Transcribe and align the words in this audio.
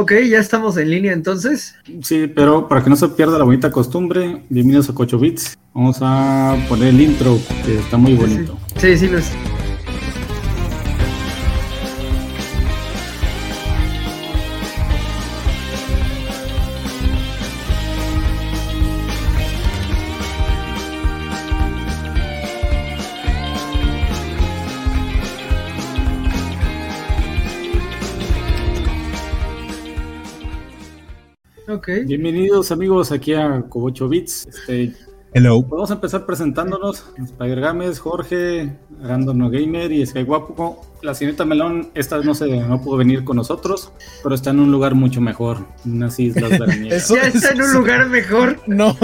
Ok, 0.00 0.12
ya 0.30 0.38
estamos 0.38 0.76
en 0.76 0.90
línea 0.90 1.12
entonces. 1.12 1.74
Sí, 2.04 2.28
pero 2.32 2.68
para 2.68 2.84
que 2.84 2.88
no 2.88 2.94
se 2.94 3.08
pierda 3.08 3.36
la 3.36 3.42
bonita 3.42 3.72
costumbre, 3.72 4.44
bienvenidos 4.48 4.88
a 4.88 4.94
Cocho 4.94 5.18
Bits. 5.18 5.58
Vamos 5.74 5.98
a 6.00 6.56
poner 6.68 6.90
el 6.90 7.00
intro, 7.00 7.36
que 7.66 7.80
está 7.80 7.96
muy 7.96 8.14
bonito. 8.14 8.56
Sí, 8.76 8.96
sí, 8.96 8.98
sí 8.98 9.08
lo 9.08 9.18
es. 9.18 9.32
Bienvenidos 32.08 32.72
amigos 32.72 33.12
aquí 33.12 33.34
a 33.34 33.66
Cobocho 33.68 34.08
Bits. 34.08 34.46
Este, 34.46 34.94
Hello. 35.34 35.62
Vamos 35.62 35.90
a 35.90 35.94
empezar 35.94 36.24
presentándonos. 36.24 37.04
Spider 37.22 37.60
Games, 37.60 37.98
Jorge, 37.98 38.78
Random 39.02 39.50
Gamer 39.50 39.92
y 39.92 40.06
Skywapo. 40.06 40.80
La 41.02 41.14
señorita 41.14 41.44
Melón 41.44 41.90
esta 41.92 42.16
vez 42.16 42.24
no 42.24 42.34
se 42.34 42.46
no 42.46 42.80
pudo 42.80 42.96
venir 42.96 43.24
con 43.24 43.36
nosotros, 43.36 43.92
pero 44.22 44.34
está 44.34 44.48
en 44.48 44.60
un 44.60 44.72
lugar 44.72 44.94
mucho 44.94 45.20
mejor, 45.20 45.58
en 45.84 45.96
unas 45.96 46.18
islas 46.18 46.48
veraniegas. 46.58 47.10
ya 47.10 47.26
está 47.26 47.50
en 47.50 47.60
un 47.60 47.74
lugar 47.74 48.08
mejor. 48.08 48.58
No. 48.66 48.96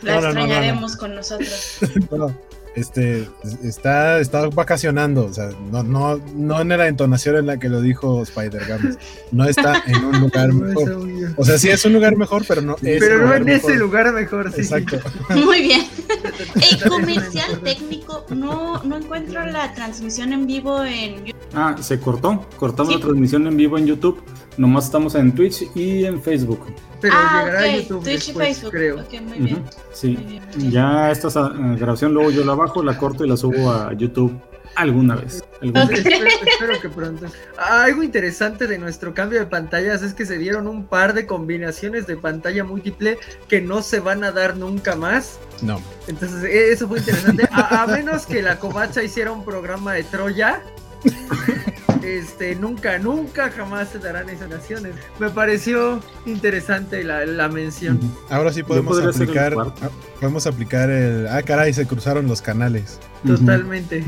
La 0.00 0.14
extrañaremos 0.14 0.96
con 0.96 1.14
nosotros. 1.14 1.78
este, 2.78 3.28
está, 3.62 4.20
está 4.20 4.48
vacacionando, 4.48 5.26
o 5.26 5.32
sea, 5.32 5.50
no, 5.70 5.82
no, 5.82 6.20
no 6.34 6.60
en 6.60 6.68
la 6.68 6.88
entonación 6.88 7.36
en 7.36 7.46
la 7.46 7.58
que 7.58 7.68
lo 7.68 7.80
dijo 7.80 8.22
Spider 8.22 8.64
Games, 8.66 8.98
no 9.32 9.44
está 9.44 9.82
en 9.86 10.04
un 10.04 10.20
lugar 10.20 10.52
mejor. 10.52 11.08
O 11.36 11.44
sea, 11.44 11.58
sí 11.58 11.68
es 11.68 11.84
un 11.84 11.92
lugar 11.92 12.16
mejor, 12.16 12.44
pero 12.46 12.60
no 12.62 12.76
es 12.82 13.00
Pero 13.00 13.26
no 13.26 13.34
en 13.34 13.48
ese 13.48 13.74
lugar 13.76 14.12
mejor, 14.12 14.52
sí. 14.52 14.60
Exacto. 14.60 14.98
Muy 15.30 15.62
bien. 15.62 15.86
El 16.70 16.88
comercial 16.88 17.60
técnico, 17.62 18.24
no, 18.30 18.82
no 18.84 18.96
encuentro 18.96 19.44
la 19.46 19.72
transmisión 19.74 20.32
en 20.32 20.46
vivo 20.46 20.84
en 20.84 21.24
YouTube. 21.24 21.48
Ah, 21.54 21.76
se 21.80 21.98
cortó, 21.98 22.46
cortamos 22.56 22.94
la 22.94 23.00
transmisión 23.00 23.46
en 23.46 23.56
vivo 23.56 23.78
en 23.78 23.86
YouTube, 23.86 24.22
nomás 24.58 24.84
estamos 24.86 25.14
en 25.14 25.32
Twitch 25.34 25.64
y 25.74 26.04
en 26.04 26.20
Facebook. 26.22 26.66
Pero 27.00 27.14
ah, 27.16 27.44
llegará 27.46 27.60
a 27.62 27.76
YouTube 27.76 28.02
Twitch 28.02 28.26
después, 28.26 28.48
y 28.48 28.52
Facebook. 28.54 28.70
creo. 28.72 29.00
Ok, 29.00 29.20
muy 29.22 29.38
bien. 29.38 29.64
Sí, 29.92 30.08
Muy 30.08 30.24
bien, 30.24 30.42
muy 30.48 30.56
bien. 30.58 30.70
ya 30.72 31.10
esta 31.10 31.28
eh, 31.28 31.76
grabación 31.78 32.12
luego 32.12 32.30
yo 32.30 32.44
la 32.44 32.54
bajo, 32.54 32.82
la 32.82 32.98
corto 32.98 33.24
y 33.24 33.28
la 33.28 33.36
subo 33.36 33.70
a 33.72 33.92
YouTube 33.94 34.36
alguna 34.74 35.16
vez. 35.16 35.42
alguna 35.62 35.84
Ok. 35.84 35.90
vez. 35.90 35.98
espero, 36.06 36.26
espero 36.46 36.80
que 36.80 36.88
pronto. 36.88 37.26
Ah, 37.56 37.84
algo 37.84 38.02
interesante 38.02 38.66
de 38.66 38.78
nuestro 38.78 39.14
cambio 39.14 39.38
de 39.40 39.46
pantallas 39.46 40.02
es 40.02 40.12
que 40.14 40.26
se 40.26 40.38
dieron 40.38 40.66
un 40.68 40.86
par 40.86 41.14
de 41.14 41.26
combinaciones 41.26 42.06
de 42.06 42.16
pantalla 42.16 42.62
múltiple 42.64 43.18
que 43.48 43.60
no 43.60 43.82
se 43.82 44.00
van 44.00 44.22
a 44.24 44.30
dar 44.32 44.56
nunca 44.56 44.94
más. 44.96 45.38
No. 45.62 45.80
Entonces, 46.08 46.44
e- 46.44 46.72
eso 46.72 46.86
fue 46.88 46.98
interesante. 46.98 47.48
A, 47.52 47.82
a 47.82 47.86
menos 47.86 48.26
que 48.26 48.42
la 48.42 48.58
Covacha 48.58 49.02
hiciera 49.02 49.30
un 49.32 49.44
programa 49.44 49.92
de 49.94 50.02
Troya. 50.04 50.60
Este, 52.16 52.54
nunca, 52.56 52.98
nunca 52.98 53.50
jamás 53.50 53.90
se 53.90 53.98
darán 53.98 54.30
esas 54.30 54.48
naciones. 54.48 54.94
Me 55.18 55.28
pareció 55.28 56.00
interesante 56.24 57.04
la, 57.04 57.26
la 57.26 57.48
mención. 57.48 58.00
Ahora 58.30 58.50
sí 58.50 58.62
podemos 58.62 58.98
aplicar, 58.98 59.54
ah, 59.58 59.90
podemos 60.18 60.46
aplicar 60.46 60.88
el, 60.88 61.26
ah 61.28 61.42
caray, 61.42 61.74
se 61.74 61.86
cruzaron 61.86 62.26
los 62.26 62.40
canales. 62.40 62.98
Totalmente. 63.26 64.04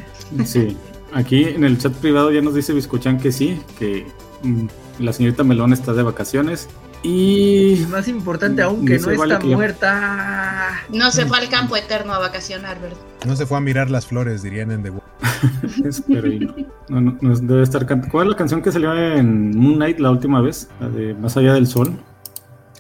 Sí, 0.47 0.79
aquí 1.13 1.45
en 1.45 1.65
el 1.65 1.77
chat 1.77 1.93
privado 1.93 2.33
ya 2.33 2.41
nos 2.41 2.55
dice 2.55 2.73
Biscochan 2.73 3.19
que 3.19 3.33
sí, 3.33 3.61
que 3.79 4.07
mm, 4.45 4.67
la 5.01 5.13
señorita 5.13 5.45
Melón 5.45 5.75
está 5.75 5.93
de 5.93 6.03
vacaciones. 6.03 6.69
Y 7.03 7.87
más 7.91 8.09
importante 8.09 8.61
aún 8.63 8.85
que 8.85 8.99
no 8.99 9.07
Vale 9.17 9.35
está 9.35 9.39
que 9.39 9.55
muerta. 9.55 10.69
No 10.93 11.11
se 11.11 11.25
fue 11.25 11.39
al 11.39 11.49
campo 11.49 11.77
eterno 11.77 12.13
a 12.13 12.19
vacacionar, 12.19 12.79
¿verdad? 12.81 12.99
No 13.27 13.37
se 13.37 13.47
fue 13.47 13.57
a 13.57 13.61
mirar 13.61 13.91
las 13.91 14.07
flores, 14.07 14.43
dirían 14.43 14.71
en 14.71 14.83
The 14.83 14.91
Wall. 14.91 15.03
No. 16.89 17.01
No, 17.01 17.19
no, 17.21 17.37
debe 17.39 17.63
estar 17.63 17.87
can- 17.87 18.09
¿Cuál 18.11 18.27
es 18.27 18.31
la 18.33 18.37
canción 18.37 18.61
que 18.63 18.71
salió 18.71 18.95
en 18.95 19.57
Moon 19.57 19.77
Knight 19.77 19.99
la 19.99 20.11
última 20.11 20.41
vez? 20.43 20.69
La 20.81 20.89
de 20.91 21.15
Más 21.15 21.37
allá 21.37 21.55
del 21.55 21.67
sol. 21.67 21.99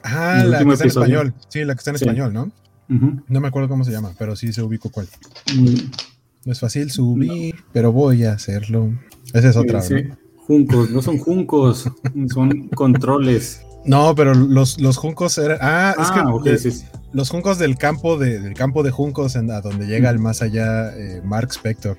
Ah, 0.03 0.41
El 0.43 0.50
la 0.50 0.59
que 0.65 0.71
está 0.72 0.84
en 0.84 0.89
español. 0.89 1.34
Sí, 1.49 1.65
la 1.65 1.75
que 1.75 1.78
está 1.78 1.91
en 1.91 1.99
Sí. 1.99 2.05
español, 2.05 2.33
¿no? 2.34 2.50
No 3.28 3.41
me 3.41 3.49
acuerdo 3.49 3.69
cómo 3.69 3.84
se 3.84 3.93
llama, 3.93 4.12
pero 4.19 4.34
sí 4.37 4.53
se 4.53 4.62
ubico 4.62 4.91
cuál. 4.91 5.06
Mm, 5.56 5.75
No 6.45 6.53
es 6.53 6.59
fácil 6.61 6.91
subir, 6.91 7.55
pero 7.72 7.93
voy 7.93 8.25
a 8.25 8.33
hacerlo. 8.33 8.91
Esa 9.33 9.49
es 9.50 9.56
otra, 9.56 9.81
sí. 9.83 9.95
¿no? 10.03 10.16
Juncos, 10.47 10.91
no 10.91 11.00
son 11.00 11.19
juncos, 11.19 11.89
son 12.33 12.69
controles. 12.75 13.62
No, 13.85 14.15
pero 14.15 14.35
los, 14.35 14.81
los 14.81 14.97
juncos 14.97 15.37
eran. 15.39 15.59
Ah, 15.61 15.95
es 15.99 16.09
Ah, 16.11 16.15
que 16.43 16.51
de- 16.51 16.59
sí, 16.59 16.71
sí. 16.71 16.85
los 17.13 17.31
juncos 17.31 17.59
del 17.59 17.77
campo 17.79 18.19
de, 18.19 18.39
del 18.41 18.55
campo 18.55 18.83
de 18.83 18.91
juncos 18.91 19.37
en, 19.37 19.51
a 19.51 19.61
donde 19.61 19.87
llega 19.87 20.11
el 20.11 20.19
más 20.19 20.43
allá 20.43 20.95
eh, 20.97 21.23
Mark 21.25 21.49
Spector. 21.51 21.97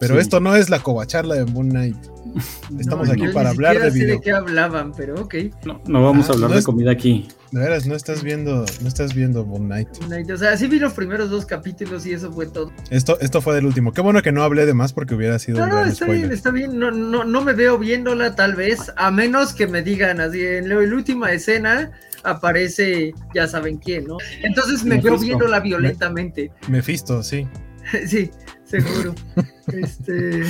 Pero 0.00 0.14
Sí. 0.14 0.20
esto 0.20 0.38
no 0.40 0.54
es 0.54 0.70
la 0.70 0.78
covacharla 0.80 1.34
de 1.34 1.44
Moon 1.46 1.70
Knight. 1.70 1.96
Estamos 2.78 3.08
No, 3.08 3.12
aquí 3.14 3.28
para 3.32 3.50
ni 3.50 3.56
hablar 3.56 3.78
de 3.80 3.90
sé 3.90 3.98
video. 3.98 4.16
de 4.16 4.20
qué 4.20 4.32
hablaban, 4.32 4.92
pero 4.92 5.20
ok. 5.22 5.34
No, 5.64 5.80
no 5.86 6.02
vamos 6.04 6.26
Ah, 6.28 6.32
a 6.32 6.34
hablar 6.34 6.50
no 6.50 6.54
de 6.54 6.60
es- 6.60 6.64
comida 6.66 6.90
aquí. 6.92 7.26
De 7.50 7.60
veras, 7.60 7.86
no 7.86 7.94
estás 7.94 8.22
viendo, 8.22 8.66
no 8.82 8.88
estás 8.88 9.14
viendo 9.14 9.44
Moon 9.46 9.64
Knight. 9.66 9.88
O 10.30 10.36
sea, 10.36 10.54
sí 10.58 10.66
vi 10.66 10.78
los 10.78 10.92
primeros 10.92 11.30
dos 11.30 11.46
capítulos 11.46 12.04
y 12.04 12.12
eso 12.12 12.30
fue 12.30 12.46
todo. 12.46 12.70
Esto, 12.90 13.18
esto 13.20 13.40
fue 13.40 13.54
del 13.54 13.64
último. 13.64 13.92
Qué 13.92 14.02
bueno 14.02 14.20
que 14.20 14.32
no 14.32 14.42
hablé 14.42 14.66
de 14.66 14.74
más 14.74 14.92
porque 14.92 15.14
hubiera 15.14 15.38
sido 15.38 15.58
No, 15.58 15.64
un 15.64 15.70
no, 15.70 15.76
gran 15.76 15.88
está 15.88 16.04
bien, 16.06 16.30
está 16.30 16.50
bien. 16.50 16.78
No, 16.78 16.90
no, 16.90 17.24
no 17.24 17.40
me 17.42 17.54
veo 17.54 17.78
viéndola 17.78 18.34
tal 18.34 18.54
vez, 18.54 18.92
a 18.96 19.10
menos 19.10 19.54
que 19.54 19.66
me 19.66 19.82
digan 19.82 20.20
así, 20.20 20.44
en 20.44 20.68
la 20.68 20.76
última 20.76 21.32
escena 21.32 21.90
aparece, 22.22 23.14
ya 23.34 23.48
saben 23.48 23.78
quién, 23.78 24.04
¿no? 24.06 24.18
Entonces 24.42 24.84
me 24.84 25.00
veo 25.00 25.18
viéndola 25.18 25.60
violentamente. 25.60 26.52
Mephisto, 26.68 27.22
sí. 27.22 27.48
Sí, 28.06 28.30
seguro. 28.64 29.14
Este, 29.72 30.42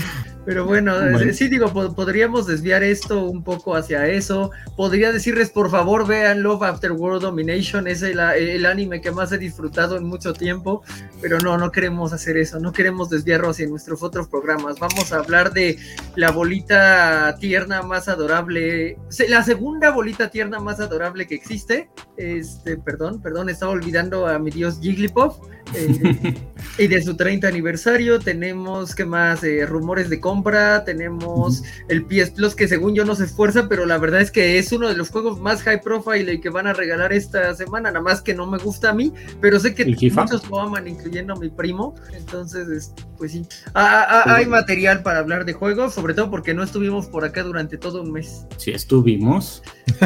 pero 0.47 0.65
bueno, 0.65 0.95
Bueno. 0.99 1.33
sí 1.33 1.49
digo, 1.49 1.73
po- 1.73 1.95
podríamos 1.95 2.47
desviar 2.47 2.83
esto 2.83 3.25
un 3.25 3.43
poco 3.43 3.75
hacia 3.75 4.07
eso. 4.09 4.51
Podría 4.77 5.13
decirles, 5.13 5.51
por 5.51 5.71
favor, 5.71 6.07
vean 6.07 6.43
Love 6.43 6.63
After 6.63 6.93
World 6.93 7.23
Domination, 7.23 7.87
es 7.89 8.03
el, 8.03 8.19
el 8.21 8.65
anime 8.67 9.01
que 9.01 9.11
más 9.11 9.33
he 9.33 9.39
disfrutado 9.39 9.97
en 9.97 10.05
mucho 10.05 10.33
tiempo, 10.33 10.83
pero 11.21 11.39
no, 11.41 11.59
no 11.59 11.71
queremos 11.73 12.13
hacer 12.13 12.37
eso, 12.37 12.61
no 12.61 12.73
queremos 12.73 13.11
desviarlo 13.11 13.51
hacia 13.51 13.67
nuestros 13.69 14.03
otros 14.03 14.29
programas. 14.29 14.79
Vamos 14.79 15.13
a 15.13 15.17
hablar 15.19 15.53
de 15.53 15.79
la 16.17 16.31
bolita 16.31 17.37
tierna 17.41 17.83
más 17.83 18.09
adorable, 18.09 18.97
la 19.29 19.43
segunda 19.43 19.91
bolita 19.91 20.31
tierna 20.31 20.61
más 20.61 20.81
adorable 20.81 21.27
que 21.27 21.35
existe. 21.35 21.91
Este, 22.17 22.77
perdón, 22.77 23.21
perdón, 23.21 23.49
estaba 23.49 23.73
olvidando 23.73 24.27
a 24.27 24.39
mi 24.39 24.51
dios 24.51 24.79
Jigglypuff. 24.81 25.37
eh, 25.75 26.35
y 26.79 26.87
de 26.87 27.03
su 27.03 27.17
30 27.17 27.47
aniversario 27.49 28.19
tenemos, 28.19 28.95
¿qué 28.95 29.05
más? 29.09 29.43
Eh, 29.43 29.67
rumores 29.67 30.09
de 30.09 30.21
compra, 30.21 30.85
tenemos 30.85 31.63
el 31.89 32.05
PS 32.05 32.31
Plus 32.33 32.55
que 32.55 32.69
según 32.69 32.95
yo 32.95 33.05
no 33.05 33.15
se 33.17 33.25
esfuerza, 33.25 33.69
pero 33.69 33.87
la 33.87 33.99
verdad 33.99 34.21
es 34.21 34.31
que 34.31 34.59
es 34.59 34.71
uno 34.71 34.89
de 34.89 34.97
los 34.97 35.11
juegos 35.11 35.41
más 35.41 35.63
high 35.63 35.81
profile 35.81 36.33
y 36.35 36.41
que 36.41 36.51
van 36.51 36.67
a 36.69 36.73
regalar 36.73 37.13
esta 37.13 37.55
semana, 37.55 37.91
nada 37.91 38.03
más 38.03 38.21
que 38.23 38.35
no 38.35 38.47
me 38.47 38.59
gusta 38.59 38.91
a 38.91 38.93
mí, 38.95 39.13
pero 39.41 39.59
sé 39.59 39.75
que 39.75 39.85
muchos 39.87 40.49
lo 40.49 40.61
aman, 40.61 40.87
incluyendo 40.87 41.33
a 41.33 41.37
mi 41.37 41.49
primo, 41.49 41.95
entonces, 42.13 42.69
es- 42.69 42.93
pues 43.17 43.33
sí. 43.33 43.45
Ah, 43.75 44.07
ah, 44.09 44.23
ah, 44.27 44.35
hay 44.37 44.47
material 44.47 45.03
para 45.03 45.19
hablar 45.19 45.45
de 45.45 45.53
juegos, 45.53 45.93
sobre 45.95 46.15
todo 46.15 46.31
porque 46.31 46.55
no 46.55 46.63
estuvimos 46.63 47.07
por 47.07 47.25
acá 47.25 47.43
durante 47.43 47.77
todo 47.77 48.03
un 48.03 48.13
mes. 48.13 48.47
Si 48.59 48.71
estuvimos. 48.71 49.63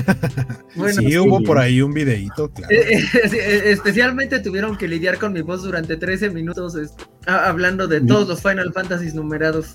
Bueno, 0.75 1.03
sí, 1.03 1.07
sí, 1.11 1.19
hubo 1.19 1.43
por 1.43 1.59
ahí 1.59 1.83
un 1.83 1.93
videíto, 1.93 2.51
claro. 2.51 2.73
Eh, 2.73 2.95
eh, 2.95 3.29
sí, 3.29 3.37
eh, 3.37 3.73
especialmente 3.73 4.41
tuvieron 4.41 4.79
que 4.79 4.89
lidiar 4.89 5.19
con 5.19 5.35
mi 5.35 5.43
voz 5.43 5.63
durante 5.63 5.99
13 5.99 6.31
minutos 6.31 6.75
este, 6.77 7.05
hablando 7.27 7.87
de 7.87 8.01
todos 8.01 8.27
los 8.27 8.41
Final 8.41 8.73
Numerados. 9.15 9.75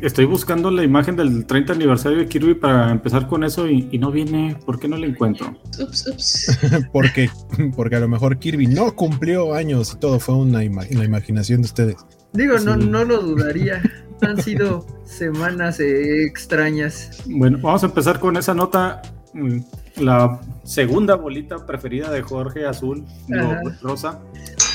Estoy 0.00 0.24
buscando 0.26 0.70
la 0.70 0.82
imagen 0.84 1.16
del 1.16 1.44
30 1.46 1.72
aniversario 1.72 2.18
de 2.18 2.26
Kirby 2.26 2.54
para 2.54 2.90
empezar 2.90 3.26
con 3.28 3.42
eso 3.44 3.68
y, 3.68 3.88
y 3.90 3.98
no 3.98 4.10
viene. 4.10 4.56
¿Por 4.66 4.78
qué 4.78 4.88
no 4.88 4.96
la 4.96 5.06
encuentro? 5.06 5.56
Ups, 5.80 6.06
ups. 6.08 6.58
porque, 6.92 7.30
porque 7.76 7.96
a 7.96 8.00
lo 8.00 8.08
mejor 8.08 8.38
Kirby 8.38 8.66
no 8.66 8.94
cumplió 8.94 9.54
años 9.54 9.92
y 9.94 9.98
todo 9.98 10.20
fue 10.20 10.36
una, 10.36 10.62
ima- 10.64 10.86
una 10.94 11.04
imaginación 11.04 11.62
de 11.62 11.66
ustedes. 11.66 11.96
Digo, 12.32 12.58
no, 12.58 12.74
Sí. 12.80 12.86
no 12.88 13.04
lo 13.04 13.20
dudaría. 13.22 13.82
Han 14.22 14.40
sido 14.40 14.86
semanas 15.04 15.80
eh, 15.80 16.24
extrañas. 16.24 17.22
Bueno, 17.26 17.58
vamos 17.60 17.82
a 17.82 17.86
empezar 17.86 18.20
con 18.20 18.36
esa 18.36 18.54
nota. 18.54 19.02
mm, 19.34 19.58
La 19.96 20.40
segunda 20.64 21.16
bolita 21.16 21.66
preferida 21.66 22.10
de 22.10 22.22
Jorge 22.22 22.66
Azul, 22.66 23.04
digo. 23.26 23.52
Rosa, 23.82 24.20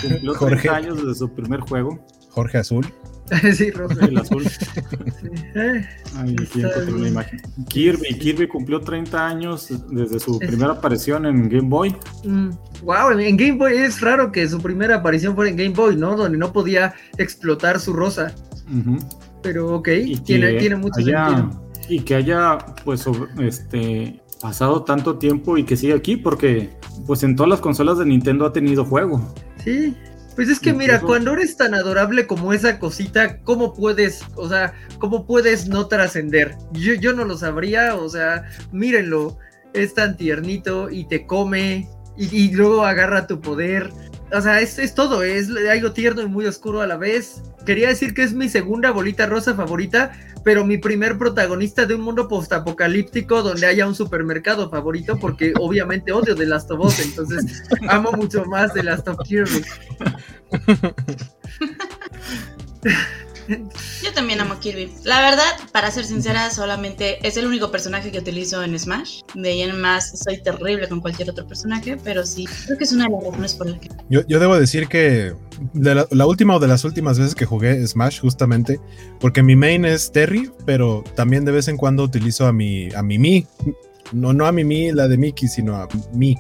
cumplió 0.02 0.34
30 0.34 0.38
Jorge. 0.40 0.70
años 0.70 0.98
desde 0.98 1.16
su 1.16 1.34
primer 1.34 1.62
juego, 1.62 1.98
Jorge 2.30 2.58
Azul. 2.60 2.86
sí, 3.54 3.72
Rosa. 3.72 4.06
el 4.06 4.18
azul. 4.18 4.44
sí. 4.48 5.28
Eh, 5.56 5.86
Ay, 6.16 6.36
aquí 6.42 6.62
encontré 6.62 7.10
imagen. 7.10 7.42
Kirby, 7.70 8.18
Kirby 8.20 8.48
cumplió 8.48 8.80
30 8.80 9.28
años 9.28 9.68
desde 9.90 10.20
su 10.20 10.40
primera 10.40 10.74
aparición 10.74 11.26
en 11.26 11.50
Game 11.50 11.68
Boy. 11.70 11.96
mm, 12.24 12.50
wow, 12.84 13.12
en, 13.12 13.20
en 13.20 13.38
Game 13.38 13.58
Boy 13.58 13.74
es 13.78 14.00
raro 14.02 14.32
que 14.32 14.48
su 14.48 14.62
primera 14.62 14.96
aparición 14.98 15.36
fuera 15.36 15.50
en 15.52 15.58
Game 15.58 15.74
Boy, 15.76 15.96
¿no? 15.96 16.16
Donde 16.16 16.38
no 16.38 16.54
podía 16.54 16.94
explotar 17.18 17.80
su 17.80 17.94
rosa. 17.94 18.34
Pero 19.42 19.76
ok, 19.76 19.88
Y 20.06 20.18
tiene, 20.18 20.54
que 20.54 20.60
tiene 20.60 20.76
mucho 20.76 21.00
haya 21.00 21.28
sentido. 21.28 21.72
y 21.90 22.00
que 22.02 22.16
haya 22.16 22.58
pues 22.84 23.06
este 23.40 24.22
pasado 24.42 24.84
tanto 24.84 25.18
tiempo 25.18 25.58
y 25.58 25.64
que 25.64 25.78
siga 25.78 25.96
aquí 25.96 26.16
porque 26.18 26.70
pues 27.06 27.24
en 27.24 27.36
todas 27.36 27.50
las 27.50 27.60
consolas 27.62 27.98
de 27.98 28.06
Nintendo 28.06 28.46
ha 28.46 28.52
tenido 28.54 28.84
juego. 28.86 29.34
Sí, 29.64 29.96
pues 30.38 30.50
es 30.50 30.60
que 30.60 30.72
mira, 30.72 31.02
cuando 31.02 31.34
eres 31.34 31.58
tan 31.58 31.74
adorable 31.74 32.28
como 32.28 32.54
esa 32.54 32.78
cosita, 32.78 33.40
¿cómo 33.40 33.74
puedes, 33.74 34.22
o 34.36 34.48
sea, 34.48 34.72
cómo 35.00 35.26
puedes 35.26 35.68
no 35.68 35.88
trascender? 35.88 36.56
Yo, 36.74 36.94
yo 36.94 37.12
no 37.14 37.26
lo 37.26 37.36
sabría, 37.40 37.96
o 37.96 38.08
sea, 38.08 38.44
mírenlo, 38.72 39.40
es 39.74 39.96
tan 39.96 40.16
tiernito 40.16 40.92
y 40.92 41.06
te 41.08 41.26
come 41.26 41.90
y, 42.16 42.38
y 42.38 42.52
luego 42.52 42.86
agarra 42.86 43.26
tu 43.26 43.42
poder. 43.42 43.90
O 44.32 44.40
sea, 44.40 44.62
es, 44.62 44.78
es 44.78 44.94
todo, 44.94 45.24
es 45.24 45.50
algo 45.72 45.94
tierno 45.94 46.22
y 46.22 46.28
muy 46.28 46.46
oscuro 46.46 46.82
a 46.82 46.88
la 46.88 46.98
vez. 46.98 47.42
Quería 47.66 47.88
decir 47.88 48.14
que 48.14 48.22
es 48.22 48.34
mi 48.34 48.48
segunda 48.48 48.92
bolita 48.92 49.26
rosa 49.26 49.56
favorita, 49.56 50.12
pero 50.48 50.64
mi 50.64 50.78
primer 50.78 51.18
protagonista 51.18 51.86
de 51.86 51.96
un 51.96 52.02
mundo 52.02 52.30
postapocalíptico 52.30 53.42
donde 53.42 53.68
haya 53.68 53.86
un 53.86 53.96
supermercado 53.96 54.70
favorito, 54.70 55.18
porque 55.20 55.52
obviamente 55.60 56.14
odio 56.14 56.36
The 56.36 56.46
Last 56.46 56.72
of 56.72 56.86
Us, 56.86 57.00
entonces 57.00 57.64
amo 57.90 58.14
mucho 58.14 58.46
más 58.46 58.74
The 58.74 58.84
Last 58.84 59.10
of 59.10 59.18
Kirby. 59.26 59.62
Yo 64.04 64.12
también 64.14 64.42
amo 64.42 64.60
Kirby. 64.60 64.92
La 65.04 65.22
verdad, 65.22 65.46
para 65.72 65.90
ser 65.92 66.04
sincera, 66.06 66.50
solamente 66.52 67.26
es 67.26 67.38
el 67.38 67.48
único 67.48 67.72
personaje 67.72 68.12
que 68.12 68.20
utilizo 68.20 68.62
en 68.64 68.78
Smash. 68.78 69.22
De 69.36 69.50
ahí 69.50 69.62
en 69.62 69.80
más, 69.80 70.20
soy 70.20 70.42
terrible 70.42 70.88
con 70.90 71.00
cualquier 71.00 71.30
otro 71.30 71.48
personaje, 71.48 71.98
pero 72.04 72.26
sí, 72.26 72.46
creo 72.66 72.78
que 72.78 72.84
es 72.84 72.92
una 72.92 73.06
de 73.06 73.12
las 73.12 73.24
razones 73.24 73.54
por 73.54 73.70
las 73.70 73.80
que. 73.80 73.90
Yo, 74.10 74.22
yo 74.28 74.40
debo 74.40 74.60
decir 74.60 74.88
que 74.88 75.34
la, 75.74 76.06
la, 76.10 76.26
última 76.26 76.56
o 76.56 76.60
de 76.60 76.68
las 76.68 76.84
últimas 76.84 77.18
veces 77.18 77.36
que 77.36 77.46
jugué 77.46 77.86
Smash, 77.88 78.20
justamente, 78.20 78.80
porque 79.20 79.44
mi 79.44 79.56
main 79.56 79.86
es 79.86 80.12
Terry, 80.12 80.52
pero 80.66 81.04
también 81.16 81.46
de 81.46 81.54
vez 81.54 81.68
en 81.70 81.78
cuando 81.78 82.04
utilizo 82.04 82.48
a 82.48 82.54
mi, 82.54 82.94
a 82.94 83.02
Mimi. 83.02 83.48
No, 84.12 84.34
no 84.34 84.46
a 84.46 84.52
Mimi, 84.52 84.92
la 84.92 85.08
de 85.08 85.18
Mickey, 85.18 85.48
sino 85.48 85.76
a 85.76 85.88
mí. 86.14 86.38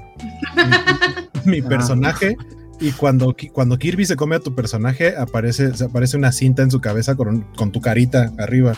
mi, 1.45 1.51
mi 1.51 1.62
personaje. 1.62 2.36
Y 2.79 2.91
cuando, 2.91 3.35
cuando 3.53 3.77
Kirby 3.77 4.06
se 4.06 4.15
come 4.15 4.35
a 4.35 4.39
tu 4.39 4.53
personaje, 4.53 5.15
aparece, 5.18 5.71
aparece 5.83 6.15
una 6.15 6.31
cinta 6.31 6.62
en 6.62 6.69
su 6.69 6.79
cabeza 6.79 7.15
con, 7.15 7.41
con 7.56 7.71
tu 7.71 7.81
carita 7.81 8.31
arriba. 8.38 8.77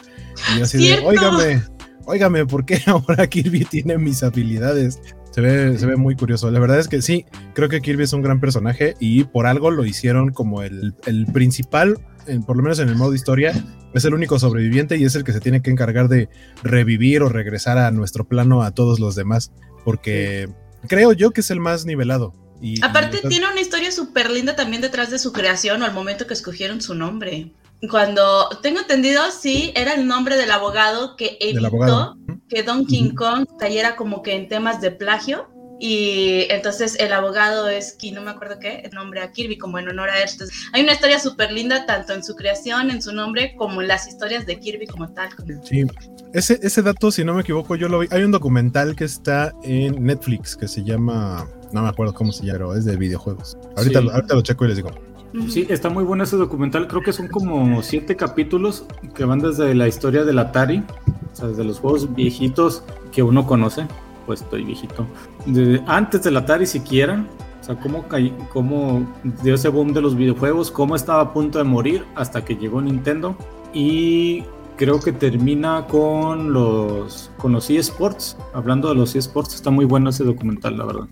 Y 0.53 0.59
yo 0.59 0.63
así 0.63 0.77
de, 0.77 0.99
óigame, 0.99 1.61
óigame, 2.05 2.45
¿por 2.45 2.65
qué 2.65 2.81
ahora 2.85 3.27
Kirby 3.27 3.65
tiene 3.65 3.97
mis 3.97 4.23
habilidades? 4.23 5.01
Se 5.31 5.41
ve, 5.41 5.77
se 5.77 5.85
ve 5.85 5.95
muy 5.95 6.15
curioso. 6.15 6.49
La 6.49 6.59
verdad 6.59 6.79
es 6.79 6.87
que 6.87 7.01
sí, 7.01 7.25
creo 7.53 7.69
que 7.69 7.81
Kirby 7.81 8.03
es 8.03 8.13
un 8.13 8.21
gran 8.21 8.39
personaje 8.39 8.95
y 8.99 9.25
por 9.25 9.45
algo 9.45 9.69
lo 9.69 9.85
hicieron 9.85 10.31
como 10.31 10.63
el, 10.63 10.95
el 11.05 11.25
principal, 11.27 11.99
en, 12.25 12.43
por 12.43 12.57
lo 12.57 12.63
menos 12.63 12.79
en 12.79 12.89
el 12.89 12.95
modo 12.95 13.13
historia, 13.13 13.53
es 13.93 14.05
el 14.05 14.13
único 14.13 14.39
sobreviviente 14.39 14.97
y 14.97 15.03
es 15.03 15.15
el 15.15 15.23
que 15.23 15.33
se 15.33 15.39
tiene 15.39 15.61
que 15.61 15.71
encargar 15.71 16.07
de 16.07 16.29
revivir 16.63 17.21
o 17.21 17.29
regresar 17.29 17.77
a 17.77 17.91
nuestro 17.91 18.27
plano 18.27 18.63
a 18.63 18.71
todos 18.71 18.99
los 18.99 19.15
demás, 19.15 19.51
porque 19.83 20.49
creo 20.87 21.13
yo 21.13 21.31
que 21.31 21.41
es 21.41 21.51
el 21.51 21.59
más 21.59 21.85
nivelado. 21.85 22.33
Y, 22.61 22.83
Aparte 22.83 23.21
y... 23.23 23.27
tiene 23.27 23.47
una 23.49 23.61
historia 23.61 23.91
súper 23.91 24.29
linda 24.29 24.55
también 24.55 24.81
detrás 24.81 25.09
de 25.09 25.19
su 25.19 25.31
creación 25.31 25.81
o 25.81 25.85
al 25.85 25.93
momento 25.93 26.27
que 26.27 26.33
escogieron 26.33 26.81
su 26.81 26.95
nombre. 26.95 27.51
Cuando 27.89 28.49
tengo 28.61 28.79
entendido, 28.79 29.23
sí, 29.31 29.71
era 29.75 29.93
el 29.93 30.05
nombre 30.05 30.35
del 30.35 30.51
abogado 30.51 31.15
que 31.15 31.37
evitó 31.39 31.67
abogado. 31.67 32.17
que 32.49 32.61
uh 32.61 32.65
-huh. 32.65 33.15
Kong 33.15 33.45
cayera 33.57 33.95
como 33.95 34.21
que 34.21 34.35
en 34.35 34.49
temas 34.49 34.81
de 34.81 34.91
plagio. 34.91 35.47
Y 35.81 36.45
entonces 36.49 36.97
el 36.99 37.13
abogado 37.13 37.69
es, 37.69 37.95
no 38.11 38.21
me 38.21 38.31
acuerdo 38.31 38.59
qué, 38.59 38.81
el 38.83 38.91
nombre 38.91 39.21
a 39.21 39.31
Kirby, 39.31 39.57
como 39.57 39.79
en 39.79 39.87
honor 39.87 40.09
a 40.09 40.21
él. 40.21 40.27
Entonces, 40.29 40.53
hay 40.73 40.83
una 40.83 40.91
historia 40.91 41.21
súper 41.21 41.53
linda, 41.53 41.85
tanto 41.85 42.11
en 42.13 42.21
su 42.21 42.35
creación, 42.35 42.91
en 42.91 43.01
su 43.01 43.13
nombre, 43.13 43.55
como 43.55 43.81
en 43.81 43.87
las 43.87 44.05
historias 44.05 44.45
de 44.45 44.59
Kirby 44.59 44.87
como 44.87 45.13
tal. 45.13 45.29
Sí, 45.63 45.85
ese, 46.33 46.59
ese 46.61 46.81
dato, 46.81 47.11
si 47.11 47.23
no 47.23 47.33
me 47.33 47.43
equivoco, 47.43 47.77
yo 47.77 47.87
lo 47.87 47.99
vi. 47.99 48.09
Hay 48.11 48.23
un 48.23 48.31
documental 48.31 48.93
que 48.93 49.05
está 49.05 49.53
en 49.63 50.03
Netflix 50.03 50.57
que 50.57 50.67
se 50.67 50.83
llama 50.83 51.47
no 51.71 51.81
me 51.81 51.89
acuerdo 51.89 52.13
cómo 52.13 52.31
se 52.31 52.45
llama, 52.45 52.59
pero 52.59 52.75
es 52.75 52.85
de 52.85 52.97
videojuegos. 52.97 53.57
Ahorita, 53.77 54.01
sí. 54.01 54.09
ahorita 54.11 54.35
lo 54.35 54.41
checo 54.41 54.65
y 54.65 54.67
les 54.69 54.77
digo. 54.77 54.89
Sí, 55.47 55.67
está 55.69 55.89
muy 55.89 56.03
bueno 56.03 56.23
ese 56.23 56.37
documental. 56.37 56.87
Creo 56.87 57.01
que 57.01 57.13
son 57.13 57.27
como 57.27 57.81
siete 57.83 58.15
capítulos 58.15 58.85
que 59.13 59.25
van 59.25 59.39
desde 59.39 59.75
la 59.75 59.87
historia 59.87 60.23
del 60.23 60.39
Atari, 60.39 60.83
o 61.31 61.35
sea, 61.35 61.47
desde 61.47 61.63
los 61.63 61.79
juegos 61.79 62.13
viejitos 62.15 62.83
que 63.11 63.21
uno 63.21 63.45
conoce. 63.45 63.87
Pues 64.25 64.41
estoy 64.41 64.63
viejito. 64.63 65.05
De, 65.45 65.81
antes 65.87 66.23
del 66.23 66.37
Atari 66.37 66.65
siquiera. 66.65 67.25
O 67.61 67.63
sea, 67.63 67.75
cómo, 67.75 68.05
cómo 68.51 69.05
dio 69.43 69.55
ese 69.55 69.69
boom 69.69 69.93
de 69.93 70.01
los 70.01 70.15
videojuegos, 70.15 70.71
cómo 70.71 70.95
estaba 70.95 71.21
a 71.21 71.33
punto 71.33 71.57
de 71.59 71.65
morir 71.65 72.05
hasta 72.15 72.43
que 72.43 72.55
llegó 72.55 72.81
Nintendo. 72.81 73.35
Y 73.73 74.45
creo 74.77 74.99
que 74.99 75.11
termina 75.11 75.85
con 75.87 76.53
los, 76.53 77.29
con 77.37 77.51
los 77.51 77.69
eSports. 77.69 78.37
Hablando 78.53 78.89
de 78.89 78.95
los 78.95 79.15
eSports, 79.15 79.53
está 79.53 79.69
muy 79.69 79.85
bueno 79.85 80.09
ese 80.09 80.23
documental, 80.23 80.77
la 80.77 80.85
verdad. 80.85 81.07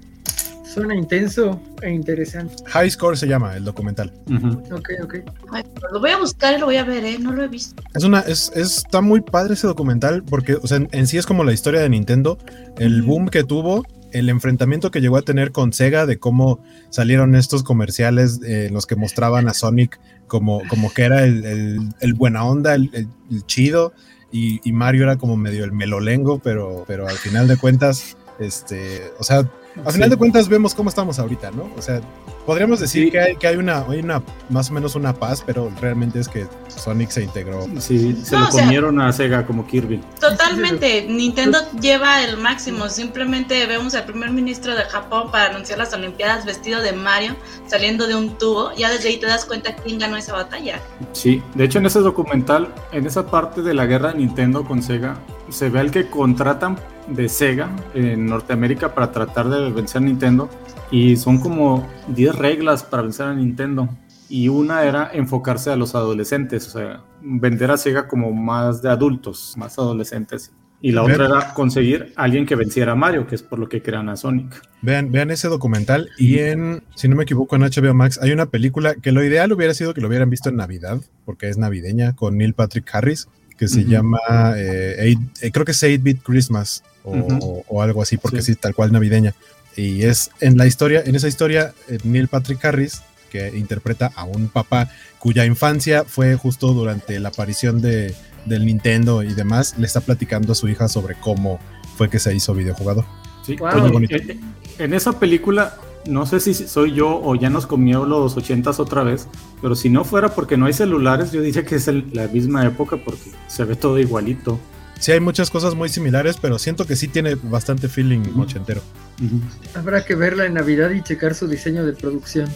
Suena 0.77 0.95
intenso 0.95 1.59
e 1.81 1.89
interesante. 1.89 2.53
High 2.67 2.91
Score 2.91 3.17
se 3.17 3.25
llama 3.27 3.57
el 3.57 3.63
documental. 3.63 4.13
Uh 4.29 4.33
-huh. 4.33 4.77
Ok, 4.77 4.89
ok. 5.03 5.15
Ay, 5.51 5.63
lo 5.91 5.99
voy 5.99 6.11
a 6.11 6.17
buscar 6.19 6.55
y 6.55 6.59
lo 6.59 6.67
voy 6.67 6.75
a 6.77 6.83
ver, 6.83 7.03
¿eh? 7.03 7.17
No 7.19 7.33
lo 7.33 7.43
he 7.43 7.47
visto. 7.47 7.81
Es 7.95 8.03
una, 8.03 8.19
es, 8.19 8.51
es, 8.53 8.77
está 8.77 9.01
muy 9.01 9.21
padre 9.21 9.55
ese 9.55 9.65
documental 9.65 10.23
porque, 10.23 10.53
o 10.53 10.67
sea, 10.67 10.77
en, 10.77 10.87
en 10.91 11.07
sí 11.07 11.17
es 11.17 11.25
como 11.25 11.43
la 11.43 11.51
historia 11.51 11.81
de 11.81 11.89
Nintendo, 11.89 12.37
el 12.77 13.01
uh 13.01 13.03
-huh. 13.03 13.07
boom 13.07 13.29
que 13.29 13.43
tuvo, 13.43 13.87
el 14.11 14.29
enfrentamiento 14.29 14.91
que 14.91 15.01
llegó 15.01 15.17
a 15.17 15.23
tener 15.23 15.51
con 15.51 15.73
Sega, 15.73 16.05
de 16.05 16.19
cómo 16.19 16.63
salieron 16.91 17.33
estos 17.33 17.63
comerciales 17.63 18.39
eh, 18.43 18.67
en 18.67 18.73
los 18.75 18.85
que 18.85 18.95
mostraban 18.95 19.49
a 19.49 19.55
Sonic 19.55 19.99
como, 20.27 20.61
como 20.69 20.93
que 20.93 21.05
era 21.05 21.23
el, 21.25 21.43
el, 21.43 21.79
el 22.01 22.13
buena 22.13 22.45
onda, 22.45 22.75
el, 22.75 22.91
el 22.93 23.45
chido, 23.47 23.93
y, 24.31 24.59
y, 24.63 24.73
Mario 24.73 25.03
era 25.03 25.17
como 25.17 25.37
medio 25.37 25.63
el 25.63 25.71
melolengo, 25.71 26.37
pero, 26.39 26.83
pero 26.85 27.07
al 27.07 27.15
final 27.15 27.47
de 27.47 27.57
cuentas, 27.57 28.15
este, 28.39 29.01
o 29.17 29.23
sea, 29.23 29.49
al 29.85 29.93
final 29.93 30.09
sí. 30.09 30.11
de 30.11 30.17
cuentas 30.17 30.49
vemos 30.49 30.73
cómo 30.73 30.89
estamos 30.89 31.19
ahorita, 31.19 31.51
¿no? 31.51 31.69
O 31.77 31.81
sea, 31.81 32.01
podríamos 32.45 32.79
decir 32.79 33.05
sí. 33.05 33.11
que, 33.11 33.19
hay, 33.19 33.35
que 33.35 33.47
hay, 33.47 33.57
una, 33.57 33.85
hay 33.87 33.99
una, 33.99 34.21
más 34.49 34.69
o 34.69 34.73
menos 34.73 34.95
una 34.95 35.13
paz, 35.13 35.43
pero 35.45 35.71
realmente 35.81 36.19
es 36.19 36.27
que 36.27 36.47
Sonic 36.67 37.09
se 37.09 37.23
integró. 37.23 37.67
Sí, 37.79 38.17
se 38.23 38.35
no, 38.35 38.45
lo 38.45 38.49
comieron 38.49 38.95
sea, 38.95 39.07
a 39.07 39.13
Sega 39.13 39.45
como 39.45 39.67
Kirby. 39.67 40.01
Totalmente, 40.19 41.05
Nintendo 41.07 41.59
lleva 41.79 42.23
el 42.23 42.37
máximo, 42.37 42.89
simplemente 42.89 43.65
vemos 43.65 43.95
al 43.95 44.05
primer 44.05 44.31
ministro 44.31 44.75
de 44.75 44.83
Japón 44.83 45.31
para 45.31 45.49
anunciar 45.49 45.77
las 45.77 45.93
Olimpiadas 45.93 46.45
vestido 46.45 46.81
de 46.81 46.93
Mario, 46.93 47.35
saliendo 47.67 48.07
de 48.07 48.15
un 48.15 48.37
tubo, 48.37 48.73
ya 48.75 48.89
desde 48.89 49.09
ahí 49.09 49.17
te 49.17 49.25
das 49.25 49.45
cuenta 49.45 49.75
quién 49.75 49.99
ganó 49.99 50.17
esa 50.17 50.33
batalla. 50.33 50.79
Sí, 51.11 51.43
de 51.55 51.65
hecho 51.65 51.79
en 51.79 51.85
ese 51.85 51.99
documental, 51.99 52.73
en 52.91 53.05
esa 53.05 53.27
parte 53.27 53.61
de 53.61 53.73
la 53.73 53.85
guerra 53.85 54.13
de 54.13 54.19
Nintendo 54.19 54.63
con 54.63 54.81
Sega, 54.81 55.17
se 55.49 55.69
ve 55.69 55.79
al 55.79 55.91
que 55.91 56.09
contratan 56.09 56.77
de 57.07 57.29
Sega 57.29 57.69
en 57.93 58.25
Norteamérica 58.25 58.93
para 58.93 59.11
tratar 59.11 59.49
de 59.49 59.71
vencer 59.71 60.01
a 60.01 60.05
Nintendo 60.05 60.49
y 60.91 61.17
son 61.17 61.39
como 61.39 61.87
10 62.09 62.35
reglas 62.35 62.83
para 62.83 63.03
vencer 63.03 63.27
a 63.27 63.33
Nintendo 63.33 63.89
y 64.29 64.49
una 64.49 64.83
era 64.83 65.09
enfocarse 65.13 65.71
a 65.71 65.75
los 65.75 65.95
adolescentes, 65.95 66.67
o 66.67 66.71
sea, 66.71 67.03
vender 67.21 67.71
a 67.71 67.77
Sega 67.77 68.07
como 68.07 68.33
más 68.33 68.81
de 68.81 68.89
adultos, 68.89 69.53
más 69.57 69.77
adolescentes. 69.79 70.51
Y 70.79 70.91
la 70.91 71.01
vean, 71.01 71.21
otra 71.21 71.39
era 71.39 71.53
conseguir 71.55 72.13
a 72.15 72.23
alguien 72.23 72.45
que 72.45 72.55
venciera 72.55 72.91
a 72.91 72.95
Mario, 72.95 73.25
que 73.25 73.33
es 73.33 73.41
por 73.41 73.57
lo 73.57 73.67
que 73.67 73.81
crean 73.81 74.09
a 74.09 74.15
Sonic. 74.15 74.61
Vean, 74.83 75.11
vean 75.11 75.31
ese 75.31 75.47
documental 75.47 76.09
y 76.19 76.37
en, 76.39 76.83
si 76.95 77.07
no 77.07 77.15
me 77.15 77.23
equivoco, 77.23 77.55
en 77.55 77.63
HBO 77.63 77.95
Max 77.95 78.19
hay 78.21 78.31
una 78.31 78.45
película 78.45 78.93
que 78.93 79.11
lo 79.11 79.23
ideal 79.23 79.51
hubiera 79.51 79.73
sido 79.73 79.95
que 79.95 80.01
lo 80.01 80.07
hubieran 80.07 80.29
visto 80.29 80.49
en 80.49 80.57
Navidad, 80.57 81.01
porque 81.25 81.49
es 81.49 81.57
navideña, 81.57 82.15
con 82.15 82.37
Neil 82.37 82.53
Patrick 82.53 82.87
Harris, 82.93 83.27
que 83.57 83.67
se 83.67 83.79
uh 83.79 83.83
-huh. 83.83 83.87
llama, 83.87 84.19
eh, 84.55 84.95
eight, 84.99 85.19
eh, 85.41 85.51
creo 85.51 85.65
que 85.65 85.71
es 85.71 85.83
8-Bit 85.83 86.21
Christmas 86.23 86.83
o, 87.03 87.11
uh 87.11 87.27
-huh. 87.27 87.39
o, 87.41 87.63
o, 87.67 87.81
algo 87.81 88.01
así, 88.01 88.17
porque 88.17 88.41
sí. 88.41 88.53
sí, 88.53 88.59
tal 88.59 88.75
cual 88.75 88.91
navideña. 88.91 89.33
Y 89.75 90.03
es 90.03 90.31
en 90.39 90.57
la 90.57 90.65
historia, 90.65 91.03
en 91.05 91.15
esa 91.15 91.27
historia, 91.27 91.73
eh, 91.87 91.97
Neil 92.03 92.27
Patrick 92.27 92.63
Harris, 92.63 93.01
que 93.29 93.57
interpreta 93.57 94.11
a 94.15 94.23
un 94.23 94.47
papá 94.47 94.89
cuya 95.19 95.45
infancia 95.45 96.03
fue 96.05 96.35
justo 96.35 96.73
durante 96.73 97.19
la 97.19 97.29
aparición 97.29 97.81
de, 97.81 98.15
del 98.45 98.65
Nintendo 98.65 99.23
y 99.23 99.33
demás, 99.33 99.75
le 99.77 99.85
está 99.85 100.01
platicando 100.01 100.53
a 100.53 100.55
su 100.55 100.67
hija 100.69 100.87
sobre 100.87 101.15
cómo 101.15 101.59
fue 101.97 102.09
que 102.09 102.19
se 102.19 102.33
hizo 102.33 102.53
videojugador. 102.53 103.05
Sí, 103.45 103.55
wow. 103.57 103.97
en, 103.97 104.41
en 104.79 104.93
esa 104.93 105.19
película 105.19 105.77
no 106.05 106.25
sé 106.25 106.39
si 106.39 106.53
soy 106.53 106.93
yo 106.93 107.19
o 107.23 107.35
ya 107.35 107.49
nos 107.49 107.67
comió 107.67 108.05
los 108.05 108.37
ochentas 108.37 108.79
otra 108.79 109.03
vez, 109.03 109.27
pero 109.61 109.75
si 109.75 109.89
no 109.89 110.03
fuera 110.03 110.29
porque 110.29 110.57
no 110.57 110.65
hay 110.65 110.73
celulares, 110.73 111.31
yo 111.31 111.41
diría 111.41 111.65
que 111.65 111.75
es 111.75 111.87
el, 111.87 112.09
la 112.13 112.27
misma 112.27 112.65
época 112.65 112.97
porque 112.97 113.31
se 113.47 113.65
ve 113.65 113.75
todo 113.75 113.99
igualito. 113.99 114.59
Sí, 114.99 115.11
hay 115.11 115.19
muchas 115.19 115.49
cosas 115.51 115.75
muy 115.75 115.89
similares, 115.89 116.37
pero 116.41 116.57
siento 116.57 116.87
que 116.87 116.95
sí 116.95 117.07
tiene 117.07 117.35
bastante 117.35 117.87
feeling 117.87 118.19
uh 118.19 118.23
-huh. 118.23 118.41
ochentero. 118.43 118.81
Uh 119.21 119.25
-huh. 119.25 119.41
Habrá 119.75 120.03
que 120.03 120.15
verla 120.15 120.45
en 120.45 120.55
Navidad 120.55 120.89
y 120.89 121.03
checar 121.03 121.35
su 121.35 121.47
diseño 121.47 121.85
de 121.85 121.93
producción. 121.93 122.49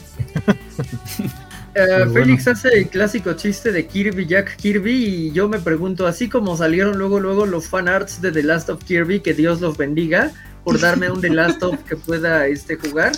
Uh, 1.74 2.12
Félix 2.12 2.44
bueno. 2.44 2.60
hace 2.60 2.68
el 2.80 2.90
clásico 2.90 3.32
chiste 3.34 3.72
de 3.72 3.88
Kirby, 3.88 4.26
Jack 4.26 4.58
Kirby, 4.58 4.92
y 4.92 5.32
yo 5.32 5.48
me 5.48 5.58
pregunto, 5.58 6.06
así 6.06 6.28
como 6.28 6.58
salieron 6.58 6.98
luego 6.98 7.22
luego 7.22 7.46
los 7.46 7.70
fan 7.70 7.88
arts 7.88 8.22
de 8.22 8.34
The 8.34 8.44
Last 8.44 8.70
of 8.70 8.84
Kirby, 8.84 9.22
que 9.22 9.34
Dios 9.34 9.62
los 9.62 9.78
bendiga 9.78 10.34
por 10.64 10.80
darme 10.80 11.10
un 11.10 11.22
The 11.22 11.30
Last 11.30 11.64
of 11.64 11.80
que 11.84 11.96
pueda 11.96 12.48
este, 12.48 12.76
jugar. 12.76 13.12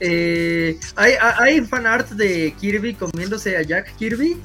Eh, 0.00 0.78
¿hay, 0.96 1.12
¿Hay 1.38 1.60
fan 1.62 1.86
art 1.86 2.10
de 2.10 2.54
Kirby 2.58 2.94
comiéndose 2.94 3.56
a 3.56 3.62
Jack 3.62 3.94
Kirby? 3.96 4.36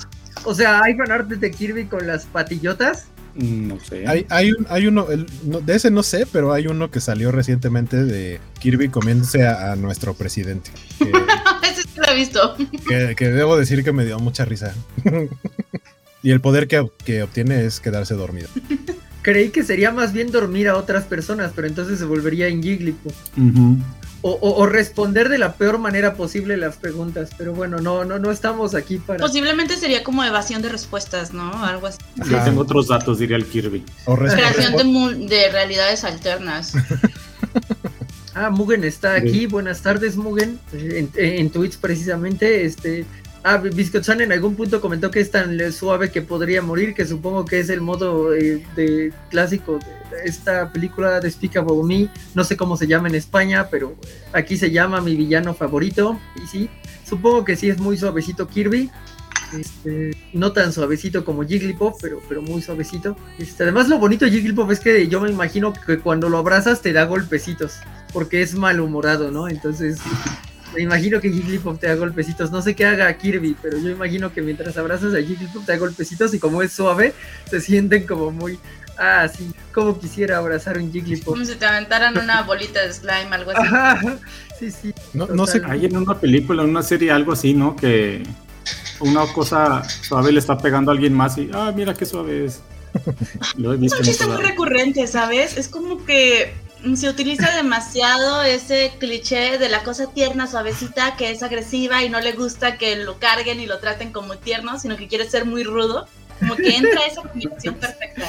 O 0.44 0.54
sea, 0.54 0.82
¿hay 0.84 0.96
fan 0.96 1.12
art 1.12 1.28
de 1.30 1.52
Kirby 1.52 1.86
con 1.86 2.06
las 2.06 2.26
patillotas? 2.26 3.08
Mm, 3.36 3.68
no 3.68 3.80
sé. 3.80 4.08
Hay, 4.08 4.26
hay, 4.30 4.52
un, 4.52 4.66
hay 4.70 4.88
uno, 4.88 5.06
de 5.06 5.76
ese 5.76 5.92
no 5.92 6.04
sé, 6.04 6.26
pero 6.32 6.54
hay 6.54 6.68
uno 6.68 6.90
que 6.90 7.02
salió 7.02 7.32
recientemente 7.32 8.04
de 8.04 8.40
Kirby 8.60 8.90
comiéndose 8.90 9.46
a, 9.46 9.76
nuestro 9.76 10.14
presidente. 10.14 10.72
ese 11.64 11.82
sí 11.82 11.90
lo 11.96 12.12
he 12.12 12.16
visto. 12.16 12.58
Que, 13.16 13.30
debo 13.30 13.58
decir 13.58 13.84
que 13.84 13.92
me 13.92 14.06
dio 14.06 14.20
mucha 14.20 14.46
risa. 14.46 14.74
y 16.24 16.32
el 16.32 16.42
poder 16.42 16.68
que, 16.68 16.86
que 17.04 17.24
obtiene 17.24 17.66
es 17.66 17.80
quedarse 17.80 18.14
dormido. 18.14 18.48
Creí 19.26 19.50
que 19.50 19.64
sería 19.64 19.90
más 19.90 20.14
bien 20.14 20.32
dormir 20.32 20.70
a 20.70 20.78
otras 20.78 21.06
personas, 21.06 21.52
pero 21.56 21.68
entonces 21.68 21.98
se 21.98 22.06
volvería 22.06 22.48
en 22.48 22.62
Jigglypuff. 22.62 23.16
o, 24.22 24.66
responder 24.68 25.30
de 25.30 25.40
la 25.40 25.54
peor 25.54 25.80
manera 25.80 26.14
posible 26.14 26.58
las 26.58 26.78
preguntas, 26.78 27.32
pero 27.36 27.52
bueno, 27.52 27.80
no, 27.80 28.06
no, 28.06 28.20
no 28.20 28.30
estamos 28.30 28.76
aquí 28.76 29.00
para. 29.00 29.18
Posiblemente 29.18 29.78
sería 29.78 30.04
como 30.04 30.24
evasión 30.24 30.62
de 30.62 30.70
respuestas, 30.70 31.34
¿no? 31.34 31.66
Algo 31.66 31.88
así. 31.88 31.98
tengo 32.46 32.62
otros 32.62 32.88
datos, 32.88 33.18
diría 33.18 33.38
el 33.38 33.46
Kirby. 33.46 33.84
O 34.06 34.16
Creación 34.16 35.26
de, 35.28 35.50
realidades 35.52 36.04
alternas. 36.04 36.74
ah, 38.36 38.52
Mugen 38.52 38.84
está 38.84 39.16
aquí. 39.16 39.48
Buenas 39.48 39.82
tardes, 39.82 40.18
Mugen. 40.18 40.60
En, 40.72 41.10
en 41.16 41.50
Twitch 41.50 41.80
precisamente, 41.80 42.64
este 42.64 43.08
Ah, 43.48 43.58
Biscochan 43.58 44.22
en 44.22 44.32
algún 44.32 44.56
punto 44.56 44.82
comentó 44.82 45.12
que 45.12 45.20
es 45.20 45.30
tan 45.30 45.72
suave 45.72 46.10
que 46.10 46.24
podría 46.24 46.64
morir, 46.64 46.96
que 46.96 47.06
supongo 47.06 47.46
que 47.46 47.60
es 47.60 47.70
el 47.70 47.80
modo 47.80 48.34
eh, 48.34 48.66
de 48.76 49.14
clásico 49.30 49.78
de 49.78 50.24
esta 50.24 50.72
película 50.72 51.12
de 51.12 51.28
Despicable 51.28 51.84
Me. 51.84 52.10
No 52.34 52.44
sé 52.44 52.58
cómo 52.58 52.76
se 52.76 52.88
llama 52.88 53.08
en 53.08 53.14
España, 53.14 53.68
pero 53.70 53.96
aquí 54.34 54.58
se 54.58 54.72
llama 54.72 55.00
mi 55.00 55.16
villano 55.16 55.54
favorito. 55.54 56.20
Y 56.44 56.48
sí, 56.48 56.70
supongo 57.08 57.46
que 57.46 57.56
sí 57.56 57.70
es 57.70 57.78
muy 57.78 57.98
suavecito 57.98 58.48
Kirby. 58.48 58.90
Este, 59.54 60.18
no 60.34 60.52
tan 60.52 60.74
suavecito 60.74 61.24
como 61.24 61.44
Jigglypuff, 61.44 62.02
pero, 62.02 62.24
pero 62.28 62.42
muy 62.42 62.64
suavecito. 62.64 63.16
Este, 63.38 63.62
además, 63.62 63.90
lo 63.90 64.00
bonito 64.00 64.26
de 64.26 64.32
Jigglypuff 64.32 64.72
es 64.72 64.80
que 64.80 65.08
yo 65.08 65.22
me 65.22 65.30
imagino 65.30 65.72
que 65.72 66.00
cuando 66.00 66.30
lo 66.30 66.40
abrazas 66.40 66.82
te 66.82 66.94
da 66.94 67.06
golpecitos, 67.06 67.76
porque 68.12 68.42
es 68.42 68.56
malhumorado, 68.56 69.30
¿no? 69.30 69.48
Entonces, 69.48 70.00
me 70.76 70.82
imagino 70.82 71.20
que 71.22 71.32
Jigglypuff 71.32 71.80
te 71.80 71.88
da 71.88 71.96
golpecitos. 71.96 72.52
No 72.52 72.62
sé 72.62 72.76
qué 72.76 72.86
haga 72.86 73.18
Kirby, 73.18 73.56
pero 73.62 73.78
yo 73.78 73.90
imagino 73.90 74.34
que 74.34 74.42
mientras 74.42 74.78
abrazas 74.78 75.14
a 75.14 75.18
Jigglypuff 75.18 75.66
te 75.66 75.72
da 75.72 75.78
golpecitos 75.78 76.34
y 76.34 76.40
como 76.40 76.62
es 76.62 76.74
suave, 76.74 77.14
se 77.50 77.62
sienten 77.62 78.06
como 78.06 78.32
muy. 78.32 78.60
Ah, 78.98 79.28
sí, 79.28 79.52
como 79.74 80.00
quisiera 80.00 80.38
abrazar 80.38 80.78
un 80.78 80.92
Jigglypuff. 80.92 81.34
Como 81.34 81.46
si 81.46 81.56
te 81.56 81.66
aventaran 81.66 82.18
una 82.18 82.44
bolita 82.44 82.86
de 82.86 82.94
slime, 82.94 83.30
algo 83.32 83.52
así. 83.52 84.08
sí, 84.60 84.72
sí. 84.72 84.94
No, 85.14 85.28
no 85.28 85.48
sé, 85.48 85.62
hay 85.68 85.86
en 85.86 85.98
una 85.98 86.18
película, 86.20 86.64
en 86.64 86.70
una 86.70 86.84
serie, 86.84 87.12
algo 87.12 87.34
así, 87.34 87.54
¿no? 87.54 87.76
Que 87.76 88.24
una 89.00 89.26
cosa 89.34 89.84
suave 89.84 90.32
le 90.32 90.40
está 90.40 90.58
pegando 90.58 90.92
a 90.92 90.94
alguien 90.94 91.14
más 91.14 91.38
y, 91.38 91.50
ah, 91.54 91.72
mira 91.76 91.94
qué 91.94 92.06
suave 92.06 92.46
es. 92.46 92.62
Lo 93.58 93.74
he 93.74 93.78
visto. 93.78 93.96
Es 93.98 94.02
un 94.02 94.08
chiste 94.08 94.28
muy 94.28 94.42
recurrente, 94.42 95.08
¿sabes? 95.08 95.58
Es 95.58 95.68
como 95.68 96.06
que 96.06 96.54
se 96.94 97.10
utiliza 97.10 97.50
demasiado 97.56 98.44
ese 98.44 98.92
cliché 99.00 99.58
de 99.58 99.70
la 99.70 99.84
cosa 99.84 100.12
tierna, 100.12 100.48
suavecita, 100.48 101.16
que 101.18 101.32
es 101.32 101.42
agresiva 101.42 102.04
y 102.04 102.10
no 102.10 102.20
le 102.22 102.34
gusta 102.34 102.78
que 102.78 102.96
lo 102.98 103.18
carguen 103.18 103.60
y 103.60 103.66
lo 103.66 103.80
traten 103.80 104.12
como 104.12 104.38
tierno, 104.38 104.80
sino 104.80 104.96
que 104.96 105.08
quiere 105.08 105.28
ser 105.30 105.46
muy 105.46 105.64
rudo. 105.64 106.08
Como 106.40 106.56
que 106.56 106.76
entra 106.76 107.02
esa 107.10 107.22
combinación 107.22 107.76
perfecta. 107.76 108.26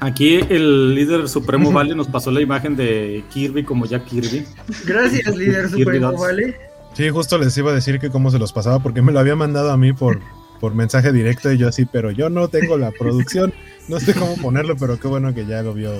Aquí 0.00 0.40
el 0.48 0.94
líder 0.94 1.28
supremo 1.28 1.70
Vale 1.70 1.94
nos 1.94 2.08
pasó 2.08 2.30
la 2.30 2.40
imagen 2.40 2.74
de 2.74 3.22
Kirby 3.32 3.64
como 3.64 3.84
ya 3.84 4.02
Kirby. 4.02 4.46
Gracias, 4.86 5.36
líder 5.36 5.68
supremo 5.68 6.18
Vale. 6.18 6.56
Sí, 6.94 7.08
justo 7.10 7.38
les 7.38 7.56
iba 7.58 7.70
a 7.70 7.74
decir 7.74 8.00
que 8.00 8.10
cómo 8.10 8.30
se 8.30 8.38
los 8.38 8.52
pasaba 8.52 8.80
porque 8.80 9.02
me 9.02 9.12
lo 9.12 9.20
había 9.20 9.36
mandado 9.36 9.70
a 9.70 9.76
mí 9.76 9.92
por, 9.92 10.20
por 10.58 10.74
mensaje 10.74 11.12
directo 11.12 11.52
y 11.52 11.58
yo 11.58 11.68
así, 11.68 11.84
pero 11.84 12.10
yo 12.10 12.30
no 12.30 12.48
tengo 12.48 12.76
la 12.76 12.90
producción. 12.90 13.52
No 13.90 13.98
sé 13.98 14.14
cómo 14.14 14.36
ponerlo, 14.36 14.76
pero 14.76 15.00
qué 15.00 15.08
bueno 15.08 15.34
que 15.34 15.44
ya 15.46 15.64
lo 15.64 15.74
vio 15.74 15.92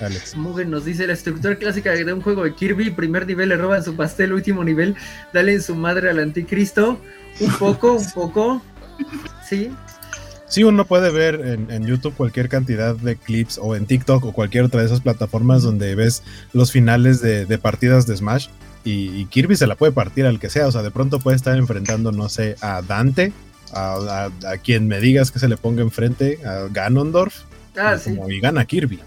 Alex. 0.00 0.36
Mugen 0.36 0.68
nos 0.68 0.84
dice 0.84 1.06
la 1.06 1.12
estructura 1.12 1.54
clásica 1.54 1.92
de 1.92 2.12
un 2.12 2.20
juego 2.20 2.42
de 2.42 2.52
Kirby, 2.52 2.90
primer 2.90 3.24
nivel 3.24 3.50
le 3.50 3.56
roban 3.56 3.84
su 3.84 3.94
pastel, 3.94 4.32
último 4.32 4.64
nivel, 4.64 4.96
dale 5.32 5.52
en 5.52 5.62
su 5.62 5.76
madre 5.76 6.10
al 6.10 6.18
anticristo. 6.18 7.00
Un 7.38 7.52
poco, 7.52 7.92
un 7.92 8.10
poco. 8.10 8.62
Sí. 9.48 9.70
Sí, 10.48 10.64
uno 10.64 10.86
puede 10.86 11.12
ver 11.12 11.40
en, 11.70 11.86
YouTube 11.86 12.14
cualquier 12.16 12.48
cantidad 12.48 12.96
de 12.96 13.14
clips 13.14 13.60
o 13.62 13.76
en 13.76 13.86
TikTok 13.86 14.24
o 14.24 14.32
cualquier 14.32 14.64
otra 14.64 14.80
de 14.80 14.86
esas 14.86 15.00
plataformas 15.00 15.62
donde 15.62 15.94
ves 15.94 16.24
los 16.52 16.72
finales 16.72 17.20
de, 17.20 17.58
partidas 17.58 18.08
de 18.08 18.16
Smash 18.16 18.48
y, 18.82 19.24
Kirby 19.26 19.54
se 19.54 19.68
la 19.68 19.76
puede 19.76 19.92
partir 19.92 20.26
al 20.26 20.40
que 20.40 20.50
sea. 20.50 20.66
O 20.66 20.72
sea, 20.72 20.82
de 20.82 20.90
pronto 20.90 21.20
puede 21.20 21.36
estar 21.36 21.56
enfrentando, 21.56 22.10
no 22.10 22.28
sé, 22.28 22.56
a 22.60 22.82
Dante 22.82 23.32
a, 23.72 24.30
quien 24.62 24.88
me 24.88 25.00
digas 25.00 25.30
que 25.30 25.38
se 25.38 25.48
le 25.48 25.56
ponga 25.56 25.82
enfrente, 25.82 26.38
a 26.44 26.68
Ganondorf, 26.72 27.44
ah, 27.76 27.96
y 28.28 28.40
gana 28.40 28.64
Kirby. 28.64 29.00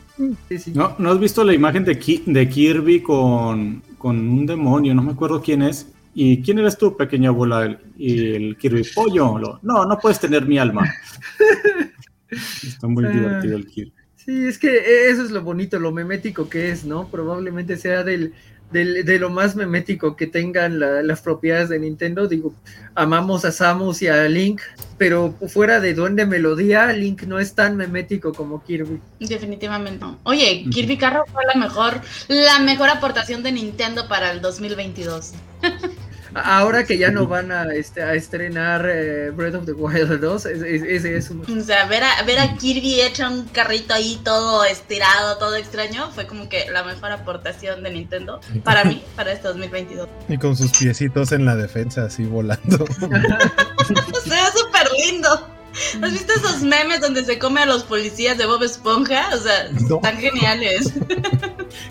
¿No, 0.74 0.96
¿No 1.00 1.12
has 1.12 1.20
visto 1.20 1.44
la 1.44 1.54
imagen 1.54 1.86
de, 1.86 2.22
de 2.25 2.50
Kirby 2.50 3.01
con, 3.01 3.82
con, 3.98 4.18
un 4.18 4.46
demonio? 4.46 4.94
No 4.94 5.01
me 5.01 5.12
acuerdo 5.12 5.42
quién 5.42 5.62
es. 5.62 5.88
¿Y 6.13 6.42
quién 6.42 6.60
eres 6.60 6.78
tú, 6.78 6.98
pequeña 6.98 7.30
abuela? 7.30 7.80
Y 7.98 8.34
el 8.34 8.58
Kirby, 8.58 8.84
pollo. 8.94 9.60
no, 9.62 9.86
no 9.86 10.00
puedes 10.00 10.20
tener 10.20 10.46
mi 10.46 10.58
alma. 10.58 10.92
Está 12.30 12.88
muy 12.88 13.06
ah. 13.06 13.10
divertido 13.10 13.56
el 13.56 13.68
Kirby. 13.68 13.94
Sí, 14.16 14.46
es 14.46 14.60
que 14.60 15.10
eso 15.10 15.24
es 15.24 15.32
lo 15.32 15.42
bonito, 15.42 15.80
lo 15.80 15.92
memético 15.92 16.50
que 16.50 16.72
es, 16.72 16.84
¿no? 16.84 17.08
Probablemente 17.08 17.78
sea 17.78 18.04
del, 18.04 18.34
de, 18.72 19.20
lo 19.20 19.30
más 19.30 19.56
memético 19.56 20.16
que 20.16 20.28
tengan 20.28 20.80
las 20.80 21.22
propiedades 21.22 21.70
de 21.70 21.80
Nintendo. 21.80 22.28
Digo, 22.28 22.54
amamos 22.96 23.46
a 23.46 23.52
Samus 23.52 24.02
y 24.02 24.08
a 24.08 24.24
Link, 24.28 24.62
pero 24.98 25.34
fuera 25.48 25.80
de 25.80 25.94
Duende 25.94 26.26
Melodía, 26.26 26.88
Link 26.94 27.24
no 27.24 27.40
es 27.40 27.54
tan 27.54 27.76
memético 27.76 28.34
como 28.34 28.64
Kirby. 28.64 29.00
Definitivamente 29.20 30.00
no. 30.00 30.20
Oye, 30.24 30.66
Kirby 30.72 30.98
Carro 30.98 31.26
fue 31.32 31.44
la 31.46 31.60
mejor, 31.60 32.02
la 32.28 32.60
mejor 32.60 32.90
aportación 32.90 33.44
de 33.44 33.52
Nintendo 33.52 34.08
para 34.08 34.32
el 34.32 34.42
2022. 34.42 35.34
Ahora 36.33 36.86
que 36.86 36.98
ya 36.98 37.12
no 37.12 37.27
van 37.27 37.51
a, 37.51 37.74
este, 37.74 38.03
a 38.03 38.13
estrenar 38.13 38.86
eh, 38.88 39.31
Breath 39.31 39.55
of 39.55 39.65
the 39.65 39.74
Wild 39.74 40.19
2, 40.19 40.45
ese 40.45 41.17
es, 41.17 41.29
un... 41.29 41.41
O 41.41 41.63
sea, 41.63 41.86
ver 41.88 42.03
a, 42.03 42.21
ver 42.24 42.39
a 42.39 42.55
Kirby 42.55 43.01
hecho 43.01 43.27
un 43.27 43.45
carrito 43.45 43.93
ahí 43.93 44.19
todo 44.24 44.63
estirado, 44.63 45.38
todo 45.38 45.55
extraño, 45.55 46.12
fue 46.12 46.27
como 46.27 46.50
que 46.50 46.69
la 46.71 46.83
mejor 46.83 47.12
aportación 47.12 47.83
de 47.83 47.91
Nintendo 47.91 48.39
para 48.63 48.83
mí, 48.83 49.03
para 49.15 49.31
este 49.31 49.48
2022. 49.48 50.07
Y 50.27 50.38
con 50.38 50.55
sus 50.55 50.71
piecitos 50.71 51.31
en 51.31 51.45
la 51.45 51.55
defensa, 51.55 52.05
así 52.05 52.24
volando. 52.24 52.86
Se 54.24 54.29
ve 54.29 54.41
súper 54.55 54.88
lindo. 55.05 55.59
¿Has 56.01 56.12
visto 56.12 56.33
esos 56.33 56.62
memes 56.62 57.01
donde 57.01 57.24
se 57.24 57.39
come 57.39 57.62
a 57.62 57.65
los 57.65 57.83
policías 57.83 58.38
de 58.38 58.45
Bob 58.45 58.63
Esponja? 58.63 59.29
O 59.33 59.38
sea, 59.38 59.65
están 59.65 60.17
geniales. 60.17 60.93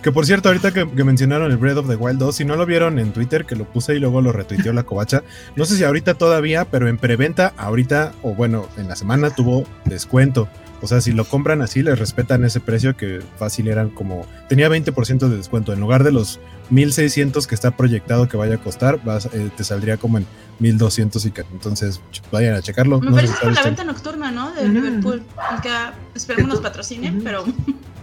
que 0.03 0.13
por 0.13 0.27
cierto, 0.27 0.49
ahorita 0.49 0.73
que, 0.73 0.85
mencionaron 0.85 1.51
el 1.51 1.57
Breath 1.57 1.79
of 1.79 1.89
the 1.89 1.97
Wild 1.97 2.19
2, 2.19 2.37
si 2.37 2.45
no 2.45 2.57
lo 2.57 2.67
vieron 2.67 2.99
en 2.99 3.13
Twitter, 3.13 3.45
que 3.45 3.57
lo 3.57 3.65
puse 3.65 3.95
y 3.95 3.99
luego 3.99 4.21
lo 4.21 4.33
retuiteó 4.33 4.73
la 4.73 4.83
covacha, 4.83 5.23
no 5.57 5.65
sé 5.65 5.77
si 5.77 5.85
ahorita 5.85 6.15
todavía, 6.15 6.65
pero 6.65 6.89
en 6.89 6.99
preventa, 6.99 7.55
ahorita, 7.57 8.13
o 8.23 8.35
bueno, 8.35 8.69
en 8.77 8.89
la 8.89 8.97
semana 8.97 9.31
tuvo 9.31 9.65
descuento. 9.85 10.49
O 10.81 10.87
sea, 10.87 11.01
si 11.01 11.13
lo 11.13 11.25
compran 11.25 11.63
así, 11.63 11.83
les 11.83 11.99
respetan 11.99 12.45
ese 12.45 12.61
precio 12.61 12.97
que 12.97 13.21
fácil 13.39 13.69
eran 13.69 13.91
como... 13.91 14.27
Tenía 14.49 14.69
20% 14.69 15.29
de 15.29 15.37
descuento. 15.37 15.73
En 15.73 15.81
lugar 15.81 16.05
de 16.05 16.13
los 16.13 16.41
1600 16.71 17.47
que 17.47 17.55
está 17.55 17.73
proyectado 17.73 18.29
que 18.29 18.37
vaya 18.37 18.57
a 18.57 18.59
costar, 18.59 19.01
eh, 19.33 19.51
te 19.57 19.65
saldría 19.65 19.97
como 19.97 20.19
en 20.19 20.27
1200 20.61 21.25
y 21.27 21.31
que 21.31 21.45
entonces 21.53 22.01
vayan 22.31 22.55
a 22.55 22.63
checarlo. 22.63 23.01
Me 23.01 23.11
parece 23.11 23.35
que 23.41 23.51
la 23.51 23.63
venta 23.63 23.85
nocturna, 23.85 24.31
¿no? 24.31 24.53
De 24.53 24.69
Liverpool. 24.69 25.23
Aunque 25.51 25.71
esperemos 26.15 26.49
nos 26.49 26.61
patrocinen, 26.61 27.23
pero... 27.23 27.45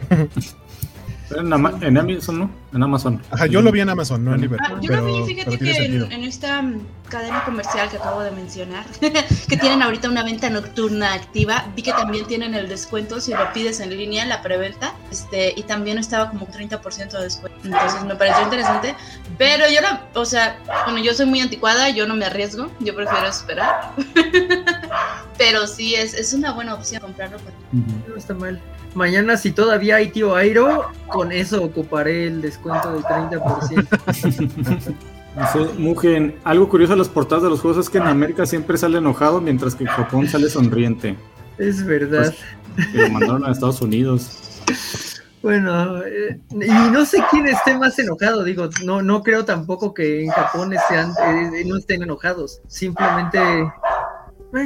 En, 1.31 1.51
Amazon, 1.97 2.39
¿no? 2.39 2.51
En 2.73 2.83
Amazon. 2.83 3.21
Ajá, 3.31 3.47
yo 3.47 3.61
lo 3.61 3.71
vi 3.71 3.81
en 3.81 3.89
Amazon, 3.89 4.23
no 4.23 4.35
en 4.35 4.41
Liverpool. 4.41 4.77
Ah, 4.77 4.81
yo 4.81 4.95
lo 4.95 5.05
vi, 5.05 5.33
fíjate 5.33 5.57
que 5.57 5.85
en, 5.85 6.23
esta 6.23 6.61
mm, 6.61 6.81
cadena 7.09 7.43
comercial 7.45 7.89
que 7.89 7.97
acabo 7.97 8.21
de 8.21 8.31
mencionar, 8.31 8.85
que 8.99 9.57
tienen 9.57 9.81
ahorita 9.81 10.07
una 10.09 10.23
venta 10.23 10.49
nocturna 10.49 11.13
activa, 11.13 11.65
vi 11.75 11.81
que 11.81 11.91
también 11.91 12.27
tienen 12.27 12.53
el 12.53 12.69
descuento 12.69 13.19
si 13.19 13.31
lo 13.31 13.51
pides 13.53 13.79
en 13.79 13.97
línea, 13.97 14.25
la 14.25 14.41
preventa, 14.43 14.93
este, 15.11 15.53
y 15.55 15.63
también 15.63 15.97
estaba 15.97 16.29
como 16.29 16.47
30% 16.47 17.11
de 17.11 17.23
descuento. 17.23 17.59
Entonces 17.63 18.03
me 18.03 18.15
pareció 18.15 18.43
interesante, 18.43 18.95
pero 19.37 19.65
yo 19.67 19.81
no, 19.81 19.99
o 20.19 20.25
sea, 20.25 20.59
bueno, 20.85 20.99
yo 20.99 21.13
soy 21.13 21.25
muy 21.25 21.39
anticuada, 21.39 21.89
yo 21.89 22.05
no 22.07 22.15
me 22.15 22.25
arriesgo, 22.25 22.69
yo 22.79 22.95
prefiero 22.95 23.27
esperar. 23.27 23.93
pero 25.37 25.65
sí, 25.65 25.95
es, 25.95 26.13
es 26.13 26.33
una 26.33 26.51
buena 26.51 26.75
opción 26.75 27.01
comprarlo. 27.01 27.37
No 27.71 28.15
está 28.15 28.33
mal. 28.33 28.61
Mañana, 28.95 29.37
si 29.37 29.51
todavía 29.51 29.97
hay 29.97 30.07
tío 30.07 30.35
Airo, 30.35 30.85
con 31.07 31.31
eso 31.31 31.61
ocuparé 31.63 32.27
el 32.27 32.41
descuento 32.41 32.93
del 32.93 33.03
30%. 33.03 34.95
Mugen, 35.77 36.35
algo 36.45 36.69
curioso 36.69 36.93
de 36.93 36.99
las 36.99 37.09
portadas 37.09 37.43
de 37.43 37.49
los 37.49 37.59
juegos 37.59 37.85
es 37.85 37.89
que 37.89 37.97
en 37.97 38.07
América 38.07 38.45
siempre 38.45 38.77
sale 38.77 38.99
enojado, 38.99 39.41
mientras 39.41 39.75
que 39.75 39.83
en 39.83 39.89
Japón 39.89 40.27
sale 40.29 40.49
sonriente. 40.49 41.17
Es 41.57 41.85
verdad. 41.85 42.33
Pues, 42.75 42.93
lo 42.93 43.09
mandaron 43.09 43.45
a 43.45 43.51
Estados 43.51 43.81
Unidos. 43.81 44.63
Bueno, 45.41 46.01
eh, 46.03 46.39
y 46.49 46.91
no 46.91 47.05
sé 47.05 47.23
quién 47.29 47.47
esté 47.47 47.77
más 47.77 47.99
enojado, 47.99 48.43
digo, 48.43 48.69
no, 48.83 49.03
no 49.03 49.21
creo 49.21 49.45
tampoco 49.45 49.93
que 49.93 50.23
en 50.23 50.31
Japón 50.31 50.73
sean, 50.89 51.11
eh, 51.53 51.63
no 51.65 51.77
estén 51.77 52.01
enojados, 52.01 52.61
simplemente 52.67 53.37
eh, 53.59 54.65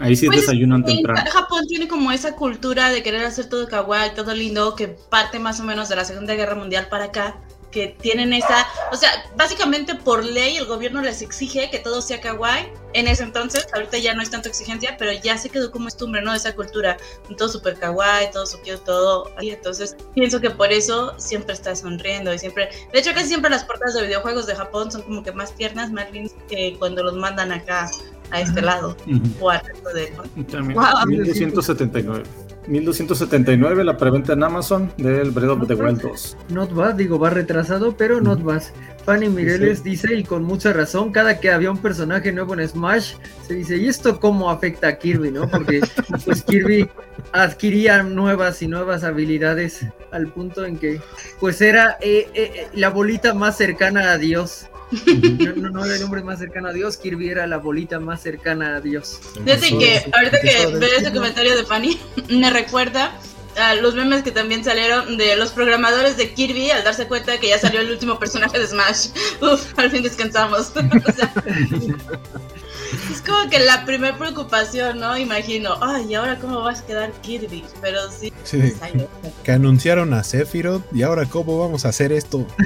Ahí 0.00 0.16
sí 0.16 0.26
Pues 0.26 0.40
desayunan 0.40 0.84
Sí, 0.86 0.96
temprano. 0.96 1.30
Japón 1.30 1.66
tiene 1.66 1.86
como 1.86 2.10
esa 2.10 2.34
cultura 2.34 2.90
de 2.90 3.02
querer 3.02 3.24
hacer 3.24 3.48
todo 3.48 3.68
kawaii, 3.68 4.14
todo 4.14 4.34
lindo, 4.34 4.74
que 4.74 4.88
parte 4.88 5.38
más 5.38 5.60
o 5.60 5.64
menos 5.64 5.88
de 5.88 5.96
la 5.96 6.04
Segunda 6.04 6.34
Guerra 6.34 6.54
Mundial 6.54 6.88
para 6.88 7.04
acá, 7.04 7.36
que 7.70 7.88
tienen 8.00 8.32
esa, 8.32 8.66
o 8.90 8.96
sea, 8.96 9.10
básicamente 9.36 9.94
por 9.94 10.24
ley 10.24 10.56
el 10.56 10.66
gobierno 10.66 11.02
les 11.02 11.22
exige 11.22 11.70
que 11.70 11.78
todo 11.78 12.02
sea 12.02 12.20
kawaii. 12.20 12.66
En 12.92 13.06
ese 13.06 13.22
entonces, 13.22 13.66
ahorita 13.72 13.98
ya 13.98 14.14
no 14.14 14.22
es 14.22 14.30
tanto 14.30 14.48
exigencia, 14.48 14.96
pero 14.98 15.12
ya 15.12 15.36
se 15.36 15.48
quedó 15.48 15.70
como 15.70 15.86
costumbre, 15.86 16.22
¿no? 16.22 16.34
Esa 16.34 16.54
cultura, 16.54 16.96
todo 17.36 17.48
súper 17.48 17.74
kawaii, 17.74 18.30
todo 18.32 18.46
súper 18.46 18.78
todo 18.78 19.30
ahí. 19.36 19.50
Entonces, 19.50 19.96
pienso 20.14 20.40
que 20.40 20.50
por 20.50 20.72
eso 20.72 21.14
siempre 21.18 21.54
está 21.54 21.74
sonriendo 21.74 22.32
y 22.32 22.38
siempre, 22.38 22.70
de 22.92 22.98
hecho, 22.98 23.12
casi 23.12 23.28
siempre 23.28 23.50
las 23.50 23.64
portadas 23.64 23.94
de 23.94 24.06
videojuegos 24.06 24.46
de 24.46 24.54
Japón 24.54 24.90
son 24.90 25.02
como 25.02 25.22
que 25.22 25.32
más 25.32 25.54
tiernas, 25.54 25.92
más 25.92 26.10
lindas 26.12 26.34
que 26.48 26.76
cuando 26.78 27.02
los 27.02 27.14
mandan 27.16 27.52
acá 27.52 27.90
a 28.30 28.40
este 28.40 28.62
lado 28.62 28.96
Ujú. 29.06 29.44
o 29.44 29.50
al 29.50 29.60
resto 29.64 29.88
de 29.90 30.12
También. 30.50 30.78
Wow. 30.78 31.06
1279. 31.06 32.22
1279 32.68 33.84
la 33.84 33.96
preventa 33.96 34.34
en 34.34 34.44
Amazon 34.44 34.92
del 34.96 35.30
Breath 35.30 35.50
of 35.50 35.66
the 35.66 35.74
Wild 35.74 36.02
2. 36.02 36.36
Not 36.50 36.72
bad, 36.72 36.94
digo, 36.94 37.18
va 37.18 37.30
retrasado, 37.30 37.96
pero 37.96 38.20
not 38.20 38.42
bad. 38.42 38.62
Fanny 39.04 39.28
Mireles 39.28 39.82
dice, 39.82 40.14
y 40.14 40.24
con 40.24 40.44
mucha 40.44 40.72
razón, 40.72 41.10
cada 41.12 41.40
que 41.40 41.50
había 41.50 41.70
un 41.70 41.78
personaje 41.78 42.32
nuevo 42.32 42.54
en 42.54 42.68
Smash, 42.68 43.14
se 43.46 43.54
dice, 43.54 43.76
¿y 43.76 43.88
esto 43.88 44.20
cómo 44.20 44.50
afecta 44.50 44.88
a 44.88 44.98
Kirby, 44.98 45.30
no? 45.30 45.48
Porque 45.48 45.80
pues 46.24 46.42
Kirby 46.42 46.88
adquiría 47.32 48.02
nuevas 48.02 48.62
y 48.62 48.68
nuevas 48.68 49.04
habilidades 49.04 49.86
al 50.10 50.28
punto 50.28 50.64
en 50.64 50.78
que 50.78 51.00
pues 51.38 51.60
era 51.60 51.96
eh, 52.00 52.28
eh, 52.34 52.52
eh, 52.54 52.68
la 52.74 52.90
bolita 52.90 53.34
más 53.34 53.56
cercana 53.56 54.12
a 54.12 54.18
Dios. 54.18 54.66
No, 55.06 55.52
no, 55.54 55.70
no 55.70 55.84
era 55.84 55.94
el 55.94 56.02
hombre 56.02 56.22
más 56.22 56.40
cercano 56.40 56.68
a 56.68 56.72
Dios, 56.72 56.96
Kirby 56.96 57.30
era 57.30 57.46
la 57.46 57.58
bolita 57.58 58.00
más 58.00 58.22
cercana 58.22 58.76
a 58.76 58.80
Dios. 58.80 59.20
Fíjate 59.44 59.78
que 59.78 60.10
ahorita 60.12 60.40
que 60.40 60.66
veo 60.78 60.98
ese 60.98 61.12
comentario 61.12 61.56
de 61.56 61.64
Fanny, 61.64 62.00
me 62.28 62.50
recuerda 62.50 63.12
a 63.58 63.74
los 63.74 63.94
memes 63.94 64.22
que 64.22 64.30
también 64.30 64.62
salieron 64.64 65.16
de 65.16 65.36
los 65.36 65.50
programadores 65.50 66.16
de 66.16 66.32
Kirby 66.32 66.70
al 66.70 66.84
darse 66.84 67.06
cuenta 67.08 67.32
de 67.32 67.40
que 67.40 67.48
ya 67.48 67.58
salió 67.58 67.80
el 67.80 67.90
último 67.90 68.18
personaje 68.18 68.58
de 68.58 68.66
Smash. 68.66 69.08
Uf, 69.40 69.78
al 69.78 69.90
fin 69.90 70.02
descansamos. 70.02 70.72
O 71.08 71.12
sea, 71.12 71.32
es 73.12 73.20
como 73.20 73.48
que 73.50 73.60
la 73.60 73.84
primera 73.84 74.16
preocupación, 74.18 74.98
¿no? 74.98 75.16
Imagino, 75.16 75.76
ay, 75.80 76.06
¿y 76.10 76.14
ahora 76.14 76.38
cómo 76.38 76.60
va 76.62 76.72
a 76.72 76.86
quedar 76.86 77.12
Kirby? 77.22 77.64
Pero 77.80 78.00
sí, 78.10 78.32
Sí, 78.44 78.72
salió. 78.78 79.08
que 79.44 79.52
anunciaron 79.52 80.12
a 80.14 80.24
Sephiroth 80.24 80.82
y 80.92 81.02
ahora 81.02 81.26
cómo 81.26 81.58
vamos 81.58 81.84
a 81.84 81.90
hacer 81.90 82.10
esto. 82.12 82.44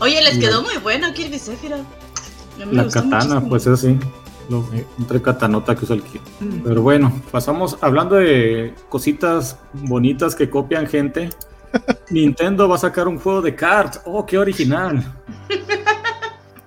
Oye, 0.00 0.20
les 0.22 0.38
quedó 0.38 0.62
muy 0.62 0.76
bueno 0.78 1.12
Kirby 1.12 1.38
Sephiroth. 1.38 1.84
Me 2.58 2.66
La 2.72 2.84
katana, 2.88 3.40
muchísimo. 3.40 3.48
pues 3.48 3.66
es 3.66 3.72
así. 3.72 3.98
Lo, 4.48 4.68
entre 4.98 5.22
katanota 5.22 5.74
que 5.74 5.84
usa 5.84 5.96
el 5.96 6.02
kit. 6.02 6.22
Pero 6.64 6.82
bueno, 6.82 7.22
pasamos 7.30 7.78
hablando 7.80 8.16
de 8.16 8.74
cositas 8.88 9.58
bonitas 9.72 10.34
que 10.34 10.50
copian 10.50 10.86
gente. 10.86 11.30
Nintendo 12.10 12.68
va 12.68 12.76
a 12.76 12.78
sacar 12.78 13.08
un 13.08 13.18
juego 13.18 13.40
de 13.40 13.54
cards. 13.54 14.00
Oh, 14.04 14.26
qué 14.26 14.38
original. 14.38 15.04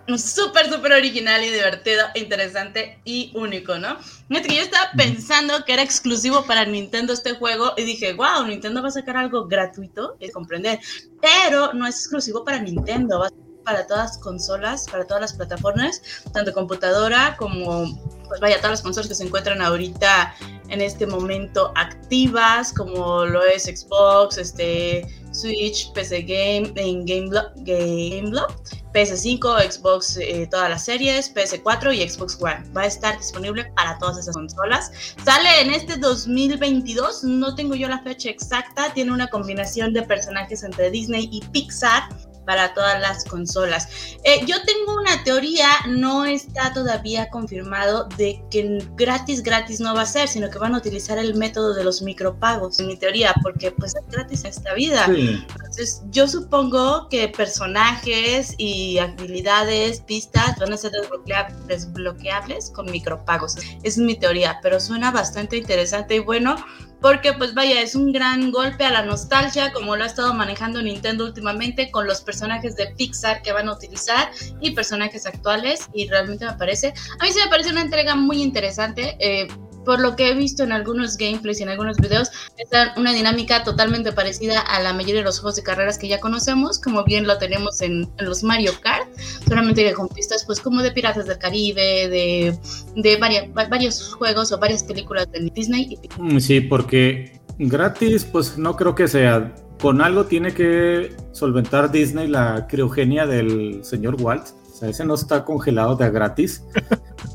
Súper, 0.08 0.72
súper 0.72 0.94
original 0.94 1.44
y 1.44 1.50
divertido, 1.50 2.04
interesante 2.14 3.00
y 3.06 3.32
único, 3.34 3.80
¿no? 3.80 3.98
Fíjate 4.28 4.48
que 4.50 4.56
yo 4.56 4.62
estaba 4.62 4.92
pensando 4.96 5.66
que 5.66 5.74
era 5.74 5.82
exclusivo 5.82 6.46
para 6.46 6.64
Nintendo 6.64 7.12
este 7.12 7.34
juego 7.34 7.74
y 7.76 7.86
dije, 7.86 8.14
wow, 8.14 8.46
Nintendo 8.46 8.84
va 8.84 8.90
a 8.90 8.92
sacar 8.92 9.18
algo 9.18 9.48
gratuito, 9.48 10.16
es 10.20 10.32
comprender, 10.32 10.80
pero 11.20 11.74
no 11.74 11.88
es 11.88 11.96
exclusivo 11.96 12.46
para 12.46 12.60
Nintendo, 12.60 13.20
va 13.20 13.28
a 13.28 13.30
ser 13.30 13.45
para 13.66 13.86
todas 13.88 14.12
las 14.12 14.18
consolas, 14.20 14.86
para 14.90 15.06
todas 15.06 15.22
las 15.22 15.34
plataformas, 15.34 16.02
tanto 16.32 16.54
computadora 16.54 17.36
como, 17.38 18.00
pues 18.28 18.40
vaya, 18.40 18.58
todas 18.58 18.72
las 18.72 18.82
consolas 18.82 19.10
que 19.10 19.16
se 19.16 19.24
encuentran 19.26 19.62
ahorita 19.62 20.34
en 20.70 20.82
este 20.82 21.06
momento 21.06 21.72
activas, 21.76 22.72
como 22.72 23.26
lo 23.26 23.44
es 23.44 23.64
Xbox, 23.64 24.38
este, 24.38 25.06
Switch, 25.32 25.92
PC 25.94 26.22
Game, 26.22 26.74
en 26.76 27.06
GameBlock, 27.06 27.52
GameBlock 27.58 28.54
PS5, 28.94 29.72
Xbox, 29.72 30.18
eh, 30.18 30.48
todas 30.50 30.70
las 30.70 30.86
series, 30.86 31.34
PS4 31.36 31.94
y 31.94 32.10
Xbox 32.10 32.38
One. 32.42 32.64
Va 32.76 32.84
a 32.84 32.86
estar 32.86 33.18
disponible 33.18 33.66
para 33.76 33.98
todas 34.00 34.20
esas 34.20 34.36
consolas. 34.36 34.92
Sale 35.24 35.62
en 35.62 35.72
este 35.72 35.98
2022, 35.98 37.26
no 37.26 37.56
tengo 37.56 37.76
yo 37.76 37.90
la 37.90 38.02
fecha 38.04 38.30
exacta, 38.30 38.94
tiene 38.94 39.12
una 39.12 39.28
combinación 39.28 39.92
de 39.94 40.04
personajes 40.04 40.64
entre 40.64 40.90
Disney 40.92 41.28
y 41.30 41.42
Pixar 41.48 42.04
para 42.46 42.74
todas 42.74 43.00
las 43.02 43.26
consolas. 43.26 43.88
Eh, 44.24 44.46
yo 44.46 44.56
tengo 44.64 44.96
una 45.00 45.24
teoría, 45.24 45.68
no 45.88 46.26
está 46.26 46.74
todavía 46.74 47.30
confirmado 47.30 48.08
de 48.18 48.44
que 48.52 48.86
gratis, 48.96 49.44
gratis 49.44 49.80
no 49.80 49.94
va 49.96 50.02
a 50.02 50.06
ser, 50.06 50.28
sino 50.28 50.50
que 50.50 50.58
van 50.60 50.76
a 50.76 50.78
utilizar 50.78 51.18
el 51.18 51.36
método 51.36 51.74
de 51.74 51.84
los 51.84 52.02
micropagos, 52.02 52.80
en 52.80 52.88
mi 52.88 52.98
teoría, 52.98 53.34
porque 53.42 53.72
pues 53.72 53.96
es 53.96 54.08
gratis 54.10 54.44
en 54.44 54.50
esta 54.52 54.74
vida. 54.74 55.06
Sí. 55.08 55.46
Entonces, 55.56 56.02
yo 56.12 56.28
supongo 56.28 57.10
que 57.10 57.28
personajes 57.30 58.54
y 58.58 58.98
habilidades, 59.00 60.02
pistas 60.02 60.58
van 60.60 60.74
a 60.74 60.78
ser 60.78 60.92
desbloquea- 60.92 61.54
desbloqueables 61.68 62.72
con 62.72 62.90
micropagos. 62.92 63.58
Es 63.84 63.98
mi 63.98 64.16
teoría, 64.16 64.60
pero 64.62 64.80
suena 64.80 65.12
bastante 65.12 65.58
interesante 65.58 66.16
y 66.16 66.20
bueno, 66.20 66.56
porque 67.02 67.34
pues 67.34 67.54
vaya, 67.54 67.82
es 67.82 67.94
un 67.94 68.12
gran 68.12 68.52
golpe 68.52 68.84
a 68.84 68.92
la 68.92 69.04
nostalgia, 69.04 69.72
como 69.74 69.96
lo 69.96 70.04
ha 70.04 70.08
estado 70.08 70.34
manejando 70.34 70.82
Nintendo 70.82 71.26
últimamente 71.26 71.92
con 71.92 72.08
los 72.08 72.22
personajes 72.22 72.35
de 72.76 72.88
Pixar 72.98 73.42
que 73.42 73.52
van 73.52 73.68
a 73.70 73.74
utilizar 73.74 74.30
y 74.62 74.72
personajes 74.72 75.26
actuales 75.26 75.88
y 75.94 76.08
realmente 76.08 76.46
me 76.46 76.54
parece, 76.54 76.94
a 77.20 77.24
mí 77.24 77.32
sí 77.32 77.40
me 77.44 77.50
parece 77.50 77.70
una 77.72 77.82
entrega 77.82 78.16
muy 78.16 78.42
interesante. 78.42 79.16
eh, 79.20 79.48
por 79.86 80.00
lo 80.00 80.16
que 80.16 80.30
he 80.30 80.34
visto 80.34 80.64
en 80.64 80.72
algunos 80.72 81.16
gameplays 81.16 81.60
y 81.60 81.64
en 81.64 81.70
algunos 81.70 81.98
videos, 81.98 82.32
es 82.58 82.68
una 82.98 83.14
dinámica 83.14 83.64
totalmente 83.64 84.12
parecida 84.14 84.60
a 84.60 84.80
la 84.80 84.94
mayoría 84.94 85.18
de 85.18 85.26
los 85.26 85.40
juegos 85.40 85.58
de 85.58 85.62
carreras 85.62 86.00
que 86.00 86.08
ya 86.08 86.20
conocemos, 86.20 86.80
como 86.80 87.04
bien 87.04 87.28
lo 87.28 87.38
tenemos 87.38 87.80
en, 87.82 88.10
en 88.18 88.26
los 88.26 88.42
Mario 88.44 88.72
Kart, 88.82 89.08
solamente 89.48 89.84
que 89.84 89.94
con 89.94 90.08
pistas 90.10 90.44
pues 90.44 90.60
como 90.60 90.82
de 90.82 90.90
Piratas 90.92 91.28
del 91.28 91.38
Caribe, 91.38 92.10
de, 92.10 92.58
de 92.96 93.18
varia- 93.18 93.48
va- 93.56 93.68
varios 93.68 94.12
juegos 94.16 94.52
o 94.52 94.58
varias 94.58 94.84
películas 94.84 95.32
de 95.32 95.52
Disney 95.54 96.00
y. 96.02 96.10
Mm, 96.20 96.40
Sí, 96.40 96.62
porque 96.62 97.40
gratis, 97.60 98.26
pues 98.26 98.58
no 98.58 98.76
creo 98.76 98.96
que 98.96 99.08
sea. 99.08 99.54
Con 99.82 100.02
algo 100.02 100.26
tiene 100.26 100.54
que 100.54 101.16
solventar 101.32 101.92
Disney 101.92 102.28
la 102.28 102.66
criogenia 102.68 103.26
del 103.26 103.84
señor 103.84 104.16
Walt. 104.22 104.48
O 104.72 104.78
sea, 104.78 104.90
ese 104.90 105.06
no 105.06 105.16
está 105.16 105.46
congelado 105.46 105.96
de 105.96 106.06
a 106.06 106.10
gratis. 106.10 106.64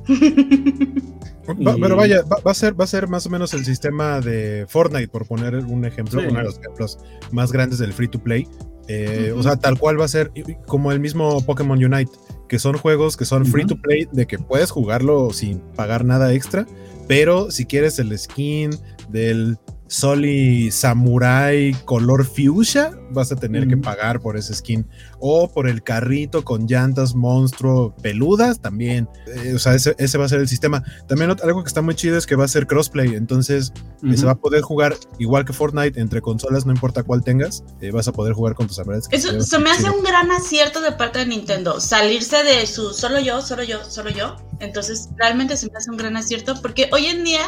Va- 1.67 1.77
pero 1.81 1.97
vaya, 1.97 2.23
va, 2.23 2.37
va 2.47 2.51
a 2.53 2.55
ser, 2.55 2.79
va 2.79 2.85
a 2.85 2.87
ser 2.87 3.09
más 3.09 3.27
o 3.27 3.31
menos 3.31 3.53
el 3.55 3.65
sistema 3.65 4.21
de 4.21 4.67
Fortnite, 4.69 5.09
por 5.09 5.27
poner 5.27 5.57
un 5.57 5.85
ejemplo, 5.85 6.21
Sí. 6.21 6.27
uno 6.29 6.39
de 6.39 6.45
los 6.45 6.59
ejemplos 6.59 6.99
más 7.33 7.51
grandes 7.51 7.79
del 7.79 7.93
free 7.93 8.09
to 8.09 8.21
play. 8.23 8.47
Eh. 8.89 9.33
O 9.37 9.43
sea, 9.43 9.57
tal 9.57 9.79
cual 9.79 10.01
va 10.01 10.05
a 10.05 10.09
ser 10.09 10.31
como 10.67 10.93
el 10.93 11.01
mismo 11.01 11.45
Pokémon 11.45 11.83
Unite, 11.83 12.11
que 12.49 12.59
son 12.59 12.77
juegos 12.77 13.17
que 13.17 13.25
son 13.25 13.47
free 13.47 13.65
to 13.67 13.77
play, 13.77 14.07
de 14.13 14.27
que 14.27 14.39
puedes 14.39 14.71
jugarlo 14.71 15.33
sin 15.33 15.59
pagar 15.77 16.05
nada 16.05 16.33
extra, 16.33 16.67
pero 17.09 17.51
si 17.51 17.67
quieres 17.67 17.99
el 17.99 18.17
skin 18.19 18.71
del 19.09 19.59
Soli 19.91 20.71
Samurai 20.71 21.75
color 21.85 22.25
fuchsia, 22.25 22.97
vas 23.11 23.33
a 23.33 23.37
tener 23.37 23.67
que 23.67 23.77
pagar 23.77 24.21
por 24.21 24.37
ese 24.37 24.55
skin. 24.55 24.87
O 25.19 25.53
por 25.53 25.69
el 25.69 25.83
carrito 25.83 26.45
con 26.45 26.69
llantas 26.69 27.17
monstruo 27.17 27.93
peludas 28.01 28.61
también. 28.61 29.09
Eh, 29.27 29.53
o 29.53 29.59
sea, 29.59 29.75
ese, 29.75 29.97
ese 29.99 30.17
va 30.17 30.27
a 30.27 30.29
ser 30.29 30.39
el 30.39 30.49
sistema. 30.49 30.85
También 31.09 31.31
algo 31.43 31.65
que 31.65 31.69
está 31.69 31.83
muy 31.83 31.97
chido 31.97 32.17
es 32.17 32.25
que 32.25 32.37
va 32.37 32.45
a 32.45 32.49
ser 32.49 32.69
crossplay. 32.69 33.17
Entonces 33.17 33.73
eh, 34.05 34.17
se 34.17 34.25
va 34.25 34.33
a 34.33 34.37
poder 34.37 34.63
jugar 34.63 34.95
igual 35.19 35.45
que 35.45 35.53
Fortnite 35.53 36.01
entre 36.01 36.23
consolas, 36.23 36.65
no 36.65 36.73
importa 36.73 37.03
cuál 37.03 37.25
tengas. 37.25 37.65
eh, 37.81 37.91
vas 37.91 38.07
a 38.07 38.13
poder 38.13 38.33
jugar 38.33 38.55
con 38.55 38.69
tus 38.69 38.79
amigos. 38.79 39.09
Eso 39.11 39.41
se 39.41 39.59
me 39.59 39.71
hace 39.71 39.91
un 39.91 40.05
gran 40.05 40.31
acierto 40.31 40.81
de 40.81 40.93
parte 40.93 41.19
de 41.19 41.27
Nintendo, 41.27 41.81
salirse 41.81 42.45
de 42.45 42.65
su 42.67 42.93
solo 42.93 43.19
yo, 43.19 43.43
solo 43.43 43.65
yo, 43.65 43.85
solo 43.85 44.11
yo. 44.11 44.37
Entonces, 44.61 45.09
realmente 45.17 45.57
se 45.57 45.67
me 45.67 45.73
hace 45.77 45.91
un 45.91 45.97
gran 45.97 46.17
acierto 46.17 46.55
porque 46.63 46.89
hoy 46.93 47.07
en 47.07 47.25
día 47.25 47.41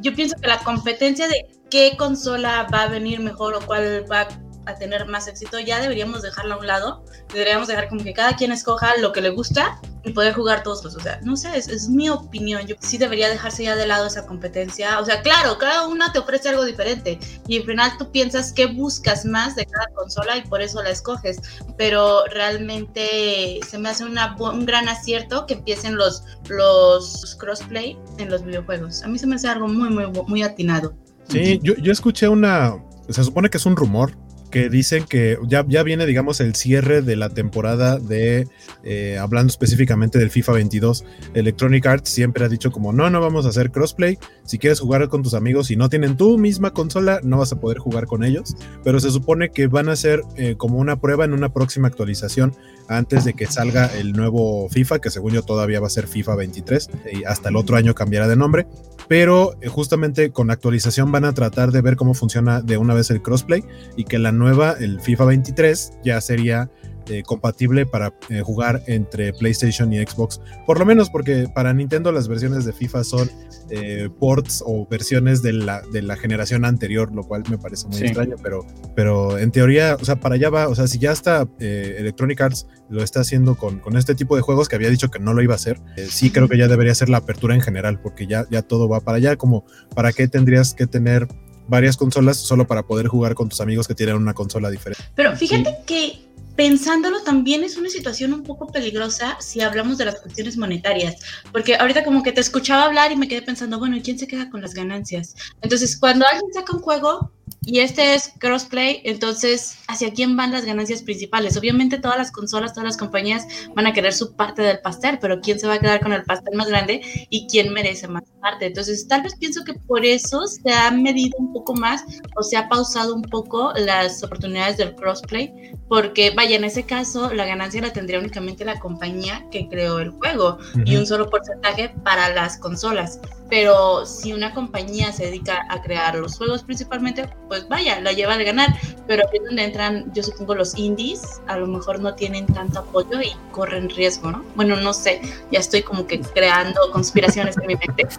yo 0.00 0.14
pienso 0.14 0.36
que 0.40 0.46
la 0.46 0.58
competencia 0.58 1.26
de 1.26 1.46
qué 1.70 1.96
consola 1.96 2.66
va 2.72 2.82
a 2.82 2.88
venir 2.88 3.20
mejor 3.20 3.54
o 3.54 3.60
cuál 3.66 4.04
va 4.10 4.28
a 4.68 4.74
tener 4.74 5.06
más 5.06 5.26
éxito, 5.28 5.58
ya 5.58 5.80
deberíamos 5.80 6.22
dejarla 6.22 6.54
a 6.54 6.58
un 6.58 6.66
lado. 6.66 7.04
Deberíamos 7.32 7.68
dejar 7.68 7.88
como 7.88 8.04
que 8.04 8.12
cada 8.12 8.36
quien 8.36 8.52
escoja 8.52 8.96
lo 8.98 9.12
que 9.12 9.22
le 9.22 9.30
gusta 9.30 9.80
y 10.04 10.12
poder 10.12 10.34
jugar 10.34 10.62
todos 10.62 10.84
los. 10.84 10.94
O 10.94 11.00
sea, 11.00 11.20
no 11.22 11.36
sé, 11.36 11.56
es, 11.56 11.68
es 11.68 11.88
mi 11.88 12.10
opinión. 12.10 12.66
Yo 12.66 12.76
sí 12.80 12.98
debería 12.98 13.30
dejarse 13.30 13.64
ya 13.64 13.76
de 13.76 13.86
lado 13.86 14.06
esa 14.06 14.26
competencia. 14.26 15.00
O 15.00 15.04
sea, 15.04 15.22
claro, 15.22 15.56
cada 15.58 15.88
una 15.88 16.12
te 16.12 16.18
ofrece 16.18 16.50
algo 16.50 16.64
diferente 16.64 17.18
y 17.46 17.58
al 17.58 17.64
final 17.64 17.92
tú 17.98 18.10
piensas 18.10 18.52
qué 18.52 18.66
buscas 18.66 19.24
más 19.24 19.56
de 19.56 19.64
cada 19.64 19.86
consola 19.94 20.36
y 20.36 20.42
por 20.42 20.60
eso 20.60 20.82
la 20.82 20.90
escoges. 20.90 21.40
Pero 21.78 22.26
realmente 22.26 23.60
se 23.66 23.78
me 23.78 23.88
hace 23.88 24.04
una 24.04 24.36
un 24.38 24.66
gran 24.66 24.88
acierto 24.88 25.46
que 25.46 25.54
empiecen 25.54 25.96
los, 25.96 26.24
los 26.48 27.36
crossplay 27.40 27.98
en 28.18 28.28
los 28.30 28.44
videojuegos. 28.44 29.02
A 29.02 29.08
mí 29.08 29.18
se 29.18 29.26
me 29.26 29.36
hace 29.36 29.48
algo 29.48 29.66
muy, 29.66 29.88
muy, 29.88 30.06
muy 30.26 30.42
atinado. 30.42 30.94
Sí, 31.28 31.60
yo, 31.62 31.74
yo 31.76 31.92
escuché 31.92 32.28
una. 32.28 32.76
Se 33.08 33.24
supone 33.24 33.48
que 33.48 33.58
es 33.58 33.66
un 33.66 33.76
rumor, 33.76 34.12
que 34.50 34.68
dicen 34.68 35.04
que 35.04 35.38
ya, 35.46 35.64
ya 35.68 35.82
viene, 35.82 36.06
digamos, 36.06 36.40
el 36.40 36.54
cierre 36.54 37.02
de 37.02 37.16
la 37.16 37.28
temporada 37.28 37.98
de, 37.98 38.48
eh, 38.82 39.18
hablando 39.18 39.50
específicamente 39.50 40.18
del 40.18 40.30
FIFA 40.30 40.52
22. 40.52 41.04
Electronic 41.34 41.86
Arts 41.86 42.10
siempre 42.10 42.44
ha 42.44 42.48
dicho 42.48 42.70
como, 42.70 42.92
no, 42.92 43.10
no 43.10 43.20
vamos 43.20 43.46
a 43.46 43.50
hacer 43.50 43.70
crossplay. 43.70 44.18
Si 44.44 44.58
quieres 44.58 44.80
jugar 44.80 45.08
con 45.08 45.22
tus 45.22 45.34
amigos 45.34 45.70
y 45.70 45.76
no 45.76 45.88
tienen 45.88 46.16
tu 46.16 46.38
misma 46.38 46.72
consola, 46.72 47.20
no 47.22 47.38
vas 47.38 47.52
a 47.52 47.60
poder 47.60 47.78
jugar 47.78 48.06
con 48.06 48.24
ellos. 48.24 48.56
Pero 48.84 49.00
se 49.00 49.10
supone 49.10 49.50
que 49.50 49.66
van 49.66 49.88
a 49.88 49.92
hacer 49.92 50.22
eh, 50.36 50.54
como 50.56 50.78
una 50.78 51.00
prueba 51.00 51.24
en 51.24 51.34
una 51.34 51.52
próxima 51.52 51.88
actualización 51.88 52.54
antes 52.88 53.24
de 53.24 53.34
que 53.34 53.46
salga 53.46 53.86
el 53.98 54.12
nuevo 54.12 54.68
FIFA, 54.70 55.00
que 55.00 55.10
según 55.10 55.34
yo 55.34 55.42
todavía 55.42 55.80
va 55.80 55.88
a 55.88 55.90
ser 55.90 56.06
FIFA 56.06 56.36
23 56.36 56.90
y 57.12 57.24
hasta 57.24 57.50
el 57.50 57.56
otro 57.56 57.76
año 57.76 57.94
cambiará 57.94 58.28
de 58.28 58.36
nombre. 58.36 58.66
Pero 59.08 59.56
eh, 59.60 59.68
justamente 59.68 60.30
con 60.30 60.50
actualización 60.50 61.10
van 61.10 61.24
a 61.24 61.32
tratar 61.32 61.72
de 61.72 61.80
ver 61.80 61.96
cómo 61.96 62.14
funciona 62.14 62.60
de 62.60 62.76
una 62.76 62.94
vez 62.94 63.10
el 63.10 63.22
crossplay 63.22 63.64
y 63.96 64.04
que 64.04 64.18
la 64.18 64.32
nueva, 64.32 64.76
el 64.78 65.00
FIFA 65.00 65.24
23, 65.26 65.92
ya 66.04 66.20
sería 66.20 66.70
eh, 67.10 67.22
compatible 67.22 67.86
para 67.86 68.12
eh, 68.28 68.42
jugar 68.42 68.82
entre 68.86 69.32
PlayStation 69.32 69.90
y 69.94 69.98
Xbox. 69.98 70.42
Por 70.66 70.78
lo 70.78 70.84
menos 70.84 71.08
porque 71.08 71.48
para 71.54 71.72
Nintendo 71.72 72.12
las 72.12 72.28
versiones 72.28 72.66
de 72.66 72.74
FIFA 72.74 73.02
son 73.02 73.30
eh, 73.70 74.08
ports 74.18 74.62
o 74.64 74.86
versiones 74.86 75.42
de 75.42 75.52
la, 75.52 75.82
de 75.92 76.02
la 76.02 76.16
generación 76.16 76.64
anterior, 76.64 77.12
lo 77.14 77.22
cual 77.24 77.42
me 77.50 77.58
parece 77.58 77.86
muy 77.88 78.00
extraño, 78.00 78.36
pero, 78.42 78.66
pero 78.94 79.38
en 79.38 79.50
teoría, 79.50 79.96
o 80.00 80.04
sea, 80.04 80.16
para 80.16 80.36
allá 80.36 80.50
va, 80.50 80.68
o 80.68 80.74
sea, 80.74 80.86
si 80.86 80.98
ya 80.98 81.12
está 81.12 81.48
Electronic 81.58 82.40
Arts 82.40 82.66
lo 82.88 83.02
está 83.02 83.20
haciendo 83.20 83.56
con, 83.56 83.80
con, 83.80 83.96
este 83.96 84.14
tipo 84.14 84.36
de 84.36 84.42
juegos 84.42 84.68
que 84.68 84.76
había 84.76 84.88
dicho 84.88 85.10
que 85.10 85.18
no 85.18 85.34
lo 85.34 85.42
iba 85.42 85.54
a 85.54 85.56
hacer, 85.56 85.80
sí 86.08 86.30
creo 86.30 86.48
que 86.48 86.56
ya 86.56 86.68
debería 86.68 86.94
ser 86.94 87.08
la 87.08 87.18
apertura 87.18 87.54
en 87.54 87.60
general, 87.60 88.00
porque 88.00 88.26
ya, 88.26 88.46
ya 88.50 88.62
todo 88.62 88.88
va 88.88 89.00
para 89.00 89.18
allá, 89.18 89.36
como 89.36 89.64
para 89.94 90.12
qué 90.12 90.28
tendrías 90.28 90.74
que 90.74 90.86
tener 90.86 91.28
varias 91.68 91.96
consolas 91.96 92.38
solo 92.38 92.66
para 92.66 92.84
poder 92.84 93.06
jugar 93.06 93.34
con 93.34 93.48
tus 93.48 93.60
amigos 93.60 93.86
que 93.86 93.94
tienen 93.94 94.16
una 94.16 94.34
consola 94.34 94.70
diferente. 94.70 95.04
Pero 95.14 95.36
fíjate 95.36 95.76
que 95.86 96.27
pensándolo 96.58 97.22
también 97.22 97.62
es 97.62 97.76
una 97.76 97.88
situación 97.88 98.32
un 98.32 98.42
poco 98.42 98.66
peligrosa 98.66 99.36
si 99.38 99.60
hablamos 99.60 99.96
de 99.96 100.06
las 100.06 100.20
cuestiones 100.20 100.56
monetarias, 100.56 101.14
porque 101.52 101.76
ahorita 101.76 102.02
como 102.02 102.24
que 102.24 102.32
te 102.32 102.40
escuchaba 102.40 102.82
hablar 102.82 103.12
y 103.12 103.16
me 103.16 103.28
quedé 103.28 103.42
pensando, 103.42 103.78
bueno, 103.78 103.96
¿y 103.96 104.02
quién 104.02 104.18
se 104.18 104.26
queda 104.26 104.50
con 104.50 104.60
las 104.60 104.74
ganancias? 104.74 105.36
Entonces, 105.62 105.96
cuando 105.96 106.26
alguien 106.26 106.52
saca 106.52 106.74
un 106.74 106.82
juego, 106.82 107.30
y 107.62 107.80
este 107.80 108.14
es 108.14 108.32
crossplay, 108.38 109.02
entonces, 109.04 109.76
¿hacia 109.88 110.12
quién 110.12 110.36
van 110.36 110.52
las 110.52 110.64
ganancias 110.64 111.02
principales? 111.02 111.56
Obviamente 111.56 111.98
todas 111.98 112.16
las 112.16 112.32
consolas, 112.32 112.72
todas 112.72 112.86
las 112.86 112.96
compañías 112.96 113.46
van 113.74 113.86
a 113.86 113.92
querer 113.92 114.14
su 114.14 114.34
parte 114.34 114.62
del 114.62 114.80
pastel, 114.80 115.18
pero 115.20 115.40
¿quién 115.40 115.58
se 115.58 115.66
va 115.66 115.74
a 115.74 115.78
quedar 115.78 116.00
con 116.00 116.12
el 116.12 116.24
pastel 116.24 116.54
más 116.56 116.68
grande 116.68 117.02
y 117.28 117.46
quién 117.46 117.72
merece 117.72 118.08
más 118.08 118.24
parte? 118.40 118.66
Entonces, 118.66 119.06
tal 119.06 119.22
vez 119.22 119.36
pienso 119.36 119.64
que 119.64 119.74
por 119.74 120.04
eso 120.04 120.46
se 120.46 120.72
ha 120.72 120.90
medido 120.90 121.36
un 121.38 121.52
poco 121.52 121.74
más 121.74 122.04
o 122.36 122.42
se 122.42 122.56
ha 122.56 122.68
pausado 122.68 123.14
un 123.14 123.22
poco 123.22 123.72
las 123.74 124.22
oportunidades 124.22 124.76
del 124.78 124.94
crossplay, 124.94 125.52
porque 125.88 126.30
vaya, 126.30 126.56
en 126.56 126.64
ese 126.64 126.84
caso, 126.84 127.32
la 127.32 127.44
ganancia 127.44 127.82
la 127.82 127.92
tendría 127.92 128.18
únicamente 128.18 128.64
la 128.64 128.78
compañía 128.78 129.44
que 129.50 129.68
creó 129.68 129.98
el 129.98 130.10
juego 130.10 130.58
y 130.84 130.96
un 130.96 131.06
solo 131.06 131.28
porcentaje 131.28 131.90
para 132.02 132.30
las 132.30 132.58
consolas. 132.58 133.20
Pero 133.50 134.04
si 134.04 134.32
una 134.32 134.52
compañía 134.54 135.12
se 135.12 135.26
dedica 135.26 135.66
a 135.70 135.80
crear 135.80 136.14
los 136.16 136.36
juegos 136.36 136.62
principalmente, 136.62 137.28
pues 137.46 137.68
vaya, 137.68 138.00
la 138.00 138.12
lleva 138.12 138.36
de 138.36 138.44
ganar. 138.44 138.68
Pero 139.06 139.24
aquí 139.26 139.38
es 139.38 139.44
donde 139.44 139.64
entran, 139.64 140.12
yo 140.12 140.22
supongo, 140.22 140.54
los 140.54 140.76
indies, 140.76 141.40
a 141.46 141.56
lo 141.56 141.66
mejor 141.66 142.00
no 142.00 142.14
tienen 142.14 142.46
tanto 142.46 142.80
apoyo 142.80 143.20
y 143.22 143.32
corren 143.52 143.88
riesgo, 143.90 144.30
¿no? 144.30 144.44
Bueno, 144.54 144.76
no 144.76 144.92
sé, 144.92 145.20
ya 145.50 145.60
estoy 145.60 145.82
como 145.82 146.06
que 146.06 146.20
creando 146.20 146.80
conspiraciones 146.92 147.56
en 147.58 147.66
mi 147.66 147.74
mente. 147.76 148.06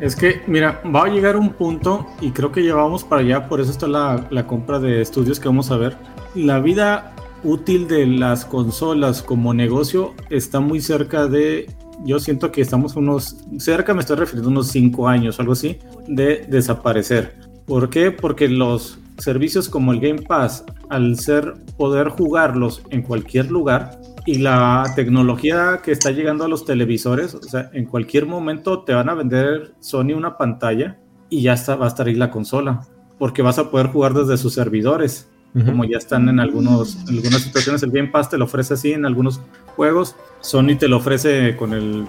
Es 0.00 0.16
que, 0.16 0.42
mira, 0.48 0.82
va 0.84 1.04
a 1.04 1.08
llegar 1.08 1.36
un 1.36 1.50
punto 1.50 2.08
y 2.20 2.32
creo 2.32 2.50
que 2.50 2.60
llevamos 2.60 3.04
para 3.04 3.22
allá, 3.22 3.48
por 3.48 3.60
eso 3.60 3.70
está 3.70 3.86
la, 3.86 4.26
la 4.30 4.48
compra 4.48 4.80
de 4.80 5.00
estudios 5.00 5.38
que 5.38 5.46
vamos 5.46 5.70
a 5.70 5.76
ver. 5.76 5.96
La 6.34 6.58
vida 6.58 7.14
útil 7.44 7.86
de 7.86 8.06
las 8.06 8.44
consolas 8.44 9.22
como 9.22 9.54
negocio 9.54 10.14
está 10.28 10.58
muy 10.58 10.80
cerca 10.80 11.28
de 11.28 11.70
yo 12.04 12.18
siento 12.18 12.50
que 12.50 12.60
estamos 12.60 12.96
unos, 12.96 13.36
cerca 13.58 13.94
me 13.94 14.00
estoy 14.00 14.16
refiriendo 14.16 14.48
a 14.48 14.52
unos 14.52 14.68
5 14.68 15.08
años 15.08 15.38
algo 15.38 15.52
así, 15.52 15.78
de 16.06 16.46
desaparecer. 16.48 17.34
¿Por 17.66 17.90
qué? 17.90 18.10
Porque 18.10 18.48
los 18.48 18.98
servicios 19.18 19.68
como 19.68 19.92
el 19.92 20.00
Game 20.00 20.22
Pass, 20.22 20.64
al 20.88 21.18
ser 21.18 21.54
poder 21.76 22.08
jugarlos 22.08 22.82
en 22.90 23.02
cualquier 23.02 23.50
lugar, 23.50 24.00
y 24.24 24.38
la 24.38 24.84
tecnología 24.94 25.80
que 25.82 25.92
está 25.92 26.10
llegando 26.10 26.44
a 26.44 26.48
los 26.48 26.64
televisores, 26.64 27.34
o 27.34 27.42
sea, 27.42 27.70
en 27.72 27.86
cualquier 27.86 28.26
momento 28.26 28.82
te 28.84 28.94
van 28.94 29.08
a 29.08 29.14
vender 29.14 29.74
Sony 29.80 30.12
una 30.14 30.36
pantalla 30.36 30.98
y 31.28 31.42
ya 31.42 31.54
está, 31.54 31.76
va 31.76 31.86
a 31.86 31.88
estar 31.88 32.06
ahí 32.06 32.14
la 32.14 32.30
consola, 32.30 32.82
porque 33.18 33.42
vas 33.42 33.58
a 33.58 33.70
poder 33.70 33.88
jugar 33.88 34.14
desde 34.14 34.36
sus 34.36 34.54
servidores 34.54 35.28
como 35.66 35.84
ya 35.84 35.98
están 35.98 36.28
en 36.28 36.40
algunos, 36.40 36.96
algunas 37.08 37.42
situaciones. 37.42 37.82
El 37.82 37.90
Game 37.90 38.08
Pass 38.08 38.30
te 38.30 38.38
lo 38.38 38.46
ofrece 38.46 38.74
así 38.74 38.92
en 38.92 39.04
algunos 39.04 39.40
juegos. 39.76 40.16
Sony 40.40 40.76
te 40.78 40.88
lo 40.88 40.96
ofrece 40.96 41.56
con 41.56 41.74
el 41.74 42.06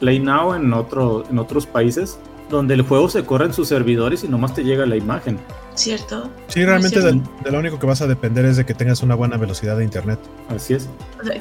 Play 0.00 0.18
Now 0.18 0.54
en, 0.54 0.72
otro, 0.72 1.24
en 1.30 1.38
otros 1.38 1.66
países, 1.66 2.18
donde 2.48 2.74
el 2.74 2.82
juego 2.82 3.08
se 3.08 3.24
corre 3.24 3.46
en 3.46 3.52
sus 3.52 3.68
servidores 3.68 4.24
y 4.24 4.28
nomás 4.28 4.54
te 4.54 4.64
llega 4.64 4.86
la 4.86 4.96
imagen. 4.96 5.38
¿Cierto? 5.74 6.30
Sí, 6.46 6.64
realmente 6.64 7.00
de, 7.00 7.20
lo 7.50 7.58
único 7.58 7.78
que 7.78 7.86
vas 7.86 8.00
a 8.00 8.06
depender 8.06 8.44
es 8.44 8.56
de 8.56 8.64
que 8.64 8.74
tengas 8.74 9.02
una 9.02 9.14
buena 9.14 9.36
velocidad 9.36 9.76
de 9.76 9.84
internet. 9.84 10.20
Así 10.48 10.74
es. 10.74 10.88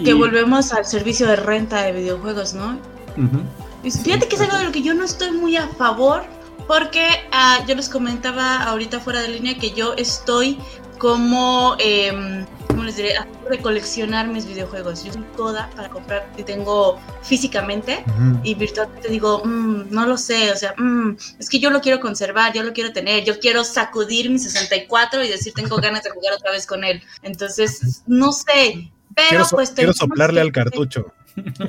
que 0.04 0.14
volvemos 0.14 0.74
al 0.74 0.86
servicio 0.86 1.28
de 1.28 1.36
renta 1.36 1.84
de 1.84 1.92
videojuegos, 1.92 2.54
¿no? 2.54 2.80
Fíjate 3.84 4.28
que 4.28 4.36
es 4.36 4.42
algo 4.42 4.58
de 4.58 4.64
lo 4.64 4.72
que 4.72 4.82
yo 4.82 4.94
no 4.94 5.04
estoy 5.04 5.32
muy 5.32 5.56
a 5.56 5.68
favor, 5.68 6.24
porque 6.68 7.06
ah, 7.32 7.60
yo 7.68 7.76
les 7.76 7.90
comentaba 7.90 8.64
ahorita 8.64 9.00
fuera 9.00 9.22
de 9.22 9.28
línea 9.28 9.58
que 9.58 9.72
yo 9.72 9.94
estoy 9.94 10.58
como, 10.98 11.76
eh, 11.80 12.46
¿cómo 12.84 12.88
les 12.88 12.98
diré? 12.98 13.16
De 13.50 13.60
coleccionar 13.60 14.28
mis 14.28 14.46
videojuegos. 14.46 15.06
Yo 15.06 15.14
soy 15.14 15.24
toda 15.38 15.70
para 15.70 15.88
comprar 15.88 16.30
y 16.38 16.44
tengo 16.44 17.00
físicamente 17.22 18.04
y 18.44 18.56
virtualmente 18.56 19.08
digo, 19.08 19.42
mm, 19.46 19.86
no 19.90 20.06
lo 20.06 20.18
sé, 20.18 20.52
o 20.52 20.56
sea, 20.58 20.74
mm, 20.78 21.16
es 21.40 21.50
que 21.50 21.60
yo 21.60 21.70
lo 21.70 21.80
quiero 21.80 22.02
conservar, 22.02 22.52
yo 22.52 22.62
lo 22.62 22.74
quiero 22.74 22.92
tener, 22.92 23.24
yo 23.24 23.40
quiero 23.40 23.64
sacudir 23.64 24.30
mi 24.30 24.38
64 24.38 25.24
y 25.24 25.30
decir, 25.30 25.54
tengo 25.54 25.78
ganas 25.78 26.04
de 26.04 26.10
jugar 26.10 26.34
otra 26.34 26.52
vez 26.52 26.68
con 26.68 26.84
él. 26.84 27.02
Entonces, 27.22 28.04
no 28.06 28.34
sé, 28.34 28.92
pero 29.16 29.30
quiero, 29.30 29.48
pues... 29.50 29.70
Quiero 29.72 29.94
soplarle 29.94 30.42
al 30.42 30.52
cartucho. 30.52 31.14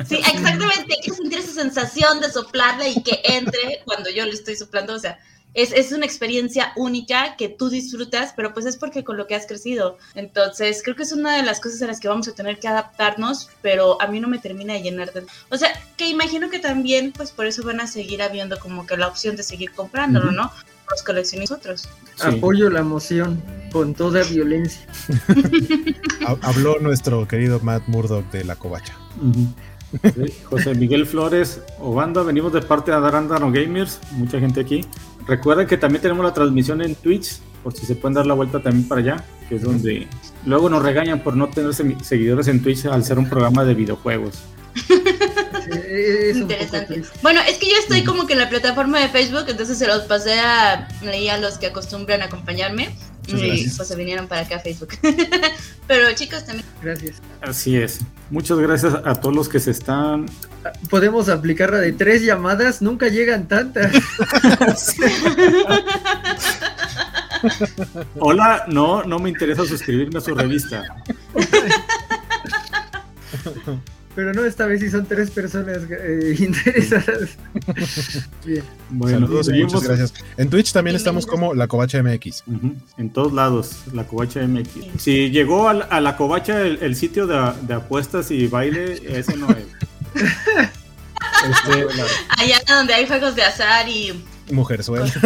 Sí, 0.09 0.16
exactamente, 0.16 0.96
quiero 1.00 1.16
sentir 1.16 1.38
esa 1.38 1.53
sensación 1.53 2.20
de 2.20 2.31
soplarle 2.31 2.90
y 2.90 3.03
que 3.03 3.20
entre 3.24 3.83
cuando 3.85 4.11
yo 4.11 4.24
le 4.24 4.33
estoy 4.33 4.57
soplando, 4.57 4.94
o 4.94 4.98
sea, 4.98 5.18
es, 5.55 5.93
una 5.93 6.05
experiencia 6.05 6.73
única 6.77 7.37
que 7.37 7.49
tú 7.49 7.71
disfrutas, 7.71 8.33
pero 8.37 8.53
pues 8.53 8.67
es 8.67 8.77
porque 8.77 9.05
con 9.05 9.17
lo 9.17 9.27
que 9.27 9.37
has 9.37 9.47
crecido. 9.47 9.97
Entonces, 10.14 10.83
creo 10.83 10.97
que 10.97 11.05
es 11.05 11.12
una 11.12 11.37
de 11.37 11.45
las 11.45 11.61
cosas 11.61 11.81
a 11.83 11.87
las 11.87 12.01
que 12.01 12.09
vamos 12.09 12.27
a 12.29 12.33
tener 12.33 12.59
que 12.59 12.69
adaptarnos, 12.69 13.49
pero 13.62 14.01
a 14.03 14.09
mí 14.09 14.21
no 14.21 14.29
me 14.29 14.38
termina 14.38 14.75
de 14.75 14.83
llenar 14.83 15.12
de... 15.12 15.25
O 15.51 15.57
sea, 15.57 15.69
que 15.97 16.09
imagino 16.09 16.51
que 16.51 16.59
también, 16.59 17.12
pues 17.12 17.31
por 17.31 17.47
eso 17.47 17.62
van 17.62 17.81
a 17.81 17.87
seguir 17.87 18.21
habiendo 18.23 18.59
como 18.59 18.85
que 18.87 18.97
la 18.97 19.07
opción 19.07 19.37
de 19.37 19.45
seguir 19.45 19.73
comprándolo, 19.73 20.33
¿no? 20.33 20.51
Los 20.90 21.03
coleccionistas 21.03 21.59
otros. 21.59 21.88
Apoyo 22.21 22.69
la 22.69 22.81
emoción 22.81 23.43
con 23.73 23.95
toda 23.95 24.23
violencia. 24.25 24.87
Habló 26.43 26.79
nuestro 26.81 27.27
querido 27.27 27.61
Matt 27.61 27.87
Murdock 27.87 28.31
de 28.33 28.45
la 28.45 28.57
covacha. 28.57 28.95
José 30.45 30.75
Miguel 30.75 31.07
Flores, 31.07 31.61
Obanda, 31.79 32.23
venimos 32.23 32.53
de 32.53 32.62
parte 32.62 32.90
de 32.90 32.97
Adarandano 32.97 33.51
Gamers, 33.51 34.01
mucha 34.12 34.40
gente 34.40 34.61
aquí. 34.61 34.85
Recuerden 35.26 35.66
que 35.66 35.76
también 35.76 36.02
tenemos 36.02 36.24
la 36.24 36.34
transmisión 36.34 36.82
en 36.82 36.94
Twitch, 36.94 37.38
por 37.62 37.72
si 37.74 37.87
se 37.87 37.94
pueden 37.94 38.14
dar 38.14 38.26
la 38.26 38.34
vuelta 38.34 38.62
también 38.62 38.87
para 38.87 39.00
allá, 39.00 39.24
que 39.48 39.56
es 39.56 39.62
donde 39.62 40.06
luego 40.44 40.68
nos 40.68 40.82
regañan 40.82 41.20
por 41.20 41.37
no 41.37 41.48
tener 41.48 41.72
seguidores 41.74 42.48
en 42.48 42.62
Twitch 42.62 42.87
al 42.87 43.04
ser 43.04 43.18
un 43.18 43.28
programa 43.28 43.64
de 43.64 43.74
videojuegos. 43.74 44.42
Interesante. 46.34 47.02
Bueno, 47.22 47.40
es 47.48 47.58
que 47.58 47.70
yo 47.70 47.76
estoy 47.78 48.04
como 48.04 48.26
que 48.26 48.34
en 48.34 48.40
la 48.40 48.50
plataforma 48.50 49.00
de 49.00 49.08
Facebook, 49.08 49.44
entonces 49.48 49.78
se 49.78 49.87
los 49.87 50.02
pasé 50.02 50.38
a, 50.38 50.88
a 50.88 51.38
los 51.38 51.58
que 51.58 51.66
acostumbran 51.66 52.22
a 52.22 52.26
acompañarme. 52.26 52.94
Y 53.26 53.68
pues 53.68 53.88
se 53.88 53.96
vinieron 53.96 54.28
para 54.28 54.42
acá 54.42 54.56
a 54.56 54.60
Facebook. 54.60 54.90
Pero 55.87 56.12
chicos, 56.14 56.44
también. 56.44 56.66
Gracias. 56.82 57.22
Así 57.40 57.76
es. 57.76 58.00
Muchas 58.30 58.58
gracias 58.58 58.94
a 58.94 59.14
todos 59.14 59.34
los 59.34 59.48
que 59.48 59.60
se 59.60 59.70
están. 59.70 60.26
Podemos 60.90 61.28
aplicar 61.28 61.70
la 61.70 61.78
de 61.78 61.92
tres 61.92 62.22
llamadas, 62.22 62.82
nunca 62.82 63.08
llegan 63.08 63.48
tantas. 63.48 63.92
Hola, 68.18 68.64
no, 68.68 69.04
no 69.04 69.18
me 69.18 69.28
interesa 69.28 69.66
suscribirme 69.66 70.18
a 70.18 70.22
su 70.22 70.34
revista. 70.34 70.82
Pero 74.14 74.33
no, 74.33 74.44
esta 74.44 74.66
vez 74.66 74.81
sí 74.81 74.90
son 74.90 75.07
tres 75.07 75.31
personas 75.31 75.79
eh, 75.90 76.37
interesadas. 76.40 77.31
Bien. 78.44 78.62
Bueno, 78.90 79.27
Saludos 79.27 79.48
y 79.48 79.62
muchas 79.62 79.83
gracias. 79.83 80.14
En 80.37 80.50
Twitch 80.50 80.72
también 80.72 80.96
estamos 80.96 81.27
como 81.27 81.55
La 81.55 81.66
Covacha 81.66 82.03
MX. 82.03 82.44
En 82.96 83.11
todos 83.11 83.33
lados, 83.33 83.83
La 83.92 84.07
Covacha 84.07 84.46
MX. 84.46 85.03
Si 85.03 85.31
llegó 85.31 85.68
a 85.68 86.00
la, 86.00 86.16
Covacha 86.16 86.61
el, 86.62 86.96
sitio 86.96 87.27
de, 87.27 87.74
apuestas 87.74 88.31
y 88.31 88.46
baile, 88.46 89.00
ese 89.07 89.37
no 89.37 89.48
es. 89.50 89.66
Este, 90.14 91.87
Allá 92.38 92.61
donde 92.68 92.94
hay 92.94 93.07
juegos 93.07 93.35
de 93.35 93.42
azar 93.42 93.88
y 93.88 94.12
Mujerzuelas. 94.52 95.12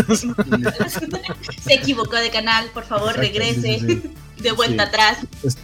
Se 1.65 1.75
equivocó 1.75 2.17
de 2.17 2.31
canal, 2.31 2.67
por 2.73 2.85
favor, 2.85 3.17
regrese. 3.17 4.03
de 4.41 4.53
vuelta 4.53 4.85
atrás. 4.85 5.19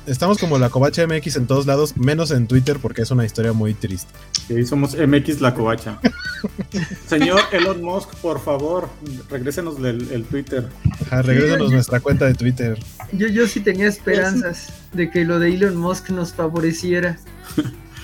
Estamos 0.07 0.39
como 0.39 0.59
la 0.59 0.69
Covacha 0.69 1.07
MX 1.07 1.37
en 1.37 1.47
todos 1.47 1.67
lados, 1.67 1.97
menos 1.97 2.31
en 2.31 2.47
Twitter 2.47 2.79
porque 2.81 3.03
es 3.03 3.11
una 3.11 3.25
historia 3.25 3.53
muy 3.53 3.75
triste. 3.75 4.13
Sí, 4.49 4.65
somos 4.67 4.97
MX 4.97 5.41
la 5.41 5.55
Covacha. 5.55 6.01
Señor 7.07 7.41
Elon 7.53 7.83
Musk, 7.83 8.15
por 8.17 8.41
favor, 8.41 8.89
regrésenos 9.31 9.79
el, 9.79 10.25
Twitter. 10.25 10.69
Ajá, 11.07 11.23
regrésenos 11.23 11.71
nuestra 11.71 12.01
cuenta 12.01 12.27
de 12.27 12.35
Twitter. 12.35 12.79
Yo, 13.13 13.29
yo 13.29 13.47
sí 13.47 13.61
tenía 13.61 13.87
esperanzas 13.87 14.73
de 14.93 15.11
que 15.11 15.25
lo 15.25 15.39
de 15.39 15.55
Elon 15.55 15.77
Musk 15.77 16.11
nos 16.11 16.33
favoreciera. 16.33 17.19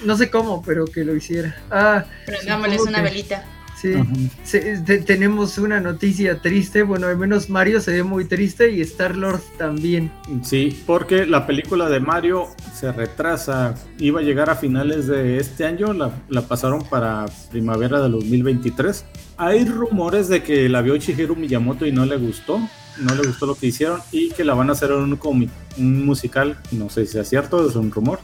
No 0.04 0.16
sé 0.16 0.30
cómo, 0.30 0.62
pero 0.62 0.86
que 0.86 1.04
lo 1.04 1.14
hiciera. 1.14 1.56
Ah, 1.70 2.04
Prengámosles 2.24 2.80
una 2.82 3.02
velita. 3.02 3.44
Sí, 3.80 4.60
tenemos 5.06 5.58
una 5.58 5.80
noticia 5.80 6.40
triste. 6.40 6.82
Bueno, 6.82 7.06
al 7.06 7.16
menos 7.16 7.48
Mario 7.48 7.80
se 7.80 7.92
ve 7.92 8.02
muy 8.02 8.24
triste 8.24 8.70
y 8.70 8.80
Star 8.82 9.16
Lord 9.16 9.40
también. 9.56 10.10
Sí, 10.42 10.82
porque 10.86 11.26
la 11.26 11.46
película 11.46 11.88
de 11.88 12.00
Mario 12.00 12.48
se 12.74 12.92
retrasa. 12.92 13.74
Iba 13.98 14.20
a 14.20 14.22
llegar 14.22 14.50
a 14.50 14.56
finales 14.56 15.06
de 15.06 15.38
este 15.38 15.64
año, 15.64 15.92
la, 15.92 16.10
la 16.28 16.42
pasaron 16.42 16.82
para 16.84 17.26
primavera 17.50 18.00
de 18.00 18.10
2023. 18.10 19.04
Hay 19.36 19.64
rumores 19.64 20.28
de 20.28 20.42
que 20.42 20.68
la 20.68 20.82
vio 20.82 20.96
Shigeru 20.96 21.36
Miyamoto 21.36 21.86
y 21.86 21.92
no 21.92 22.04
le 22.04 22.16
gustó 22.16 22.60
no 23.00 23.14
le 23.14 23.26
gustó 23.26 23.46
lo 23.46 23.54
que 23.54 23.66
hicieron 23.68 24.00
y 24.12 24.30
que 24.30 24.44
la 24.44 24.54
van 24.54 24.68
a 24.70 24.72
hacer 24.72 24.90
en 24.90 24.98
un, 24.98 25.50
un 25.78 26.04
musical. 26.04 26.58
No 26.70 26.90
sé 26.90 27.06
si 27.06 27.18
es 27.18 27.28
cierto, 27.28 27.68
es 27.68 27.76
un 27.76 27.90
rumor. 27.90 28.20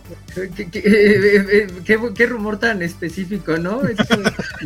¿Qué, 1.84 2.26
rumor 2.26 2.58
tan 2.58 2.82
específico, 2.82 3.56
no? 3.56 3.80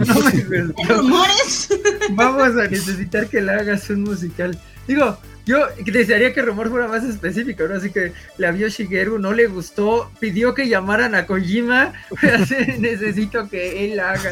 ¿Rumores? 0.89 1.69
Vamos 2.11 2.57
a 2.57 2.69
necesitar 2.69 3.29
que 3.29 3.41
le 3.41 3.53
hagas 3.53 3.89
un 3.91 4.03
musical. 4.03 4.59
Digo, 4.87 5.19
yo 5.47 5.67
desearía 5.85 6.33
que 6.33 6.41
el 6.41 6.47
rumor 6.47 6.71
fuera 6.71 6.89
más 6.89 7.05
específico, 7.05 7.67
¿no? 7.67 7.77
Así 7.77 7.91
que 7.91 8.13
la 8.39 8.51
vio 8.51 8.69
Shigeru, 8.69 9.19
no 9.19 9.33
le 9.33 9.47
gustó, 9.47 10.11
pidió 10.21 10.55
que 10.55 10.69
llamaran 10.69 11.15
a 11.15 11.27
Kojima, 11.27 11.93
necesito 12.79 13.49
que 13.49 13.85
él 13.85 13.97
la 13.97 14.13
haga. 14.13 14.31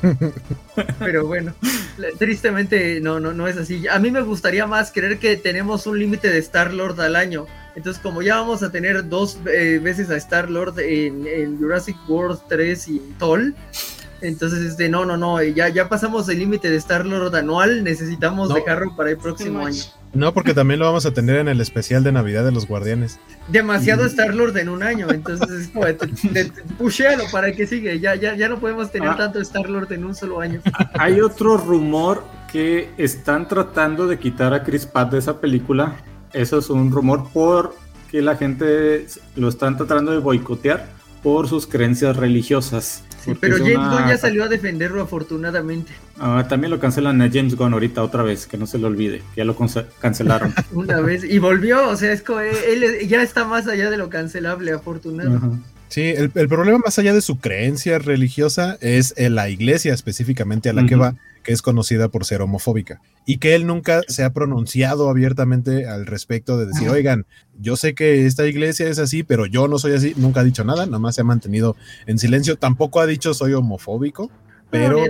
Pero 0.98 1.26
bueno, 1.26 1.52
tristemente 2.18 3.00
no, 3.00 3.20
no, 3.20 3.32
no 3.32 3.48
es 3.48 3.56
así. 3.56 3.86
A 3.88 3.98
mí 3.98 4.10
me 4.10 4.22
gustaría 4.22 4.66
más 4.66 4.92
creer 4.92 5.18
que 5.18 5.36
tenemos 5.36 5.86
un 5.86 5.98
límite 5.98 6.30
de 6.30 6.38
Star 6.38 6.72
Lord 6.72 7.00
al 7.00 7.16
año. 7.16 7.46
Entonces, 7.76 8.02
como 8.02 8.22
ya 8.22 8.36
vamos 8.36 8.62
a 8.62 8.70
tener 8.70 9.08
dos 9.08 9.38
eh, 9.46 9.80
veces 9.82 10.10
a 10.10 10.16
Star 10.16 10.50
Lord 10.50 10.78
en, 10.80 11.58
Jurassic 11.58 11.96
World 12.08 12.40
3 12.48 12.88
y 12.88 12.98
Toll, 13.18 13.54
entonces 14.20 14.60
este, 14.60 14.88
no, 14.88 15.04
no, 15.04 15.16
no, 15.16 15.42
ya, 15.42 15.68
ya 15.68 15.88
pasamos 15.88 16.28
el 16.28 16.40
límite 16.40 16.68
de 16.68 16.76
Star 16.76 17.06
Lord 17.06 17.34
anual, 17.34 17.84
necesitamos 17.84 18.52
dejarlo 18.52 18.96
para 18.96 19.10
el 19.10 19.18
próximo 19.18 19.64
año. 19.64 19.82
No, 20.12 20.34
porque 20.34 20.54
también 20.54 20.80
lo 20.80 20.86
vamos 20.86 21.06
a 21.06 21.12
tener 21.12 21.36
en 21.36 21.48
el 21.48 21.60
especial 21.60 22.02
de 22.02 22.10
Navidad 22.10 22.44
de 22.44 22.50
los 22.50 22.66
Guardianes. 22.66 23.20
Demasiado 23.48 24.04
Star-Lord 24.06 24.56
en 24.58 24.68
un 24.68 24.82
año, 24.82 25.08
entonces 25.10 25.50
es 25.50 25.68
como, 25.68 25.86
pushéalo 26.78 27.24
para 27.30 27.52
que 27.52 27.66
sigue, 27.66 28.00
ya, 28.00 28.16
ya, 28.16 28.34
ya 28.34 28.48
no 28.48 28.58
podemos 28.58 28.90
tener 28.90 29.10
ah. 29.10 29.16
tanto 29.16 29.40
Star-Lord 29.40 29.92
en 29.92 30.04
un 30.04 30.14
solo 30.14 30.40
año. 30.40 30.60
Hay 30.94 31.20
otro 31.20 31.56
rumor 31.56 32.24
que 32.50 32.90
están 32.96 33.46
tratando 33.46 34.08
de 34.08 34.18
quitar 34.18 34.52
a 34.52 34.64
Chris 34.64 34.84
Pratt 34.84 35.12
de 35.12 35.18
esa 35.18 35.40
película. 35.40 35.96
Eso 36.32 36.58
es 36.58 36.70
un 36.70 36.90
rumor 36.90 37.28
porque 37.32 38.20
la 38.20 38.36
gente 38.36 39.06
lo 39.36 39.48
están 39.48 39.76
tratando 39.76 40.10
de 40.10 40.18
boicotear 40.18 40.88
por 41.22 41.48
sus 41.48 41.66
creencias 41.66 42.16
religiosas 42.16 43.04
pero 43.40 43.58
James 43.58 43.74
Gunn 43.74 44.08
ya 44.08 44.16
salió 44.16 44.44
a 44.44 44.48
defenderlo 44.48 45.02
afortunadamente. 45.02 45.92
Ah, 46.18 46.46
también 46.48 46.70
lo 46.70 46.80
cancelan 46.80 47.20
a 47.22 47.30
James 47.30 47.56
Gunn 47.56 47.72
ahorita 47.72 48.02
otra 48.02 48.22
vez, 48.22 48.46
que 48.46 48.56
no 48.56 48.66
se 48.66 48.78
lo 48.78 48.88
olvide, 48.88 49.22
ya 49.36 49.44
lo 49.44 49.56
cancelaron. 50.00 50.54
Una 50.72 51.00
vez, 51.00 51.24
y 51.24 51.38
volvió, 51.38 51.88
o 51.88 51.96
sea, 51.96 52.12
es 52.12 52.22
como, 52.22 52.40
él, 52.40 53.08
ya 53.08 53.22
está 53.22 53.44
más 53.44 53.66
allá 53.66 53.90
de 53.90 53.96
lo 53.96 54.10
cancelable, 54.10 54.72
afortunado. 54.72 55.58
Sí, 55.88 56.02
el, 56.02 56.30
problema 56.30 56.78
más 56.78 56.98
allá 57.00 57.12
de 57.12 57.20
su 57.20 57.40
creencia 57.40 57.98
religiosa 57.98 58.78
es 58.80 59.12
en 59.16 59.34
la 59.34 59.48
iglesia 59.48 59.92
específicamente 59.92 60.68
a 60.68 60.72
la 60.72 60.86
que 60.86 60.94
va, 60.94 61.16
que 61.42 61.52
es 61.52 61.62
conocida 61.62 62.08
por 62.08 62.24
ser 62.24 62.42
homofóbica. 62.42 63.00
Y 63.26 63.38
que 63.38 63.54
él 63.54 63.66
nunca 63.66 64.02
se 64.08 64.24
ha 64.24 64.32
pronunciado 64.32 65.08
abiertamente 65.08 65.86
al 65.86 66.06
respecto 66.06 66.58
de 66.58 66.66
decir, 66.66 66.88
oigan, 66.88 67.26
yo 67.58 67.76
sé 67.76 67.94
que 67.94 68.26
esta 68.26 68.46
iglesia 68.46 68.88
es 68.88 68.98
así, 68.98 69.22
pero 69.22 69.46
yo 69.46 69.68
no 69.68 69.78
soy 69.78 69.94
así. 69.94 70.14
Nunca 70.16 70.40
ha 70.40 70.44
dicho 70.44 70.64
nada, 70.64 70.86
nada 70.86 70.98
más 70.98 71.14
se 71.14 71.20
ha 71.20 71.24
mantenido 71.24 71.76
en 72.06 72.18
silencio. 72.18 72.56
Tampoco 72.56 73.00
ha 73.00 73.06
dicho 73.06 73.34
soy 73.34 73.52
homofóbico. 73.52 74.30
Pero, 74.70 75.04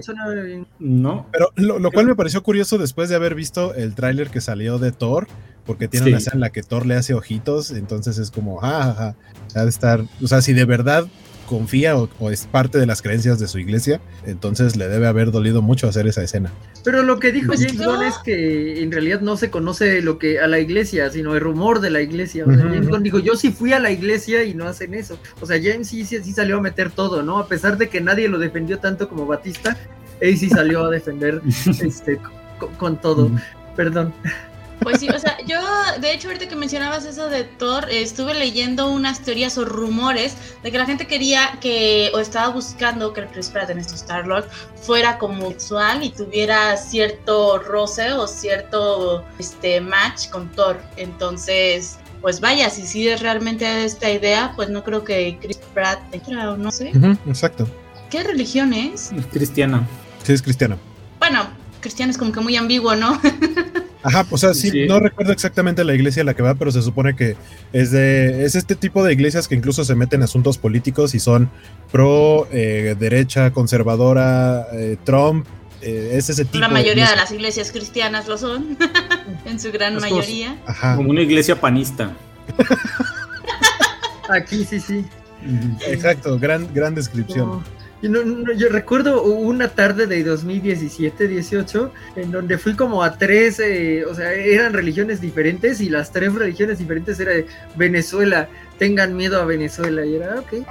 no. 0.78 1.26
pero 1.30 1.50
lo, 1.56 1.90
cual 1.90 2.06
me 2.06 2.16
pareció 2.16 2.42
curioso 2.42 2.78
después 2.78 3.10
de 3.10 3.16
haber 3.16 3.34
visto 3.34 3.74
el 3.74 3.94
tráiler 3.94 4.30
que 4.30 4.40
salió 4.40 4.78
de 4.78 4.90
Thor, 4.90 5.28
porque 5.66 5.86
tiene 5.86 6.08
una 6.08 6.16
escena 6.16 6.34
en 6.34 6.40
la 6.40 6.50
que 6.50 6.62
Thor 6.62 6.86
le 6.86 6.94
hace 6.94 7.12
ojitos, 7.12 7.70
entonces 7.70 8.16
es 8.16 8.30
como, 8.30 8.56
jajaja, 8.56 9.16
ha 9.54 9.62
de 9.62 9.68
estar, 9.68 10.02
o 10.22 10.28
sea, 10.28 10.40
si 10.40 10.54
de 10.54 10.64
verdad 10.64 11.06
confía 11.50 11.96
o, 11.96 12.30
es 12.30 12.46
parte 12.46 12.78
de 12.78 12.86
las 12.86 13.02
creencias 13.02 13.40
de 13.40 13.48
su 13.48 13.58
iglesia, 13.58 14.00
entonces 14.24 14.76
le 14.76 14.86
debe 14.86 15.08
haber 15.08 15.32
dolido 15.32 15.62
mucho 15.62 15.88
hacer 15.88 16.06
esa 16.06 16.22
escena. 16.22 16.52
Pero 16.84 17.02
lo 17.02 17.18
que 17.18 17.32
dijo 17.32 17.48
pues 17.48 17.66
James 17.66 17.84
Gunn 17.84 18.04
es 18.04 18.14
que 18.18 18.80
en 18.80 18.92
realidad 18.92 19.20
no 19.20 19.36
se 19.36 19.50
conoce 19.50 20.00
lo 20.00 20.20
que 20.20 20.38
a 20.38 20.46
la 20.46 20.60
iglesia, 20.60 21.10
sino 21.10 21.34
el 21.34 21.40
rumor 21.40 21.80
de 21.80 21.90
la 21.90 22.02
iglesia. 22.02 22.44
James 22.46 22.88
Gunn 22.88 23.02
dijo, 23.02 23.18
yo 23.18 23.34
sí 23.34 23.50
fui 23.50 23.72
a 23.72 23.80
la 23.80 23.90
iglesia 23.90 24.44
y 24.44 24.54
no 24.54 24.68
hacen 24.68 24.94
eso. 24.94 25.18
O 25.40 25.46
sea, 25.46 25.60
James 25.60 25.88
sí, 25.88 26.04
sí, 26.04 26.22
sí 26.22 26.32
salió 26.32 26.58
a 26.58 26.60
meter 26.60 26.92
todo, 26.92 27.24
¿no? 27.24 27.38
A 27.38 27.48
pesar 27.48 27.76
de 27.76 27.88
que 27.88 28.00
nadie 28.00 28.28
lo 28.28 28.38
defendió 28.38 28.78
tanto 28.78 29.08
como 29.08 29.26
Batista, 29.26 29.76
él 30.20 30.38
sí 30.38 30.48
salió 30.48 30.84
a 30.84 30.90
defender 30.90 31.42
este, 31.66 32.20
con, 32.78 33.00
todo. 33.00 33.28
Perdón. 33.74 34.14
Pues 34.82 35.00
sí, 35.00 35.08
o 35.08 35.18
sea, 35.18 35.36
yo, 35.46 35.60
de 36.00 36.12
hecho, 36.12 36.28
ahorita 36.28 36.48
que 36.48 36.56
mencionabas 36.56 37.04
eso 37.04 37.28
de 37.28 37.44
Thor, 37.44 37.88
estuve 37.90 38.34
leyendo 38.34 38.90
unas 38.90 39.20
teorías 39.20 39.58
o 39.58 39.64
rumores 39.64 40.36
de 40.62 40.72
que 40.72 40.78
la 40.78 40.86
gente 40.86 41.06
quería 41.06 41.58
que, 41.60 42.10
o 42.14 42.18
estaba 42.18 42.48
buscando 42.48 43.12
que 43.12 43.20
el 43.20 43.26
Chris 43.28 43.50
Pratt 43.50 43.70
en 43.70 43.78
este 43.78 43.94
Star-Lord 43.94 44.48
fuera 44.82 45.18
como 45.18 45.50
sexual 45.50 46.02
y 46.02 46.10
tuviera 46.10 46.76
cierto 46.76 47.58
roce 47.58 48.12
o 48.12 48.26
cierto 48.26 49.24
este, 49.38 49.80
match 49.80 50.28
con 50.30 50.48
Thor. 50.52 50.80
Entonces, 50.96 51.98
pues 52.20 52.40
vaya, 52.40 52.70
si 52.70 52.86
sí 52.86 53.06
es 53.08 53.20
realmente 53.20 53.84
esta 53.84 54.10
idea, 54.10 54.52
pues 54.56 54.70
no 54.70 54.82
creo 54.82 55.04
que 55.04 55.38
Chris 55.40 55.58
Pratt 55.74 56.00
entra 56.12 56.52
o 56.52 56.56
no 56.56 56.70
sé. 56.70 56.92
exacto. 57.26 57.68
¿Qué 58.10 58.22
religión 58.22 58.72
es? 58.72 59.10
Cristiana. 59.30 59.86
Sí, 60.22 60.32
es 60.32 60.42
cristiana. 60.42 60.76
Bueno, 61.18 61.46
cristiano 61.80 62.10
es 62.10 62.18
como 62.18 62.32
que 62.32 62.40
muy 62.40 62.56
ambiguo, 62.56 62.96
¿no? 62.96 63.20
Ajá, 64.02 64.26
o 64.30 64.38
sea, 64.38 64.54
sí, 64.54 64.86
no 64.86 64.98
recuerdo 64.98 65.32
exactamente 65.32 65.84
la 65.84 65.94
iglesia 65.94 66.22
a 66.22 66.24
la 66.24 66.34
que 66.34 66.42
va, 66.42 66.54
pero 66.54 66.72
se 66.72 66.80
supone 66.80 67.14
que 67.14 67.36
es 67.72 67.90
de 67.90 68.44
es 68.44 68.54
este 68.54 68.74
tipo 68.74 69.04
de 69.04 69.12
iglesias 69.12 69.46
que 69.46 69.54
incluso 69.54 69.84
se 69.84 69.94
meten 69.94 70.20
en 70.20 70.24
asuntos 70.24 70.56
políticos 70.56 71.14
y 71.14 71.20
son 71.20 71.50
pro 71.92 72.48
eh, 72.50 72.96
derecha, 72.98 73.50
conservadora, 73.52 74.66
eh, 74.72 74.96
Trump, 75.04 75.46
eh, 75.82 76.12
es 76.14 76.30
ese 76.30 76.44
tipo. 76.44 76.58
La 76.58 76.68
mayoría 76.68 77.10
de, 77.10 77.16
las 77.16 77.30
iglesias 77.30 77.72
cristianas 77.72 78.26
lo 78.26 78.38
son, 78.38 78.78
en 79.44 79.60
su 79.60 79.70
gran 79.70 79.96
mayoría. 79.96 80.56
Ajá. 80.66 80.96
Como 80.96 81.10
una 81.10 81.20
iglesia 81.20 81.60
panista. 81.60 82.16
Aquí 84.30 84.64
sí, 84.64 84.80
sí. 84.80 85.04
Exacto, 85.86 86.38
gran, 86.38 86.72
gran 86.72 86.94
descripción. 86.94 87.62
Yo, 88.02 88.68
recuerdo 88.70 89.22
una 89.22 89.68
tarde 89.68 90.06
de 90.06 90.24
2017-18 90.24 91.90
en 92.16 92.30
donde 92.30 92.56
fui 92.56 92.74
como 92.74 93.02
a 93.02 93.18
tres, 93.18 93.60
eh, 93.60 94.04
o 94.06 94.14
sea, 94.14 94.32
eran 94.32 94.72
religiones 94.72 95.20
diferentes 95.20 95.80
y 95.80 95.90
las 95.90 96.10
tres 96.10 96.34
religiones 96.34 96.78
diferentes 96.78 97.20
era 97.20 97.32
de 97.32 97.46
Venezuela, 97.76 98.48
tengan 98.78 99.14
miedo 99.14 99.40
a 99.40 99.44
Venezuela. 99.44 100.06
Y 100.06 100.16
era, 100.16 100.40
ok. 100.40 100.66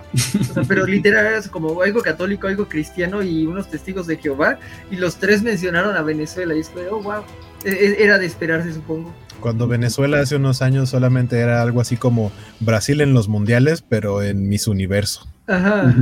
pero 0.68 0.88
literal 0.88 1.26
era 1.26 1.42
como 1.44 1.82
algo 1.84 2.02
católico, 2.02 2.48
algo 2.48 2.68
cristiano 2.68 3.22
y 3.22 3.46
unos 3.46 3.70
testigos 3.70 4.08
de 4.08 4.18
Jehová. 4.18 4.58
Y 4.90 4.96
los 4.96 5.18
tres 5.18 5.44
mencionaron 5.44 5.96
a 5.96 6.02
Venezuela. 6.02 6.56
Y 6.56 6.62
es 6.62 6.70
como, 6.70 6.88
oh, 6.90 7.02
wow. 7.04 7.24
E, 7.64 7.70
e, 7.70 8.04
era 8.04 8.18
de 8.18 8.26
esperarse, 8.26 8.74
supongo. 8.74 9.14
Cuando 9.40 9.68
Venezuela 9.68 10.20
hace 10.20 10.36
unos 10.36 10.62
años 10.62 10.90
solamente 10.90 11.40
era 11.40 11.62
algo 11.62 11.80
así 11.80 11.96
como 11.96 12.32
Brasil 12.60 13.00
en 13.02 13.14
los 13.14 13.30
mundiales, 13.30 13.84
pero 13.88 14.24
en 14.24 14.50
mis 14.50 14.68
universo. 14.68 15.28
Ajá. 15.48 15.96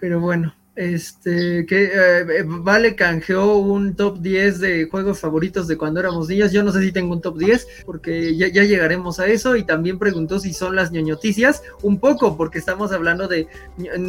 Pero 0.00 0.20
bueno. 0.20 0.54
Este, 0.76 1.66
que 1.66 1.84
eh, 1.84 2.42
Vale 2.44 2.96
canjeó 2.96 3.58
un 3.58 3.94
top 3.94 4.18
10 4.18 4.58
de 4.58 4.88
juegos 4.90 5.20
favoritos 5.20 5.68
de 5.68 5.76
cuando 5.76 6.00
éramos 6.00 6.28
niños. 6.28 6.52
Yo 6.52 6.64
no 6.64 6.72
sé 6.72 6.82
si 6.82 6.92
tengo 6.92 7.12
un 7.12 7.20
top 7.20 7.38
10, 7.38 7.68
porque 7.86 8.36
ya, 8.36 8.48
llegaremos 8.48 9.20
a 9.20 9.26
eso. 9.26 9.56
Y 9.56 9.62
también 9.62 9.98
preguntó 9.98 10.40
si 10.40 10.52
son 10.52 10.74
las 10.74 10.90
ñoñoticias. 10.90 11.62
Un 11.82 12.00
poco, 12.00 12.36
porque 12.36 12.58
estamos 12.58 12.92
hablando 12.92 13.28
de 13.28 13.46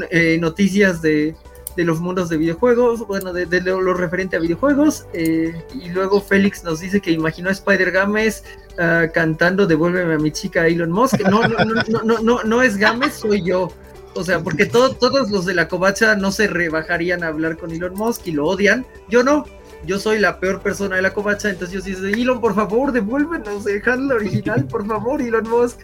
eh, 0.09 0.37
noticias 0.39 1.01
de, 1.01 1.35
los 1.77 1.99
mundos 1.99 2.29
de 2.29 2.37
videojuegos, 2.37 3.05
bueno, 3.05 3.33
de, 3.33 3.61
lo, 3.61 3.93
referente 3.93 4.37
a 4.37 4.39
videojuegos. 4.39 5.05
Eh, 5.13 5.53
y 5.79 5.89
luego 5.89 6.19
Félix 6.19 6.63
nos 6.63 6.79
dice 6.79 6.99
que 6.99 7.11
imaginó 7.11 7.49
a 7.49 7.51
Spider 7.51 7.91
Games 7.91 8.43
ah, 8.79 9.07
cantando 9.13 9.67
Devuélveme 9.67 10.15
a 10.15 10.17
mi 10.17 10.31
chica 10.31 10.65
Elon 10.65 10.91
Musk. 10.91 11.19
No, 11.29 11.47
no, 11.47 11.63
no, 11.63 11.83
no, 11.87 12.01
no, 12.03 12.19
no, 12.19 12.43
no 12.43 12.61
es 12.63 12.77
Games, 12.77 13.13
soy 13.13 13.43
yo. 13.43 13.71
O 14.15 14.23
sea, 14.23 14.39
porque 14.39 14.65
todos 14.65 15.29
los 15.29 15.45
de 15.45 15.53
la 15.53 15.67
covacha 15.67 16.15
no 16.15 16.31
se 16.31 16.47
rebajarían 16.47 17.21
a 17.23 17.27
hablar 17.27 17.57
con 17.57 17.71
Elon 17.71 17.93
Musk 17.95 18.25
y 18.27 18.31
lo 18.31 18.47
odian. 18.47 18.85
Yo 19.09 19.23
no. 19.23 19.45
yo 19.85 19.99
soy 19.99 20.19
la 20.19 20.39
peor 20.39 20.61
persona 20.61 20.95
de 20.95 21.01
la 21.01 21.13
covacha, 21.13 21.49
entonces 21.49 21.83
yo 21.83 21.97
sí 21.99 22.21
Elon, 22.21 22.39
por 22.39 22.55
favor, 22.55 22.93
devuélvenos, 22.93 23.65
dejadlo 23.65 24.15
original, 24.15 24.65
por 24.65 24.87
favor, 24.87 25.21
Elon 25.21 25.49
Musk. 25.49 25.79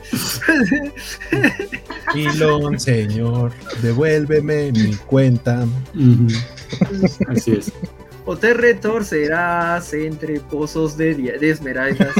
Elon, 2.15 2.79
señor, 2.79 3.51
devuélveme 3.81 4.71
mi 4.71 4.95
cuenta. 4.95 5.65
Así 7.27 7.51
es. 7.51 7.73
O 8.25 8.37
te 8.37 8.53
retorcerás 8.53 9.93
entre 9.93 10.39
pozos 10.39 10.95
de, 10.95 11.15
de 11.15 11.49
esmeraldas. 11.49 12.15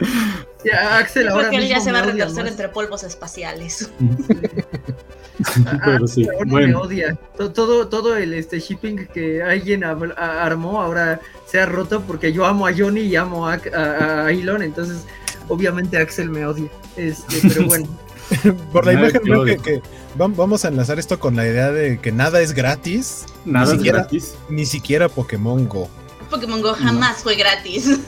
ya, 0.64 0.98
Axel 0.98 1.28
ahora 1.28 1.44
Porque 1.44 1.56
él 1.56 1.68
ya 1.68 1.80
se 1.80 1.92
va 1.92 2.00
a 2.00 2.02
retorcer 2.02 2.46
entre 2.46 2.68
polvos 2.68 3.02
espaciales. 3.04 3.90
Pero 5.84 6.06
sí. 6.06 6.26
Ahora 6.28 6.66
me 6.66 6.74
odia. 6.74 7.18
Todo, 7.36 7.88
todo 7.88 8.16
el 8.16 8.34
este 8.34 8.60
shipping 8.60 9.06
que 9.08 9.42
alguien 9.42 9.84
armó 9.84 10.80
ahora 10.80 11.20
se 11.46 11.60
ha 11.60 11.66
roto 11.66 12.02
porque 12.02 12.32
yo 12.32 12.46
amo 12.46 12.66
a 12.66 12.72
Johnny 12.72 13.00
y 13.00 13.16
amo 13.16 13.48
a, 13.48 13.56
Elon, 14.30 14.62
entonces 14.62 15.04
obviamente 15.48 15.98
Axel 15.98 16.30
me 16.30 16.46
odia. 16.46 16.68
Este, 16.96 17.48
pero 17.48 17.66
bueno. 17.66 17.88
Por 18.72 18.86
la 18.86 18.94
imagen 18.94 19.20
creo 19.20 19.44
que, 19.44 19.82
vamos 20.16 20.64
a 20.64 20.68
enlazar 20.68 20.98
esto 20.98 21.20
con 21.20 21.36
la 21.36 21.46
idea 21.46 21.70
de 21.70 21.98
que 21.98 22.12
nada 22.12 22.40
es 22.40 22.54
gratis. 22.54 23.26
Nada 23.44 23.74
es 23.74 23.82
gratis. 23.82 24.34
Ni 24.48 24.64
siquiera 24.64 25.08
Pokémon 25.08 25.68
Go. 25.68 25.88
Pokémon 26.30 26.62
Go 26.62 26.74
jamás 26.74 27.22
fue 27.22 27.36
gratis. 27.36 27.98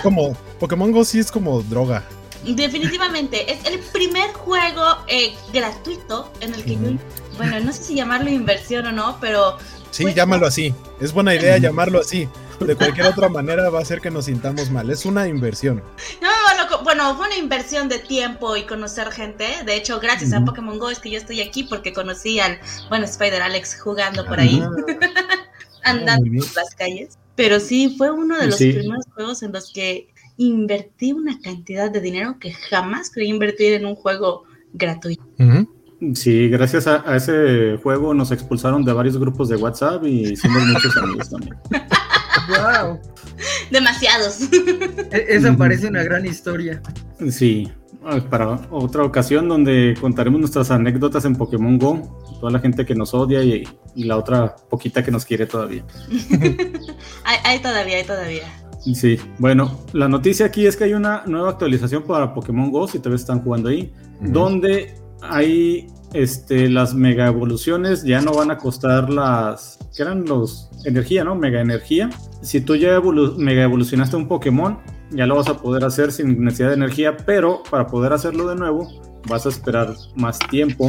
Es 0.00 0.04
como, 0.04 0.34
Pokémon 0.58 0.90
Go 0.92 1.04
sí 1.04 1.18
es 1.18 1.30
como 1.30 1.60
droga. 1.60 2.02
Definitivamente, 2.42 3.52
es 3.52 3.62
el 3.66 3.80
primer 3.80 4.32
juego 4.32 4.82
eh, 5.08 5.34
gratuito 5.52 6.32
en 6.40 6.54
el 6.54 6.64
que 6.64 6.76
yo, 6.76 6.92
bueno, 7.36 7.60
no 7.60 7.70
sé 7.70 7.82
si 7.82 7.94
llamarlo 7.96 8.30
inversión 8.30 8.86
o 8.86 8.92
no, 8.92 9.18
pero... 9.20 9.58
Sí, 9.90 10.14
llámalo 10.14 10.46
así. 10.46 10.74
Es 11.00 11.12
buena 11.12 11.34
idea 11.34 11.58
llamarlo 11.58 12.00
así. 12.00 12.26
De 12.60 12.76
cualquier 12.76 13.08
otra 13.08 13.28
manera 13.28 13.68
va 13.68 13.80
a 13.80 13.84
ser 13.84 14.00
que 14.00 14.10
nos 14.10 14.24
sintamos 14.24 14.70
mal. 14.70 14.88
Es 14.88 15.04
una 15.04 15.28
inversión. 15.28 15.82
No, 16.22 16.28
bueno, 16.46 16.82
bueno, 16.82 17.16
fue 17.16 17.26
una 17.26 17.36
inversión 17.36 17.90
de 17.90 17.98
tiempo 17.98 18.56
y 18.56 18.62
conocer 18.62 19.10
gente. 19.12 19.48
De 19.66 19.76
hecho, 19.76 20.00
gracias 20.00 20.32
a 20.32 20.42
Pokémon 20.42 20.78
Go 20.78 20.88
es 20.88 20.98
que 20.98 21.10
yo 21.10 21.18
estoy 21.18 21.42
aquí 21.42 21.64
porque 21.64 21.92
conocí 21.92 22.40
al, 22.40 22.58
bueno, 22.88 23.04
Spider 23.04 23.42
Alex 23.42 23.78
jugando 23.78 24.24
por 24.24 24.40
ahí. 24.40 24.62
Andando 25.84 26.24
por 26.38 26.56
las 26.56 26.74
calles. 26.74 27.18
Pero 27.40 27.58
sí, 27.58 27.94
fue 27.96 28.10
uno 28.10 28.38
de 28.38 28.48
los 28.48 28.58
primeros 28.58 29.06
juegos 29.14 29.42
en 29.42 29.50
los 29.50 29.72
que 29.72 30.08
invertí 30.36 31.14
una 31.14 31.40
cantidad 31.40 31.90
de 31.90 32.02
dinero 32.02 32.36
que 32.38 32.52
jamás 32.52 33.10
creí 33.10 33.28
invertir 33.28 33.72
en 33.72 33.86
un 33.86 33.94
juego 33.94 34.42
gratuito. 34.74 35.24
Sí, 36.14 36.50
gracias 36.50 36.86
a, 36.86 37.16
ese 37.16 37.78
juego 37.82 38.12
nos 38.12 38.30
expulsaron 38.30 38.84
de 38.84 38.92
varios 38.92 39.16
grupos 39.16 39.48
de 39.48 39.56
WhatsApp 39.56 40.04
y 40.04 40.32
hicimos 40.32 40.62
muchos 40.66 40.94
amigos 40.98 41.30
también. 41.30 41.56
¡Wow! 42.50 43.00
Demasiados. 43.70 44.40
E, 45.10 45.26
esa 45.30 45.56
parece 45.56 45.86
una 45.86 46.02
gran 46.02 46.26
historia. 46.26 46.82
Sí, 47.30 47.72
para 48.30 48.60
otra 48.70 49.04
ocasión 49.04 49.48
donde 49.48 49.94
contaremos 50.00 50.40
nuestras 50.40 50.70
anécdotas 50.70 51.24
en 51.24 51.36
Pokémon 51.36 51.78
Go, 51.78 52.20
toda 52.40 52.52
la 52.52 52.58
gente 52.58 52.84
que 52.86 52.94
nos 52.94 53.14
odia 53.14 53.42
y, 53.42 53.64
la 53.94 54.16
otra 54.16 54.56
poquita 54.70 55.04
que 55.04 55.10
nos 55.10 55.24
quiere 55.24 55.46
todavía. 55.46 55.84
hay 57.44 57.58
todavía, 57.60 57.96
hay 57.96 58.04
todavía. 58.04 58.44
Sí, 58.94 59.18
bueno, 59.38 59.78
la 59.92 60.08
noticia 60.08 60.46
aquí 60.46 60.66
es 60.66 60.76
que 60.76 60.84
hay 60.84 60.94
una 60.94 61.22
nueva 61.26 61.50
actualización 61.50 62.02
para 62.04 62.32
Pokémon 62.32 62.70
Go, 62.70 62.88
si 62.88 62.98
todavía 62.98 63.16
están 63.16 63.42
jugando 63.42 63.68
ahí, 63.68 63.92
donde 64.20 64.94
hay 65.20 65.86
este, 66.14 66.68
las 66.68 66.94
mega 66.94 67.26
evoluciones 67.26 68.02
ya 68.02 68.20
no 68.20 68.32
van 68.32 68.50
a 68.50 68.58
costar 68.58 69.10
las 69.10 69.78
que 69.94 70.02
eran 70.02 70.24
los 70.24 70.70
energía, 70.84 71.24
¿no? 71.24 71.34
Mega 71.34 71.60
energía. 71.60 72.10
Si 72.42 72.60
tú 72.60 72.74
ya 72.74 73.00
mega 73.36 73.62
evolucionaste 73.62 74.16
un 74.16 74.28
Pokémon, 74.28 74.78
ya 75.10 75.26
lo 75.26 75.36
vas 75.36 75.48
a 75.48 75.58
poder 75.58 75.84
hacer 75.84 76.12
sin 76.12 76.42
necesidad 76.44 76.68
de 76.68 76.74
energía, 76.74 77.16
pero 77.16 77.62
para 77.70 77.86
poder 77.86 78.12
hacerlo 78.12 78.48
de 78.48 78.56
nuevo, 78.56 78.88
vas 79.28 79.46
a 79.46 79.48
esperar 79.48 79.94
más 80.14 80.38
tiempo 80.38 80.88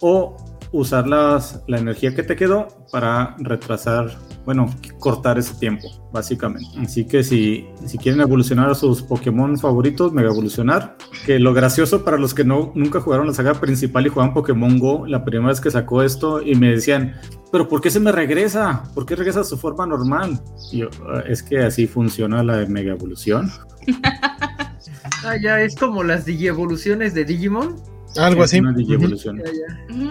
o 0.00 0.36
usar 0.72 1.06
las, 1.06 1.62
la 1.66 1.78
energía 1.78 2.14
que 2.14 2.22
te 2.22 2.36
quedó 2.36 2.68
para 2.90 3.36
retrasar, 3.38 4.10
bueno, 4.48 4.74
cortar 4.98 5.36
ese 5.36 5.52
tiempo, 5.56 6.08
básicamente. 6.10 6.70
Así 6.80 7.04
que 7.04 7.22
si, 7.22 7.68
si 7.84 7.98
quieren 7.98 8.22
evolucionar 8.22 8.70
a 8.70 8.74
sus 8.74 9.02
Pokémon 9.02 9.58
favoritos, 9.58 10.14
mega 10.14 10.30
evolucionar. 10.30 10.96
Que 11.26 11.38
lo 11.38 11.52
gracioso 11.52 12.02
para 12.02 12.16
los 12.16 12.32
que 12.32 12.44
no, 12.44 12.72
nunca 12.74 12.98
jugaron 13.02 13.26
la 13.26 13.34
saga 13.34 13.52
principal 13.60 14.06
y 14.06 14.08
juegan 14.08 14.32
Pokémon 14.32 14.78
Go, 14.78 15.06
la 15.06 15.22
primera 15.22 15.50
vez 15.50 15.60
que 15.60 15.70
sacó 15.70 16.02
esto 16.02 16.40
y 16.40 16.54
me 16.54 16.70
decían, 16.70 17.14
pero 17.52 17.68
¿por 17.68 17.82
qué 17.82 17.90
se 17.90 18.00
me 18.00 18.10
regresa? 18.10 18.84
¿Por 18.94 19.04
qué 19.04 19.16
regresa 19.16 19.40
a 19.40 19.44
su 19.44 19.58
forma 19.58 19.84
normal? 19.84 20.40
Y 20.72 20.78
yo, 20.78 20.88
ah, 21.06 21.24
es 21.28 21.42
que 21.42 21.58
así 21.58 21.86
funciona 21.86 22.42
la 22.42 22.64
mega 22.64 22.92
evolución. 22.92 23.50
ah, 24.02 25.36
ya 25.42 25.60
es 25.60 25.76
como 25.76 26.02
las 26.02 26.24
digievoluciones 26.24 27.12
de 27.12 27.26
Digimon. 27.26 27.76
Algo 28.16 28.44
así. 28.44 28.62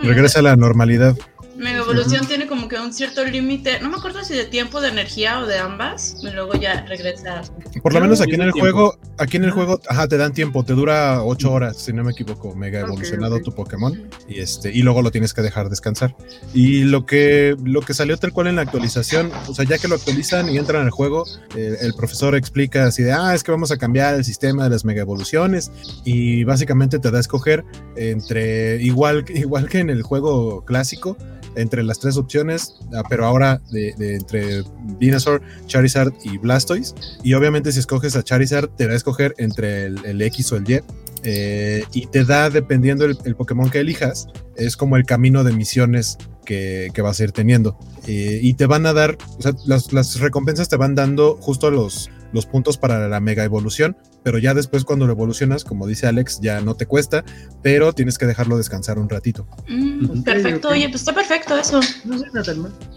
Regresa 0.04 0.41
a 0.41 0.43
la 0.43 0.56
normalidad. 0.56 1.17
Mega 1.58 1.80
Evolución 1.80 2.28
tiene 2.28 2.46
como 2.46 2.67
que 2.67 2.80
un 2.80 2.93
cierto 2.93 3.26
límite, 3.26 3.80
no 3.82 3.89
me 3.89 3.98
acuerdo 3.98 4.24
si 4.24 4.36
de 4.36 4.46
tiempo, 4.46 4.80
de 4.80 4.89
energía 4.89 5.39
o 5.39 5.48
de 5.48 5.58
ambas, 5.58 6.15
y 6.22 6.30
luego 6.30 6.54
ya 6.54 6.86
regresa. 6.86 7.41
Por 7.82 7.93
lo 7.93 8.00
menos 8.00 8.22
aquí 8.22 8.36
en 8.36 8.43
el 8.43 8.52
juego, 8.52 9.00
aquí 9.17 9.38
en 9.38 9.43
el 9.43 9.52
juego, 9.52 9.82
ajá, 9.89 10.08
te 10.08 10.17
dan 10.17 10.34
tiempo, 10.34 10.63
te 10.63 10.74
dura 10.74 11.24
8 11.24 11.52
horas, 11.52 11.78
si 11.78 11.93
no 11.93 12.04
me 12.04 12.12
equivoco, 12.12 12.56
mega 12.56 12.82
evolucionado 12.82 13.39
tu 13.41 13.54
Pokémon, 13.54 14.08
y 14.28 14.39
este, 14.39 14.72
y 14.72 14.84
luego 14.84 15.02
lo 15.02 15.10
tienes 15.10 15.34
que 15.34 15.41
dejar 15.41 15.70
descansar. 15.70 16.15
Y 16.54 16.84
lo 16.84 17.06
que, 17.08 17.56
lo 17.63 17.82
que 17.82 17.96
salió 17.96 18.17
tal 18.17 18.34
cual 18.34 18.48
en 18.48 18.58
la 18.58 18.62
actualización, 18.62 19.32
o 19.48 19.54
sea, 19.56 19.65
ya 19.65 19.80
que 19.80 19.88
lo 19.88 19.96
actualizan 19.96 20.50
y 20.50 20.58
entran 20.58 20.84
al 20.84 20.91
juego, 20.91 21.26
eh, 21.56 21.78
el 21.82 21.96
profesor 21.96 22.36
explica 22.36 22.86
así 22.86 23.02
de, 23.02 23.13
ah, 23.13 23.34
es 23.34 23.43
que 23.43 23.52
vamos 23.52 23.72
a 23.72 23.78
cambiar 23.78 24.13
el 24.13 24.24
sistema 24.24 24.65
de 24.65 24.70
las 24.70 24.86
mega 24.86 25.02
evoluciones, 25.02 25.72
y 26.04 26.43
básicamente 26.43 27.00
te 27.00 27.10
da 27.10 27.17
a 27.17 27.22
escoger 27.22 27.65
entre, 27.96 28.82
igual, 28.84 29.26
igual 29.34 29.67
que 29.67 29.80
en 29.80 29.89
el 29.89 30.04
juego 30.04 30.63
clásico, 30.65 31.17
entre 31.58 31.84
las 31.84 32.00
tres 32.00 32.17
opciones, 32.17 32.76
ah, 32.93 33.04
pero 33.10 33.26
ahora 33.26 33.62
entre 33.74 34.63
Venusaur, 35.00 35.41
Charizard 35.65 36.13
y 36.24 36.38
Blastoise. 36.38 36.96
Y 37.24 37.34
obviamente 37.34 37.72
si 37.72 37.80
escoges 37.80 38.15
a 38.15 38.24
Charizard, 38.24 38.70
te 38.70 38.88
da 38.88 38.93
a 38.93 38.96
escoger 38.96 39.34
entre 39.38 39.86
el, 39.86 40.22
X 40.22 40.52
o 40.52 40.58
el 40.58 40.70
Y. 40.70 40.82
Eh, 41.24 41.84
y 41.93 42.06
te 42.08 42.24
da, 42.24 42.50
dependiendo 42.50 43.06
el, 43.06 43.36
Pokémon 43.36 43.70
que 43.70 43.80
elijas, 43.80 44.28
es 44.56 44.78
como 44.78 44.98
el 44.98 45.06
camino 45.06 45.43
de 45.43 45.52
misiones 45.52 46.17
que, 46.46 46.89
que 46.93 47.02
vas 47.02 47.20
a 47.20 47.24
ir 47.26 47.32
teniendo. 47.32 47.78
Eh, 48.08 48.39
y 48.41 48.54
te 48.54 48.65
van 48.65 48.86
a 48.86 48.93
dar, 48.93 49.17
las, 49.65 50.20
recompensas 50.20 50.70
te 50.70 50.78
van 50.78 50.96
dando 50.96 51.36
justo 51.36 51.72
los 51.72 52.10
puntos 52.52 52.78
para 52.78 53.08
la 53.08 53.20
mega 53.20 53.43
evolución, 53.43 53.98
pero 54.28 54.40
ya 54.40 54.54
después 54.54 54.84
cuando 54.84 55.08
lo 55.08 55.13
evolucionas, 55.13 55.63
como 55.63 55.88
dice 55.88 56.06
Alex, 56.06 56.42
ya 56.42 56.60
no 56.60 56.76
te 56.76 56.86
cuesta, 56.86 57.24
pero 57.62 57.94
tienes 57.94 58.18
que 58.18 58.26
dejarlo 58.26 58.58
descansar 58.58 59.00
un 59.00 59.08
ratito. 59.08 59.48
Mm, 59.70 60.24
perfecto, 60.24 60.68
oye, 60.68 60.90
pues 60.90 61.00
está 61.00 61.16
perfecto 61.16 61.58
eso. 61.58 61.80
No 62.04 62.20
sé. 62.20 62.26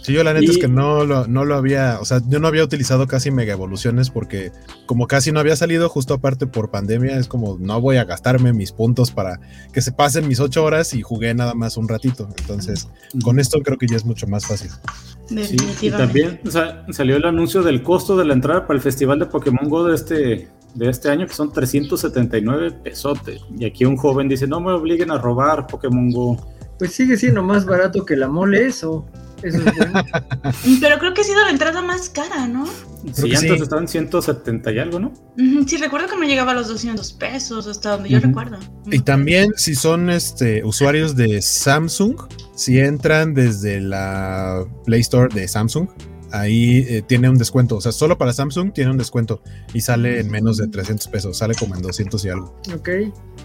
Sí, 0.03 0.13
yo 0.13 0.25
la 0.25 0.35
neta 0.35 0.51
es 0.51 0.59
que 0.59 0.67
no 0.67 1.05
lo, 1.05 1.29
no 1.29 1.45
lo 1.45 1.55
había, 1.55 2.01
o 2.01 2.05
sea, 2.05 2.21
yo 2.27 2.41
no 2.41 2.49
había 2.49 2.65
utilizado 2.65 3.07
casi 3.07 3.31
mega 3.31 3.53
evoluciones 3.53 4.11
porque 4.11 4.51
como 4.87 5.07
casi 5.07 5.31
no 5.31 5.39
había 5.39 5.55
salido 5.55 5.89
justo 5.89 6.15
aparte 6.15 6.49
por 6.49 6.73
pandemia, 6.73 7.17
es 7.17 7.29
como 7.29 7.59
no 7.61 7.81
voy 7.81 7.99
a 7.99 8.05
gastarme 8.05 8.53
mis 8.53 8.73
puntos 8.73 9.13
para 9.13 9.39
que 9.73 9.83
se 9.83 9.93
pasen 9.93 10.27
mis 10.27 10.41
ocho 10.41 10.65
horas 10.65 10.95
y 10.95 11.03
jugué 11.03 11.33
nada 11.33 11.55
más 11.55 11.77
un 11.77 11.87
ratito. 11.87 12.29
Entonces, 12.41 12.89
con 13.23 13.39
esto 13.39 13.61
creo 13.61 13.79
que 13.79 13.87
ya 13.87 13.95
es 13.95 14.05
mucho 14.05 14.27
más 14.27 14.47
fácil. 14.47 14.73
y 15.81 15.91
también 15.93 16.41
salió 16.91 17.19
el 17.19 17.25
anuncio 17.25 17.63
del 17.63 17.85
costo 17.85 18.17
de 18.17 18.25
la 18.25 18.35
entrada 18.35 18.67
para 18.67 18.79
el 18.79 18.83
Festival 18.83 19.21
de 19.21 19.27
Pokémon 19.27 19.69
Go 19.69 19.85
de 19.85 19.95
este, 19.95 20.49
de 20.75 20.89
este 20.89 21.09
año, 21.09 21.20
que 21.27 21.35
son 21.35 21.53
379 21.53 22.73
pesotes. 22.83 23.43
Y 23.59 23.65
aquí 23.65 23.85
un 23.85 23.97
joven 23.97 24.29
dice, 24.29 24.47
no 24.47 24.61
me 24.61 24.73
obliguen 24.73 25.11
a 25.11 25.19
robar 25.19 25.67
Pokémon 25.67 26.11
Go. 26.11 26.37
Pues 26.79 26.93
sigue 26.93 27.17
siendo 27.17 27.43
más 27.43 27.67
barato 27.67 28.05
que 28.05 28.17
la 28.17 28.29
mole 28.29 28.67
eso. 28.67 29.07
Eso 29.43 29.59
es 29.59 29.77
bueno. 29.77 30.03
Pero 30.81 30.99
creo 30.99 31.15
que 31.15 31.21
ha 31.23 31.25
sido 31.25 31.43
la 31.45 31.51
entrada 31.51 31.83
más 31.83 32.11
cara, 32.11 32.47
¿no? 32.47 32.67
Sí, 33.13 33.35
antes 33.35 33.63
estaban 33.63 33.89
170 33.89 34.73
y 34.73 34.79
algo, 34.79 34.99
¿no? 34.99 35.13
Sí, 35.67 35.79
recuerdo 35.79 36.09
que 36.09 36.17
no 36.17 36.25
llegaba 36.25 36.53
a 36.53 36.55
los 36.55 36.69
200 36.69 37.13
pesos, 37.15 37.67
hasta 37.67 37.93
donde 37.93 38.11
yo 38.11 38.21
recuerdo. 38.21 38.59
Y 38.91 39.01
también, 39.01 39.53
si 39.57 39.75
son 39.75 40.11
este 40.11 40.63
usuarios 40.65 41.17
de 41.17 41.41
Samsung, 41.41 42.17
si 42.55 42.79
entran 42.79 43.33
desde 43.33 43.81
la 43.81 44.65
Play 44.85 45.01
Store 45.01 45.35
de 45.35 45.49
Samsung, 45.49 45.89
ahí 46.33 46.85
eh, 46.89 47.03
tiene 47.03 47.29
un 47.29 47.39
descuento. 47.39 47.77
O 47.77 47.81
sea, 47.81 47.93
solo 47.93 48.19
para 48.19 48.33
Samsung 48.33 48.73
tiene 48.73 48.91
un 48.91 48.99
descuento 48.99 49.43
y 49.75 49.81
sale 49.81 50.21
en 50.21 50.31
menos 50.31 50.57
de 50.57 50.69
300 50.69 51.09
pesos, 51.09 51.39
sale 51.39 51.55
como 51.55 51.75
en 51.75 51.83
200 51.83 52.25
y 52.25 52.29
algo. 52.29 52.61
Ok, 52.75 52.89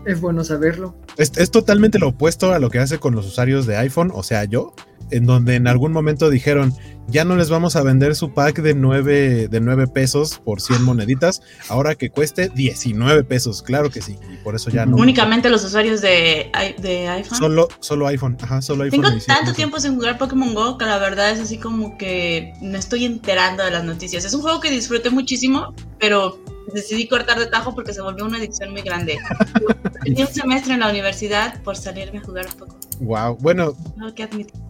es 0.06 0.22
bueno 0.22 0.44
saberlo. 0.44 0.96
Es, 1.18 1.32
totalmente 1.52 2.00
lo 2.00 2.10
opuesto 2.10 2.54
a 2.54 2.60
lo 2.60 2.70
que 2.70 2.80
hace 2.80 3.00
con 3.00 3.16
los 3.16 3.26
usuarios 3.26 3.66
de 3.66 3.78
iPhone, 3.78 4.12
o 4.14 4.24
sea, 4.24 4.44
yo, 4.46 4.74
en 5.12 5.26
donde 5.26 5.56
en 5.56 5.68
algún 5.68 5.92
momento 5.92 6.30
dijeron, 6.30 6.74
ya 7.08 7.24
no 7.24 7.36
les 7.36 7.50
vamos 7.50 7.76
a 7.76 7.84
vender 7.84 8.16
su 8.16 8.34
pack 8.34 8.62
de 8.62 8.74
9, 8.74 9.48
de 9.48 9.62
9 9.62 9.88
pesos 9.88 10.40
por 10.44 10.62
100 10.62 10.82
moneditas, 10.84 11.42
ahora 11.70 11.96
que 11.96 12.10
cueste 12.10 12.50
19 12.50 13.24
pesos, 13.24 13.62
claro 13.62 13.90
que 13.90 14.02
sí, 14.02 14.18
y 14.34 14.38
por 14.44 14.56
eso 14.56 14.70
ya 14.72 14.86
no. 14.86 14.98
Únicamente 14.98 15.50
los 15.50 15.64
usuarios 15.64 16.02
de, 16.02 16.52
de 16.80 17.08
iPhone. 17.08 17.38
Solo, 17.38 17.68
solo 17.80 18.08
iPhone, 18.08 18.38
ajá, 18.42 18.62
solo 18.62 18.84
iPhone. 18.84 19.04
Tengo 19.04 19.18
tanto 19.26 19.54
tiempo 19.54 19.80
sin 19.80 19.96
jugar 19.96 20.18
Pokémon 20.18 20.54
Go 20.54 20.78
que 20.78 20.86
la 20.86 20.98
verdad 20.98 21.32
es 21.32 21.40
así 21.40 21.58
como 21.58 21.98
que 21.98 22.54
me 22.62 22.78
estoy 22.78 23.06
enterando 23.06 23.64
de 23.64 23.72
las 23.72 23.84
noticias. 23.84 24.26
Es 24.26 24.34
un 24.34 24.42
juego 24.42 24.60
que 24.60 24.72
disfruté 24.72 25.10
muchísimo, 25.10 25.74
pero 26.00 26.40
decidí 26.74 27.08
cortar 27.08 27.40
de 27.40 27.48
tajo 27.48 27.76
porque 27.76 27.94
se 27.94 28.02
volvió 28.02 28.26
una 28.26 28.38
adicción 28.38 28.72
muy 28.72 28.82
grande. 28.82 29.18
Tenía 30.04 30.26
un 30.26 30.34
semestre 30.34 30.74
en 30.74 30.80
la 30.82 30.90
universidad 30.90 31.62
por 31.64 31.76
salirme 31.76 32.20
a 32.20 32.22
jugar 32.22 32.48
un 32.48 32.60
poco. 32.60 32.80
Wow, 33.00 33.38
bueno, 33.42 33.76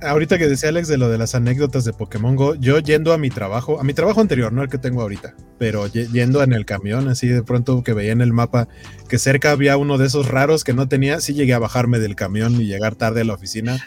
ahorita 0.01 0.37
que 0.37 0.47
decía 0.47 0.69
Alex 0.69 0.87
de 0.87 0.97
lo 0.97 1.09
de 1.09 1.17
las 1.19 1.35
anécdotas 1.35 1.85
de 1.85 1.93
Pokémon 1.93 2.35
Go, 2.35 2.55
yo 2.55 2.79
yendo 2.79 3.13
a 3.13 3.19
mi 3.19 3.29
trabajo, 3.29 3.79
a 3.79 3.83
mi 3.83 3.93
trabajo 3.93 4.19
anterior, 4.19 4.51
no 4.51 4.63
el 4.63 4.69
que 4.69 4.79
tengo 4.79 5.01
ahorita, 5.01 5.35
pero 5.59 5.85
yendo 5.87 6.41
en 6.41 6.53
el 6.53 6.65
camión, 6.65 7.07
así 7.07 7.27
de 7.27 7.43
pronto 7.43 7.83
que 7.83 7.93
veía 7.93 8.13
en 8.13 8.21
el 8.21 8.33
mapa 8.33 8.67
que 9.07 9.19
cerca 9.19 9.51
había 9.51 9.77
uno 9.77 9.99
de 9.99 10.07
esos 10.07 10.27
raros 10.27 10.63
que 10.63 10.73
no 10.73 10.87
tenía, 10.87 11.21
sí 11.21 11.33
llegué 11.35 11.53
a 11.53 11.59
bajarme 11.59 11.99
del 11.99 12.15
camión 12.15 12.59
y 12.59 12.65
llegar 12.65 12.95
tarde 12.95 13.21
a 13.21 13.25
la 13.25 13.33
oficina, 13.33 13.77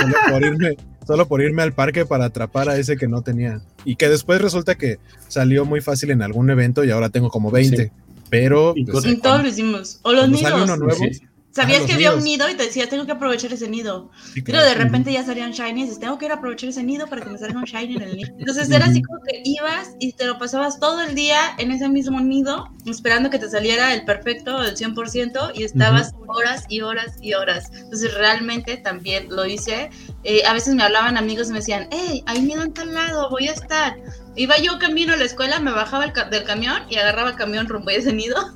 solo 0.00 0.14
por 0.30 0.44
irme, 0.44 0.76
solo 1.06 1.26
por 1.28 1.40
irme 1.40 1.62
al 1.62 1.72
parque 1.72 2.04
para 2.04 2.26
atrapar 2.26 2.68
a 2.68 2.78
ese 2.78 2.96
que 2.96 3.08
no 3.08 3.22
tenía. 3.22 3.60
Y 3.84 3.96
que 3.96 4.08
después 4.08 4.40
resulta 4.40 4.74
que 4.74 4.98
salió 5.28 5.64
muy 5.64 5.80
fácil 5.80 6.10
en 6.10 6.22
algún 6.22 6.50
evento 6.50 6.84
y 6.84 6.90
ahora 6.90 7.08
tengo 7.08 7.30
como 7.30 7.50
20. 7.50 7.92
Pero. 8.28 8.74
Pues, 8.90 9.22
todos 9.22 9.42
lo 9.42 9.48
hicimos. 9.48 10.00
O 10.02 10.12
los 10.12 10.28
nidos. 10.28 11.22
Sabías 11.56 11.84
que 11.84 11.94
había 11.94 12.12
un 12.12 12.22
nido 12.22 12.50
y 12.50 12.54
te 12.54 12.64
decías, 12.64 12.90
tengo 12.90 13.06
que 13.06 13.12
aprovechar 13.12 13.50
ese 13.50 13.66
nido. 13.66 14.10
Pero 14.44 14.62
de 14.62 14.74
repente 14.74 15.10
ya 15.10 15.24
salían 15.24 15.52
dices, 15.52 15.98
tengo 15.98 16.18
que 16.18 16.26
ir 16.26 16.32
a 16.32 16.34
aprovechar 16.34 16.68
ese 16.68 16.82
nido 16.82 17.06
para 17.06 17.22
que 17.22 17.30
me 17.30 17.38
salga 17.38 17.58
un 17.58 17.64
shiny 17.64 17.96
en 17.96 18.02
el 18.02 18.16
nido. 18.16 18.34
Entonces 18.38 18.70
era 18.70 18.84
así 18.84 19.00
como 19.00 19.20
que 19.22 19.40
ibas 19.42 19.92
y 19.98 20.12
te 20.12 20.26
lo 20.26 20.38
pasabas 20.38 20.78
todo 20.78 21.00
el 21.00 21.14
día 21.14 21.38
en 21.56 21.70
ese 21.70 21.88
mismo 21.88 22.20
nido, 22.20 22.68
esperando 22.84 23.30
que 23.30 23.38
te 23.38 23.48
saliera 23.48 23.94
el 23.94 24.04
perfecto, 24.04 24.62
el 24.62 24.76
100%, 24.76 25.52
y 25.54 25.62
estabas 25.62 26.12
horas 26.26 26.66
y 26.68 26.82
horas 26.82 27.14
y 27.22 27.32
horas. 27.32 27.70
Entonces 27.72 28.12
realmente 28.12 28.76
también 28.76 29.28
lo 29.30 29.46
hice. 29.46 29.88
Eh, 30.24 30.42
a 30.46 30.52
veces 30.52 30.74
me 30.74 30.82
hablaban 30.82 31.16
amigos 31.16 31.48
y 31.48 31.52
me 31.52 31.60
decían, 31.60 31.88
hey, 31.90 32.22
hay 32.26 32.42
nido 32.42 32.64
en 32.64 32.74
tal 32.74 32.92
lado, 32.92 33.30
voy 33.30 33.48
a 33.48 33.52
estar. 33.52 33.96
Iba 34.34 34.58
yo 34.58 34.78
camino 34.78 35.14
a 35.14 35.16
la 35.16 35.24
escuela, 35.24 35.58
me 35.58 35.72
bajaba 35.72 36.06
del 36.06 36.44
camión 36.44 36.82
y 36.90 36.96
agarraba 36.96 37.30
el 37.30 37.36
camión 37.36 37.66
rumbo 37.66 37.88
a 37.88 37.94
ese 37.94 38.12
nido 38.12 38.54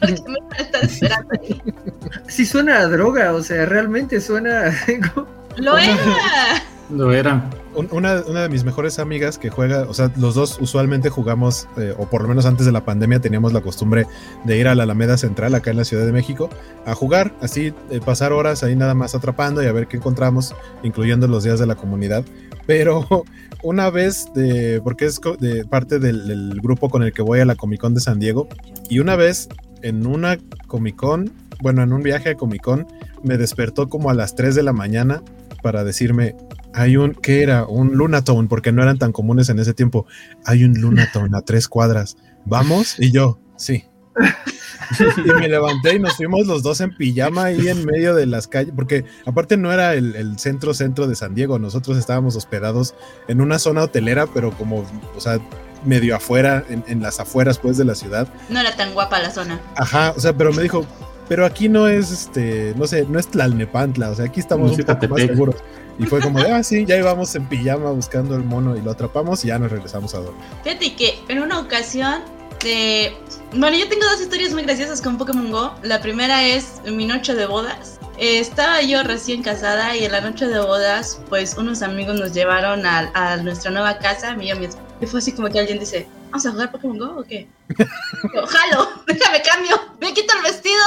porque 0.00 0.22
me 0.26 0.56
estar 0.58 0.84
esperando 0.84 1.30
ahí. 1.40 1.62
Sí 2.28 2.46
suena 2.46 2.78
a 2.78 2.86
droga, 2.86 3.34
o 3.34 3.42
sea, 3.42 3.66
realmente 3.66 4.20
suena... 4.20 4.74
¡Lo 5.56 5.76
era! 5.78 6.62
Lo 6.90 7.12
era. 7.12 7.48
Una, 7.92 8.16
de 8.16 8.48
mis 8.48 8.64
mejores 8.64 8.98
amigas 8.98 9.38
que 9.38 9.48
juega, 9.48 9.82
o 9.88 9.94
sea, 9.94 10.10
los 10.16 10.34
dos 10.34 10.58
usualmente 10.60 11.08
jugamos, 11.08 11.68
eh, 11.76 11.94
o 11.96 12.06
por 12.08 12.22
lo 12.22 12.28
menos 12.28 12.44
antes 12.44 12.66
de 12.66 12.72
la 12.72 12.84
pandemia 12.84 13.20
teníamos 13.20 13.52
la 13.52 13.60
costumbre 13.60 14.06
de 14.44 14.58
ir 14.58 14.66
a 14.66 14.74
la 14.74 14.82
Alameda 14.82 15.16
Central, 15.16 15.54
acá 15.54 15.70
en 15.70 15.76
la 15.76 15.84
Ciudad 15.84 16.04
de 16.04 16.10
México, 16.10 16.50
a 16.84 16.94
jugar, 16.96 17.32
así 17.40 17.72
eh, 17.90 18.00
pasar 18.04 18.32
horas 18.32 18.64
ahí 18.64 18.74
nada 18.74 18.94
más 18.94 19.14
atrapando 19.14 19.62
y 19.62 19.66
a 19.66 19.72
ver 19.72 19.86
qué 19.86 19.98
encontramos, 19.98 20.54
incluyendo 20.82 21.28
los 21.28 21.44
días 21.44 21.60
de 21.60 21.66
la 21.66 21.76
comunidad. 21.76 22.24
Pero 22.66 23.06
una 23.62 23.88
vez, 23.88 24.26
de, 24.34 24.80
porque 24.82 25.06
es 25.06 25.20
de 25.38 25.64
parte 25.64 26.00
del, 26.00 26.26
del 26.26 26.60
grupo 26.60 26.90
con 26.90 27.04
el 27.04 27.12
que 27.12 27.22
voy 27.22 27.38
a 27.38 27.44
la 27.44 27.54
Comic 27.54 27.80
Con 27.80 27.94
de 27.94 28.00
San 28.00 28.18
Diego, 28.18 28.48
y 28.88 28.98
una 28.98 29.14
vez 29.14 29.48
en 29.82 30.06
una 30.06 30.38
Comic 30.66 30.96
Con, 30.96 31.32
bueno, 31.60 31.82
en 31.82 31.92
un 31.92 32.02
viaje 32.02 32.30
a 32.30 32.34
Comic 32.34 32.62
Con, 32.62 32.86
me 33.22 33.36
despertó 33.36 33.88
como 33.88 34.10
a 34.10 34.14
las 34.14 34.34
3 34.34 34.54
de 34.54 34.62
la 34.62 34.72
mañana 34.72 35.22
para 35.62 35.84
decirme, 35.84 36.36
hay 36.72 36.96
un, 36.96 37.14
¿qué 37.14 37.42
era? 37.42 37.64
Un 37.66 37.92
Lunatone, 37.92 38.48
porque 38.48 38.72
no 38.72 38.82
eran 38.82 38.98
tan 38.98 39.12
comunes 39.12 39.48
en 39.48 39.58
ese 39.58 39.74
tiempo. 39.74 40.06
Hay 40.44 40.64
un 40.64 40.80
Lunatone 40.80 41.36
a 41.36 41.42
tres 41.42 41.68
cuadras. 41.68 42.16
¿Vamos? 42.46 42.98
Y 42.98 43.10
yo, 43.10 43.38
sí. 43.56 43.84
y 45.24 45.32
me 45.40 45.48
levanté 45.48 45.94
y 45.96 45.98
nos 45.98 46.16
fuimos 46.16 46.46
los 46.46 46.62
dos 46.62 46.80
en 46.80 46.94
pijama 46.96 47.44
ahí 47.44 47.68
en 47.68 47.84
medio 47.84 48.14
de 48.14 48.26
las 48.26 48.48
calles, 48.48 48.72
porque 48.74 49.04
aparte 49.24 49.56
no 49.56 49.72
era 49.72 49.94
el, 49.94 50.16
el, 50.16 50.38
centro 50.38 50.74
centro 50.74 51.06
de 51.06 51.14
San 51.14 51.34
Diego, 51.34 51.58
nosotros 51.58 51.96
estábamos 51.96 52.34
hospedados 52.34 52.94
en 53.28 53.40
una 53.40 53.58
zona 53.58 53.84
hotelera, 53.84 54.26
pero 54.26 54.50
como, 54.50 54.84
o 55.16 55.20
sea, 55.20 55.38
medio 55.84 56.16
afuera, 56.16 56.64
en, 56.68 57.02
las 57.02 57.20
afueras 57.20 57.58
pues 57.58 57.76
de 57.76 57.84
la 57.84 57.94
ciudad. 57.94 58.28
No 58.48 58.60
era 58.60 58.76
tan 58.76 58.92
guapa 58.94 59.18
la 59.20 59.30
zona. 59.30 59.60
Ajá, 59.76 60.12
o 60.16 60.20
sea, 60.20 60.32
pero 60.32 60.52
me 60.52 60.62
dijo, 60.62 60.86
pero 61.28 61.46
aquí 61.46 61.68
no 61.68 61.86
es, 61.86 62.10
este, 62.10 62.74
no 62.76 62.86
sé, 62.86 63.06
no 63.08 63.18
es 63.18 63.28
Tlalnepantla, 63.28 64.10
o 64.10 64.14
sea, 64.14 64.24
aquí 64.24 64.40
estamos 64.40 64.72
un 64.72 64.84
poco 64.84 65.08
más 65.08 65.20
seguros. 65.20 65.56
Y 65.98 66.06
fue 66.06 66.20
como 66.20 66.42
de, 66.42 66.50
ah, 66.50 66.62
sí, 66.62 66.84
ya 66.86 66.96
íbamos 66.96 67.34
en 67.34 67.46
pijama 67.46 67.90
buscando 67.90 68.34
el 68.34 68.42
mono 68.42 68.74
y 68.74 68.80
lo 68.80 68.90
atrapamos 68.90 69.44
y 69.44 69.48
ya 69.48 69.58
nos 69.58 69.70
regresamos 69.70 70.14
a 70.14 70.18
dormir. 70.18 70.42
Fíjate 70.64 70.96
que 70.96 71.18
en 71.28 71.40
una 71.40 71.60
ocasión 71.60 72.22
de... 72.64 73.14
Bueno, 73.54 73.76
yo 73.76 73.88
tengo 73.88 74.06
dos 74.06 74.20
historias 74.20 74.52
muy 74.52 74.62
graciosas 74.62 75.02
con 75.02 75.18
Pokémon 75.18 75.50
Go. 75.50 75.74
La 75.82 76.00
primera 76.00 76.42
es 76.42 76.80
mi 76.90 77.06
noche 77.06 77.34
de 77.34 77.44
bodas. 77.46 78.00
estaba 78.18 78.80
yo 78.80 79.02
recién 79.02 79.42
casada 79.42 79.94
y 79.94 80.04
en 80.04 80.12
la 80.12 80.22
noche 80.22 80.46
de 80.46 80.58
bodas, 80.58 81.20
pues 81.28 81.56
unos 81.56 81.82
amigos 81.82 82.18
nos 82.18 82.32
llevaron 82.32 82.86
a, 82.86 83.10
a 83.14 83.36
nuestra 83.36 83.70
nueva 83.70 83.98
casa, 83.98 84.30
a 84.30 84.34
mí 84.34 84.46
y 84.46 84.50
a 84.50 84.54
mi 84.54 84.64
esposo 84.64 84.89
y 85.00 85.06
fue 85.06 85.18
así 85.18 85.32
como 85.32 85.48
que 85.48 85.58
alguien 85.58 85.78
dice, 85.78 86.06
¿vamos 86.30 86.46
a 86.46 86.50
jugar 86.50 86.72
Pokémon 86.72 86.98
Go 86.98 87.20
o 87.20 87.24
qué? 87.24 87.48
Yo, 88.34 88.46
jalo, 88.46 89.02
déjame 89.06 89.42
cambio, 89.42 89.80
me 90.00 90.12
quito 90.12 90.36
el 90.36 90.42
vestido, 90.42 90.82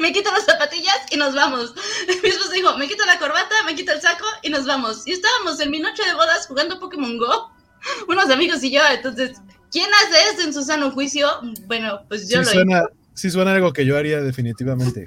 me 0.00 0.12
quito 0.12 0.32
las 0.32 0.44
zapatillas 0.44 0.96
y 1.10 1.16
nos 1.16 1.34
vamos. 1.34 1.74
Mi 2.22 2.28
esposo 2.28 2.52
dijo, 2.52 2.76
me 2.76 2.88
quito 2.88 3.04
la 3.06 3.18
corbata, 3.18 3.54
me 3.66 3.74
quito 3.74 3.92
el 3.92 4.00
saco 4.00 4.24
y 4.42 4.50
nos 4.50 4.66
vamos. 4.66 5.06
Y 5.06 5.12
estábamos 5.12 5.60
en 5.60 5.70
mi 5.70 5.78
noche 5.78 6.04
de 6.04 6.14
bodas 6.14 6.46
jugando 6.46 6.80
Pokémon 6.80 7.16
Go, 7.18 7.52
unos 8.08 8.30
amigos 8.30 8.62
y 8.64 8.72
yo, 8.72 8.80
entonces, 8.90 9.38
¿quién 9.70 9.88
hace 9.94 10.34
eso 10.34 10.46
en 10.46 10.52
su 10.52 10.62
sano 10.62 10.90
juicio? 10.90 11.28
Bueno, 11.66 12.00
pues 12.08 12.28
yo 12.28 12.38
lo 12.38 12.44
suena, 12.44 12.84
Sí 13.14 13.30
suena 13.30 13.52
algo 13.52 13.72
que 13.72 13.84
yo 13.84 13.96
haría 13.96 14.20
definitivamente. 14.20 15.06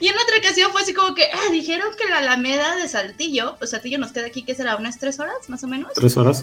y 0.00 0.08
en 0.08 0.14
otra 0.14 0.36
ocasión 0.38 0.70
fue 0.72 0.82
así 0.82 0.92
como 0.92 1.14
que 1.14 1.24
ah, 1.24 1.50
dijeron 1.50 1.88
que 1.98 2.08
la 2.08 2.18
Alameda 2.18 2.76
de 2.76 2.86
Saltillo, 2.86 3.56
pues 3.58 3.70
Saltillo 3.70 3.98
nos 3.98 4.12
queda 4.12 4.26
aquí, 4.26 4.42
¿qué 4.42 4.54
será? 4.54 4.76
¿Unas 4.76 4.98
tres 4.98 5.18
horas 5.18 5.48
más 5.48 5.64
o 5.64 5.66
menos? 5.66 5.92
¿Tres 5.94 6.16
horas? 6.16 6.42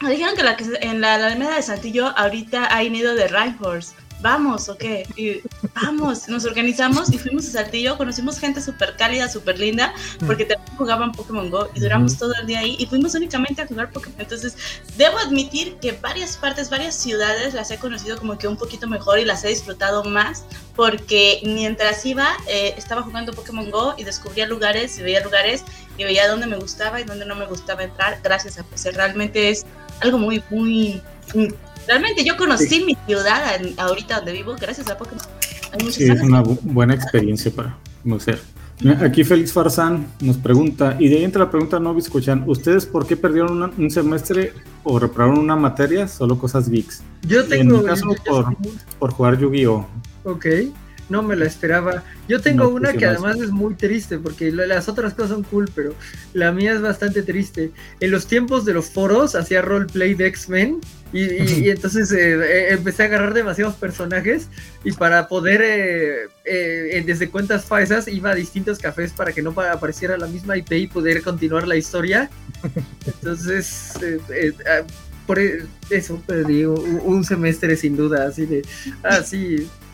Dijeron 0.00 0.36
que, 0.36 0.42
la, 0.42 0.56
en 0.80 1.00
la 1.00 1.14
Alameda 1.14 1.56
de 1.56 1.62
Saltillo 1.62 2.08
ahorita 2.18 2.74
hay 2.74 2.90
nido 2.90 3.14
de 3.14 3.28
Rifles. 3.28 3.94
Vamos, 4.20 4.68
¿o 4.70 4.76
qué? 4.76 5.06
Y, 5.16 5.40
vamos, 5.74 6.28
nos 6.28 6.44
organizamos 6.46 7.12
y 7.12 7.18
fuimos 7.18 7.48
a 7.48 7.50
Saltillo, 7.50 7.98
conocimos 7.98 8.38
gente 8.38 8.62
súper 8.62 8.96
cálida, 8.96 9.28
súper 9.28 9.58
linda, 9.58 9.92
porque 10.26 10.46
también 10.46 10.76
jugaban 10.76 11.12
Pokémon 11.12 11.50
Go 11.50 11.68
y 11.74 11.80
duramos 11.80 12.16
todo 12.16 12.32
el 12.40 12.46
día 12.46 12.60
ahí 12.60 12.76
y 12.78 12.86
fuimos 12.86 13.14
únicamente 13.14 13.60
a 13.62 13.66
jugar 13.66 13.90
Pokémon. 13.90 14.18
Entonces, 14.18 14.56
debo 14.96 15.18
admitir 15.18 15.76
que 15.76 15.92
varias 15.92 16.36
partes, 16.38 16.70
varias 16.70 16.94
ciudades 16.94 17.52
las 17.52 17.70
he 17.70 17.78
conocido 17.78 18.18
como 18.18 18.38
que 18.38 18.48
un 18.48 18.56
poquito 18.56 18.86
mejor 18.86 19.18
y 19.18 19.26
las 19.26 19.44
he 19.44 19.48
disfrutado 19.48 20.02
más, 20.04 20.44
porque 20.74 21.40
mientras 21.44 22.04
iba, 22.06 22.36
eh, 22.48 22.74
estaba 22.76 23.02
jugando 23.02 23.34
Pokémon 23.34 23.70
Go 23.70 23.94
y 23.98 24.04
descubría 24.04 24.46
lugares 24.46 24.98
y 24.98 25.02
veía 25.02 25.22
lugares 25.22 25.62
y 25.98 26.04
veía 26.04 26.26
dónde 26.26 26.46
me 26.46 26.56
gustaba 26.56 27.00
y 27.00 27.04
dónde 27.04 27.26
no 27.26 27.34
me 27.34 27.46
gustaba 27.46 27.84
entrar, 27.84 28.20
gracias 28.22 28.58
a 28.58 28.64
pues 28.64 28.84
realmente 28.94 29.50
es 29.50 29.66
algo 30.00 30.18
muy, 30.18 30.42
muy... 30.50 31.02
Realmente 31.86 32.24
yo 32.24 32.36
conocí 32.36 32.84
mi 32.84 32.96
ciudad 33.06 33.60
ahorita 33.76 34.16
donde 34.16 34.32
vivo 34.32 34.56
gracias 34.60 34.88
a 34.88 34.98
Pokémon. 34.98 35.24
Sí, 35.90 36.04
es 36.04 36.20
una 36.20 36.40
buena 36.40 36.94
experiencia 36.94 37.50
para 37.50 37.76
conocer. 38.02 38.40
Aquí 39.00 39.24
Félix 39.24 39.52
Farzán 39.52 40.06
nos 40.20 40.36
pregunta, 40.36 40.96
y 40.98 41.08
de 41.08 41.16
ahí 41.16 41.24
entra 41.24 41.44
la 41.44 41.50
pregunta, 41.50 41.80
no 41.80 41.96
escuchan, 41.96 42.44
¿ustedes 42.46 42.84
por 42.84 43.06
qué 43.06 43.16
perdieron 43.16 43.72
un 43.76 43.90
semestre 43.90 44.52
o 44.84 44.98
reprobaron 44.98 45.38
una 45.38 45.56
materia? 45.56 46.06
Solo 46.08 46.38
cosas 46.38 46.68
geeks. 46.68 47.02
Yo 47.22 47.46
tengo... 47.46 47.76
En 47.76 47.82
mi 47.82 47.86
caso, 47.86 48.06
por, 48.26 48.56
por 48.98 49.12
jugar 49.12 49.38
Yu-Gi-Oh! 49.38 49.86
Ok 50.24 50.46
no 51.08 51.22
me 51.22 51.36
la 51.36 51.46
esperaba. 51.46 52.02
Yo 52.28 52.40
tengo 52.40 52.68
una 52.68 52.92
que 52.92 53.06
además 53.06 53.36
es 53.36 53.50
muy 53.50 53.74
triste, 53.74 54.18
porque 54.18 54.50
las 54.50 54.88
otras 54.88 55.14
cosas 55.14 55.30
son 55.30 55.42
cool, 55.44 55.70
pero 55.74 55.94
la 56.32 56.52
mía 56.52 56.72
es 56.72 56.80
bastante 56.80 57.22
triste. 57.22 57.70
En 58.00 58.10
los 58.10 58.26
tiempos 58.26 58.64
de 58.64 58.74
los 58.74 58.90
foros 58.90 59.34
hacía 59.34 59.62
roleplay 59.62 60.14
de 60.14 60.26
X-Men 60.26 60.80
y, 61.12 61.70
entonces 61.70 62.10
eh, 62.12 62.34
eh, 62.34 62.66
empecé 62.72 63.04
a 63.04 63.06
agarrar 63.06 63.32
demasiados 63.32 63.76
personajes 63.76 64.48
y 64.84 64.92
para 64.92 65.28
poder, 65.28 65.62
eh, 66.44 67.02
desde 67.06 67.30
cuentas 67.30 67.64
falsas, 67.64 68.08
iba 68.08 68.30
a 68.30 68.34
distintos 68.34 68.78
cafés 68.78 69.12
para 69.12 69.32
que 69.32 69.42
no 69.42 69.54
apareciera 69.58 70.18
la 70.18 70.26
misma 70.26 70.56
IP 70.56 70.72
y 70.72 70.86
poder 70.88 71.22
continuar 71.22 71.68
la 71.68 71.76
historia. 71.76 72.28
Entonces, 73.06 73.92
ah, 74.68 74.82
por 75.26 75.38
e, 75.38 75.64
eso 75.90 76.20
perdí 76.26 76.64
un, 76.64 77.24
semestre 77.24 77.76
sin 77.76 77.96
duda, 77.96 78.26
así 78.26 78.46
de. 78.46 78.62
Ah, 79.02 79.22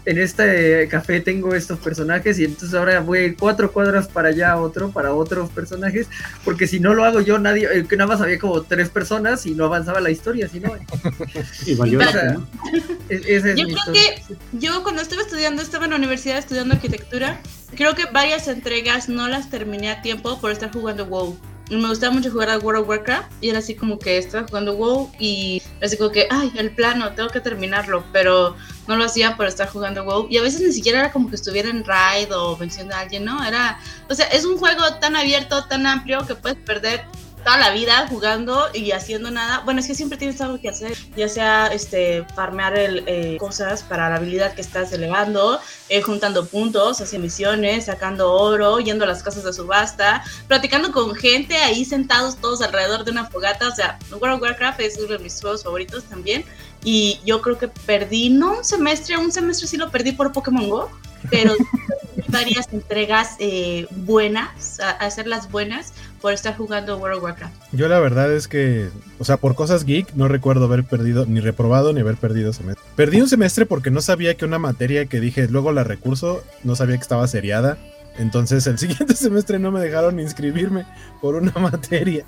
en 0.05 0.19
este 0.19 0.89
café 0.89 1.21
tengo 1.21 1.55
estos 1.55 1.79
personajes 1.79 2.39
y 2.39 2.45
entonces 2.45 2.75
ahora 2.75 3.01
voy 3.01 3.19
a 3.19 3.23
ir 3.23 3.37
cuatro 3.37 3.73
cuadras 3.73 4.09
para 4.09 4.29
allá 4.29 4.57
otro, 4.57 4.91
para 4.91 5.15
otros 5.15 5.51
personajes, 5.51 6.09
porque 6.45 6.67
si 6.67 6.81
no 6.81 6.95
lo 6.95 7.05
hago 7.05 7.21
yo, 7.21 7.39
nadie, 7.39 7.69
eh, 7.73 7.87
que 7.87 7.97
nada 7.97 8.09
más 8.09 8.21
había 8.21 8.39
como 8.39 8.63
tres 8.63 8.89
personas 8.89 9.47
y 9.47 9.53
no 9.53 9.67
avanzaba 9.67 10.01
la 10.01 10.11
historia, 10.11 10.49
si 10.49 10.61
no. 10.61 10.73
y 11.67 11.75
valió 11.75 12.01
yo 12.01 13.67
creo 13.67 13.93
que 13.93 14.23
yo 14.53 14.83
cuando 14.83 15.03
estaba 15.03 15.23
estudiando, 15.23 15.63
estaba 15.63 15.85
en 15.85 15.91
la 15.91 15.97
universidad 15.97 16.39
estudiando 16.39 16.75
arquitectura, 16.75 17.41
creo 17.77 17.95
que 17.95 18.07
varias 18.07 18.49
entregas 18.49 19.09
no 19.09 19.29
las 19.29 19.51
terminé 19.51 19.91
a 19.91 20.03
tiempo 20.03 20.41
por 20.41 20.51
estar 20.51 20.73
jugando 20.73 21.07
WoW. 21.07 21.39
Me 21.71 21.89
gustaba 21.89 22.13
mucho 22.13 22.31
jugar 22.31 22.51
a 22.51 22.59
World 22.59 22.83
of 22.83 22.89
Warcraft 22.89 23.33
y 23.41 23.51
era 23.51 23.61
así 23.61 23.75
como 23.75 23.99
que 23.99 24.19
estaba 24.19 24.47
jugando 24.47 24.75
WoW 24.75 25.11
y 25.19 25.63
así 25.81 25.97
como 25.97 26.11
que, 26.11 26.27
ay, 26.31 26.53
el 26.57 26.75
plano, 26.75 27.13
tengo 27.13 27.31
que 27.31 27.41
terminarlo, 27.41 28.05
pero 28.13 28.57
no 28.89 28.97
lo 28.97 29.05
hacía 29.05 29.37
por 29.37 29.47
estar 29.47 29.69
jugando 29.69 30.05
WoW 30.05 30.27
y 30.29 30.39
a 30.39 30.43
veces 30.43 30.61
ni 30.61 30.73
siquiera 30.73 31.01
era 31.01 31.13
como 31.13 31.29
que 31.29 31.37
estuviera 31.37 31.71
en 31.71 31.85
raid 31.85 32.35
o 32.35 32.57
venciendo 32.57 32.95
a 32.95 33.01
alguien, 33.01 33.25
¿no? 33.25 33.45
Era, 33.45 33.79
o 34.09 34.15
sea, 34.15 34.27
es 34.27 34.45
un 34.45 34.59
juego 34.59 34.83
tan 35.01 35.17
abierto, 35.17 35.65
tan 35.65 35.87
amplio 35.87 36.27
que 36.27 36.35
puedes 36.35 36.59
perder 36.59 37.05
toda 37.45 37.59
la 37.59 37.71
vida 37.71 38.07
jugando 38.09 38.69
y 38.73 38.93
haciendo 38.93 39.31
nada. 39.31 39.61
Bueno, 39.65 39.81
es 39.81 39.87
que 39.87 39.95
siempre 39.95 40.19
tienes 40.19 40.41
algo 40.41 40.61
que 40.61 40.69
hacer, 40.69 40.97
ya 41.17 41.29
sea 41.29 41.67
este 41.69 42.25
farmear 42.35 42.77
el, 42.77 43.05
eh, 43.07 43.37
cosas 43.39 43.83
para 43.83 44.09
la 44.09 44.17
habilidad 44.17 44.55
que 44.55 44.61
estás 44.61 44.93
elevando, 44.93 45.61
eh, 45.89 46.03
juntando 46.03 46.47
puntos, 46.47 47.01
haciendo 47.01 47.25
misiones, 47.25 47.87
sacando 47.87 48.33
oro, 48.33 48.81
yendo 48.81 49.05
a 49.05 49.09
las 49.09 49.23
casas 49.23 49.45
de 49.45 49.53
subasta, 49.53 50.25
platicando 50.49 50.93
con 50.93 51.15
gente 51.15 51.57
ahí 51.57 51.85
sentados 51.85 52.37
todos 52.37 52.63
alrededor 52.63 53.05
de 53.05 53.11
una 53.11 53.27
fogata. 53.27 53.69
O 53.69 53.75
sea, 53.75 53.99
World 54.11 54.37
of 54.37 54.43
Warcraft 54.43 54.81
es 54.81 54.99
uno 54.99 55.09
de 55.09 55.19
mis 55.19 55.41
juegos 55.41 55.63
favoritos 55.63 56.05
también. 56.05 56.45
Y 56.85 57.21
yo 57.25 57.41
creo 57.43 57.59
que 57.59 57.69
perdí, 57.69 58.29
no 58.29 58.59
un 58.59 58.65
semestre, 58.65 59.17
un 59.17 59.31
semestre 59.31 59.69
sí 59.69 59.77
lo 59.77 59.91
perdí 59.91 60.13
por 60.13 60.33
Pokémon 60.33 60.69
Go, 60.69 60.91
pero 61.31 61.55
varias 62.33 62.73
entregas 62.73 63.37
eh, 63.39 63.87
buenas, 63.91 64.81
a 64.81 64.91
hacerlas 64.91 65.51
buenas, 65.51 65.93
por 66.21 66.33
estar 66.33 66.57
jugando 66.57 66.97
World 66.97 67.19
of 67.19 67.25
Warcraft. 67.25 67.55
Yo 67.73 67.89
la 67.89 68.01
verdad 68.01 68.33
es 68.33 68.49
que, 68.49 68.89
o 69.19 69.25
sea, 69.25 69.37
por 69.37 69.55
cosas 69.55 69.85
geek, 69.85 70.15
no 70.15 70.29
recuerdo 70.29 70.65
haber 70.65 70.85
perdido, 70.85 71.27
ni 71.27 71.41
reprobado, 71.41 71.93
ni 71.93 72.01
haber 72.01 72.17
perdido 72.17 72.53
semestre. 72.53 72.85
Perdí 72.97 73.21
un 73.21 73.29
semestre 73.29 73.67
porque 73.67 73.91
no 73.91 74.01
sabía 74.01 74.37
que 74.37 74.45
una 74.45 74.59
materia 74.59 75.07
que 75.07 75.21
dije, 75.21 75.47
luego 75.49 75.73
la 75.73 75.85
recurso, 75.85 76.43
no 76.65 76.75
sabía 76.75 76.97
que 76.97 77.03
estaba 77.03 77.27
seriada. 77.29 77.79
Entonces 78.19 78.67
el 78.67 78.79
siguiente 78.81 79.15
semestre 79.15 79.59
no 79.59 79.71
me 79.71 79.81
dejaron 79.81 80.19
inscribirme 80.19 80.87
por 81.21 81.35
una 81.35 81.53
materia. 81.53 82.25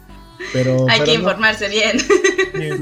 Pero, 0.53 0.87
Hay 0.89 1.01
que 1.03 1.15
informarse 1.15 1.69
bien. 1.69 1.99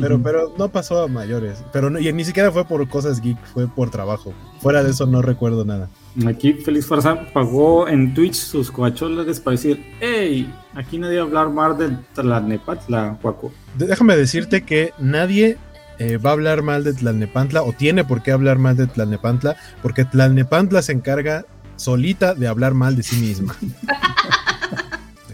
pero, 0.01 0.23
pero 0.23 0.55
no 0.59 0.71
pasó 0.71 1.03
a 1.03 1.09
mayores. 1.09 1.63
Pero 1.73 1.91
no, 1.91 1.99
y 1.99 2.13
ni 2.13 2.25
siquiera 2.25 2.51
fue 2.51 2.65
por 2.65 2.89
cosas 2.89 3.21
geek, 3.21 3.39
fue 3.53 3.69
por 3.69 3.91
trabajo. 3.91 4.35
Fuera 4.63 4.85
de 4.85 4.91
eso 4.91 5.07
no 5.07 5.23
recuerdo 5.23 5.65
nada. 5.65 5.91
Aquí 6.25 6.53
Feliz 6.53 6.87
Farsa 6.87 7.33
pagó 7.33 7.89
en 7.89 8.15
Twitch 8.15 8.35
sus 8.35 8.71
coacholas 8.71 9.41
para 9.41 9.57
decir, 9.57 9.85
hey, 10.01 10.49
aquí 10.75 10.99
nadie 10.99 11.17
va 11.17 11.23
a 11.23 11.27
hablar 11.27 11.51
mal 11.51 11.77
de 11.77 11.97
Tlalnepantla, 12.15 13.19
Huaco. 13.21 13.53
Déjame 13.77 14.17
decirte 14.17 14.63
que 14.63 14.93
nadie 14.99 15.59
eh, 15.99 16.19
va 16.19 16.31
a 16.31 16.33
hablar 16.35 16.63
mal 16.63 16.85
de 16.85 16.93
Tlalnepantla 16.93 17.63
o 17.63 17.73
tiene 17.73 18.05
por 18.05 18.23
qué 18.23 18.31
hablar 18.31 18.59
mal 18.59 18.77
de 18.77 18.87
Tlalnepantla, 18.87 19.57
porque 19.83 20.05
Tlalnepantla 20.05 20.81
se 20.83 20.93
encarga 20.93 21.45
solita 21.75 22.35
de 22.35 22.47
hablar 22.47 22.75
mal 22.75 22.95
de 22.95 23.03
sí 23.03 23.17
misma. 23.17 23.57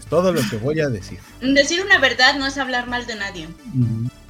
todo 0.09 0.33
lo 0.33 0.41
que 0.49 0.57
voy 0.57 0.79
a 0.79 0.89
decir. 0.89 1.19
Decir 1.41 1.81
una 1.83 1.99
verdad 1.99 2.37
no 2.37 2.47
es 2.47 2.57
hablar 2.57 2.87
mal 2.87 3.05
de 3.05 3.15
nadie. 3.15 3.47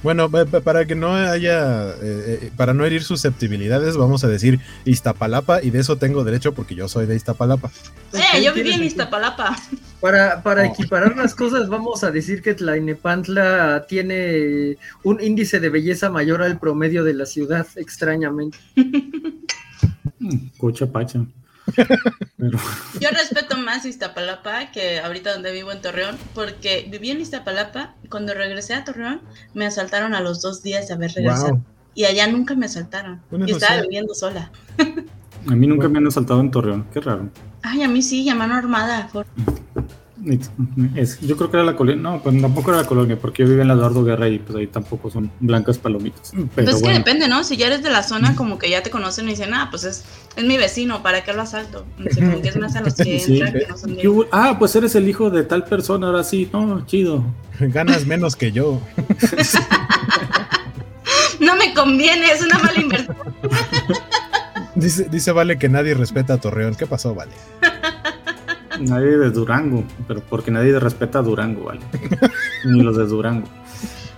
Bueno, 0.02 0.30
para 0.30 0.86
que 0.86 0.94
no 0.94 1.14
haya, 1.14 1.90
eh, 1.90 1.94
eh, 2.02 2.50
para 2.56 2.72
no 2.72 2.84
herir 2.84 3.02
susceptibilidades, 3.02 3.96
vamos 3.96 4.24
a 4.24 4.28
decir 4.28 4.60
Iztapalapa 4.84 5.62
y 5.62 5.70
de 5.70 5.80
eso 5.80 5.96
tengo 5.96 6.24
derecho 6.24 6.54
porque 6.54 6.74
yo 6.74 6.88
soy 6.88 7.06
de 7.06 7.16
Iztapalapa. 7.16 7.70
Eh, 8.12 8.42
yo 8.42 8.54
viví 8.54 8.72
en 8.72 8.84
Iztapalapa. 8.84 9.56
Para, 10.00 10.42
para 10.42 10.66
equiparar 10.66 11.16
las 11.16 11.34
cosas, 11.34 11.68
vamos 11.68 12.02
a 12.04 12.10
decir 12.10 12.40
que 12.40 12.54
Tlainepantla 12.54 13.84
tiene 13.86 14.78
un 15.02 15.20
índice 15.20 15.60
de 15.60 15.68
belleza 15.68 16.08
mayor 16.08 16.42
al 16.42 16.58
promedio 16.58 17.04
de 17.04 17.14
la 17.14 17.26
ciudad, 17.26 17.66
extrañamente. 17.76 18.58
Cocha 20.58 20.86
pacha. 20.86 21.24
Yo 23.00 23.08
respeto 23.10 23.56
más 23.58 23.84
Iztapalapa 23.84 24.70
que 24.72 25.00
ahorita 25.00 25.32
donde 25.32 25.52
vivo 25.52 25.72
en 25.72 25.80
Torreón, 25.80 26.16
porque 26.34 26.86
viví 26.90 27.10
en 27.10 27.20
Iztapalapa, 27.20 27.94
cuando 28.08 28.34
regresé 28.34 28.74
a 28.74 28.84
Torreón, 28.84 29.20
me 29.54 29.66
asaltaron 29.66 30.14
a 30.14 30.20
los 30.20 30.40
dos 30.40 30.62
días 30.62 30.88
de 30.88 30.94
haber 30.94 31.12
regresado. 31.12 31.60
Y 31.94 32.04
allá 32.04 32.26
nunca 32.28 32.54
me 32.54 32.66
asaltaron. 32.66 33.20
y 33.46 33.52
estaba 33.52 33.82
viviendo 33.82 34.14
sola. 34.14 34.50
A 35.46 35.54
mí 35.54 35.66
nunca 35.66 35.88
me 35.88 35.98
han 35.98 36.06
asaltado 36.06 36.40
en 36.40 36.50
Torreón, 36.50 36.86
qué 36.92 37.00
raro. 37.00 37.30
Ay, 37.62 37.82
a 37.82 37.88
mí 37.88 38.02
sí, 38.02 38.28
a 38.28 38.34
mano 38.34 38.54
armada. 38.54 39.08
Yo 40.22 41.36
creo 41.36 41.50
que 41.50 41.56
era 41.56 41.64
la 41.64 41.76
colonia, 41.76 42.00
no, 42.00 42.22
pues 42.22 42.40
tampoco 42.40 42.70
era 42.70 42.82
la 42.82 42.86
colonia, 42.86 43.18
porque 43.18 43.42
yo 43.42 43.48
vivo 43.48 43.62
en 43.62 43.68
la 43.68 43.74
Eduardo 43.74 44.04
Guerra 44.04 44.28
y 44.28 44.38
pues 44.38 44.56
ahí 44.56 44.66
tampoco 44.66 45.10
son 45.10 45.30
blancas 45.40 45.78
palomitas. 45.78 46.32
Pero 46.54 46.70
es 46.70 46.82
que 46.82 46.92
depende, 46.92 47.28
¿no? 47.28 47.42
Si 47.44 47.56
ya 47.56 47.68
eres 47.68 47.82
de 47.82 47.90
la 47.90 48.02
zona, 48.02 48.36
como 48.36 48.58
que 48.58 48.68
ya 48.68 48.82
te 48.82 48.90
conocen 48.90 49.26
y 49.28 49.30
dicen, 49.30 49.54
ah, 49.54 49.68
pues 49.70 49.84
es, 49.84 50.04
es 50.36 50.44
mi 50.44 50.58
vecino, 50.58 51.02
¿para 51.02 51.24
qué 51.24 51.32
lo 51.32 51.42
asalto? 51.42 51.86
como 52.14 52.42
que 52.42 52.48
es 52.48 52.56
más 52.56 52.76
a 52.76 52.82
los 52.82 52.94
que 52.94 53.22
entran, 53.22 53.52
que 53.52 53.66
no 53.68 53.76
son 53.76 53.96
de... 53.96 54.26
Ah, 54.32 54.56
pues 54.58 54.74
eres 54.76 54.94
el 54.94 55.08
hijo 55.08 55.30
de 55.30 55.44
tal 55.44 55.64
persona, 55.64 56.08
ahora 56.08 56.24
sí, 56.24 56.48
no, 56.52 56.84
chido. 56.86 57.24
Ganas 57.58 58.06
menos 58.06 58.36
que 58.36 58.52
yo. 58.52 58.80
no 61.40 61.56
me 61.56 61.74
conviene, 61.74 62.32
es 62.32 62.42
una 62.42 62.58
mala 62.58 62.80
inversión. 62.80 63.16
dice, 64.74 65.08
dice 65.10 65.32
Vale 65.32 65.58
que 65.58 65.68
nadie 65.68 65.94
respeta 65.94 66.34
a 66.34 66.38
Torreón. 66.38 66.74
¿Qué 66.74 66.86
pasó, 66.86 67.14
Vale? 67.14 67.32
Nadie 68.80 69.18
de 69.18 69.30
Durango, 69.30 69.84
pero 70.08 70.20
porque 70.20 70.50
nadie 70.50 70.78
respeta 70.78 71.20
a 71.20 71.22
Durango, 71.22 71.64
¿vale? 71.64 71.80
Ni 72.64 72.82
los 72.82 72.96
de 72.96 73.06
Durango. 73.06 73.46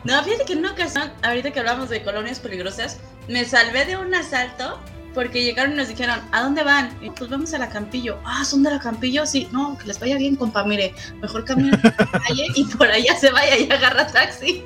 No, 0.05 0.23
fíjate 0.23 0.45
que 0.45 0.53
en 0.55 0.61
una 0.61 0.73
ocasión, 0.73 1.11
ahorita 1.23 1.51
que 1.53 1.61
hablamos 1.61 1.89
de 1.89 2.03
colonias 2.03 2.41
peligrosas, 2.41 2.99
me 3.29 3.45
salvé 3.45 3.85
de 3.85 3.97
un 3.97 4.15
asalto 4.15 4.79
porque 5.15 5.45
llegaron 5.45 5.75
y 5.75 5.77
nos 5.77 5.89
dijeron, 5.89 6.21
¿a 6.33 6.43
dónde 6.43 6.63
van? 6.65 6.91
Y 7.03 7.11
pues 7.11 7.31
vamos 7.31 7.53
a 7.55 7.59
la 7.59 7.69
Campillo. 7.69 8.19
Ah, 8.25 8.45
¿son 8.45 8.63
de 8.63 8.71
la 8.71 8.81
Campillo? 8.81 9.27
Sí, 9.27 9.49
no, 9.53 9.77
que 9.79 9.87
les 9.87 10.01
vaya 10.01 10.17
bien, 10.17 10.37
compa, 10.37 10.65
mire, 10.65 10.95
mejor 11.21 11.45
caminen 11.45 11.81
por 11.81 11.93
la 11.99 12.21
calle 12.21 12.47
y 12.55 12.65
por 12.65 12.89
allá 12.89 13.17
se 13.17 13.31
vaya 13.31 13.59
y 13.59 13.71
agarra 13.71 14.07
taxi. 14.07 14.65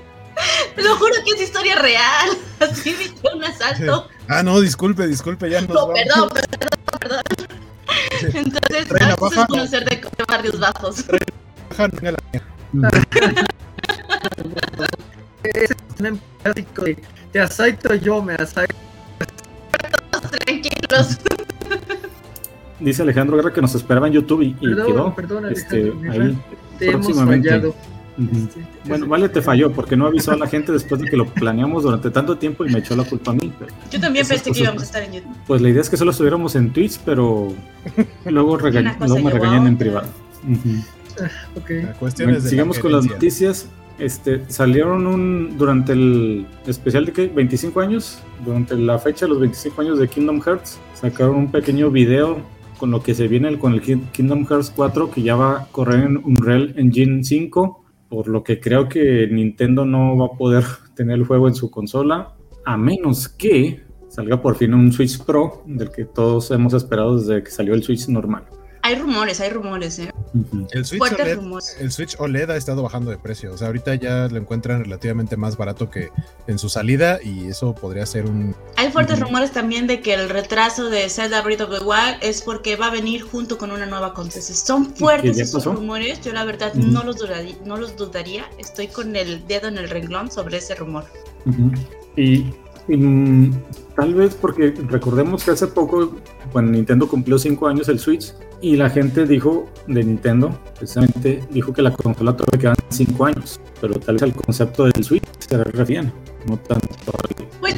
Lo 0.77 0.97
juro 0.97 1.15
que 1.25 1.33
es 1.33 1.43
historia 1.43 1.77
real. 1.77 2.31
Así 2.61 2.95
vi 2.95 3.13
un 3.35 3.45
asalto. 3.45 4.09
Ah, 4.29 4.43
no, 4.43 4.61
disculpe, 4.61 5.07
disculpe, 5.07 5.51
ya 5.51 5.63
no. 5.63 5.75
No, 5.75 5.93
perdón, 5.93 6.31
perdón, 6.31 6.69
perdón. 7.01 7.23
Entonces, 8.35 8.87
ah, 9.01 9.15
eso 9.15 9.41
es 9.41 9.47
conocer 9.47 9.85
de, 9.85 10.01
barrios 10.29 10.59
bajos. 10.59 11.05
Baja, 11.71 11.89
no 11.89 12.11
la 12.11 12.19
es 15.45 15.71
un 16.01 16.21
clásico 16.43 16.85
de 16.85 16.99
te 17.33 17.41
asaito 17.41 17.95
yo, 17.95 18.23
me 18.23 18.35
asaito. 18.35 18.75
Tranquilos. 20.45 21.19
Dice 22.81 23.03
Alejandro 23.03 23.37
Guerra 23.37 23.53
que 23.53 23.63
nos 23.63 23.75
esperaba 23.75 24.07
en 24.07 24.15
YouTube 24.15 24.43
y, 24.43 24.49
y 24.61 24.75
perdón, 24.75 24.87
quedó 24.87 25.15
perdón, 25.15 25.47
este, 25.53 25.93
ahí 26.11 26.39
te 26.79 26.91
próximamente. 26.91 27.73
Fallado. 28.17 28.47
Este, 28.47 28.89
bueno, 28.89 29.07
vale, 29.07 29.29
te 29.29 29.43
falló 29.43 29.73
porque 29.73 29.97
no 29.97 30.07
avisó 30.07 30.33
a 30.33 30.37
la 30.37 30.47
gente 30.47 30.73
después 30.73 31.01
de 31.01 31.09
que 31.09 31.17
lo 31.17 31.27
planeamos 31.27 31.83
durante 31.83 32.11
tanto 32.11 32.37
tiempo 32.39 32.65
y 32.65 32.73
me 32.73 32.79
echó 32.79 32.97
la 32.97 33.05
culpa 33.05 33.33
a 33.33 33.35
mí. 33.35 33.53
Yo 33.91 34.01
también 34.01 34.27
pensé 34.27 34.51
que 34.51 34.61
íbamos 34.61 34.83
a 34.83 34.85
estar 34.85 35.03
en 35.03 35.13
YouTube. 35.13 35.37
Pues 35.47 35.61
la 35.61 35.69
idea 35.69 35.83
es 35.83 35.91
que 35.91 35.97
solo 35.97 36.11
estuviéramos 36.11 36.55
en 36.57 36.73
Twitch, 36.73 36.99
pero 37.05 37.53
luego, 38.25 38.57
luego 38.57 39.19
me 39.19 39.31
regañan 39.31 39.67
en 39.67 39.77
privado. 39.77 40.09
sigamos 42.41 42.79
con 42.79 42.93
las 42.93 43.07
noticias. 43.07 43.69
Este, 43.99 44.43
salieron 44.49 45.07
un 45.07 45.57
durante 45.57 45.93
el 45.95 46.47
especial 46.67 47.07
de 47.07 47.13
que 47.13 47.29
25 47.29 47.81
años, 47.81 48.19
durante 48.45 48.77
la 48.77 48.99
fecha 48.99 49.25
de 49.25 49.31
los 49.31 49.41
25 49.41 49.81
años 49.81 49.99
de 49.99 50.07
Kingdom 50.07 50.43
Hearts, 50.43 50.79
sacaron 50.95 51.37
un 51.37 51.51
pequeño 51.51 51.91
video 51.91 52.43
con 52.79 52.91
lo 52.91 53.03
que 53.03 53.15
se 53.15 53.27
viene 53.27 53.59
con 53.59 53.73
el 53.73 53.81
Kingdom 53.81 54.47
Hearts 54.47 54.71
4 54.77 55.11
que 55.11 55.23
ya 55.23 55.35
va 55.35 55.63
a 55.63 55.67
correr 55.73 56.05
en 56.05 56.19
Unreal 56.19 56.75
Engine 56.77 57.25
5 57.25 57.86
por 58.09 58.29
lo 58.29 58.43
que 58.43 58.61
creo 58.61 58.89
que 58.89 59.27
Nintendo 59.31 59.85
no 59.85 60.17
va 60.17 60.27
a 60.27 60.39
poder 60.39 60.65
tener 60.95 61.19
el 61.19 61.25
juego 61.25 61.49
en 61.49 61.55
su 61.55 61.71
consola, 61.71 62.35
a 62.65 62.77
menos 62.77 63.29
que 63.29 63.85
salga 64.09 64.41
por 64.41 64.57
fin 64.57 64.75
un 64.75 64.93
Switch 64.93 65.23
Pro, 65.25 65.63
del 65.67 65.91
que 65.91 66.05
todos 66.05 66.51
hemos 66.51 66.73
esperado 66.75 67.19
desde 67.19 67.43
que 67.43 67.51
salió 67.51 67.75
el 67.75 67.83
Switch 67.83 68.09
normal. 68.09 68.45
Hay 68.87 68.95
rumores, 68.95 69.41
hay 69.41 69.51
rumores, 69.51 69.99
¿eh? 69.99 70.13
el, 70.71 70.85
Switch 70.85 71.03
OLED, 71.03 71.41
el 71.81 71.91
Switch 71.91 72.15
OLED 72.21 72.51
ha 72.51 72.57
estado 72.57 72.85
bajando 72.85 73.11
de 73.11 73.19
precio. 73.19 73.53
O 73.53 73.59
sea, 73.59 73.67
ahorita 73.67 73.97
ya 73.97 74.29
lo 74.29 74.37
encuentran 74.37 74.85
relativamente 74.85 75.37
más 75.37 75.57
barato 75.57 75.91
que 75.91 76.11
en 76.47 76.57
su 76.57 76.69
salida 76.69 77.19
y 77.21 77.49
eso 77.49 77.75
podría 77.75 78.07
ser 78.07 78.27
un... 78.27 78.55
Hay 78.77 78.93
fuertes 78.93 79.19
rumores 79.19 79.51
también 79.51 79.89
de 79.89 80.01
que 80.03 80.15
el 80.15 80.29
retraso 80.29 80.89
de 80.89 81.09
Zelda 81.09 81.43
Breath 81.43 81.63
of 81.63 81.71
the 81.77 81.85
Wild 81.85 82.19
es 82.21 82.43
porque 82.43 82.77
va 82.77 82.87
a 82.87 82.91
venir 82.91 83.23
junto 83.23 83.59
con 83.59 83.73
una 83.73 83.87
nueva 83.87 84.15
consola. 84.15 84.45
Son 84.45 84.95
fuertes 84.95 85.37
esos 85.37 85.65
rumores. 85.65 86.21
Yo 86.21 86.33
la 86.33 86.45
verdad 86.45 86.73
no, 86.75 87.03
los 87.03 87.17
dudaría, 87.17 87.57
no 87.65 87.77
los 87.77 87.97
dudaría. 87.97 88.49
Estoy 88.57 88.87
con 88.87 89.17
el 89.17 89.45
dedo 89.49 89.67
en 89.67 89.79
el 89.79 89.91
renglón 89.91 90.31
sobre 90.31 90.59
ese 90.59 90.77
rumor. 90.77 91.07
Y 92.15 92.45
Mm, 92.89 93.51
tal 93.97 94.15
vez 94.15 94.35
porque 94.35 94.73
recordemos 94.89 95.45
que 95.45 95.51
hace 95.53 95.67
poco, 95.67 96.15
cuando 96.53 96.73
Nintendo 96.73 97.09
cumplió 97.09 97.39
5 97.39 97.67
años 97.67 97.89
el 97.89 97.99
Switch, 97.99 98.33
y 98.67 98.75
la 98.75 98.91
gente 98.91 99.27
dijo 99.27 99.71
de 99.87 100.03
Nintendo, 100.03 100.61
precisamente 100.77 101.41
dijo 101.51 101.73
que 101.73 101.83
la 101.83 101.93
consola 101.93 102.37
todavía 102.37 102.75
quedan 102.75 102.77
5 102.89 103.25
años, 103.25 103.61
pero 103.81 103.95
tal 104.01 104.17
vez 104.17 104.23
el 104.23 104.35
concepto 104.35 104.87
del 104.87 105.05
Switch 105.05 105.23
se 105.39 105.63
refiere, 105.63 106.11
no 106.49 106.57
tanto 106.59 106.89
pues, 107.61 107.77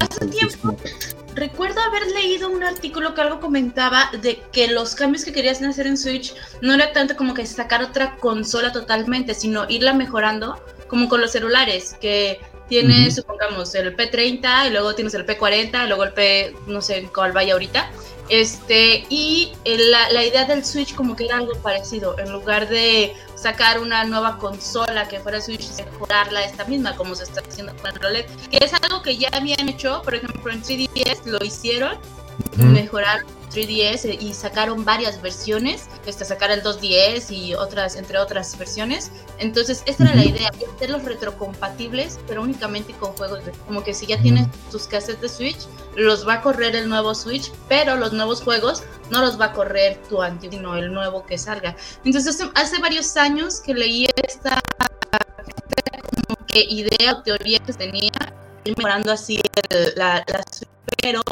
hace 0.00 0.26
tiempo, 0.26 0.76
recuerdo 1.36 1.80
haber 1.82 2.02
leído 2.10 2.50
un 2.50 2.64
artículo 2.64 3.14
que 3.14 3.20
algo 3.20 3.38
comentaba 3.38 4.10
de 4.20 4.40
que 4.50 4.66
los 4.66 4.96
cambios 4.96 5.24
que 5.24 5.32
querías 5.32 5.62
hacer 5.62 5.86
en 5.86 5.96
Switch 5.96 6.34
no 6.62 6.74
era 6.74 6.92
tanto 6.92 7.14
como 7.14 7.32
que 7.32 7.46
sacar 7.46 7.84
otra 7.84 8.16
consola 8.16 8.72
totalmente, 8.72 9.34
sino 9.34 9.66
irla 9.68 9.94
mejorando, 9.94 10.60
como 10.88 11.08
con 11.08 11.20
los 11.20 11.30
celulares, 11.30 11.96
que 12.00 12.40
tienes, 12.68 13.16
supongamos, 13.16 13.74
el 13.74 13.96
P30 13.96 14.68
y 14.68 14.70
luego 14.70 14.94
tienes 14.94 15.14
el 15.14 15.26
P40 15.26 15.84
y 15.84 15.88
luego 15.88 16.04
el 16.04 16.12
P, 16.12 16.54
no 16.66 16.82
sé 16.82 17.08
cuál 17.14 17.32
vaya 17.32 17.54
ahorita. 17.54 17.90
Este, 18.28 19.06
y 19.08 19.52
la, 19.64 20.12
la, 20.12 20.22
idea 20.22 20.44
del 20.44 20.62
Switch 20.62 20.94
como 20.94 21.16
que 21.16 21.24
era 21.24 21.38
algo 21.38 21.54
parecido, 21.62 22.18
en 22.18 22.30
lugar 22.30 22.68
de 22.68 23.14
sacar 23.36 23.80
una 23.80 24.04
nueva 24.04 24.36
consola 24.36 25.08
que 25.08 25.18
fuera 25.20 25.40
Switch 25.40 25.64
y 25.78 25.82
mejorarla 25.82 26.44
esta 26.44 26.66
misma, 26.66 26.94
como 26.94 27.14
se 27.14 27.24
está 27.24 27.40
haciendo 27.40 27.74
con 27.76 27.90
el 27.90 28.04
OLED, 28.04 28.26
que 28.50 28.58
es 28.62 28.74
algo 28.74 29.00
que 29.00 29.16
ya 29.16 29.30
habían 29.32 29.66
hecho, 29.70 30.02
por 30.02 30.14
ejemplo 30.14 30.52
en 30.52 30.62
3DS 30.62 31.24
lo 31.24 31.42
hicieron, 31.42 31.98
mejorar 32.56 33.24
3DS 33.50 34.20
y 34.20 34.34
sacaron 34.34 34.84
varias 34.84 35.20
versiones, 35.22 35.88
este, 36.06 36.24
sacar 36.24 36.50
el 36.50 36.62
2DS 36.62 37.30
y 37.30 37.54
otras, 37.54 37.96
entre 37.96 38.18
otras 38.18 38.56
versiones. 38.58 39.10
Entonces, 39.38 39.82
esta 39.86 40.04
era 40.04 40.14
la 40.14 40.24
idea, 40.24 40.50
hacerlos 40.74 41.04
retrocompatibles, 41.04 42.18
pero 42.26 42.42
únicamente 42.42 42.92
con 42.94 43.12
juegos 43.12 43.44
de, 43.44 43.52
como 43.66 43.82
que 43.82 43.94
si 43.94 44.06
ya 44.06 44.20
tienes 44.20 44.46
tus 44.70 44.86
cassettes 44.86 45.20
de 45.20 45.28
Switch, 45.28 45.66
los 45.96 46.26
va 46.26 46.34
a 46.34 46.42
correr 46.42 46.76
el 46.76 46.88
nuevo 46.88 47.14
Switch, 47.14 47.50
pero 47.68 47.96
los 47.96 48.12
nuevos 48.12 48.42
juegos 48.42 48.82
no 49.10 49.20
los 49.20 49.40
va 49.40 49.46
a 49.46 49.52
correr 49.52 50.00
tu 50.08 50.20
antiguo, 50.22 50.58
sino 50.58 50.76
el 50.76 50.92
nuevo 50.92 51.24
que 51.24 51.38
salga. 51.38 51.76
Entonces, 52.04 52.38
hace 52.54 52.78
varios 52.80 53.16
años 53.16 53.60
que 53.60 53.74
leí 53.74 54.06
esta 54.16 54.60
como 56.26 56.46
que 56.46 56.60
idea 56.64 57.12
o 57.12 57.22
teoría 57.22 57.58
que 57.60 57.72
tenía, 57.72 58.10
mejorando 58.64 59.12
así 59.12 59.40
la, 59.96 60.24
la 60.26 60.44
pero 61.00 61.22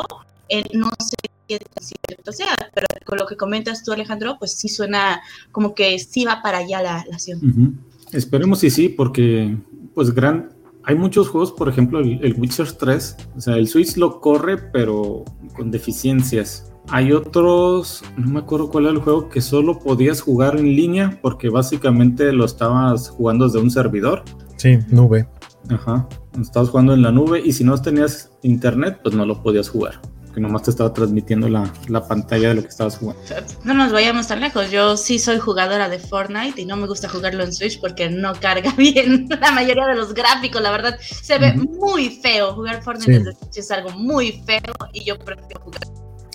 eh, 0.48 0.64
no 0.72 0.90
sé 0.98 1.16
qué 1.48 1.58
cierto 1.80 2.32
sea, 2.32 2.54
pero 2.74 2.86
con 3.04 3.18
lo 3.18 3.26
que 3.26 3.36
comentas 3.36 3.84
tú, 3.84 3.92
Alejandro, 3.92 4.36
pues 4.38 4.52
sí 4.52 4.68
suena 4.68 5.20
como 5.52 5.74
que 5.74 5.98
sí 5.98 6.24
va 6.24 6.42
para 6.42 6.58
allá 6.58 6.82
la, 6.82 7.04
la 7.08 7.14
acción. 7.14 7.80
Esperemos 8.12 8.62
y 8.64 8.70
sí, 8.70 8.88
porque 8.88 9.56
pues 9.94 10.14
gran, 10.14 10.50
hay 10.84 10.94
muchos 10.94 11.28
juegos, 11.28 11.52
por 11.52 11.68
ejemplo, 11.68 12.00
el, 12.00 12.34
Witcher 12.38 12.70
3, 12.70 13.16
o 13.36 13.40
sea, 13.40 13.56
el 13.56 13.66
Switch 13.66 13.96
lo 13.96 14.20
corre, 14.20 14.58
pero 14.58 15.24
con 15.54 15.70
deficiencias. 15.70 16.72
Hay 16.88 17.10
otros, 17.12 18.04
no 18.16 18.28
me 18.28 18.38
acuerdo 18.38 18.70
cuál 18.70 18.84
era 18.84 18.92
el 18.92 19.00
juego, 19.00 19.28
que 19.28 19.40
solo 19.40 19.80
podías 19.80 20.20
jugar 20.20 20.56
en 20.56 20.76
línea 20.76 21.18
porque 21.20 21.48
básicamente 21.48 22.32
lo 22.32 22.44
estabas 22.44 23.08
jugando 23.08 23.46
desde 23.46 23.58
un 23.58 23.70
servidor. 23.72 24.22
Sí, 24.56 24.78
nube. 24.88 25.28
Ajá, 25.68 26.08
estabas 26.40 26.68
jugando 26.68 26.94
en 26.94 27.02
la 27.02 27.10
nube 27.10 27.42
y 27.44 27.52
si 27.52 27.64
no 27.64 27.76
tenías 27.82 28.30
internet, 28.42 29.00
pues 29.02 29.16
no 29.16 29.26
lo 29.26 29.42
podías 29.42 29.68
jugar 29.68 30.00
que 30.36 30.40
nomás 30.42 30.64
te 30.64 30.70
estaba 30.70 30.92
transmitiendo 30.92 31.48
la, 31.48 31.72
la, 31.88 32.06
pantalla 32.06 32.50
de 32.50 32.56
lo 32.56 32.62
que 32.62 32.68
estabas 32.68 32.98
jugando. 32.98 33.22
No 33.64 33.72
nos 33.72 33.90
vayamos 33.90 34.28
tan 34.28 34.40
lejos. 34.40 34.70
Yo 34.70 34.98
sí 34.98 35.18
soy 35.18 35.38
jugadora 35.38 35.88
de 35.88 35.98
Fortnite 35.98 36.60
y 36.60 36.66
no 36.66 36.76
me 36.76 36.86
gusta 36.86 37.08
jugarlo 37.08 37.42
en 37.42 37.54
Switch 37.54 37.80
porque 37.80 38.10
no 38.10 38.34
carga 38.34 38.70
bien 38.76 39.28
la 39.40 39.50
mayoría 39.52 39.86
de 39.86 39.94
los 39.94 40.12
gráficos. 40.12 40.60
La 40.60 40.72
verdad, 40.72 40.98
se 41.00 41.38
ve 41.38 41.54
muy 41.54 42.10
feo. 42.20 42.52
Jugar 42.52 42.82
Fortnite 42.82 43.14
en 43.14 43.24
Switch 43.24 43.56
es 43.56 43.70
algo 43.70 43.88
muy 43.92 44.32
feo 44.44 44.74
y 44.92 45.04
yo 45.04 45.18
prefiero 45.18 45.62
jugar. 45.62 45.80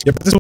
Y 0.03 0.09
aparte, 0.09 0.31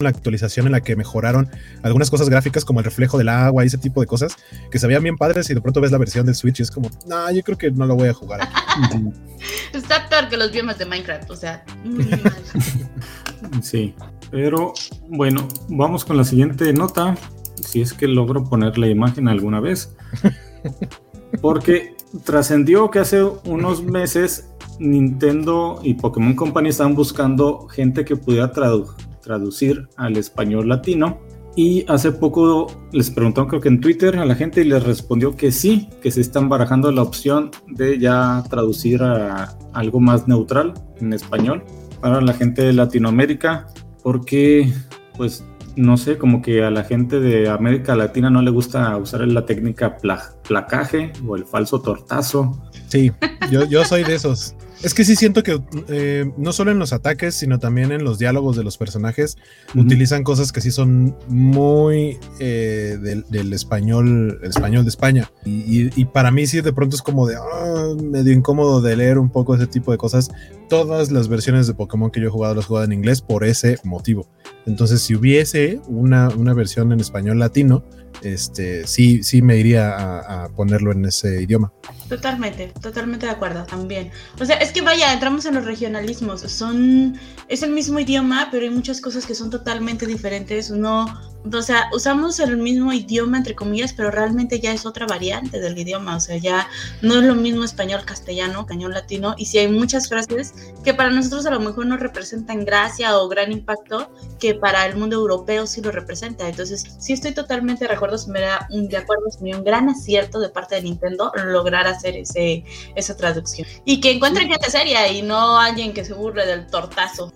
la 0.00 0.08
actualización 0.08 0.66
en 0.66 0.72
la 0.72 0.80
que 0.80 0.96
mejoraron 0.96 1.48
algunas 1.82 2.10
cosas 2.10 2.28
gráficas 2.28 2.64
como 2.64 2.80
el 2.80 2.84
reflejo 2.84 3.18
del 3.18 3.28
agua 3.28 3.64
y 3.64 3.68
ese 3.68 3.78
tipo 3.78 4.00
de 4.00 4.06
cosas 4.06 4.36
que 4.70 4.78
se 4.78 4.86
veían 4.86 5.02
bien 5.02 5.16
padres 5.16 5.48
y 5.50 5.54
de 5.54 5.60
pronto 5.60 5.80
ves 5.80 5.92
la 5.92 5.98
versión 5.98 6.26
del 6.26 6.34
Switch 6.34 6.60
y 6.60 6.62
es 6.62 6.70
como, 6.70 6.90
no, 7.06 7.30
yo 7.30 7.42
creo 7.42 7.58
que 7.58 7.70
no 7.70 7.86
lo 7.86 7.94
voy 7.94 8.08
a 8.08 8.14
jugar. 8.14 8.40
Está 9.72 10.08
peor 10.08 10.28
que 10.28 10.36
los 10.36 10.50
biomas 10.52 10.78
de 10.78 10.86
Minecraft, 10.86 11.30
o 11.30 11.36
sea, 11.36 11.64
Sí, 13.62 13.94
pero 14.30 14.74
bueno, 15.08 15.46
vamos 15.68 16.04
con 16.04 16.16
la 16.16 16.24
siguiente 16.24 16.72
nota, 16.72 17.16
si 17.62 17.80
es 17.80 17.92
que 17.92 18.06
logro 18.06 18.44
poner 18.44 18.78
la 18.78 18.88
imagen 18.88 19.28
alguna 19.28 19.60
vez. 19.60 19.94
Porque 21.40 21.94
trascendió 22.24 22.90
que 22.90 22.98
hace 22.98 23.22
unos 23.22 23.82
meses 23.82 24.50
Nintendo 24.78 25.80
y 25.82 25.94
Pokémon 25.94 26.34
Company 26.34 26.70
estaban 26.70 26.94
buscando 26.94 27.68
gente 27.68 28.04
que 28.04 28.16
pudiera 28.16 28.50
traducir 28.52 29.09
traducir 29.22 29.88
al 29.96 30.16
español 30.16 30.68
latino. 30.68 31.20
Y 31.56 31.84
hace 31.88 32.12
poco 32.12 32.68
les 32.92 33.10
preguntaron, 33.10 33.48
creo 33.48 33.60
que 33.60 33.68
en 33.68 33.80
Twitter, 33.80 34.16
a 34.18 34.24
la 34.24 34.36
gente 34.36 34.60
y 34.60 34.64
les 34.64 34.82
respondió 34.82 35.34
que 35.36 35.50
sí, 35.50 35.88
que 36.00 36.10
se 36.10 36.20
están 36.20 36.48
barajando 36.48 36.92
la 36.92 37.02
opción 37.02 37.50
de 37.66 37.98
ya 37.98 38.44
traducir 38.48 39.02
a 39.02 39.56
algo 39.72 39.98
más 40.00 40.28
neutral 40.28 40.74
en 41.00 41.12
español 41.12 41.64
para 42.00 42.20
la 42.20 42.34
gente 42.34 42.62
de 42.62 42.72
Latinoamérica, 42.72 43.66
porque 44.02 44.72
pues 45.16 45.44
no 45.76 45.96
sé, 45.96 46.18
como 46.18 46.42
que 46.42 46.64
a 46.64 46.70
la 46.70 46.84
gente 46.84 47.20
de 47.20 47.48
América 47.48 47.94
Latina 47.94 48.30
no 48.30 48.42
le 48.42 48.50
gusta 48.50 48.96
usar 48.96 49.26
la 49.26 49.46
técnica 49.46 49.96
placaje 49.96 51.12
o 51.26 51.36
el 51.36 51.44
falso 51.44 51.80
tortazo. 51.80 52.60
Sí, 52.88 53.12
yo, 53.50 53.64
yo 53.64 53.84
soy 53.84 54.04
de 54.04 54.14
esos. 54.16 54.54
Es 54.82 54.94
que 54.94 55.04
sí 55.04 55.14
siento 55.14 55.42
que 55.42 55.60
eh, 55.88 56.32
no 56.38 56.52
solo 56.52 56.70
en 56.70 56.78
los 56.78 56.94
ataques, 56.94 57.34
sino 57.34 57.58
también 57.58 57.92
en 57.92 58.02
los 58.02 58.18
diálogos 58.18 58.56
de 58.56 58.64
los 58.64 58.78
personajes, 58.78 59.36
utilizan 59.74 60.24
cosas 60.24 60.52
que 60.52 60.62
sí 60.62 60.70
son 60.70 61.14
muy 61.28 62.18
eh, 62.38 62.98
del, 62.98 63.52
español, 63.52 64.38
el 64.42 64.48
español 64.48 64.84
de 64.84 64.88
España. 64.88 65.30
Y, 65.44 66.04
para 66.06 66.30
mí 66.30 66.46
sí 66.46 66.62
de 66.62 66.72
pronto 66.72 66.96
es 66.96 67.02
como 67.02 67.26
de 67.26 67.36
ah, 67.36 67.94
medio 68.02 68.32
incómodo 68.32 68.80
de 68.80 68.96
leer 68.96 69.18
un 69.18 69.28
poco 69.28 69.54
ese 69.54 69.66
tipo 69.66 69.92
de 69.92 69.98
cosas. 69.98 70.30
Todas 70.70 71.10
las 71.10 71.28
versiones 71.28 71.66
de 71.66 71.74
Pokémon 71.74 72.10
que 72.10 72.20
yo 72.20 72.28
he 72.28 72.30
jugado 72.30 72.54
las 72.54 72.64
he 72.64 72.68
jugado 72.68 72.86
en 72.86 72.92
inglés 72.92 73.20
por 73.20 73.44
ese 73.44 73.78
motivo. 73.84 74.28
Entonces, 74.66 75.02
si 75.02 75.14
hubiese 75.14 75.80
una, 75.88 76.28
una 76.28 76.54
versión 76.54 76.92
en 76.92 77.00
español 77.00 77.38
latino, 77.38 77.84
este, 78.22 78.86
sí, 78.86 79.22
sí 79.22 79.42
me 79.42 79.56
iría 79.56 80.44
a, 80.44 80.48
ponerlo 80.50 80.92
en 80.92 81.04
ese 81.04 81.42
idioma. 81.42 81.72
Totalmente, 82.10 82.72
totalmente 82.82 83.26
de 83.26 83.30
acuerdo 83.30 83.64
también. 83.66 84.10
O 84.40 84.44
sea, 84.44 84.56
es 84.56 84.72
que 84.72 84.82
vaya, 84.82 85.12
entramos 85.12 85.44
en 85.46 85.54
los 85.54 85.64
regionalismos. 85.64 86.40
Son, 86.40 87.16
es 87.46 87.62
el 87.62 87.70
mismo 87.70 88.00
idioma, 88.00 88.48
pero 88.50 88.64
hay 88.64 88.70
muchas 88.70 89.00
cosas 89.00 89.24
que 89.24 89.36
son 89.36 89.48
totalmente 89.48 90.06
diferentes. 90.06 90.72
No, 90.72 91.06
o 91.44 91.62
sea, 91.62 91.88
usamos 91.94 92.40
el 92.40 92.56
mismo 92.56 92.92
idioma 92.92 93.38
entre 93.38 93.54
comillas, 93.54 93.92
pero 93.92 94.10
realmente 94.10 94.58
ya 94.58 94.72
es 94.72 94.86
otra 94.86 95.06
variante 95.06 95.60
del 95.60 95.78
idioma. 95.78 96.16
O 96.16 96.20
sea, 96.20 96.36
ya 96.36 96.68
no 97.00 97.20
es 97.20 97.24
lo 97.24 97.36
mismo 97.36 97.62
español, 97.62 98.00
castellano, 98.04 98.66
cañón 98.66 98.90
latino. 98.90 99.36
Y 99.38 99.46
si 99.46 99.58
hay 99.58 99.68
muchas 99.68 100.08
frases 100.08 100.52
que 100.82 100.94
para 100.94 101.10
nosotros 101.10 101.46
a 101.46 101.50
lo 101.52 101.60
mejor 101.60 101.86
no 101.86 101.96
representan 101.96 102.64
gracia 102.64 103.16
o 103.18 103.28
gran 103.28 103.52
impacto, 103.52 104.10
que 104.40 104.54
para 104.56 104.84
el 104.84 104.96
mundo 104.96 105.14
europeo 105.14 105.68
sí 105.68 105.80
lo 105.80 105.92
representa. 105.92 106.48
Entonces, 106.48 106.84
sí 106.98 107.12
estoy 107.12 107.34
totalmente 107.34 107.86
de 107.86 107.94
acuerdo, 107.94 108.16
me 108.26 108.40
da 108.40 108.66
de 108.68 108.96
acuerdo, 108.96 109.26
me 109.40 109.54
un 109.54 109.62
gran 109.62 109.88
acierto 109.88 110.40
de 110.40 110.48
parte 110.48 110.74
de 110.74 110.82
Nintendo 110.82 111.30
lograr 111.44 111.86
hacer 111.86 111.99
ese, 112.08 112.64
esa 112.94 113.16
traducción. 113.16 113.66
Y 113.84 114.00
que 114.00 114.12
encuentren 114.12 114.48
gente 114.48 114.70
seria 114.70 115.10
y 115.10 115.22
no 115.22 115.58
alguien 115.58 115.92
que 115.92 116.04
se 116.04 116.14
burle 116.14 116.46
del 116.46 116.66
tortazo. 116.66 117.32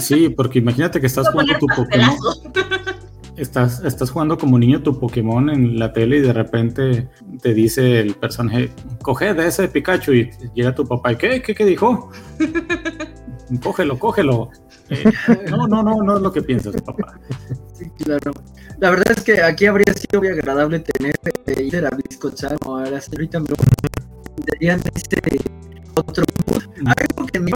Sí, 0.00 0.28
porque 0.28 0.58
imagínate 0.58 1.00
que 1.00 1.06
estás 1.06 1.28
jugando 1.30 1.58
tu 1.58 1.66
Pokémon. 1.66 2.16
Estás, 3.36 3.82
estás 3.84 4.10
jugando 4.10 4.38
como 4.38 4.58
niño 4.58 4.82
tu 4.82 4.98
Pokémon 4.98 5.50
en 5.50 5.78
la 5.78 5.92
tele 5.92 6.18
y 6.18 6.20
de 6.20 6.32
repente 6.32 7.08
te 7.42 7.52
dice 7.52 8.00
el 8.00 8.14
personaje, 8.14 8.70
coge 9.02 9.34
de 9.34 9.48
ese 9.48 9.66
Pikachu 9.66 10.12
y 10.12 10.30
llega 10.54 10.74
tu 10.74 10.86
papá 10.86 11.12
y 11.12 11.16
¿qué? 11.16 11.42
¿Qué, 11.42 11.54
qué 11.54 11.64
dijo? 11.64 12.10
cógelo, 13.62 13.98
cógelo. 13.98 14.50
Eh, 14.90 15.04
no, 15.50 15.66
no, 15.66 15.82
no, 15.82 16.02
no 16.02 16.16
es 16.16 16.22
lo 16.22 16.32
que 16.32 16.42
piensas, 16.42 16.80
papá. 16.82 17.18
Sí, 17.72 17.86
claro. 18.04 18.32
La 18.78 18.90
verdad 18.90 19.14
es 19.16 19.22
que 19.22 19.42
aquí 19.42 19.66
habría 19.66 19.92
sido 19.94 20.20
muy 20.20 20.28
agradable 20.28 20.80
tener 20.80 21.14
eh, 21.46 21.86
a 21.86 21.96
Biscochan 21.96 22.56
o 22.66 22.78
ahora 22.78 23.00
ahorita 23.12 23.40
me 23.40 23.46
tendrían 24.36 24.80
ese 24.94 25.38
otro 25.94 26.24
algo 26.84 27.26
que 27.26 27.40
me 27.40 27.52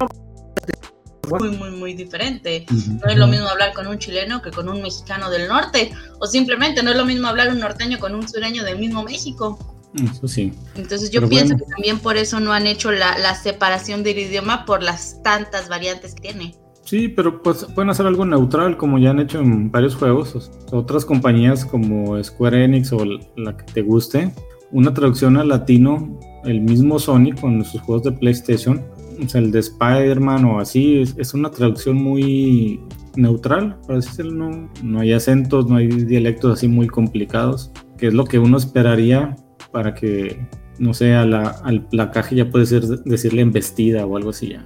muy, 1.28 1.50
muy, 1.56 1.70
muy 1.70 1.94
diferente. 1.94 2.64
No 2.70 3.10
es 3.10 3.16
lo 3.16 3.26
mismo 3.26 3.48
hablar 3.48 3.74
con 3.74 3.86
un 3.86 3.98
chileno 3.98 4.40
que 4.40 4.50
con 4.50 4.68
un 4.68 4.80
mexicano 4.80 5.30
del 5.30 5.48
norte, 5.48 5.92
o 6.20 6.26
simplemente 6.26 6.82
no 6.82 6.90
es 6.90 6.96
lo 6.96 7.04
mismo 7.04 7.28
hablar 7.28 7.50
un 7.50 7.60
norteño 7.60 7.98
con 7.98 8.14
un 8.14 8.26
sureño 8.26 8.64
del 8.64 8.78
mismo 8.78 9.02
México. 9.02 9.76
Eso 9.94 10.28
sí. 10.28 10.52
Entonces 10.74 11.10
yo 11.10 11.28
pienso 11.28 11.56
que 11.56 11.64
también 11.64 11.98
por 11.98 12.16
eso 12.16 12.40
no 12.40 12.52
han 12.52 12.66
hecho 12.66 12.92
la, 12.92 13.18
la 13.18 13.34
separación 13.34 14.02
del 14.02 14.18
idioma 14.18 14.64
por 14.64 14.82
las 14.82 15.22
tantas 15.22 15.68
variantes 15.68 16.14
que 16.14 16.20
tiene. 16.20 16.54
Sí, 16.88 17.06
pero 17.06 17.42
pues 17.42 17.66
pueden 17.74 17.90
hacer 17.90 18.06
algo 18.06 18.24
neutral 18.24 18.78
como 18.78 18.98
ya 18.98 19.10
han 19.10 19.18
hecho 19.18 19.40
en 19.40 19.70
varios 19.70 19.94
juegos. 19.94 20.50
Otras 20.72 21.04
compañías 21.04 21.66
como 21.66 22.24
Square 22.24 22.64
Enix 22.64 22.94
o 22.94 23.04
la 23.36 23.54
que 23.58 23.64
te 23.74 23.82
guste, 23.82 24.32
una 24.72 24.94
traducción 24.94 25.36
al 25.36 25.48
latino, 25.48 26.18
el 26.44 26.62
mismo 26.62 26.98
Sony 26.98 27.34
con 27.38 27.62
sus 27.62 27.82
juegos 27.82 28.04
de 28.04 28.12
PlayStation, 28.12 28.82
o 29.22 29.28
sea, 29.28 29.42
el 29.42 29.50
de 29.50 29.58
Spider-Man 29.58 30.46
o 30.46 30.60
así, 30.60 31.02
es, 31.02 31.34
una 31.34 31.50
traducción 31.50 31.96
muy 31.96 32.80
neutral, 33.16 33.78
para 33.82 33.96
decirlo, 33.96 34.48
no, 34.48 34.70
no 34.82 35.00
hay 35.00 35.12
acentos, 35.12 35.68
no 35.68 35.76
hay 35.76 35.88
dialectos 35.88 36.54
así 36.54 36.68
muy 36.68 36.86
complicados, 36.86 37.70
que 37.98 38.06
es 38.06 38.14
lo 38.14 38.24
que 38.24 38.38
uno 38.38 38.56
esperaría 38.56 39.36
para 39.72 39.92
que 39.92 40.40
no 40.78 40.94
sé, 40.94 41.12
a 41.12 41.26
la, 41.26 41.50
al 41.64 41.86
placaje 41.86 42.36
ya 42.36 42.50
puede 42.50 42.64
ser 42.64 42.86
decirle 42.86 43.42
embestida 43.42 44.06
o 44.06 44.16
algo 44.16 44.30
así 44.30 44.48
ya. 44.48 44.64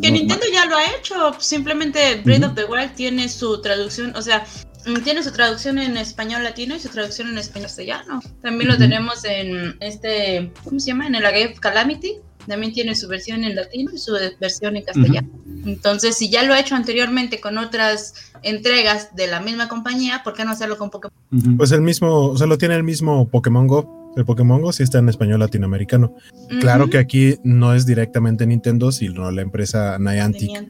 Que 0.00 0.10
Nintendo 0.10 0.46
ya 0.52 0.66
lo 0.66 0.76
ha 0.76 0.84
hecho, 0.96 1.34
simplemente 1.40 2.20
Breath 2.24 2.44
of 2.44 2.54
the 2.54 2.64
Wild 2.64 2.94
tiene 2.94 3.28
su 3.28 3.60
traducción, 3.60 4.14
o 4.16 4.22
sea, 4.22 4.44
mm, 4.86 5.02
tiene 5.02 5.22
su 5.22 5.32
traducción 5.32 5.78
en 5.78 5.96
español 5.96 6.44
latino 6.44 6.76
y 6.76 6.80
su 6.80 6.88
traducción 6.88 7.28
en 7.28 7.38
español 7.38 7.66
castellano. 7.66 8.20
También 8.40 8.70
lo 8.70 8.76
tenemos 8.76 9.24
en 9.24 9.76
este, 9.80 10.52
¿cómo 10.64 10.78
se 10.78 10.88
llama? 10.88 11.06
En 11.06 11.14
el 11.14 11.22
Game 11.22 11.54
Calamity. 11.54 12.16
También 12.46 12.72
tiene 12.72 12.96
su 12.96 13.06
versión 13.06 13.44
en 13.44 13.54
latino 13.54 13.92
y 13.94 13.98
su 13.98 14.16
versión 14.40 14.76
en 14.76 14.82
castellano. 14.82 15.28
Entonces, 15.64 16.16
si 16.16 16.28
ya 16.28 16.42
lo 16.42 16.54
ha 16.54 16.58
hecho 16.58 16.74
anteriormente 16.74 17.40
con 17.40 17.56
otras 17.56 18.32
entregas 18.42 19.14
de 19.14 19.28
la 19.28 19.40
misma 19.40 19.68
compañía, 19.68 20.22
¿por 20.24 20.34
qué 20.34 20.44
no 20.44 20.50
hacerlo 20.50 20.76
con 20.76 20.90
Pokémon? 20.90 21.56
Pues 21.56 21.70
el 21.70 21.82
mismo, 21.82 22.30
o 22.30 22.36
sea, 22.36 22.48
lo 22.48 22.58
tiene 22.58 22.74
el 22.74 22.82
mismo 22.82 23.28
Pokémon 23.28 23.68
Go. 23.68 24.01
El 24.16 24.24
Pokémon 24.24 24.60
Go 24.60 24.72
sí 24.72 24.82
está 24.82 24.98
en 24.98 25.08
español 25.08 25.40
latinoamericano. 25.40 26.14
Claro 26.60 26.90
que 26.90 26.98
aquí 26.98 27.36
no 27.44 27.74
es 27.74 27.86
directamente 27.86 28.46
Nintendo, 28.46 28.92
sino 28.92 29.30
la 29.30 29.42
empresa 29.42 29.98
Niantic. 29.98 30.68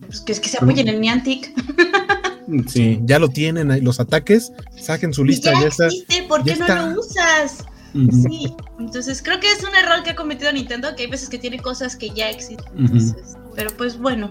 Pues 0.00 0.20
que, 0.20 0.32
es 0.32 0.40
que 0.40 0.48
se 0.48 0.58
apoyen 0.58 0.88
en 0.88 1.00
Niantic. 1.00 1.52
sí, 2.66 3.00
ya 3.04 3.18
lo 3.18 3.28
tienen 3.28 3.70
ahí. 3.70 3.80
Los 3.80 4.00
ataques, 4.00 4.52
saquen 4.76 5.14
su 5.14 5.24
lista. 5.24 5.52
Ya, 5.52 5.68
existe, 5.68 6.24
¿por 6.28 6.44
qué 6.44 6.56
no 6.56 6.66
lo 6.66 7.00
usas? 7.00 7.64
Sí, 7.92 8.54
entonces 8.78 9.22
creo 9.22 9.38
que 9.38 9.50
es 9.52 9.62
un 9.62 9.74
error 9.74 10.02
que 10.02 10.10
ha 10.10 10.16
cometido 10.16 10.50
Nintendo, 10.50 10.94
que 10.96 11.04
hay 11.04 11.10
veces 11.10 11.28
que 11.28 11.38
tiene 11.38 11.58
cosas 11.58 11.96
que 11.96 12.10
ya 12.10 12.30
existen. 12.30 12.66
pero 13.54 13.70
pues 13.76 13.98
bueno. 13.98 14.30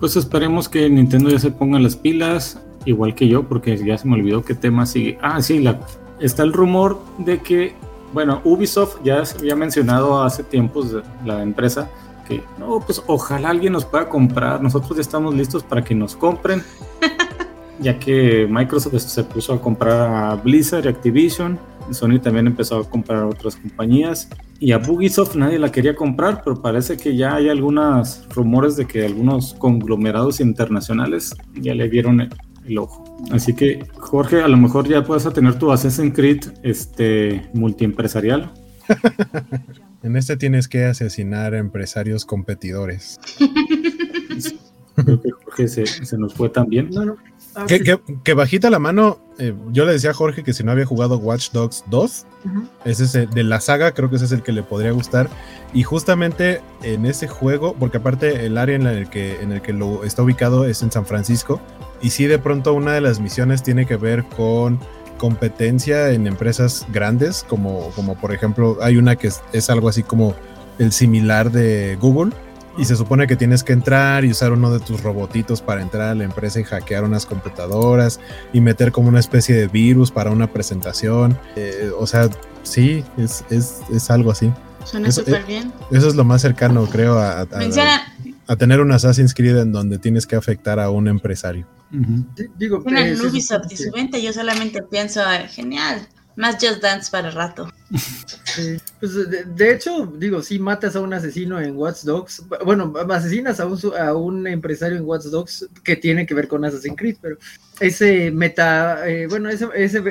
Pues 0.00 0.16
esperemos 0.16 0.68
que 0.68 0.88
Nintendo 0.88 1.30
ya 1.30 1.38
se 1.38 1.50
ponga 1.50 1.78
las 1.78 1.96
pilas, 1.96 2.58
igual 2.84 3.14
que 3.14 3.28
yo, 3.28 3.48
porque 3.48 3.76
ya 3.78 3.96
se 3.96 4.08
me 4.08 4.14
olvidó 4.14 4.44
qué 4.44 4.54
tema 4.54 4.86
sigue. 4.86 5.18
Ah, 5.22 5.40
sí, 5.40 5.60
la 5.60 5.80
está 6.24 6.42
el 6.42 6.52
rumor 6.52 7.00
de 7.18 7.38
que, 7.38 7.74
bueno, 8.12 8.40
Ubisoft 8.44 8.96
ya 9.04 9.22
había 9.38 9.56
mencionado 9.56 10.22
hace 10.22 10.42
tiempos 10.42 10.96
la 11.24 11.42
empresa 11.42 11.90
que, 12.26 12.42
no, 12.58 12.80
pues 12.80 13.02
ojalá 13.06 13.50
alguien 13.50 13.74
nos 13.74 13.84
pueda 13.84 14.08
comprar, 14.08 14.62
nosotros 14.62 14.96
ya 14.96 15.02
estamos 15.02 15.34
listos 15.34 15.62
para 15.62 15.84
que 15.84 15.94
nos 15.94 16.16
compren, 16.16 16.62
ya 17.80 17.98
que 17.98 18.46
Microsoft 18.48 18.96
se 18.98 19.24
puso 19.24 19.52
a 19.52 19.60
comprar 19.60 20.00
a 20.00 20.34
Blizzard 20.36 20.86
y 20.86 20.88
Activision, 20.88 21.58
Sony 21.90 22.18
también 22.18 22.46
empezó 22.46 22.78
a 22.78 22.88
comprar 22.88 23.24
a 23.24 23.26
otras 23.26 23.56
compañías 23.56 24.28
y 24.58 24.72
a 24.72 24.78
Ubisoft 24.78 25.36
nadie 25.36 25.58
la 25.58 25.70
quería 25.70 25.94
comprar, 25.94 26.42
pero 26.42 26.62
parece 26.62 26.96
que 26.96 27.14
ya 27.14 27.34
hay 27.34 27.50
algunos 27.50 28.26
rumores 28.30 28.76
de 28.76 28.86
que 28.86 29.04
algunos 29.04 29.52
conglomerados 29.54 30.40
internacionales 30.40 31.34
ya 31.54 31.74
le 31.74 31.88
dieron 31.88 32.30
el 32.66 32.78
ojo. 32.78 33.04
Así 33.30 33.54
que, 33.54 33.86
Jorge, 33.94 34.42
a 34.42 34.48
lo 34.48 34.56
mejor 34.56 34.88
ya 34.88 35.04
puedes 35.04 35.30
tener 35.32 35.58
tu 35.58 35.70
Assassin's 35.70 36.14
Creed 36.14 36.44
este, 36.62 37.48
multiempresarial. 37.52 38.52
en 40.02 40.16
este 40.16 40.36
tienes 40.36 40.68
que 40.68 40.84
asesinar 40.84 41.54
a 41.54 41.58
empresarios 41.58 42.24
competidores. 42.24 43.18
Creo 44.96 45.20
que 45.20 45.30
Jorge 45.30 45.68
se, 45.68 46.18
nos 46.18 46.34
fue 46.34 46.48
también. 46.48 46.90
No, 46.90 47.04
no. 47.04 47.16
Ah, 47.56 47.66
que, 47.66 48.34
bajita 48.34 48.70
la 48.70 48.78
mano, 48.78 49.18
eh, 49.38 49.54
yo 49.70 49.84
le 49.84 49.92
decía 49.92 50.10
a 50.10 50.14
Jorge 50.14 50.42
que 50.42 50.52
si 50.52 50.64
no 50.64 50.72
había 50.72 50.86
jugado 50.86 51.18
Watch 51.18 51.50
Dogs 51.52 51.84
2, 51.88 52.26
ese 52.84 53.04
es 53.04 53.12
de 53.12 53.44
la 53.44 53.60
saga, 53.60 53.92
creo 53.92 54.10
que 54.10 54.16
ese 54.16 54.24
es 54.24 54.32
el 54.32 54.42
que 54.42 54.52
le 54.52 54.62
podría 54.62 54.90
gustar. 54.90 55.28
Y 55.72 55.82
justamente 55.82 56.60
en 56.82 57.06
ese 57.06 57.28
juego, 57.28 57.74
porque 57.78 57.98
aparte 57.98 58.46
el 58.46 58.58
área 58.58 58.76
en 58.76 58.86
el 58.86 59.08
que, 59.08 59.40
en 59.40 59.52
el 59.52 59.62
que 59.62 59.72
lo 59.72 60.04
está 60.04 60.22
ubicado 60.22 60.64
es 60.64 60.82
en 60.82 60.90
San 60.90 61.06
Francisco, 61.06 61.60
y 62.02 62.10
si 62.10 62.26
de 62.26 62.38
pronto 62.38 62.74
una 62.74 62.92
de 62.92 63.00
las 63.00 63.20
misiones 63.20 63.62
tiene 63.62 63.86
que 63.86 63.96
ver 63.96 64.24
con 64.24 64.78
competencia 65.18 66.10
en 66.10 66.26
empresas 66.26 66.86
grandes, 66.92 67.44
como, 67.48 67.90
como 67.90 68.14
por 68.16 68.32
ejemplo 68.34 68.78
hay 68.82 68.96
una 68.96 69.16
que 69.16 69.30
es, 69.52 69.70
algo 69.70 69.88
así 69.88 70.02
como 70.02 70.34
el 70.78 70.92
similar 70.92 71.50
de 71.50 71.96
Google, 72.00 72.32
y 72.76 72.84
se 72.84 72.96
supone 72.96 73.26
que 73.26 73.36
tienes 73.36 73.62
que 73.62 73.72
entrar 73.72 74.24
y 74.24 74.30
usar 74.30 74.52
uno 74.52 74.72
de 74.72 74.80
tus 74.80 75.02
robotitos 75.02 75.60
para 75.60 75.82
entrar 75.82 76.08
a 76.08 76.14
la 76.14 76.24
empresa 76.24 76.60
y 76.60 76.64
hackear 76.64 77.04
unas 77.04 77.26
computadoras 77.26 78.20
y 78.52 78.60
meter 78.60 78.92
como 78.92 79.08
una 79.08 79.20
especie 79.20 79.54
de 79.54 79.68
virus 79.68 80.10
para 80.10 80.30
una 80.30 80.52
presentación. 80.52 81.38
Eh, 81.56 81.90
o 81.96 82.06
sea, 82.06 82.28
sí, 82.62 83.04
es, 83.16 83.44
es, 83.50 83.80
es 83.92 84.10
algo 84.10 84.30
así. 84.30 84.52
Suena 84.84 85.10
súper 85.10 85.42
eh, 85.42 85.44
bien. 85.46 85.72
Eso 85.90 86.08
es 86.08 86.14
lo 86.14 86.24
más 86.24 86.42
cercano, 86.42 86.86
creo, 86.86 87.18
a, 87.18 87.46
a, 88.46 88.56
tener 88.56 88.80
un 88.80 88.92
Assassin's 88.92 89.34
Creed 89.34 89.56
en 89.56 89.72
donde 89.72 89.98
tienes 89.98 90.26
que 90.26 90.36
afectar 90.36 90.78
a 90.78 90.90
un 90.90 91.08
empresario. 91.08 91.66
Digo, 92.58 92.82
en 92.86 93.20
Ubisoft 93.20 93.70
y 93.70 93.76
su 93.76 93.90
venta, 93.92 94.18
yo 94.18 94.32
solamente 94.32 94.82
pienso, 94.82 95.20
genial, 95.48 96.06
más 96.36 96.56
Just 96.56 96.82
Dance 96.82 97.10
para 97.10 97.30
rato. 97.30 97.72
pues 99.00 99.30
de, 99.56 99.72
hecho, 99.72 100.06
digo, 100.18 100.42
si 100.42 100.58
matas 100.58 100.96
a 100.96 101.00
un 101.00 101.14
asesino 101.14 101.60
en 101.60 101.76
Watch 101.76 102.02
Dogs, 102.02 102.42
bueno, 102.64 102.92
asesinas 103.10 103.60
a 103.60 103.66
un, 103.66 103.78
a 103.98 104.14
un 104.14 104.46
empresario 104.46 104.96
en 104.96 105.04
Watch 105.04 105.24
Dogs 105.24 105.68
que 105.82 105.96
tiene 105.96 106.26
que 106.26 106.34
ver 106.34 106.48
con 106.48 106.64
Assassin's 106.64 106.96
Creed, 106.96 107.16
pero 107.20 107.36
ese 107.80 108.30
meta, 108.30 109.08
eh, 109.08 109.26
bueno, 109.26 109.48
ese, 109.48 109.68
ese 109.74 110.02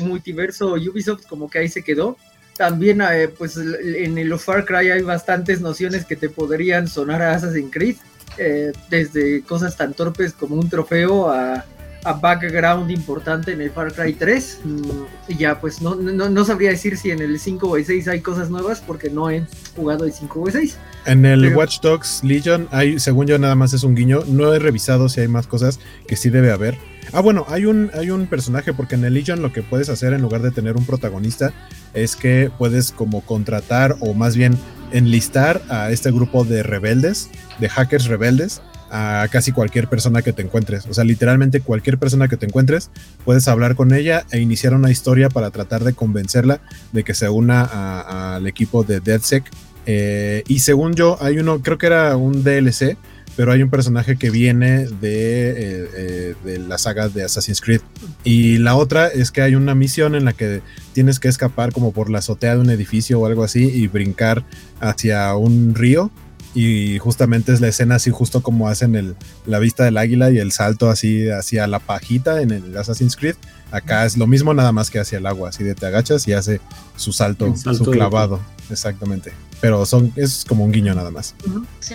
multiverso 0.00 0.74
Ubisoft 0.74 1.26
como 1.26 1.50
que 1.50 1.58
ahí 1.58 1.68
se 1.68 1.82
quedó. 1.82 2.16
También, 2.56 3.00
eh, 3.00 3.28
pues 3.28 3.56
en 3.56 4.16
el 4.16 4.38
Far 4.38 4.64
Cry 4.64 4.90
hay 4.90 5.02
bastantes 5.02 5.60
nociones 5.60 6.04
que 6.04 6.14
te 6.14 6.28
podrían 6.28 6.86
sonar 6.86 7.20
a 7.20 7.34
Assassin's 7.34 7.72
Creed. 7.72 7.96
Eh, 8.36 8.72
desde 8.90 9.42
cosas 9.42 9.76
tan 9.76 9.94
torpes 9.94 10.32
como 10.32 10.56
un 10.56 10.68
trofeo 10.68 11.30
a, 11.30 11.64
background 12.12 12.90
importante 12.90 13.52
en 13.52 13.60
el 13.60 13.70
Far 13.70 13.92
Cry 13.92 14.12
3. 14.12 14.60
Mm, 14.64 14.80
y 15.28 15.36
ya, 15.36 15.60
pues 15.60 15.80
no, 15.80 15.94
no, 15.94 16.44
sabría 16.44 16.70
decir 16.70 16.96
si 16.98 17.10
en 17.10 17.20
el 17.20 17.40
5 17.40 17.68
o 17.68 17.82
6 17.82 18.08
hay 18.08 18.20
cosas 18.20 18.50
nuevas 18.50 18.82
porque 18.86 19.08
no 19.08 19.30
he 19.30 19.44
jugado 19.74 20.04
el 20.04 20.12
5 20.12 20.40
o 20.40 20.50
6. 20.50 20.78
En 21.06 21.26
el 21.26 21.54
Watch 21.54 21.80
Dogs 21.80 22.22
Legion, 22.22 22.68
hay, 22.70 23.00
según 23.00 23.26
yo, 23.26 23.38
nada 23.38 23.54
más 23.54 23.72
es 23.72 23.82
un 23.82 23.94
guiño. 23.94 24.20
No 24.26 24.54
he 24.54 24.58
revisado 24.58 25.08
si 25.08 25.20
hay 25.20 25.28
más 25.28 25.46
cosas 25.46 25.80
que 26.06 26.16
sí 26.16 26.30
debe 26.30 26.52
haber. 26.52 26.78
Ah, 27.12 27.20
bueno, 27.20 27.44
hay 27.48 27.66
un, 27.66 27.90
hay 27.94 28.10
un 28.10 28.26
personaje, 28.26 28.72
porque 28.72 28.94
en 28.94 29.04
el 29.04 29.14
Legion 29.14 29.42
lo 29.42 29.52
que 29.52 29.62
puedes 29.62 29.88
hacer 29.88 30.12
en 30.12 30.22
lugar 30.22 30.42
de 30.42 30.50
tener 30.50 30.76
un 30.76 30.84
protagonista 30.84 31.52
es 31.92 32.16
que 32.16 32.50
puedes 32.56 32.90
como 32.90 33.20
contratar 33.20 33.96
o 34.00 34.14
más 34.14 34.36
bien 34.36 34.58
enlistar 34.92 35.62
a 35.68 35.90
este 35.90 36.10
grupo 36.10 36.44
de 36.44 36.62
rebeldes, 36.62 37.30
de 37.58 37.68
hackers 37.68 38.06
rebeldes, 38.06 38.62
a 38.96 39.26
casi 39.28 39.50
cualquier 39.50 39.88
persona 39.88 40.22
que 40.22 40.32
te 40.32 40.42
encuentres. 40.42 40.86
O 40.86 40.94
sea, 40.94 41.02
literalmente 41.02 41.60
cualquier 41.60 41.98
persona 41.98 42.28
que 42.28 42.36
te 42.36 42.46
encuentres, 42.46 42.90
puedes 43.24 43.48
hablar 43.48 43.74
con 43.74 43.92
ella 43.92 44.24
e 44.30 44.38
iniciar 44.38 44.72
una 44.72 44.92
historia 44.92 45.28
para 45.28 45.50
tratar 45.50 45.82
de 45.82 45.94
convencerla 45.94 46.60
de 46.92 47.02
que 47.02 47.12
se 47.12 47.28
una 47.28 48.36
al 48.36 48.46
equipo 48.46 48.84
de 48.84 49.00
DeadSec. 49.00 49.50
Eh, 49.86 50.44
y 50.46 50.60
según 50.60 50.94
yo, 50.94 51.18
hay 51.20 51.38
uno, 51.38 51.60
creo 51.60 51.76
que 51.76 51.86
era 51.86 52.16
un 52.16 52.44
DLC 52.44 52.96
pero 53.36 53.52
hay 53.52 53.62
un 53.62 53.70
personaje 53.70 54.16
que 54.16 54.30
viene 54.30 54.86
de, 54.86 55.50
eh, 55.50 55.88
eh, 55.96 56.34
de, 56.44 56.58
la 56.58 56.78
saga 56.78 57.08
de 57.08 57.24
Assassin's 57.24 57.60
Creed. 57.60 57.80
Y 58.22 58.58
la 58.58 58.76
otra 58.76 59.08
es 59.08 59.30
que 59.30 59.42
hay 59.42 59.54
una 59.54 59.74
misión 59.74 60.14
en 60.14 60.24
la 60.24 60.32
que 60.32 60.62
tienes 60.92 61.18
que 61.18 61.28
escapar 61.28 61.72
como 61.72 61.92
por 61.92 62.10
la 62.10 62.18
azotea 62.18 62.54
de 62.54 62.60
un 62.60 62.70
edificio 62.70 63.20
o 63.20 63.26
algo 63.26 63.42
así 63.42 63.64
y 63.64 63.88
brincar 63.88 64.44
hacia 64.80 65.34
un 65.34 65.74
río. 65.74 66.10
Y 66.54 66.98
justamente 66.98 67.52
es 67.52 67.60
la 67.60 67.68
escena 67.68 67.96
así 67.96 68.10
justo 68.10 68.42
como 68.42 68.68
hacen 68.68 68.94
el, 68.94 69.16
la 69.44 69.58
vista 69.58 69.84
del 69.84 69.98
águila 69.98 70.30
y 70.30 70.38
el 70.38 70.52
salto 70.52 70.88
así 70.88 71.28
hacia 71.28 71.66
la 71.66 71.80
pajita 71.80 72.40
en 72.40 72.52
el 72.52 72.76
Assassin's 72.76 73.16
Creed. 73.16 73.36
Acá 73.72 74.04
es 74.06 74.16
lo 74.16 74.28
mismo 74.28 74.54
nada 74.54 74.70
más 74.70 74.88
que 74.88 75.00
hacia 75.00 75.18
el 75.18 75.26
agua, 75.26 75.48
así 75.48 75.64
de 75.64 75.74
te 75.74 75.86
agachas 75.86 76.28
y 76.28 76.32
hace 76.32 76.60
su 76.96 77.12
salto, 77.12 77.54
su 77.56 77.84
clavado. 77.90 78.40
Exactamente. 78.70 79.32
Pero 79.60 79.84
son, 79.84 80.12
es 80.14 80.44
como 80.46 80.64
un 80.64 80.70
guiño 80.70 80.94
nada 80.94 81.10
más. 81.10 81.34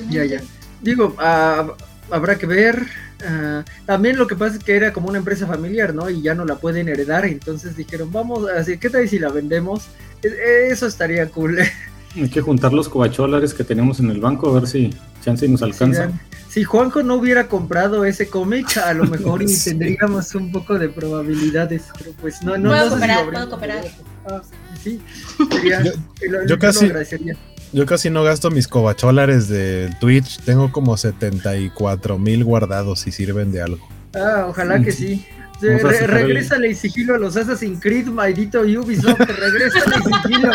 Ya, 0.10 0.26
ya 0.26 0.41
digo, 0.82 1.16
ah, 1.20 1.74
habrá 2.12 2.38
que 2.38 2.45
ver. 2.45 2.88
Ah, 3.26 3.64
también 3.86 4.18
lo 4.18 4.28
que 4.28 4.36
pasa 4.36 4.57
es 4.57 4.64
que 4.64 4.76
era 4.76 4.93
como 4.93 5.10
una 5.10 5.18
empresa 5.18 5.47
familiar, 5.47 5.93
¿no? 5.93 6.10
Y 6.10 6.22
ya 6.22 6.34
no 6.34 6.45
la 6.45 6.55
pueden 6.55 6.88
heredar, 6.88 7.26
entonces 7.26 7.76
dijeron, 7.76 8.12
vamos, 8.12 8.49
así, 8.49 8.78
¿qué 8.78 8.89
tal 8.89 9.07
si 9.10 9.20
la 9.20 9.30
vendemos? 9.30 9.88
E, 10.24 10.70
eso 10.70 10.88
estaría 10.88 11.28
cool. 11.28 11.60
Hay 12.22 12.30
que 12.30 12.41
juntar 12.41 12.74
los 12.74 12.89
cobacholares 12.89 13.53
que 13.53 13.63
tenemos 13.63 13.99
en 13.99 14.09
el 14.09 14.20
banco 14.20 14.49
a 14.49 14.59
ver 14.59 14.67
si 14.67 14.93
chance 15.24 15.47
nos 15.47 15.61
alcanza. 15.61 16.11
si 16.49 16.63
Juanjo 16.63 17.03
no 17.03 17.15
hubiera 17.15 17.47
comprado 17.47 18.05
ese 18.05 18.30
cómic, 18.30 18.78
a 18.78 18.93
lo 18.93 19.05
mejor 19.05 19.43
tendríamos 19.63 20.36
un 20.36 20.51
poco 20.51 20.78
de 20.78 20.89
probabilidades, 20.89 21.86
pero 21.97 22.11
pues 22.20 22.41
no, 22.41 22.57
no. 22.57 22.70
Puedo 22.70 22.89
cooperar, 22.89 23.30
puedo 23.30 23.49
cooperar. 23.49 23.86
Ah, 24.30 24.41
sí, 24.84 25.01
yo, 26.47 26.59
casi, 26.59 26.91
yo 27.72 27.86
casi 27.86 28.09
no 28.09 28.24
gasto 28.24 28.51
mis 28.51 28.67
cobacholares 28.67 29.47
de 29.47 29.95
Twitch. 29.99 30.39
Tengo 30.39 30.72
como 30.72 30.97
74 30.97 32.17
mil 32.20 32.43
guardados 32.43 33.07
y 33.07 33.11
sirven 33.11 33.51
de 33.51 33.61
algo. 33.61 33.88
Ah, 34.13 34.45
ojalá 34.49 34.82
que 34.82 34.91
sí. 34.91 35.26
Regresa 35.61 36.65
y 36.65 36.74
sigilo 36.74 37.15
a 37.15 37.17
los 37.17 37.36
Assassin's 37.36 37.82
Creed, 37.82 38.07
maldito 38.07 38.61
Ubisoft. 38.61 39.20
Regrésale 39.20 39.95
y 39.97 40.28
sigilo. 40.28 40.51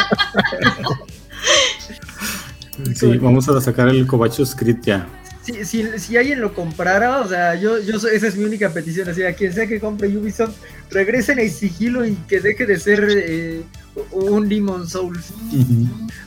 Sí, 2.95 3.19
vamos 3.19 3.49
a 3.49 3.61
sacar 3.61 3.89
el 3.89 4.05
Cobacho 4.05 4.45
Script 4.45 4.85
ya. 4.85 5.07
Si, 5.45 5.65
si, 5.65 5.99
si, 5.99 6.17
alguien 6.17 6.41
lo 6.41 6.55
comprara, 6.55 7.21
o 7.21 7.29
sea, 7.29 7.55
yo, 7.55 7.79
yo 7.79 7.97
esa 7.97 8.27
es 8.27 8.35
mi 8.35 8.45
única 8.45 8.71
petición, 8.71 9.09
así 9.09 9.23
a 9.23 9.35
quien 9.35 9.53
sea 9.53 9.67
que 9.69 9.79
compre 9.79 10.09
Ubisoft, 10.09 10.57
regresen 10.91 11.39
a 11.39 11.49
sigilo 11.49 12.05
y 12.05 12.15
que 12.27 12.41
deje 12.41 12.67
de 12.67 12.81
ser 12.81 13.07
eh, 13.11 13.63
un 14.11 14.49
Demon 14.49 14.89
Souls. 14.89 15.33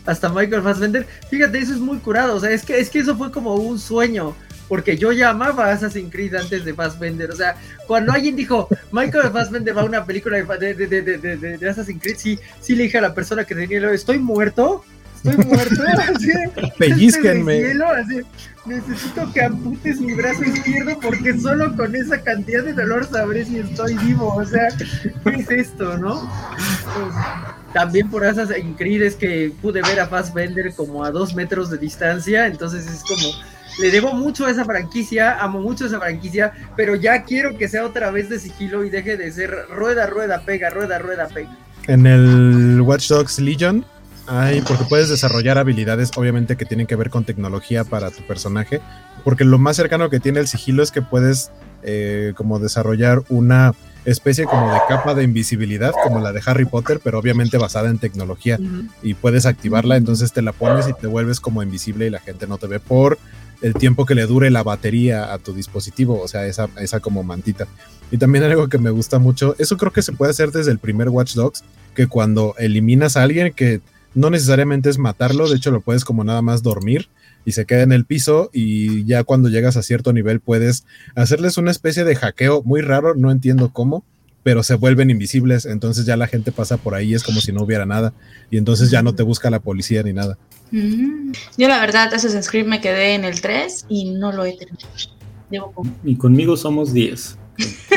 Hasta 0.05 0.29
Michael 0.29 0.61
Fassbender. 0.61 1.07
Fíjate, 1.29 1.57
eso 1.57 1.73
es 1.73 1.79
muy 1.79 1.97
curado. 1.97 2.35
O 2.35 2.39
sea, 2.39 2.51
es 2.51 2.63
que, 2.63 2.79
es 2.79 2.89
que 2.89 2.99
eso 2.99 3.17
fue 3.17 3.31
como 3.31 3.55
un 3.55 3.79
sueño. 3.79 4.35
Porque 4.67 4.97
yo 4.97 5.13
ya 5.13 5.29
amaba 5.29 5.71
Assassin's 5.71 6.11
Creed 6.11 6.35
antes 6.35 6.65
de 6.65 6.73
Fassbender. 6.73 7.31
O 7.31 7.35
sea, 7.35 7.55
cuando 7.87 8.11
alguien 8.11 8.35
dijo 8.35 8.67
Michael 8.91 9.31
Fassbender 9.31 9.75
va 9.75 9.81
a 9.81 9.85
una 9.85 10.05
película 10.05 10.37
de, 10.37 10.73
de, 10.73 11.57
de, 11.57 11.69
Assassin's 11.69 12.01
Creed, 12.01 12.17
sí, 12.17 12.39
sí 12.59 12.75
le 12.75 12.83
dije 12.83 12.97
a 12.97 13.01
la 13.01 13.13
persona 13.13 13.45
que 13.45 13.55
tenía 13.55 13.77
el 13.77 13.85
estoy 13.85 14.19
muerto. 14.19 14.83
Estoy 15.27 15.45
muerto. 15.45 15.83
Pellizquenme. 16.77 17.73
necesito 18.65 19.31
que 19.33 19.41
amputes 19.41 19.99
mi 20.01 20.13
brazo 20.13 20.43
izquierdo 20.43 20.99
porque 20.99 21.39
solo 21.39 21.75
con 21.75 21.95
esa 21.95 22.21
cantidad 22.21 22.63
de 22.63 22.73
dolor 22.73 23.05
sabré 23.05 23.45
si 23.45 23.59
estoy 23.59 23.95
vivo. 23.97 24.33
O 24.35 24.45
sea, 24.45 24.67
¿qué 25.23 25.35
es 25.35 25.49
esto, 25.49 25.97
no? 25.97 26.21
Pues, 26.53 27.13
también 27.73 28.09
por 28.09 28.25
esas 28.25 28.49
Creed 28.77 29.13
que 29.13 29.51
pude 29.61 29.81
ver 29.81 29.99
a 29.99 30.07
Fassbender 30.07 30.73
como 30.75 31.03
a 31.03 31.11
dos 31.11 31.35
metros 31.35 31.69
de 31.69 31.77
distancia, 31.77 32.47
entonces 32.47 32.87
es 32.87 33.03
como, 33.03 33.33
le 33.79 33.91
debo 33.91 34.13
mucho 34.13 34.45
a 34.45 34.51
esa 34.51 34.65
franquicia, 34.65 35.37
amo 35.39 35.61
mucho 35.61 35.85
esa 35.85 35.99
franquicia, 35.99 36.53
pero 36.75 36.95
ya 36.95 37.23
quiero 37.23 37.57
que 37.57 37.67
sea 37.67 37.85
otra 37.85 38.09
vez 38.09 38.29
de 38.29 38.39
sigilo 38.39 38.83
y 38.83 38.89
deje 38.89 39.17
de 39.17 39.31
ser 39.31 39.51
rueda, 39.69 40.07
rueda, 40.07 40.41
pega, 40.43 40.69
rueda, 40.69 40.97
rueda, 40.97 41.27
pega. 41.27 41.55
En 41.87 42.05
el 42.05 42.81
Watch 42.81 43.09
Dogs 43.09 43.39
Legion 43.39 43.85
hay, 44.27 44.61
porque 44.61 44.83
puedes 44.85 45.09
desarrollar 45.09 45.57
habilidades, 45.57 46.11
obviamente, 46.15 46.57
que 46.57 46.65
tienen 46.65 46.87
que 46.87 46.95
ver 46.95 47.09
con 47.09 47.23
tecnología 47.23 47.83
para 47.83 48.11
tu 48.11 48.25
personaje. 48.27 48.81
Porque 49.23 49.43
lo 49.43 49.57
más 49.57 49.75
cercano 49.75 50.09
que 50.09 50.19
tiene 50.19 50.39
el 50.39 50.47
sigilo 50.47 50.83
es 50.83 50.91
que 50.91 51.01
puedes 51.01 51.51
eh, 51.83 52.33
como 52.35 52.59
desarrollar 52.59 53.23
una 53.29 53.73
especie 54.05 54.45
como 54.45 54.71
de 54.73 54.79
capa 54.87 55.13
de 55.15 55.23
invisibilidad, 55.23 55.91
como 56.03 56.19
la 56.19 56.31
de 56.31 56.41
Harry 56.45 56.65
Potter, 56.65 57.01
pero 57.03 57.19
obviamente 57.19 57.57
basada 57.57 57.89
en 57.89 57.97
tecnología. 57.97 58.57
Y 59.03 59.15
puedes 59.15 59.45
activarla, 59.45 59.97
entonces 59.97 60.31
te 60.31 60.41
la 60.41 60.53
pones 60.53 60.87
y 60.87 60.93
te 60.93 61.07
vuelves 61.07 61.39
como 61.39 61.61
invisible 61.61 62.07
y 62.07 62.09
la 62.09 62.19
gente 62.19 62.47
no 62.47 62.57
te 62.57 62.67
ve 62.67 62.79
por 62.79 63.17
el 63.61 63.73
tiempo 63.73 64.05
que 64.05 64.15
le 64.15 64.25
dure 64.25 64.49
la 64.49 64.63
batería 64.63 65.33
a 65.33 65.39
tu 65.39 65.53
dispositivo, 65.53 66.21
o 66.21 66.27
sea, 66.27 66.45
esa, 66.45 66.69
esa 66.79 66.99
como 66.99 67.23
mantita. 67.23 67.67
Y 68.11 68.17
también 68.17 68.43
algo 68.43 68.69
que 68.69 68.77
me 68.77 68.91
gusta 68.91 69.19
mucho, 69.19 69.55
eso 69.57 69.77
creo 69.77 69.91
que 69.91 70.01
se 70.01 70.13
puede 70.13 70.31
hacer 70.31 70.51
desde 70.51 70.71
el 70.71 70.79
primer 70.79 71.09
Watch 71.09 71.33
Dogs, 71.33 71.63
que 71.95 72.07
cuando 72.07 72.55
eliminas 72.57 73.17
a 73.17 73.23
alguien 73.23 73.51
que 73.53 73.81
no 74.17 74.31
necesariamente 74.31 74.89
es 74.89 74.97
matarlo, 74.97 75.47
de 75.47 75.57
hecho 75.57 75.69
lo 75.69 75.81
puedes 75.81 76.03
como 76.03 76.23
nada 76.23 76.41
más 76.41 76.63
dormir 76.63 77.07
y 77.45 77.51
se 77.51 77.65
queda 77.67 77.83
en 77.83 77.91
el 77.91 78.03
piso 78.03 78.49
y 78.51 79.05
ya 79.05 79.23
cuando 79.23 79.47
llegas 79.47 79.77
a 79.77 79.83
cierto 79.83 80.11
nivel 80.11 80.39
puedes 80.39 80.85
hacerles 81.13 81.57
una 81.57 81.69
especie 81.69 82.03
de 82.03 82.15
hackeo 82.15 82.63
muy 82.63 82.81
raro, 82.81 83.13
no 83.13 83.29
entiendo 83.29 83.69
cómo, 83.71 84.03
pero 84.41 84.63
se 84.63 84.73
vuelven 84.73 85.11
invisibles, 85.11 85.67
entonces 85.67 86.07
ya 86.07 86.17
la 86.17 86.25
gente 86.25 86.51
pasa 86.51 86.77
por 86.77 86.95
ahí, 86.95 87.13
es 87.13 87.23
como 87.23 87.41
si 87.41 87.51
no 87.51 87.61
hubiera 87.61 87.85
nada 87.85 88.11
y 88.49 88.57
entonces 88.57 88.89
ya 88.89 89.03
no 89.03 89.13
te 89.13 89.21
busca 89.21 89.51
la 89.51 89.59
policía 89.59 90.01
ni 90.01 90.13
nada. 90.13 90.39
Mm. 90.71 91.33
Yo 91.55 91.67
la 91.67 91.79
verdad 91.79 92.11
Assassin's 92.11 92.49
Creed 92.49 92.65
me 92.65 92.81
quedé 92.81 93.13
en 93.13 93.23
el 93.23 93.39
3 93.39 93.85
y 93.87 94.11
no 94.15 94.31
lo 94.31 94.45
he 94.45 94.57
terminado. 94.57 95.83
Y 96.03 96.15
conmigo 96.15 96.57
somos 96.57 96.91
10. 96.91 97.37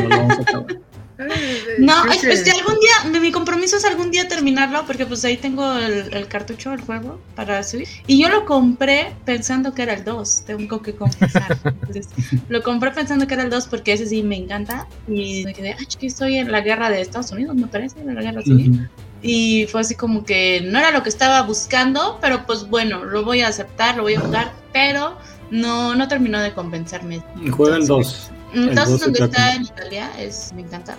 No 0.03 0.09
lo 0.09 0.17
vamos 0.19 0.39
a 0.39 0.43
acabar. 0.43 0.90
No, 1.79 2.05
este, 2.07 2.51
algún 2.51 2.77
día, 2.81 3.21
mi 3.21 3.33
compromiso 3.33 3.77
es 3.77 3.85
algún 3.85 4.11
día 4.11 4.29
terminarlo, 4.29 4.85
porque 4.87 5.07
pues 5.07 5.25
ahí 5.25 5.37
tengo 5.37 5.77
el, 5.77 6.27
cartucho 6.29 6.71
del 6.71 6.81
juego 6.81 7.21
para 7.35 7.63
subir. 7.63 7.89
Y 8.07 8.21
yo 8.21 8.29
lo 8.29 8.45
compré 8.45 9.15
pensando 9.25 9.75
que 9.75 9.83
era 9.83 9.95
el 9.95 10.05
2, 10.05 10.43
tengo 10.47 10.83
que 10.83 10.95
confesar. 10.95 11.59
lo 12.49 12.63
compré 12.63 12.91
pensando 12.91 13.27
que 13.27 13.35
era 13.35 13.43
el 13.43 13.51
2 13.51 13.67
porque 13.69 13.93
ese 13.93 14.07
sí 14.07 14.23
me 14.23 14.37
encanta. 14.37 14.87
Y 15.09 15.45
me 15.45 15.55
quedé, 15.55 15.77
que 15.99 16.07
estoy 16.07 16.37
en 16.37 16.53
la 16.53 16.61
guerra 16.61 16.91
de 16.91 17.01
Estados 17.01 17.31
Unidos, 17.33 17.57
me 17.57 17.67
parece, 17.67 18.01
en 18.01 18.15
la 18.15 18.23
guerra 18.23 18.43
civil. 18.43 18.89
Y 19.23 19.67
fue 19.67 19.83
así 19.83 19.95
como 19.95 20.25
que 20.25 20.63
no 20.63 20.79
era 20.79 20.91
lo 20.91 21.03
que 21.03 21.11
estaba 21.11 21.43
buscando, 21.43 22.19
pero 22.23 22.47
pues 22.47 22.69
bueno, 22.69 23.05
lo 23.05 23.25
voy 23.25 23.43
a 23.43 23.49
aceptar, 23.49 23.97
lo 23.97 24.05
voy 24.05 24.15
a 24.15 24.21
jugar, 24.21 24.53
pero 24.73 25.17
no, 25.51 25.95
no 25.95 26.09
terminó 26.09 26.41
de 26.41 26.53
convencerme. 26.53 27.23
Juega 27.51 27.77
el 27.77 27.87
2. 27.87 28.31
Entonces, 28.55 29.01
donde 29.01 29.25
está 29.25 29.55
en 29.55 29.63
Italia, 29.63 30.11
es, 30.19 30.53
me 30.55 30.63
encanta. 30.63 30.97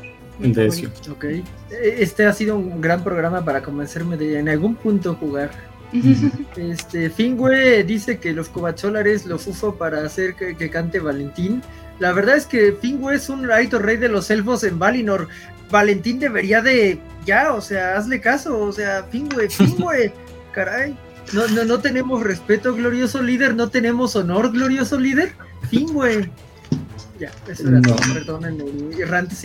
Ok. 1.12 1.26
Este 1.70 2.26
ha 2.26 2.34
sido 2.34 2.58
un 2.58 2.82
gran 2.82 3.04
programa 3.04 3.44
para 3.44 3.62
convencerme 3.62 4.18
de 4.18 4.40
en 4.40 4.50
algún 4.50 4.76
punto 4.76 5.16
jugar. 5.16 5.52
este 6.56 7.10
Fingüe 7.10 7.84
dice 7.84 8.18
que 8.18 8.32
los 8.32 8.48
cobacholares 8.48 9.26
los 9.26 9.46
uso 9.48 9.76
para 9.76 10.06
hacer 10.06 10.36
que, 10.36 10.70
cante 10.70 11.00
Valentín. 11.00 11.62
La 12.00 12.14
verdad 12.14 12.38
es 12.38 12.46
que 12.46 12.74
Fingüe 12.74 13.16
es 13.16 13.30
un 13.30 13.50
alto 13.52 13.78
rey 13.78 13.98
de 13.98 14.10
los 14.10 14.32
elfos 14.32 14.64
en 14.64 14.80
Valinor. 14.80 15.28
Valentín 15.70 16.20
debería 16.20 16.62
de 16.62 17.00
ya, 17.26 17.54
o 17.54 17.62
sea, 17.62 17.98
hazle 17.98 18.20
caso, 18.20 18.58
o 18.60 18.72
sea, 18.72 19.04
Fingüe, 19.12 19.50
Fingüe, 19.50 20.12
caray. 20.54 20.98
No, 21.34 21.48
no, 21.48 21.64
no 21.64 21.80
tenemos 21.80 22.24
respeto, 22.24 22.74
glorioso 22.74 23.22
líder, 23.22 23.56
no 23.56 23.70
tenemos 23.70 24.16
honor, 24.16 24.52
glorioso 24.52 25.00
líder. 25.00 25.34
Fingüe. 25.70 26.30
Ya, 27.22 27.32
eso 27.48 27.68
era 27.68 27.80
no. 27.82 27.96
todo, 28.26 28.40
errante. 28.98 29.36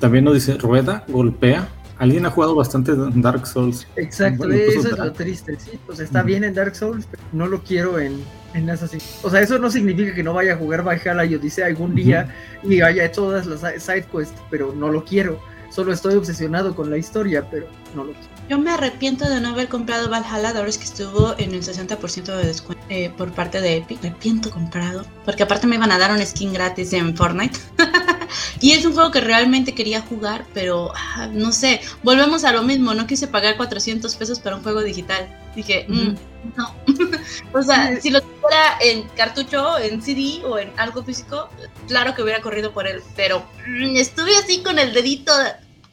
También 0.00 0.24
nos 0.24 0.32
dice, 0.32 0.54
rueda, 0.54 1.04
golpea. 1.08 1.68
Alguien 1.98 2.24
ha 2.24 2.30
jugado 2.30 2.54
bastante 2.54 2.94
Dark 3.16 3.46
Souls. 3.46 3.86
Exacto, 3.96 4.50
eso 4.50 4.88
es 4.88 4.98
lo 4.98 5.12
triste, 5.12 5.58
sí. 5.60 5.72
O 5.86 5.94
sea, 5.94 6.06
está 6.06 6.22
bien 6.22 6.42
en 6.42 6.54
Dark 6.54 6.74
Souls, 6.74 7.06
pero 7.10 7.22
no 7.32 7.46
lo 7.46 7.62
quiero 7.62 7.98
en, 8.00 8.24
en 8.54 8.70
Assassin's 8.70 9.20
O 9.22 9.28
sea, 9.28 9.40
eso 9.40 9.58
no 9.58 9.70
significa 9.70 10.14
que 10.14 10.22
no 10.22 10.32
vaya 10.32 10.54
a 10.54 10.56
jugar 10.56 10.82
Valhalla 10.82 11.26
y 11.26 11.34
Odyssey 11.34 11.64
algún 11.64 11.94
día 11.94 12.34
y 12.64 12.80
haya 12.80 13.12
todas 13.12 13.44
las 13.44 13.60
side 13.82 14.06
quests, 14.10 14.40
pero 14.50 14.74
no 14.74 14.88
lo 14.88 15.04
quiero. 15.04 15.38
Solo 15.72 15.94
estoy 15.94 16.16
obsesionado 16.16 16.76
con 16.76 16.90
la 16.90 16.98
historia, 16.98 17.48
pero 17.50 17.66
no 17.94 18.04
lo 18.04 18.12
quiero. 18.12 18.28
Yo 18.50 18.58
me 18.58 18.70
arrepiento 18.70 19.26
de 19.26 19.40
no 19.40 19.48
haber 19.48 19.68
comprado 19.68 20.10
Valhalla 20.10 20.50
ahora 20.50 20.68
es 20.68 20.76
que 20.76 20.84
estuvo 20.84 21.34
en 21.38 21.54
el 21.54 21.62
60% 21.62 22.24
de 22.36 22.44
descuento 22.44 22.84
eh, 22.90 23.10
por 23.16 23.32
parte 23.32 23.62
de 23.62 23.78
Epic. 23.78 24.02
Me 24.02 24.10
arrepiento 24.10 24.50
comprado, 24.50 25.06
porque 25.24 25.44
aparte 25.44 25.66
me 25.66 25.76
iban 25.76 25.90
a 25.90 25.98
dar 25.98 26.12
un 26.12 26.24
skin 26.24 26.52
gratis 26.52 26.92
en 26.92 27.16
Fortnite. 27.16 27.58
y 28.60 28.72
es 28.72 28.84
un 28.84 28.92
juego 28.92 29.10
que 29.10 29.22
realmente 29.22 29.74
quería 29.74 30.02
jugar, 30.02 30.44
pero 30.52 30.92
ah, 30.94 31.28
no 31.32 31.52
sé, 31.52 31.80
volvemos 32.02 32.44
a 32.44 32.52
lo 32.52 32.62
mismo, 32.62 32.92
no 32.92 33.06
quise 33.06 33.26
pagar 33.26 33.56
400 33.56 34.14
pesos 34.16 34.40
para 34.40 34.56
un 34.56 34.62
juego 34.62 34.82
digital. 34.82 35.26
Dije, 35.54 35.86
mm, 35.88 36.14
no. 36.56 36.74
o 37.52 37.62
sea, 37.62 38.00
si 38.00 38.10
lo 38.10 38.20
tuviera 38.20 38.78
en 38.80 39.08
cartucho, 39.10 39.78
en 39.78 40.00
CD 40.02 40.42
o 40.44 40.58
en 40.58 40.70
algo 40.76 41.02
físico, 41.02 41.48
claro 41.88 42.14
que 42.14 42.22
hubiera 42.22 42.40
corrido 42.40 42.72
por 42.72 42.86
él, 42.86 43.02
pero 43.16 43.40
mm, 43.66 43.96
estuve 43.96 44.36
así 44.36 44.62
con 44.62 44.78
el 44.78 44.92
dedito 44.92 45.32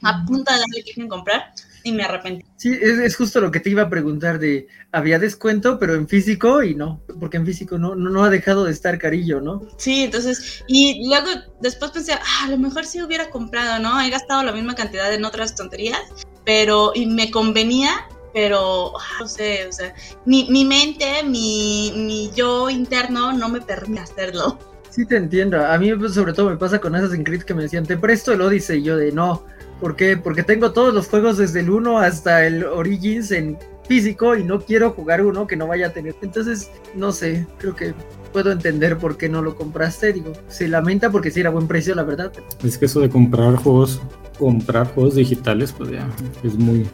a 0.02 0.26
punta 0.26 0.54
de 0.54 0.60
darle 0.60 0.84
que 0.84 1.08
comprar 1.08 1.54
y 1.84 1.92
me 1.92 2.04
arrepentí. 2.04 2.46
Sí, 2.58 2.78
es, 2.82 3.16
justo 3.16 3.40
lo 3.40 3.52
que 3.52 3.60
te 3.60 3.70
iba 3.70 3.84
a 3.84 3.90
preguntar 3.90 4.40
de, 4.40 4.68
había 4.92 5.20
descuento, 5.20 5.80
pero 5.80 5.96
en 5.96 6.08
físico 6.08 6.64
y 6.64 6.76
no, 6.76 7.02
porque 7.20 7.38
en 7.38 7.46
físico 7.46 7.78
no, 7.78 7.96
no, 7.96 8.24
ha 8.24 8.30
dejado 8.30 8.66
de 8.66 8.72
estar 8.72 8.98
carillo, 8.98 9.40
¿no? 9.42 9.62
Sí, 9.78 10.04
entonces, 10.04 10.64
y 10.68 11.08
luego 11.08 11.28
después 11.62 11.92
pensé, 11.92 12.14
ah, 12.14 12.46
a 12.46 12.50
lo 12.50 12.58
mejor 12.58 12.86
sí 12.86 13.02
hubiera 13.02 13.30
comprado, 13.30 13.80
¿no? 13.80 14.00
He 14.02 14.10
gastado 14.10 14.44
la 14.44 14.52
misma 14.52 14.76
cantidad 14.76 15.14
en 15.14 15.26
otras 15.26 15.56
tonterías, 15.56 16.02
pero, 16.46 16.92
y 16.96 17.06
me 17.06 17.32
convenía, 17.32 18.08
pero, 18.34 18.94
ah, 18.98 19.18
no 19.22 19.28
sé, 19.28 19.68
o 19.68 19.72
sea, 19.72 19.94
mi, 20.26 20.48
mi 20.50 20.66
mente, 20.66 21.24
mi, 21.24 21.94
mi 21.96 22.32
yo 22.36 22.70
interno 22.70 23.34
no 23.34 23.50
me 23.50 23.62
permite 23.62 24.02
hacerlo. 24.02 24.58
Sí, 24.90 25.06
te 25.06 25.18
entiendo. 25.18 25.66
A 25.66 25.78
mí, 25.78 25.94
pues, 25.94 26.14
sobre 26.14 26.34
todo, 26.34 26.50
me 26.50 26.58
pasa 26.58 26.80
con 26.80 26.96
Assassin's 26.96 27.24
Creed 27.24 27.44
que 27.44 27.54
me 27.54 27.64
decían, 27.64 27.86
te 27.86 27.98
presto 27.98 28.34
el 28.34 28.42
Odyssey. 28.42 28.80
Y 28.80 28.84
yo 28.84 28.98
de 28.98 29.12
no, 29.12 29.46
¿Por 29.80 29.96
qué? 29.96 30.18
Porque 30.18 30.44
tengo 30.44 30.74
todos 30.74 30.94
los 30.94 31.08
juegos 31.08 31.38
desde 31.38 31.62
el 31.62 31.70
1 31.70 32.00
hasta 32.00 32.46
el 32.46 32.66
Origins 32.66 33.32
en 33.32 33.58
físico 33.88 34.36
y 34.36 34.44
no 34.44 34.60
quiero 34.60 34.92
jugar 34.92 35.26
uno 35.26 35.48
que 35.48 35.56
no 35.56 35.68
vaya 35.68 35.88
a 35.88 35.94
tener. 35.94 36.16
Entonces, 36.22 36.70
no 36.96 37.14
sé, 37.14 37.48
creo 37.58 37.76
que 37.76 37.94
puedo 38.34 38.52
entender 38.52 38.98
por 38.98 39.18
qué 39.18 39.30
no 39.30 39.42
lo 39.42 39.56
compraste. 39.56 40.12
Digo, 40.12 40.34
se 40.50 40.68
lamenta 40.68 41.10
porque 41.10 41.32
sí 41.32 41.40
era 41.40 41.50
buen 41.50 41.68
precio, 41.68 41.96
la 41.96 42.04
verdad. 42.04 42.32
Es 42.62 42.78
que 42.78 42.86
eso 42.86 43.00
de 43.00 43.10
comprar 43.10 43.56
juegos, 43.56 44.02
comprar 44.38 44.94
juegos 44.94 45.16
digitales, 45.16 45.72
pues 45.72 45.92
ya 45.92 46.08
es 46.44 46.56
muy, 46.56 46.86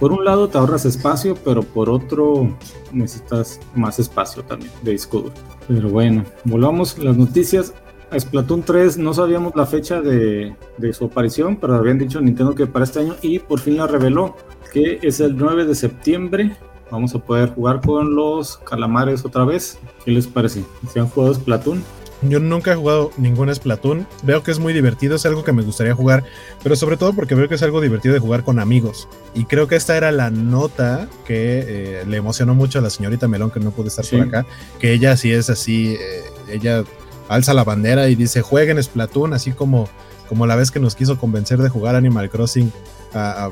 por 0.00 0.12
un 0.12 0.24
lado 0.24 0.48
te 0.48 0.56
ahorras 0.56 0.86
espacio, 0.86 1.36
pero 1.44 1.62
por 1.62 1.90
otro 1.90 2.56
necesitas 2.90 3.60
más 3.74 3.98
espacio 3.98 4.42
también 4.42 4.72
de 4.82 4.92
disco 4.92 5.30
Pero 5.68 5.90
bueno, 5.90 6.24
volvamos 6.44 6.98
las 6.98 7.16
noticias. 7.16 7.74
Splatoon 8.18 8.62
3 8.62 8.98
no 8.98 9.14
sabíamos 9.14 9.54
la 9.54 9.66
fecha 9.66 10.00
de, 10.00 10.56
su 10.92 11.04
aparición, 11.04 11.56
pero 11.56 11.76
habían 11.76 11.98
dicho 11.98 12.20
Nintendo 12.20 12.54
que 12.54 12.66
para 12.66 12.84
este 12.84 13.00
año 13.00 13.14
y 13.22 13.38
por 13.38 13.60
fin 13.60 13.76
la 13.76 13.86
reveló, 13.86 14.34
que 14.72 14.98
es 15.02 15.20
el 15.20 15.36
9 15.36 15.66
de 15.66 15.74
septiembre. 15.74 16.56
Vamos 16.90 17.14
a 17.14 17.20
poder 17.20 17.50
jugar 17.50 17.80
con 17.82 18.16
los 18.16 18.56
calamares 18.56 19.24
otra 19.24 19.44
vez. 19.44 19.78
¿Qué 20.04 20.10
les 20.10 20.26
parece? 20.26 20.64
¿Se 20.92 20.98
han 20.98 21.08
jugado 21.08 21.34
Splatoon? 21.34 21.84
Yo 22.22 22.38
nunca 22.38 22.72
he 22.72 22.76
jugado 22.76 23.10
ningún 23.16 23.54
Splatoon. 23.54 24.06
Veo 24.22 24.42
que 24.42 24.50
es 24.50 24.58
muy 24.58 24.72
divertido, 24.72 25.16
es 25.16 25.24
algo 25.24 25.42
que 25.42 25.52
me 25.52 25.62
gustaría 25.62 25.94
jugar, 25.94 26.24
pero 26.62 26.76
sobre 26.76 26.96
todo 26.96 27.12
porque 27.14 27.34
veo 27.34 27.48
que 27.48 27.54
es 27.54 27.62
algo 27.62 27.80
divertido 27.80 28.14
de 28.14 28.20
jugar 28.20 28.44
con 28.44 28.58
amigos. 28.58 29.08
Y 29.34 29.44
creo 29.44 29.68
que 29.68 29.76
esta 29.76 29.96
era 29.96 30.12
la 30.12 30.30
nota 30.30 31.08
que 31.26 31.64
eh, 31.66 32.04
le 32.06 32.16
emocionó 32.18 32.54
mucho 32.54 32.78
a 32.78 32.82
la 32.82 32.90
señorita 32.90 33.28
Melón, 33.28 33.50
que 33.50 33.60
no 33.60 33.70
puede 33.70 33.88
estar 33.88 34.04
por 34.04 34.20
acá, 34.20 34.46
que 34.78 34.92
ella 34.92 35.16
sí 35.16 35.32
es 35.32 35.48
así, 35.48 35.96
eh, 35.98 36.24
ella 36.48 36.84
alza 37.28 37.54
la 37.54 37.64
bandera 37.64 38.08
y 38.08 38.16
dice 38.16 38.42
jueguen 38.42 38.82
Splatoon, 38.82 39.32
así 39.32 39.52
como, 39.52 39.88
como 40.28 40.46
la 40.46 40.56
vez 40.56 40.70
que 40.70 40.80
nos 40.80 40.94
quiso 40.94 41.18
convencer 41.18 41.58
de 41.58 41.68
jugar 41.68 41.94
Animal 41.94 42.28
Crossing 42.28 42.72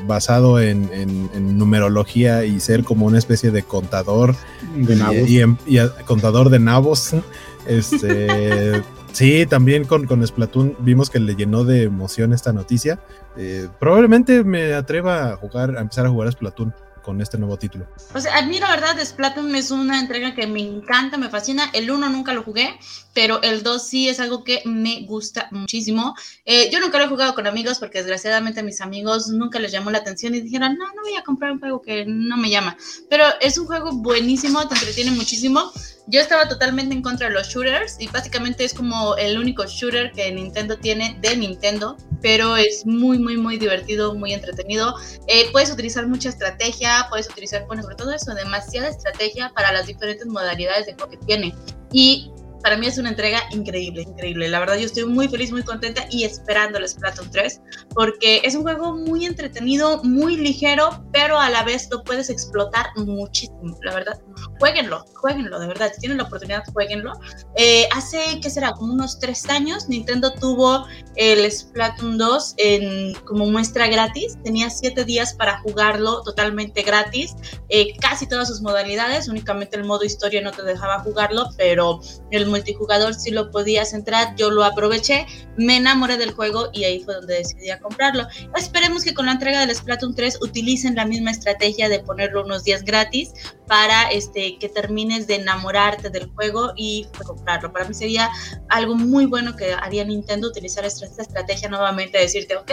basado 0.07 0.61
en, 0.61 1.59
numerología 1.59 2.45
y 2.45 2.61
ser 2.61 2.85
como 2.85 3.07
una 3.07 3.19
especie 3.19 3.51
de 3.51 3.62
contador 3.62 4.37
de. 4.77 5.57
Y, 5.66 5.79
contador 6.05 6.51
de 6.51 6.59
nabos. 6.59 7.14
Este, 7.69 8.83
sí, 9.12 9.47
también 9.47 9.85
con, 9.85 10.07
con 10.07 10.27
Splatoon 10.27 10.77
vimos 10.81 11.11
que 11.11 11.21
le 11.21 11.37
llenó 11.37 11.64
de 11.64 11.85
emoción 11.85 12.33
esta 12.33 12.53
noticia. 12.53 12.99
Eh, 13.37 13.69
probablemente 13.79 14.43
me 14.43 14.75
atreva 14.75 15.33
a 15.33 15.37
jugar, 15.37 15.77
a 15.77 15.81
empezar 15.81 16.07
a 16.07 16.11
jugar 16.11 16.29
a 16.29 16.33
Splatoon 16.33 16.75
con 17.09 17.23
este 17.23 17.39
nuevo 17.39 17.57
título. 17.57 17.87
O 18.14 18.21
sea, 18.21 18.37
a 18.37 18.43
mí 18.43 18.59
la 18.59 18.69
verdad 18.69 19.03
Splatoon 19.03 19.55
es 19.55 19.71
una 19.71 19.99
entrega 19.99 20.35
que 20.35 20.47
me 20.47 20.61
encanta, 20.61 21.16
me 21.16 21.31
fascina. 21.31 21.71
El 21.73 21.91
1 21.91 22.11
nunca 22.11 22.35
lo 22.35 22.43
jugué, 22.43 22.79
pero 23.14 23.41
el 23.41 23.62
2 23.62 23.83
sí 23.83 24.11
es 24.11 24.21
algo 24.21 24.45
que 24.45 24.61
me 24.66 25.07
gusta 25.07 25.49
muchísimo. 25.51 26.14
Eh, 26.45 26.69
yo 26.71 26.81
nunca 26.81 26.99
lo 26.99 27.05
he 27.05 27.09
jugado 27.09 27.35
con 27.35 27.47
amigos 27.47 27.79
porque 27.79 28.01
desgraciadamente 28.01 28.61
a 28.61 28.62
mis 28.62 28.83
amigos 28.83 29.29
nunca 29.29 29.59
les 29.59 29.73
llamó 29.73 29.91
la 29.91 29.99
atención 29.99 30.35
y 30.35 30.43
dijeron, 30.43 30.77
no, 30.77 30.85
no 30.85 31.01
voy 31.01 31.16
a 31.16 31.25
comprar 31.25 31.53
un 31.53 31.61
juego 31.61 31.81
que 31.81 32.05
no 32.07 32.37
me 32.37 32.51
llama. 32.51 32.77
Pero 33.09 33.25
es 33.41 33.57
un 33.57 33.66
juego 33.66 33.91
buenísimo, 33.93 34.69
te 34.69 34.75
entretiene 34.75 35.12
muchísimo. 35.12 35.73
Yo 36.11 36.21
estaba 36.23 36.49
totalmente 36.49 36.95
en 36.95 37.03
contra 37.03 37.29
de 37.29 37.35
los 37.35 37.49
shooters 37.49 37.97
y 38.01 38.07
básicamente 38.07 38.65
es 38.65 38.73
como 38.73 39.15
el 39.17 39.39
único 39.39 39.67
shooter 39.67 40.11
que 40.13 40.33
Nintendo 40.33 40.79
tiene 40.79 41.19
de 41.21 41.37
Nintendo, 41.37 41.99
pero 42.23 42.57
es 42.57 42.87
muy, 42.87 43.19
muy, 43.19 43.37
muy 43.37 43.59
divertido, 43.59 44.15
muy 44.15 44.33
entretenido. 44.33 44.95
Eh, 45.27 45.51
puedes 45.53 45.71
utilizar 45.71 46.07
mucha 46.07 46.31
estrategia, 46.31 47.07
puedes 47.11 47.29
utilizar, 47.29 47.67
bueno, 47.67 47.83
sobre 47.83 47.97
todo 47.97 48.13
eso, 48.13 48.33
demasiada 48.33 48.89
estrategia 48.89 49.53
para 49.55 49.71
las 49.71 49.87
diferentes 49.87 50.27
modalidades 50.27 50.87
de 50.87 50.95
juego 50.95 51.11
que 51.11 51.19
tiene. 51.27 51.55
Y 51.93 52.33
para 52.63 52.77
mí 52.77 52.87
es 52.87 52.99
una 52.99 53.11
entrega 53.11 53.43
increíble, 53.51 54.03
increíble. 54.03 54.49
La 54.49 54.61
verdad 54.61 54.77
yo 54.77 54.87
estoy 54.87 55.05
muy 55.05 55.29
feliz, 55.29 55.51
muy 55.53 55.63
contenta 55.63 56.07
y 56.11 56.25
esperando 56.25 56.79
el 56.79 56.89
Splatoon 56.89 57.31
3 57.31 57.61
porque 57.95 58.41
es 58.45 58.55
un 58.55 58.63
juego 58.63 58.97
muy 58.97 59.27
entretenido, 59.27 60.03
muy 60.03 60.37
ligero, 60.37 61.05
pero 61.13 61.39
a 61.39 61.51
la 61.51 61.63
vez 61.63 61.89
lo 61.91 62.03
puedes 62.05 62.31
explotar 62.31 62.87
muchísimo, 62.97 63.79
la 63.83 63.95
verdad. 63.95 64.21
Jueguenlo, 64.59 65.05
jueguenlo, 65.15 65.59
de 65.59 65.67
verdad. 65.67 65.93
Si 65.95 66.01
tienen 66.01 66.19
la 66.19 66.25
oportunidad, 66.25 66.65
jueguenlo. 66.73 67.13
Eh, 67.57 67.89
hace, 67.93 68.41
¿qué 68.43 68.51
será? 68.51 68.73
Como 68.73 68.93
unos 68.93 69.19
tres 69.19 69.49
años, 69.49 69.89
Nintendo 69.89 70.33
tuvo 70.33 70.87
el 71.17 71.51
Splatoon 71.51 72.19
2 72.19 72.55
en, 72.57 73.15
como 73.25 73.47
muestra 73.47 73.89
gratis. 73.89 74.37
Tenía 74.43 74.71
siete 74.71 75.05
días 75.05 75.35
para 75.35 75.61
jugarlo 75.61 76.23
totalmente 76.23 76.83
gratis. 76.83 77.35
Eh, 77.69 77.97
casi 77.99 78.27
todas 78.27 78.49
sus 78.49 78.61
modalidades, 78.61 79.29
únicamente 79.29 79.77
el 79.77 79.85
modo 79.85 80.05
historia 80.05 80.41
no 80.41 80.53
te 80.53 80.63
dejaba 80.63 81.01
jugarlo, 81.01 81.49
pero 81.57 82.01
el 82.31 82.48
multijugador 82.49 83.15
si 83.15 83.31
lo 83.31 83.51
podías 83.51 83.93
entrar, 83.93 84.35
yo 84.37 84.51
lo 84.51 84.65
aproveché, 84.65 85.27
me 85.57 85.77
enamoré 85.77 86.17
del 86.17 86.33
juego 86.33 86.71
y 86.73 86.85
ahí 86.85 87.03
fue 87.05 87.15
donde 87.15 87.35
decidí 87.35 87.71
a 87.71 87.79
comprarlo. 87.79 88.27
Esperemos 88.57 89.05
que 89.05 89.15
con 89.15 89.27
la 89.27 89.33
entrega 89.33 89.65
del 89.65 89.75
Splatoon 89.75 90.15
3 90.15 90.39
utilicen 90.41 90.95
la 90.95 91.05
misma 91.05 91.31
estrategia 91.31 91.89
de 91.89 92.01
ponerlo 92.01 92.45
unos 92.45 92.65
días 92.65 92.85
gratis 92.85 93.33
para 93.67 94.11
este, 94.11 94.59
que 94.59 94.69
termines 94.69 95.27
de 95.27 95.37
enamorarte 95.37 96.11
del 96.11 96.31
juego 96.31 96.73
y 96.77 97.07
comprarlo. 97.25 97.73
Para 97.73 97.87
mí 97.87 97.95
sería 97.95 98.31
algo 98.69 98.95
muy 98.95 99.27
bueno 99.27 99.55
que 99.57 99.73
haría 99.73 100.05
Nintendo 100.05 100.49
utilizar 100.49 100.85
esta, 100.85 101.07
estrategia 101.07 101.69
nuevamente, 101.69 102.19
decirte, 102.19 102.57
ok, 102.57 102.71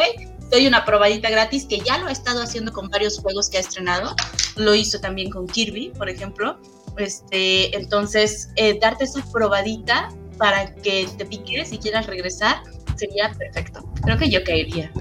doy 0.52 0.68
una 0.68 0.86
probadita 0.86 1.30
gratis 1.30 1.66
que 1.66 1.80
ya 1.80 1.98
lo 1.98 2.08
ha 2.08 2.12
estado 2.12 2.42
haciendo 2.42 2.72
con 2.72 2.90
varios 2.90 3.20
juegos 3.20 3.50
que 3.50 3.58
ha 3.58 3.62
estrenado. 3.62 4.16
Lo 4.56 4.74
hizo 4.74 5.00
también 5.00 5.30
con 5.30 5.48
Kirby, 5.48 5.92
por 5.98 6.10
ejemplo. 6.10 6.58
Este, 6.98 7.76
entonces, 7.76 8.50
eh, 8.56 8.78
darte 8.80 9.04
esa 9.04 9.24
probadita 9.32 10.10
para 10.38 10.74
que 10.76 11.08
te 11.18 11.26
piques 11.26 11.72
y 11.72 11.78
quieras 11.78 12.08
regresar 12.08 12.58
sería 12.96 13.32
perfecto. 13.38 13.88
Creo 14.04 14.18
que 14.18 14.30
yo 14.30 14.40
caería. 14.44 14.92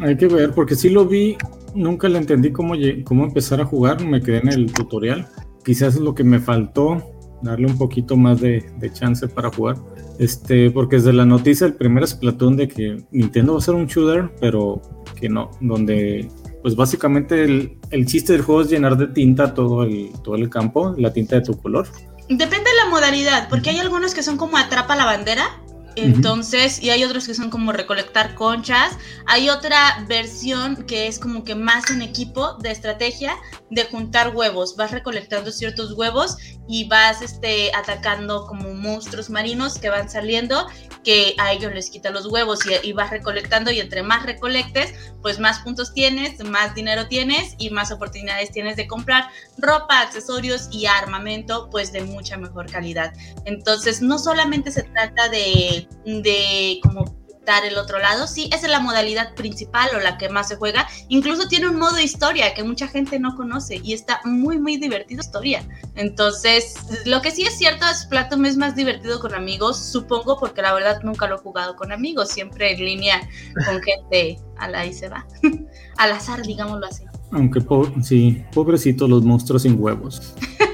Hay 0.00 0.16
que 0.16 0.28
ver, 0.28 0.52
porque 0.52 0.74
sí 0.74 0.90
lo 0.90 1.06
vi, 1.06 1.36
nunca 1.74 2.08
le 2.08 2.18
entendí 2.18 2.52
cómo, 2.52 2.74
cómo 3.04 3.24
empezar 3.24 3.60
a 3.60 3.64
jugar, 3.64 4.04
me 4.04 4.20
quedé 4.20 4.38
en 4.38 4.48
el 4.48 4.72
tutorial. 4.72 5.26
Quizás 5.64 5.94
es 5.94 6.00
lo 6.00 6.14
que 6.14 6.24
me 6.24 6.38
faltó, 6.38 7.02
darle 7.42 7.66
un 7.66 7.78
poquito 7.78 8.16
más 8.16 8.40
de, 8.40 8.64
chance 8.92 9.26
para 9.28 9.50
jugar. 9.50 9.76
Este, 10.18 10.70
porque 10.70 10.96
desde 10.96 11.12
la 11.12 11.24
noticia 11.24 11.66
el 11.66 11.74
primer 11.74 12.06
Splatoon 12.06 12.56
de 12.56 12.68
que 12.68 13.04
Nintendo 13.12 13.52
va 13.52 13.58
a 13.58 13.62
ser 13.62 13.74
un 13.74 13.86
shooter, 13.86 14.30
pero 14.40 14.82
que 15.20 15.28
no, 15.28 15.50
donde 15.60 16.28
pues 16.68 16.76
básicamente 16.76 17.44
el, 17.44 17.78
el, 17.90 18.04
chiste 18.04 18.34
del 18.34 18.42
juego 18.42 18.60
es 18.60 18.68
llenar 18.68 18.98
de 18.98 19.06
tinta 19.06 19.54
todo 19.54 19.84
el, 19.84 20.10
todo 20.22 20.34
el 20.34 20.50
campo, 20.50 20.94
la 20.98 21.10
tinta 21.14 21.36
de 21.36 21.40
tu 21.40 21.58
color. 21.58 21.88
Depende 22.28 22.58
de 22.58 22.76
la 22.84 22.90
modalidad, 22.90 23.48
porque 23.48 23.70
hay 23.70 23.78
algunos 23.78 24.12
que 24.12 24.22
son 24.22 24.36
como 24.36 24.58
atrapa 24.58 24.94
la 24.94 25.06
bandera, 25.06 25.62
entonces, 25.98 26.82
y 26.82 26.90
hay 26.90 27.04
otros 27.04 27.26
que 27.26 27.34
son 27.34 27.50
como 27.50 27.72
recolectar 27.72 28.34
conchas. 28.34 28.96
Hay 29.26 29.48
otra 29.48 30.04
versión 30.08 30.84
que 30.86 31.06
es 31.06 31.18
como 31.18 31.44
que 31.44 31.54
más 31.54 31.90
en 31.90 32.02
equipo 32.02 32.54
de 32.54 32.70
estrategia 32.70 33.36
de 33.70 33.84
juntar 33.84 34.34
huevos. 34.34 34.76
Vas 34.76 34.90
recolectando 34.90 35.50
ciertos 35.50 35.92
huevos 35.92 36.36
y 36.68 36.88
vas 36.88 37.22
este, 37.22 37.70
atacando 37.74 38.46
como 38.46 38.74
monstruos 38.74 39.30
marinos 39.30 39.78
que 39.78 39.88
van 39.88 40.10
saliendo, 40.10 40.66
que 41.02 41.34
a 41.38 41.52
ellos 41.52 41.72
les 41.72 41.90
quita 41.90 42.10
los 42.10 42.26
huevos 42.26 42.60
y, 42.66 42.86
y 42.86 42.92
vas 42.92 43.10
recolectando 43.10 43.70
y 43.70 43.80
entre 43.80 44.02
más 44.02 44.24
recolectes, 44.24 44.94
pues 45.22 45.38
más 45.38 45.60
puntos 45.60 45.94
tienes, 45.94 46.42
más 46.44 46.74
dinero 46.74 47.08
tienes 47.08 47.54
y 47.58 47.70
más 47.70 47.90
oportunidades 47.90 48.50
tienes 48.50 48.76
de 48.76 48.86
comprar 48.86 49.30
ropa, 49.56 50.00
accesorios 50.00 50.68
y 50.70 50.86
armamento 50.86 51.68
pues 51.70 51.92
de 51.92 52.02
mucha 52.02 52.36
mejor 52.36 52.70
calidad. 52.70 53.12
Entonces, 53.44 54.02
no 54.02 54.18
solamente 54.18 54.70
se 54.70 54.82
trata 54.82 55.28
de 55.28 55.87
de, 56.04 56.80
como 56.82 57.18
dar 57.48 57.64
el 57.64 57.78
otro 57.78 57.98
lado, 57.98 58.26
sí, 58.26 58.50
esa 58.52 58.66
es 58.66 58.70
la 58.70 58.78
modalidad 58.78 59.34
principal 59.34 59.88
o 59.96 60.00
la 60.00 60.18
que 60.18 60.28
más 60.28 60.48
se 60.48 60.56
juega. 60.56 60.86
Incluso 61.08 61.48
tiene 61.48 61.68
un 61.68 61.78
modo 61.78 61.98
historia 61.98 62.52
que 62.52 62.62
mucha 62.62 62.86
gente 62.86 63.18
no 63.18 63.34
conoce 63.36 63.80
y 63.82 63.94
está 63.94 64.20
muy, 64.24 64.58
muy 64.58 64.76
divertido 64.76 65.20
historia. 65.20 65.66
Entonces, 65.94 66.74
lo 67.06 67.22
que 67.22 67.30
sí 67.30 67.42
es 67.42 67.56
cierto 67.56 67.86
es 67.86 68.04
Platum 68.04 68.44
es 68.44 68.58
más 68.58 68.76
divertido 68.76 69.18
con 69.18 69.34
amigos, 69.34 69.78
supongo, 69.78 70.38
porque 70.38 70.60
la 70.60 70.74
verdad 70.74 71.00
nunca 71.02 71.26
lo 71.26 71.36
he 71.36 71.38
jugado 71.38 71.74
con 71.74 71.90
amigos, 71.90 72.28
siempre 72.28 72.72
en 72.72 72.84
línea 72.84 73.28
con 73.66 73.82
gente 73.82 74.38
a 74.58 74.68
la 74.68 74.84
y 74.84 74.92
se 74.92 75.08
va. 75.08 75.26
Al 75.96 76.12
azar, 76.12 76.42
digámoslo 76.42 76.86
así. 76.86 77.04
Aunque, 77.32 77.62
sí, 78.02 78.44
pobrecitos 78.52 79.08
los 79.08 79.22
monstruos 79.22 79.62
sin 79.62 79.82
huevos. 79.82 80.34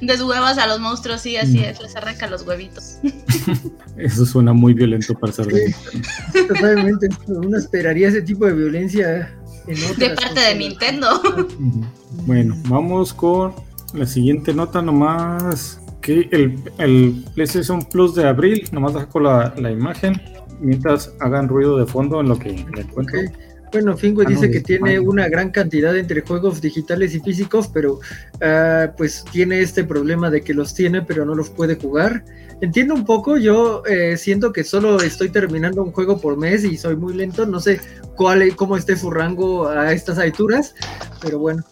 Deshuevas 0.00 0.58
a 0.58 0.66
los 0.66 0.80
monstruos, 0.80 1.20
sí, 1.20 1.36
así 1.36 1.58
es, 1.58 1.80
les 1.80 1.96
arranca 1.96 2.28
los 2.28 2.46
huevitos. 2.46 2.98
Eso 3.96 4.24
suena 4.24 4.52
muy 4.52 4.74
violento 4.74 5.14
para 5.14 5.32
ser 5.32 5.46
de 5.46 5.74
Totalmente, 6.46 7.08
uno 7.26 7.58
esperaría 7.58 8.08
ese 8.08 8.22
tipo 8.22 8.46
de 8.46 8.52
violencia 8.52 9.34
de 9.66 10.10
parte 10.10 10.40
de 10.40 10.54
Nintendo. 10.54 11.20
Bueno, 12.26 12.56
vamos 12.68 13.12
con 13.12 13.54
la 13.92 14.06
siguiente 14.06 14.54
nota 14.54 14.82
nomás. 14.82 15.80
Que 16.00 16.28
el, 16.30 16.58
el 16.78 17.24
PlayStation 17.34 17.84
Plus 17.84 18.14
de 18.14 18.26
abril, 18.26 18.66
nomás 18.72 18.94
dejo 18.94 19.20
la, 19.20 19.52
la 19.58 19.70
imagen 19.70 20.18
mientras 20.60 21.12
hagan 21.20 21.48
ruido 21.48 21.76
de 21.76 21.86
fondo 21.86 22.20
en 22.20 22.28
lo 22.28 22.38
que 22.38 22.50
encuentro. 22.50 23.20
Bueno, 23.72 23.96
Fingo 23.96 24.22
ah, 24.22 24.24
dice 24.28 24.50
que 24.50 24.60
tiene 24.60 24.98
una 24.98 25.28
gran 25.28 25.50
cantidad 25.50 25.96
entre 25.96 26.22
juegos 26.22 26.60
digitales 26.60 27.14
y 27.14 27.20
físicos, 27.20 27.68
pero 27.68 28.00
ah, 28.40 28.92
pues 28.96 29.24
tiene 29.30 29.60
este 29.60 29.84
problema 29.84 30.30
de 30.30 30.42
que 30.42 30.54
los 30.54 30.74
tiene, 30.74 31.02
pero 31.02 31.24
no 31.24 31.34
los 31.34 31.50
puede 31.50 31.76
jugar. 31.76 32.24
Entiendo 32.60 32.94
un 32.94 33.04
poco, 33.04 33.36
yo 33.36 33.84
eh, 33.86 34.16
siento 34.16 34.52
que 34.52 34.64
solo 34.64 35.00
estoy 35.00 35.28
terminando 35.28 35.82
un 35.82 35.92
juego 35.92 36.20
por 36.20 36.36
mes 36.36 36.64
y 36.64 36.76
soy 36.76 36.96
muy 36.96 37.14
lento, 37.14 37.46
no 37.46 37.60
sé 37.60 37.80
cuál, 38.16 38.56
cómo 38.56 38.76
esté 38.76 38.96
su 38.96 39.10
rango 39.10 39.68
a 39.68 39.92
estas 39.92 40.18
alturas, 40.18 40.74
pero 41.22 41.38
bueno. 41.38 41.62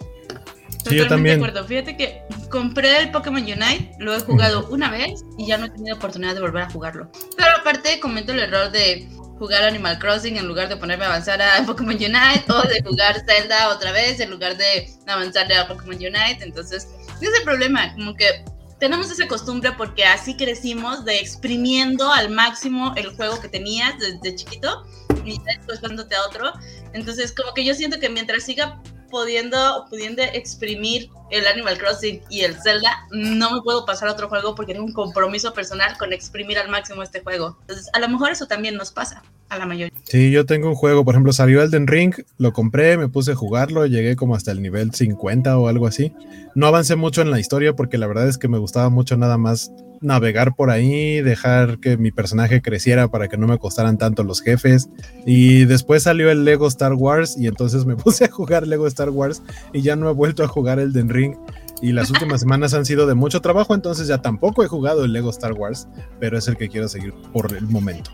Sí, 0.88 0.96
yo 0.96 1.08
también. 1.08 1.40
De 1.40 1.46
acuerdo. 1.46 1.66
Fíjate 1.66 1.96
que 1.96 2.22
compré 2.50 3.00
el 3.00 3.10
Pokémon 3.10 3.42
Unite, 3.42 3.92
lo 3.98 4.14
he 4.14 4.20
jugado 4.20 4.68
una 4.70 4.90
vez 4.90 5.24
y 5.38 5.46
ya 5.46 5.58
no 5.58 5.66
he 5.66 5.70
tenido 5.70 5.96
oportunidad 5.96 6.34
de 6.34 6.40
volver 6.40 6.62
a 6.64 6.70
jugarlo. 6.70 7.10
Pero 7.36 7.50
aparte 7.58 8.00
comento 8.00 8.32
el 8.32 8.40
error 8.40 8.70
de 8.70 9.08
jugar 9.38 9.64
Animal 9.64 9.98
Crossing 9.98 10.36
en 10.36 10.46
lugar 10.48 10.68
de 10.68 10.76
ponerme 10.76 11.04
a 11.04 11.08
avanzar 11.08 11.40
a 11.42 11.64
Pokémon 11.66 11.94
Unite 11.94 12.44
o 12.48 12.62
de 12.62 12.82
jugar 12.82 13.22
Zelda 13.26 13.68
otra 13.68 13.92
vez 13.92 14.20
en 14.20 14.30
lugar 14.30 14.56
de 14.56 14.90
avanzar 15.06 15.52
a 15.52 15.68
Pokémon 15.68 15.96
Unite. 15.96 16.38
Entonces, 16.40 16.88
ese 17.16 17.26
es 17.26 17.38
el 17.38 17.44
problema, 17.44 17.92
como 17.94 18.14
que 18.14 18.44
tenemos 18.78 19.10
esa 19.10 19.26
costumbre 19.26 19.72
porque 19.76 20.04
así 20.04 20.36
crecimos 20.36 21.04
de 21.04 21.18
exprimiendo 21.18 22.12
al 22.12 22.30
máximo 22.30 22.92
el 22.96 23.14
juego 23.16 23.40
que 23.40 23.48
tenías 23.48 23.94
desde 23.98 24.36
chiquito 24.36 24.84
y 25.24 25.40
después 25.44 25.80
pasándote 25.80 26.14
a 26.14 26.24
otro. 26.24 26.52
Entonces, 26.92 27.32
como 27.32 27.52
que 27.54 27.64
yo 27.64 27.74
siento 27.74 27.98
que 27.98 28.08
mientras 28.08 28.44
siga 28.44 28.80
pudiendo, 29.16 29.86
pudiendo 29.88 30.22
exprimir 30.22 31.08
el 31.30 31.46
Animal 31.46 31.78
Crossing 31.78 32.20
y 32.28 32.42
el 32.42 32.54
Zelda, 32.60 33.06
no 33.12 33.50
me 33.50 33.62
puedo 33.62 33.86
pasar 33.86 34.10
a 34.10 34.12
otro 34.12 34.28
juego 34.28 34.54
porque 34.54 34.74
tengo 34.74 34.84
un 34.84 34.92
compromiso 34.92 35.54
personal 35.54 35.96
con 35.96 36.12
exprimir 36.12 36.58
al 36.58 36.68
máximo 36.68 37.02
este 37.02 37.22
juego. 37.22 37.56
Entonces, 37.62 37.88
a 37.94 37.98
lo 37.98 38.10
mejor 38.10 38.30
eso 38.30 38.46
también 38.46 38.76
nos 38.76 38.92
pasa 38.92 39.22
a 39.48 39.56
la 39.56 39.64
mayoría. 39.64 39.98
Sí, 40.02 40.30
yo 40.30 40.44
tengo 40.44 40.68
un 40.68 40.74
juego, 40.74 41.02
por 41.02 41.14
ejemplo, 41.14 41.32
salió 41.32 41.62
Elden 41.62 41.86
Ring, 41.86 42.14
lo 42.36 42.52
compré, 42.52 42.98
me 42.98 43.08
puse 43.08 43.32
a 43.32 43.36
jugarlo, 43.36 43.86
llegué 43.86 44.16
como 44.16 44.36
hasta 44.36 44.52
el 44.52 44.60
nivel 44.60 44.92
50 44.92 45.58
o 45.58 45.68
algo 45.68 45.86
así. 45.86 46.12
No 46.54 46.66
avancé 46.66 46.94
mucho 46.94 47.22
en 47.22 47.30
la 47.30 47.40
historia 47.40 47.72
porque 47.72 47.96
la 47.96 48.06
verdad 48.06 48.28
es 48.28 48.36
que 48.36 48.48
me 48.48 48.58
gustaba 48.58 48.90
mucho 48.90 49.16
nada 49.16 49.38
más 49.38 49.72
navegar 50.00 50.54
por 50.54 50.70
ahí, 50.70 51.20
dejar 51.20 51.78
que 51.78 51.96
mi 51.96 52.10
personaje 52.10 52.62
creciera 52.62 53.08
para 53.08 53.28
que 53.28 53.36
no 53.36 53.46
me 53.46 53.58
costaran 53.58 53.98
tanto 53.98 54.22
los 54.24 54.40
jefes. 54.40 54.88
Y 55.24 55.64
después 55.64 56.04
salió 56.04 56.30
el 56.30 56.44
Lego 56.44 56.66
Star 56.68 56.94
Wars 56.94 57.36
y 57.38 57.46
entonces 57.46 57.84
me 57.86 57.96
puse 57.96 58.24
a 58.24 58.30
jugar 58.30 58.66
Lego 58.66 58.86
Star 58.86 59.10
Wars 59.10 59.42
y 59.72 59.82
ya 59.82 59.96
no 59.96 60.08
he 60.08 60.12
vuelto 60.12 60.44
a 60.44 60.48
jugar 60.48 60.78
el 60.78 60.92
Den 60.92 61.08
Ring. 61.08 61.34
Y 61.82 61.92
las 61.92 62.10
últimas 62.10 62.40
semanas 62.40 62.72
han 62.72 62.86
sido 62.86 63.06
de 63.06 63.14
mucho 63.14 63.42
trabajo, 63.42 63.74
entonces 63.74 64.08
ya 64.08 64.22
tampoco 64.22 64.62
he 64.62 64.66
jugado 64.66 65.04
el 65.04 65.12
Lego 65.12 65.28
Star 65.28 65.52
Wars, 65.52 65.88
pero 66.18 66.38
es 66.38 66.48
el 66.48 66.56
que 66.56 66.70
quiero 66.70 66.88
seguir 66.88 67.12
por 67.34 67.54
el 67.54 67.66
momento. 67.66 68.10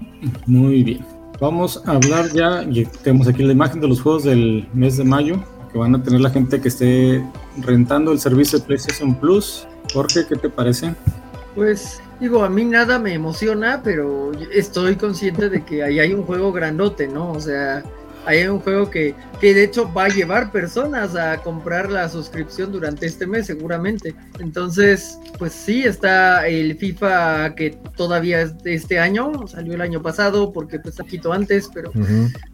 Muy 0.47 0.83
bien. 0.83 1.07
Vamos 1.41 1.81
a 1.87 1.93
hablar 1.93 2.33
ya, 2.33 2.65
y 2.65 2.85
tenemos 3.05 3.29
aquí 3.29 3.43
la 3.43 3.53
imagen 3.53 3.81
de 3.81 3.89
los 3.89 4.01
juegos 4.01 4.25
del 4.25 4.69
mes 4.75 4.97
de 4.97 5.05
mayo, 5.05 5.43
que 5.73 5.79
van 5.79 5.95
a 5.95 6.03
tener 6.03 6.21
la 6.21 6.31
gente 6.31 6.61
que 6.61 6.69
esté 6.69 7.25
rentando 7.59 8.13
el 8.13 8.19
servicio 8.19 8.59
de 8.59 8.65
PlayStation 8.65 9.15
Plus. 9.15 9.67
Jorge, 9.93 10.27
¿qué 10.29 10.37
te 10.37 10.49
parece? 10.49 10.95
Pues 11.55 12.01
digo, 12.21 12.45
a 12.45 12.49
mí 12.49 12.65
nada 12.65 12.99
me 12.99 13.13
emociona, 13.13 13.83
pero 13.83 14.33
estoy 14.53 14.97
consciente 14.97 15.49
de 15.49 15.65
que 15.65 15.83
ahí 15.83 16.01
hay 16.01 16.13
un 16.15 16.23
juego 16.23 16.53
grandote, 16.53 17.09
¿no? 17.09 17.33
O 17.33 17.41
sea, 17.41 17.83
hay 18.25 18.47
un 18.47 18.61
juego 18.61 18.89
que, 18.91 19.15
que 19.41 19.53
de 19.53 19.65
hecho 19.65 19.93
va 19.93 20.05
a 20.05 20.09
llevar 20.09 20.53
personas 20.53 21.17
a 21.17 21.39
comprar 21.39 21.91
la 21.91 22.09
suscripción 22.09 22.71
durante 22.71 23.07
este 23.07 23.27
mes 23.27 23.47
seguramente. 23.47 24.15
Entonces, 24.39 25.19
pues 25.39 25.53
sí, 25.53 25.83
está 25.83 26.47
el 26.47 26.77
FIFA 26.77 27.55
que 27.57 27.77
todavía 27.97 28.43
es 28.43 28.57
de 28.63 28.75
este 28.75 28.99
año, 28.99 29.47
salió 29.49 29.75
el 29.75 29.81
año 29.81 30.01
pasado 30.01 30.53
porque 30.53 30.79
pues 30.79 30.97
poquito 30.97 31.33
antes, 31.33 31.69
pero, 31.75 31.91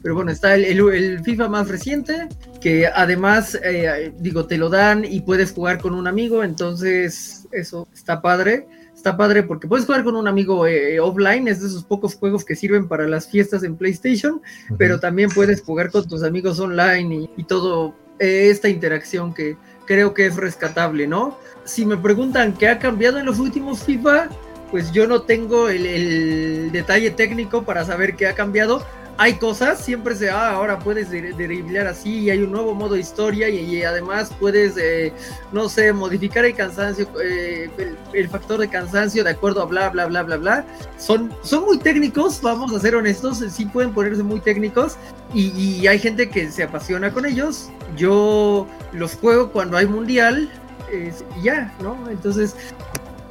pero 0.02 0.14
bueno, 0.14 0.30
está 0.30 0.54
el, 0.54 0.64
el, 0.64 1.22
FIFA 1.22 1.48
más 1.48 1.68
reciente 1.68 2.28
que 2.60 2.86
además, 2.86 3.58
eh, 3.62 4.12
digo, 4.18 4.46
te 4.46 4.56
lo 4.56 4.70
dan 4.70 5.04
y 5.04 5.20
puedes 5.20 5.52
jugar 5.52 5.78
con 5.78 5.94
un 5.94 6.06
amigo, 6.06 6.42
entonces 6.42 7.46
eso 7.52 7.86
está 7.92 8.22
padre 8.22 8.66
está 8.98 9.16
padre 9.16 9.44
porque 9.44 9.68
puedes 9.68 9.86
jugar 9.86 10.02
con 10.02 10.16
un 10.16 10.26
amigo 10.26 10.66
eh, 10.66 10.98
offline, 10.98 11.46
es 11.46 11.60
de 11.60 11.68
esos 11.68 11.84
pocos 11.84 12.16
juegos 12.16 12.44
que 12.44 12.56
sirven 12.56 12.88
para 12.88 13.06
las 13.06 13.28
fiestas 13.28 13.62
en 13.62 13.76
PlayStation, 13.76 14.42
pero 14.76 14.98
también 14.98 15.30
puedes 15.30 15.62
jugar 15.62 15.90
con 15.90 16.06
tus 16.08 16.24
amigos 16.24 16.58
online 16.58 17.30
y, 17.36 17.44
todo 17.44 17.94
eh, 18.18 18.48
esta 18.50 18.68
interacción 18.68 19.32
que 19.32 19.56
creo 19.86 20.14
que 20.14 20.26
es 20.26 20.36
rescatable, 20.36 21.06
¿no? 21.06 21.38
Si 21.64 21.86
me 21.86 21.96
preguntan 21.96 22.54
qué 22.54 22.68
ha 22.68 22.80
cambiado 22.80 23.18
en 23.18 23.26
los 23.26 23.38
últimos 23.38 23.84
FIFA, 23.84 24.30
pues 24.72 24.90
yo 24.90 25.06
no 25.06 25.22
tengo 25.22 25.68
el, 25.68 26.70
detalle 26.72 27.12
técnico 27.12 27.62
para 27.62 27.84
saber 27.84 28.16
qué 28.16 28.26
ha 28.26 28.34
cambiado, 28.34 28.84
hay 29.20 29.34
cosas, 29.34 29.84
siempre 29.84 30.14
se, 30.14 30.30
ah, 30.30 30.52
ahora 30.52 30.78
puedes 30.78 31.10
derribar 31.10 31.88
así 31.88 32.20
y 32.20 32.30
hay 32.30 32.40
un 32.40 32.52
nuevo 32.52 32.72
modo 32.72 32.96
historia 32.96 33.48
y, 33.48 33.82
además 33.82 34.30
puedes, 34.38 34.76
eh, 34.76 35.12
no 35.52 35.68
sé, 35.68 35.92
modificar 35.92 36.44
el 36.44 36.54
cansancio, 36.54 37.08
eh, 37.20 37.68
el, 38.12 38.28
factor 38.28 38.60
de 38.60 38.68
cansancio 38.68 39.24
de 39.24 39.30
acuerdo 39.30 39.60
a 39.60 39.66
bla, 39.66 39.90
bla, 39.90 40.06
bla, 40.06 40.22
bla, 40.22 40.36
bla. 40.36 40.66
Son, 40.98 41.34
son 41.42 41.64
muy 41.64 41.78
técnicos, 41.78 42.40
vamos 42.40 42.72
a 42.72 42.78
ser 42.78 42.94
honestos, 42.94 43.42
sí 43.50 43.66
pueden 43.66 43.92
ponerse 43.92 44.22
muy 44.22 44.38
técnicos 44.38 44.96
y, 45.34 45.84
hay 45.88 45.98
gente 45.98 46.30
que 46.30 46.48
se 46.52 46.62
apasiona 46.62 47.12
con 47.12 47.26
ellos. 47.26 47.70
Yo 47.96 48.68
los 48.92 49.16
juego 49.16 49.50
cuando 49.50 49.76
hay 49.76 49.86
mundial 49.86 50.48
y 50.92 51.42
ya, 51.42 51.74
¿no? 51.82 52.08
Entonces, 52.08 52.54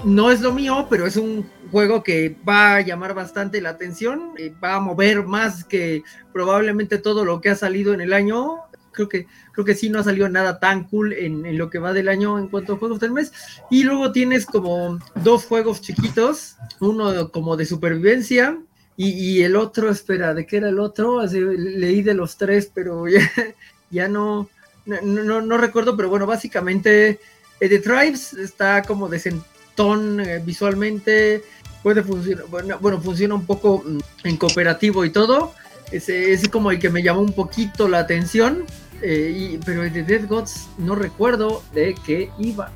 no 0.04 0.32
es 0.32 0.42
lo 0.42 0.52
mío, 0.52 0.88
pero 0.90 1.08
es 1.08 1.16
un 1.16 1.50
juego 1.68 2.04
que 2.04 2.36
va 2.48 2.76
a 2.76 2.82
llamar 2.82 3.14
bastante 3.14 3.62
la 3.62 3.70
atención, 3.70 4.34
eh, 4.38 4.54
va 4.64 4.76
a 4.76 4.80
mover 4.80 5.24
más 5.24 5.64
que 5.64 6.04
probablemente 6.34 6.98
todo 6.98 7.26
lo 7.26 7.42
que 7.42 7.50
ha 7.50 7.56
salido 7.56 7.94
en 7.94 8.02
el 8.02 8.14
año. 8.14 8.58
Creo 8.92 9.10
que, 9.10 9.28
creo 9.52 9.66
que 9.66 9.76
sí 9.76 9.90
no 9.90 10.00
ha 10.00 10.04
salido 10.04 10.28
nada 10.28 10.60
tan 10.60 10.86
cool 10.86 11.14
en, 11.14 11.58
lo 11.58 11.70
que 11.70 11.78
va 11.78 11.94
del 11.94 12.10
año 12.10 12.40
en 12.40 12.48
cuanto 12.48 12.74
a 12.74 12.78
juegos 12.78 13.00
del 13.00 13.12
mes. 13.12 13.32
Y 13.70 13.84
luego 13.84 14.12
tienes 14.12 14.46
como 14.46 14.98
dos 15.24 15.46
juegos 15.46 15.82
chiquitos, 15.82 16.58
uno 16.80 17.32
como 17.32 17.56
de 17.56 17.66
supervivencia 17.66 18.58
y, 19.00 19.44
el 19.44 19.56
otro, 19.56 19.92
espera, 19.92 20.34
¿de 20.34 20.48
qué 20.48 20.58
era 20.58 20.70
el 20.70 20.80
otro? 20.80 21.24
leí 21.24 22.02
de 22.02 22.16
los 22.16 22.36
tres, 22.36 22.72
pero 22.74 23.06
ya, 23.92 24.08
no, 24.08 24.50
no, 24.88 25.42
no, 25.42 25.58
recuerdo, 25.58 25.96
pero 25.96 26.10
bueno, 26.10 26.26
básicamente 26.26 27.20
eh, 27.60 27.70
The 27.70 27.78
Tribes 27.78 28.34
está 28.34 28.82
como 28.82 29.08
decentón 29.08 30.20
eh, 30.20 30.42
visualmente, 30.44 31.44
puede 31.88 32.04
funcionar, 32.04 32.44
bueno, 32.50 32.78
bueno, 32.82 33.00
funciona 33.00 33.34
un 33.34 33.46
poco 33.46 33.82
mm, 33.86 34.00
en 34.26 34.36
cooperativo 34.36 35.06
y 35.06 35.10
todo. 35.10 35.54
Ese 35.90 36.34
es 36.34 36.50
como 36.50 36.70
el 36.70 36.80
que 36.80 36.90
me 36.90 37.02
llamó 37.02 37.22
un 37.22 37.32
poquito 37.32 37.88
la 37.88 38.00
atención. 38.00 38.66
Eh, 39.02 39.54
y, 39.54 39.58
pero 39.60 39.86
el 39.86 39.94
de 39.94 40.04
Dead 40.04 40.28
Gods 40.28 40.68
no 40.80 40.96
recuerdo 40.96 41.64
de 41.74 41.96
qué 42.06 42.30
iba. 42.40 42.74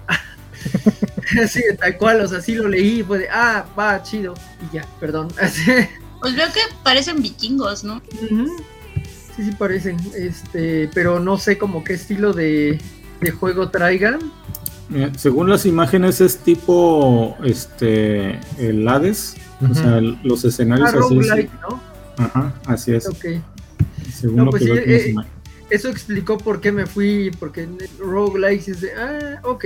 así, 1.44 1.62
tal 1.78 1.98
cual, 1.98 2.22
o 2.22 2.28
sea, 2.30 2.40
sí 2.40 2.56
lo 2.56 2.70
leí 2.70 3.04
fue 3.04 3.20
de, 3.20 3.30
ah, 3.30 3.66
va, 3.78 4.02
chido. 4.02 4.34
Y 4.62 4.78
ya, 4.78 4.88
perdón. 5.02 5.28
pues 6.22 6.34
veo 6.34 6.48
que 6.54 6.62
parecen 6.82 7.22
vikingos, 7.22 7.84
¿no? 7.84 8.02
Sí, 9.36 9.44
sí 9.44 9.52
parecen. 9.60 9.98
Este, 10.16 10.90
pero 10.94 11.20
no 11.20 11.38
sé 11.38 11.58
como 11.58 11.84
qué 11.84 11.96
estilo 11.96 12.32
de, 12.32 12.80
de 13.20 13.32
juego 13.32 13.72
traigan 13.72 14.32
según 15.18 15.50
las 15.50 15.66
imágenes 15.66 16.22
es 16.22 16.38
tipo 16.38 17.38
este 17.44 18.40
el 18.58 18.88
Hades, 18.88 19.36
o 19.70 19.74
sea, 19.74 20.02
los 20.02 20.44
escenarios 20.44 20.90
ah, 20.94 21.00
así. 21.00 21.50
¿no? 21.62 21.80
Ajá, 22.18 22.54
así 22.66 22.94
es. 22.94 23.08
Okay. 23.08 23.42
Según 24.14 24.46
lo 24.46 24.52
pues 24.52 24.64
que 24.64 25.00
sí, 25.00 25.10
eh, 25.12 25.16
eso 25.70 25.90
explicó 25.90 26.38
por 26.38 26.60
qué 26.60 26.72
me 26.72 26.86
fui, 26.86 27.32
porque 27.40 27.68
roguelike 28.00 28.68
es 28.68 28.82
de, 28.82 28.92
ah, 28.94 29.40
ok. 29.44 29.66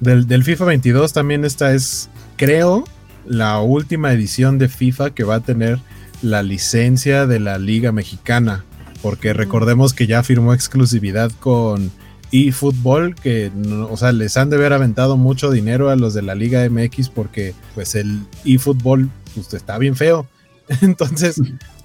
del, 0.00 0.26
del 0.26 0.44
FIFA 0.44 0.64
22 0.66 1.12
también 1.12 1.44
esta 1.44 1.74
es, 1.74 2.08
creo, 2.36 2.84
la 3.26 3.60
última 3.60 4.12
edición 4.12 4.58
de 4.58 4.68
FIFA 4.68 5.10
que 5.10 5.24
va 5.24 5.36
a 5.36 5.40
tener 5.40 5.80
la 6.22 6.42
licencia 6.42 7.26
de 7.26 7.40
la 7.40 7.58
Liga 7.58 7.90
Mexicana, 7.92 8.64
porque 9.02 9.32
recordemos 9.32 9.92
que 9.92 10.06
ya 10.06 10.22
firmó 10.22 10.54
exclusividad 10.54 11.32
con 11.40 11.90
fútbol 12.52 13.14
que 13.14 13.50
o 13.88 13.96
sea 13.96 14.12
les 14.12 14.36
han 14.36 14.50
de 14.50 14.56
haber 14.56 14.72
aventado 14.72 15.16
mucho 15.16 15.50
dinero 15.50 15.90
a 15.90 15.96
los 15.96 16.14
de 16.14 16.22
la 16.22 16.34
Liga 16.34 16.68
MX 16.68 17.08
porque 17.08 17.54
pues 17.74 17.94
el 17.94 18.22
eFootball 18.44 19.08
pues, 19.34 19.54
está 19.54 19.78
bien 19.78 19.96
feo. 19.96 20.26
Entonces 20.82 21.40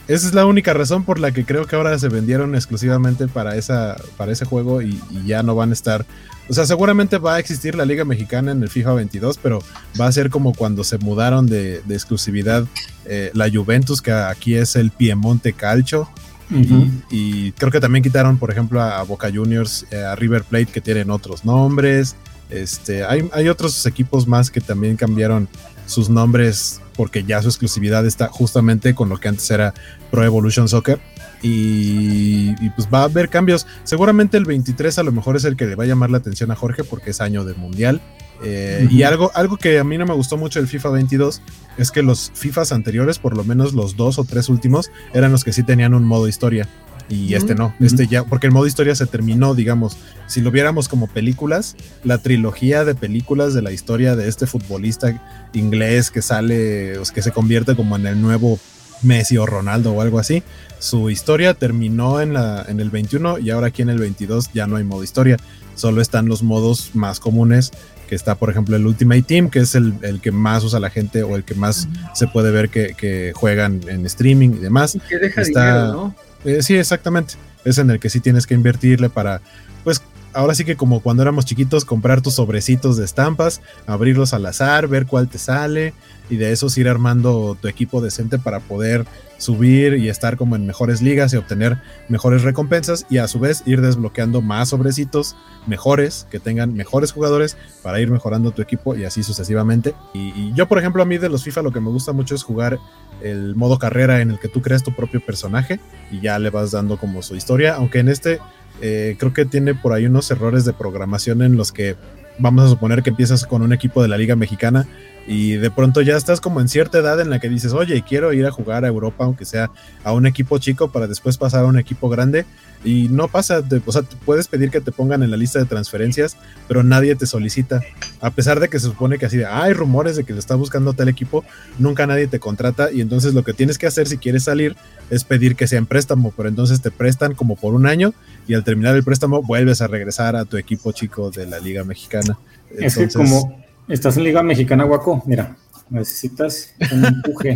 esa 0.07 0.27
es 0.27 0.33
la 0.33 0.47
única 0.47 0.73
razón 0.73 1.03
por 1.03 1.19
la 1.19 1.31
que 1.31 1.45
creo 1.45 1.67
que 1.67 1.75
ahora 1.75 1.99
se 1.99 2.09
vendieron 2.09 2.55
exclusivamente 2.55 3.27
para 3.27 3.55
esa 3.57 3.95
para 4.17 4.31
ese 4.31 4.43
juego 4.43 4.81
y, 4.81 4.99
ya 5.25 5.43
no 5.43 5.53
van 5.53 5.69
a 5.69 5.73
estar. 5.73 6.05
O 6.47 6.53
sea 6.53 6.65
seguramente 6.65 7.19
va 7.19 7.35
a 7.35 7.39
existir 7.39 7.75
la 7.75 7.85
Liga 7.85 8.03
Mexicana 8.03 8.51
en 8.51 8.63
el 8.63 8.69
FIFA 8.69 8.93
22 8.93 9.37
pero 9.37 9.59
va 10.01 10.07
a 10.07 10.11
ser 10.11 10.31
como 10.31 10.53
cuando 10.53 10.83
se 10.83 10.97
mudaron 10.97 11.45
de, 11.45 11.83
exclusividad 11.89 12.65
eh, 13.05 13.29
la 13.33 13.51
Juventus 13.51 14.01
que 14.01 14.11
aquí 14.11 14.55
es 14.55 14.75
el 14.75 14.89
Piemonte 14.89 15.53
Calcio 15.53 16.09
y, 16.49 17.51
creo 17.53 17.71
que 17.71 17.79
también 17.79 18.03
quitaron, 18.03 18.37
por 18.37 18.51
ejemplo, 18.51 18.81
a, 18.81 19.03
Boca 19.03 19.29
Juniors, 19.33 19.85
eh, 19.91 20.03
a 20.03 20.15
River 20.15 20.43
Plate, 20.43 20.67
que 20.67 20.81
tienen 20.81 21.11
otros 21.11 21.45
nombres. 21.45 22.15
Este, 22.49 23.03
hay, 23.03 23.29
hay 23.33 23.47
otros 23.47 23.85
equipos 23.85 24.27
más 24.27 24.49
que 24.49 24.59
también 24.59 24.95
cambiaron 24.95 25.47
sus 25.85 26.09
nombres 26.09 26.81
porque 26.95 27.23
ya 27.23 27.41
su 27.41 27.47
exclusividad 27.47 28.05
está 28.05 28.27
justamente 28.27 28.93
con 28.93 29.09
lo 29.09 29.17
que 29.17 29.27
antes 29.27 29.49
era 29.51 29.73
Pro 30.11 30.23
Evolution 30.23 30.67
Soccer. 30.67 30.99
Y, 31.41 32.53
y, 32.59 32.69
pues 32.71 32.89
va 32.93 33.01
a 33.01 33.03
haber 33.05 33.29
cambios. 33.29 33.65
Seguramente 33.83 34.35
el 34.35 34.43
23 34.43 34.99
a 34.99 35.03
lo 35.03 35.13
mejor 35.13 35.37
es 35.37 35.45
el 35.45 35.55
que 35.55 35.65
le 35.65 35.75
va 35.75 35.85
a 35.85 35.87
llamar 35.87 36.09
la 36.09 36.17
atención 36.17 36.51
a 36.51 36.55
Jorge 36.55 36.83
porque 36.83 37.11
es 37.11 37.21
año 37.21 37.45
de 37.45 37.53
mundial. 37.53 38.01
Eh, 38.43 38.87
y 38.89 39.03
algo, 39.03 39.31
algo 39.35 39.57
que 39.57 39.79
a 39.79 39.83
mí 39.83 39.97
no 39.97 40.05
me 40.05 40.13
gustó 40.13 40.37
mucho 40.37 40.59
del 40.59 40.67
FIFA 40.67 40.89
22 40.89 41.41
es 41.77 41.91
que 41.91 42.01
los 42.01 42.31
FIFAs 42.33 42.71
anteriores, 42.71 43.19
por 43.19 43.35
lo 43.35 43.43
menos 43.43 43.73
los 43.73 43.95
dos 43.95 44.19
o 44.19 44.23
tres 44.23 44.49
últimos, 44.49 44.91
eran 45.13 45.31
los 45.31 45.43
que 45.43 45.53
sí 45.53 45.63
tenían 45.63 45.93
un 45.93 46.03
modo 46.03 46.27
historia. 46.27 46.67
Y 47.09 47.33
este 47.33 47.55
no, 47.55 47.73
este 47.79 48.05
ya, 48.05 48.23
porque 48.23 48.45
el 48.45 48.53
modo 48.53 48.67
historia 48.67 48.93
se 48.93 49.07
terminó, 49.07 49.55
digamos, 49.55 49.97
si 50.27 50.41
lo 50.41 50.51
viéramos 50.51 50.87
como 50.87 51.07
películas, 51.07 51.75
la 52.03 52.19
trilogía 52.19 52.85
de 52.85 52.93
películas 52.93 53.55
de 53.55 53.63
la 53.63 53.71
historia 53.71 54.15
de 54.15 54.27
este 54.27 54.45
futbolista 54.45 55.19
inglés 55.53 56.11
que 56.11 56.21
sale, 56.21 56.99
que 57.11 57.21
se 57.23 57.31
convierte 57.31 57.75
como 57.75 57.95
en 57.95 58.05
el 58.05 58.21
nuevo 58.21 58.59
Messi 59.01 59.37
o 59.37 59.47
Ronaldo 59.47 59.93
o 59.93 60.01
algo 60.01 60.19
así, 60.19 60.43
su 60.77 61.09
historia 61.09 61.55
terminó 61.55 62.21
en, 62.21 62.33
la, 62.33 62.63
en 62.67 62.79
el 62.79 62.91
21 62.91 63.39
y 63.39 63.49
ahora 63.49 63.67
aquí 63.67 63.81
en 63.81 63.89
el 63.89 63.97
22 63.97 64.51
ya 64.53 64.67
no 64.67 64.75
hay 64.75 64.83
modo 64.83 65.03
historia, 65.03 65.37
solo 65.73 66.01
están 66.01 66.27
los 66.27 66.43
modos 66.43 66.91
más 66.93 67.19
comunes 67.19 67.71
que 68.09 68.15
está, 68.15 68.33
por 68.33 68.49
ejemplo, 68.49 68.75
el 68.75 68.87
Ultimate 68.87 69.21
Team, 69.21 69.51
que 69.51 69.59
es 69.59 69.75
el, 69.75 69.93
que 70.21 70.31
más 70.31 70.63
usa 70.63 70.79
la 70.79 70.89
gente 70.89 71.21
o 71.21 71.35
el 71.35 71.43
que 71.43 71.53
más 71.53 71.87
se 72.15 72.27
puede 72.27 72.49
ver 72.49 72.69
que, 72.69 73.31
juegan 73.35 73.81
en 73.87 74.03
streaming 74.07 74.49
y 74.49 74.57
demás. 74.57 74.97
que 75.07 75.19
deja 75.19 75.41
está, 75.41 75.77
dinero, 75.77 75.93
¿no? 75.93 76.15
Eh, 76.43 76.63
sí, 76.63 76.75
exactamente. 76.75 77.35
Es 77.63 77.77
en 77.77 77.91
el 77.91 77.99
que 77.99 78.09
sí 78.09 78.19
tienes 78.19 78.47
que 78.47 78.55
invertirle 78.55 79.09
para, 79.09 79.41
pues, 79.83 80.01
ahora 80.33 80.55
sí 80.55 80.65
que 80.65 80.75
como 80.75 81.01
cuando 81.01 81.23
éramos 81.23 81.45
chiquitos, 81.45 81.85
comprar 81.85 82.21
tus 82.21 82.35
sobrecitos 82.35 82.97
de 82.97 83.05
estampas, 83.05 83.61
abrirlos 83.87 84.33
al 84.33 84.45
azar, 84.45 84.87
ver 84.87 85.05
cuál 85.05 85.27
te 85.27 85.37
sale 85.37 85.93
y 86.29 86.37
de 86.37 86.51
esos 86.51 86.77
ir 86.77 86.87
armando 86.87 87.57
tu 87.59 87.67
equipo 87.67 88.01
decente 88.01 88.37
para 88.37 88.59
poder 88.59 89.05
subir 89.37 89.95
y 89.95 90.09
estar 90.09 90.35
como 90.37 90.55
en 90.55 90.67
mejores 90.67 91.01
ligas 91.01 91.33
y 91.33 91.37
obtener 91.37 91.77
mejores 92.09 92.43
recompensas 92.43 93.05
y 93.09 93.17
a 93.17 93.27
su 93.27 93.39
vez 93.39 93.63
ir 93.65 93.81
desbloqueando 93.81 94.41
más 94.41 94.69
sobrecitos 94.69 95.35
mejores 95.65 96.27
que 96.29 96.39
tengan 96.39 96.73
mejores 96.73 97.13
jugadores 97.13 97.57
para 97.81 97.99
ir 98.01 98.11
mejorando 98.11 98.51
tu 98.51 98.61
equipo 98.61 98.95
y 98.95 99.05
así 99.05 99.23
sucesivamente. 99.23 99.95
Y, 100.13 100.53
yo 100.53 100.67
por 100.67 100.77
ejemplo 100.77 101.01
a 101.01 101.05
mí 101.05 101.17
de 101.17 101.29
los 101.29 101.43
FIFA 101.43 101.61
lo 101.63 101.71
que 101.71 101.79
me 101.79 101.89
gusta 101.89 102.11
mucho 102.11 102.35
es 102.35 102.43
jugar 102.43 102.79
el 103.23 103.55
modo 103.55 103.79
carrera 103.79 104.21
en 104.21 104.31
el 104.31 104.39
que 104.39 104.49
tú 104.49 104.61
creas 104.61 104.83
tu 104.83 104.93
propio 104.93 105.21
personaje 105.25 105.79
y 106.11 106.19
ya 106.19 106.37
le 106.37 106.49
vas 106.49 106.71
dando 106.71 106.97
como 106.97 107.21
su 107.21 107.35
historia, 107.35 107.75
aunque 107.75 107.99
en 107.99 108.09
este 108.09 108.39
eh, 108.81 109.15
creo 109.17 109.33
que 109.33 109.45
tiene 109.45 109.75
por 109.75 109.93
ahí 109.93 110.05
unos 110.05 110.29
errores 110.31 110.65
de 110.65 110.73
programación 110.73 111.41
en 111.41 111.57
los 111.57 111.71
que 111.71 111.95
vamos 112.39 112.65
a 112.65 112.69
suponer 112.69 113.03
que 113.03 113.09
empiezas 113.09 113.45
con 113.45 113.61
un 113.61 113.73
equipo 113.73 114.01
de 114.01 114.07
la 114.07 114.17
Liga 114.17 114.35
Mexicana 114.35 114.87
y 115.27 115.57
de 115.57 115.69
pronto 115.69 116.01
ya 116.01 116.17
estás 116.17 116.41
como 116.41 116.59
en 116.59 116.67
cierta 116.67 116.97
edad 116.97 117.21
en 117.21 117.29
la 117.29 117.39
que 117.39 117.49
dices, 117.49 117.73
oye, 117.73 118.03
quiero 118.07 118.33
ir 118.33 118.47
a 118.47 118.51
jugar 118.51 118.83
a 118.83 118.87
Europa, 118.87 119.25
aunque 119.25 119.45
sea 119.45 119.69
a 120.03 120.11
un 120.11 120.25
equipo 120.25 120.57
chico, 120.57 120.91
para 120.91 121.05
después 121.05 121.37
pasar 121.37 121.65
a 121.65 121.67
un 121.67 121.77
equipo 121.77 122.09
grande. 122.09 122.47
Y 122.83 123.09
no 123.09 123.27
pasa, 123.27 123.61
o 123.85 123.91
sea, 123.91 124.01
puedes 124.25 124.47
pedir 124.47 124.71
que 124.71 124.81
te 124.81 124.91
pongan 124.91 125.21
en 125.21 125.29
la 125.29 125.37
lista 125.37 125.59
de 125.59 125.65
transferencias, 125.65 126.35
pero 126.67 126.81
nadie 126.81 127.13
te 127.13 127.27
solicita. 127.27 127.81
A 128.21 128.31
pesar 128.31 128.59
de 128.59 128.69
que 128.69 128.79
se 128.79 128.87
supone 128.87 129.19
que 129.19 129.27
así 129.27 129.37
de, 129.37 129.45
hay 129.45 129.73
rumores 129.73 130.15
de 130.15 130.23
que 130.23 130.33
le 130.33 130.39
está 130.39 130.55
buscando 130.55 130.93
tal 130.93 131.09
equipo, 131.09 131.45
nunca 131.77 132.07
nadie 132.07 132.25
te 132.25 132.39
contrata. 132.39 132.91
Y 132.91 133.01
entonces 133.01 133.35
lo 133.35 133.43
que 133.43 133.53
tienes 133.53 133.77
que 133.77 133.85
hacer 133.85 134.07
si 134.07 134.17
quieres 134.17 134.45
salir 134.45 134.75
es 135.11 135.25
pedir 135.25 135.55
que 135.55 135.67
sea 135.67 135.77
en 135.77 135.85
préstamo, 135.85 136.33
pero 136.35 136.49
entonces 136.49 136.81
te 136.81 136.89
prestan 136.89 137.35
como 137.35 137.55
por 137.55 137.75
un 137.75 137.85
año 137.85 138.15
y 138.49 138.55
al 138.55 138.63
terminar 138.63 138.95
el 138.95 139.03
préstamo 139.03 139.43
vuelves 139.43 139.79
a 139.79 139.87
regresar 139.87 140.35
a 140.35 140.43
tu 140.43 140.57
equipo 140.57 140.91
chico 140.91 141.29
de 141.29 141.45
la 141.45 141.59
Liga 141.59 141.83
Mexicana. 141.83 142.35
es 142.75 142.97
que 142.97 143.07
como 143.07 143.63
estás 143.87 144.17
en 144.17 144.23
Liga 144.23 144.41
Mexicana, 144.41 144.85
Guaco, 144.85 145.21
mira, 145.27 145.55
necesitas 145.91 146.73
un 146.91 147.05
empuje 147.05 147.53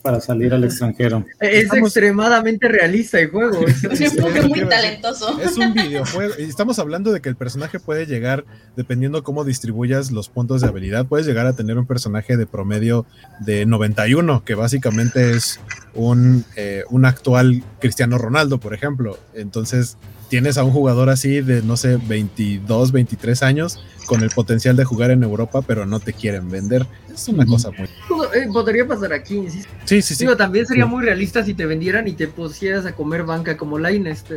para 0.00 0.20
salir 0.20 0.54
al 0.54 0.62
extranjero. 0.62 1.24
Es 1.40 1.72
extremadamente 1.72 2.68
realista 2.68 3.18
el 3.18 3.30
juego. 3.30 3.66
Es 3.66 3.82
un 3.82 4.00
empuje 4.00 4.42
muy 4.42 4.68
talentoso. 4.68 5.40
Es 5.40 5.56
un 5.56 5.72
videojuego. 5.72 6.34
Y 6.38 6.44
estamos 6.44 6.78
hablando 6.78 7.12
de 7.12 7.20
que 7.20 7.28
el 7.28 7.36
personaje 7.36 7.80
puede 7.80 8.06
llegar, 8.06 8.44
dependiendo 8.76 9.24
cómo 9.24 9.44
distribuyas 9.44 10.12
los 10.12 10.28
puntos 10.28 10.60
de 10.60 10.68
habilidad, 10.68 11.06
puedes 11.06 11.26
llegar 11.26 11.46
a 11.46 11.54
tener 11.54 11.78
un 11.78 11.86
personaje 11.86 12.36
de 12.36 12.46
promedio 12.46 13.06
de 13.40 13.66
91, 13.66 14.44
que 14.44 14.54
básicamente 14.54 15.32
es 15.32 15.58
un, 15.94 16.44
eh, 16.54 16.84
un 16.90 17.06
actual 17.06 17.64
Cristiano 17.80 18.18
Ronaldo, 18.18 18.58
por 18.58 18.74
ejemplo. 18.74 19.18
Entonces, 19.34 19.96
tienes 20.32 20.56
a 20.56 20.64
un 20.64 20.72
jugador 20.72 21.10
así 21.10 21.42
de, 21.42 21.60
no 21.60 21.76
sé, 21.76 21.98
22, 21.98 22.90
23 22.90 23.42
años 23.42 23.84
con 24.06 24.22
el 24.22 24.30
potencial 24.30 24.74
de 24.76 24.82
jugar 24.82 25.10
en 25.10 25.22
Europa, 25.22 25.60
pero 25.60 25.84
no 25.84 26.00
te 26.00 26.14
quieren 26.14 26.48
vender. 26.48 26.86
Es 27.12 27.28
una 27.28 27.44
cosa 27.44 27.70
muy... 27.76 27.86
Eh, 28.34 28.48
podría 28.50 28.88
pasar 28.88 29.12
aquí, 29.12 29.50
sí. 29.50 29.62
Sí, 29.84 30.00
sí, 30.00 30.14
sí. 30.14 30.26
también 30.38 30.64
sería 30.64 30.86
muy 30.86 31.04
realista 31.04 31.44
si 31.44 31.52
te 31.52 31.66
vendieran 31.66 32.08
y 32.08 32.12
te 32.12 32.28
pusieras 32.28 32.86
a 32.86 32.92
comer 32.92 33.24
banca 33.24 33.58
como 33.58 33.78
Laines. 33.78 34.24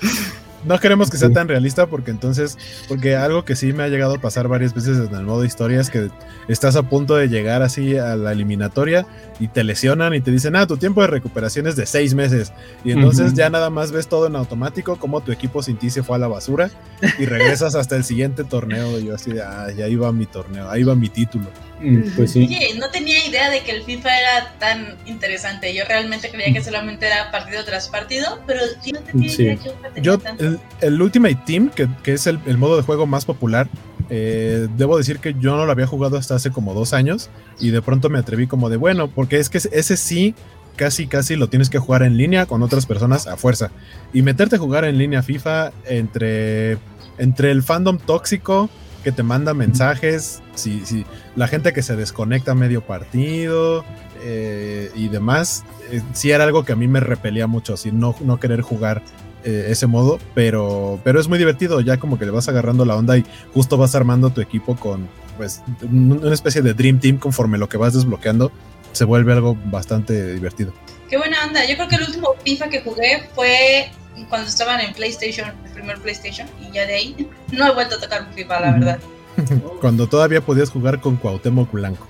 No 0.68 0.78
queremos 0.78 1.08
que 1.08 1.16
sea 1.16 1.30
tan 1.30 1.48
realista 1.48 1.86
porque 1.86 2.10
entonces, 2.10 2.58
porque 2.88 3.16
algo 3.16 3.42
que 3.46 3.56
sí 3.56 3.72
me 3.72 3.84
ha 3.84 3.88
llegado 3.88 4.16
a 4.16 4.20
pasar 4.20 4.48
varias 4.48 4.74
veces 4.74 4.98
en 4.98 5.14
el 5.14 5.24
modo 5.24 5.46
historia 5.46 5.80
es 5.80 5.88
que 5.88 6.10
estás 6.46 6.76
a 6.76 6.82
punto 6.82 7.16
de 7.16 7.28
llegar 7.28 7.62
así 7.62 7.96
a 7.96 8.16
la 8.16 8.32
eliminatoria 8.32 9.06
y 9.40 9.48
te 9.48 9.64
lesionan 9.64 10.12
y 10.12 10.20
te 10.20 10.30
dicen, 10.30 10.56
ah, 10.56 10.66
tu 10.66 10.76
tiempo 10.76 11.00
de 11.00 11.06
recuperación 11.06 11.66
es 11.66 11.76
de 11.76 11.86
seis 11.86 12.14
meses. 12.14 12.52
Y 12.84 12.92
entonces 12.92 13.32
ya 13.32 13.48
nada 13.48 13.70
más 13.70 13.92
ves 13.92 14.08
todo 14.08 14.26
en 14.26 14.36
automático, 14.36 14.96
como 14.96 15.22
tu 15.22 15.32
equipo 15.32 15.62
sin 15.62 15.78
ti 15.78 15.88
se 15.88 16.02
fue 16.02 16.16
a 16.16 16.18
la 16.18 16.28
basura 16.28 16.70
y 17.18 17.24
regresas 17.24 17.74
hasta 17.74 17.96
el 17.96 18.04
siguiente 18.04 18.44
torneo. 18.44 18.98
Y 18.98 19.06
yo 19.06 19.14
así 19.14 19.32
de, 19.32 19.42
ah, 19.42 19.68
ya 19.74 19.88
iba 19.88 20.12
mi 20.12 20.26
torneo, 20.26 20.68
ahí 20.68 20.82
va 20.84 20.94
mi 20.94 21.08
título. 21.08 21.46
Mm, 21.80 22.16
pues 22.16 22.32
sí. 22.32 22.44
Oye, 22.44 22.74
no 22.78 22.90
tenía 22.90 23.26
idea 23.26 23.50
de 23.50 23.62
que 23.62 23.70
el 23.72 23.84
FIFA 23.84 24.18
era 24.18 24.54
tan 24.58 24.96
interesante. 25.06 25.74
Yo 25.74 25.84
realmente 25.86 26.30
creía 26.30 26.52
que 26.52 26.62
solamente 26.62 27.06
era 27.06 27.30
partido 27.30 27.64
tras 27.64 27.88
partido, 27.88 28.40
pero 28.46 28.60
sí 28.82 28.92
no 28.92 29.00
tenía 29.00 29.32
idea 29.32 29.56
que 29.56 29.70
tenía 29.70 30.02
Yo, 30.02 30.18
el, 30.38 30.58
el, 30.80 31.02
Ultimate 31.02 31.38
Team, 31.46 31.70
que, 31.70 31.88
que 32.02 32.14
es 32.14 32.26
el, 32.26 32.40
el, 32.46 32.58
modo 32.58 32.76
de 32.76 32.82
juego 32.82 33.06
más 33.06 33.24
popular, 33.24 33.68
eh, 34.10 34.68
debo 34.76 34.96
decir 34.96 35.18
que 35.18 35.34
yo 35.34 35.56
no 35.56 35.66
lo 35.66 35.72
había 35.72 35.86
jugado 35.86 36.16
hasta 36.16 36.34
hace 36.34 36.50
como 36.50 36.74
dos 36.74 36.92
años 36.92 37.28
y 37.60 37.70
de 37.70 37.82
pronto 37.82 38.08
me 38.08 38.18
atreví 38.18 38.46
como 38.46 38.70
de 38.70 38.76
bueno, 38.76 39.08
porque 39.08 39.38
es 39.38 39.50
que 39.50 39.58
ese 39.58 39.96
sí 39.96 40.34
casi 40.76 41.06
casi 41.08 41.36
lo 41.36 41.48
tienes 41.48 41.68
que 41.68 41.78
jugar 41.78 42.02
en 42.02 42.16
línea 42.16 42.46
con 42.46 42.62
otras 42.62 42.86
personas 42.86 43.26
a 43.26 43.36
fuerza 43.36 43.70
y 44.12 44.22
meterte 44.22 44.56
a 44.56 44.58
jugar 44.58 44.84
en 44.84 44.96
línea 44.96 45.22
FIFA 45.22 45.72
entre 45.86 46.78
entre 47.18 47.50
el 47.50 47.62
fandom 47.62 47.98
tóxico 47.98 48.70
que 49.02 49.12
te 49.12 49.22
manda 49.22 49.54
mensajes, 49.54 50.42
si, 50.54 50.84
si 50.84 51.06
la 51.36 51.48
gente 51.48 51.72
que 51.72 51.82
se 51.82 51.96
desconecta 51.96 52.54
medio 52.54 52.82
partido 52.82 53.84
eh, 54.22 54.90
y 54.94 55.08
demás, 55.08 55.64
eh, 55.90 56.02
sí 56.12 56.30
era 56.30 56.44
algo 56.44 56.64
que 56.64 56.72
a 56.72 56.76
mí 56.76 56.88
me 56.88 57.00
repelía 57.00 57.46
mucho, 57.46 57.74
así 57.74 57.92
no, 57.92 58.14
no 58.20 58.40
querer 58.40 58.62
jugar 58.62 59.02
eh, 59.44 59.66
ese 59.68 59.86
modo, 59.86 60.18
pero, 60.34 61.00
pero 61.04 61.20
es 61.20 61.28
muy 61.28 61.38
divertido, 61.38 61.80
ya 61.80 61.98
como 61.98 62.18
que 62.18 62.24
le 62.24 62.32
vas 62.32 62.48
agarrando 62.48 62.84
la 62.84 62.96
onda 62.96 63.16
y 63.16 63.24
justo 63.54 63.76
vas 63.76 63.94
armando 63.94 64.30
tu 64.30 64.40
equipo 64.40 64.76
con 64.76 65.08
pues 65.36 65.62
una 65.82 66.34
especie 66.34 66.62
de 66.62 66.74
Dream 66.74 66.98
Team 66.98 67.18
conforme 67.18 67.58
lo 67.58 67.68
que 67.68 67.76
vas 67.76 67.94
desbloqueando, 67.94 68.50
se 68.92 69.04
vuelve 69.04 69.32
algo 69.32 69.56
bastante 69.66 70.34
divertido. 70.34 70.72
Qué 71.08 71.16
buena 71.16 71.46
onda, 71.46 71.64
yo 71.64 71.76
creo 71.76 71.88
que 71.88 71.96
el 71.96 72.02
último 72.02 72.34
FIFA 72.44 72.68
que 72.68 72.82
jugué 72.82 73.28
fue 73.34 73.90
cuando 74.28 74.48
estaban 74.48 74.80
en 74.80 74.92
PlayStation, 74.92 75.52
el 75.64 75.70
primer 75.72 75.98
PlayStation, 75.98 76.48
y 76.60 76.72
ya 76.72 76.86
de 76.86 76.94
ahí 76.94 77.28
no 77.52 77.66
he 77.66 77.74
vuelto 77.74 77.96
a 77.96 78.00
tocar 78.00 78.22
un 78.22 78.32
FIFA, 78.32 78.60
la 78.60 78.72
verdad. 78.72 78.98
cuando 79.80 80.06
todavía 80.08 80.40
podías 80.40 80.70
jugar 80.70 81.00
con 81.00 81.16
Cuauhtémoc 81.16 81.70
Blanco. 81.72 82.06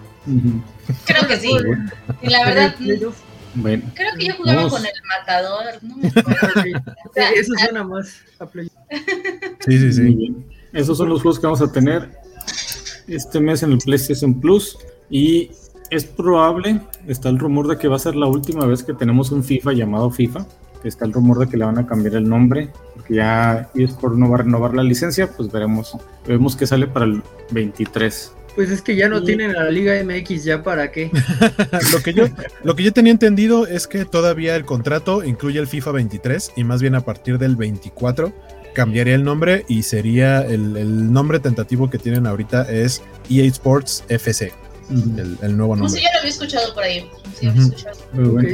Creo 1.05 1.27
que 1.27 1.37
sí. 1.39 1.51
Y 2.23 2.31
la 2.31 2.45
verdad, 2.45 2.75
Creo 2.77 4.15
que 4.19 4.27
yo 4.27 4.35
jugaba 4.37 4.69
con 4.69 4.85
el 4.85 4.93
matador, 5.09 5.65
no 5.83 5.97
Eso 7.35 7.53
suena 7.59 7.83
más 7.83 8.21
a 8.39 8.47
Play. 8.47 8.71
Sí, 9.61 9.79
sí, 9.79 9.93
sí. 9.93 10.37
Esos 10.73 10.99
son 10.99 11.09
los 11.09 11.23
juegos 11.23 11.41
que 11.41 11.47
vamos 11.47 11.63
a 11.63 11.73
tener 11.73 12.11
este 13.07 13.41
mes 13.41 13.63
en 13.63 13.73
el 13.73 13.79
PlayStation 13.79 14.39
Plus 14.39 14.79
y 15.11 15.51
es 15.91 16.05
probable, 16.05 16.81
está 17.07 17.31
el 17.31 17.39
rumor 17.39 17.67
de 17.67 17.79
que 17.79 17.89
va 17.89 17.97
a 17.97 17.99
ser 17.99 18.15
la 18.15 18.27
última 18.27 18.67
vez 18.67 18.83
que 18.83 18.93
tenemos 18.93 19.31
un 19.31 19.43
FIFA 19.43 19.73
llamado 19.73 20.11
FIFA, 20.11 20.47
que 20.81 20.89
está 20.89 21.05
el 21.05 21.13
rumor 21.13 21.39
de 21.39 21.49
que 21.49 21.57
le 21.57 21.65
van 21.65 21.79
a 21.79 21.87
cambiar 21.87 22.15
el 22.17 22.29
nombre, 22.29 22.71
porque 22.95 23.15
ya 23.15 23.71
por 24.01 24.17
no 24.17 24.31
va 24.31 24.39
a 24.39 24.43
renovar 24.43 24.75
la 24.75 24.83
licencia, 24.83 25.31
pues 25.31 25.51
veremos, 25.51 25.97
vemos 26.27 26.57
que 26.57 26.67
sale 26.67 26.87
para 26.87 27.07
el 27.07 27.23
23. 27.51 28.33
Pues 28.55 28.71
es 28.71 28.83
que 28.83 28.97
ya 28.97 29.09
no 29.09 29.23
tienen 29.23 29.55
a 29.55 29.63
la 29.65 29.71
Liga 29.71 29.95
MX, 30.03 30.43
¿ya 30.43 30.63
para 30.65 30.91
qué? 30.91 31.11
lo, 31.93 32.03
que 32.03 32.13
yo, 32.13 32.27
lo 32.65 32.75
que 32.75 32.83
yo 32.83 32.93
tenía 32.93 33.13
entendido 33.13 33.67
es 33.67 33.87
que 33.87 34.05
todavía 34.05 34.57
el 34.57 34.65
contrato 34.65 35.23
incluye 35.23 35.61
el 35.61 35.69
FIFA 35.69 35.93
23 35.93 36.53
y 36.57 36.65
más 36.65 36.83
bien 36.83 36.97
a 36.97 37.03
partir 37.03 37.39
del 37.39 37.55
24 37.55 38.33
cambiaría 38.75 39.15
el 39.15 39.25
nombre 39.25 39.65
y 39.69 39.83
sería 39.83 40.41
el, 40.43 41.13
nombre 41.13 41.41
tentativo 41.41 41.91
que 41.91 41.99
tienen 41.99 42.27
ahorita 42.27 42.63
es 42.63 43.03
EA 43.31 43.45
Sports 43.45 44.05
FC. 44.09 44.53
el, 44.91 45.57
nuevo 45.57 45.77
nombre. 45.77 45.83
No 45.83 45.89
sé, 45.89 46.01
ya 46.01 46.13
lo 46.13 46.19
había 46.19 46.31
escuchado 46.31 46.75
por 46.75 46.83
ahí. 46.85 47.09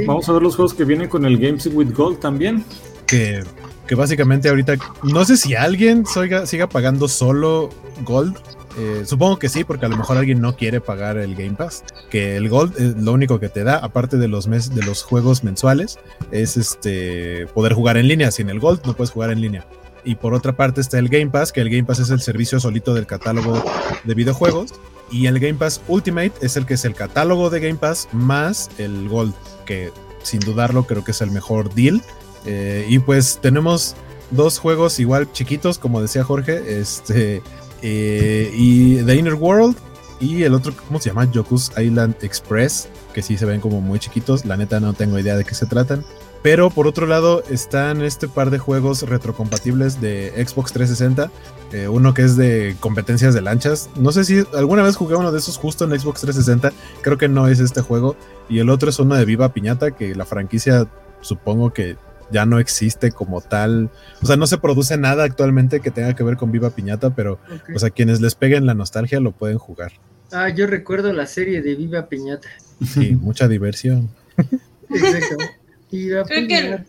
Vamos 0.06 0.28
a 0.28 0.32
ver 0.32 0.42
los 0.42 0.56
juegos 0.56 0.74
que 0.74 0.84
vienen 0.84 1.08
con 1.08 1.24
el 1.24 1.38
Games 1.38 1.66
with 1.72 1.92
Gold 1.94 2.20
también. 2.20 2.64
Que, 3.06 3.42
que 3.86 3.94
básicamente 3.94 4.48
ahorita, 4.48 4.74
no 5.02 5.24
sé 5.24 5.36
si 5.36 5.54
alguien 5.54 6.04
siga 6.06 6.68
pagando 6.68 7.08
solo 7.08 7.70
Gold 8.04 8.36
eh, 8.76 9.04
supongo 9.06 9.38
que 9.38 9.48
sí, 9.48 9.62
porque 9.62 9.86
a 9.86 9.88
lo 9.88 9.96
mejor 9.96 10.16
alguien 10.16 10.40
no 10.40 10.56
quiere 10.56 10.80
pagar 10.80 11.18
el 11.18 11.34
Game 11.34 11.54
Pass. 11.54 11.84
Que 12.10 12.36
el 12.36 12.48
Gold 12.48 12.74
es 12.78 12.96
lo 12.96 13.12
único 13.12 13.38
que 13.38 13.48
te 13.48 13.64
da, 13.64 13.76
aparte 13.76 14.16
de 14.16 14.28
los 14.28 14.48
mes, 14.48 14.74
de 14.74 14.82
los 14.82 15.02
juegos 15.02 15.44
mensuales, 15.44 15.98
es 16.30 16.56
este 16.56 17.46
poder 17.54 17.72
jugar 17.72 17.96
en 17.96 18.08
línea. 18.08 18.30
Sin 18.30 18.50
el 18.50 18.60
Gold 18.60 18.84
no 18.84 18.94
puedes 18.94 19.10
jugar 19.10 19.30
en 19.30 19.40
línea. 19.40 19.66
Y 20.04 20.16
por 20.16 20.34
otra 20.34 20.54
parte 20.54 20.80
está 20.80 20.98
el 20.98 21.08
Game 21.08 21.30
Pass, 21.30 21.52
que 21.52 21.60
el 21.60 21.70
Game 21.70 21.84
Pass 21.84 22.00
es 22.00 22.10
el 22.10 22.20
servicio 22.20 22.60
solito 22.60 22.94
del 22.94 23.06
catálogo 23.06 23.62
de 24.04 24.14
videojuegos. 24.14 24.74
Y 25.14 25.28
el 25.28 25.38
Game 25.38 25.54
Pass 25.54 25.80
Ultimate 25.86 26.32
es 26.40 26.56
el 26.56 26.66
que 26.66 26.74
es 26.74 26.84
el 26.84 26.96
catálogo 26.96 27.48
de 27.48 27.60
Game 27.60 27.76
Pass 27.76 28.08
más 28.10 28.68
el 28.78 29.08
Gold, 29.08 29.32
que 29.64 29.92
sin 30.24 30.40
dudarlo 30.40 30.88
creo 30.88 31.04
que 31.04 31.12
es 31.12 31.20
el 31.20 31.30
mejor 31.30 31.72
deal. 31.72 32.02
Eh, 32.46 32.84
y 32.88 32.98
pues 32.98 33.38
tenemos 33.40 33.94
dos 34.32 34.58
juegos 34.58 34.98
igual 34.98 35.30
chiquitos, 35.30 35.78
como 35.78 36.02
decía 36.02 36.24
Jorge, 36.24 36.80
este 36.80 37.42
eh, 37.80 38.50
y 38.56 38.96
The 39.04 39.14
Inner 39.14 39.34
World 39.34 39.76
y 40.18 40.42
el 40.42 40.52
otro, 40.52 40.74
¿cómo 40.88 40.98
se 40.98 41.10
llama? 41.10 41.30
Yoku's 41.30 41.70
Island 41.78 42.16
Express, 42.22 42.88
que 43.12 43.22
sí 43.22 43.38
se 43.38 43.46
ven 43.46 43.60
como 43.60 43.80
muy 43.80 44.00
chiquitos. 44.00 44.44
La 44.44 44.56
neta 44.56 44.80
no 44.80 44.94
tengo 44.94 45.16
idea 45.16 45.36
de 45.36 45.44
qué 45.44 45.54
se 45.54 45.66
tratan. 45.66 46.04
Pero 46.44 46.68
por 46.68 46.86
otro 46.86 47.06
lado 47.06 47.42
están 47.48 48.02
este 48.02 48.28
par 48.28 48.50
de 48.50 48.58
juegos 48.58 49.08
retrocompatibles 49.08 50.02
de 50.02 50.30
Xbox 50.46 50.74
360. 50.74 51.30
Eh, 51.72 51.88
uno 51.88 52.12
que 52.12 52.20
es 52.20 52.36
de 52.36 52.76
competencias 52.80 53.32
de 53.32 53.40
lanchas. 53.40 53.88
No 53.96 54.12
sé 54.12 54.24
si 54.24 54.44
alguna 54.54 54.82
vez 54.82 54.94
jugué 54.94 55.16
uno 55.16 55.32
de 55.32 55.38
esos 55.38 55.56
justo 55.56 55.86
en 55.86 55.98
Xbox 55.98 56.20
360. 56.20 56.70
Creo 57.00 57.16
que 57.16 57.28
no 57.30 57.48
es 57.48 57.60
este 57.60 57.80
juego. 57.80 58.14
Y 58.50 58.58
el 58.58 58.68
otro 58.68 58.90
es 58.90 58.98
uno 58.98 59.14
de 59.14 59.24
Viva 59.24 59.54
Piñata, 59.54 59.92
que 59.92 60.14
la 60.14 60.26
franquicia 60.26 60.86
supongo 61.22 61.72
que 61.72 61.96
ya 62.30 62.44
no 62.44 62.58
existe 62.58 63.10
como 63.10 63.40
tal. 63.40 63.88
O 64.22 64.26
sea, 64.26 64.36
no 64.36 64.46
se 64.46 64.58
produce 64.58 64.98
nada 64.98 65.24
actualmente 65.24 65.80
que 65.80 65.90
tenga 65.90 66.14
que 66.14 66.24
ver 66.24 66.36
con 66.36 66.52
Viva 66.52 66.68
Piñata, 66.68 67.08
pero, 67.16 67.38
o 67.74 67.78
sea, 67.78 67.88
quienes 67.88 68.20
les 68.20 68.34
peguen 68.34 68.66
la 68.66 68.74
nostalgia 68.74 69.18
lo 69.18 69.32
pueden 69.32 69.56
jugar. 69.56 69.92
Ah, 70.30 70.50
yo 70.50 70.66
recuerdo 70.66 71.10
la 71.14 71.24
serie 71.24 71.62
de 71.62 71.74
Viva 71.74 72.06
Piñata. 72.06 72.50
Sí, 72.86 73.12
mucha 73.12 73.48
diversión. 73.48 74.10
Exacto. 74.90 75.63
Creo 75.94 76.24
que, 76.24 76.84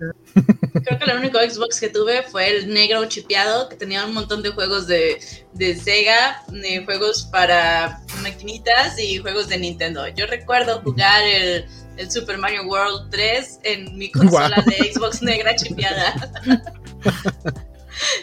creo 0.73 0.99
que 0.99 1.11
el 1.11 1.17
único 1.17 1.39
Xbox 1.39 1.79
que 1.79 1.89
tuve 1.89 2.23
fue 2.23 2.49
el 2.49 2.73
negro 2.73 3.05
chipeado, 3.05 3.69
que 3.69 3.75
tenía 3.75 4.05
un 4.05 4.13
montón 4.13 4.41
de 4.41 4.49
juegos 4.49 4.87
de, 4.87 5.19
de 5.53 5.75
Sega, 5.75 6.43
de 6.49 6.83
juegos 6.85 7.23
para 7.31 8.01
maquinitas 8.23 8.99
y 8.99 9.17
juegos 9.17 9.47
de 9.47 9.59
Nintendo. 9.59 10.07
Yo 10.09 10.25
recuerdo 10.25 10.81
jugar 10.81 11.23
el, 11.23 11.65
el 11.97 12.11
Super 12.11 12.37
Mario 12.37 12.63
World 12.63 13.09
3 13.11 13.59
en 13.63 13.97
mi 13.97 14.11
consola 14.11 14.63
de 14.65 14.91
Xbox 14.91 15.21
negra 15.21 15.55
chipeada. 15.55 16.15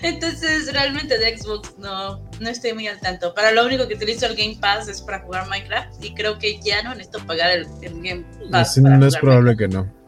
Entonces, 0.02 0.70
realmente 0.72 1.18
de 1.18 1.38
Xbox 1.38 1.78
no, 1.78 2.20
no 2.40 2.48
estoy 2.48 2.74
muy 2.74 2.88
al 2.88 3.00
tanto. 3.00 3.34
Para 3.34 3.52
lo 3.52 3.64
único 3.64 3.88
que 3.88 3.94
utilizo 3.94 4.26
el 4.26 4.36
Game 4.36 4.58
Pass 4.60 4.88
es 4.88 5.00
para 5.00 5.20
jugar 5.20 5.48
Minecraft 5.48 6.04
y 6.04 6.12
creo 6.12 6.38
que 6.38 6.60
ya 6.60 6.82
no 6.82 6.90
necesito 6.90 7.24
pagar 7.26 7.50
el, 7.50 7.66
Game 7.80 8.24
Pass. 8.50 8.76
no 8.78 9.06
es 9.06 9.16
probable 9.16 9.56
que 9.56 9.68
no. 9.68 10.01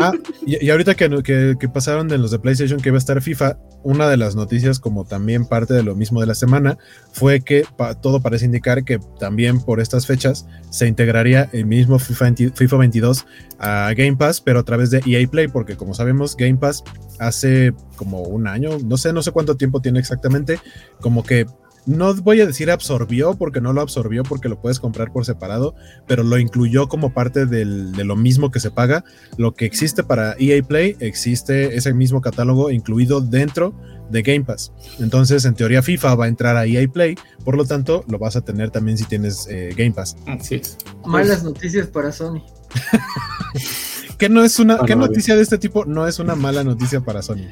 Ah, 0.00 0.12
y, 0.46 0.70
ahorita 0.70 0.94
que, 0.94 1.56
que, 1.58 1.68
pasaron 1.68 2.08
de 2.08 2.18
los 2.18 2.30
de 2.30 2.38
PlayStation 2.38 2.80
que 2.80 2.88
iba 2.88 2.96
a 2.96 2.98
estar 2.98 3.20
FIFA, 3.20 3.58
una 3.82 4.08
de 4.08 4.16
las 4.16 4.34
noticias, 4.34 4.80
como 4.80 5.04
también 5.04 5.46
parte 5.46 5.74
de 5.74 5.82
lo 5.82 5.94
mismo 5.94 6.20
de 6.20 6.26
la 6.26 6.34
semana, 6.34 6.78
fue 7.12 7.40
que 7.40 7.64
todo 8.00 8.20
parece 8.20 8.46
indicar 8.46 8.84
que 8.84 8.98
también 9.18 9.60
por 9.60 9.80
estas 9.80 10.06
fechas 10.06 10.46
se 10.70 10.86
integraría 10.86 11.48
el 11.52 11.66
mismo 11.66 11.98
FIFA, 11.98 12.34
FIFA 12.54 12.76
22 12.76 13.26
a 13.58 13.92
Game 13.94 14.16
Pass, 14.16 14.40
pero 14.40 14.60
a 14.60 14.64
través 14.64 14.90
de 14.90 15.02
EA 15.06 15.28
Play, 15.28 15.48
porque 15.48 15.76
como 15.76 15.94
sabemos, 15.94 16.36
Game 16.36 16.56
Pass 16.56 16.82
hace 17.18 17.74
como 17.96 18.22
un 18.22 18.48
año, 18.48 18.78
no 18.84 18.96
sé, 18.96 19.12
no 19.12 19.22
sé 19.22 19.30
cuánto 19.30 19.56
tiempo 19.56 19.80
tiene 19.80 19.98
exactamente, 19.98 20.58
como 21.00 21.22
que 21.22 21.46
no 21.86 22.14
voy 22.14 22.40
a 22.40 22.46
decir 22.46 22.70
absorbió 22.70 23.34
porque 23.34 23.60
no 23.60 23.72
lo 23.72 23.80
absorbió 23.80 24.22
porque 24.22 24.48
lo 24.48 24.60
puedes 24.60 24.80
comprar 24.80 25.12
por 25.12 25.24
separado, 25.24 25.74
pero 26.06 26.22
lo 26.22 26.38
incluyó 26.38 26.88
como 26.88 27.12
parte 27.12 27.46
de 27.46 27.64
lo 27.64 28.16
mismo 28.16 28.50
que 28.50 28.60
se 28.60 28.70
paga. 28.70 29.04
Lo 29.36 29.54
que 29.54 29.64
existe 29.64 30.02
para 30.04 30.34
EA 30.38 30.62
Play, 30.62 30.96
existe 31.00 31.76
ese 31.76 31.92
mismo 31.94 32.20
catálogo 32.20 32.70
incluido 32.70 33.20
dentro 33.20 33.74
de 34.10 34.22
Game 34.22 34.44
Pass. 34.44 34.72
Entonces, 34.98 35.44
en 35.44 35.54
teoría, 35.54 35.82
FIFA 35.82 36.14
va 36.16 36.24
a 36.24 36.28
entrar 36.28 36.56
a 36.56 36.66
EA 36.66 36.86
Play, 36.88 37.16
por 37.44 37.56
lo 37.56 37.64
tanto, 37.64 38.04
lo 38.08 38.18
vas 38.18 38.36
a 38.36 38.40
tener 38.40 38.70
también 38.70 38.98
si 38.98 39.04
tienes 39.04 39.46
eh, 39.48 39.72
Game 39.76 39.92
Pass. 39.92 40.16
Así 40.26 40.60
Malas 41.04 41.44
noticias 41.44 41.86
para 41.86 42.12
Sony. 42.12 42.42
¿Qué, 44.20 44.28
no 44.28 44.44
es 44.44 44.58
una, 44.58 44.78
¿qué 44.84 44.94
noticia 44.94 45.34
de 45.34 45.40
este 45.40 45.56
tipo 45.56 45.86
no 45.86 46.06
es 46.06 46.18
una 46.18 46.34
mala 46.34 46.62
noticia 46.62 47.00
para 47.00 47.22
Sony? 47.22 47.48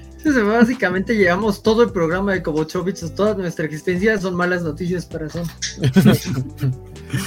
básicamente 0.47 1.16
llevamos 1.16 1.62
todo 1.62 1.82
el 1.82 1.90
programa 1.90 2.35
de 2.35 2.43
Kobochovich, 2.43 3.01
toda 3.15 3.35
nuestra 3.35 3.65
existencia 3.65 4.20
son 4.20 4.35
malas 4.35 4.62
noticias 4.62 5.07
para 5.07 5.31
Sony. 5.31 5.49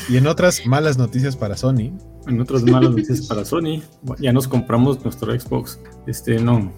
y 0.09 0.17
en 0.17 0.27
otras 0.27 0.63
malas 0.67 0.99
noticias 0.99 1.35
para 1.35 1.57
Sony. 1.57 1.91
En 2.27 2.39
otras 2.39 2.61
malas 2.61 2.91
noticias 2.91 3.25
para 3.25 3.43
Sony, 3.43 3.81
ya 4.19 4.31
nos 4.31 4.47
compramos 4.47 5.03
nuestro 5.03 5.37
Xbox. 5.37 5.79
Este, 6.05 6.39
no, 6.39 6.71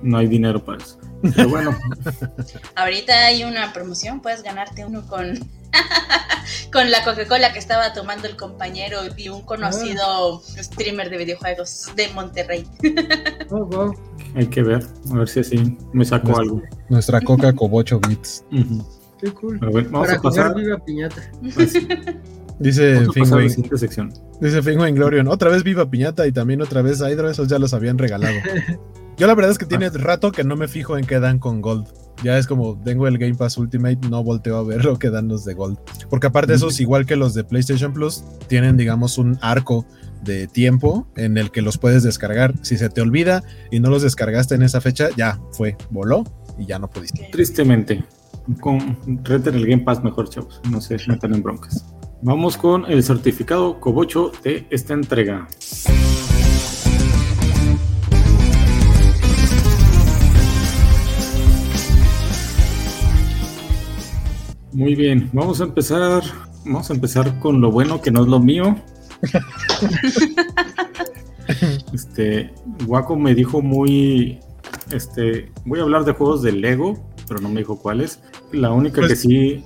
no 0.00 0.18
hay 0.18 0.28
dinero 0.28 0.64
para 0.64 0.78
eso. 0.78 1.00
Pero 1.22 1.48
bueno. 1.48 1.76
Ahorita 2.74 3.26
hay 3.26 3.44
una 3.44 3.72
promoción, 3.72 4.20
puedes 4.20 4.42
ganarte 4.42 4.84
uno 4.84 5.06
con 5.06 5.38
con 6.72 6.90
la 6.90 7.04
Coca-Cola 7.04 7.52
que 7.52 7.58
estaba 7.58 7.92
tomando 7.92 8.26
el 8.26 8.36
compañero 8.36 9.00
y 9.16 9.28
un 9.28 9.42
conocido 9.42 10.42
streamer 10.56 11.10
de 11.10 11.18
videojuegos 11.18 11.92
de 11.96 12.08
Monterrey. 12.08 12.66
Oh, 13.50 13.94
Hay 14.34 14.46
que 14.46 14.62
ver, 14.62 14.84
a 15.10 15.14
ver 15.14 15.28
si 15.28 15.40
así 15.40 15.78
me 15.94 16.04
saco 16.04 16.38
algo. 16.38 16.62
Nuestra 16.90 17.18
Coca 17.22 17.54
Cobocho 17.54 17.98
Bits. 17.98 18.44
Qué 19.18 19.32
cool. 19.32 19.58
vamos 19.58 20.06
Para 20.06 20.18
a 20.18 20.22
pasar. 20.22 20.54
Viva 20.54 20.78
Piñata. 20.84 21.30
Pues, 21.54 21.72
dice 22.58 23.06
Fingway. 23.14 23.48
Dice 24.40 24.62
Fingway 24.62 24.92
Glorion. 24.92 25.28
Otra 25.28 25.48
vez 25.48 25.64
Viva 25.64 25.88
Piñata 25.90 26.26
y 26.26 26.32
también 26.32 26.60
otra 26.60 26.82
vez 26.82 27.00
Hydro. 27.00 27.30
Esos 27.30 27.48
ya 27.48 27.58
los 27.58 27.72
habían 27.72 27.96
regalado. 27.96 28.36
Yo 29.18 29.26
la 29.26 29.34
verdad 29.34 29.50
es 29.50 29.58
que 29.58 29.66
tiene 29.66 29.86
ah. 29.86 29.90
rato 29.94 30.32
que 30.32 30.44
no 30.44 30.56
me 30.56 30.68
fijo 30.68 30.96
en 30.96 31.04
qué 31.04 31.20
dan 31.20 31.38
con 31.38 31.60
Gold 31.60 31.88
ya 32.22 32.38
es 32.38 32.46
como 32.46 32.80
tengo 32.82 33.06
el 33.06 33.18
Game 33.18 33.34
Pass 33.34 33.58
Ultimate, 33.58 34.08
no 34.08 34.22
volteo 34.22 34.56
a 34.56 34.62
ver 34.62 34.84
lo 34.84 34.98
que 34.98 35.10
dan 35.10 35.28
los 35.28 35.44
de 35.44 35.54
Gold. 35.54 35.78
Porque 36.10 36.26
aparte 36.26 36.52
de 36.52 36.56
eso, 36.56 36.68
es 36.68 36.80
igual 36.80 37.06
que 37.06 37.16
los 37.16 37.34
de 37.34 37.44
PlayStation 37.44 37.92
Plus, 37.92 38.24
tienen, 38.48 38.76
digamos, 38.76 39.18
un 39.18 39.38
arco 39.40 39.86
de 40.22 40.48
tiempo 40.48 41.06
en 41.16 41.38
el 41.38 41.50
que 41.50 41.62
los 41.62 41.78
puedes 41.78 42.02
descargar. 42.02 42.54
Si 42.62 42.76
se 42.76 42.88
te 42.88 43.00
olvida 43.00 43.42
y 43.70 43.80
no 43.80 43.90
los 43.90 44.02
descargaste 44.02 44.54
en 44.54 44.62
esa 44.62 44.80
fecha, 44.80 45.08
ya 45.16 45.40
fue, 45.52 45.76
voló 45.90 46.24
y 46.58 46.66
ya 46.66 46.78
no 46.78 46.88
pudiste. 46.88 47.28
Tristemente, 47.30 48.04
con 48.60 48.98
reten 49.24 49.54
el 49.54 49.66
Game 49.66 49.84
Pass 49.84 50.02
mejor, 50.02 50.28
chavos. 50.28 50.60
No 50.70 50.80
se 50.80 50.96
metan 51.06 51.34
en 51.34 51.42
broncas. 51.42 51.84
Vamos 52.20 52.56
con 52.56 52.84
el 52.86 53.04
certificado 53.04 53.78
Cobocho 53.78 54.32
de 54.42 54.66
esta 54.70 54.92
entrega. 54.92 55.46
Muy 64.78 64.94
bien, 64.94 65.28
vamos 65.32 65.60
a 65.60 65.64
empezar. 65.64 66.22
Vamos 66.64 66.88
a 66.88 66.94
empezar 66.94 67.40
con 67.40 67.60
lo 67.60 67.72
bueno 67.72 68.00
que 68.00 68.12
no 68.12 68.22
es 68.22 68.28
lo 68.28 68.38
mío. 68.38 68.80
este, 71.92 72.54
Waco 72.86 73.16
me 73.16 73.34
dijo 73.34 73.60
muy. 73.60 74.38
Este, 74.92 75.50
voy 75.64 75.80
a 75.80 75.82
hablar 75.82 76.04
de 76.04 76.12
juegos 76.12 76.42
de 76.42 76.52
Lego, 76.52 76.96
pero 77.26 77.40
no 77.40 77.48
me 77.48 77.58
dijo 77.58 77.76
cuáles. 77.76 78.20
La 78.52 78.70
única 78.70 79.00
que 79.00 79.08
pues, 79.08 79.20
sí. 79.20 79.64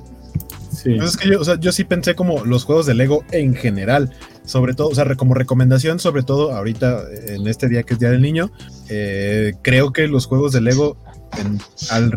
Sí. 0.70 0.94
Pues 0.96 1.10
es 1.10 1.16
que 1.18 1.28
yo, 1.28 1.42
o 1.42 1.44
sea, 1.44 1.60
yo 1.60 1.72
sí 1.72 1.84
pensé 1.84 2.14
como 2.14 2.46
los 2.46 2.64
juegos 2.64 2.86
de 2.86 2.94
Lego 2.94 3.22
en 3.32 3.54
general, 3.54 4.16
sobre 4.46 4.72
todo, 4.72 4.88
o 4.88 4.94
sea, 4.94 5.04
como 5.16 5.34
recomendación, 5.34 5.98
sobre 5.98 6.22
todo 6.22 6.56
ahorita 6.56 7.02
en 7.26 7.46
este 7.48 7.68
día 7.68 7.82
que 7.82 7.92
es 7.92 8.00
Día 8.00 8.08
del 8.08 8.22
Niño, 8.22 8.50
eh, 8.88 9.52
creo 9.60 9.92
que 9.92 10.08
los 10.08 10.24
juegos 10.24 10.52
de 10.52 10.62
Lego 10.62 10.96
en, 11.38 11.60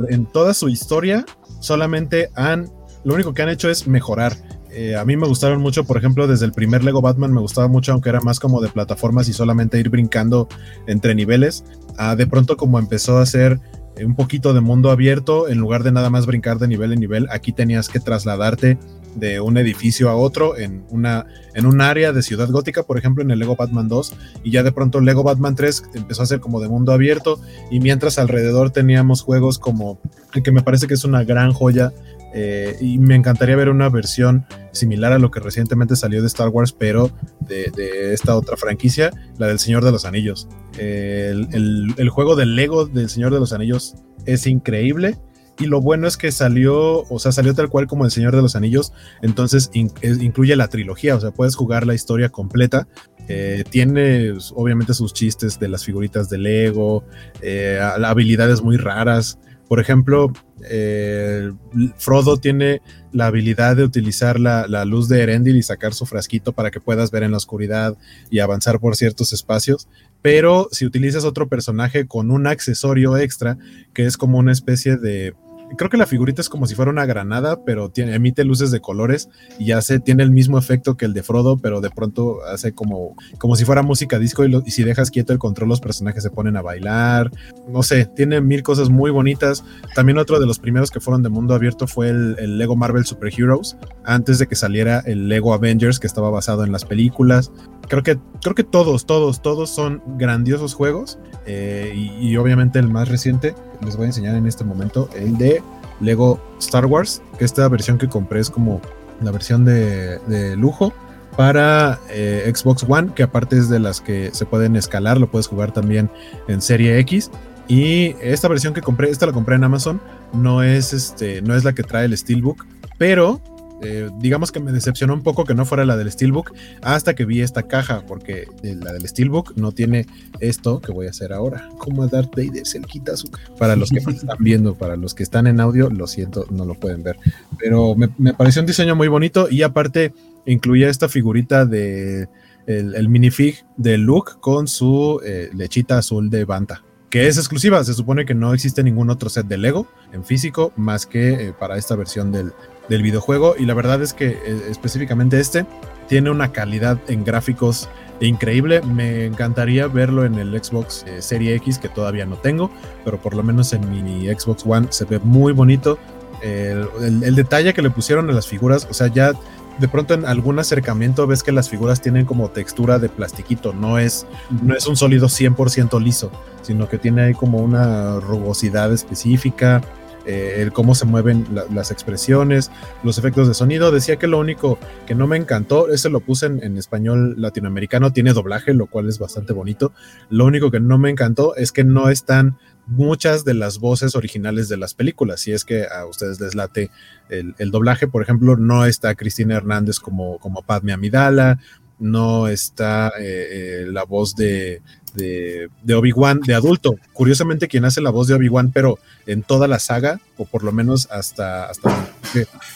en 0.09 0.25
toda 0.27 0.53
su 0.53 0.69
historia 0.69 1.25
solamente 1.59 2.29
han 2.35 2.71
lo 3.05 3.13
único 3.13 3.33
que 3.33 3.43
han 3.43 3.49
hecho 3.49 3.69
es 3.69 3.87
mejorar. 3.87 4.35
Eh, 4.71 4.97
a 4.97 5.05
mí 5.05 5.15
me 5.15 5.27
gustaron 5.27 5.61
mucho, 5.61 5.85
por 5.85 5.95
ejemplo, 5.95 6.27
desde 6.27 6.45
el 6.45 6.51
primer 6.51 6.83
Lego 6.83 7.01
Batman 7.01 7.31
me 7.31 7.39
gustaba 7.39 7.69
mucho, 7.69 7.93
aunque 7.93 8.09
era 8.09 8.19
más 8.19 8.41
como 8.41 8.59
de 8.59 8.67
plataformas 8.67 9.29
y 9.29 9.33
solamente 9.33 9.79
ir 9.79 9.89
brincando 9.89 10.49
entre 10.87 11.15
niveles. 11.15 11.63
a 11.97 12.17
de 12.17 12.27
pronto 12.27 12.57
como 12.57 12.77
empezó 12.77 13.19
a 13.19 13.25
ser 13.25 13.61
un 14.03 14.15
poquito 14.15 14.53
de 14.53 14.59
mundo 14.59 14.91
abierto, 14.91 15.47
en 15.47 15.59
lugar 15.59 15.83
de 15.83 15.93
nada 15.93 16.09
más 16.09 16.25
brincar 16.25 16.59
de 16.59 16.67
nivel 16.67 16.91
en 16.91 16.99
nivel, 16.99 17.27
aquí 17.29 17.53
tenías 17.53 17.87
que 17.87 18.01
trasladarte 18.01 18.77
de 19.15 19.39
un 19.39 19.57
edificio 19.57 20.09
a 20.09 20.15
otro 20.15 20.57
en 20.57 20.83
una 20.89 21.25
en 21.53 21.65
un 21.65 21.79
área 21.79 22.11
de 22.11 22.21
ciudad 22.21 22.49
gótica, 22.49 22.83
por 22.83 22.97
ejemplo, 22.97 23.23
en 23.23 23.31
el 23.31 23.39
Lego 23.39 23.55
Batman 23.55 23.87
2 23.87 24.13
y 24.43 24.51
ya 24.51 24.61
de 24.61 24.73
pronto 24.73 24.99
Lego 24.99 25.23
Batman 25.23 25.55
3 25.55 25.83
empezó 25.93 26.23
a 26.23 26.25
ser 26.25 26.41
como 26.41 26.59
de 26.59 26.67
mundo 26.67 26.91
abierto 26.91 27.39
y 27.71 27.79
mientras 27.79 28.19
alrededor 28.19 28.71
teníamos 28.71 29.21
juegos 29.21 29.57
como 29.57 29.99
el 30.33 30.43
que 30.43 30.51
me 30.51 30.61
parece 30.61 30.87
que 30.87 30.95
es 30.95 31.05
una 31.05 31.23
gran 31.23 31.53
joya 31.53 31.93
eh, 32.37 32.75
y 32.81 32.99
me 32.99 33.15
encantaría 33.15 33.55
ver 33.55 33.69
una 33.69 33.87
versión 33.87 34.45
similar 34.73 35.13
a 35.13 35.19
lo 35.19 35.31
que 35.31 35.39
recientemente 35.39 35.95
salió 35.95 36.19
de 36.19 36.27
Star 36.27 36.49
Wars, 36.49 36.73
pero 36.73 37.09
de, 37.39 38.13
esta 38.13 38.35
otra 38.35 38.57
franquicia, 38.57 39.09
la 39.37 39.47
del 39.47 39.57
Señor 39.57 39.85
de 39.85 39.93
los 39.93 40.03
Anillos. 40.03 40.49
el, 40.77 42.09
juego 42.09 42.35
del 42.35 42.57
Lego 42.57 42.87
del 42.87 43.09
Señor 43.09 43.33
de 43.33 43.39
los 43.39 43.53
Anillos 43.53 43.95
es 44.25 44.47
increíble. 44.47 45.17
Y 45.57 45.67
lo 45.67 45.79
bueno 45.79 46.05
es 46.07 46.17
que 46.17 46.33
salió, 46.33 47.03
o 47.03 47.19
sea, 47.19 47.31
salió 47.31 47.53
tal 47.55 47.69
cual 47.69 47.87
como 47.87 48.03
El 48.03 48.11
Señor 48.11 48.35
de 48.35 48.41
los 48.41 48.57
Anillos, 48.57 48.91
entonces 49.21 49.71
incluye 49.73 50.53
la 50.57 50.67
trilogía, 50.67 51.15
o 51.15 51.21
sea, 51.21 51.31
puedes 51.31 51.55
jugar 51.55 51.87
la 51.87 51.93
historia 51.93 52.27
completa. 52.27 52.89
Eh, 53.29 53.63
tiene 53.69 54.33
obviamente 54.53 54.93
sus 54.93 55.13
chistes 55.13 55.57
de 55.57 55.69
las 55.69 55.85
figuritas 55.85 56.29
de 56.29 56.39
Lego, 56.39 57.05
eh, 57.41 57.79
habilidades 57.81 58.61
muy 58.61 58.75
raras. 58.75 59.39
Por 59.67 59.79
ejemplo, 59.79 60.31
eh, 60.69 61.51
Frodo 61.97 62.37
tiene 62.37 62.81
la 63.11 63.27
habilidad 63.27 63.75
de 63.75 63.83
utilizar 63.83 64.39
la, 64.39 64.85
luz 64.85 65.07
de 65.07 65.21
Erendil 65.21 65.57
y 65.57 65.63
sacar 65.63 65.93
su 65.93 66.05
frasquito 66.05 66.53
para 66.53 66.69
que 66.69 66.79
puedas 66.79 67.11
ver 67.11 67.23
en 67.23 67.31
la 67.31 67.37
oscuridad 67.37 67.97
y 68.29 68.39
avanzar 68.39 68.79
por 68.79 68.95
ciertos 68.95 69.33
espacios. 69.33 69.87
Pero 70.21 70.67
si 70.71 70.85
utilizas 70.85 71.23
otro 71.23 71.47
personaje 71.47 72.07
con 72.07 72.31
un 72.31 72.47
accesorio 72.47 73.17
extra, 73.17 73.57
que 73.93 74.05
es 74.05 74.17
como 74.17 74.37
una 74.37 74.51
especie 74.51 74.97
de 74.97 75.33
creo 75.75 75.89
que 75.89 75.97
la 75.97 76.05
figurita 76.05 76.41
es 76.41 76.49
como 76.49 76.65
si 76.67 76.75
fuera 76.75 76.91
una 76.91 77.05
granada, 77.05 77.63
pero 77.65 77.89
tiene, 77.89 78.15
emite 78.15 78.43
luces 78.43 78.71
de 78.71 78.79
colores 78.79 79.29
y 79.59 79.71
hace, 79.71 79.99
tiene 79.99 80.23
el 80.23 80.31
mismo 80.31 80.57
efecto 80.57 80.97
que 80.97 81.05
el 81.05 81.13
de 81.13 81.23
Frodo, 81.23 81.57
pero 81.57 81.81
de 81.81 81.89
pronto 81.89 82.43
hace 82.45 82.73
como, 82.73 83.15
como 83.37 83.55
si 83.55 83.65
fuera 83.65 83.81
música 83.81 84.19
disco 84.19 84.45
y, 84.45 84.55
y 84.65 84.71
si 84.71 84.83
dejas 84.83 85.11
quieto 85.11 85.33
el 85.33 85.39
control 85.39 85.65
los 85.69 85.81
personajes 85.81 86.23
se 86.23 86.29
ponen 86.29 86.57
a 86.57 86.61
bailar. 86.61 87.31
No 87.67 87.83
sé, 87.83 88.05
tiene 88.05 88.41
mil 88.41 88.63
cosas 88.63 88.89
muy 88.89 89.11
bonitas. 89.11 89.63
También 89.95 90.17
otro 90.17 90.39
de 90.39 90.45
los 90.45 90.59
primeros 90.59 90.91
que 90.91 90.99
fueron 90.99 91.23
de 91.23 91.29
mundo 91.29 91.53
abierto 91.53 91.87
fue 91.87 92.09
el, 92.09 92.57
Lego 92.57 92.75
Marvel 92.75 93.05
Super 93.05 93.33
Heroes, 93.35 93.77
antes 94.03 94.39
de 94.39 94.47
que 94.47 94.55
saliera 94.55 94.99
el 95.05 95.27
Lego 95.27 95.53
Avengers, 95.53 95.99
que 95.99 96.07
estaba 96.07 96.29
basado 96.29 96.63
en 96.63 96.71
las 96.71 96.85
películas. 96.85 97.51
Creo 97.87 98.03
que, 98.03 98.17
creo 98.41 98.55
que 98.55 98.63
todos, 98.63 99.05
todos, 99.05 99.41
todos 99.41 99.69
son 99.69 100.01
grandiosos 100.17 100.73
juegos. 100.73 101.19
Eh, 101.47 101.93
y, 101.95 102.35
obviamente 102.37 102.79
el 102.79 102.87
más 102.87 103.07
reciente, 103.07 103.53
les 103.83 103.95
voy 103.95 104.05
a 104.05 104.07
enseñar 104.07 104.35
en 104.35 104.47
este 104.47 104.63
momento, 104.63 105.09
el 105.15 105.37
de 105.37 105.61
Lego 105.99 106.39
Star 106.59 106.85
Wars, 106.85 107.21
que 107.37 107.45
esta 107.45 107.67
versión 107.67 107.97
que 107.97 108.07
compré 108.07 108.39
es 108.39 108.49
como 108.49 108.81
la 109.21 109.31
versión 109.31 109.65
de, 109.65 110.55
lujo 110.57 110.93
para 111.37 111.99
eh, 112.09 112.51
Xbox 112.53 112.85
One, 112.87 113.11
que 113.13 113.23
aparte 113.23 113.57
es 113.57 113.69
de 113.69 113.79
las 113.79 114.01
que 114.01 114.29
se 114.33 114.45
pueden 114.45 114.75
escalar, 114.75 115.19
lo 115.19 115.29
puedes 115.29 115.47
jugar 115.47 115.71
también 115.71 116.09
en 116.47 116.61
Serie 116.61 116.97
X. 116.99 117.29
Y 117.67 118.15
esta 118.21 118.47
versión 118.47 118.73
que 118.73 118.81
compré, 118.81 119.09
esta 119.09 119.25
la 119.25 119.33
compré 119.33 119.55
en 119.55 119.63
Amazon, 119.63 119.99
no 120.33 120.63
es, 120.63 120.93
este, 120.93 121.41
no 121.41 121.55
es 121.55 121.63
la 121.63 121.73
que 121.73 121.83
trae 121.83 122.05
el 122.05 122.15
Steelbook, 122.15 122.65
pero 122.97 123.41
eh, 123.81 124.09
digamos 124.19 124.51
que 124.51 124.59
me 124.59 124.71
decepcionó 124.71 125.13
un 125.13 125.21
poco 125.21 125.43
que 125.43 125.53
no 125.53 125.65
fuera 125.65 125.85
la 125.85 125.97
del 125.97 126.11
Steelbook 126.11 126.53
hasta 126.81 127.13
que 127.13 127.25
vi 127.25 127.41
esta 127.41 127.63
caja, 127.63 128.03
porque 128.07 128.47
la 128.61 128.93
del 128.93 129.07
Steelbook 129.07 129.55
no 129.57 129.71
tiene 129.71 130.05
esto 130.39 130.79
que 130.79 130.91
voy 130.91 131.07
a 131.07 131.09
hacer 131.09 131.33
ahora. 131.33 131.69
Como 131.77 132.07
Darth 132.07 132.35
Vader 132.35 132.65
se 132.65 132.79
le 132.79 132.85
quita 132.85 133.17
su. 133.17 133.29
Para 133.57 133.75
los 133.75 133.89
que 133.89 133.97
están 134.09 134.37
viendo, 134.39 134.75
para 134.75 134.95
los 134.95 135.13
que 135.13 135.23
están 135.23 135.47
en 135.47 135.59
audio, 135.59 135.89
lo 135.89 136.07
siento, 136.07 136.45
no 136.49 136.65
lo 136.65 136.75
pueden 136.75 137.03
ver. 137.03 137.17
Pero 137.59 137.95
me, 137.95 138.07
pareció 138.33 138.61
un 138.61 138.67
diseño 138.67 138.95
muy 138.95 139.07
bonito 139.07 139.47
y 139.49 139.61
aparte 139.61 140.13
incluía 140.45 140.89
esta 140.89 141.09
figurita 141.09 141.65
de 141.65 142.29
el, 142.67 143.09
minifig 143.09 143.63
de 143.77 143.97
Luke 143.97 144.33
con 144.39 144.67
su 144.67 145.21
eh, 145.23 145.49
lechita 145.53 145.97
azul 145.97 146.29
de 146.29 146.45
Banta 146.45 146.83
que 147.15 147.27
es 147.27 147.37
exclusiva. 147.37 147.81
Se 147.85 147.93
supone 147.93 148.25
que 148.25 148.33
no 148.33 148.53
existe 148.53 148.83
ningún 148.83 149.09
otro 149.09 149.29
set 149.29 149.47
de 149.47 149.57
Lego 149.57 149.87
en 150.11 150.25
físico 150.25 150.73
más 150.75 151.05
que 151.05 151.29
eh, 151.47 151.53
para 151.57 151.77
esta 151.77 151.95
versión 151.95 152.29
del, 152.29 152.51
del 152.89 153.01
videojuego 153.01 153.55
y 153.57 153.65
la 153.65 153.73
verdad 153.73 154.01
es 154.01 154.13
que 154.13 154.27
eh, 154.27 154.61
específicamente 154.69 155.39
este 155.39 155.65
tiene 156.07 156.29
una 156.29 156.51
calidad 156.51 156.99
en 157.07 157.23
gráficos 157.23 157.89
increíble. 158.19 158.81
Me 158.81 159.25
encantaría 159.25 159.87
verlo 159.87 160.25
en 160.25 160.35
el 160.35 160.51
Xbox 160.63 161.03
eh, 161.07 161.21
Serie 161.21 161.55
X 161.55 161.79
que 161.79 161.89
todavía 161.89 162.25
no 162.25 162.37
tengo, 162.37 162.69
pero 163.03 163.19
por 163.19 163.35
lo 163.35 163.43
menos 163.43 163.73
en 163.73 163.89
mi 163.89 164.27
Xbox 164.27 164.63
One 164.65 164.87
se 164.89 165.05
ve 165.05 165.19
muy 165.19 165.53
bonito. 165.53 165.97
El, 166.41 167.35
detalle 167.35 167.73
que 167.73 167.81
le 167.81 167.89
pusieron 167.89 168.29
a 168.29 168.33
las 168.33 168.45
figuras, 168.45 168.87
o 168.89 168.93
sea, 168.93 169.07
ya 169.07 169.31
de 169.79 169.87
pronto 169.87 170.13
en 170.13 170.25
algún 170.25 170.59
acercamiento 170.59 171.25
ves 171.25 171.41
que 171.41 171.51
las 171.51 171.69
figuras 171.69 172.01
tienen 172.01 172.25
como 172.25 172.49
textura 172.49 172.99
de 172.99 173.09
plastiquito, 173.09 173.73
no 173.73 173.97
es, 173.97 174.27
no 174.61 174.75
es 174.75 174.85
un 174.85 174.95
sólido 174.95 175.27
100% 175.27 175.99
liso, 175.99 176.29
sino 176.61 176.87
que 176.87 176.99
tiene 176.99 177.23
ahí 177.23 177.33
como 177.33 177.59
una 177.59 178.19
rugosidad 178.19 178.93
específica. 178.93 179.81
Eh, 180.25 180.61
el 180.61 180.71
cómo 180.71 180.95
se 180.95 181.05
mueven 181.05 181.45
las 181.71 181.91
expresiones, 181.91 182.71
los 183.03 183.17
efectos 183.17 183.47
de 183.47 183.53
sonido. 183.53 183.91
Decía 183.91 184.17
que 184.17 184.27
lo 184.27 184.39
único 184.39 184.79
que 185.05 185.15
no 185.15 185.27
me 185.27 185.37
encantó, 185.37 185.89
ese 185.89 186.09
lo 186.09 186.19
puse 186.19 186.47
en, 186.47 186.77
español 186.77 187.35
latinoamericano, 187.37 188.11
tiene 188.11 188.33
doblaje, 188.33 188.73
lo 188.73 188.87
cual 188.87 189.07
es 189.07 189.19
bastante 189.19 189.53
bonito. 189.53 189.93
Lo 190.29 190.45
único 190.45 190.71
que 190.71 190.79
no 190.79 190.97
me 190.97 191.09
encantó 191.09 191.55
es 191.55 191.71
que 191.71 191.83
no 191.83 192.09
están 192.09 192.57
muchas 192.87 193.45
de 193.45 193.53
las 193.53 193.79
voces 193.79 194.15
originales 194.15 194.69
de 194.69 194.77
las 194.77 194.93
películas. 194.93 195.41
Si 195.41 195.51
es 195.51 195.65
que 195.65 195.85
a 195.87 196.05
ustedes 196.05 196.39
les 196.39 196.55
late 196.55 196.91
el, 197.29 197.71
doblaje, 197.71 198.07
por 198.07 198.21
ejemplo, 198.21 198.57
no 198.57 198.85
está 198.85 199.15
Cristina 199.15 199.55
Hernández 199.55 199.99
como, 199.99 200.39
como 200.39 200.61
Padme 200.61 200.93
Amidala, 200.93 201.59
no 201.99 202.47
está 202.47 203.09
eh, 203.19 203.83
eh, 203.83 203.85
la 203.87 204.03
voz 204.03 204.35
de, 204.35 204.81
de, 205.13 205.93
Obi-Wan 205.93 206.41
de 206.41 206.53
adulto. 206.53 206.95
Curiosamente, 207.13 207.67
quien 207.67 207.85
hace 207.85 208.01
la 208.01 208.09
voz 208.09 208.27
de 208.27 208.33
Obi-Wan, 208.35 208.71
pero 208.71 208.99
en 209.25 209.43
toda 209.43 209.67
la 209.67 209.79
saga, 209.79 210.19
o 210.37 210.45
por 210.45 210.63
lo 210.63 210.71
menos 210.71 211.07
hasta, 211.11 211.65
hasta 211.65 212.09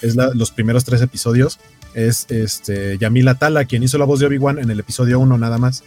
es 0.02 0.16
los 0.16 0.52
primeros 0.52 0.86
tres 0.86 1.02
episodios, 1.02 1.60
es 1.94 2.28
este 2.30 2.98
Yamila 2.98 3.36
Tala, 3.36 3.66
quien 3.66 3.84
hizo 3.84 3.98
la 3.98 4.06
voz 4.06 4.20
de 4.20 4.28
Obi-Wan 4.28 4.60
en 4.60 4.70
el 4.70 4.80
episodio 4.80 5.20
1 5.20 5.38
nada 5.38 5.58
más. 5.58 5.84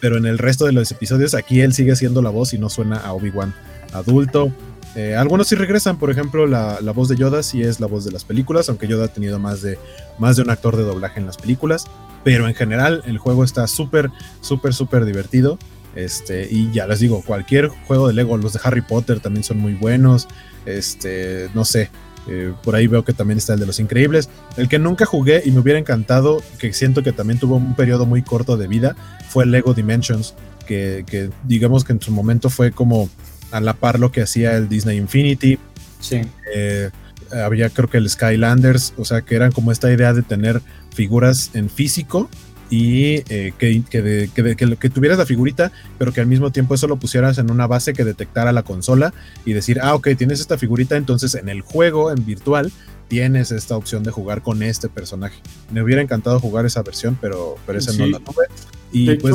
Pero 0.00 0.16
en 0.16 0.26
el 0.26 0.38
resto 0.38 0.64
de 0.64 0.72
los 0.72 0.90
episodios, 0.90 1.34
aquí 1.34 1.60
él 1.60 1.74
sigue 1.74 1.94
siendo 1.94 2.22
la 2.22 2.30
voz 2.30 2.54
y 2.54 2.58
no 2.58 2.68
suena 2.68 2.96
a 2.96 3.12
Obi-Wan 3.12 3.54
adulto. 3.92 4.52
Eh, 4.94 5.14
algunos 5.16 5.48
sí 5.48 5.54
regresan, 5.54 5.98
por 5.98 6.10
ejemplo, 6.10 6.46
la, 6.46 6.78
voz 6.94 7.08
de 7.08 7.16
Yoda 7.16 7.42
sí 7.42 7.62
es 7.62 7.80
la 7.80 7.86
voz 7.86 8.04
de 8.04 8.12
las 8.12 8.24
películas, 8.24 8.68
aunque 8.68 8.86
Yoda 8.86 9.06
ha 9.06 9.08
tenido 9.08 9.38
más 9.38 9.62
de, 9.62 9.78
más 10.18 10.36
de 10.36 10.42
un 10.42 10.50
actor 10.50 10.76
de 10.76 10.82
doblaje 10.82 11.18
en 11.18 11.26
las 11.26 11.38
películas. 11.38 11.86
Pero 12.24 12.48
en 12.48 12.54
general 12.54 13.02
el 13.06 13.18
juego 13.18 13.44
está 13.44 13.66
súper, 13.66 14.10
súper, 14.40 14.74
súper 14.74 15.04
divertido. 15.04 15.58
Este, 15.94 16.48
y 16.50 16.70
ya 16.72 16.86
les 16.86 17.00
digo, 17.00 17.22
cualquier 17.22 17.68
juego 17.68 18.08
de 18.08 18.14
Lego, 18.14 18.36
los 18.38 18.54
de 18.54 18.60
Harry 18.62 18.80
Potter 18.80 19.20
también 19.20 19.44
son 19.44 19.58
muy 19.58 19.74
buenos. 19.74 20.28
Este, 20.64 21.50
no 21.54 21.64
sé, 21.64 21.90
eh, 22.28 22.52
por 22.62 22.74
ahí 22.76 22.86
veo 22.86 23.04
que 23.04 23.12
también 23.12 23.38
está 23.38 23.54
el 23.54 23.60
de 23.60 23.66
los 23.66 23.80
increíbles. 23.80 24.28
El 24.56 24.68
que 24.68 24.78
nunca 24.78 25.04
jugué 25.04 25.42
y 25.44 25.50
me 25.50 25.60
hubiera 25.60 25.78
encantado, 25.78 26.42
que 26.58 26.72
siento 26.72 27.02
que 27.02 27.12
también 27.12 27.38
tuvo 27.38 27.56
un 27.56 27.74
periodo 27.74 28.06
muy 28.06 28.22
corto 28.22 28.56
de 28.56 28.68
vida, 28.68 28.96
fue 29.28 29.46
Lego 29.46 29.74
Dimensions, 29.74 30.34
que, 30.66 31.30
digamos 31.44 31.84
que 31.84 31.92
en 31.92 32.00
su 32.00 32.12
momento 32.12 32.48
fue 32.48 32.72
como 32.72 33.10
a 33.50 33.60
la 33.60 33.74
par 33.74 33.98
lo 33.98 34.10
que 34.10 34.22
hacía 34.22 34.56
el 34.56 34.68
Disney 34.68 34.96
Infinity. 34.96 35.58
Sí. 36.00 36.22
Eh, 36.54 36.90
había 37.30 37.68
creo 37.70 37.88
que 37.88 37.98
el 37.98 38.08
Skylanders, 38.08 38.94
o 38.96 39.04
sea 39.04 39.22
que 39.22 39.34
eran 39.34 39.52
como 39.52 39.72
esta 39.72 39.92
idea 39.92 40.12
de 40.12 40.22
tener 40.22 40.62
figuras 40.92 41.50
en 41.54 41.70
físico 41.70 42.28
y 42.72 43.22
eh, 43.28 43.52
que, 43.58 43.82
que, 43.90 44.90
tuvieras 44.90 45.18
la 45.18 45.26
figurita, 45.26 45.72
pero 45.98 46.10
que 46.10 46.22
al 46.22 46.26
mismo 46.26 46.52
tiempo 46.52 46.74
eso 46.74 46.88
lo 46.88 46.96
pusieras 46.96 47.36
en 47.36 47.50
una 47.50 47.66
base 47.66 47.92
que 47.92 48.02
detectara 48.02 48.50
la 48.50 48.62
consola 48.62 49.12
y 49.44 49.52
decir, 49.52 49.78
ah, 49.82 49.94
ok, 49.94 50.08
tienes 50.16 50.40
esta 50.40 50.56
figurita, 50.56 50.96
entonces 50.96 51.34
en 51.34 51.50
el 51.50 51.60
juego, 51.60 52.10
en 52.10 52.24
virtual, 52.24 52.72
tienes 53.08 53.52
esta 53.52 53.76
opción 53.76 54.02
de 54.04 54.10
jugar 54.10 54.40
con 54.40 54.62
este 54.62 54.88
personaje. 54.88 55.38
Me 55.70 55.82
hubiera 55.82 56.00
encantado 56.00 56.40
jugar 56.40 56.64
esa 56.64 56.82
versión, 56.82 57.18
pero, 57.20 57.56
pero 57.66 57.78
esa 57.78 57.92
no 57.92 58.06
la 58.06 58.18
tuve. 58.20 58.46
Y 58.90 59.16
pues 59.16 59.34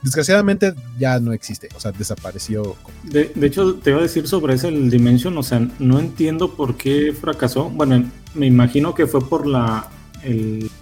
desgraciadamente 0.00 0.72
ya 0.98 1.20
no 1.20 1.34
existe, 1.34 1.68
o 1.76 1.80
sea, 1.80 1.92
desapareció. 1.92 2.74
De, 3.02 3.30
de, 3.34 3.46
hecho, 3.46 3.74
te 3.74 3.90
iba 3.90 3.98
a 3.98 4.02
decir 4.02 4.26
sobre 4.26 4.54
ese 4.54 4.68
el 4.68 4.88
Dimension, 4.88 5.36
o 5.36 5.42
sea, 5.42 5.60
no 5.78 5.98
entiendo 5.98 6.54
por 6.54 6.78
qué 6.78 7.12
fracasó. 7.12 7.68
Bueno, 7.68 8.10
me 8.34 8.46
imagino 8.46 8.94
que 8.94 9.06
fue 9.06 9.20
por 9.20 9.46
la 9.46 9.90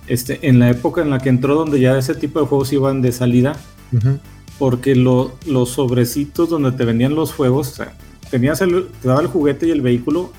este, 0.06 0.48
en 0.48 0.58
la 0.58 0.70
época 0.70 1.02
en 1.02 1.10
la 1.10 1.18
que 1.18 1.28
entró, 1.28 1.54
donde 1.54 1.80
ya 1.80 1.96
ese 1.98 2.14
tipo 2.14 2.40
de 2.40 2.46
juegos 2.46 2.72
iban 2.72 3.02
de 3.02 3.12
salida, 3.12 3.56
porque 4.58 4.94
los 4.94 5.68
sobrecitos 5.70 6.48
donde 6.48 6.72
te 6.72 6.84
vendían 6.84 7.14
los 7.14 7.32
juegos, 7.32 7.68
o 7.72 7.74
sea, 7.74 7.92
tenías 8.30 8.60
el, 8.60 8.86
te 9.00 9.08
daba 9.08 9.20
el 9.20 9.26
juguete 9.26 9.66
y 9.68 9.70
el 9.70 9.80
vehículo, 9.80 10.32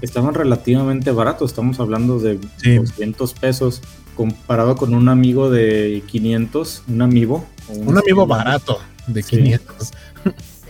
estaban 0.00 0.34
relativamente 0.34 1.12
baratos, 1.12 1.50
estamos 1.52 1.78
hablando 1.78 2.18
de 2.18 2.38
200 2.64 3.34
pesos, 3.34 3.82
comparado 4.16 4.76
con 4.76 4.94
un 4.94 5.08
amigo 5.08 5.50
de 5.50 6.02
500, 6.06 6.84
un 6.88 7.02
amigo. 7.02 7.46
Un, 7.68 7.96
amigo 7.96 8.26
barato 8.26 8.78
de 9.06 9.22
500. 9.22 9.92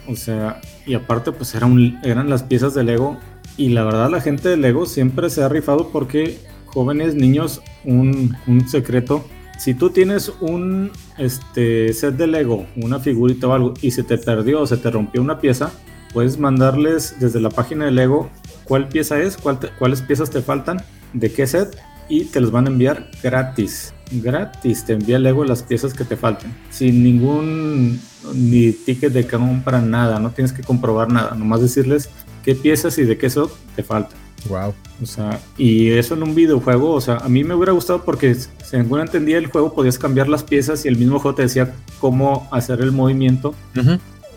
O 0.06 0.16
sea, 0.16 0.60
y 0.86 0.94
aparte 0.94 1.32
pues 1.32 1.54
eran, 1.54 2.00
eran 2.02 2.28
las 2.28 2.42
piezas 2.42 2.74
de 2.74 2.84
Lego 2.84 3.16
y 3.56 3.70
la 3.70 3.84
verdad 3.84 4.10
la 4.10 4.20
gente 4.20 4.48
de 4.48 4.56
Lego 4.56 4.86
siempre 4.86 5.30
se 5.30 5.42
ha 5.42 5.48
rifado 5.48 5.88
porque 5.88 6.38
jóvenes, 6.72 7.14
niños, 7.14 7.62
un, 7.84 8.36
secreto. 8.68 9.24
Si 9.58 9.74
tú 9.74 9.90
tienes 9.90 10.32
un 10.40 10.90
este, 11.18 11.92
set 11.92 12.16
de 12.16 12.26
Lego, 12.26 12.66
una 12.76 12.98
figurita 12.98 13.48
o 13.48 13.52
algo, 13.52 13.74
y 13.82 13.90
se 13.90 14.02
te 14.02 14.16
perdió 14.16 14.62
o 14.62 14.66
se 14.66 14.78
te 14.78 14.90
rompió 14.90 15.20
una 15.20 15.38
pieza, 15.38 15.70
puedes 16.14 16.38
mandarles 16.38 17.16
desde 17.20 17.40
la 17.40 17.50
página 17.50 17.84
de 17.84 17.90
Lego 17.90 18.30
cuál 18.64 18.88
pieza 18.88 19.18
es, 19.20 19.36
cuáles 19.36 20.02
piezas 20.02 20.30
te 20.30 20.40
faltan, 20.42 20.82
de 21.12 21.32
qué 21.32 21.46
set, 21.46 21.76
y 22.08 22.24
te 22.24 22.40
los 22.40 22.50
van 22.50 22.66
a 22.66 22.70
enviar 22.70 23.10
gratis. 23.22 23.94
Gratis, 24.10 24.84
te 24.84 24.94
envía 24.94 25.18
Lego 25.18 25.44
las 25.44 25.62
piezas 25.62 25.94
que 25.94 26.04
te 26.04 26.16
falten. 26.16 26.52
Sin 26.70 27.04
ningún 27.04 28.00
ni 28.34 28.72
ticket 28.72 29.12
de 29.12 29.26
compra, 29.26 29.80
nada. 29.80 30.18
No 30.18 30.30
tienes 30.30 30.52
que 30.52 30.62
comprobar 30.62 31.10
nada. 31.10 31.34
Nomás 31.36 31.60
decirles 31.60 32.10
qué 32.44 32.54
piezas 32.54 32.98
y 32.98 33.04
de 33.04 33.16
qué 33.16 33.30
set 33.30 33.48
te 33.76 33.82
faltan. 33.84 34.18
Wow. 34.48 34.74
O 35.02 35.06
sea, 35.06 35.40
y 35.56 35.90
eso 35.90 36.14
en 36.14 36.22
un 36.22 36.34
videojuego, 36.34 36.92
o 36.92 37.00
sea, 37.00 37.16
a 37.16 37.28
mí 37.28 37.44
me 37.44 37.54
hubiera 37.54 37.72
gustado 37.72 38.04
porque 38.04 38.34
según 38.34 39.00
entendía 39.00 39.38
el 39.38 39.46
juego 39.46 39.74
podías 39.74 39.98
cambiar 39.98 40.28
las 40.28 40.42
piezas 40.42 40.84
y 40.84 40.88
el 40.88 40.96
mismo 40.96 41.18
juego 41.18 41.34
te 41.34 41.42
decía 41.42 41.74
cómo 41.98 42.48
hacer 42.50 42.80
el 42.80 42.92
movimiento 42.92 43.54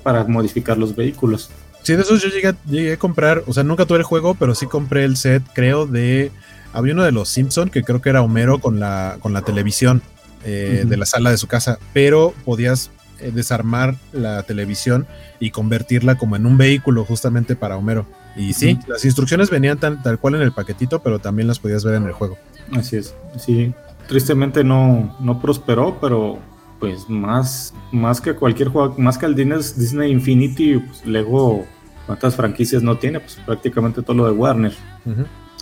para 0.03 0.23
modificar 0.25 0.77
los 0.77 0.95
vehículos. 0.95 1.49
Sí, 1.83 1.95
de 1.95 2.01
eso 2.01 2.15
yo 2.15 2.29
llegué, 2.29 2.53
llegué, 2.69 2.93
a 2.93 2.97
comprar, 2.97 3.43
o 3.45 3.53
sea, 3.53 3.63
nunca 3.63 3.85
tuve 3.85 3.97
el 3.97 4.03
juego, 4.03 4.35
pero 4.35 4.55
sí 4.55 4.67
compré 4.67 5.03
el 5.03 5.17
set, 5.17 5.43
creo, 5.53 5.85
de... 5.85 6.31
Había 6.71 6.93
uno 6.93 7.03
de 7.03 7.11
los 7.11 7.29
Simpson 7.29 7.69
que 7.69 7.83
creo 7.83 8.01
que 8.01 8.09
era 8.09 8.23
Homero 8.23 8.57
con 8.57 8.79
la, 8.79 9.17
con 9.19 9.31
la 9.31 9.43
televisión 9.43 10.01
eh, 10.43 10.85
de 10.87 10.97
la 10.97 11.05
sala 11.05 11.29
de 11.29 11.37
su 11.37 11.47
casa, 11.47 11.77
pero 11.93 12.33
podías 12.45 12.89
eh, 13.19 13.31
desarmar 13.31 13.95
la 14.11 14.43
televisión 14.43 15.05
y 15.39 15.51
convertirla 15.51 16.15
como 16.15 16.35
en 16.35 16.45
un 16.45 16.57
vehículo 16.57 17.05
justamente 17.05 17.55
para 17.55 17.77
Homero. 17.77 18.07
Y 18.35 18.53
sí, 18.53 18.79
las 18.87 19.05
instrucciones 19.05 19.49
venían 19.49 19.77
tal 19.77 20.19
cual 20.19 20.35
en 20.35 20.41
el 20.41 20.51
paquetito, 20.51 20.99
pero 21.01 21.19
también 21.19 21.47
las 21.47 21.59
podías 21.59 21.83
ver 21.83 21.95
en 21.95 22.03
el 22.05 22.13
juego. 22.13 22.37
Así 22.71 22.97
es, 22.97 23.15
sí. 23.37 23.73
Tristemente 24.07 24.63
no, 24.63 25.15
no 25.19 25.41
prosperó, 25.41 25.97
pero 26.01 26.39
pues 26.79 27.09
más, 27.09 27.73
más 27.91 28.19
que 28.19 28.33
cualquier 28.33 28.69
juego, 28.69 28.95
más 28.97 29.17
que 29.17 29.25
el 29.25 29.35
Disney, 29.35 30.11
Infinity, 30.11 30.79
pues 30.79 31.05
Lego, 31.05 31.65
¿cuántas 32.05 32.35
franquicias 32.35 32.83
no 32.83 32.97
tiene? 32.97 33.19
Pues 33.19 33.39
prácticamente 33.45 34.01
todo 34.01 34.17
lo 34.17 34.25
de 34.25 34.31
Warner. 34.31 34.73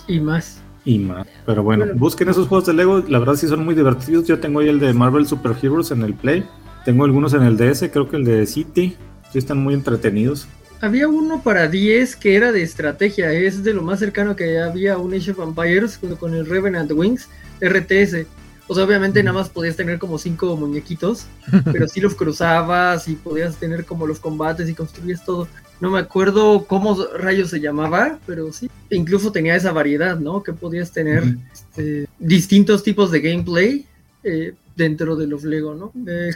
Y 0.08 0.20
más. 0.20 0.62
Y 0.84 0.98
más. 0.98 1.28
Pero 1.46 1.62
bueno, 1.62 1.86
busquen 1.96 2.30
esos 2.30 2.48
juegos 2.48 2.66
de 2.66 2.74
Lego, 2.74 3.04
la 3.08 3.20
verdad 3.20 3.36
sí 3.36 3.48
son 3.48 3.64
muy 3.64 3.76
divertidos. 3.76 4.26
Yo 4.26 4.40
tengo 4.40 4.62
ahí 4.62 4.70
el 4.70 4.80
de 4.80 4.94
Marvel 4.94 5.28
Super 5.28 5.56
Heroes 5.62 5.92
en 5.92 6.02
el 6.02 6.16
Play. 6.16 6.44
Tengo 6.86 7.06
algunos 7.06 7.34
en 7.34 7.44
el 7.44 7.58
DS, 7.58 7.90
creo 7.92 8.10
que 8.10 8.18
el 8.18 8.24
de 8.24 8.48
City. 8.48 8.96
Sí 9.32 9.38
están 9.38 9.60
muy 9.60 9.76
entretenidos. 9.76 10.48
Había 10.82 11.08
uno 11.08 11.44
para 11.44 11.68
10 11.68 12.16
que 12.16 12.36
era 12.36 12.52
de 12.52 12.64
estrategia, 12.64 13.32
es 13.32 13.64
de 13.64 13.72
lo 13.72 13.84
más 13.84 14.00
cercano 14.00 14.36
que 14.36 14.60
había 14.60 14.98
un 14.98 15.14
Age 15.14 15.32
of 15.32 15.40
Empires 15.40 16.00
con 16.20 16.34
el 16.34 16.48
Revenant 16.48 16.92
Wings 16.92 17.30
RTS. 17.62 18.26
O 18.68 18.74
sea, 18.74 18.86
obviamente 18.86 19.22
nada 19.22 19.38
más 19.38 19.50
podías 19.50 19.76
tener 19.76 20.00
como 20.00 20.18
cinco 20.18 20.58
muñequitos, 20.58 21.28
pero 21.72 21.88
sí 21.88 22.02
los 22.02 22.16
cruzabas 22.16 23.08
y 23.08 23.16
podías 23.16 23.58
tener 23.58 23.86
como 23.86 24.08
los 24.08 24.20
combates 24.20 24.70
y 24.70 24.74
construías 24.74 25.24
todo. 25.24 25.48
No 25.80 25.92
me 25.92 26.00
acuerdo 26.00 26.66
cómo 26.66 26.98
rayos 27.16 27.52
se 27.52 27.60
llamaba, 27.60 28.18
pero 28.26 28.52
sí. 28.52 28.68
Incluso 28.90 29.32
tenía 29.32 29.56
esa 29.56 29.72
variedad, 29.72 30.20
¿no? 30.20 30.42
Que 30.42 30.54
podías 30.54 30.92
tener 30.92 31.24
este, 31.54 32.08
distintos 32.18 32.84
tipos 32.84 33.12
de 33.12 33.22
gameplay 33.22 33.86
eh, 34.24 34.54
dentro 34.76 35.16
de 35.16 35.28
los 35.28 35.44
Lego, 35.44 35.76
¿no? 35.76 35.94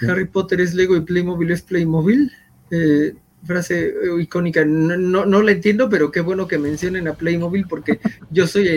Harry 0.07 0.25
Potter 0.25 0.61
es 0.61 0.75
Lego 0.75 0.95
y 0.95 1.01
Playmobil 1.01 1.49
es 1.49 1.63
Playmobil. 1.63 2.31
Eh, 2.69 3.15
frase 3.45 3.93
icónica, 4.19 4.65
no, 4.65 5.25
no, 5.25 5.41
la 5.41 5.51
entiendo, 5.51 5.89
pero 5.89 6.11
qué 6.11 6.21
bueno 6.21 6.47
que 6.47 6.57
mencionen 6.57 7.07
a 7.07 7.13
Playmobil 7.13 7.65
porque 7.67 7.99
yo 8.31 8.47
soy 8.47 8.67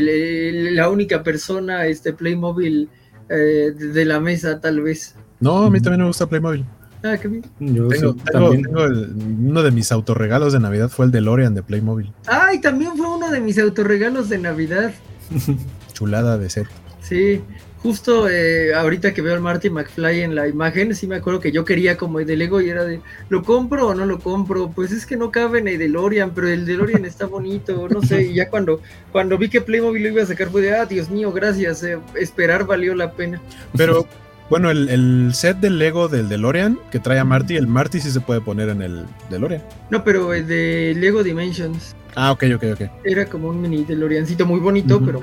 la 0.73 0.89
única 0.89 1.23
persona, 1.23 1.87
este 1.87 2.13
Playmobil 2.13 2.89
eh, 3.29 3.73
de 3.77 4.05
la 4.05 4.21
mesa, 4.21 4.61
tal 4.61 4.81
vez. 4.81 5.15
No, 5.41 5.65
a 5.65 5.71
mí 5.71 5.81
también 5.81 6.03
me 6.03 6.07
gusta 6.07 6.29
Playmobil. 6.29 6.65
Ah, 7.03 7.17
qué 7.17 7.29
bien. 7.29 7.45
tengo, 7.59 8.15
tengo, 8.15 8.51
uno 8.51 9.63
de 9.63 9.71
mis 9.71 9.93
autorregalos 9.93 10.53
de 10.53 10.61
Navidad 10.61 10.89
fue 10.89 11.07
el 11.07 11.13
de 11.13 11.21
Lorian 11.21 11.55
de 11.55 11.63
Playmobil. 11.63 12.13
Ay, 12.27 12.61
también 12.61 12.97
fue 12.97 13.09
uno 13.09 13.31
de 13.31 13.41
mis 13.41 13.59
autorregalos 13.59 14.29
de 14.29 14.39
Navidad. 14.39 14.93
Chulada 15.93 16.39
de 16.39 16.51
set. 16.51 16.67
Sí, 17.01 17.41
justo 17.83 18.29
eh, 18.29 18.75
ahorita 18.75 19.15
que 19.15 19.23
veo 19.23 19.35
al 19.35 19.41
Marty 19.41 19.71
McFly 19.71 20.23
en 20.23 20.35
la 20.35 20.49
imagen, 20.49 20.95
sí 20.95 21.07
me 21.07 21.17
acuerdo 21.17 21.41
que 21.41 21.53
yo 21.53 21.65
quería 21.65 21.97
como 21.97 22.21
el 22.21 22.27
de 22.27 22.37
Lego 22.37 22.61
y 22.61 22.71
era 22.71 22.85
de, 22.85 23.01
¿lo 23.29 23.43
compro 23.43 23.89
o 23.89 23.95
no 23.95 24.07
lo 24.07 24.19
compro? 24.19 24.71
Pues 24.71 24.93
es 24.93 25.07
que 25.07 25.17
no 25.17 25.31
cabe 25.31 25.61
en 25.61 25.69
el 25.69 25.79
DeLorean, 25.79 26.33
pero 26.35 26.49
el 26.49 26.67
DeLorean 26.67 27.05
está 27.05 27.27
bonito, 27.27 27.89
no 27.89 28.03
sé, 28.03 28.23
y 28.27 28.35
ya 28.35 28.49
cuando, 28.49 28.81
cuando 29.13 29.39
vi 29.39 29.49
que 29.49 29.61
Playmobil 29.61 30.03
lo 30.03 30.09
iba 30.11 30.23
a 30.23 30.27
sacar 30.27 30.49
fue 30.49 30.63
de, 30.63 30.75
ah, 30.75 30.87
Dios 30.87 31.11
mío, 31.11 31.33
gracias, 31.33 31.83
eh, 31.83 31.99
esperar 32.17 32.67
valió 32.67 32.95
la 32.95 33.13
pena. 33.13 33.41
Pero... 33.77 34.07
Bueno, 34.51 34.71
el, 34.71 35.31
set 35.35 35.59
del 35.59 35.79
Lego 35.79 36.09
del 36.09 36.31
DeLorean 36.31 36.79
que 36.91 36.99
trae 36.99 37.19
a 37.19 37.25
Marty, 37.25 37.57
el 37.57 37.67
Marty 37.67 38.01
sí 38.01 38.11
se 38.11 38.21
puede 38.21 38.41
poner 38.41 38.71
en 38.71 38.81
el 38.81 39.05
DeLorean. 39.29 39.63
No, 39.91 40.03
pero 40.05 40.33
el 40.33 40.47
de 40.47 40.95
Lego 40.97 41.23
Dimensions. 41.23 41.95
Ah, 42.21 42.33
ok, 42.33 42.45
ok, 42.57 42.65
ok. 42.73 42.81
Era 43.05 43.27
como 43.27 43.49
un 43.49 43.63
mini 43.63 43.85
DeLoreancito 43.85 44.45
muy 44.45 44.59
bonito, 44.59 45.01
pero... 45.01 45.21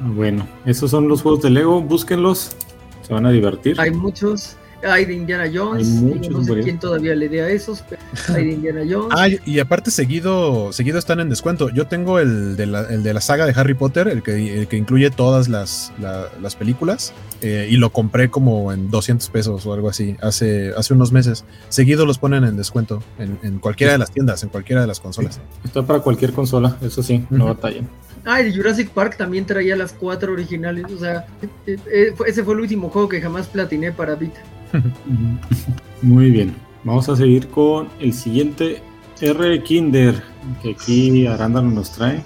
Bueno, 0.00 0.48
esos 0.64 0.90
son 0.90 1.06
los 1.06 1.20
juegos 1.20 1.42
de 1.42 1.50
Lego, 1.50 1.82
búsquenlos, 1.82 2.56
se 3.02 3.12
van 3.12 3.26
a 3.26 3.30
divertir. 3.30 3.78
Hay 3.78 3.90
muchos 3.90 4.56
hay 4.84 5.04
de 5.04 5.14
Indiana 5.14 5.50
Jones. 5.52 5.88
no 5.88 6.44
sé 6.44 6.60
quién 6.60 6.78
todavía 6.78 7.14
le 7.14 7.28
dé 7.28 7.42
a 7.42 7.48
esos, 7.48 7.82
pero 7.88 8.02
hay 8.28 8.46
de 8.46 8.52
Indiana 8.52 8.82
Jones. 8.88 9.08
Ah, 9.10 9.28
y 9.28 9.58
aparte 9.58 9.90
seguido, 9.90 10.72
seguido 10.72 10.98
están 10.98 11.20
en 11.20 11.28
descuento. 11.28 11.70
Yo 11.70 11.86
tengo 11.86 12.18
el 12.18 12.56
de 12.56 12.66
la, 12.66 12.82
el 12.82 13.02
de 13.02 13.14
la 13.14 13.20
saga 13.20 13.46
de 13.46 13.52
Harry 13.56 13.74
Potter, 13.74 14.08
el 14.08 14.22
que, 14.22 14.60
el 14.60 14.68
que 14.68 14.76
incluye 14.76 15.10
todas 15.10 15.48
las, 15.48 15.92
las 15.98 16.56
películas. 16.56 17.12
Eh, 17.42 17.68
y 17.70 17.76
lo 17.76 17.90
compré 17.90 18.30
como 18.30 18.72
en 18.72 18.90
200 18.90 19.28
pesos 19.28 19.66
o 19.66 19.74
algo 19.74 19.90
así, 19.90 20.16
hace, 20.22 20.72
hace 20.76 20.94
unos 20.94 21.12
meses. 21.12 21.44
Seguido 21.68 22.06
los 22.06 22.18
ponen 22.18 22.44
en 22.44 22.56
descuento 22.56 23.02
en, 23.18 23.58
cualquiera 23.58 23.92
de 23.92 23.98
las 23.98 24.10
tiendas, 24.10 24.42
en 24.42 24.48
cualquiera 24.48 24.80
de 24.80 24.86
las 24.86 24.98
consolas. 24.98 25.40
Está 25.62 25.82
para 25.82 26.00
cualquier 26.00 26.32
consola, 26.32 26.78
eso 26.80 27.02
sí, 27.02 27.26
no 27.28 27.46
batalla. 27.46 27.82
Ah, 28.24 28.40
el 28.40 28.56
Jurassic 28.56 28.88
Park 28.88 29.16
también 29.18 29.44
traía 29.44 29.76
las 29.76 29.92
cuatro 29.92 30.32
originales. 30.32 30.86
O 30.90 30.98
sea, 30.98 31.26
eh, 31.66 31.76
eh, 31.92 32.14
ese 32.26 32.42
fue 32.42 32.54
el 32.54 32.60
último 32.60 32.88
juego 32.88 33.08
que 33.08 33.20
jamás 33.20 33.46
platiné 33.46 33.92
para 33.92 34.14
Vita. 34.14 34.40
Muy 36.02 36.30
bien. 36.30 36.54
Vamos 36.84 37.08
a 37.08 37.16
seguir 37.16 37.48
con 37.48 37.88
el 38.00 38.12
siguiente 38.12 38.82
R 39.20 39.62
Kinder, 39.62 40.22
que 40.62 40.72
aquí 40.72 41.26
Arándano 41.26 41.70
nos 41.70 41.92
trae. 41.92 42.22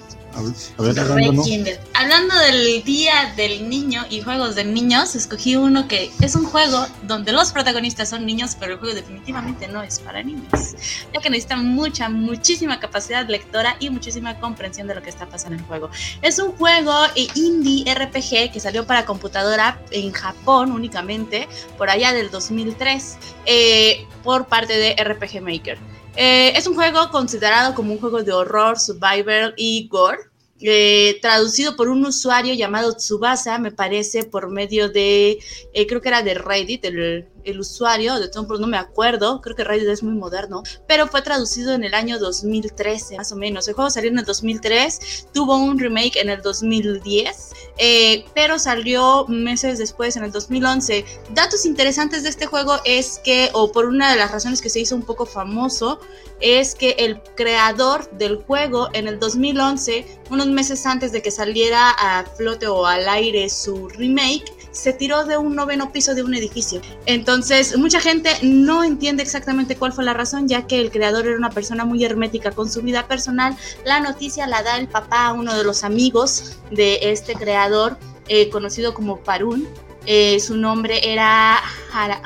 Hablando 1.93 2.35
del 2.39 2.83
Día 2.83 3.33
del 3.35 3.69
Niño 3.69 4.05
y 4.09 4.21
juegos 4.21 4.55
de 4.55 4.63
niños, 4.63 5.15
escogí 5.15 5.55
uno 5.55 5.87
que 5.87 6.11
es 6.21 6.35
un 6.35 6.45
juego 6.45 6.85
donde 7.03 7.31
los 7.31 7.51
protagonistas 7.51 8.09
son 8.09 8.25
niños, 8.25 8.55
pero 8.59 8.73
el 8.73 8.79
juego 8.79 8.95
definitivamente 8.95 9.67
no 9.67 9.81
es 9.81 9.99
para 9.99 10.23
niños, 10.23 10.75
ya 11.13 11.21
que 11.21 11.29
necesita 11.29 11.57
mucha, 11.57 12.09
muchísima 12.09 12.79
capacidad 12.79 13.27
lectora 13.27 13.75
y 13.79 13.89
muchísima 13.89 14.39
comprensión 14.39 14.87
de 14.87 14.95
lo 14.95 15.01
que 15.01 15.09
está 15.09 15.25
pasando 15.27 15.55
en 15.55 15.61
el 15.61 15.67
juego. 15.67 15.89
Es 16.21 16.39
un 16.39 16.51
juego 16.53 16.93
indie 17.35 17.93
RPG 17.93 18.51
que 18.51 18.59
salió 18.59 18.85
para 18.85 19.05
computadora 19.05 19.79
en 19.91 20.11
Japón 20.11 20.71
únicamente, 20.71 21.47
por 21.77 21.89
allá 21.89 22.13
del 22.13 22.29
2003, 22.29 23.17
eh, 23.45 24.05
por 24.23 24.47
parte 24.47 24.77
de 24.77 24.95
RPG 25.01 25.41
Maker. 25.41 25.77
Eh, 26.15 26.53
es 26.57 26.67
un 26.67 26.75
juego 26.75 27.09
considerado 27.11 27.73
como 27.75 27.93
un 27.93 27.99
juego 27.99 28.23
de 28.23 28.33
horror, 28.33 28.79
survival 28.79 29.53
y 29.55 29.87
gore. 29.87 30.28
Eh, 30.61 31.19
traducido 31.21 31.77
por 31.77 31.87
un 31.87 32.05
usuario 32.05 32.53
llamado 32.53 32.93
Tsubasa, 32.93 33.57
me 33.59 33.71
parece, 33.71 34.25
por 34.25 34.49
medio 34.49 34.89
de, 34.89 35.39
eh, 35.73 35.87
creo 35.87 36.01
que 36.01 36.09
era 36.09 36.21
de 36.21 36.33
Reddit, 36.33 36.83
el, 36.83 37.27
el 37.49 37.59
usuario 37.59 38.19
de 38.19 38.27
Tom 38.27 38.47
no 38.59 38.67
me 38.67 38.77
acuerdo, 38.77 39.41
creo 39.41 39.55
que 39.55 39.63
Reddit 39.63 39.87
es 39.87 40.03
muy 40.03 40.13
moderno, 40.13 40.63
pero 40.87 41.07
fue 41.07 41.21
traducido 41.21 41.73
en 41.73 41.83
el 41.83 41.93
año 41.93 42.19
2013, 42.19 43.17
más 43.17 43.31
o 43.31 43.35
menos. 43.35 43.67
El 43.67 43.75
juego 43.75 43.89
salió 43.89 44.09
en 44.09 44.17
el 44.17 44.25
2003, 44.25 45.27
tuvo 45.33 45.57
un 45.57 45.77
remake 45.77 46.17
en 46.17 46.29
el 46.29 46.41
2010, 46.41 47.51
eh, 47.77 48.25
pero 48.33 48.57
salió 48.57 49.25
meses 49.27 49.77
después, 49.77 50.15
en 50.15 50.23
el 50.23 50.31
2011. 50.31 51.05
Datos 51.33 51.65
interesantes 51.65 52.23
de 52.23 52.29
este 52.29 52.45
juego 52.45 52.77
es 52.85 53.19
que, 53.23 53.49
o 53.53 53.71
por 53.71 53.85
una 53.85 54.11
de 54.11 54.17
las 54.17 54.31
razones 54.31 54.61
que 54.61 54.69
se 54.69 54.79
hizo 54.79 54.95
un 54.95 55.03
poco 55.03 55.25
famoso, 55.25 55.99
es 56.41 56.75
que 56.75 56.91
el 56.99 57.21
creador 57.35 58.09
del 58.11 58.37
juego 58.37 58.89
en 58.93 59.07
el 59.07 59.19
2011, 59.19 60.21
unos 60.29 60.47
meses 60.47 60.85
antes 60.85 61.11
de 61.11 61.21
que 61.21 61.31
saliera 61.31 61.91
a 61.91 62.25
flote 62.25 62.67
o 62.67 62.85
al 62.85 63.07
aire 63.09 63.49
su 63.49 63.89
remake, 63.89 64.58
se 64.71 64.93
tiró 64.93 65.25
de 65.25 65.37
un 65.37 65.55
noveno 65.55 65.91
piso 65.91 66.15
de 66.15 66.23
un 66.23 66.33
edificio. 66.33 66.81
Entonces, 67.05 67.77
mucha 67.77 67.99
gente 67.99 68.31
no 68.41 68.83
entiende 68.83 69.23
exactamente 69.23 69.75
cuál 69.75 69.93
fue 69.93 70.03
la 70.03 70.13
razón, 70.13 70.47
ya 70.47 70.67
que 70.67 70.79
el 70.79 70.91
creador 70.91 71.27
era 71.27 71.37
una 71.37 71.49
persona 71.49 71.85
muy 71.85 72.03
hermética 72.03 72.51
con 72.51 72.69
su 72.69 72.81
vida 72.81 73.07
personal. 73.07 73.55
La 73.85 73.99
noticia 73.99 74.47
la 74.47 74.63
da 74.63 74.77
el 74.77 74.87
papá, 74.87 75.33
uno 75.33 75.55
de 75.55 75.63
los 75.63 75.83
amigos 75.83 76.57
de 76.71 76.99
este 77.01 77.33
creador, 77.33 77.97
eh, 78.27 78.49
conocido 78.49 78.93
como 78.93 79.19
Parun. 79.19 79.67
Eh, 80.05 80.39
su 80.39 80.55
nombre 80.55 81.11
era 81.11 81.61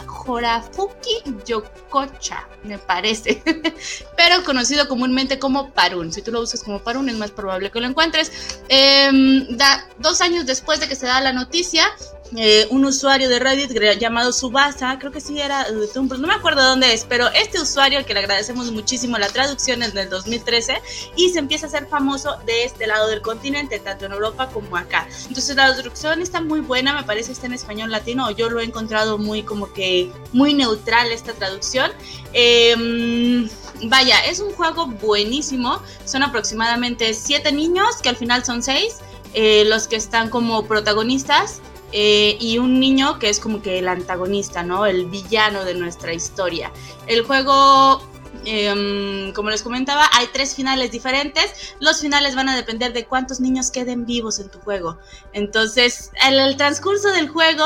Jorafuki 0.06 1.24
Yokocha, 1.46 2.48
me 2.64 2.78
parece, 2.78 3.42
pero 4.16 4.44
conocido 4.46 4.88
comúnmente 4.88 5.40
como 5.40 5.72
Parun. 5.72 6.14
Si 6.14 6.22
tú 6.22 6.32
lo 6.32 6.40
buscas 6.40 6.64
como 6.64 6.80
Parun, 6.80 7.10
es 7.10 7.18
más 7.18 7.32
probable 7.32 7.72
que 7.72 7.82
lo 7.82 7.88
encuentres. 7.88 8.62
Em, 8.70 9.58
da, 9.58 9.86
dos 9.98 10.22
años 10.22 10.46
después 10.46 10.80
de 10.80 10.88
que 10.88 10.96
se 10.96 11.08
da 11.08 11.20
la 11.20 11.34
noticia, 11.34 11.86
eh, 12.36 12.68
un 12.70 12.86
usuario 12.86 13.30
de 13.30 13.40
Reddit 13.40 13.72
llamado 14.00 14.32
Subasa, 14.32 14.98
creo 15.00 15.12
que 15.12 15.22
sí 15.22 15.40
era 15.40 15.68
Tumblr, 15.94 16.20
no 16.20 16.28
me 16.28 16.34
acuerdo 16.34 16.64
dónde 16.64 16.94
es, 16.94 17.06
pero 17.08 17.28
este 17.30 17.62
usuario 17.62 18.00
al 18.00 18.06
que 18.06 18.14
le 18.14 18.22
agradecemos 18.22 18.72
muchísimo 18.72 19.18
la 19.18 19.28
traducción 19.28 19.84
es 19.84 19.94
del 19.94 20.10
2013 20.10 20.82
y 21.16 21.30
se 21.30 21.40
empieza 21.40 21.68
a 21.68 21.70
hacer 21.70 21.88
famoso 21.88 22.38
de 22.46 22.64
este 22.64 22.88
lado 22.88 23.08
del 23.08 23.22
continente, 23.22 23.80
tanto 23.80 24.06
en 24.06 24.14
Europa 24.14 24.50
como 24.52 24.76
acá. 24.78 25.08
Entonces 25.28 25.56
la 25.56 25.74
traducción 25.74 26.22
está 26.22 26.42
muy 26.42 26.62
buena, 26.62 26.94
me 26.94 27.04
parece 27.04 27.32
está 27.32 27.46
en 27.46 27.54
español 27.54 27.92
latino, 27.92 28.32
yo 28.32 28.50
lo 28.50 28.60
he 28.60 28.64
encontrado 28.64 29.18
muy 29.18 29.44
como 29.44 29.72
que 29.72 30.12
muy 30.32 30.54
neutral 30.54 31.12
esta 31.12 31.34
traducción. 31.34 31.92
Em, 32.34 33.48
vaya, 33.84 34.20
es 34.26 34.40
un 34.40 34.52
juego 34.54 34.88
buenísimo, 34.88 35.82
son 36.06 36.24
aproximadamente 36.24 37.14
siete 37.14 37.52
niños, 37.52 37.98
que 38.02 38.10
al 38.10 38.16
final 38.16 38.44
son 38.44 38.64
seis, 38.64 38.98
eh, 39.34 39.66
los 39.66 39.88
que 39.88 39.96
están 39.96 40.30
como 40.30 40.66
protagonistas. 40.66 41.62
Eh, 41.96 42.38
y 42.40 42.58
un 42.58 42.80
niño 42.80 43.20
que 43.20 43.30
es 43.30 43.40
como 43.40 43.62
que 43.62 43.78
el 43.78 43.88
antagonista, 43.88 44.64
¿no? 44.64 44.88
El 44.88 45.06
villano 45.06 45.64
de 45.64 45.76
nuestra 45.76 46.12
historia. 46.12 46.72
El 47.06 47.22
juego 47.24 48.02
em, 48.46 49.32
como 49.34 49.52
les 49.52 49.62
comentaba, 49.62 50.10
hay 50.14 50.26
tres 50.34 50.56
finales 50.56 50.92
diferentes. 50.92 51.76
Los 51.80 52.02
finales 52.02 52.34
van 52.36 52.50
a 52.50 52.56
depender 52.56 52.92
de 52.92 53.06
cuántos 53.06 53.40
niños 53.40 53.70
queden 53.70 54.08
vivos 54.08 54.40
en 54.40 54.50
tu 54.50 54.60
juego. 54.60 54.98
Entonces, 55.34 56.12
en 56.28 56.34
el 56.34 56.58
transcurso 56.58 57.10
del 57.12 57.30
juego 57.30 57.64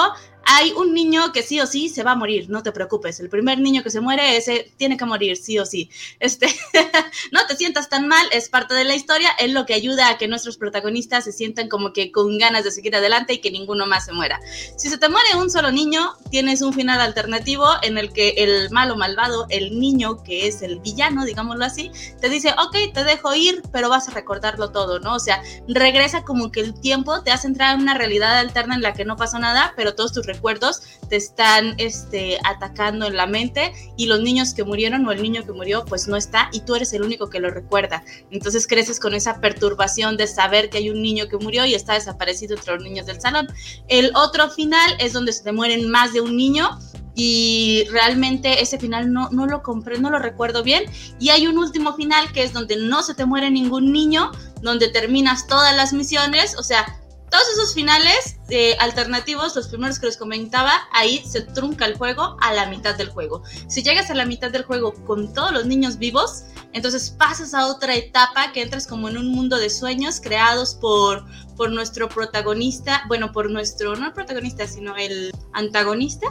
hay 0.50 0.72
un 0.72 0.94
niño 0.94 1.34
que 1.34 1.44
sí 1.44 1.60
o 1.60 1.68
sí 1.68 1.90
se 1.90 2.04
va 2.04 2.14
a 2.14 2.16
morir, 2.16 2.50
no 2.50 2.64
te 2.64 2.72
preocupes. 2.72 3.20
El 3.20 3.30
primer 3.30 3.60
niño 3.60 3.84
que 3.84 3.90
se 3.90 4.00
muere, 4.00 4.38
ese 4.38 4.72
tiene 4.78 4.96
que 4.96 5.04
morir, 5.04 5.36
sí 5.36 5.60
o 5.60 5.66
sí. 5.66 5.90
Este, 6.22 6.48
no 7.34 7.46
te 7.48 7.58
sientas 7.58 7.90
tan 7.90 8.08
mal, 8.08 8.26
es 8.32 8.48
parte 8.48 8.74
de 8.74 8.86
la 8.86 8.96
historia, 8.96 9.30
es 9.40 9.52
lo 9.52 9.66
que 9.66 9.74
ayuda 9.74 10.10
a 10.10 10.18
que 10.18 10.30
nuestros 10.30 10.58
protagonistas 10.58 11.26
se 11.26 11.34
sientan 11.34 11.68
como 11.68 11.92
que 11.92 12.14
con 12.14 12.38
ganas 12.38 12.64
de 12.64 12.72
seguir 12.72 12.96
adelante 12.96 13.34
y 13.34 13.38
que 13.40 13.52
ninguno 13.52 13.86
más 13.88 14.06
se 14.06 14.14
muera. 14.14 14.40
Si 14.78 14.88
se 14.90 14.98
te 14.98 15.10
muere 15.10 15.36
un 15.36 15.52
solo 15.52 15.70
niño, 15.72 16.14
tienes 16.32 16.62
un 16.62 16.72
final 16.72 17.02
alternativo 17.02 17.68
en 17.82 17.98
el 17.98 18.14
que 18.14 18.30
el 18.38 18.70
malo 18.72 18.96
malvado, 18.96 19.48
el 19.50 19.78
niño 19.78 20.24
que 20.24 20.48
es 20.48 20.62
el 20.62 20.80
villano, 20.80 21.26
digámoslo 21.26 21.66
así, 21.66 21.92
te 22.22 22.30
dice, 22.30 22.54
ok, 22.58 22.94
te 22.94 23.04
dejo 23.04 23.36
ir, 23.36 23.62
pero 23.74 23.90
vas 23.90 24.08
a 24.08 24.12
recordarlo 24.12 24.72
todo, 24.72 25.00
¿no? 25.00 25.16
O 25.16 25.20
sea, 25.20 25.44
regresa 25.68 26.24
como 26.24 26.54
que 26.54 26.62
el 26.62 26.80
tiempo 26.80 27.22
te 27.22 27.32
hace 27.32 27.48
entrar 27.48 27.76
en 27.76 27.82
una 27.82 27.96
realidad 27.96 28.38
alterna 28.38 28.76
en 28.76 28.82
la 28.82 28.94
que 28.94 29.04
no 29.04 29.18
pasó 29.18 29.40
nada, 29.40 29.74
pero 29.76 29.94
todos 29.94 30.14
tus 30.14 30.26
recuerdos 30.38 30.84
te 31.10 31.16
están 31.16 31.76
este, 31.78 32.38
atacando 32.44 33.08
en 33.08 33.16
la 33.16 33.28
mente 33.28 33.74
y 33.98 34.06
los 34.06 34.22
niños 34.22 34.54
que 34.54 34.64
murieron 34.64 35.06
o 35.08 35.12
el 35.12 35.22
niño 35.22 35.46
que 35.46 35.52
murió 35.52 35.86
pues 35.86 36.08
no 36.08 36.16
está 36.16 36.50
y 36.52 36.62
tú 36.62 36.76
eres 36.76 36.94
el 36.94 37.02
único 37.02 37.30
que 37.30 37.40
lo 37.40 37.50
recuerda. 37.50 38.04
Entonces 38.32 38.68
creces 38.68 39.00
con 39.00 39.14
esa 39.14 39.40
perturbación 39.42 40.18
de 40.18 40.28
saber 40.28 40.70
que 40.70 40.78
hay 40.78 40.90
un 40.90 41.02
niño 41.02 41.28
que 41.28 41.38
murió 41.38 41.66
y 41.66 41.74
está 41.74 41.94
desaparecido 41.94 42.56
entre 42.56 42.76
los 42.76 42.84
niños 42.84 43.06
del 43.06 43.20
salón. 43.20 43.48
El 43.88 44.12
otro 44.16 44.50
final 44.50 44.96
es 45.00 45.14
donde 45.14 45.34
se 45.34 45.44
te 45.44 45.52
mueren 45.52 45.90
más 45.90 46.14
de 46.14 46.22
un 46.22 46.38
niño 46.38 46.80
y 47.16 47.86
realmente 47.90 48.62
ese 48.62 48.78
final 48.78 49.12
no, 49.12 49.30
no 49.32 49.48
lo 49.48 49.64
compré, 49.64 49.98
no 49.98 50.12
lo 50.12 50.20
recuerdo 50.20 50.62
bien. 50.62 50.84
Y 51.20 51.30
hay 51.30 51.48
un 51.48 51.58
último 51.58 51.96
final 51.96 52.32
que 52.32 52.44
es 52.44 52.54
donde 52.54 52.76
no 52.76 53.02
se 53.02 53.16
te 53.16 53.26
muere 53.26 53.50
ningún 53.50 53.92
niño, 53.92 54.32
donde 54.62 54.90
terminas 54.90 55.48
todas 55.48 55.76
las 55.76 55.94
misiones, 55.94 56.56
o 56.58 56.64
sea, 56.64 56.86
todos 57.30 57.48
esos 57.50 57.74
finales 57.74 58.38
eh, 58.50 58.76
alternativos, 58.80 59.56
los 59.56 59.68
primeros 59.68 60.00
que 60.00 60.06
les 60.06 60.18
comentaba, 60.18 60.72
ahí 60.94 61.24
se 61.26 61.42
trunca 61.42 61.86
el 61.86 61.98
juego 61.98 62.38
a 62.42 62.54
la 62.54 62.68
mitad 62.68 62.96
del 62.96 63.10
juego. 63.10 63.44
Si 63.68 63.84
llegas 63.84 64.10
a 64.10 64.16
la 64.16 64.26
mitad 64.26 64.52
del 64.52 64.64
juego 64.64 64.94
con 65.06 65.34
todos 65.34 65.52
los 65.52 65.66
niños 65.66 65.98
vivos, 65.98 66.44
entonces 66.74 67.10
pasas 67.10 67.54
a 67.54 67.68
otra 67.68 67.96
etapa 67.96 68.52
que 68.54 68.62
entras 68.62 68.88
como 68.88 69.10
en 69.10 69.18
un 69.18 69.30
mundo 69.30 69.58
de 69.58 69.70
sueños 69.70 70.22
creados 70.22 70.76
por, 70.76 71.26
por 71.56 71.72
nuestro 71.72 72.08
protagonista, 72.08 73.04
bueno, 73.08 73.32
por 73.32 73.50
nuestro, 73.50 73.96
no 73.96 74.06
el 74.08 74.14
protagonista, 74.14 74.68
sino 74.68 74.96
el 74.96 75.32
antagonista, 75.54 76.28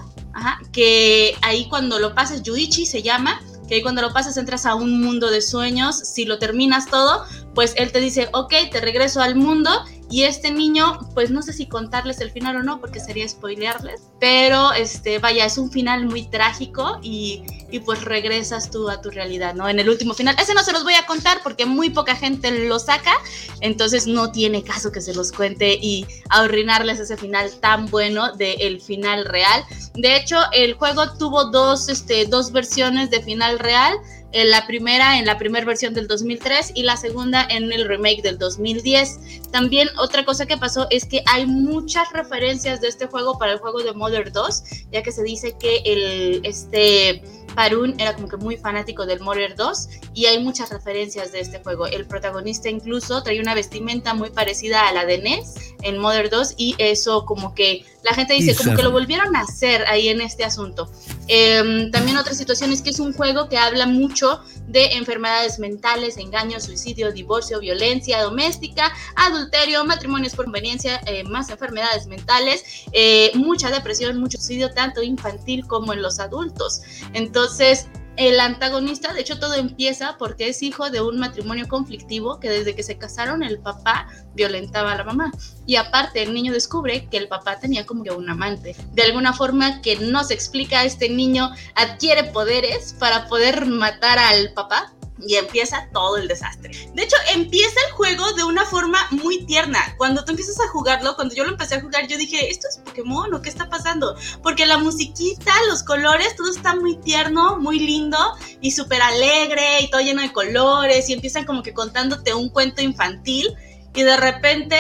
que 0.73 1.37
ahí 1.43 1.69
cuando 1.69 1.99
lo 1.99 2.15
pasas, 2.15 2.43
Yuichi 2.43 2.87
se 2.87 3.03
llama, 3.03 3.41
que 3.69 3.77
ahí 3.77 3.83
cuando 3.83 4.03
lo 4.03 4.13
pasas 4.13 4.37
entras 4.37 4.67
a 4.67 4.75
un 4.75 5.03
mundo 5.03 5.31
de 5.31 5.43
sueños, 5.43 5.99
si 5.99 6.25
lo 6.25 6.39
terminas 6.39 6.87
todo, 6.87 7.25
pues 7.57 7.73
él 7.79 7.91
te 7.91 8.01
dice, 8.01 8.29
ok, 8.35 8.53
te 8.71 8.83
regreso 8.83 9.23
al 9.23 9.35
mundo 9.35 9.71
y 10.11 10.25
este 10.25 10.53
niño, 10.53 11.01
pues 11.15 11.31
no 11.31 11.41
sé 11.41 11.55
si 11.55 11.67
contarles 11.67 12.21
el 12.21 12.31
final 12.31 12.57
o 12.57 12.63
no, 12.63 12.81
porque 12.81 13.01
sería 13.01 13.27
spoilearles, 13.27 14.03
pero 14.21 14.75
este, 14.75 15.19
vaya, 15.19 15.47
es 15.47 15.57
un 15.57 15.73
final 15.73 16.05
muy 16.05 16.27
trágico 16.27 16.99
y, 17.03 17.43
y, 17.71 17.81
pues 17.81 18.05
regresas 18.05 18.71
tú 18.71 18.91
a 18.91 19.01
tu 19.01 19.11
realidad, 19.11 19.55
¿no? 19.55 19.71
En 19.71 19.81
el 19.81 19.89
último 19.89 20.13
final, 20.13 20.37
ese 20.39 20.53
no 20.53 20.63
se 20.63 20.73
los 20.73 20.85
voy 20.85 20.95
a 20.95 21.07
contar 21.07 21.41
porque 21.43 21.65
muy 21.65 21.89
poca 21.89 22.15
gente 22.15 22.51
lo 22.69 22.79
saca, 22.79 23.15
entonces 23.63 24.07
no 24.07 24.31
tiene 24.31 24.63
caso 24.63 24.93
que 24.93 25.01
se 25.01 25.15
los 25.15 25.33
cuente 25.33 25.79
y 25.81 26.07
arruinarles 26.29 27.01
ese 27.01 27.17
final 27.17 27.51
tan 27.61 27.87
bueno 27.87 28.33
del 28.33 28.83
final 28.83 29.25
real. 29.25 29.65
De 29.95 30.15
hecho, 30.15 30.37
el 30.53 30.75
juego 30.75 31.15
tuvo 31.17 31.47
dos, 31.47 31.89
este, 31.89 32.27
dos 32.27 32.53
versiones 32.53 33.11
de 33.11 33.23
final 33.23 33.59
real 33.59 33.95
la 34.33 34.67
primera 34.67 35.19
en 35.19 35.27
la 35.27 35.39
primera 35.39 35.65
versión 35.65 35.95
del 35.95 36.09
2003 36.09 36.73
y 36.75 36.83
la 36.83 36.97
segunda 36.97 37.47
en 37.49 37.73
el 37.73 37.87
remake 37.87 38.23
del 38.23 38.39
2010. 38.39 39.51
También 39.51 39.89
otra 39.99 40.25
cosa 40.25 40.47
que 40.47 40.57
pasó 40.57 40.87
es 40.91 41.07
que 41.07 41.23
hay 41.27 41.47
muchas 41.47 42.13
referencias 42.13 42.81
de 42.81 42.89
este 42.89 43.07
juego 43.07 43.39
para 43.39 43.53
el 43.53 43.59
juego 43.59 43.83
de 43.83 43.93
Mother 43.93 44.33
2, 44.33 44.63
ya 44.93 45.03
que 45.03 45.13
se 45.13 45.23
dice 45.23 45.57
que 45.59 45.79
el 45.85 46.41
este 46.45 47.23
Parun 47.57 47.99
era 47.99 48.15
como 48.15 48.29
que 48.29 48.37
muy 48.37 48.57
fanático 48.57 49.07
del 49.07 49.21
Mother 49.21 49.57
2 49.57 49.89
y 50.15 50.27
hay 50.27 50.45
muchas 50.45 50.71
referencias 50.71 51.33
de 51.33 51.41
este 51.41 51.59
juego. 51.61 51.87
El 51.87 52.07
protagonista 52.07 52.69
incluso 52.69 53.23
trae 53.23 53.41
una 53.41 53.55
vestimenta 53.55 54.13
muy 54.13 54.31
parecida 54.31 54.87
a 54.89 54.93
la 54.93 55.07
de 55.07 55.19
Ness 55.19 55.55
en 55.83 55.99
Mother 55.99 56.29
2 56.29 56.55
y 56.59 56.75
eso 56.79 57.25
como 57.25 57.55
que 57.55 57.85
la 58.03 58.13
gente 58.13 58.35
dice 58.35 58.55
como 58.55 58.77
que 58.77 58.83
lo 58.83 58.93
volvieron 58.93 59.35
a 59.35 59.41
hacer 59.41 59.85
ahí 59.89 60.09
en 60.09 60.21
este 60.21 60.45
asunto. 60.45 60.91
Em, 61.29 61.91
también 61.91 62.17
otra 62.17 62.35
situación 62.35 62.73
es 62.73 62.83
que 62.83 62.91
es 62.91 63.01
un 63.01 63.13
juego 63.13 63.49
que 63.49 63.59
habla 63.59 63.87
mucho 63.87 64.41
de 64.69 64.85
enfermedades 64.93 65.59
mentales, 65.59 66.17
engaños, 66.19 66.65
suicidio, 66.65 67.13
divorcio, 67.13 67.61
violencia 67.61 68.23
doméstica, 68.23 68.93
adulterio, 69.15 69.85
matrimonios 69.85 70.35
por 70.35 70.47
conveniencia, 70.47 71.01
eh, 71.07 71.25
más 71.25 71.51
enfermedades 71.51 72.07
mentales, 72.07 72.85
eh, 72.93 73.33
mucha 73.35 73.71
depresión, 73.71 74.19
mucho 74.19 74.39
suicidio, 74.39 74.73
tanto 74.73 75.03
infantil 75.03 75.67
como 75.67 75.93
en 75.93 76.03
los 76.03 76.19
adultos. 76.19 76.83
Entonces, 77.13 77.87
el 78.17 78.41
antagonista, 78.41 79.13
de 79.13 79.21
hecho 79.21 79.39
todo 79.39 79.55
empieza 79.55 80.17
porque 80.19 80.49
es 80.49 80.63
hijo 80.63 80.91
de 80.91 81.01
un 81.01 81.19
matrimonio 81.19 81.69
conflictivo 81.69 82.41
que 82.41 82.49
desde 82.49 82.75
que 82.75 82.83
se 82.83 82.99
casaron 82.99 83.43
el 83.43 83.59
papá 83.59 84.09
violentaba 84.35 84.93
a 84.93 84.97
la 84.97 85.05
mamá. 85.05 85.33
Y 85.67 85.77
aparte 85.77 86.23
el 86.23 86.33
niño 86.35 86.53
descubre 86.53 87.07
que 87.11 87.17
el 87.17 87.29
papá 87.29 87.59
tenía 87.59 87.87
como 87.87 88.05
que 88.05 88.11
un 88.11 88.29
amante. 88.29 88.77
De 88.93 89.03
alguna 89.03 89.33
forma 89.33 89.81
que 89.83 89.97
no 89.97 90.25
se 90.25 90.35
explica, 90.35 90.85
este 90.85 91.09
niño 91.09 91.51
adquiere 91.75 92.25
poderes 92.25 92.95
para 92.99 93.27
poder 93.29 93.67
matar 93.67 94.19
al 94.19 94.53
papá 94.53 94.96
y 95.25 95.37
empieza 95.37 95.89
todo 95.93 96.17
el 96.17 96.29
desastre. 96.29 96.71
De 96.95 97.03
hecho, 97.03 97.17
empieza 97.33 97.75
el 97.87 97.93
juego 97.93 98.33
de 98.33 98.45
una 98.45 98.65
forma 98.65 99.07
muy 99.11 99.45
tierna. 99.45 99.95
Cuando 99.97 100.25
tú 100.25 100.33
empiezas 100.33 100.61
a 100.61 100.69
jugarlo, 100.69 101.15
cuando 101.15 101.35
yo 101.35 101.45
lo 101.45 101.51
empecé 101.51 101.77
a 101.77 101.81
jugar, 101.81 102.07
yo 102.07 102.19
dije, 102.19 102.51
¿esto 102.51 102.69
es 102.69 102.79
Pokémon 102.79 103.33
o 103.35 103.43
qué 103.43 103.49
está 103.49 103.69
pasando? 103.69 104.17
Porque 104.43 104.67
la 104.67 104.79
musiquita, 104.79 105.53
los 105.69 105.83
colores, 105.83 106.37
todo 106.37 106.51
está 106.51 106.75
muy 106.75 106.97
tierno, 106.97 107.59
muy 107.59 107.79
lindo 107.79 108.19
y 108.61 108.71
súper 108.73 109.03
alegre 109.03 109.81
y 109.81 109.91
todo 109.91 110.01
lleno 110.01 110.23
de 110.23 110.33
colores 110.33 111.09
y 111.09 111.13
empiezan 111.13 111.45
como 111.45 111.63
que 111.63 111.73
contándote 111.73 112.35
un 112.35 112.49
cuento 112.49 112.83
infantil 112.83 113.55
y 113.97 114.03
de 114.03 114.17
repente 114.19 114.79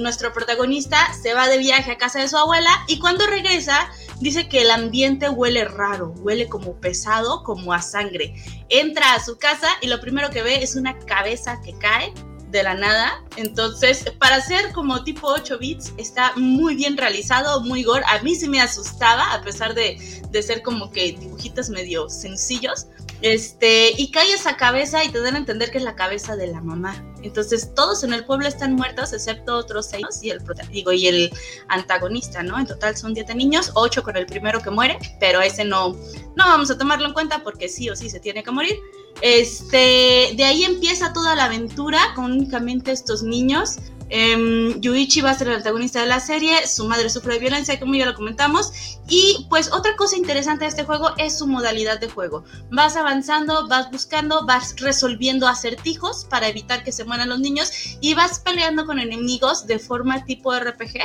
nuestro 0.00 0.32
protagonista 0.32 0.98
se 1.22 1.34
va 1.34 1.46
de 1.46 1.58
viaje 1.58 1.92
a 1.92 1.98
casa 1.98 2.20
de 2.20 2.28
su 2.28 2.38
abuela 2.38 2.70
y 2.88 2.98
cuando 2.98 3.26
regresa 3.26 3.90
dice 4.20 4.48
que 4.48 4.62
el 4.62 4.70
ambiente 4.70 5.28
huele 5.28 5.64
raro, 5.64 6.14
huele 6.18 6.48
como 6.48 6.76
pesado, 6.80 7.42
como 7.42 7.72
a 7.72 7.82
sangre. 7.82 8.34
Entra 8.68 9.14
a 9.14 9.24
su 9.24 9.38
casa 9.38 9.68
y 9.80 9.88
lo 9.88 10.00
primero 10.00 10.30
que 10.30 10.42
ve 10.42 10.62
es 10.62 10.76
una 10.76 10.98
cabeza 10.98 11.60
que 11.62 11.76
cae 11.78 12.12
de 12.50 12.62
la 12.62 12.74
nada. 12.74 13.22
Entonces, 13.36 14.04
para 14.18 14.40
ser 14.40 14.72
como 14.72 15.04
tipo 15.04 15.28
8 15.28 15.58
bits, 15.58 15.92
está 15.96 16.32
muy 16.36 16.74
bien 16.74 16.96
realizado, 16.96 17.60
muy 17.60 17.82
gore. 17.82 18.04
A 18.08 18.22
mí 18.22 18.34
sí 18.34 18.48
me 18.48 18.60
asustaba, 18.60 19.32
a 19.32 19.42
pesar 19.42 19.74
de, 19.74 19.98
de 20.30 20.42
ser 20.42 20.62
como 20.62 20.90
que 20.90 21.12
dibujitos 21.12 21.68
medio 21.68 22.08
sencillos. 22.08 22.86
Este, 23.22 23.92
y 23.96 24.10
cae 24.10 24.32
esa 24.32 24.56
cabeza 24.56 25.02
y 25.04 25.08
te 25.08 25.20
dan 25.20 25.34
a 25.34 25.38
entender 25.38 25.70
que 25.70 25.78
es 25.78 25.84
la 25.84 25.94
cabeza 25.94 26.36
de 26.36 26.48
la 26.48 26.60
mamá. 26.60 27.02
Entonces, 27.22 27.74
todos 27.74 28.04
en 28.04 28.12
el 28.12 28.24
pueblo 28.24 28.46
están 28.46 28.74
muertos, 28.74 29.12
excepto 29.12 29.56
otros 29.56 29.86
seis 29.86 30.06
y 30.22 30.30
el, 30.30 30.40
digo, 30.70 30.92
y 30.92 31.08
el 31.08 31.32
antagonista, 31.68 32.42
¿no? 32.42 32.58
En 32.58 32.66
total 32.66 32.96
son 32.96 33.14
10 33.14 33.34
niños, 33.34 33.70
8 33.74 34.02
con 34.02 34.16
el 34.16 34.26
primero 34.26 34.60
que 34.60 34.70
muere, 34.70 34.98
pero 35.18 35.40
ese 35.40 35.64
no, 35.64 35.92
no 36.36 36.44
vamos 36.46 36.70
a 36.70 36.78
tomarlo 36.78 37.06
en 37.06 37.14
cuenta 37.14 37.42
porque 37.42 37.68
sí 37.68 37.88
o 37.88 37.96
sí 37.96 38.10
se 38.10 38.20
tiene 38.20 38.42
que 38.42 38.50
morir. 38.50 38.78
Este, 39.22 40.34
de 40.36 40.44
ahí 40.44 40.64
empieza 40.64 41.12
toda 41.12 41.34
la 41.34 41.46
aventura 41.46 41.98
con 42.14 42.32
únicamente 42.32 42.92
estos 42.92 43.22
niños 43.22 43.78
Um, 44.08 44.80
Yuichi 44.80 45.20
va 45.20 45.30
a 45.30 45.34
ser 45.34 45.48
el 45.48 45.54
antagonista 45.54 46.00
de 46.00 46.06
la 46.06 46.20
serie, 46.20 46.66
su 46.68 46.84
madre 46.86 47.10
sufre 47.10 47.40
violencia, 47.40 47.80
como 47.80 47.94
ya 47.94 48.06
lo 48.06 48.14
comentamos. 48.14 49.00
Y 49.08 49.46
pues 49.50 49.72
otra 49.72 49.96
cosa 49.96 50.16
interesante 50.16 50.64
de 50.64 50.68
este 50.68 50.84
juego 50.84 51.10
es 51.18 51.38
su 51.38 51.46
modalidad 51.46 51.98
de 51.98 52.08
juego. 52.08 52.44
Vas 52.70 52.96
avanzando, 52.96 53.66
vas 53.68 53.90
buscando, 53.90 54.46
vas 54.46 54.76
resolviendo 54.78 55.48
acertijos 55.48 56.24
para 56.24 56.48
evitar 56.48 56.84
que 56.84 56.92
se 56.92 57.04
mueran 57.04 57.28
los 57.28 57.40
niños 57.40 57.70
y 58.00 58.14
vas 58.14 58.38
peleando 58.40 58.86
con 58.86 59.00
enemigos 59.00 59.66
de 59.66 59.78
forma 59.78 60.24
tipo 60.24 60.56
RPG. 60.56 61.00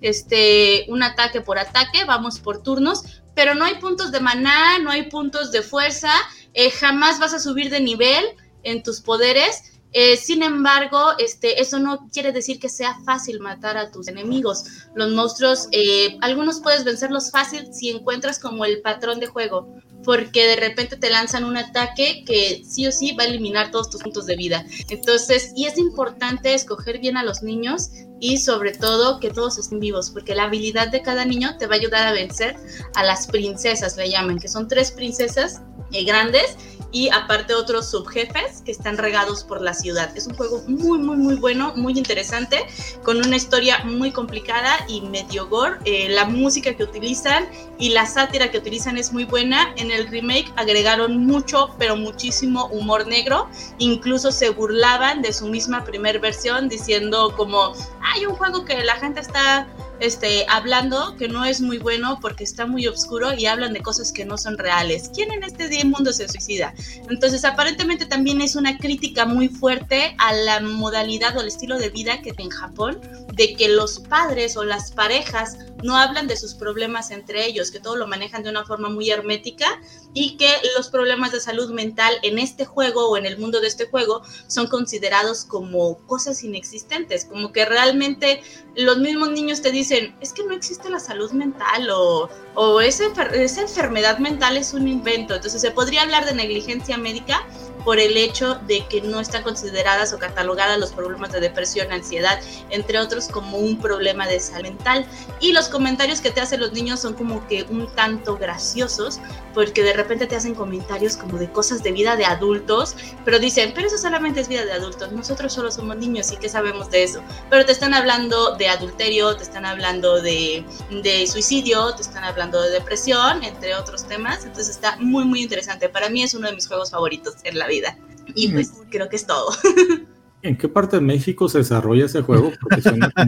Este, 0.00 0.86
un 0.88 1.02
ataque 1.02 1.42
por 1.42 1.58
ataque, 1.58 2.04
vamos 2.04 2.38
por 2.38 2.62
turnos, 2.62 3.22
pero 3.34 3.54
no 3.54 3.64
hay 3.66 3.74
puntos 3.74 4.12
de 4.12 4.20
maná, 4.20 4.78
no 4.78 4.90
hay 4.90 5.10
puntos 5.10 5.52
de 5.52 5.62
fuerza, 5.62 6.12
eh, 6.54 6.70
jamás 6.70 7.18
vas 7.18 7.34
a 7.34 7.38
subir 7.38 7.68
de 7.68 7.80
nivel 7.80 8.24
en 8.62 8.82
tus 8.82 9.00
poderes 9.00 9.75
eh, 9.92 10.16
sin 10.16 10.42
embargo, 10.42 11.12
este, 11.18 11.60
eso 11.60 11.78
no 11.78 12.08
quiere 12.12 12.32
decir 12.32 12.58
que 12.58 12.68
sea 12.68 12.98
fácil 13.04 13.40
matar 13.40 13.76
a 13.76 13.90
tus 13.90 14.08
enemigos. 14.08 14.64
Los 14.94 15.10
monstruos, 15.12 15.68
eh, 15.72 16.18
algunos 16.20 16.60
puedes 16.60 16.84
vencerlos 16.84 17.30
fácil 17.30 17.72
si 17.72 17.90
encuentras 17.90 18.38
como 18.38 18.64
el 18.64 18.82
patrón 18.82 19.20
de 19.20 19.26
juego, 19.26 19.74
porque 20.04 20.46
de 20.46 20.56
repente 20.56 20.96
te 20.96 21.10
lanzan 21.10 21.44
un 21.44 21.56
ataque 21.56 22.24
que 22.26 22.62
sí 22.64 22.86
o 22.86 22.92
sí 22.92 23.12
va 23.12 23.24
a 23.24 23.26
eliminar 23.26 23.70
todos 23.70 23.88
tus 23.88 24.02
puntos 24.02 24.26
de 24.26 24.36
vida. 24.36 24.66
Entonces, 24.88 25.52
y 25.56 25.66
es 25.66 25.78
importante 25.78 26.54
escoger 26.54 26.98
bien 26.98 27.16
a 27.16 27.24
los 27.24 27.42
niños 27.42 27.90
y 28.20 28.38
sobre 28.38 28.72
todo 28.72 29.18
que 29.18 29.30
todos 29.30 29.58
estén 29.58 29.80
vivos, 29.80 30.10
porque 30.10 30.34
la 30.34 30.44
habilidad 30.44 30.88
de 30.88 31.02
cada 31.02 31.24
niño 31.24 31.56
te 31.58 31.66
va 31.66 31.74
a 31.74 31.78
ayudar 31.78 32.06
a 32.06 32.12
vencer 32.12 32.56
a 32.94 33.02
las 33.02 33.26
princesas, 33.26 33.96
le 33.96 34.10
llaman, 34.10 34.38
que 34.38 34.48
son 34.48 34.68
tres 34.68 34.90
princesas 34.90 35.62
eh, 35.92 36.04
grandes 36.04 36.56
y 36.96 37.10
aparte 37.10 37.52
otros 37.52 37.90
subjefes 37.90 38.62
que 38.64 38.72
están 38.72 38.96
regados 38.96 39.44
por 39.44 39.60
la 39.60 39.74
ciudad. 39.74 40.16
Es 40.16 40.26
un 40.26 40.34
juego 40.34 40.62
muy, 40.66 40.96
muy, 40.96 41.18
muy 41.18 41.34
bueno, 41.34 41.74
muy 41.76 41.92
interesante, 41.92 42.64
con 43.02 43.18
una 43.18 43.36
historia 43.36 43.84
muy 43.84 44.12
complicada 44.12 44.74
y 44.88 45.02
medio 45.02 45.46
gore. 45.46 45.76
Eh, 45.84 46.08
la 46.08 46.24
música 46.24 46.72
que 46.74 46.82
utilizan 46.82 47.44
y 47.78 47.90
la 47.90 48.06
sátira 48.06 48.50
que 48.50 48.56
utilizan 48.56 48.96
es 48.96 49.12
muy 49.12 49.24
buena. 49.24 49.74
En 49.76 49.90
el 49.90 50.08
remake 50.08 50.50
agregaron 50.56 51.26
mucho, 51.26 51.68
pero 51.78 51.98
muchísimo 51.98 52.64
humor 52.68 53.06
negro. 53.06 53.46
Incluso 53.76 54.32
se 54.32 54.48
burlaban 54.48 55.20
de 55.20 55.34
su 55.34 55.48
misma 55.48 55.84
primer 55.84 56.18
versión 56.18 56.70
diciendo 56.70 57.34
como, 57.36 57.74
hay 58.00 58.24
un 58.24 58.34
juego 58.36 58.64
que 58.64 58.82
la 58.84 58.96
gente 58.96 59.20
está 59.20 59.66
este, 60.00 60.46
hablando 60.48 61.16
que 61.16 61.28
no 61.28 61.44
es 61.44 61.60
muy 61.60 61.78
bueno 61.78 62.18
porque 62.20 62.44
está 62.44 62.66
muy 62.66 62.86
oscuro 62.86 63.32
y 63.34 63.46
hablan 63.46 63.72
de 63.72 63.80
cosas 63.80 64.12
que 64.12 64.24
no 64.24 64.38
son 64.38 64.58
reales. 64.58 65.10
¿Quién 65.14 65.32
en 65.32 65.42
este 65.42 65.84
mundo 65.84 66.12
se 66.12 66.28
suicida? 66.28 66.74
Entonces, 67.08 67.44
aparentemente 67.44 68.06
también 68.06 68.40
es 68.40 68.56
una 68.56 68.76
crítica 68.78 69.24
muy 69.24 69.48
fuerte 69.48 70.14
a 70.18 70.32
la 70.32 70.60
modalidad 70.60 71.36
o 71.36 71.40
el 71.40 71.48
estilo 71.48 71.78
de 71.78 71.90
vida 71.90 72.20
que 72.22 72.32
en 72.36 72.50
Japón, 72.50 73.00
de 73.32 73.54
que 73.54 73.68
los 73.68 74.00
padres 74.00 74.56
o 74.56 74.64
las 74.64 74.92
parejas 74.92 75.58
no 75.82 75.96
hablan 75.96 76.26
de 76.26 76.36
sus 76.36 76.54
problemas 76.54 77.10
entre 77.10 77.46
ellos, 77.46 77.70
que 77.70 77.80
todo 77.80 77.96
lo 77.96 78.06
manejan 78.06 78.42
de 78.42 78.50
una 78.50 78.64
forma 78.64 78.88
muy 78.88 79.10
hermética 79.10 79.66
y 80.14 80.36
que 80.36 80.50
los 80.76 80.88
problemas 80.88 81.32
de 81.32 81.40
salud 81.40 81.70
mental 81.72 82.14
en 82.22 82.38
este 82.38 82.64
juego 82.64 83.08
o 83.08 83.16
en 83.16 83.26
el 83.26 83.38
mundo 83.38 83.60
de 83.60 83.68
este 83.68 83.86
juego 83.86 84.22
son 84.46 84.66
considerados 84.66 85.44
como 85.44 85.98
cosas 86.06 86.42
inexistentes, 86.42 87.26
como 87.26 87.52
que 87.52 87.64
realmente 87.64 88.42
los 88.74 88.98
mismos 88.98 89.30
niños 89.30 89.62
te 89.62 89.70
dicen, 89.70 89.85
es 89.92 90.32
que 90.32 90.44
no 90.44 90.54
existe 90.54 90.88
la 90.90 91.00
salud 91.00 91.30
mental 91.32 91.88
o, 91.90 92.28
o 92.54 92.80
esa, 92.80 93.04
esa 93.32 93.62
enfermedad 93.62 94.18
mental 94.18 94.56
es 94.56 94.74
un 94.74 94.88
invento. 94.88 95.34
Entonces 95.34 95.60
se 95.60 95.70
podría 95.70 96.02
hablar 96.02 96.24
de 96.24 96.34
negligencia 96.34 96.96
médica 96.96 97.46
por 97.86 98.00
el 98.00 98.16
hecho 98.16 98.56
de 98.66 98.84
que 98.88 99.00
no 99.00 99.20
están 99.20 99.44
consideradas 99.44 100.12
o 100.12 100.18
catalogadas 100.18 100.76
los 100.76 100.90
problemas 100.90 101.30
de 101.30 101.38
depresión, 101.38 101.92
ansiedad, 101.92 102.40
entre 102.70 102.98
otros, 102.98 103.28
como 103.28 103.58
un 103.58 103.78
problema 103.78 104.26
de 104.26 104.40
salud 104.40 104.56
mental. 104.62 105.06
Y 105.38 105.52
los 105.52 105.68
comentarios 105.68 106.20
que 106.20 106.30
te 106.30 106.40
hacen 106.40 106.60
los 106.60 106.72
niños 106.72 107.00
son 107.00 107.14
como 107.14 107.46
que 107.46 107.62
un 107.64 107.86
tanto 107.94 108.36
graciosos, 108.36 109.20
porque 109.54 109.84
de 109.84 109.92
repente 109.92 110.26
te 110.26 110.34
hacen 110.34 110.54
comentarios 110.54 111.16
como 111.16 111.38
de 111.38 111.50
cosas 111.52 111.82
de 111.82 111.92
vida 111.92 112.16
de 112.16 112.24
adultos, 112.24 112.96
pero 113.24 113.38
dicen, 113.38 113.72
pero 113.74 113.86
eso 113.86 113.98
solamente 113.98 114.40
es 114.40 114.48
vida 114.48 114.64
de 114.64 114.72
adultos, 114.72 115.12
nosotros 115.12 115.52
solo 115.52 115.70
somos 115.70 115.96
niños 115.96 116.32
y 116.32 116.36
qué 116.38 116.48
sabemos 116.48 116.90
de 116.90 117.04
eso. 117.04 117.22
Pero 117.50 117.64
te 117.64 117.72
están 117.72 117.94
hablando 117.94 118.56
de 118.56 118.68
adulterio, 118.68 119.36
te 119.36 119.44
están 119.44 119.64
hablando 119.64 119.75
de, 120.22 120.64
de 121.02 121.26
suicidio, 121.26 121.94
te 121.94 122.02
están 122.02 122.24
hablando 122.24 122.60
de 122.60 122.70
depresión, 122.70 123.42
entre 123.42 123.74
otros 123.74 124.06
temas. 124.06 124.44
Entonces 124.44 124.74
está 124.74 124.96
muy, 124.98 125.24
muy 125.24 125.42
interesante. 125.42 125.88
Para 125.88 126.08
mí 126.08 126.22
es 126.22 126.34
uno 126.34 126.48
de 126.48 126.54
mis 126.54 126.66
juegos 126.66 126.90
favoritos 126.90 127.34
en 127.44 127.58
la 127.58 127.66
vida. 127.66 127.96
Y 128.34 128.48
pues 128.52 128.72
creo 128.90 129.08
que 129.08 129.16
es 129.16 129.26
todo. 129.26 129.48
¿En 130.42 130.56
qué 130.56 130.68
parte 130.68 130.96
de 130.96 131.02
México 131.02 131.48
se 131.48 131.58
desarrolla 131.58 132.06
ese 132.06 132.22
juego? 132.22 132.52
Porque 132.60 132.82
suena 132.82 133.12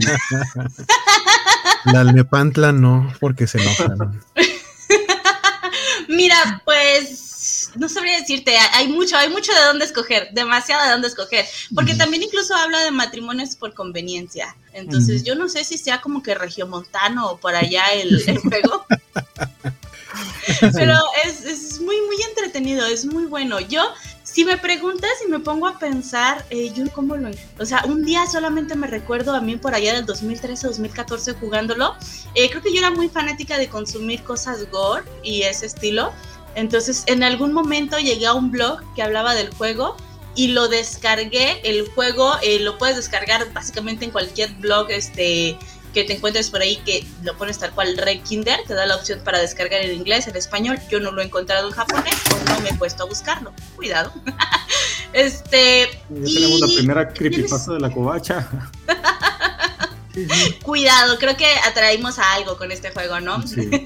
La 1.84 2.00
Almepantla 2.00 2.72
no, 2.72 3.12
porque 3.20 3.46
se 3.46 3.60
enojan. 3.60 4.20
Mira, 6.08 6.62
pues 6.64 7.27
no 7.78 7.88
sabría 7.88 8.18
decirte, 8.18 8.56
hay 8.74 8.88
mucho, 8.88 9.16
hay 9.16 9.28
mucho 9.30 9.52
de 9.52 9.60
dónde 9.64 9.84
escoger, 9.84 10.30
demasiado 10.32 10.84
de 10.84 10.90
dónde 10.90 11.08
escoger, 11.08 11.46
porque 11.74 11.94
también 11.94 12.22
incluso 12.22 12.54
habla 12.54 12.82
de 12.82 12.90
matrimonios 12.90 13.56
por 13.56 13.74
conveniencia. 13.74 14.56
Entonces, 14.72 15.24
yo 15.24 15.34
no 15.34 15.48
sé 15.48 15.64
si 15.64 15.78
sea 15.78 16.00
como 16.00 16.22
que 16.22 16.34
regiomontano 16.34 17.30
o 17.30 17.36
por 17.38 17.54
allá 17.54 17.92
el, 17.92 18.22
el 18.26 18.38
juego. 18.38 18.86
Pero 20.74 20.94
es, 21.24 21.44
es, 21.44 21.80
muy, 21.80 21.96
muy 22.02 22.16
entretenido, 22.28 22.86
es 22.86 23.04
muy 23.04 23.26
bueno. 23.26 23.60
Yo 23.60 23.82
si 24.22 24.44
me 24.44 24.58
preguntas 24.58 25.10
y 25.26 25.30
me 25.30 25.40
pongo 25.40 25.66
a 25.66 25.78
pensar, 25.78 26.44
eh, 26.50 26.70
yo 26.74 26.84
cómo 26.92 27.16
lo... 27.16 27.30
O 27.58 27.64
sea, 27.64 27.82
un 27.86 28.04
día 28.04 28.26
solamente 28.26 28.76
me 28.76 28.86
recuerdo 28.86 29.34
a 29.34 29.40
mí 29.40 29.56
por 29.56 29.74
allá 29.74 29.94
del 29.94 30.06
2013-2014 30.06 31.38
jugándolo. 31.40 31.96
Eh, 32.34 32.50
creo 32.50 32.62
que 32.62 32.72
yo 32.72 32.78
era 32.78 32.90
muy 32.90 33.08
fanática 33.08 33.58
de 33.58 33.68
consumir 33.68 34.22
cosas 34.22 34.70
gore 34.70 35.04
y 35.22 35.42
ese 35.42 35.66
estilo. 35.66 36.12
Entonces, 36.58 37.04
en 37.06 37.22
algún 37.22 37.52
momento 37.52 37.98
llegué 38.00 38.26
a 38.26 38.34
un 38.34 38.50
blog 38.50 38.80
que 38.96 39.02
hablaba 39.02 39.34
del 39.34 39.50
juego 39.54 39.96
y 40.34 40.48
lo 40.48 40.66
descargué. 40.66 41.60
El 41.62 41.88
juego 41.90 42.34
eh, 42.42 42.58
lo 42.58 42.78
puedes 42.78 42.96
descargar 42.96 43.52
básicamente 43.52 44.04
en 44.04 44.10
cualquier 44.10 44.50
blog 44.54 44.90
este, 44.90 45.56
que 45.94 46.02
te 46.02 46.14
encuentres 46.14 46.50
por 46.50 46.60
ahí 46.60 46.76
que 46.84 47.06
lo 47.22 47.36
pones 47.38 47.60
tal 47.60 47.70
cual 47.70 47.96
Red 47.96 48.22
Kinder, 48.22 48.58
te 48.66 48.74
da 48.74 48.86
la 48.86 48.96
opción 48.96 49.20
para 49.22 49.38
descargar 49.38 49.82
en 49.82 49.94
inglés, 49.94 50.26
en 50.26 50.34
español. 50.34 50.80
Yo 50.90 50.98
no 50.98 51.12
lo 51.12 51.22
he 51.22 51.26
encontrado 51.26 51.68
en 51.68 51.74
japonés 51.74 52.16
o 52.34 52.48
no 52.48 52.60
me 52.60 52.70
he 52.70 52.74
puesto 52.74 53.04
a 53.04 53.06
buscarlo. 53.06 53.52
Cuidado. 53.76 54.12
este. 55.12 55.88
Ya 56.10 56.34
tenemos 56.34 56.60
la 56.60 56.66
primera 56.66 57.08
creepypasta 57.08 57.74
de 57.74 57.80
la 57.80 57.92
covacha. 57.92 58.48
Cuidado, 60.64 61.18
creo 61.18 61.36
que 61.36 61.46
atraímos 61.66 62.18
a 62.18 62.34
algo 62.34 62.56
con 62.56 62.72
este 62.72 62.90
juego, 62.90 63.20
¿no? 63.20 63.42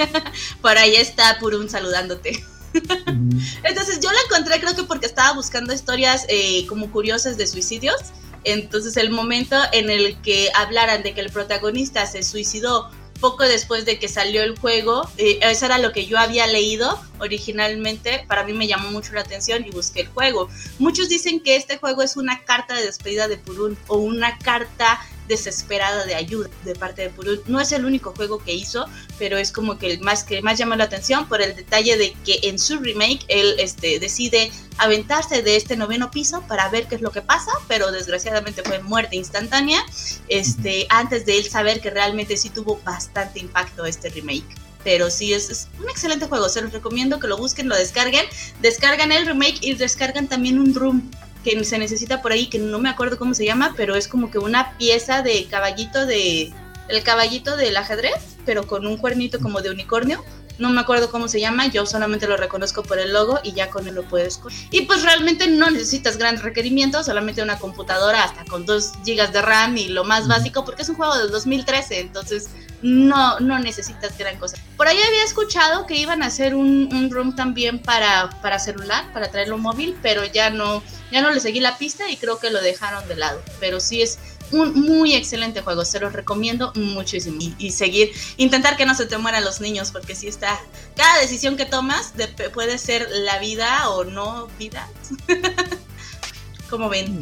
por 0.62 0.78
ahí 0.78 0.94
está 0.96 1.38
Purun 1.38 1.68
saludándote. 1.68 2.42
Entonces 3.64 4.00
yo 4.00 4.10
la 4.10 4.18
encontré 4.26 4.60
creo 4.60 4.74
que 4.74 4.84
porque 4.84 5.06
estaba 5.06 5.32
buscando 5.32 5.72
historias 5.72 6.24
eh, 6.28 6.66
como 6.66 6.90
curiosas 6.90 7.36
de 7.36 7.46
suicidios 7.46 7.96
entonces 8.44 8.96
el 8.96 9.10
momento 9.10 9.56
en 9.72 9.90
el 9.90 10.20
que 10.20 10.50
hablaran 10.54 11.02
de 11.02 11.14
que 11.14 11.20
el 11.20 11.30
protagonista 11.30 12.06
se 12.06 12.22
suicidó 12.22 12.90
poco 13.20 13.44
después 13.44 13.84
de 13.84 14.00
que 14.00 14.08
salió 14.08 14.42
el 14.42 14.58
juego, 14.58 15.08
eh, 15.16 15.38
eso 15.42 15.66
era 15.66 15.78
lo 15.78 15.92
que 15.92 16.06
yo 16.06 16.18
había 16.18 16.44
leído 16.48 17.00
originalmente, 17.20 18.24
para 18.26 18.42
mí 18.42 18.52
me 18.52 18.66
llamó 18.66 18.90
mucho 18.90 19.12
la 19.12 19.20
atención 19.20 19.64
y 19.64 19.70
busqué 19.70 20.00
el 20.00 20.08
juego. 20.08 20.48
Muchos 20.80 21.08
dicen 21.08 21.38
que 21.38 21.54
este 21.54 21.78
juego 21.78 22.02
es 22.02 22.16
una 22.16 22.42
carta 22.42 22.74
de 22.74 22.84
despedida 22.84 23.28
de 23.28 23.36
Purun 23.36 23.78
o 23.86 23.98
una 23.98 24.38
carta 24.38 25.00
desesperada 25.28 26.04
de 26.04 26.14
ayuda 26.14 26.50
de 26.64 26.74
parte 26.74 27.02
de 27.02 27.10
Purun. 27.10 27.40
No 27.46 27.60
es 27.60 27.72
el 27.72 27.84
único 27.84 28.12
juego 28.14 28.38
que 28.38 28.52
hizo, 28.52 28.86
pero 29.18 29.38
es 29.38 29.52
como 29.52 29.78
que 29.78 29.92
el 29.92 30.00
más 30.00 30.24
que 30.24 30.42
más 30.42 30.58
llama 30.58 30.76
la 30.76 30.84
atención 30.84 31.28
por 31.28 31.42
el 31.42 31.54
detalle 31.54 31.96
de 31.96 32.12
que 32.24 32.40
en 32.42 32.58
su 32.58 32.78
remake 32.78 33.24
él 33.28 33.54
este, 33.58 33.98
decide 33.98 34.50
aventarse 34.78 35.42
de 35.42 35.56
este 35.56 35.76
noveno 35.76 36.10
piso 36.10 36.42
para 36.48 36.68
ver 36.68 36.86
qué 36.86 36.96
es 36.96 37.00
lo 37.00 37.10
que 37.10 37.22
pasa, 37.22 37.52
pero 37.68 37.92
desgraciadamente 37.92 38.62
fue 38.62 38.80
muerte 38.80 39.16
instantánea, 39.16 39.84
este, 40.28 40.86
antes 40.88 41.26
de 41.26 41.38
él 41.38 41.48
saber 41.48 41.80
que 41.80 41.90
realmente 41.90 42.36
sí 42.36 42.50
tuvo 42.50 42.80
bastante 42.84 43.40
impacto 43.40 43.84
este 43.84 44.08
remake. 44.10 44.44
Pero 44.84 45.10
sí 45.10 45.32
es, 45.32 45.48
es, 45.48 45.68
un 45.80 45.88
excelente 45.88 46.26
juego, 46.26 46.48
se 46.48 46.60
los 46.60 46.72
recomiendo 46.72 47.20
que 47.20 47.28
lo 47.28 47.36
busquen, 47.36 47.68
lo 47.68 47.76
descarguen, 47.76 48.26
descargan 48.60 49.12
el 49.12 49.26
remake 49.26 49.58
y 49.60 49.74
descargan 49.74 50.26
también 50.26 50.58
un 50.58 50.74
room 50.74 51.08
que 51.42 51.62
se 51.64 51.78
necesita 51.78 52.22
por 52.22 52.32
ahí, 52.32 52.46
que 52.46 52.58
no 52.58 52.78
me 52.78 52.88
acuerdo 52.88 53.18
cómo 53.18 53.34
se 53.34 53.44
llama, 53.44 53.74
pero 53.76 53.94
es 53.96 54.08
como 54.08 54.30
que 54.30 54.38
una 54.38 54.76
pieza 54.78 55.22
de 55.22 55.46
caballito 55.46 56.06
de. 56.06 56.52
El 56.88 57.02
caballito 57.04 57.56
del 57.56 57.76
ajedrez, 57.76 58.36
pero 58.44 58.66
con 58.66 58.86
un 58.86 58.96
cuernito 58.96 59.38
como 59.40 59.62
de 59.62 59.70
unicornio. 59.70 60.22
No 60.62 60.70
me 60.70 60.80
acuerdo 60.80 61.10
cómo 61.10 61.26
se 61.26 61.40
llama, 61.40 61.66
yo 61.66 61.86
solamente 61.86 62.28
lo 62.28 62.36
reconozco 62.36 62.84
por 62.84 63.00
el 63.00 63.12
logo 63.12 63.40
y 63.42 63.52
ya 63.52 63.68
con 63.68 63.88
él 63.88 63.96
lo 63.96 64.04
puedes. 64.04 64.40
Y 64.70 64.82
pues 64.82 65.02
realmente 65.02 65.48
no 65.48 65.68
necesitas 65.72 66.18
grandes 66.18 66.44
requerimientos, 66.44 67.06
solamente 67.06 67.42
una 67.42 67.58
computadora 67.58 68.22
hasta 68.22 68.44
con 68.44 68.64
2 68.64 68.92
GB 69.04 69.32
de 69.32 69.42
RAM 69.42 69.76
y 69.76 69.88
lo 69.88 70.04
más 70.04 70.28
básico, 70.28 70.64
porque 70.64 70.82
es 70.82 70.88
un 70.88 70.94
juego 70.94 71.18
del 71.18 71.32
2013, 71.32 71.98
entonces 71.98 72.50
no, 72.80 73.40
no 73.40 73.58
necesitas 73.58 74.16
gran 74.16 74.38
cosa. 74.38 74.56
Por 74.76 74.86
ahí 74.86 74.98
había 75.02 75.24
escuchado 75.24 75.84
que 75.84 75.96
iban 75.96 76.22
a 76.22 76.26
hacer 76.26 76.54
un, 76.54 76.88
un 76.94 77.10
room 77.10 77.34
también 77.34 77.80
para, 77.80 78.30
para 78.40 78.60
celular, 78.60 79.12
para 79.12 79.32
traerlo 79.32 79.58
móvil, 79.58 79.98
pero 80.00 80.24
ya 80.24 80.50
no, 80.50 80.80
ya 81.10 81.22
no 81.22 81.32
le 81.32 81.40
seguí 81.40 81.58
la 81.58 81.76
pista 81.76 82.08
y 82.08 82.16
creo 82.16 82.38
que 82.38 82.50
lo 82.50 82.60
dejaron 82.60 83.06
de 83.08 83.16
lado. 83.16 83.42
Pero 83.58 83.80
sí 83.80 84.00
es 84.00 84.20
un 84.52 84.80
muy 84.80 85.14
excelente 85.14 85.62
juego, 85.62 85.84
se 85.84 85.98
los 86.00 86.12
recomiendo 86.12 86.72
muchísimo. 86.74 87.38
Y, 87.58 87.70
seguir, 87.72 88.12
intentar 88.36 88.76
que 88.76 88.86
no 88.86 88.94
se 88.94 89.06
te 89.06 89.18
mueran 89.18 89.44
los 89.44 89.60
niños, 89.60 89.90
porque 89.90 90.14
si 90.14 90.28
está, 90.28 90.60
cada 90.96 91.20
decisión 91.20 91.56
que 91.56 91.64
tomas 91.64 92.12
puede 92.52 92.78
ser 92.78 93.08
la 93.10 93.38
vida 93.38 93.88
o 93.90 94.04
no 94.04 94.48
vida. 94.58 94.88
Como 96.70 96.88
ven. 96.88 97.20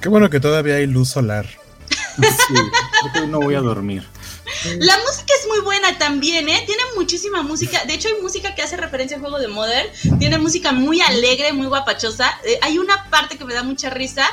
Qué 0.00 0.08
bueno 0.08 0.30
que 0.30 0.40
todavía 0.40 0.76
hay 0.76 0.86
luz 0.86 1.10
solar. 1.10 1.46
Sí, 2.18 3.26
no 3.28 3.40
voy 3.40 3.54
a 3.54 3.60
dormir. 3.60 4.06
La 4.78 4.98
música 4.98 5.32
es 5.40 5.46
muy 5.46 5.60
buena 5.60 5.98
también, 5.98 6.48
¿eh? 6.48 6.62
Tiene 6.66 6.82
muchísima 6.96 7.42
música. 7.42 7.84
De 7.84 7.94
hecho, 7.94 8.08
hay 8.08 8.20
música 8.20 8.54
que 8.54 8.62
hace 8.62 8.76
referencia 8.76 9.16
al 9.16 9.20
juego 9.20 9.38
de 9.38 9.48
Modern. 9.48 9.88
Tiene 10.18 10.38
música 10.38 10.72
muy 10.72 11.00
alegre, 11.00 11.52
muy 11.52 11.66
guapachosa. 11.66 12.40
Eh, 12.44 12.58
hay 12.62 12.78
una 12.78 13.08
parte 13.10 13.36
que 13.36 13.44
me 13.44 13.54
da 13.54 13.62
mucha 13.62 13.90
risa 13.90 14.26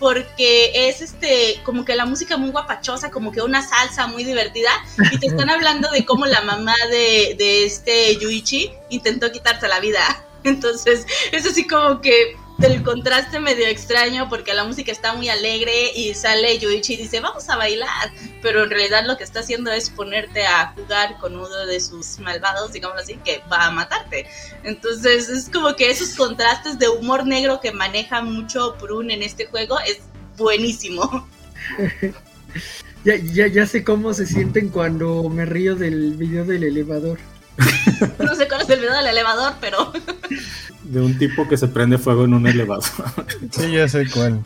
porque 0.00 0.88
es 0.88 1.02
este 1.02 1.60
como 1.62 1.84
que 1.84 1.94
la 1.94 2.06
música 2.06 2.38
muy 2.38 2.50
guapachosa, 2.50 3.10
como 3.10 3.30
que 3.30 3.42
una 3.42 3.62
salsa 3.62 4.06
muy 4.06 4.24
divertida 4.24 4.70
y 5.12 5.18
te 5.18 5.26
están 5.26 5.50
hablando 5.50 5.90
de 5.90 6.06
cómo 6.06 6.24
la 6.24 6.40
mamá 6.40 6.74
de, 6.90 7.36
de 7.38 7.66
este 7.66 8.16
Yuichi 8.16 8.72
intentó 8.88 9.30
quitarse 9.30 9.68
la 9.68 9.78
vida. 9.78 10.00
Entonces, 10.44 11.06
es 11.32 11.46
así 11.46 11.66
como 11.66 12.00
que 12.00 12.34
del 12.60 12.82
contraste 12.82 13.40
medio 13.40 13.66
extraño 13.66 14.28
porque 14.28 14.52
la 14.52 14.64
música 14.64 14.92
está 14.92 15.14
muy 15.14 15.30
alegre 15.30 15.92
y 15.94 16.12
sale 16.12 16.58
Yuichi 16.58 16.92
y 16.92 16.96
dice 16.98 17.20
vamos 17.20 17.48
a 17.48 17.56
bailar, 17.56 18.12
pero 18.42 18.64
en 18.64 18.70
realidad 18.70 19.06
lo 19.06 19.16
que 19.16 19.24
está 19.24 19.40
haciendo 19.40 19.72
es 19.72 19.88
ponerte 19.88 20.44
a 20.44 20.74
jugar 20.74 21.16
con 21.18 21.36
uno 21.36 21.66
de 21.66 21.80
sus 21.80 22.18
malvados, 22.18 22.72
digamos 22.72 23.00
así, 23.00 23.16
que 23.24 23.42
va 23.50 23.66
a 23.66 23.70
matarte. 23.70 24.26
Entonces 24.62 25.30
es 25.30 25.48
como 25.48 25.74
que 25.74 25.90
esos 25.90 26.14
contrastes 26.14 26.78
de 26.78 26.88
humor 26.88 27.26
negro 27.26 27.60
que 27.60 27.72
maneja 27.72 28.20
mucho 28.20 28.76
Prun 28.78 29.10
en 29.10 29.22
este 29.22 29.46
juego 29.46 29.78
es 29.80 30.00
buenísimo. 30.36 31.26
ya, 33.04 33.16
ya, 33.16 33.46
ya 33.46 33.66
sé 33.66 33.82
cómo 33.82 34.12
se 34.12 34.26
sienten 34.26 34.68
cuando 34.68 35.30
me 35.30 35.46
río 35.46 35.76
del 35.76 36.12
video 36.12 36.44
del 36.44 36.64
elevador. 36.64 37.18
no 38.18 38.34
sé 38.34 38.46
cuál 38.48 38.60
es 38.60 38.68
el 38.68 38.80
video 38.80 38.94
del 38.94 39.06
elevador, 39.06 39.54
pero. 39.62 39.94
De 40.90 41.00
un 41.00 41.16
tipo 41.18 41.46
que 41.48 41.56
se 41.56 41.68
prende 41.68 41.98
fuego 41.98 42.24
en 42.24 42.34
un 42.34 42.46
elevador. 42.46 42.84
sí, 43.50 43.72
ya 43.72 43.88
sé 43.88 44.10
cuál. 44.10 44.44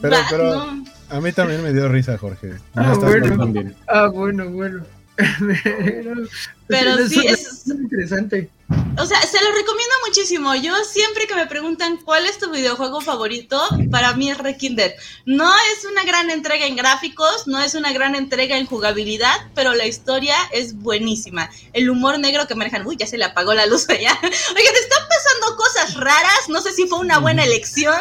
Pero, 0.00 0.16
pero 0.30 0.66
a 1.10 1.20
mí 1.20 1.32
también 1.32 1.62
me 1.62 1.72
dio 1.72 1.88
risa, 1.88 2.18
Jorge. 2.18 2.54
ah, 2.74 2.94
bueno. 2.98 3.72
ah, 3.88 4.08
bueno, 4.08 4.50
bueno. 4.50 4.82
Pero 6.66 7.08
sí, 7.08 7.24
es, 7.26 7.66
interesante. 7.68 8.50
O 8.98 9.06
sea, 9.06 9.20
se 9.22 9.42
lo 9.42 9.52
recomiendo 9.52 9.94
muchísimo. 10.06 10.54
Yo 10.56 10.74
siempre 10.84 11.26
que 11.26 11.34
me 11.34 11.46
preguntan 11.46 11.98
cuál 11.98 12.26
es 12.26 12.38
tu 12.38 12.50
videojuego 12.50 13.00
favorito, 13.00 13.60
para 13.90 14.14
mí 14.14 14.30
es 14.30 14.38
Rekinder. 14.38 14.94
No 15.26 15.52
es 15.54 15.84
una 15.84 16.04
gran 16.04 16.30
entrega 16.30 16.66
en 16.66 16.76
gráficos, 16.76 17.46
no 17.46 17.60
es 17.60 17.74
una 17.74 17.92
gran 17.92 18.14
entrega 18.14 18.56
en 18.56 18.66
jugabilidad, 18.66 19.34
pero 19.54 19.74
la 19.74 19.86
historia 19.86 20.34
es 20.52 20.76
buenísima. 20.78 21.50
El 21.72 21.90
humor 21.90 22.18
negro 22.18 22.46
que 22.46 22.54
manejan, 22.54 22.86
uy, 22.86 22.96
ya 22.96 23.06
se 23.06 23.18
le 23.18 23.24
apagó 23.24 23.54
la 23.54 23.66
luz 23.66 23.88
allá. 23.88 24.18
Oye, 24.22 24.32
te 24.72 24.78
están 24.78 25.06
pasando 25.08 25.56
cosas 25.56 25.94
raras, 25.94 26.48
no 26.48 26.60
sé 26.60 26.72
si 26.72 26.86
fue 26.86 26.98
una 26.98 27.18
buena 27.18 27.44
elección. 27.44 27.94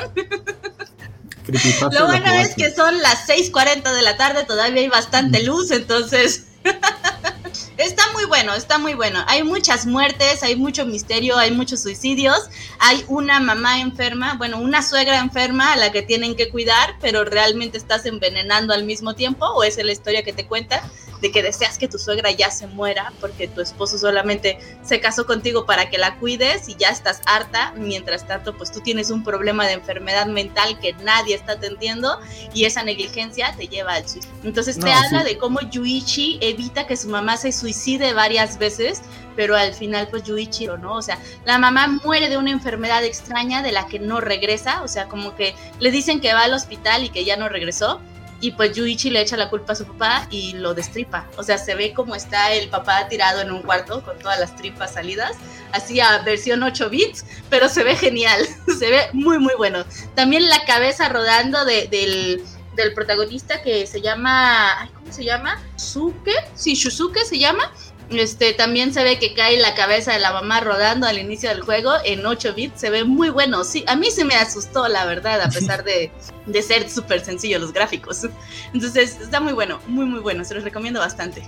Lo 1.91 2.06
bueno 2.06 2.31
es 2.34 2.56
que 2.56 2.73
son 2.73 3.02
las 3.02 3.27
6:40 3.27 3.94
de 3.94 4.02
la 4.02 4.15
tarde, 4.15 4.45
todavía 4.45 4.81
hay 4.81 4.88
bastante 4.88 5.44
luz, 5.44 5.72
entonces 5.72 6.45
Está 7.77 8.03
muy 8.14 8.26
bueno, 8.26 8.53
está 8.53 8.77
muy 8.77 8.94
bueno. 8.94 9.23
Hay 9.27 9.44
muchas 9.44 9.85
muertes, 9.85 10.44
hay 10.44 10.56
mucho 10.56 10.85
misterio, 10.85 11.38
hay 11.38 11.52
muchos 11.52 11.81
suicidios. 11.81 12.49
Hay 12.80 13.03
una 13.07 13.40
mamá 13.40 13.81
enferma, 13.81 14.35
bueno, 14.35 14.60
una 14.60 14.81
suegra 14.81 15.19
enferma 15.19 15.73
a 15.73 15.76
la 15.76 15.91
que 15.91 16.02
tienen 16.02 16.35
que 16.35 16.49
cuidar, 16.49 16.95
pero 17.02 17.26
realmente 17.26 17.77
estás 17.77 18.06
envenenando 18.06 18.73
al 18.73 18.84
mismo 18.84 19.15
tiempo, 19.15 19.45
o 19.45 19.64
es 19.64 19.77
la 19.84 19.91
historia 19.91 20.23
que 20.23 20.34
te 20.34 20.45
cuenta 20.45 20.84
de 21.23 21.31
que 21.31 21.41
deseas 21.41 21.77
que 21.77 21.87
tu 21.87 21.97
suegra 21.97 22.31
ya 22.31 22.51
se 22.51 22.67
muera 22.67 23.13
porque 23.21 23.47
tu 23.47 23.61
esposo 23.61 23.97
solamente 23.97 24.59
se 24.83 24.99
casó 24.99 25.25
contigo 25.25 25.65
para 25.65 25.89
que 25.89 25.97
la 25.97 26.17
cuides 26.19 26.67
y 26.67 26.75
ya 26.75 26.89
estás 26.89 27.21
harta. 27.25 27.73
Mientras 27.77 28.27
tanto, 28.27 28.53
pues 28.57 28.73
tú 28.73 28.81
tienes 28.81 29.09
un 29.09 29.23
problema 29.23 29.65
de 29.65 29.71
enfermedad 29.71 30.25
mental 30.25 30.77
que 30.81 30.91
nadie 31.01 31.35
está 31.35 31.53
atendiendo 31.53 32.19
y 32.53 32.65
esa 32.65 32.83
negligencia 32.83 33.55
te 33.55 33.69
lleva 33.69 33.93
al 33.93 34.07
suicidio. 34.07 34.35
Entonces 34.43 34.77
te 34.77 34.91
habla 34.91 35.23
de 35.23 35.37
cómo 35.37 35.61
Yuichi 35.61 36.39
evita 36.41 36.87
que 36.87 36.97
su 36.97 37.07
mamá 37.07 37.37
se 37.37 37.53
suicide 37.53 38.11
varias 38.11 38.59
veces, 38.59 39.01
pero 39.37 39.55
al 39.55 39.73
final 39.73 40.09
pues 40.09 40.23
Yuichi 40.23 40.67
no, 40.67 40.95
o 40.95 41.01
sea, 41.01 41.19
la 41.45 41.57
mamá 41.57 41.87
muere 42.03 42.27
de 42.27 42.35
una 42.35 42.51
enfermedad 42.51 43.05
extraña 43.05 43.61
de 43.61 43.71
la 43.71 43.87
que 43.87 43.97
no 43.97 44.19
regresa, 44.19 44.83
o 44.83 44.89
sea, 44.89 45.07
como 45.07 45.37
que 45.37 45.55
le 45.79 45.89
dicen 45.89 46.19
que 46.19 46.33
va 46.33 46.43
al 46.43 46.53
hospital 46.53 47.05
y 47.05 47.09
que 47.09 47.23
ya 47.23 47.37
no 47.37 47.47
regresó 47.47 48.01
y 48.43 48.51
pues 48.51 48.73
Yuichi 48.73 49.09
le 49.09 49.21
echa 49.21 49.37
la 49.37 49.49
culpa 49.49 49.71
a 49.71 49.75
su 49.77 49.85
papá 49.85 50.27
y 50.29 50.51
lo 50.51 50.73
destripa. 50.73 51.29
O 51.37 51.43
sea, 51.43 51.57
se 51.57 51.75
ve 51.75 51.93
como 51.93 52.13
está 52.13 52.51
el 52.51 52.67
papá 52.67 53.07
tirado 53.07 53.39
en 53.39 53.49
un 53.53 53.61
cuarto 53.61 54.03
con 54.03 54.19
todas 54.19 54.37
las 54.37 54.53
tripas 54.57 54.95
salidas, 54.95 55.37
así 55.71 56.01
a 56.01 56.17
versión 56.23 56.61
8 56.61 56.89
bits, 56.89 57.25
pero 57.49 57.69
se 57.69 57.85
ve 57.85 57.95
genial, 57.95 58.45
se 58.77 58.89
ve 58.89 58.99
muy 59.13 59.39
muy 59.39 59.53
bueno. 59.57 59.85
También 60.13 60.49
la 60.49 60.65
cabeza 60.65 61.07
rodando 61.07 61.63
de, 61.63 61.87
del, 61.87 62.43
del 62.75 62.93
protagonista 62.93 63.61
que 63.61 63.87
se 63.87 64.01
llama, 64.01 64.89
¿cómo 64.93 65.13
se 65.13 65.23
llama? 65.23 65.63
Suke, 65.77 66.33
sí, 66.53 66.73
Shusuke 66.73 67.23
se 67.23 67.39
llama, 67.39 67.71
este, 68.19 68.53
también 68.53 68.94
se 68.94 69.03
ve 69.03 69.19
que 69.19 69.34
cae 69.34 69.60
la 69.60 69.76
cabeza 69.76 70.14
de 70.14 70.19
la 70.19 70.34
mamá 70.34 70.60
rodando 70.60 71.07
al 71.07 71.18
inicio 71.18 71.49
del 71.49 71.61
juego 71.61 71.91
en 72.06 72.26
8 72.26 72.53
bits. 72.53 72.80
Se 72.80 72.90
ve 72.90 73.03
muy 73.03 73.30
bueno. 73.30 73.64
Sí, 73.64 73.84
a 73.88 73.95
mí 73.95 74.11
se 74.11 74.26
me 74.26 74.35
asustó, 74.35 74.88
la 74.88 75.06
verdad, 75.06 75.41
a 75.41 75.49
pesar 75.49 75.84
de, 75.84 76.11
de 76.45 76.61
ser 76.61 76.90
súper 76.90 77.22
sencillo 77.22 77.60
los 77.60 77.73
gráficos. 77.73 78.27
Entonces, 78.73 79.18
está 79.22 79.40
muy 79.40 79.53
bueno, 79.53 79.80
muy, 79.88 80.06
muy 80.06 80.19
bueno. 80.19 80.44
Se 80.44 80.53
los 80.53 80.64
recomiendo 80.64 80.99
bastante. 80.99 81.44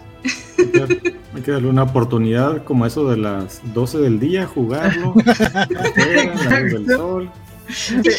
Hay 1.36 1.42
que 1.42 1.52
darle 1.52 1.68
una 1.68 1.84
oportunidad 1.84 2.64
como 2.64 2.86
eso 2.86 3.10
de 3.10 3.18
las 3.18 3.62
12 3.74 3.98
del 4.00 4.20
día, 4.20 4.46
jugarlo. 4.46 5.14
del 5.96 6.86
sol 6.88 7.32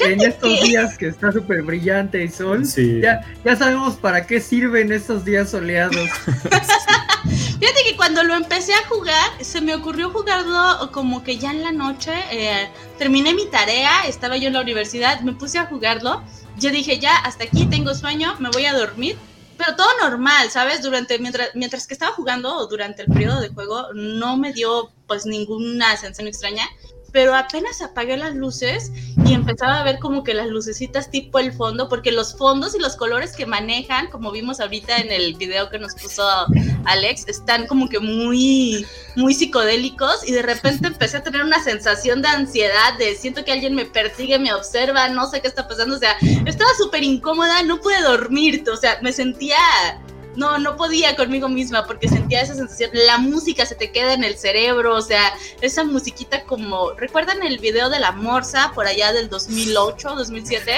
en 0.05 0.20
estos 0.20 0.62
días 0.62 0.98
que 0.98 1.09
está 1.09 1.32
súper 1.32 1.62
brillante 1.62 2.23
el 2.23 2.32
sol, 2.32 2.64
ya, 2.64 3.20
ya 3.44 3.56
sabemos 3.56 3.97
para 3.97 4.27
qué 4.27 4.40
sirven 4.40 4.93
estos 4.93 5.24
días 5.24 5.51
soleados. 5.51 5.97
Fíjate 7.58 7.84
que 7.84 7.96
cuando 7.96 8.22
lo 8.22 8.34
empecé 8.34 8.74
a 8.74 8.86
jugar, 8.86 9.30
se 9.40 9.62
me 9.62 9.74
ocurrió 9.74 10.10
jugarlo 10.10 10.90
como 10.92 11.24
que 11.24 11.38
ya 11.38 11.50
en 11.50 11.62
la 11.62 11.72
noche, 11.72 12.12
eh, 12.30 12.68
terminé 12.98 13.32
mi 13.32 13.46
tarea, 13.46 14.06
estaba 14.06 14.36
yo 14.36 14.48
en 14.48 14.52
la 14.52 14.60
universidad, 14.60 15.20
me 15.20 15.32
puse 15.32 15.58
a 15.58 15.64
jugarlo, 15.64 16.22
yo 16.58 16.70
dije 16.70 16.98
ya, 16.98 17.16
hasta 17.16 17.44
aquí 17.44 17.64
tengo 17.66 17.94
sueño, 17.94 18.36
me 18.40 18.50
voy 18.50 18.66
a 18.66 18.74
dormir. 18.74 19.16
Pero 19.56 19.74
todo 19.74 19.88
normal, 20.02 20.50
¿sabes? 20.50 20.82
Durante, 20.82 21.18
mientras, 21.18 21.48
mientras 21.54 21.86
que 21.86 21.94
estaba 21.94 22.12
jugando 22.12 22.66
durante 22.66 23.02
el 23.02 23.08
periodo 23.08 23.40
de 23.40 23.48
juego, 23.48 23.86
no 23.94 24.36
me 24.36 24.52
dio 24.52 24.90
pues 25.06 25.24
ninguna 25.24 25.96
sensación 25.96 26.28
extraña 26.28 26.68
pero 27.16 27.34
apenas 27.34 27.80
apagué 27.80 28.18
las 28.18 28.34
luces 28.34 28.93
y 29.24 29.32
empezaba 29.32 29.80
a 29.80 29.84
ver 29.84 30.01
como 30.01 30.22
que 30.22 30.34
las 30.34 30.48
lucecitas 30.48 31.10
tipo 31.10 31.38
el 31.38 31.51
fondo, 31.51 31.88
porque 31.88 32.12
los 32.12 32.36
fondos 32.36 32.74
y 32.74 32.78
los 32.78 32.94
colores 32.94 33.34
que 33.34 33.47
manejan, 33.47 34.10
como 34.10 34.30
vimos 34.30 34.60
ahorita 34.60 34.98
en 34.98 35.10
el 35.10 35.32
video 35.32 35.70
que 35.70 35.78
nos 35.78 35.94
puso 35.94 36.22
Alex, 36.84 37.26
están 37.26 37.68
como 37.68 37.88
que 37.88 38.01
muy, 38.01 38.84
muy 39.14 39.32
psicodélicos 39.32 40.28
y 40.28 40.32
de 40.32 40.43
repente 40.43 40.88
empecé 40.88 41.16
a 41.16 41.22
tener 41.22 41.43
una 41.43 41.64
sensación 41.64 42.20
de 42.20 42.28
ansiedad, 42.28 42.98
de 42.98 43.14
siento 43.14 43.47
que 43.47 43.52
alguien 43.52 43.74
me 43.74 43.86
persigue, 43.86 44.38
me 44.38 44.52
observa, 44.52 45.09
no 45.09 45.26
sé 45.30 45.40
qué 45.40 45.48
está 45.48 45.66
pasando, 45.66 45.97
o 45.97 45.98
sea, 45.98 46.18
estaba 46.44 46.68
súper 46.76 47.02
incómoda, 47.02 47.62
no 47.62 47.80
pude 47.80 47.98
dormir, 48.02 48.62
o 48.70 48.76
sea, 48.76 48.98
me 49.01 49.14
sentía 49.14 49.56
no, 50.36 50.58
no 50.58 50.76
podía 50.76 51.16
conmigo 51.16 51.48
misma 51.48 51.86
porque 51.86 52.08
sentía 52.08 52.42
esa 52.42 52.54
sensación, 52.54 52.90
la 52.92 53.18
música 53.18 53.66
se 53.66 53.74
te 53.74 53.90
queda 53.90 54.14
en 54.14 54.24
el 54.24 54.36
cerebro, 54.36 54.94
o 54.94 55.02
sea, 55.02 55.32
esa 55.60 55.84
musiquita 55.84 56.44
como, 56.44 56.92
¿recuerdan 56.92 57.42
el 57.42 57.58
video 57.58 57.88
de 57.90 58.00
la 58.00 58.12
Morsa 58.12 58.72
por 58.74 58.86
allá 58.86 59.12
del 59.12 59.28
2008, 59.28 60.14
2007? 60.14 60.72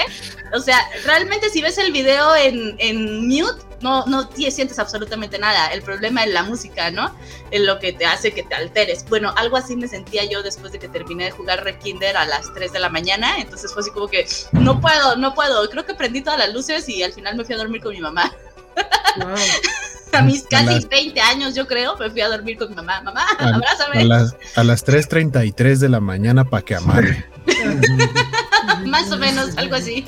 O 0.53 0.59
sea, 0.59 0.77
realmente 1.05 1.49
si 1.49 1.61
ves 1.61 1.77
el 1.77 1.91
video 1.91 2.35
en, 2.35 2.75
en 2.79 3.27
mute, 3.27 3.69
no, 3.81 4.05
no 4.05 4.29
sientes 4.31 4.79
absolutamente 4.79 5.37
nada. 5.39 5.67
El 5.67 5.81
problema 5.81 6.23
es 6.23 6.33
la 6.33 6.43
música, 6.43 6.91
¿no? 6.91 7.15
Es 7.51 7.61
lo 7.61 7.79
que 7.79 7.93
te 7.93 8.05
hace 8.05 8.31
que 8.31 8.43
te 8.43 8.55
alteres. 8.55 9.05
Bueno, 9.09 9.33
algo 9.37 9.57
así 9.57 9.75
me 9.75 9.87
sentía 9.87 10.25
yo 10.25 10.43
después 10.43 10.71
de 10.71 10.79
que 10.79 10.89
terminé 10.89 11.25
de 11.25 11.31
jugar 11.31 11.63
Rekinder 11.63 12.17
a 12.17 12.25
las 12.25 12.53
3 12.53 12.71
de 12.71 12.79
la 12.79 12.89
mañana. 12.89 13.39
Entonces 13.39 13.71
fue 13.71 13.81
así 13.81 13.91
como 13.91 14.07
que, 14.07 14.27
no 14.51 14.79
puedo, 14.81 15.15
no 15.15 15.33
puedo. 15.33 15.69
Creo 15.69 15.85
que 15.85 15.93
prendí 15.93 16.21
todas 16.21 16.39
las 16.39 16.53
luces 16.53 16.87
y 16.89 17.03
al 17.03 17.13
final 17.13 17.35
me 17.35 17.45
fui 17.45 17.55
a 17.55 17.57
dormir 17.57 17.81
con 17.81 17.93
mi 17.93 18.01
mamá. 18.01 18.33
A 20.11 20.21
mis 20.23 20.43
casi 20.43 20.85
20 20.87 21.21
años, 21.21 21.55
yo 21.55 21.67
creo, 21.67 21.95
me 21.97 22.09
fui 22.09 22.21
a 22.21 22.29
dormir 22.29 22.57
con 22.57 22.69
mi 22.69 22.75
mamá. 22.75 23.01
Mamá, 23.01 23.25
abrázame. 23.37 24.01
A 24.01 24.03
las, 24.03 24.35
a 24.55 24.63
las 24.63 24.85
3.33 24.85 25.77
de 25.77 25.89
la 25.89 25.99
mañana 25.99 26.45
para 26.45 26.63
que 26.63 26.75
amare. 26.75 27.25
Más 28.85 29.11
o 29.11 29.17
menos, 29.17 29.55
algo 29.57 29.75
así. 29.75 30.05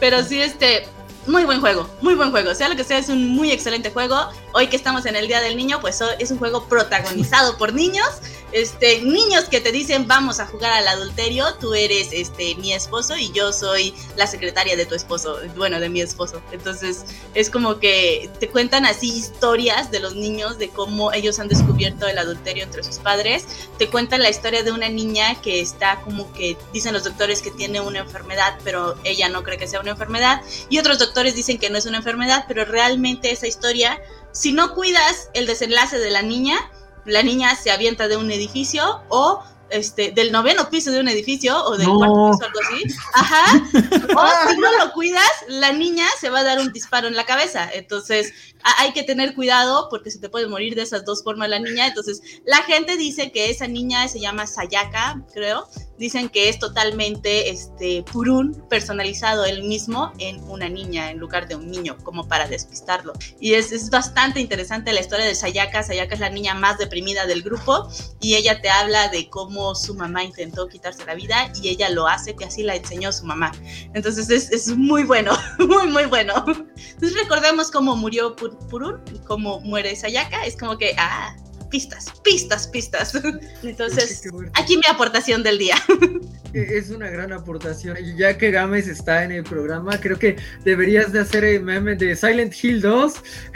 Pero 0.00 0.22
sí, 0.22 0.40
este, 0.40 0.86
muy 1.26 1.44
buen 1.44 1.60
juego, 1.60 1.88
muy 2.00 2.14
buen 2.14 2.30
juego. 2.30 2.54
Sea 2.54 2.68
lo 2.68 2.76
que 2.76 2.84
sea, 2.84 2.98
es 2.98 3.08
un 3.08 3.28
muy 3.28 3.50
excelente 3.50 3.90
juego. 3.90 4.30
Hoy 4.54 4.68
que 4.68 4.76
estamos 4.76 5.06
en 5.06 5.16
el 5.16 5.28
Día 5.28 5.40
del 5.40 5.56
Niño, 5.56 5.80
pues 5.80 6.00
es 6.18 6.30
un 6.30 6.38
juego 6.38 6.68
protagonizado 6.68 7.56
por 7.56 7.72
niños 7.72 8.06
este, 8.52 9.00
niños 9.00 9.44
que 9.44 9.60
te 9.60 9.72
dicen 9.72 10.06
vamos 10.06 10.38
a 10.38 10.46
jugar 10.46 10.72
al 10.72 10.86
adulterio, 10.86 11.54
tú 11.58 11.74
eres 11.74 12.08
este, 12.12 12.54
mi 12.56 12.74
esposo 12.74 13.16
y 13.16 13.32
yo 13.32 13.52
soy 13.52 13.94
la 14.16 14.26
secretaria 14.26 14.76
de 14.76 14.84
tu 14.84 14.94
esposo, 14.94 15.38
bueno, 15.56 15.80
de 15.80 15.88
mi 15.88 16.02
esposo. 16.02 16.42
Entonces 16.52 17.04
es 17.34 17.48
como 17.48 17.78
que 17.78 18.30
te 18.40 18.48
cuentan 18.48 18.84
así 18.84 19.10
historias 19.10 19.90
de 19.90 20.00
los 20.00 20.14
niños, 20.14 20.58
de 20.58 20.68
cómo 20.68 21.12
ellos 21.12 21.38
han 21.38 21.48
descubierto 21.48 22.06
el 22.06 22.18
adulterio 22.18 22.62
entre 22.62 22.82
sus 22.82 22.98
padres. 22.98 23.46
Te 23.78 23.88
cuentan 23.88 24.20
la 24.20 24.28
historia 24.28 24.62
de 24.62 24.70
una 24.70 24.90
niña 24.90 25.40
que 25.40 25.60
está 25.60 26.00
como 26.02 26.30
que 26.34 26.58
dicen 26.72 26.92
los 26.92 27.04
doctores 27.04 27.40
que 27.40 27.50
tiene 27.50 27.80
una 27.80 28.00
enfermedad, 28.00 28.58
pero 28.64 28.96
ella 29.04 29.30
no 29.30 29.42
cree 29.42 29.56
que 29.56 29.66
sea 29.66 29.80
una 29.80 29.92
enfermedad. 29.92 30.42
Y 30.68 30.78
otros 30.78 30.98
doctores 30.98 31.34
dicen 31.34 31.58
que 31.58 31.70
no 31.70 31.78
es 31.78 31.86
una 31.86 31.98
enfermedad, 31.98 32.44
pero 32.48 32.66
realmente 32.66 33.30
esa 33.30 33.46
historia, 33.46 33.98
si 34.32 34.52
no 34.52 34.74
cuidas 34.74 35.28
el 35.34 35.46
desenlace 35.46 35.98
de 35.98 36.10
la 36.10 36.22
niña, 36.22 36.58
la 37.04 37.22
niña 37.22 37.54
se 37.56 37.70
avienta 37.70 38.08
de 38.08 38.16
un 38.16 38.30
edificio 38.30 39.02
o 39.08 39.42
este, 39.72 40.12
del 40.12 40.32
noveno 40.32 40.68
piso 40.68 40.90
de 40.90 41.00
un 41.00 41.08
edificio 41.08 41.56
o 41.64 41.76
del 41.76 41.88
cuarto 41.88 42.30
piso, 42.30 42.44
algo 42.44 42.60
así. 42.60 42.94
Ajá. 43.14 43.62
O 44.14 44.50
si 44.50 44.58
no 44.58 44.84
lo 44.84 44.92
cuidas, 44.92 45.30
la 45.48 45.72
niña 45.72 46.06
se 46.20 46.28
va 46.28 46.40
a 46.40 46.44
dar 46.44 46.60
un 46.60 46.72
disparo 46.72 47.08
en 47.08 47.16
la 47.16 47.24
cabeza. 47.24 47.68
Entonces, 47.72 48.32
hay 48.78 48.92
que 48.92 49.02
tener 49.02 49.34
cuidado 49.34 49.88
porque 49.90 50.10
se 50.10 50.18
te 50.18 50.28
puede 50.28 50.46
morir 50.46 50.74
de 50.74 50.82
esas 50.82 51.04
dos 51.04 51.24
formas 51.24 51.48
la 51.48 51.58
niña. 51.58 51.86
Entonces, 51.86 52.20
la 52.44 52.58
gente 52.58 52.96
dice 52.96 53.32
que 53.32 53.50
esa 53.50 53.66
niña 53.66 54.06
se 54.08 54.20
llama 54.20 54.46
Sayaka, 54.46 55.22
creo, 55.32 55.66
dicen 55.98 56.28
que 56.28 56.48
es 56.48 56.58
totalmente 56.58 57.50
este, 57.50 58.02
Purun 58.02 58.52
personalizado 58.68 59.44
él 59.44 59.62
mismo 59.64 60.12
en 60.18 60.42
una 60.48 60.68
niña 60.68 61.10
en 61.10 61.18
lugar 61.18 61.48
de 61.48 61.56
un 61.56 61.70
niño, 61.70 61.96
como 62.02 62.26
para 62.26 62.46
despistarlo. 62.48 63.12
Y 63.40 63.54
es, 63.54 63.72
es 63.72 63.90
bastante 63.90 64.40
interesante 64.40 64.92
la 64.92 65.00
historia 65.00 65.26
de 65.26 65.34
Sayaka. 65.34 65.82
Sayaka 65.82 66.14
es 66.14 66.20
la 66.20 66.30
niña 66.30 66.54
más 66.54 66.78
deprimida 66.78 67.26
del 67.26 67.42
grupo 67.42 67.88
y 68.20 68.34
ella 68.34 68.60
te 68.60 68.68
habla 68.68 69.08
de 69.08 69.28
cómo 69.28 69.74
su 69.74 69.94
mamá 69.94 70.24
intentó 70.24 70.68
quitarse 70.68 71.04
la 71.04 71.14
vida 71.14 71.52
y 71.60 71.68
ella 71.68 71.88
lo 71.90 72.08
hace, 72.08 72.34
que 72.34 72.44
así 72.44 72.62
la 72.62 72.74
enseñó 72.74 73.12
su 73.12 73.24
mamá. 73.24 73.52
Entonces 73.94 74.30
es, 74.30 74.50
es 74.50 74.76
muy 74.76 75.04
bueno, 75.04 75.32
muy, 75.58 75.86
muy 75.88 76.04
bueno. 76.06 76.44
Entonces 76.46 77.14
recordemos 77.14 77.70
cómo 77.70 77.96
murió 77.96 78.34
Purun, 78.36 79.02
cómo 79.26 79.60
muere 79.60 79.94
Sayaka. 79.94 80.44
Es 80.44 80.56
como 80.56 80.78
que, 80.78 80.94
ah, 80.98 81.36
pistas, 81.72 82.12
pistas, 82.22 82.68
pistas. 82.68 83.12
Entonces, 83.64 84.22
aquí 84.52 84.76
mi 84.76 84.82
aportación 84.88 85.42
del 85.42 85.58
día. 85.58 85.74
E, 86.54 86.76
es 86.76 86.90
una 86.90 87.08
gran 87.08 87.32
aportación. 87.32 87.96
Y 87.98 88.14
ya 88.14 88.36
que 88.36 88.50
Gámez 88.50 88.86
está 88.86 89.24
en 89.24 89.32
el 89.32 89.42
programa, 89.42 89.98
creo 89.98 90.18
que 90.18 90.36
deberías 90.66 91.10
de 91.10 91.20
hacer 91.20 91.44
el 91.44 91.62
meme 91.62 91.96
de 91.96 92.14
Silent 92.14 92.52
Hill 92.62 92.82
2. 92.82 93.14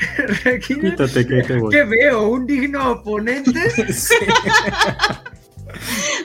Quítate 0.67 1.27
que 1.27 1.43
te 1.43 1.59
voy. 1.59 1.75
¿Qué 1.75 1.85
veo? 1.85 2.27
¿Un 2.31 2.47
digno 2.47 2.93
oponente? 2.93 3.93
sí. 3.93 4.15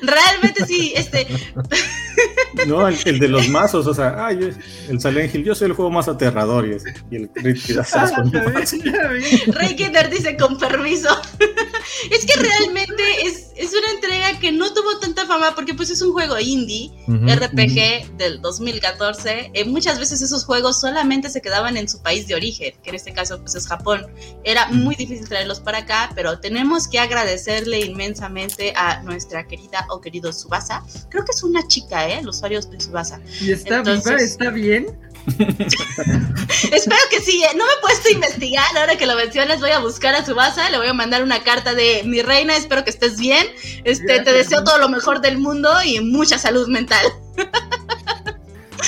Realmente 0.02 0.66
sí, 0.66 0.94
este. 0.96 1.28
No, 2.68 2.88
el, 2.88 3.20
de 3.20 3.28
los 3.28 3.48
mazos, 3.48 3.88
o 3.88 3.94
sea, 3.94 4.26
ay, 4.26 4.54
el 4.90 5.00
Silent 5.00 5.34
Hill, 5.34 5.44
yo 5.44 5.56
soy 5.56 5.68
el 5.68 5.74
juego 5.74 5.90
más 5.90 6.08
aterrador 6.08 6.68
y, 6.68 7.16
el 7.16 7.30
Rick 7.34 7.60
ah, 7.94 8.24
Rey 9.48 9.76
Kinder 9.76 10.10
dice 10.10 10.36
con 10.38 10.58
permiso. 10.58 11.10
es 12.12 12.26
que 12.26 12.40
realmente 12.40 13.04
es, 13.24 13.52
es, 13.56 13.74
una 13.74 13.92
entrega 13.92 14.40
que 14.40 14.52
no 14.52 14.74
tuvo 14.74 15.00
tanta 15.00 15.26
fama 15.26 15.56
porque 15.56 15.74
pues 15.74 15.90
es 15.90 16.02
un 16.02 16.12
juego 16.12 16.40
indie, 16.40 16.92
RPG 17.08 18.18
del 18.18 18.42
2014. 18.42 19.52
Eh, 19.54 19.66
muchas 19.66 20.00
veces 20.00 20.22
esos 20.22 20.46
juegos 20.46 20.80
solamente 20.80 21.30
se 21.30 21.42
quedaban 21.42 21.78
en 21.78 21.88
su 21.88 22.02
país 22.02 22.28
de 22.28 22.36
origen, 22.36 22.74
que 22.84 22.90
en 22.90 22.96
este 22.96 23.14
caso 23.14 23.40
pues 23.40 23.56
es 23.56 23.68
Japón. 23.68 24.08
Era 24.44 24.68
muy 24.68 24.96
difícil 24.96 25.28
traerlos 25.28 25.60
para 25.60 25.80
acá, 25.80 26.12
pero 26.16 26.40
tenemos 26.40 26.88
que 26.88 27.00
agradecerle 27.00 27.80
inmensamente 27.80 28.74
a 28.76 29.02
nuestra 29.04 29.41
querida 29.48 29.86
o 29.90 30.02
querido 30.02 30.32
Subasa. 30.34 30.84
Creo 31.10 31.24
que 31.26 31.32
es 31.32 31.44
una 31.44 31.68
chica, 31.68 32.08
¿eh? 32.08 32.20
El 32.20 32.30
usuario 32.30 32.62
de 32.62 32.80
Subasa. 32.80 33.20
¿Y 33.40 33.52
está 33.52 33.82
viva? 33.82 34.16
¿Está 34.16 34.50
bien? 34.50 34.88
Espero 35.28 37.02
que 37.10 37.20
sí. 37.22 37.44
¿eh? 37.44 37.56
No 37.56 37.66
me 37.66 37.72
he 37.72 37.82
puesto 37.82 38.10
a 38.10 38.12
investigar. 38.12 38.78
Ahora 38.78 38.98
que 38.98 39.06
lo 39.06 39.16
mencionas, 39.16 39.60
voy 39.60 39.72
a 39.72 39.80
buscar 39.80 40.16
a 40.16 40.26
Subasa. 40.26 40.70
Le 40.70 40.78
voy 40.78 40.88
a 40.88 40.94
mandar 40.94 41.24
una 41.24 41.44
carta 41.44 41.74
de 41.74 42.04
mi 42.06 42.22
reina. 42.22 42.56
Espero 42.56 42.84
que 42.84 42.90
estés 42.90 43.18
bien. 43.18 43.46
Este, 43.84 44.22
te 44.22 44.32
deseo 44.32 44.64
todo 44.64 44.78
lo 44.80 44.90
mejor 44.90 45.22
del 45.22 45.38
mundo 45.38 45.70
y 45.84 46.00
mucha 46.02 46.38
salud 46.38 46.68
mental. 46.68 47.06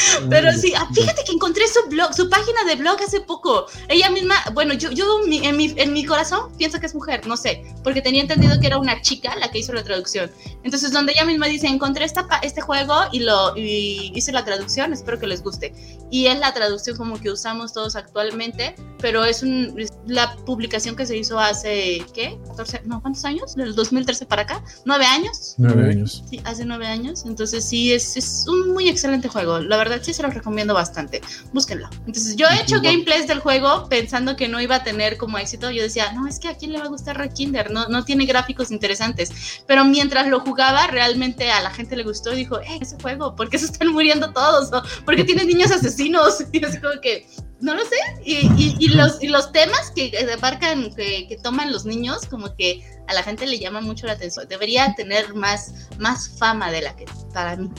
Pero 0.30 0.52
sí, 0.54 0.74
ah, 0.76 0.88
fíjate 0.94 1.24
que 1.26 1.32
encontré 1.34 1.68
su 1.68 1.90
blog, 1.90 2.14
su 2.14 2.30
página 2.30 2.64
de 2.68 2.76
blog 2.76 3.02
hace 3.02 3.22
poco. 3.22 3.66
Ella 3.88 4.10
misma, 4.10 4.36
bueno, 4.54 4.74
yo, 4.74 4.92
yo 4.92 5.22
en, 5.26 5.58
mi, 5.58 5.74
en 5.78 5.94
mi 5.94 6.06
corazón 6.06 6.52
pienso 6.58 6.80
que 6.80 6.86
es 6.86 6.96
mujer, 6.96 7.26
no 7.28 7.38
sé, 7.38 7.64
porque 7.84 8.02
tenía 8.02 8.22
entendido 8.22 8.60
que 8.60 8.68
era 8.68 8.78
una 8.78 9.02
chica 9.02 9.36
la 9.36 9.52
que 9.52 9.60
hizo 9.60 9.74
la 9.74 9.84
traducción. 9.84 10.32
Entonces, 10.64 10.92
donde 10.92 11.14
ella 11.14 11.26
misma 11.26 11.48
dice, 11.48 11.68
encontré 11.68 12.06
esta, 12.06 12.28
este 12.42 12.62
juego 12.62 12.94
y 13.12 13.20
lo 13.20 13.56
y 13.56 14.12
hice 14.16 14.32
la 14.32 14.46
traducción, 14.46 14.94
espero 14.94 15.20
que 15.20 15.28
les 15.28 15.42
guste. 15.44 15.74
Y 16.10 16.28
es 16.28 16.40
la 16.40 16.54
traducción 16.54 16.96
como 16.98 17.20
que 17.20 17.32
usamos 17.32 17.74
todos 17.74 17.96
actualmente, 17.96 18.76
pero 19.00 19.24
es, 19.26 19.44
un, 19.44 19.76
la 20.06 20.36
publicación 20.46 20.96
que 20.96 21.06
se 21.06 21.18
hizo 21.18 21.40
hace, 21.40 22.06
¿qué? 22.14 22.40
14, 22.48 22.82
no, 22.86 23.02
¿cuántos 23.02 23.26
años? 23.26 23.56
Del 23.56 23.76
2013 23.76 24.26
para 24.26 24.44
acá, 24.44 24.64
¿nueve 24.86 25.06
años? 25.06 25.56
Nueve 25.58 25.90
años. 25.90 26.24
Sí, 26.30 26.40
hace 26.44 26.66
nueve 26.66 26.88
años. 26.88 27.26
Entonces, 27.26 27.66
sí, 27.66 27.94
es, 27.94 28.16
es 28.16 28.46
un 28.48 28.74
muy 28.74 28.90
excelente 28.90 29.28
juego. 29.28 29.60
La 29.60 29.78
verdad 29.84 30.00
sí 30.02 30.14
se 30.14 30.24
los 30.24 30.34
recomiendo 30.34 30.74
bastante. 30.74 31.22
Búsquenlo. 31.52 31.90
Entonces, 32.06 32.36
yo 32.36 32.48
he 32.48 32.62
hecho 32.62 32.82
gameplays 32.82 33.28
del 33.28 33.40
juego 33.40 33.88
pensando 33.90 34.36
que 34.36 34.48
no 34.48 34.62
iba 34.62 34.76
a 34.76 34.84
tener 34.84 35.18
como 35.18 35.38
éxito. 35.38 35.72
Yo 35.72 35.84
decía, 35.84 36.12
no, 36.14 36.28
es 36.28 36.40
que 36.40 36.48
a 36.48 36.56
quién 36.56 36.72
le 36.72 36.80
va 36.80 36.86
a 36.86 36.90
gustar 36.90 37.18
Red 37.18 37.34
Kinder, 37.34 37.72
no, 37.72 37.88
no 37.88 38.06
tiene 38.06 38.26
gráficos 38.26 38.72
interesantes. 38.72 39.64
Pero 39.68 39.86
mientras 39.86 40.28
lo 40.28 40.40
jugaba, 40.40 40.88
realmente 40.88 41.52
a 41.52 41.62
la 41.62 41.72
gente 41.72 41.96
le 41.96 42.04
gustó 42.04 42.34
y 42.34 42.38
dijo, 42.38 42.60
eh, 42.60 42.80
ese 42.82 42.98
juego, 43.02 43.36
¿por 43.36 43.50
qué 43.50 43.58
se 43.58 43.66
están 43.66 43.90
muriendo 43.90 44.32
todos? 44.34 44.70
¿Por 45.06 45.16
qué 45.16 45.24
tiene 45.24 45.46
niños 45.46 45.72
asesinos? 45.72 46.44
Y 46.54 46.64
así 46.64 46.80
como 46.80 47.02
que, 47.02 47.26
no 47.62 47.74
lo 47.74 47.82
sé. 47.84 47.96
Y, 48.24 48.76
y, 48.78 48.90
los, 48.90 49.24
y 49.24 49.28
los 49.28 49.52
temas 49.52 49.92
que 49.96 50.12
abarcan, 50.38 50.94
que, 50.94 51.28
que, 51.28 51.38
toman 51.38 51.72
los 51.72 51.86
niños, 51.86 52.26
como 52.30 52.56
que 52.56 52.86
a 53.08 53.14
la 53.14 53.24
gente 53.24 53.48
le 53.48 53.58
llama 53.58 53.82
mucho 53.82 54.06
la 54.06 54.14
atención. 54.14 54.48
Debería 54.48 54.94
tener 54.96 55.34
más, 55.34 55.90
más 55.98 56.38
fama 56.38 56.72
de 56.72 56.82
la 56.82 56.96
que 56.96 57.06
para 57.34 57.56
mí 57.56 57.70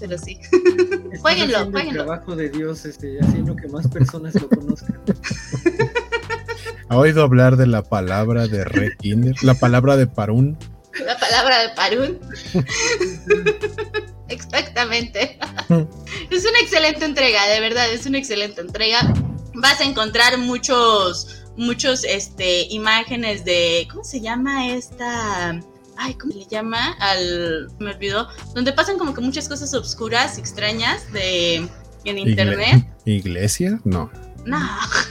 pero 0.00 0.18
sí. 0.18 0.40
jueguenlo, 1.20 1.70
jueguenlo. 1.70 2.00
El 2.00 2.06
trabajo 2.06 2.34
de 2.34 2.48
Dios 2.48 2.84
este, 2.86 3.18
haciendo 3.20 3.54
que 3.54 3.68
más 3.68 3.86
personas 3.88 4.34
lo 4.34 4.48
conozcan. 4.48 5.00
¿Ha 6.88 6.96
oído 6.96 7.22
hablar 7.22 7.56
de 7.56 7.66
la 7.66 7.82
palabra 7.82 8.48
de 8.48 8.64
Red 8.64 8.96
Kinder? 8.98 9.36
La 9.42 9.54
palabra 9.54 9.96
de 9.96 10.06
Parún. 10.08 10.58
La 11.06 11.16
palabra 11.18 11.58
de 11.60 11.68
Parún. 11.76 12.18
Exactamente. 14.28 15.38
es 16.30 16.44
una 16.44 16.58
excelente 16.60 17.04
entrega, 17.04 17.46
de 17.46 17.60
verdad, 17.60 17.92
es 17.92 18.06
una 18.06 18.18
excelente 18.18 18.60
entrega. 18.60 19.00
Vas 19.54 19.80
a 19.80 19.84
encontrar 19.84 20.38
muchos, 20.38 21.44
muchos, 21.56 22.04
este, 22.04 22.62
imágenes 22.70 23.44
de, 23.44 23.86
¿cómo 23.90 24.02
se 24.02 24.20
llama 24.20 24.68
esta? 24.68 25.60
Ay, 26.00 26.14
¿cómo 26.14 26.32
se 26.32 26.38
le 26.40 26.46
llama? 26.46 26.92
Al, 26.98 27.68
me 27.78 27.92
olvidó, 27.92 28.28
donde 28.54 28.72
pasan 28.72 28.98
como 28.98 29.14
que 29.14 29.20
muchas 29.20 29.48
cosas 29.48 29.72
obscuras, 29.74 30.38
extrañas 30.38 31.12
de 31.12 31.68
en 32.04 32.18
internet. 32.18 32.86
¿Iglesia? 33.04 33.80
No. 33.84 34.10
No. 34.46 34.58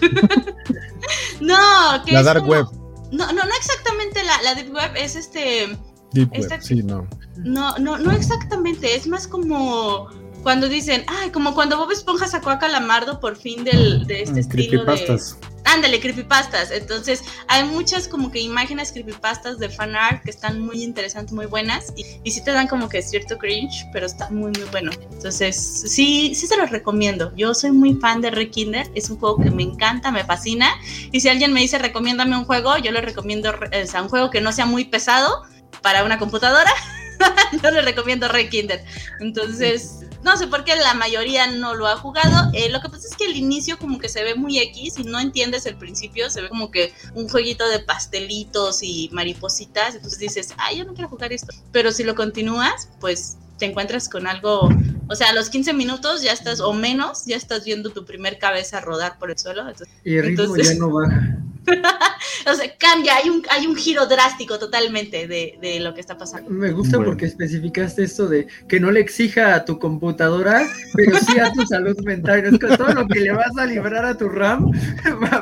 no, 1.41 2.03
que 2.06 2.11
La 2.11 2.24
dark 2.24 2.48
web. 2.48 2.66
No, 3.11 3.28
no, 3.28 3.44
no 3.44 3.56
exactamente 3.57 4.24
la, 4.24 4.41
la 4.44 4.56
deep 4.56 4.74
web, 4.74 4.91
es 4.95 5.16
este... 5.16 5.78
Deep 6.14 6.32
web, 6.32 6.61
sí, 6.61 6.82
no. 6.82 7.07
No, 7.38 7.78
no, 7.78 7.99
no 7.99 8.11
exactamente, 8.11 8.95
es 8.95 9.06
más 9.06 9.28
como 9.28 10.10
cuando 10.49 10.67
dicen, 10.67 11.03
ay, 11.05 11.30
como 11.30 11.53
cuando 11.53 11.77
Bob 11.77 11.91
Esponja 11.91 12.27
sacó 12.27 12.49
a 12.49 12.57
Calamardo 12.57 13.19
por 13.19 13.35
fin 13.35 13.63
del, 13.63 14.07
de 14.07 14.23
este 14.23 14.34
mm, 14.34 14.38
estilo 14.39 14.84
de... 14.84 15.21
Ándale, 15.65 15.99
creepypastas. 15.99 16.71
Entonces, 16.71 17.23
hay 17.47 17.65
muchas 17.65 18.07
como 18.07 18.31
que 18.31 18.39
imágenes 18.39 18.91
creepypastas 18.91 19.59
de 19.59 19.69
fanart 19.69 20.23
que 20.23 20.31
están 20.31 20.59
muy 20.59 20.81
interesantes, 20.81 21.34
muy 21.34 21.45
buenas. 21.45 21.93
Y, 21.95 22.03
y 22.23 22.31
sí 22.31 22.43
te 22.43 22.49
dan 22.49 22.67
como 22.67 22.89
que 22.89 23.03
cierto 23.03 23.38
cringe, 23.38 23.85
pero 23.93 24.07
está 24.07 24.27
muy, 24.31 24.49
muy 24.49 24.67
bueno. 24.71 24.91
Entonces, 25.11 25.55
sí, 25.85 26.34
sí 26.34 26.47
se 26.47 26.57
los 26.57 26.71
recomiendo. 26.71 27.31
Yo 27.35 27.53
soy 27.53 27.69
muy 27.69 27.93
fan 27.93 28.19
de 28.19 28.31
Rick 28.31 28.49
Kinder. 28.49 28.89
Es 28.95 29.11
un 29.11 29.19
juego 29.19 29.38
que 29.38 29.51
me 29.51 29.61
encanta, 29.61 30.09
me 30.11 30.23
fascina. 30.23 30.71
Y 31.11 31.19
si 31.19 31.30
alguien 31.30 31.53
me 31.53 31.61
dice, 31.61 31.77
recomiéndame 31.77 32.35
un 32.35 32.45
juego, 32.45 32.76
yo 32.80 32.91
le 32.91 33.01
recomiendo 33.01 33.51
o 33.51 33.85
sea, 33.85 34.01
un 34.01 34.09
juego 34.09 34.31
que 34.31 34.41
no 34.41 34.51
sea 34.51 34.65
muy 34.65 34.85
pesado 34.85 35.43
para 35.84 36.03
una 36.03 36.17
computadora. 36.17 36.71
no 37.64 37.72
le 37.72 37.82
recomiendo 37.82 38.28
Red 38.28 38.50
Kinder. 38.50 38.84
Entonces, 39.20 40.00
no 40.24 40.36
sé 40.38 40.48
por 40.48 40.64
qué 40.64 40.76
la 40.76 40.94
mayoría 40.94 41.48
no 41.48 41.76
lo 41.76 41.88
ha 41.88 41.96
jugado. 41.96 42.50
Eh, 42.54 42.70
lo 42.70 42.82
que 42.82 42.90
pasa 42.90 43.08
es 43.10 43.16
que 43.16 43.26
el 43.26 43.36
inicio 43.36 43.78
como 43.78 44.00
que 44.00 44.10
se 44.10 44.24
ve 44.24 44.36
muy 44.36 44.60
X 44.60 45.00
y 45.00 45.04
no 45.04 45.20
entiendes 45.20 45.66
el 45.66 45.78
principio, 45.78 46.30
se 46.30 46.41
ve 46.41 46.50
como 46.50 46.72
que 46.72 46.94
un 47.14 47.30
jueguito 47.30 47.68
de 47.70 47.80
pastelitos 47.80 48.84
y 48.84 49.10
maripositas, 49.12 49.96
entonces 49.96 50.20
dices, 50.20 50.54
ay, 50.58 50.78
yo 50.78 50.86
no 50.86 50.94
quiero 50.94 51.10
jugar 51.10 51.32
esto. 51.34 51.54
Pero 51.72 51.91
si 51.91 52.04
lo 52.04 52.16
continúas, 52.16 52.90
pues 53.00 53.38
te 53.58 53.66
encuentras 53.66 54.10
con 54.10 54.28
algo, 54.28 54.70
o 55.10 55.15
sea, 55.15 55.30
a 55.30 55.34
los 55.34 55.49
15 55.49 55.73
minutos 55.73 56.22
ya 56.22 56.31
estás, 56.31 56.60
o 56.60 56.72
menos, 56.73 57.26
ya 57.26 57.36
estás 57.36 57.65
viendo 57.65 57.90
tu 57.90 58.06
primer 58.06 58.38
cabeza 58.38 58.80
rodar 58.80 59.18
por 59.18 59.31
el 59.31 59.38
suelo. 59.38 59.64
y 60.03 60.15
el 60.15 60.26
ritmo 60.26 60.56
ya 60.56 60.73
no 60.76 60.91
baja. 60.91 61.40
o 62.48 62.53
sea, 62.53 62.76
cambia, 62.77 63.15
hay 63.15 63.30
un, 63.30 63.44
hay 63.49 63.68
un 63.68 63.76
giro 63.76 64.06
drástico 64.06 64.60
totalmente 64.60 65.27
de, 65.27 65.80
lo 65.81 65.94
que 65.94 66.02
está 66.02 66.18
pasando. 66.18 66.49
Me 66.49 66.72
gusta 66.72 66.98
porque 66.98 67.26
especificaste 67.26 68.03
esto 68.03 68.27
de 68.27 68.48
que 68.68 68.80
no 68.80 68.91
le 68.91 68.99
exija 68.99 69.56
a 69.56 69.65
tu 69.65 69.80
computadora, 69.80 70.68
pero 70.94 71.18
sí 71.19 71.40
a 71.40 71.52
tu 71.52 71.65
salud 71.65 71.98
mental. 72.03 72.45
Es 72.45 72.60
que 72.60 72.77
todo 72.77 72.94
lo 72.94 73.07
que 73.07 73.19
le 73.19 73.31
vas 73.31 73.57
a 73.57 73.65
librar 73.65 74.06
a 74.06 74.18
tu 74.18 74.30
RAM 74.30 74.72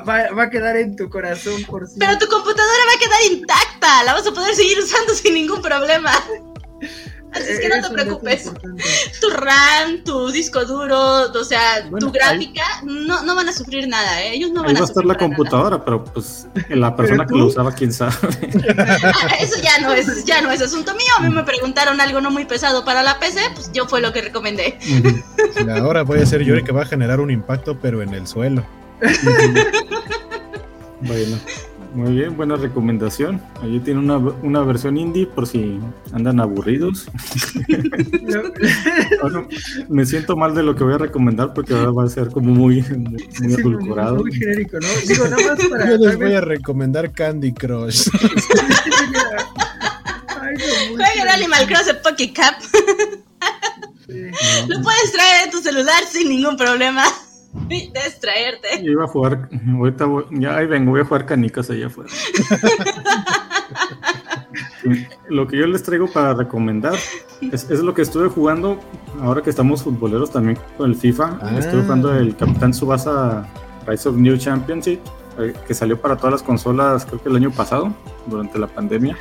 va, 0.09 0.43
a 0.43 0.49
quedar 0.49 0.77
en 0.77 0.95
tu 0.95 1.09
corazón 1.09 1.61
por 1.63 1.87
siempre. 1.87 2.07
Pero 2.07 2.19
tu 2.19 2.27
computadora 2.27 2.83
va 2.87 2.95
a 2.95 2.99
quedar 2.99 3.39
intacta, 3.39 4.03
la 4.03 4.13
vas 4.13 4.27
a 4.27 4.31
poder 4.31 4.55
seguir 4.55 4.79
usando 4.79 5.13
sin 5.13 5.33
ningún 5.33 5.61
problema. 5.61 6.11
Así 7.33 7.51
es 7.51 7.59
que 7.59 7.69
no 7.69 7.81
te 7.81 7.93
preocupes. 7.93 8.51
Tu 9.21 9.29
RAM, 9.29 10.03
tu 10.03 10.31
disco 10.31 10.63
duro, 10.65 11.31
o 11.31 11.43
sea, 11.43 11.89
tu 11.99 12.11
gráfica, 12.11 12.63
no, 12.83 13.23
no 13.23 13.35
van 13.35 13.49
a 13.49 13.53
sufrir 13.53 13.87
nada, 13.87 14.21
¿eh? 14.21 14.35
Ellos 14.35 14.51
no 14.51 14.63
van 14.63 14.75
a, 14.75 14.79
va 14.79 14.85
a 14.85 14.89
estar 14.89 15.05
la 15.05 15.15
computadora, 15.15 15.83
pero 15.83 16.03
pues 16.03 16.47
la 16.69 16.95
persona 16.95 17.25
que 17.25 17.35
lo 17.35 17.47
usaba, 17.47 17.71
quién 17.71 17.91
sabe. 17.91 18.13
Ah, 18.77 19.35
eso 19.39 19.59
ya 19.61 19.79
no 19.79 19.93
es, 19.93 20.25
ya 20.25 20.41
no 20.41 20.51
es 20.51 20.61
asunto 20.61 20.93
mío. 20.93 21.07
A 21.17 21.21
mí 21.21 21.33
me 21.33 21.43
preguntaron 21.43 21.99
algo 21.99 22.21
no 22.21 22.29
muy 22.29 22.45
pesado 22.45 22.85
para 22.85 23.01
la 23.01 23.19
PC, 23.19 23.39
pues 23.55 23.71
yo 23.71 23.87
fue 23.87 24.01
lo 24.01 24.13
que 24.13 24.21
recomendé. 24.21 24.77
Ahora 25.81 26.03
voy 26.03 26.19
a 26.21 26.25
ser 26.25 26.43
yo 26.43 26.53
el 26.53 26.63
que 26.63 26.71
va 26.71 26.83
a 26.83 26.85
generar 26.85 27.19
un 27.19 27.31
impacto, 27.31 27.79
pero 27.79 28.01
en 28.01 28.13
el 28.13 28.27
suelo. 28.27 28.65
bueno. 31.01 31.37
Muy 31.93 32.13
bien, 32.13 32.37
buena 32.37 32.55
recomendación. 32.55 33.41
Allí 33.61 33.79
tiene 33.79 33.99
una, 33.99 34.17
una 34.17 34.61
versión 34.61 34.97
indie 34.97 35.25
por 35.25 35.47
si 35.47 35.79
andan 36.13 36.39
aburridos. 36.39 37.07
me 39.89 40.05
siento 40.05 40.35
mal 40.35 40.53
de 40.53 40.63
lo 40.63 40.75
que 40.75 40.83
voy 40.83 40.93
a 40.93 40.99
recomendar 40.99 41.53
porque 41.53 41.73
ahora 41.73 41.91
va 41.91 42.03
a 42.03 42.09
ser 42.09 42.29
como 42.29 42.53
muy, 42.53 42.81
muy, 42.81 43.53
adulcorado. 43.53 44.17
Muy, 44.17 44.33
genérico, 44.33 44.77
¿no? 44.79 44.87
Digo, 45.07 45.27
nada 45.27 45.55
más 45.55 45.67
para. 45.67 45.89
Yo 45.89 45.97
les 45.97 46.17
voy 46.17 46.33
a 46.33 46.41
recomendar 46.41 47.11
Candy 47.11 47.53
Crush. 47.53 48.09
Juega 50.95 51.33
Animal 51.33 51.67
Cross 51.67 51.87
de 51.87 51.93
Pocket 51.95 52.33
Cap. 52.33 52.55
Lo 54.67 54.81
puedes 54.81 55.11
traer 55.11 55.45
en 55.45 55.51
tu 55.51 55.61
celular 55.61 56.03
sin 56.09 56.29
ningún 56.29 56.57
problema. 56.57 57.03
Distraerte. 57.67 58.83
Yo 58.83 58.91
iba 58.91 59.03
a 59.03 59.07
jugar, 59.07 59.49
ahorita 59.73 60.07
ya 60.31 60.57
ahí 60.57 60.67
vengo, 60.67 60.91
voy 60.91 61.01
a 61.01 61.05
jugar 61.05 61.25
canicas 61.25 61.69
allá 61.69 61.87
afuera. 61.87 62.09
lo 65.29 65.47
que 65.47 65.57
yo 65.57 65.67
les 65.67 65.83
traigo 65.83 66.07
para 66.07 66.33
recomendar 66.33 66.95
es, 67.51 67.69
lo 67.69 67.93
que 67.93 68.01
estuve 68.01 68.29
jugando 68.29 68.79
ahora 69.21 69.41
que 69.41 69.49
estamos 69.49 69.83
futboleros 69.83 70.31
también 70.31 70.57
con 70.77 70.89
el 70.89 70.95
FIFA. 70.95 71.39
Ah. 71.41 71.57
Estuve 71.57 71.83
jugando 71.83 72.15
el 72.15 72.35
Capitán 72.35 72.73
Subasa 72.73 73.47
Rise 73.85 74.09
of 74.09 74.15
New 74.15 74.37
Championship, 74.37 74.99
eh, 75.39 75.53
que 75.67 75.73
salió 75.73 75.99
para 75.99 76.17
todas 76.17 76.33
las 76.33 76.43
consolas 76.43 77.05
creo 77.05 77.21
que 77.21 77.29
el 77.29 77.35
año 77.35 77.51
pasado, 77.51 77.93
durante 78.25 78.57
la 78.57 78.67
pandemia. 78.67 79.17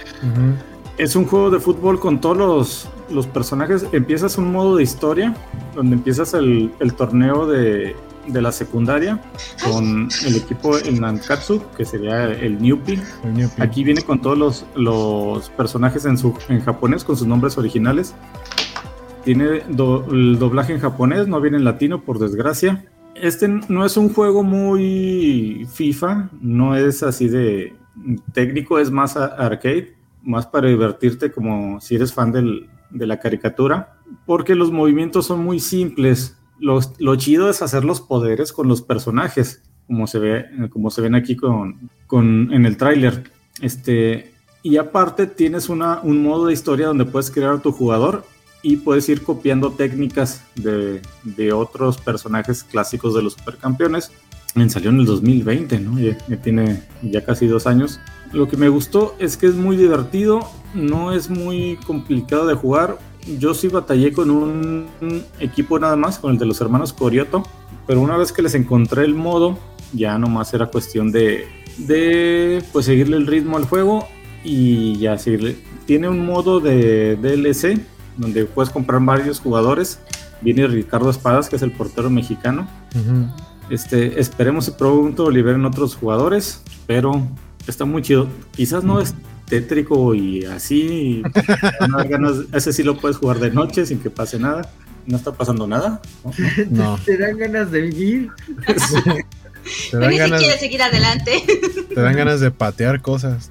Es 0.98 1.14
un 1.14 1.27
juego 1.27 1.51
de 1.51 1.60
fútbol 1.60 2.01
con 2.01 2.20
todos 2.20 2.39
los, 2.39 2.89
los, 3.10 3.27
personajes. 3.27 3.86
Empiezas 3.93 4.39
un 4.39 4.51
modo 4.51 4.77
de 4.77 4.82
historia, 4.82 5.35
donde 5.74 5.97
empiezas 5.97 6.32
el, 6.32 6.73
el 6.81 6.94
torneo 6.94 7.47
de, 7.47 7.94
de 8.28 8.43
la 8.43 8.53
secundaria 8.53 9.20
con 9.65 10.09
el 10.24 10.36
equipo 10.36 10.78
en 10.78 11.01
Nankatsu, 11.01 11.62
que 11.77 11.85
sería 11.85 12.32
el 12.32 12.61
Newpie. 12.61 13.01
Aquí 13.59 13.85
viene 13.85 14.03
con 14.03 14.20
todos 14.20 14.39
los, 14.39 14.66
los 14.74 15.51
personajes 15.51 16.05
en, 16.05 16.19
su, 16.19 16.36
en 16.48 16.61
japonés, 16.61 17.05
con 17.05 17.16
sus 17.16 17.27
nombres 17.27 17.59
originales. 17.59 18.15
Tiene 19.24 19.62
el 19.69 20.39
doblaje 20.39 20.73
en 20.73 20.81
japonés, 20.81 21.27
no 21.27 21.40
viene 21.40 21.57
en 21.57 21.65
latino, 21.65 22.03
por 22.03 22.19
desgracia. 22.19 22.85
Este 23.15 23.48
no 23.48 23.85
es 23.85 23.97
un 23.97 24.12
juego 24.12 24.43
muy 24.43 25.66
FIFA, 25.73 26.31
no 26.40 26.77
es 26.77 27.03
así 27.03 27.28
de 27.28 27.74
técnico, 28.32 28.78
es 28.78 28.90
más 28.90 29.16
arcade, 29.16 29.97
más 30.23 30.47
para 30.47 30.69
divertirte 30.69 31.32
como 31.32 31.81
si 31.81 31.94
eres 31.94 32.12
fan 32.12 32.31
del, 32.31 32.69
de 32.90 33.07
la 33.07 33.19
caricatura, 33.19 33.98
porque 34.27 34.55
los 34.55 34.70
movimientos 34.70 35.27
son 35.27 35.44
muy 35.44 35.61
simples 35.61 36.36
lo, 36.59 37.16
chido 37.16 37.51
es 37.51 37.62
hacer 37.62 37.85
los 37.85 38.01
poderes 38.01 38.53
con 38.53 38.69
los 38.69 38.83
personajes, 38.83 39.62
como 39.87 40.07
se 40.07 40.19
ve, 40.19 40.45
como 40.70 40.91
se 40.91 41.03
ven 41.03 41.15
aquí 41.15 41.37
con, 41.37 41.91
con 42.07 42.53
en 42.53 42.66
el 42.66 42.77
tráiler. 42.77 43.31
Este, 43.61 44.33
y 44.62 44.77
aparte 44.77 45.27
tienes 45.27 45.69
una, 45.69 46.01
un 46.01 46.23
modo 46.23 46.47
de 46.47 46.53
historia 46.53 46.89
donde 46.89 47.05
puedes 47.05 47.31
crear 47.31 47.55
a 47.55 47.62
tu 47.62 47.73
jugador 47.73 48.24
y 48.62 48.77
puedes 48.77 49.09
ir 49.09 49.23
copiando 49.23 49.70
técnicas 49.70 50.45
de, 50.57 51.01
de 51.23 51.53
otros 51.53 51.99
personajes 51.99 52.65
clásicos 52.65 53.15
de 53.15 53.23
los 53.23 53.35
supercampeones. 53.35 54.11
Salió 54.69 54.89
en 54.89 55.01
el 55.01 55.07
2020, 55.07 55.78
¿no? 55.81 55.99
Ya, 56.01 56.16
tiene 56.41 56.83
ya 57.03 57.23
casi 57.23 57.47
dos 57.47 57.66
años. 57.66 58.01
Lo 58.33 58.49
que 58.49 58.57
me 58.57 58.70
gustó 58.70 59.15
es 59.19 59.37
que 59.37 59.47
es 59.47 59.55
muy 59.55 59.77
divertido, 59.77 60.41
no 60.74 61.12
es 61.12 61.28
muy 61.28 61.78
complicado 61.87 62.47
de 62.47 62.55
jugar 62.55 62.99
yo 63.39 63.55
sí 63.55 63.69
batallé 63.69 64.12
con 64.12 64.31
un 64.31 64.86
equipo 65.40 65.78
nada 65.78 65.97
más, 65.97 66.19
con 66.19 66.32
el 66.32 66.39
de 66.39 66.47
los 66.47 66.61
hermanos 66.61 66.93
Corioto, 66.93 67.43
pero 67.86 68.01
una 68.01 68.16
vez 68.16 68.32
que 68.32 68.43
les 68.43 68.55
encontré 68.55 69.05
el 69.05 69.15
modo, 69.15 69.59
ya 69.93 70.19
nomás 70.19 70.53
era 70.55 70.66
cuestión 70.66 71.12
de, 71.12 71.47
de 71.78 72.62
pues 72.73 72.86
seguirle 72.86 73.16
el 73.16 73.27
ritmo 73.27 73.57
al 73.57 73.65
juego 73.65 74.07
y 74.44 74.97
ya 74.98 75.19
seguirle. 75.19 75.57
Tiene 75.86 76.09
un 76.09 76.24
modo 76.24 76.61
de 76.61 77.16
DLC 77.16 77.81
donde 78.16 78.44
puedes 78.44 78.70
comprar 78.73 79.01
varios 79.05 79.40
jugadores. 79.40 80.01
Viene 80.40 80.66
Ricardo 80.66 81.11
Espadas, 81.11 81.48
que 81.48 81.57
es 81.57 81.62
el 81.62 81.73
portero 81.73 82.11
mexicano. 82.11 82.69
Este, 83.70 84.20
esperemos 84.20 84.66
que 84.66 84.77
pronto 84.77 85.31
liberen 85.31 85.65
otros 85.65 85.97
jugadores, 85.97 86.62
pero 86.86 87.27
está 87.66 87.85
muy 87.85 88.03
chido. 88.03 88.28
Quizás 88.53 88.85
no 88.85 89.01
es 89.01 89.15
tétrico 89.48 90.14
y 90.14 90.44
así. 90.44 91.23
ese 92.52 92.73
sí 92.73 92.82
lo 92.82 92.98
puedes 92.98 93.16
jugar 93.16 93.39
de 93.39 93.51
noche 93.51 93.86
sin 93.86 94.01
que 94.01 94.10
pase 94.10 94.39
nada. 94.39 94.70
No 95.06 95.16
está 95.16 95.32
pasando 95.32 95.66
nada. 95.66 96.01
No. 96.68 96.98
Te 97.05 97.16
dan 97.16 97.39
ganas 97.39 97.70
de 97.70 97.81
vivir. 97.82 98.31
Te 99.90 99.97
dan 99.97 100.16
ganas, 100.16 100.43
si 100.43 100.59
seguir 100.59 100.82
adelante. 100.82 101.43
Te 101.94 102.01
dan 102.01 102.16
ganas 102.16 102.40
de 102.40 102.51
patear 102.51 103.02
cosas. 103.02 103.51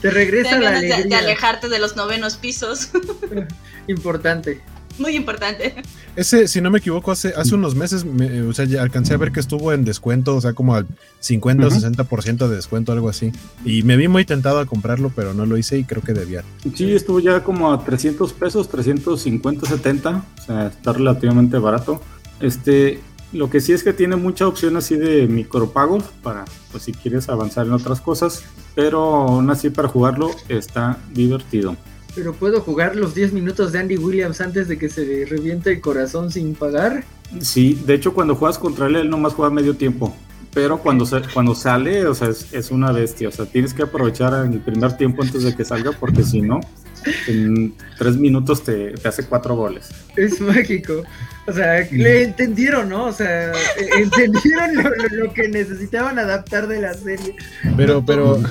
Te 0.00 0.10
regresa 0.10 0.58
la 0.58 0.70
alegría. 0.70 1.06
de 1.06 1.14
alejarte 1.14 1.68
de 1.68 1.78
los 1.78 1.96
novenos 1.96 2.36
pisos. 2.36 2.90
Importante 3.86 4.60
muy 5.00 5.16
importante. 5.16 5.74
Ese, 6.16 6.48
si 6.48 6.60
no 6.60 6.70
me 6.70 6.78
equivoco, 6.78 7.10
hace, 7.10 7.32
hace 7.36 7.54
unos 7.54 7.74
meses, 7.74 8.04
o 8.48 8.52
sea, 8.52 8.64
ya 8.64 8.82
alcancé 8.82 9.14
a 9.14 9.16
ver 9.16 9.32
que 9.32 9.40
estuvo 9.40 9.72
en 9.72 9.84
descuento, 9.84 10.36
o 10.36 10.40
sea, 10.40 10.52
como 10.52 10.74
al 10.74 10.86
50 11.20 11.66
o 11.66 11.70
60% 11.70 12.48
de 12.48 12.56
descuento, 12.56 12.92
algo 12.92 13.08
así. 13.08 13.32
Y 13.64 13.82
me 13.82 13.96
vi 13.96 14.08
muy 14.08 14.24
tentado 14.24 14.58
a 14.58 14.66
comprarlo, 14.66 15.12
pero 15.14 15.34
no 15.34 15.46
lo 15.46 15.56
hice 15.56 15.78
y 15.78 15.84
creo 15.84 16.02
que 16.02 16.12
debía. 16.12 16.44
Sí, 16.74 16.92
estuvo 16.92 17.20
ya 17.20 17.42
como 17.42 17.72
a 17.72 17.84
300 17.84 18.32
pesos, 18.34 18.68
350, 18.68 19.66
70, 19.66 20.24
o 20.38 20.42
sea, 20.42 20.66
está 20.66 20.92
relativamente 20.92 21.58
barato. 21.58 22.00
Este, 22.40 23.00
lo 23.32 23.48
que 23.48 23.60
sí 23.60 23.72
es 23.72 23.82
que 23.82 23.92
tiene 23.92 24.16
mucha 24.16 24.46
opción 24.46 24.76
así 24.76 24.96
de 24.96 25.26
micropagos 25.26 26.04
para, 26.22 26.44
pues 26.72 26.84
si 26.84 26.92
quieres 26.92 27.28
avanzar 27.28 27.66
en 27.66 27.72
otras 27.72 28.00
cosas, 28.00 28.42
pero 28.74 29.02
aún 29.02 29.50
así 29.50 29.70
para 29.70 29.88
jugarlo 29.88 30.30
está 30.48 30.98
divertido. 31.12 31.76
Pero 32.14 32.34
puedo 32.34 32.60
jugar 32.60 32.96
los 32.96 33.14
10 33.14 33.32
minutos 33.32 33.72
de 33.72 33.78
Andy 33.78 33.96
Williams 33.96 34.40
antes 34.40 34.68
de 34.68 34.78
que 34.78 34.88
se 34.88 35.04
le 35.04 35.24
reviente 35.24 35.72
el 35.72 35.80
corazón 35.80 36.30
sin 36.30 36.54
pagar. 36.54 37.04
Sí, 37.40 37.80
de 37.86 37.94
hecho 37.94 38.12
cuando 38.12 38.34
juegas 38.34 38.58
contra 38.58 38.86
él, 38.86 38.96
él 38.96 39.10
nomás 39.10 39.34
juega 39.34 39.52
medio 39.52 39.76
tiempo. 39.76 40.14
Pero 40.52 40.78
cuando, 40.78 41.06
cuando 41.32 41.54
sale, 41.54 42.06
o 42.06 42.14
sea, 42.14 42.28
es, 42.28 42.70
una 42.72 42.90
bestia. 42.90 43.28
O 43.28 43.30
sea, 43.30 43.46
tienes 43.46 43.72
que 43.72 43.84
aprovechar 43.84 44.44
en 44.44 44.54
el 44.54 44.60
primer 44.60 44.96
tiempo 44.96 45.22
antes 45.22 45.44
de 45.44 45.54
que 45.54 45.64
salga, 45.64 45.92
porque 45.92 46.24
si 46.24 46.40
no, 46.42 46.58
en 47.28 47.74
tres 47.96 48.16
minutos 48.16 48.64
te, 48.64 48.94
hace 49.04 49.24
cuatro 49.24 49.54
goles. 49.54 49.90
Es 50.16 50.40
mágico. 50.40 51.04
O 51.46 51.52
sea, 51.52 51.86
le 51.90 52.24
entendieron, 52.24 52.88
¿no? 52.88 53.06
O 53.06 53.12
sea, 53.12 53.52
e, 53.52 54.02
entendieron 54.02 54.74
lo, 54.74 55.24
lo 55.24 55.32
que 55.32 55.48
necesitaban 55.48 56.18
adaptar 56.18 56.66
de 56.66 56.80
la 56.80 56.94
serie. 56.94 57.36
Pero, 57.76 58.04
pero, 58.04 58.42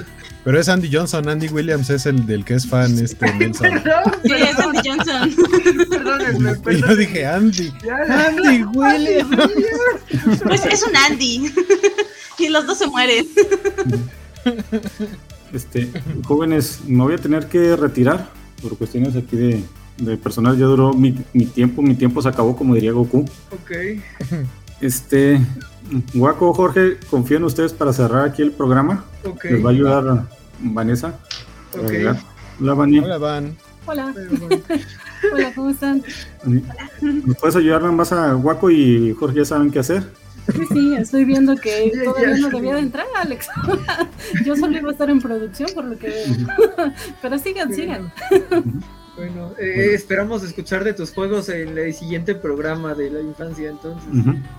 pero 0.43 0.59
es 0.59 0.69
Andy 0.69 0.89
Johnson, 0.91 1.27
Andy 1.27 1.47
Williams 1.49 1.89
es 1.89 2.05
el 2.05 2.25
del 2.25 2.45
que 2.45 2.55
es 2.55 2.67
fan 2.67 2.97
este 2.99 3.31
Nelson. 3.33 3.67
sí, 4.23 4.31
es 4.33 4.59
Andy 4.59 4.79
Johnson. 4.85 5.35
Perdónenme, 5.89 6.53
Y 6.71 6.81
yo 6.81 6.95
dije 6.95 7.25
Andy. 7.25 7.73
Andy 8.09 8.63
Williams. 8.63 9.37
Pues 10.43 10.65
es 10.65 10.83
un 10.83 10.95
Andy. 10.95 11.51
y 12.39 12.49
los 12.49 12.65
dos 12.65 12.77
se 12.77 12.87
mueren. 12.87 13.27
Este, 15.53 15.89
jóvenes, 16.25 16.79
me 16.87 17.03
voy 17.03 17.15
a 17.15 17.17
tener 17.17 17.47
que 17.47 17.75
retirar 17.75 18.29
por 18.61 18.77
cuestiones 18.77 19.15
aquí 19.15 19.35
de, 19.35 19.63
de 19.97 20.17
personal. 20.17 20.57
Ya 20.57 20.65
duró 20.65 20.93
mi, 20.93 21.15
mi 21.33 21.45
tiempo, 21.45 21.81
mi 21.81 21.95
tiempo 21.95 22.21
se 22.21 22.29
acabó, 22.29 22.55
como 22.55 22.75
diría 22.75 22.91
Goku. 22.91 23.25
Ok. 23.51 23.71
Este, 24.81 25.41
Guaco, 26.13 26.53
Jorge, 26.53 26.97
confío 27.09 27.37
en 27.37 27.43
ustedes 27.43 27.73
para 27.73 27.91
cerrar 27.93 28.27
aquí 28.27 28.41
el 28.41 28.51
programa. 28.51 29.05
Les 29.43 29.63
va 29.63 29.69
a 29.69 29.73
ayudar 29.73 30.25
Vanessa. 30.59 31.19
Hola, 32.59 32.73
Vani. 32.73 32.99
Hola, 32.99 33.17
Van. 33.17 33.57
Hola. 33.85 34.13
Hola, 35.33 35.51
¿cómo 35.55 35.69
están? 35.69 36.03
¿Me 36.43 37.33
puedes 37.33 37.55
ayudar 37.55 37.81
más 37.91 38.11
a 38.11 38.33
Guaco 38.33 38.69
y 38.69 39.13
Jorge 39.13 39.37
ya 39.37 39.45
saben 39.45 39.71
qué 39.71 39.79
hacer? 39.79 40.03
Sí, 40.53 40.65
sí, 40.71 40.95
estoy 40.95 41.25
viendo 41.25 41.55
que 41.55 41.91
todavía 42.03 42.37
no 42.37 42.49
debía 42.49 42.75
de 42.75 42.81
entrar, 42.81 43.05
Alex. 43.15 43.47
Yo 44.45 44.55
solo 44.55 44.77
iba 44.77 44.89
a 44.89 44.91
estar 44.91 45.09
en 45.09 45.21
producción, 45.21 45.69
por 45.73 45.85
lo 45.85 45.97
que 45.97 46.07
veo. 46.07 46.93
Pero 47.21 47.37
sigan, 47.37 47.73
sigan. 47.73 48.11
Bueno, 49.15 49.51
eh, 49.59 49.93
esperamos 49.93 50.43
escuchar 50.43 50.83
de 50.83 50.93
tus 50.93 51.13
juegos 51.13 51.49
en 51.49 51.77
el 51.77 51.93
siguiente 51.93 52.35
programa 52.35 52.93
de 52.95 53.11
la 53.11 53.21
infancia, 53.21 53.69
entonces. 53.69 54.09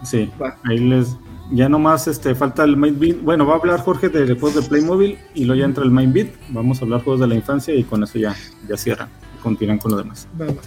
Sí, 0.05 0.31
ahí 0.65 0.79
les. 0.79 1.17
Ya 1.53 1.69
nomás 1.69 2.07
este, 2.07 2.35
falta 2.35 2.65
el 2.65 2.77
main 2.77 2.99
beat. 2.99 3.21
Bueno, 3.23 3.47
va 3.47 3.55
a 3.55 3.57
hablar 3.57 3.81
Jorge 3.81 4.09
de 4.09 4.35
juegos 4.35 4.55
de 4.55 4.63
Playmobil 4.63 5.19
y 5.35 5.45
luego 5.45 5.61
ya 5.61 5.65
entra 5.65 5.85
el 5.85 5.91
main 5.91 6.13
beat. 6.13 6.29
Vamos 6.51 6.81
a 6.81 6.85
hablar 6.85 7.03
juegos 7.03 7.21
de 7.21 7.27
la 7.27 7.35
infancia 7.35 7.75
y 7.75 7.83
con 7.85 8.03
eso 8.03 8.19
ya, 8.19 8.37
ya 8.69 8.77
cierran. 8.77 9.09
Continúan 9.43 9.79
con 9.79 9.93
lo 9.93 9.97
demás. 9.97 10.29
Vamos. 10.35 10.59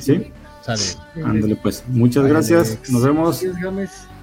¿Sí? 0.00 0.30
Sale. 0.62 0.82
Ándale, 1.24 1.56
pues. 1.56 1.84
Muchas 1.88 2.26
gracias. 2.26 2.78
Nos 2.90 3.02
vemos. 3.02 3.42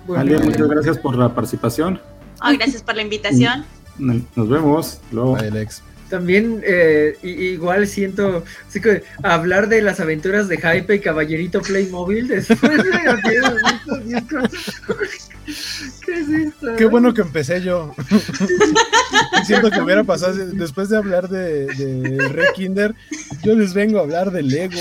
muchas 0.07 0.67
gracias 0.67 0.97
por 0.99 1.17
la 1.17 1.33
participación. 1.33 1.99
Oh, 2.41 2.51
gracias 2.53 2.83
por 2.83 2.95
la 2.95 3.01
invitación. 3.01 3.65
Nos 3.97 4.49
vemos. 4.49 4.99
Luego. 5.11 5.37
Alex 5.37 5.81
también 6.15 6.61
eh, 6.63 7.17
igual 7.23 7.87
siento 7.87 8.45
así 8.65 8.79
que 8.79 9.03
hablar 9.21 9.67
de 9.67 9.81
las 9.81 9.99
aventuras 9.99 10.47
de 10.47 10.55
Hype 10.55 10.95
y 10.95 10.99
Caballerito 11.01 11.61
Playmobil 11.61 12.29
después 12.29 12.77
de 12.83 12.91
¿Qué 16.05 16.13
es 16.13 16.29
esto? 16.29 16.75
Qué 16.77 16.85
bueno 16.85 17.13
que 17.13 17.21
empecé 17.21 17.61
yo. 17.61 17.93
Siento 19.45 19.69
que 19.69 19.81
hubiera 19.81 20.05
pasado 20.05 20.33
después 20.53 20.87
de 20.87 20.97
hablar 20.97 21.27
de, 21.27 21.65
de 21.65 22.29
Red 22.29 22.53
Kinder, 22.55 22.95
yo 23.43 23.53
les 23.53 23.73
vengo 23.73 23.99
a 23.99 24.03
hablar 24.03 24.31
de 24.31 24.41
Lego. 24.41 24.73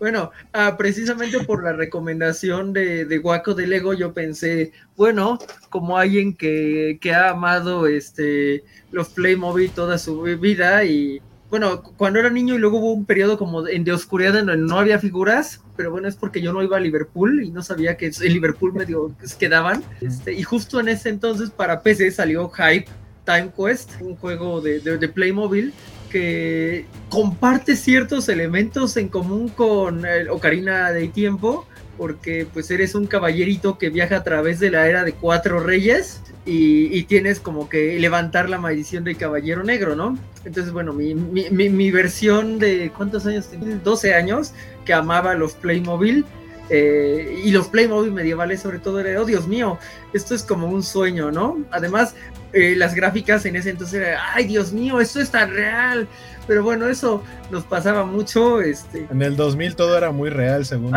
Bueno, 0.00 0.30
ah, 0.54 0.76
precisamente 0.78 1.40
por 1.40 1.62
la 1.62 1.74
recomendación 1.74 2.72
de, 2.72 3.04
de 3.04 3.18
Waco 3.18 3.52
de 3.52 3.66
Lego, 3.66 3.92
yo 3.92 4.14
pensé, 4.14 4.72
bueno, 4.96 5.38
como 5.68 5.98
alguien 5.98 6.34
que, 6.34 6.98
ha 7.14 7.30
amado 7.30 7.86
este 7.86 8.64
los 8.92 9.10
Playmobil 9.10 9.70
toda 9.70 9.98
su 9.98 10.22
vida 10.22 10.84
y 10.84 11.20
bueno, 11.50 11.82
cuando 11.82 12.18
era 12.18 12.30
niño 12.30 12.54
y 12.54 12.58
luego 12.58 12.78
hubo 12.78 12.92
un 12.94 13.04
periodo 13.04 13.36
como 13.36 13.68
en 13.68 13.84
de 13.84 13.92
oscuridad 13.92 14.32
donde 14.32 14.56
no 14.56 14.78
había 14.78 14.98
figuras, 14.98 15.60
pero 15.76 15.90
bueno, 15.90 16.08
es 16.08 16.16
porque 16.16 16.40
yo 16.40 16.52
no 16.54 16.62
iba 16.62 16.78
a 16.78 16.80
Liverpool 16.80 17.42
y 17.42 17.50
no 17.50 17.62
sabía 17.62 17.98
que 17.98 18.06
en 18.06 18.32
Liverpool 18.32 18.72
medio 18.72 19.14
quedaban. 19.38 19.82
Este, 20.00 20.32
y 20.32 20.42
justo 20.44 20.80
en 20.80 20.88
ese 20.88 21.10
entonces 21.10 21.50
para 21.50 21.82
PC 21.82 22.10
salió 22.10 22.48
Hype 22.48 22.86
Time 23.26 23.50
Quest, 23.54 24.00
un 24.00 24.16
juego 24.16 24.62
de, 24.62 24.80
Playmobil 25.08 25.74
que 26.10 26.84
comparte 27.08 27.76
ciertos 27.76 28.28
elementos 28.28 28.96
en 28.96 29.08
común 29.08 29.48
con 29.48 30.04
Ocarina 30.30 30.92
de 30.92 31.08
Tiempo, 31.08 31.66
porque 31.96 32.46
pues 32.52 32.70
eres 32.70 32.94
un 32.94 33.06
caballerito 33.06 33.78
que 33.78 33.90
viaja 33.90 34.16
a 34.16 34.24
través 34.24 34.60
de 34.60 34.70
la 34.70 34.88
era 34.88 35.04
de 35.04 35.12
cuatro 35.12 35.60
reyes 35.60 36.22
y, 36.46 37.02
tienes 37.04 37.38
como 37.38 37.68
que 37.68 37.98
levantar 37.98 38.48
la 38.48 38.58
maldición 38.58 39.04
del 39.04 39.16
caballero 39.16 39.62
negro, 39.62 39.94
¿no? 39.94 40.18
Entonces, 40.44 40.72
bueno, 40.72 40.92
mi, 40.92 41.14
mi, 41.14 41.68
mi, 41.68 41.90
versión 41.90 42.58
de, 42.58 42.90
¿cuántos 42.96 43.26
años 43.26 43.48
tenía? 43.48 43.76
12 43.76 44.14
años, 44.14 44.52
que 44.84 44.92
amaba 44.92 45.34
los 45.34 45.52
Playmobil. 45.52 46.24
Eh, 46.70 47.42
y 47.44 47.50
los 47.50 47.68
Playmobil 47.68 48.12
medievales 48.12 48.60
sobre 48.60 48.78
todo 48.78 49.00
era, 49.00 49.20
oh 49.20 49.24
Dios 49.24 49.48
mío, 49.48 49.78
esto 50.12 50.34
es 50.36 50.44
como 50.44 50.68
un 50.68 50.84
sueño, 50.84 51.32
¿no? 51.32 51.58
Además, 51.72 52.14
eh, 52.52 52.74
las 52.76 52.94
gráficas 52.94 53.44
en 53.44 53.56
ese 53.56 53.70
entonces 53.70 54.00
eran, 54.00 54.20
ay 54.34 54.44
Dios 54.46 54.72
mío, 54.72 55.00
esto 55.00 55.20
es 55.20 55.30
tan 55.30 55.50
real, 55.50 56.06
pero 56.46 56.62
bueno, 56.62 56.88
eso 56.88 57.22
nos 57.50 57.64
pasaba 57.64 58.04
mucho. 58.04 58.60
Este... 58.60 59.06
En 59.10 59.22
el 59.22 59.36
2000 59.36 59.76
todo 59.76 59.96
era 59.96 60.10
muy 60.10 60.30
real, 60.30 60.64
según. 60.64 60.92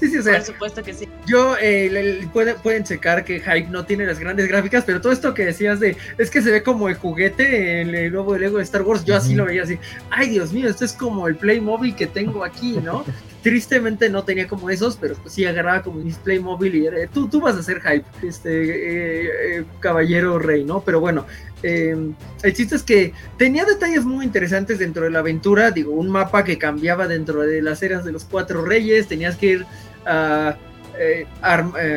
sí, 0.00 0.08
sí, 0.08 0.18
o 0.18 0.22
sea. 0.22 0.38
Por 0.38 0.46
supuesto 0.46 0.82
que 0.82 0.94
sí. 0.94 1.08
Yo, 1.26 1.56
eh, 1.60 2.26
pueden, 2.32 2.84
checar 2.84 3.24
que 3.24 3.40
Hype 3.40 3.68
no 3.70 3.84
tiene 3.84 4.06
las 4.06 4.18
grandes 4.18 4.48
gráficas, 4.48 4.84
pero 4.84 5.00
todo 5.00 5.12
esto 5.12 5.34
que 5.34 5.44
decías 5.44 5.80
de, 5.80 5.96
es 6.18 6.30
que 6.30 6.42
se 6.42 6.50
ve 6.50 6.62
como 6.62 6.88
el 6.88 6.96
juguete, 6.96 7.82
el, 7.82 7.94
el 7.94 8.12
nuevo 8.12 8.36
Lego 8.36 8.58
de 8.58 8.64
Star 8.64 8.82
Wars, 8.82 9.04
yo 9.04 9.16
así 9.16 9.34
lo 9.34 9.44
veía 9.44 9.62
así. 9.62 9.78
Ay, 10.10 10.30
Dios 10.30 10.52
mío, 10.52 10.68
esto 10.68 10.84
es 10.84 10.92
como 10.92 11.28
el 11.28 11.36
Playmobil 11.36 11.94
que 11.94 12.06
tengo 12.06 12.44
aquí, 12.44 12.78
¿no? 12.82 13.04
Tristemente 13.42 14.08
no 14.08 14.22
tenía 14.22 14.46
como 14.46 14.70
esos, 14.70 14.96
pero 14.96 15.16
pues 15.16 15.34
sí 15.34 15.44
agarraba 15.44 15.82
como 15.82 15.98
mi 15.98 16.12
Playmobil 16.12 16.74
y 16.76 16.86
era, 16.86 17.06
tú, 17.08 17.28
tú 17.28 17.40
vas 17.40 17.56
a 17.56 17.58
hacer 17.58 17.80
Hype, 17.80 18.04
este, 18.26 18.50
eh, 18.50 19.30
eh, 19.58 19.64
caballero 19.80 20.38
rey, 20.38 20.64
¿no? 20.64 20.80
Pero 20.80 21.00
bueno, 21.00 21.26
eh, 21.64 21.96
el 22.42 22.54
chiste 22.54 22.76
es 22.76 22.82
que 22.82 23.12
tenía 23.36 23.64
detalles 23.64 24.04
muy 24.04 24.24
interesantes 24.24 24.78
dentro 24.78 25.04
de 25.04 25.10
la 25.10 25.20
aventura, 25.20 25.71
digo, 25.72 25.92
un 25.92 26.08
mapa 26.08 26.44
que 26.44 26.58
cambiaba 26.58 27.06
dentro 27.08 27.42
de 27.42 27.62
las 27.62 27.82
eras 27.82 28.04
de 28.04 28.12
los 28.12 28.24
cuatro 28.24 28.64
reyes, 28.64 29.08
tenías 29.08 29.36
que 29.36 29.46
ir 29.46 29.66
eh, 30.98 31.26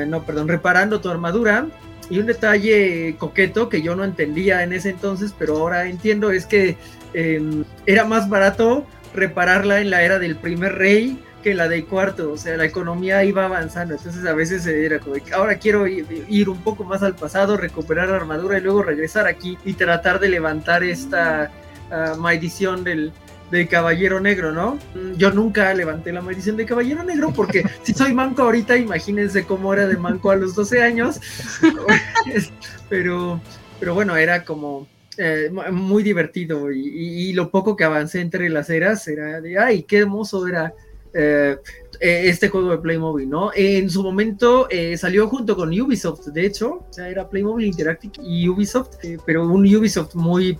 no, 0.07 0.23
perdón, 0.23 0.47
reparando 0.47 1.01
tu 1.01 1.09
armadura. 1.09 1.67
Y 2.09 2.19
un 2.19 2.27
detalle 2.27 3.15
coqueto 3.17 3.67
que 3.67 3.81
yo 3.81 3.95
no 3.95 4.03
entendía 4.03 4.61
en 4.63 4.73
ese 4.73 4.91
entonces, 4.91 5.33
pero 5.37 5.57
ahora 5.57 5.87
entiendo, 5.87 6.29
es 6.29 6.45
que 6.45 6.77
em, 7.13 7.63
era 7.87 8.05
más 8.05 8.29
barato 8.29 8.85
repararla 9.15 9.81
en 9.81 9.89
la 9.89 10.03
era 10.03 10.19
del 10.19 10.35
primer 10.35 10.75
rey 10.75 11.19
que 11.41 11.55
la 11.55 11.67
del 11.67 11.85
cuarto, 11.85 12.31
o 12.31 12.37
sea, 12.37 12.57
la 12.57 12.65
economía 12.65 13.23
iba 13.23 13.45
avanzando, 13.45 13.95
entonces 13.95 14.25
a 14.25 14.33
veces 14.33 14.65
era 14.65 14.99
como, 14.99 15.15
ahora 15.33 15.57
quiero 15.57 15.87
ir, 15.87 16.49
un 16.49 16.57
poco 16.61 16.83
más 16.83 17.03
al 17.03 17.15
pasado, 17.15 17.55
recuperar 17.55 18.09
la 18.09 18.15
armadura 18.15 18.57
y 18.57 18.61
luego 18.61 18.81
regresar 18.81 19.27
aquí 19.27 19.57
y 19.63 19.73
tratar 19.73 20.19
de 20.19 20.29
levantar 20.29 20.83
esta 20.83 21.51
uh, 21.91 22.17
maldición 22.17 22.83
del, 22.83 23.13
del 23.51 23.67
Caballero 23.67 24.19
Negro, 24.19 24.51
¿no? 24.51 24.75
Mm, 24.95 25.13
yo 25.17 25.31
nunca 25.31 25.73
levanté 25.73 26.11
la 26.11 26.21
maldición 26.21 26.57
del 26.57 26.65
Caballero 26.65 27.03
Negro 27.03 27.31
porque 27.33 27.63
si 27.83 27.93
soy 27.93 28.13
manco 28.13 28.43
ahorita, 28.43 28.77
imagínense 28.77 29.45
cómo 29.45 29.73
era 29.73 29.87
de 29.87 29.97
manco 29.97 30.31
a 30.31 30.35
los 30.35 30.55
12 30.55 30.81
años, 30.81 31.19
pero, 32.89 33.41
pero 33.79 33.93
bueno, 33.93 34.15
era 34.15 34.43
como... 34.43 34.87
Eh, 35.17 35.49
muy 35.71 36.03
divertido 36.03 36.73
y, 36.73 36.89
y, 36.89 37.31
lo 37.31 37.49
poco 37.49 37.77
que 37.77 37.85
avancé 37.85 38.19
entre 38.19 38.49
las 38.49 38.69
eras 38.69 39.07
era 39.07 39.39
de, 39.39 39.57
ay, 39.57 39.83
qué 39.83 39.99
hermoso 39.99 40.45
era 40.45 40.73
eh, 41.17 41.57
eh, 42.01 42.23
este 42.25 42.49
juego 42.49 42.71
de 42.71 42.77
Playmobil, 42.79 43.29
¿no? 43.29 43.51
En 43.55 43.89
su 43.89 44.03
momento 44.03 44.67
eh, 44.69 44.97
salió 44.97 45.29
junto 45.29 45.55
con 45.55 45.69
Ubisoft, 45.69 46.27
de 46.27 46.45
hecho, 46.45 46.85
o 46.89 46.91
sea, 46.91 47.07
era 47.07 47.29
Playmobil 47.29 47.67
Interactive 47.67 48.15
y 48.21 48.49
Ubisoft, 48.49 48.97
pero 49.25 49.47
un 49.47 49.61
Ubisoft 49.73 50.13
muy 50.15 50.59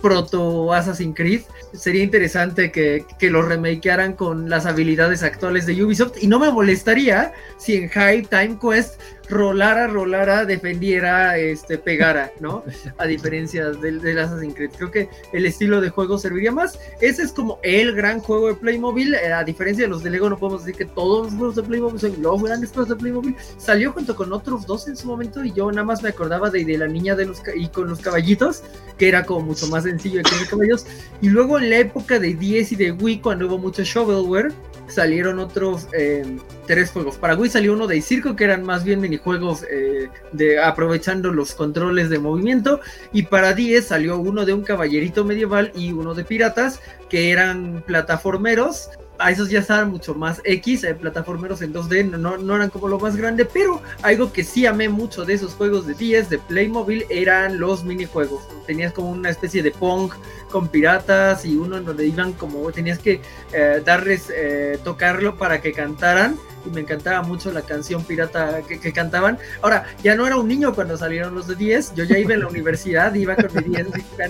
proto 0.00 0.72
Assassin's 0.72 1.16
Creed. 1.16 1.42
Sería 1.72 2.02
interesante 2.02 2.70
que, 2.70 3.04
que, 3.18 3.30
lo 3.30 3.42
remakearan 3.42 4.14
con 4.14 4.48
las 4.48 4.66
habilidades 4.66 5.22
actuales 5.22 5.66
de 5.66 5.82
Ubisoft 5.84 6.22
y 6.22 6.26
no 6.26 6.38
me 6.38 6.50
molestaría 6.50 7.32
si 7.58 7.76
en 7.76 7.88
High 7.88 8.22
Time 8.22 8.58
Quest 8.60 9.00
rolara, 9.28 9.86
rolara, 9.86 10.44
defendiera, 10.44 11.36
este, 11.38 11.78
pegara, 11.78 12.32
¿no? 12.40 12.64
A 12.98 13.06
diferencia 13.06 13.70
del, 13.70 14.00
del, 14.00 14.18
Assassin's 14.18 14.54
Creed. 14.54 14.70
Creo 14.76 14.90
que 14.90 15.08
el 15.32 15.46
estilo 15.46 15.80
de 15.80 15.90
juego 15.90 16.18
serviría 16.18 16.52
más. 16.52 16.78
Ese 17.00 17.22
es 17.22 17.32
como 17.32 17.58
el 17.62 17.94
gran 17.94 18.20
juego 18.20 18.48
de 18.48 18.54
Playmobil. 18.54 19.14
Eh, 19.14 19.32
a 19.32 19.44
diferencia 19.44 19.84
de 19.84 19.90
los 19.90 20.02
de 20.02 20.10
Lego, 20.10 20.30
no 20.30 20.38
podemos 20.38 20.64
decir 20.64 20.78
que 20.78 20.92
todos 20.92 21.26
los 21.26 21.34
juegos 21.34 21.56
de 21.56 21.62
Playmobil 21.62 22.00
son 22.00 22.22
los 22.22 22.42
grandes 22.42 22.70
juegos 22.70 22.88
de 22.88 22.96
Playmobil. 22.96 23.36
Salió 23.58 23.92
junto 23.92 24.14
con 24.14 24.32
otros 24.32 24.66
dos 24.66 24.88
en 24.88 24.96
su 24.96 25.06
momento 25.06 25.44
y 25.44 25.52
yo 25.52 25.70
nada 25.70 25.84
más 25.84 26.02
me 26.02 26.10
acordaba 26.10 26.50
de, 26.50 26.64
de 26.64 26.78
la 26.78 26.86
niña 26.86 27.14
de 27.14 27.26
los 27.26 27.42
y 27.54 27.68
con 27.68 27.88
los 27.88 28.00
caballitos, 28.00 28.62
que 28.98 29.08
era 29.08 29.24
como 29.24 29.40
mucho 29.40 29.66
más 29.68 29.84
sencillo 29.84 30.22
que 30.22 30.30
los 30.36 30.48
caballos. 30.48 30.86
Y 31.20 31.28
luego 31.28 31.58
en 31.58 31.70
la 31.70 31.78
época 31.78 32.18
de 32.18 32.34
10 32.34 32.72
y 32.72 32.76
de 32.76 32.92
Wii, 32.92 33.20
cuando 33.20 33.46
hubo 33.46 33.58
mucho 33.58 33.82
shovelware, 33.82 34.52
salieron 34.88 35.38
otros 35.38 35.88
eh, 35.92 36.24
tres 36.66 36.90
juegos. 36.90 37.16
Para 37.16 37.36
Wii 37.36 37.50
salió 37.50 37.72
uno 37.72 37.86
de 37.86 38.00
Circo, 38.00 38.36
que 38.36 38.44
eran 38.44 38.62
más 38.64 38.84
bien 38.84 39.00
minijuegos 39.16 39.64
eh, 39.70 40.08
de 40.32 40.60
aprovechando 40.60 41.32
los 41.32 41.54
controles 41.54 42.10
de 42.10 42.18
movimiento. 42.18 42.80
Y 43.12 43.24
para 43.24 43.54
10 43.54 43.86
salió 43.86 44.18
uno 44.18 44.44
de 44.44 44.52
un 44.52 44.62
caballerito 44.62 45.24
medieval 45.24 45.72
y 45.74 45.92
uno 45.92 46.14
de 46.14 46.24
piratas, 46.24 46.80
que 47.08 47.30
eran 47.30 47.82
plataformeros 47.86 48.90
a 49.18 49.30
esos 49.30 49.50
ya 49.50 49.60
estaban 49.60 49.90
mucho 49.90 50.14
más 50.14 50.40
X, 50.44 50.84
eh, 50.84 50.94
plataformeros 50.94 51.62
en 51.62 51.72
2D, 51.72 52.10
no, 52.10 52.36
no, 52.36 52.56
eran 52.56 52.70
como 52.70 52.88
lo 52.88 52.98
más 52.98 53.16
grande, 53.16 53.44
pero 53.44 53.82
algo 54.02 54.32
que 54.32 54.44
sí 54.44 54.66
amé 54.66 54.88
mucho 54.88 55.24
de 55.24 55.34
esos 55.34 55.54
juegos 55.54 55.86
de 55.86 55.94
10 55.94 56.30
de 56.30 56.38
Playmobil 56.38 57.06
eran 57.08 57.58
los 57.58 57.84
minijuegos. 57.84 58.42
Tenías 58.66 58.92
como 58.92 59.10
una 59.10 59.30
especie 59.30 59.62
de 59.62 59.70
Pong 59.70 60.12
con 60.50 60.68
piratas 60.68 61.44
y 61.44 61.56
uno 61.56 61.76
en 61.76 61.84
donde 61.84 62.06
iban 62.06 62.32
como 62.32 62.70
tenías 62.72 62.98
que 62.98 63.20
eh, 63.52 63.82
darles, 63.84 64.32
eh, 64.34 64.78
tocarlo 64.84 65.36
para 65.36 65.60
que 65.60 65.72
cantaran 65.72 66.36
y 66.66 66.70
me 66.70 66.80
encantaba 66.80 67.22
mucho 67.22 67.52
la 67.52 67.62
canción 67.62 68.04
pirata 68.04 68.62
que, 68.62 68.92
cantaban. 68.92 69.38
Ahora, 69.62 69.86
ya 70.02 70.14
no 70.14 70.26
era 70.26 70.36
un 70.36 70.48
niño 70.48 70.74
cuando 70.74 70.96
salieron 70.96 71.34
los 71.34 71.46
de 71.46 71.54
10, 71.54 71.94
yo 71.94 72.04
ya 72.04 72.18
iba 72.18 72.34
en 72.34 72.40
la 72.40 72.48
universidad, 72.48 73.14
iba 73.14 73.36
con 73.36 73.50
mi 73.54 73.62
10 73.62 73.86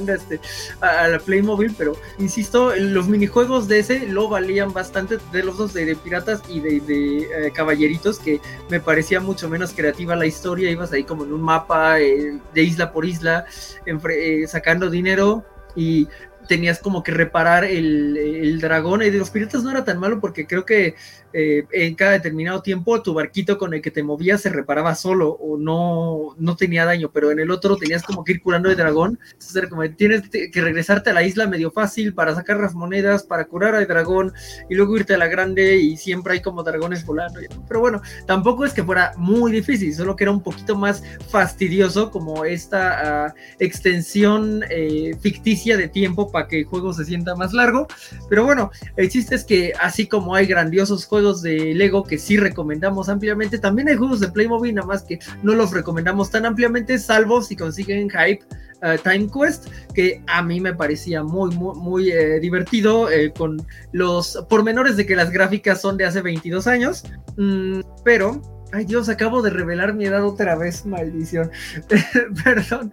este, 0.08 0.40
a, 0.80 1.08
la 1.08 1.18
Playmobil, 1.18 1.74
pero 1.76 1.96
insisto, 2.18 2.74
los 2.76 3.08
minijuegos 3.08 3.68
de 3.68 3.78
ese 3.78 4.06
lo 4.06 4.28
valían 4.28 4.72
bastante 4.76 5.16
de 5.32 5.42
los 5.42 5.56
dos 5.56 5.72
de, 5.72 5.96
piratas 5.96 6.42
y 6.50 6.60
de, 6.60 6.76
eh, 6.76 7.50
caballeritos, 7.52 8.18
que 8.18 8.40
me 8.68 8.78
parecía 8.78 9.20
mucho 9.20 9.48
menos 9.48 9.72
creativa 9.72 10.14
la 10.14 10.26
historia, 10.26 10.70
ibas 10.70 10.92
ahí 10.92 11.02
como 11.02 11.24
en 11.24 11.32
un 11.32 11.40
mapa 11.40 11.98
eh, 11.98 12.38
de 12.52 12.62
isla 12.62 12.92
por 12.92 13.06
isla, 13.06 13.46
eh, 13.86 14.46
sacando 14.46 14.90
dinero 14.90 15.46
y 15.74 16.08
tenías 16.46 16.78
como 16.78 17.02
que 17.02 17.10
reparar 17.10 17.64
el, 17.64 18.18
el, 18.18 18.60
dragón. 18.60 19.02
Y 19.02 19.08
de 19.08 19.18
los 19.18 19.30
piratas 19.30 19.62
no 19.62 19.70
era 19.70 19.82
tan 19.82 19.98
malo 19.98 20.20
porque 20.20 20.46
creo 20.46 20.66
que 20.66 20.94
eh, 21.32 21.64
en 21.72 21.94
cada 21.94 22.12
determinado 22.12 22.62
tiempo 22.62 23.02
tu 23.02 23.14
barquito 23.14 23.58
con 23.58 23.74
el 23.74 23.82
que 23.82 23.90
te 23.90 24.02
movías 24.02 24.40
se 24.40 24.50
reparaba 24.50 24.94
solo 24.94 25.30
o 25.30 25.56
no, 25.58 26.34
no 26.38 26.56
tenía 26.56 26.84
daño, 26.84 27.10
pero 27.12 27.30
en 27.30 27.40
el 27.40 27.50
otro 27.50 27.76
tenías 27.76 28.02
como 28.02 28.24
que 28.24 28.32
ir 28.32 28.42
curando 28.42 28.70
el 28.70 28.76
dragón. 28.76 29.18
Entonces 29.24 29.56
era 29.56 29.68
como 29.68 29.88
tienes 29.90 30.28
que 30.28 30.60
regresarte 30.60 31.10
a 31.10 31.12
la 31.12 31.22
isla 31.22 31.46
medio 31.46 31.70
fácil 31.70 32.14
para 32.14 32.34
sacar 32.34 32.58
las 32.58 32.74
monedas, 32.74 33.22
para 33.22 33.44
curar 33.46 33.74
al 33.74 33.86
dragón 33.86 34.32
y 34.68 34.74
luego 34.74 34.96
irte 34.96 35.14
a 35.14 35.18
la 35.18 35.26
grande 35.26 35.76
y 35.76 35.96
siempre 35.96 36.34
hay 36.34 36.40
como 36.40 36.62
dragones 36.62 37.04
volando. 37.04 37.40
Pero 37.68 37.80
bueno, 37.80 38.00
tampoco 38.26 38.64
es 38.64 38.72
que 38.72 38.84
fuera 38.84 39.12
muy 39.16 39.52
difícil, 39.52 39.94
solo 39.94 40.16
que 40.16 40.24
era 40.24 40.30
un 40.30 40.42
poquito 40.42 40.76
más 40.76 41.02
fastidioso 41.28 42.10
como 42.10 42.44
esta 42.44 43.34
uh, 43.34 43.40
extensión 43.58 44.64
eh, 44.70 45.16
ficticia 45.20 45.76
de 45.76 45.88
tiempo 45.88 46.30
para 46.30 46.46
que 46.48 46.60
el 46.60 46.64
juego 46.64 46.92
se 46.92 47.04
sienta 47.04 47.34
más 47.34 47.52
largo. 47.52 47.86
Pero 48.28 48.44
bueno, 48.44 48.70
el 48.96 49.08
chiste 49.08 49.34
es 49.34 49.44
que 49.44 49.72
así 49.80 50.06
como 50.06 50.34
hay 50.34 50.46
grandiosos 50.46 51.04
juegos, 51.06 51.25
de 51.34 51.74
Lego 51.74 52.04
que 52.04 52.18
sí 52.18 52.36
recomendamos 52.36 53.08
ampliamente. 53.08 53.58
También 53.58 53.88
hay 53.88 53.96
juegos 53.96 54.20
de 54.20 54.28
Playmobil, 54.28 54.74
nada 54.74 54.86
más 54.86 55.02
que 55.02 55.18
no 55.42 55.54
los 55.54 55.72
recomendamos 55.72 56.30
tan 56.30 56.46
ampliamente, 56.46 56.98
salvo 56.98 57.42
si 57.42 57.56
consiguen 57.56 58.08
Hype 58.10 58.44
uh, 58.82 58.98
Time 59.02 59.28
Quest, 59.28 59.66
que 59.94 60.22
a 60.26 60.42
mí 60.42 60.60
me 60.60 60.74
parecía 60.74 61.22
muy, 61.22 61.54
muy, 61.54 61.76
muy 61.76 62.10
eh, 62.10 62.40
divertido, 62.40 63.10
eh, 63.10 63.32
con 63.36 63.64
los 63.92 64.44
pormenores 64.48 64.96
de 64.96 65.06
que 65.06 65.16
las 65.16 65.30
gráficas 65.30 65.80
son 65.80 65.96
de 65.96 66.04
hace 66.04 66.22
22 66.22 66.66
años, 66.66 67.04
mm, 67.36 67.80
pero 68.04 68.40
Ay 68.72 68.84
Dios, 68.84 69.08
acabo 69.08 69.42
de 69.42 69.50
revelar 69.50 69.94
mi 69.94 70.06
edad 70.06 70.24
otra 70.24 70.56
vez, 70.56 70.84
maldición. 70.86 71.50
Perdón. 72.44 72.90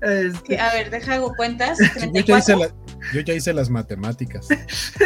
Este... 0.00 0.58
A 0.58 0.72
ver, 0.72 0.90
deja 0.90 1.14
hago 1.14 1.34
cuentas. 1.34 1.78
Yo, 3.12 3.20
ya 3.20 3.34
hice 3.34 3.52
las 3.52 3.70
matemáticas. 3.70 4.48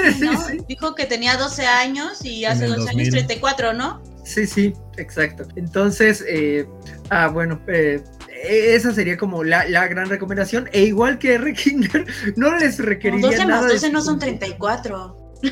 Dijo 0.68 0.94
que 0.94 1.06
tenía 1.06 1.36
12 1.36 1.66
años 1.66 2.24
y 2.24 2.44
hace 2.44 2.66
dos 2.66 2.86
años 2.88 3.08
34, 3.10 3.72
¿no? 3.72 4.02
Sí, 4.24 4.46
sí, 4.46 4.74
exacto. 4.96 5.44
Entonces, 5.56 6.24
eh, 6.28 6.66
ah, 7.08 7.28
bueno, 7.28 7.60
eh, 7.66 8.02
esa 8.44 8.92
sería 8.92 9.16
como 9.16 9.42
la, 9.44 9.68
la, 9.68 9.86
gran 9.88 10.08
recomendación. 10.08 10.68
E 10.72 10.82
igual 10.82 11.18
que 11.18 11.34
R. 11.34 11.52
Kinder, 11.54 12.06
no 12.36 12.56
les 12.56 12.78
requeriría 12.78 13.26
12 13.26 13.46
nada. 13.46 13.62
Más 13.62 13.72
12 13.72 13.90
no 13.90 14.02
son 14.02 14.18
34. 14.18 15.19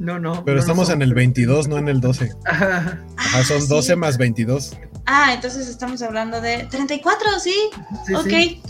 No, 0.00 0.18
no. 0.18 0.44
Pero 0.46 0.58
estamos 0.58 0.88
en 0.88 1.02
el 1.02 1.12
22, 1.12 1.68
no 1.68 1.76
en 1.76 1.88
el 1.88 2.00
12. 2.00 2.32
Ajá, 2.46 3.04
son 3.44 3.68
12 3.68 3.96
más 3.96 4.16
22. 4.16 4.74
Ah, 5.04 5.34
entonces 5.34 5.68
estamos 5.68 6.00
hablando 6.00 6.40
de 6.40 6.64
34, 6.70 7.38
sí. 7.38 7.54
sí 8.06 8.14
ok. 8.14 8.60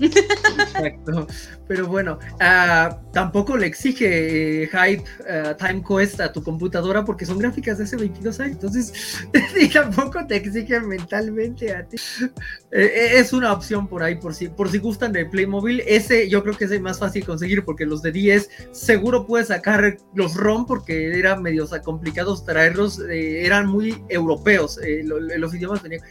Exacto. 0.00 1.28
Pero 1.66 1.86
bueno, 1.86 2.18
uh, 2.34 2.94
tampoco 3.12 3.56
le 3.56 3.66
exige 3.66 4.64
eh, 4.64 4.68
Hype 4.68 5.02
uh, 5.20 5.56
Time 5.56 5.82
Quest 5.86 6.20
a 6.20 6.32
tu 6.32 6.42
computadora 6.42 7.04
porque 7.04 7.24
son 7.24 7.38
gráficas 7.38 7.78
de 7.78 7.84
hace 7.84 7.96
22 7.96 8.40
años. 8.40 8.52
Entonces, 8.52 9.26
tampoco 9.72 10.26
te 10.26 10.36
exige 10.36 10.80
mentalmente 10.80 11.74
a 11.74 11.84
ti. 11.84 11.96
Eh, 12.70 13.12
es 13.14 13.32
una 13.32 13.52
opción 13.52 13.88
por 13.88 14.02
ahí, 14.02 14.16
por 14.16 14.34
si, 14.34 14.48
por 14.48 14.70
si 14.70 14.78
gustan 14.78 15.12
de 15.12 15.24
Playmobil. 15.24 15.82
Ese 15.86 16.28
yo 16.28 16.42
creo 16.42 16.56
que 16.56 16.66
es 16.66 16.70
el 16.70 16.82
más 16.82 16.98
fácil 16.98 17.24
conseguir 17.24 17.64
porque 17.64 17.86
los 17.86 18.02
de 18.02 18.12
10 18.12 18.50
seguro 18.72 19.26
puedes 19.26 19.48
sacar 19.48 19.96
los 20.14 20.34
ROM 20.34 20.66
porque 20.66 21.18
eran 21.18 21.42
medio 21.42 21.64
complicados 21.82 22.44
traerlos. 22.44 23.00
eran 23.08 23.66
muy 23.66 24.04
europeos. 24.08 24.78
los 25.04 25.54
idiomas 25.54 25.82
tenían 25.82 26.02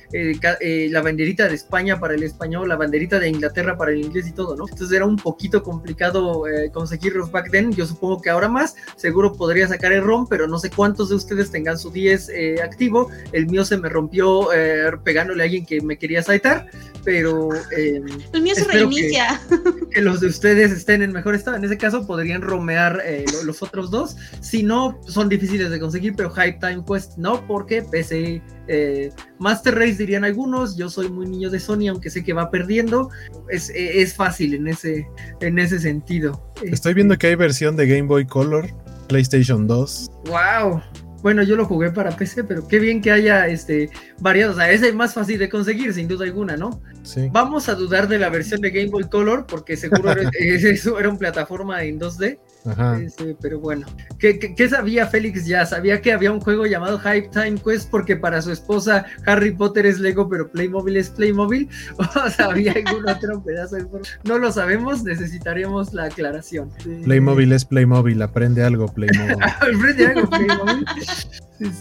la 0.91 1.01
banderita 1.01 1.47
de 1.47 1.55
España 1.55 1.99
para 1.99 2.15
el 2.15 2.23
español, 2.23 2.69
la 2.69 2.75
banderita 2.75 3.19
de 3.19 3.30
Inglaterra 3.30 3.77
para 3.77 3.91
el 3.91 3.99
inglés 3.99 4.27
y 4.27 4.31
todo, 4.31 4.55
¿no? 4.55 4.65
Entonces 4.67 4.95
era 4.95 5.05
un 5.05 5.15
poquito 5.15 5.42
complicado 5.51 6.47
eh, 6.47 6.71
conseguirlos 6.71 7.31
back 7.31 7.51
then. 7.51 7.71
Yo 7.73 7.85
supongo 7.85 8.21
que 8.21 8.29
ahora 8.29 8.47
más. 8.47 8.75
Seguro 8.95 9.33
podría 9.33 9.67
sacar 9.67 9.91
el 9.91 10.03
ROM, 10.03 10.27
pero 10.27 10.47
no 10.47 10.59
sé 10.59 10.69
cuántos 10.69 11.09
de 11.09 11.15
ustedes 11.15 11.51
tengan 11.51 11.77
su 11.77 11.91
10 11.91 12.29
eh, 12.29 12.55
activo. 12.63 13.09
El 13.31 13.47
mío 13.47 13.65
se 13.65 13.77
me 13.77 13.89
rompió 13.89 14.53
eh, 14.53 14.91
pegándole 15.03 15.43
a 15.43 15.45
alguien 15.45 15.65
que 15.65 15.81
me 15.81 15.97
quería 15.97 16.23
saitar, 16.23 16.67
pero. 17.03 17.49
el 17.71 18.41
mío 18.41 18.55
se 18.55 18.65
reinicia. 18.65 19.41
Que, 19.93 20.01
los 20.01 20.21
de 20.21 20.27
ustedes 20.27 20.71
estén 20.71 21.01
en 21.01 21.11
mejor 21.11 21.35
estado. 21.35 21.55
En 21.57 21.63
ese 21.63 21.77
caso 21.77 22.07
podrían 22.07 22.41
romear 22.41 23.03
los 23.45 23.61
otros 23.61 23.91
dos. 23.91 24.15
Si 24.41 24.63
no, 24.63 24.99
son 25.07 25.29
difíciles 25.29 25.69
de 25.69 25.79
conseguir, 25.79 26.15
pero 26.15 26.31
High 26.31 26.59
Time 26.59 26.83
Quest 26.87 27.17
no, 27.17 27.45
porque 27.45 27.83
PC 27.83 28.41
eh, 28.68 29.11
Master 29.40 29.76
Race 29.76 29.95
dirían 29.95 30.23
algunos, 30.23 30.77
yo 30.77 30.90
soy 30.90 31.10
muy 31.10 31.27
niño 31.27 31.49
de 31.49 31.60
Sony, 31.60 31.88
aunque 31.90 32.10
sé 32.10 32.23
que 32.23 32.34
va 32.34 32.49
perdiendo, 32.49 33.10
es, 33.49 33.72
es 33.76 34.14
fácil 34.14 34.53
en 34.53 34.68
ese, 34.68 35.07
en 35.41 35.60
ese 35.60 35.80
sentido. 35.80 36.53
Estoy 36.64 36.94
viendo 36.94 37.18
que 37.18 37.27
hay 37.27 37.35
versión 37.35 37.76
de 37.76 37.88
Game 37.88 38.07
Boy 38.07 38.26
Color, 38.26 38.69
PlayStation 39.07 39.68
2. 39.68 40.11
¡Wow! 40.27 40.81
Bueno, 41.23 41.41
yo 41.41 41.56
lo 41.56 41.65
jugué 41.65 41.90
para 41.90 42.11
PC, 42.11 42.44
pero 42.44 42.68
qué 42.68 42.80
bien 42.80 43.02
que 43.02 43.10
haya 43.10 43.48
este 43.48 43.90
variado. 44.19 44.52
O 44.52 44.56
sea, 44.56 44.69
es 44.69 44.84
el 44.84 44.94
más 44.94 45.14
fácil 45.14 45.40
de 45.40 45.48
conseguir, 45.48 45.94
sin 45.94 46.06
duda 46.06 46.26
alguna, 46.26 46.57
¿no? 46.57 46.81
Sí. 47.03 47.30
Vamos 47.31 47.69
a 47.69 47.76
dudar 47.76 48.10
de 48.10 48.19
la 48.19 48.30
versión 48.30 48.60
de 48.60 48.72
Game 48.72 48.90
Boy 48.90 49.06
Color, 49.06 49.45
porque 49.48 49.77
seguro 49.77 50.11
eso 50.40 50.99
era 50.99 51.07
una 51.07 51.18
plataforma 51.18 51.81
en 51.84 51.98
2D. 51.98 52.40
Ajá. 52.65 52.99
Este, 52.99 53.35
pero 53.41 53.60
bueno, 53.60 53.85
¿Qué, 54.19 54.40
¿Qué, 54.40 54.69
sabía 54.69 55.07
Félix 55.07 55.45
ya? 55.45 55.65
Sabía 55.65 56.02
que 56.02 56.14
había 56.14 56.31
un 56.31 56.40
juego 56.40 56.65
llamado 56.65 56.98
Hype 56.99 57.30
Time 57.30 57.56
Quest 57.64 57.90
porque 57.90 58.15
para 58.15 58.41
su 58.41 58.52
esposa 58.52 59.06
Harry 59.26 59.52
Potter 59.52 59.85
es 59.85 59.99
Lego, 59.99 60.30
pero 60.30 60.49
Playmobil 60.49 60.95
es 60.98 61.10
Playmobil. 61.10 61.68
¿O 61.98 62.30
sabía 62.30 62.73
algún 62.73 63.07
otro 63.10 63.44
pedazo 63.44 63.76
de 63.76 63.85
No 64.23 64.38
lo 64.38 64.52
sabemos, 64.52 65.03
necesitaremos 65.03 65.94
la 65.94 66.06
aclaración. 66.06 66.72
Playmobil 67.03 67.52
es 67.52 67.65
Playmobil, 67.65 68.22
aprende 68.22 68.64
algo 68.64 68.88
Playmobil. 68.88 69.44
aprende 69.60 70.07
algo 70.07 70.30
Playmobil. 70.30 70.85
Sí, 71.64 71.72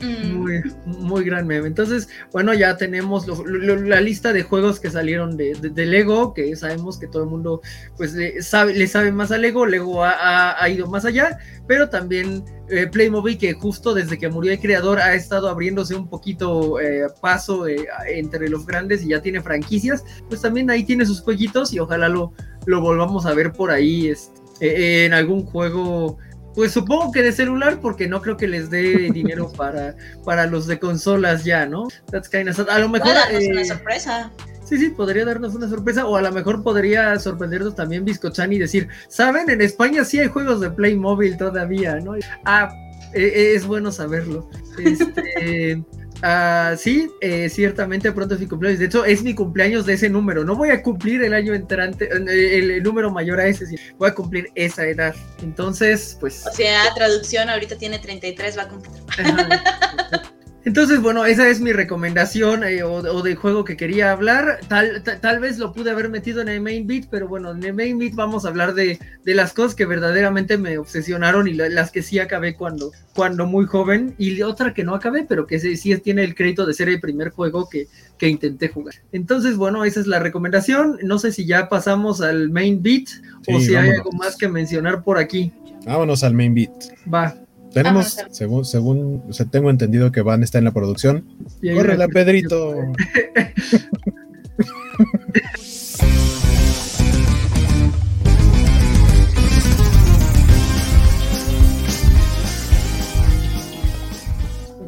sí, 0.00 0.04
mm. 0.04 0.34
muy, 0.34 0.62
muy 0.84 1.24
gran 1.24 1.46
meme. 1.46 1.68
Entonces, 1.68 2.08
bueno, 2.32 2.52
ya 2.52 2.76
tenemos 2.76 3.26
la 3.46 4.00
lista 4.00 4.32
de 4.32 4.42
juegos 4.42 4.80
que 4.80 4.90
salieron 4.90 5.36
de, 5.36 5.54
Lego, 5.86 6.34
que 6.34 6.56
sabemos 6.56 6.98
que 6.98 7.06
todo 7.06 7.22
el 7.22 7.28
mundo 7.28 7.60
pues 7.96 8.14
le 8.14 8.42
sabe, 8.42 8.74
le 8.74 8.88
sabe 8.88 9.12
más 9.12 9.30
a 9.30 9.38
Lego, 9.38 9.66
Lego 9.66 10.02
ha, 10.04 10.68
ido 10.68 10.88
más 10.88 11.04
allá, 11.04 11.38
pero 11.68 11.88
también 11.90 12.44
eh, 12.68 12.88
Playmobil, 12.88 13.38
que 13.38 13.52
justo 13.52 13.94
desde 13.94 14.18
que 14.18 14.28
murió 14.28 14.52
el 14.52 14.60
creador 14.60 14.98
ha 14.98 15.14
estado 15.14 15.48
abriéndose 15.48 15.94
un 15.94 16.08
poquito 16.08 16.80
eh, 16.80 17.06
paso 17.20 17.68
eh, 17.68 17.86
entre 18.08 18.48
los 18.48 18.66
grandes 18.66 19.02
y 19.04 19.08
ya 19.08 19.22
tiene 19.22 19.42
franquicias, 19.42 20.04
pues 20.28 20.40
también 20.40 20.70
ahí 20.70 20.84
tiene 20.84 21.06
sus 21.06 21.20
jueguitos 21.20 21.72
y 21.72 21.78
ojalá 21.78 22.08
lo, 22.08 22.32
lo 22.66 22.80
volvamos 22.80 23.26
a 23.26 23.34
ver 23.34 23.52
por 23.52 23.70
ahí 23.70 24.08
este, 24.08 25.04
en 25.04 25.14
algún 25.14 25.44
juego 25.44 26.18
pues 26.54 26.72
supongo 26.72 27.12
que 27.12 27.22
de 27.22 27.32
celular, 27.32 27.80
porque 27.80 28.08
no 28.08 28.20
creo 28.20 28.36
que 28.36 28.48
les 28.48 28.70
dé 28.70 29.10
dinero 29.12 29.50
para, 29.52 29.94
para 30.24 30.46
los 30.46 30.66
de 30.66 30.78
consolas 30.78 31.44
ya, 31.44 31.66
¿no? 31.66 31.88
That's 32.10 32.28
kind 32.28 32.48
of 32.48 32.58
A 32.68 32.78
lo 32.78 32.88
mejor. 32.88 33.14
darnos 33.14 33.44
una 33.44 33.62
eh, 33.62 33.64
sorpresa. 33.64 34.30
Sí, 34.64 34.78
sí, 34.78 34.90
podría 34.90 35.24
darnos 35.24 35.54
una 35.54 35.68
sorpresa, 35.68 36.06
o 36.06 36.16
a 36.16 36.22
lo 36.22 36.30
mejor 36.30 36.62
podría 36.62 37.18
sorprendernos 37.18 37.74
también 37.74 38.04
Biscochan 38.04 38.52
y 38.52 38.58
decir, 38.58 38.88
¿saben? 39.08 39.50
En 39.50 39.60
España 39.60 40.04
sí 40.04 40.20
hay 40.20 40.28
juegos 40.28 40.60
de 40.60 40.70
Playmobil 40.70 41.36
todavía, 41.36 41.96
¿no? 41.96 42.14
Ah, 42.44 42.72
e, 43.12 43.22
e, 43.22 43.54
es 43.56 43.66
bueno 43.66 43.90
saberlo. 43.90 44.48
Este. 44.78 45.82
Ah, 46.22 46.74
sí, 46.78 47.10
eh, 47.20 47.48
ciertamente 47.48 48.12
pronto 48.12 48.34
es 48.34 48.40
mi 48.40 48.46
cumpleaños. 48.46 48.78
De 48.78 48.86
hecho, 48.86 49.04
es 49.04 49.22
mi 49.22 49.34
cumpleaños 49.34 49.86
de 49.86 49.94
ese 49.94 50.10
número. 50.10 50.44
No 50.44 50.54
voy 50.54 50.70
a 50.70 50.82
cumplir 50.82 51.22
el 51.22 51.32
año 51.32 51.54
entrante, 51.54 52.06
eh, 52.06 52.58
el, 52.58 52.82
número 52.82 53.10
mayor 53.10 53.40
a 53.40 53.46
ese, 53.46 53.64
voy 53.96 54.10
a 54.10 54.14
cumplir 54.14 54.50
esa 54.54 54.86
edad. 54.86 55.14
Entonces, 55.42 56.16
pues. 56.20 56.46
O 56.46 56.52
sea, 56.52 56.92
traducción, 56.94 57.48
ahorita 57.48 57.76
tiene 57.76 57.98
33, 57.98 58.58
va 58.58 58.62
a 58.62 58.68
cumplir. 58.68 59.02
Entonces, 60.64 61.00
bueno, 61.00 61.24
esa 61.24 61.48
es 61.48 61.60
mi 61.60 61.72
recomendación 61.72 62.64
eh, 62.64 62.82
o, 62.82 63.22
del 63.22 63.36
juego 63.36 63.64
que 63.64 63.76
quería 63.76 64.12
hablar. 64.12 64.60
Tal, 64.68 65.02
tal 65.02 65.40
vez 65.40 65.58
lo 65.58 65.72
pude 65.72 65.90
haber 65.90 66.10
metido 66.10 66.42
en 66.42 66.48
el 66.48 66.60
main 66.60 66.86
beat, 66.86 67.06
pero 67.10 67.28
bueno, 67.28 67.52
en 67.52 67.62
el 67.64 67.72
main 67.72 67.98
beat 67.98 68.14
vamos 68.14 68.44
a 68.44 68.48
hablar 68.48 68.74
de, 68.74 68.98
las 69.24 69.54
cosas 69.54 69.74
que 69.74 69.86
verdaderamente 69.86 70.58
me 70.58 70.76
obsesionaron 70.76 71.48
y 71.48 71.54
las 71.54 71.90
que 71.90 72.02
sí 72.02 72.18
acabé 72.18 72.56
cuando, 72.56 72.92
cuando 73.14 73.46
muy 73.46 73.64
joven 73.66 74.14
y 74.18 74.42
otra 74.42 74.74
que 74.74 74.84
no 74.84 74.94
acabé, 74.94 75.24
pero 75.24 75.46
que 75.46 75.58
sí, 75.58 75.76
sí, 75.76 75.96
tiene 75.98 76.24
el 76.24 76.34
crédito 76.34 76.66
de 76.66 76.74
ser 76.74 76.88
el 76.90 77.00
primer 77.00 77.30
juego 77.30 77.68
que, 77.68 77.86
que 78.18 78.28
intenté 78.28 78.68
jugar. 78.68 78.96
Entonces, 79.12 79.56
bueno, 79.56 79.84
esa 79.84 80.00
es 80.00 80.06
la 80.06 80.18
recomendación. 80.18 80.98
No 81.02 81.18
sé 81.18 81.32
si 81.32 81.46
ya 81.46 81.70
pasamos 81.70 82.20
al 82.20 82.50
main 82.50 82.82
beat 82.82 83.08
o 83.48 83.60
si 83.60 83.74
hay 83.76 83.90
algo 83.90 84.12
más 84.12 84.36
que 84.36 84.48
mencionar 84.48 85.02
por 85.02 85.16
aquí. 85.16 85.52
Vámonos 85.86 86.22
al 86.22 86.34
main 86.34 86.52
beat. 86.52 86.70
Va. 87.12 87.34
Tenemos, 87.72 88.16
según, 88.30 88.64
según 88.64 89.22
o 89.28 89.32
sea, 89.32 89.46
tengo 89.46 89.70
entendido 89.70 90.10
que 90.10 90.22
Van 90.22 90.42
está 90.42 90.58
en 90.58 90.64
la 90.64 90.72
producción. 90.72 91.24
la 91.62 92.08
Pedrito. 92.08 92.74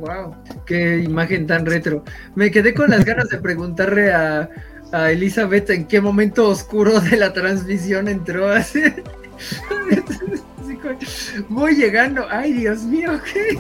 wow, 0.01 0.35
qué 0.67 0.99
imagen 0.99 1.47
tan 1.47 1.67
retro. 1.67 2.05
Me 2.35 2.51
quedé 2.51 2.75
con 2.75 2.91
las 2.91 3.05
ganas 3.05 3.29
de 3.29 3.39
preguntarle 3.39 4.13
a, 4.13 4.49
a 4.91 5.13
Elizabeth 5.13 5.71
en 5.71 5.87
qué 5.87 6.01
momento 6.01 6.49
oscuro 6.49 7.01
de 7.01 7.17
la 7.17 7.33
transmisión 7.33 8.09
entró 8.09 8.49
Voy 11.49 11.75
llegando. 11.77 12.27
Ay, 12.31 12.53
Dios 12.53 12.83
mío, 12.83 13.21
¿qué? 13.33 13.59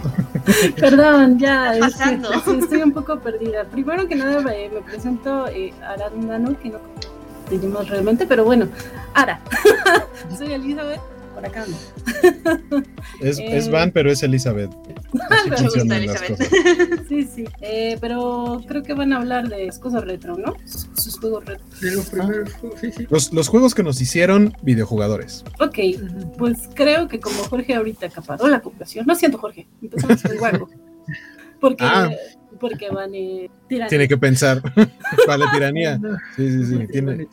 Perdón, 0.80 1.38
ya. 1.38 1.76
estoy 1.76 2.82
un 2.82 2.92
poco 2.92 3.18
perdida. 3.20 3.64
Primero 3.64 4.06
que 4.06 4.16
nada, 4.16 4.40
me, 4.40 4.68
presento 4.84 5.46
eh, 5.48 5.72
Arandano, 5.82 6.58
que 6.58 6.70
no 6.70 6.78
tenemos 7.48 7.88
realmente, 7.88 8.26
pero 8.26 8.44
bueno, 8.44 8.68
Ara. 9.14 9.40
Soy 10.36 10.52
Elizabeth 10.52 11.00
por 11.42 11.48
acá 11.48 11.66
Es, 13.20 13.38
es 13.38 13.70
Van, 13.70 13.90
pero 13.90 14.10
es 14.10 14.22
Elizabeth. 14.22 14.70
sí, 17.08 17.24
sí. 17.24 17.44
Eh, 17.60 17.98
pero 18.00 18.60
creo 18.66 18.82
que 18.82 18.94
van 18.94 19.12
a 19.12 19.18
hablar 19.18 19.48
de 19.48 19.70
cosas 19.80 20.04
retro, 20.04 20.36
¿no? 20.36 20.54
Sus, 20.64 21.18
juegos 21.18 21.44
retro. 21.44 21.64
De 21.80 21.92
los 21.92 22.10
primeros 22.10 22.50
Los, 23.10 23.32
los, 23.32 23.48
juegos 23.48 23.74
que 23.74 23.82
nos 23.82 24.00
hicieron 24.00 24.54
videojugadores. 24.62 25.44
Ok, 25.60 25.78
pues 26.38 26.68
creo 26.74 27.08
que 27.08 27.20
como 27.20 27.42
Jorge 27.44 27.74
ahorita 27.74 28.06
acaparó 28.06 28.48
la 28.48 28.58
ocupación. 28.58 29.06
No 29.06 29.14
siento, 29.14 29.38
Jorge. 29.38 29.66
Empezamos 29.82 30.22
con 30.22 30.36
Guaco. 30.38 30.70
Porque. 31.60 31.84
Ah 31.84 32.10
porque 32.62 32.88
vale 32.90 33.50
tiranía. 33.68 33.88
Tiene 33.88 34.08
que 34.08 34.16
pensar. 34.16 34.62
vale 35.26 35.44
tiranía. 35.52 36.00
Sí, 36.36 36.48
sí, 36.48 36.64
sí. 36.64 36.86
Tiene... 36.86 37.26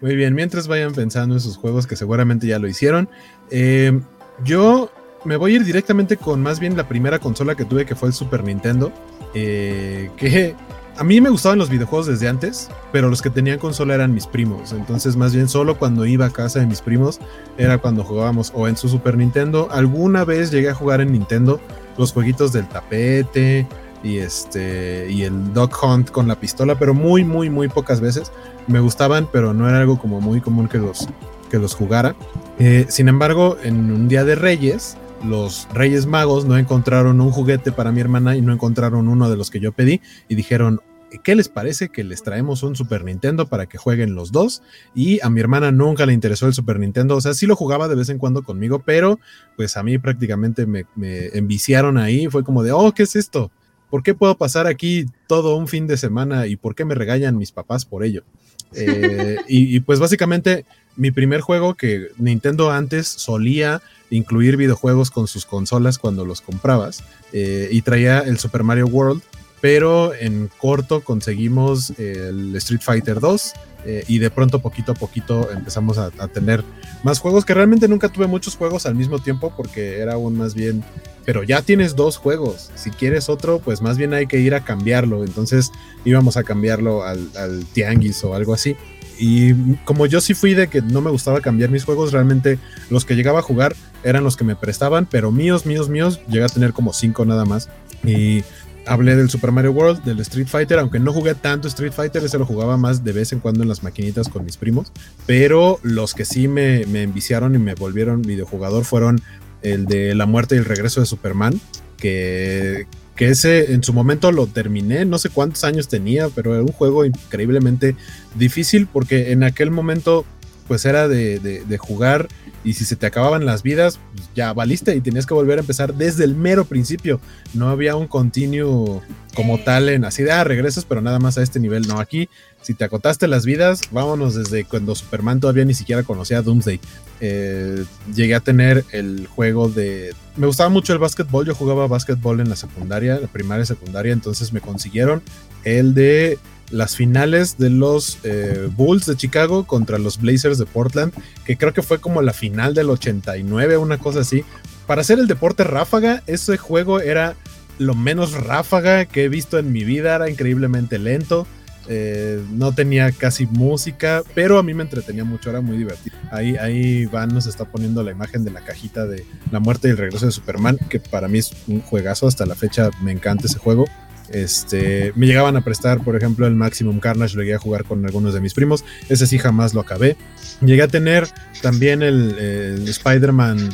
Muy 0.00 0.14
bien, 0.14 0.32
mientras 0.32 0.68
vayan 0.68 0.94
pensando 0.94 1.34
en 1.34 1.40
sus 1.40 1.56
juegos 1.56 1.86
que 1.86 1.96
seguramente 1.96 2.46
ya 2.46 2.60
lo 2.60 2.68
hicieron. 2.68 3.08
Eh, 3.50 4.00
yo 4.44 4.90
me 5.24 5.36
voy 5.36 5.52
a 5.52 5.56
ir 5.56 5.64
directamente 5.64 6.16
con 6.16 6.40
más 6.40 6.60
bien 6.60 6.76
la 6.76 6.86
primera 6.88 7.18
consola 7.18 7.56
que 7.56 7.64
tuve, 7.64 7.84
que 7.84 7.96
fue 7.96 8.08
el 8.08 8.14
Super 8.14 8.44
Nintendo. 8.44 8.92
Eh, 9.34 10.08
que 10.16 10.54
a 10.96 11.02
mí 11.04 11.20
me 11.20 11.30
gustaban 11.30 11.58
los 11.58 11.68
videojuegos 11.68 12.06
desde 12.06 12.28
antes, 12.28 12.70
pero 12.92 13.10
los 13.10 13.20
que 13.20 13.28
tenían 13.28 13.58
consola 13.58 13.94
eran 13.94 14.14
mis 14.14 14.28
primos. 14.28 14.72
Entonces, 14.72 15.16
más 15.16 15.34
bien 15.34 15.48
solo 15.48 15.76
cuando 15.78 16.06
iba 16.06 16.26
a 16.26 16.30
casa 16.30 16.60
de 16.60 16.66
mis 16.66 16.80
primos 16.80 17.18
era 17.58 17.78
cuando 17.78 18.04
jugábamos 18.04 18.52
o 18.54 18.68
en 18.68 18.76
su 18.76 18.88
Super 18.88 19.16
Nintendo. 19.16 19.68
Alguna 19.72 20.24
vez 20.24 20.52
llegué 20.52 20.70
a 20.70 20.74
jugar 20.74 21.00
en 21.00 21.10
Nintendo 21.10 21.60
los 21.98 22.12
jueguitos 22.12 22.52
del 22.52 22.68
tapete 22.68 23.66
y 24.02 24.18
este 24.18 25.08
y 25.10 25.22
el 25.22 25.52
Dog 25.52 25.72
Hunt 25.82 26.10
con 26.10 26.28
la 26.28 26.38
pistola, 26.38 26.78
pero 26.78 26.94
muy 26.94 27.24
muy 27.24 27.50
muy 27.50 27.68
pocas 27.68 28.00
veces. 28.00 28.32
Me 28.66 28.80
gustaban, 28.80 29.28
pero 29.32 29.54
no 29.54 29.68
era 29.68 29.80
algo 29.80 29.98
como 29.98 30.20
muy 30.20 30.40
común 30.40 30.68
que 30.68 30.78
los 30.78 31.08
que 31.50 31.58
los 31.58 31.74
jugara. 31.74 32.16
Eh, 32.58 32.86
sin 32.88 33.08
embargo, 33.08 33.56
en 33.62 33.90
un 33.92 34.08
día 34.08 34.24
de 34.24 34.34
Reyes, 34.34 34.96
los 35.24 35.68
Reyes 35.72 36.06
Magos 36.06 36.44
no 36.44 36.58
encontraron 36.58 37.20
un 37.20 37.30
juguete 37.30 37.72
para 37.72 37.92
mi 37.92 38.00
hermana 38.00 38.36
y 38.36 38.42
no 38.42 38.52
encontraron 38.52 39.08
uno 39.08 39.30
de 39.30 39.36
los 39.36 39.50
que 39.50 39.60
yo 39.60 39.72
pedí 39.72 40.00
y 40.28 40.34
dijeron, 40.34 40.80
¿qué 41.22 41.34
les 41.34 41.48
parece 41.48 41.88
que 41.88 42.04
les 42.04 42.22
traemos 42.22 42.62
un 42.62 42.76
Super 42.76 43.04
Nintendo 43.04 43.46
para 43.46 43.66
que 43.66 43.78
jueguen 43.78 44.14
los 44.14 44.32
dos? 44.32 44.62
Y 44.94 45.20
a 45.22 45.30
mi 45.30 45.40
hermana 45.40 45.72
nunca 45.72 46.06
le 46.06 46.12
interesó 46.12 46.46
el 46.46 46.54
Super 46.54 46.78
Nintendo, 46.78 47.16
o 47.16 47.20
sea, 47.20 47.34
sí 47.34 47.46
lo 47.46 47.56
jugaba 47.56 47.88
de 47.88 47.94
vez 47.94 48.08
en 48.08 48.18
cuando 48.18 48.42
conmigo, 48.42 48.82
pero 48.84 49.18
pues 49.56 49.76
a 49.76 49.82
mí 49.82 49.98
prácticamente 49.98 50.66
me, 50.66 50.86
enviciaron 51.32 51.98
ahí, 51.98 52.26
fue 52.28 52.44
como 52.44 52.62
de, 52.62 52.72
oh, 52.72 52.92
¿qué 52.92 53.04
es 53.04 53.16
esto? 53.16 53.50
¿Por 53.90 54.02
qué 54.02 54.14
puedo 54.14 54.36
pasar 54.36 54.66
aquí 54.66 55.06
todo 55.26 55.56
un 55.56 55.68
fin 55.68 55.86
de 55.86 55.96
semana 55.96 56.46
y 56.46 56.56
por 56.56 56.74
qué 56.74 56.84
me 56.84 56.94
regañan 56.94 57.38
mis 57.38 57.52
papás 57.52 57.84
por 57.84 58.04
ello? 58.04 58.22
Eh, 58.74 59.36
y 59.46 59.78
pues 59.80 60.00
básicamente 60.00 60.66
mi 60.96 61.12
primer 61.12 61.40
juego 61.40 61.74
que 61.74 62.08
Nintendo 62.18 62.72
antes 62.72 63.06
solía 63.06 63.80
incluir 64.10 64.56
videojuegos 64.56 65.10
con 65.10 65.26
sus 65.26 65.46
consolas 65.46 65.98
cuando 65.98 66.24
los 66.24 66.40
comprabas 66.40 67.02
eh, 67.32 67.68
y 67.70 67.82
traía 67.82 68.20
el 68.20 68.38
Super 68.38 68.62
Mario 68.62 68.86
World, 68.86 69.22
pero 69.60 70.14
en 70.14 70.50
corto 70.58 71.02
conseguimos 71.02 71.90
el 71.98 72.54
Street 72.56 72.80
Fighter 72.82 73.20
2 73.20 73.52
eh, 73.86 74.04
y 74.08 74.18
de 74.18 74.30
pronto 74.30 74.60
poquito 74.60 74.92
a 74.92 74.94
poquito 74.94 75.48
empezamos 75.52 75.96
a, 75.96 76.10
tener 76.28 76.64
más 77.04 77.20
juegos 77.20 77.44
que 77.44 77.54
realmente 77.54 77.86
nunca 77.86 78.08
tuve 78.08 78.26
muchos 78.26 78.56
juegos 78.56 78.84
al 78.84 78.96
mismo 78.96 79.20
tiempo 79.20 79.52
porque 79.56 80.00
era 80.00 80.14
aún 80.14 80.36
más 80.36 80.54
bien 80.54 80.82
pero 81.24 81.42
ya 81.42 81.60
tienes 81.60 81.96
dos 81.96 82.18
juegos. 82.18 82.70
Si 82.76 82.90
quieres 82.90 83.28
otro, 83.28 83.58
pues 83.58 83.82
más 83.82 83.98
bien 83.98 84.14
hay 84.14 84.28
que 84.28 84.38
ir 84.38 84.54
a 84.54 84.60
cambiarlo. 84.60 85.24
Entonces 85.24 85.72
íbamos 86.04 86.36
a 86.36 86.44
cambiarlo 86.44 87.02
al, 87.02 87.28
al, 87.36 87.66
tianguis 87.66 88.22
o 88.22 88.34
algo 88.34 88.54
así. 88.54 88.76
Y 89.18 89.74
como 89.84 90.06
yo 90.06 90.20
sí 90.20 90.34
fui 90.34 90.54
de 90.54 90.68
que 90.68 90.82
no 90.82 91.00
me 91.00 91.10
gustaba 91.10 91.40
cambiar 91.40 91.70
mis 91.70 91.84
juegos, 91.84 92.12
realmente 92.12 92.60
los 92.90 93.04
que 93.04 93.16
llegaba 93.16 93.40
a 93.40 93.42
jugar 93.42 93.74
eran 94.04 94.22
los 94.22 94.36
que 94.36 94.44
me 94.44 94.54
prestaban, 94.54 95.06
pero 95.06 95.32
míos, 95.32 95.66
míos, 95.66 95.88
míos, 95.88 96.20
llegué 96.28 96.44
a 96.44 96.48
tener 96.48 96.72
como 96.72 96.92
cinco 96.92 97.24
nada 97.24 97.44
más. 97.44 97.68
Y 98.04 98.44
hablé 98.86 99.16
del 99.16 99.28
Super 99.30 99.52
Mario 99.52 99.72
World, 99.72 100.04
del 100.04 100.20
Street 100.20 100.46
Fighter, 100.46 100.78
aunque 100.78 100.98
no 100.98 101.12
jugué 101.12 101.34
tanto 101.34 101.68
Street 101.68 101.92
Fighter, 101.92 102.24
ese 102.24 102.38
lo 102.38 102.46
jugaba 102.46 102.76
más 102.76 103.04
de 103.04 103.12
vez 103.12 103.32
en 103.32 103.40
cuando 103.40 103.62
en 103.62 103.68
las 103.68 103.82
maquinitas 103.82 104.28
con 104.28 104.44
mis 104.44 104.56
primos. 104.56 104.92
Pero 105.26 105.78
los 105.82 106.14
que 106.14 106.24
sí 106.24 106.48
me, 106.48 106.86
me 106.86 107.02
enviciaron 107.02 107.54
y 107.54 107.58
me 107.58 107.74
volvieron 107.74 108.22
videojugador 108.22 108.84
fueron 108.84 109.20
el 109.62 109.86
de 109.86 110.14
La 110.14 110.26
muerte 110.26 110.54
y 110.54 110.58
el 110.58 110.64
regreso 110.64 111.00
de 111.00 111.06
Superman, 111.06 111.60
que 111.96 112.86
que 113.16 113.30
ese 113.30 113.72
en 113.72 113.82
su 113.82 113.92
momento 113.92 114.30
lo 114.30 114.46
terminé, 114.46 115.04
no 115.04 115.18
sé 115.18 115.30
cuántos 115.30 115.64
años 115.64 115.88
tenía, 115.88 116.28
pero 116.28 116.54
era 116.54 116.62
un 116.62 116.68
juego 116.68 117.04
increíblemente 117.04 117.96
difícil 118.34 118.86
porque 118.86 119.32
en 119.32 119.42
aquel 119.42 119.70
momento 119.70 120.26
pues 120.66 120.84
era 120.84 121.08
de, 121.08 121.78
jugar 121.78 122.28
y 122.64 122.74
si 122.74 122.84
se 122.84 122.96
te 122.96 123.06
acababan 123.06 123.46
las 123.46 123.62
vidas, 123.62 124.00
pues, 124.14 124.28
ya 124.34 124.52
valiste 124.52 124.94
y 124.96 125.00
tenías 125.00 125.26
que 125.26 125.34
volver 125.34 125.58
a 125.58 125.60
empezar 125.60 125.94
desde 125.94 126.24
el 126.24 126.34
mero 126.34 126.64
principio. 126.64 127.20
No 127.54 127.68
había 127.68 127.94
un 127.96 128.08
continuo 128.08 129.02
como 129.34 129.58
tal 129.58 129.88
en 129.88 130.04
así 130.04 130.22
de, 130.22 130.32
ah, 130.32 130.42
regresas, 130.44 130.84
pero 130.84 131.00
nada 131.00 131.18
más 131.18 131.38
a 131.38 131.42
este 131.42 131.60
nivel. 131.60 131.86
No, 131.86 132.00
aquí, 132.00 132.28
si 132.62 132.74
te 132.74 132.84
acotaste 132.84 133.28
las 133.28 133.46
vidas, 133.46 133.82
vámonos 133.92 134.34
desde 134.34 134.64
cuando 134.64 134.94
Superman 134.94 135.38
todavía 135.38 135.64
ni 135.64 135.74
siquiera 135.74 136.02
conocía 136.02 136.38
a 136.38 136.42
Doomsday. 136.42 136.80
Eh, 137.20 137.84
llegué 138.14 138.34
a 138.34 138.40
tener 138.40 138.84
el 138.92 139.26
juego 139.28 139.68
de... 139.68 140.14
Me 140.36 140.46
gustaba 140.46 140.68
mucho 140.68 140.92
el 140.92 140.98
básquetbol, 140.98 141.46
yo 141.46 141.54
jugaba 141.54 141.86
básquetbol 141.86 142.40
en 142.40 142.48
la 142.48 142.56
secundaria, 142.56 143.18
la 143.20 143.28
primaria 143.28 143.62
y 143.62 143.66
secundaria, 143.66 144.12
entonces 144.12 144.52
me 144.52 144.60
consiguieron 144.60 145.22
el 145.64 145.94
de 145.94 146.38
las 146.70 146.96
finales 146.96 147.58
de 147.58 147.70
los 147.70 148.18
eh, 148.24 148.68
Bulls 148.76 149.06
de 149.06 149.16
Chicago 149.16 149.66
contra 149.66 149.98
los 149.98 150.20
Blazers 150.20 150.58
de 150.58 150.66
Portland, 150.66 151.12
que 151.44 151.56
creo 151.56 151.72
que 151.72 151.82
fue 151.82 152.00
como 152.00 152.22
la 152.22 152.32
final 152.32 152.74
del 152.74 152.90
89, 152.90 153.76
una 153.76 153.98
cosa 153.98 154.20
así. 154.20 154.44
Para 154.86 155.00
hacer 155.00 155.18
el 155.18 155.26
deporte 155.26 155.64
ráfaga, 155.64 156.22
ese 156.26 156.56
juego 156.56 157.00
era 157.00 157.36
lo 157.78 157.94
menos 157.94 158.32
ráfaga 158.32 159.04
que 159.04 159.24
he 159.24 159.28
visto 159.28 159.58
en 159.58 159.72
mi 159.72 159.84
vida, 159.84 160.14
era 160.14 160.30
increíblemente 160.30 160.98
lento. 160.98 161.46
Eh, 161.88 162.42
no 162.52 162.72
tenía 162.72 163.12
casi 163.12 163.46
música, 163.46 164.24
pero 164.34 164.58
a 164.58 164.62
mí 164.64 164.74
me 164.74 164.82
entretenía 164.82 165.22
mucho, 165.22 165.50
era 165.50 165.60
muy 165.60 165.76
divertido. 165.76 166.16
Ahí, 166.32 166.56
ahí 166.56 167.06
Van 167.06 167.32
nos 167.32 167.46
está 167.46 167.64
poniendo 167.64 168.02
la 168.02 168.10
imagen 168.10 168.44
de 168.44 168.50
la 168.50 168.60
cajita 168.62 169.06
de 169.06 169.24
la 169.52 169.60
muerte 169.60 169.86
y 169.86 169.92
el 169.92 169.96
regreso 169.96 170.26
de 170.26 170.32
Superman, 170.32 170.78
que 170.88 170.98
para 170.98 171.28
mí 171.28 171.38
es 171.38 171.52
un 171.68 171.80
juegazo, 171.80 172.26
hasta 172.26 172.44
la 172.44 172.56
fecha 172.56 172.90
me 173.02 173.12
encanta 173.12 173.46
ese 173.46 173.58
juego. 173.58 173.84
Este, 174.30 175.12
me 175.14 175.26
llegaban 175.26 175.56
a 175.56 175.62
prestar, 175.62 176.02
por 176.02 176.16
ejemplo, 176.16 176.46
el 176.46 176.54
Maximum 176.54 176.98
Carnage, 177.00 177.36
lo 177.36 177.42
llegué 177.42 177.54
a 177.54 177.58
jugar 177.58 177.84
con 177.84 178.04
algunos 178.04 178.34
de 178.34 178.40
mis 178.40 178.54
primos. 178.54 178.84
Ese 179.08 179.26
sí 179.26 179.38
jamás 179.38 179.74
lo 179.74 179.80
acabé. 179.80 180.16
Llegué 180.60 180.82
a 180.82 180.88
tener 180.88 181.26
también 181.62 182.02
el, 182.02 182.86
Spider-Man 182.88 183.70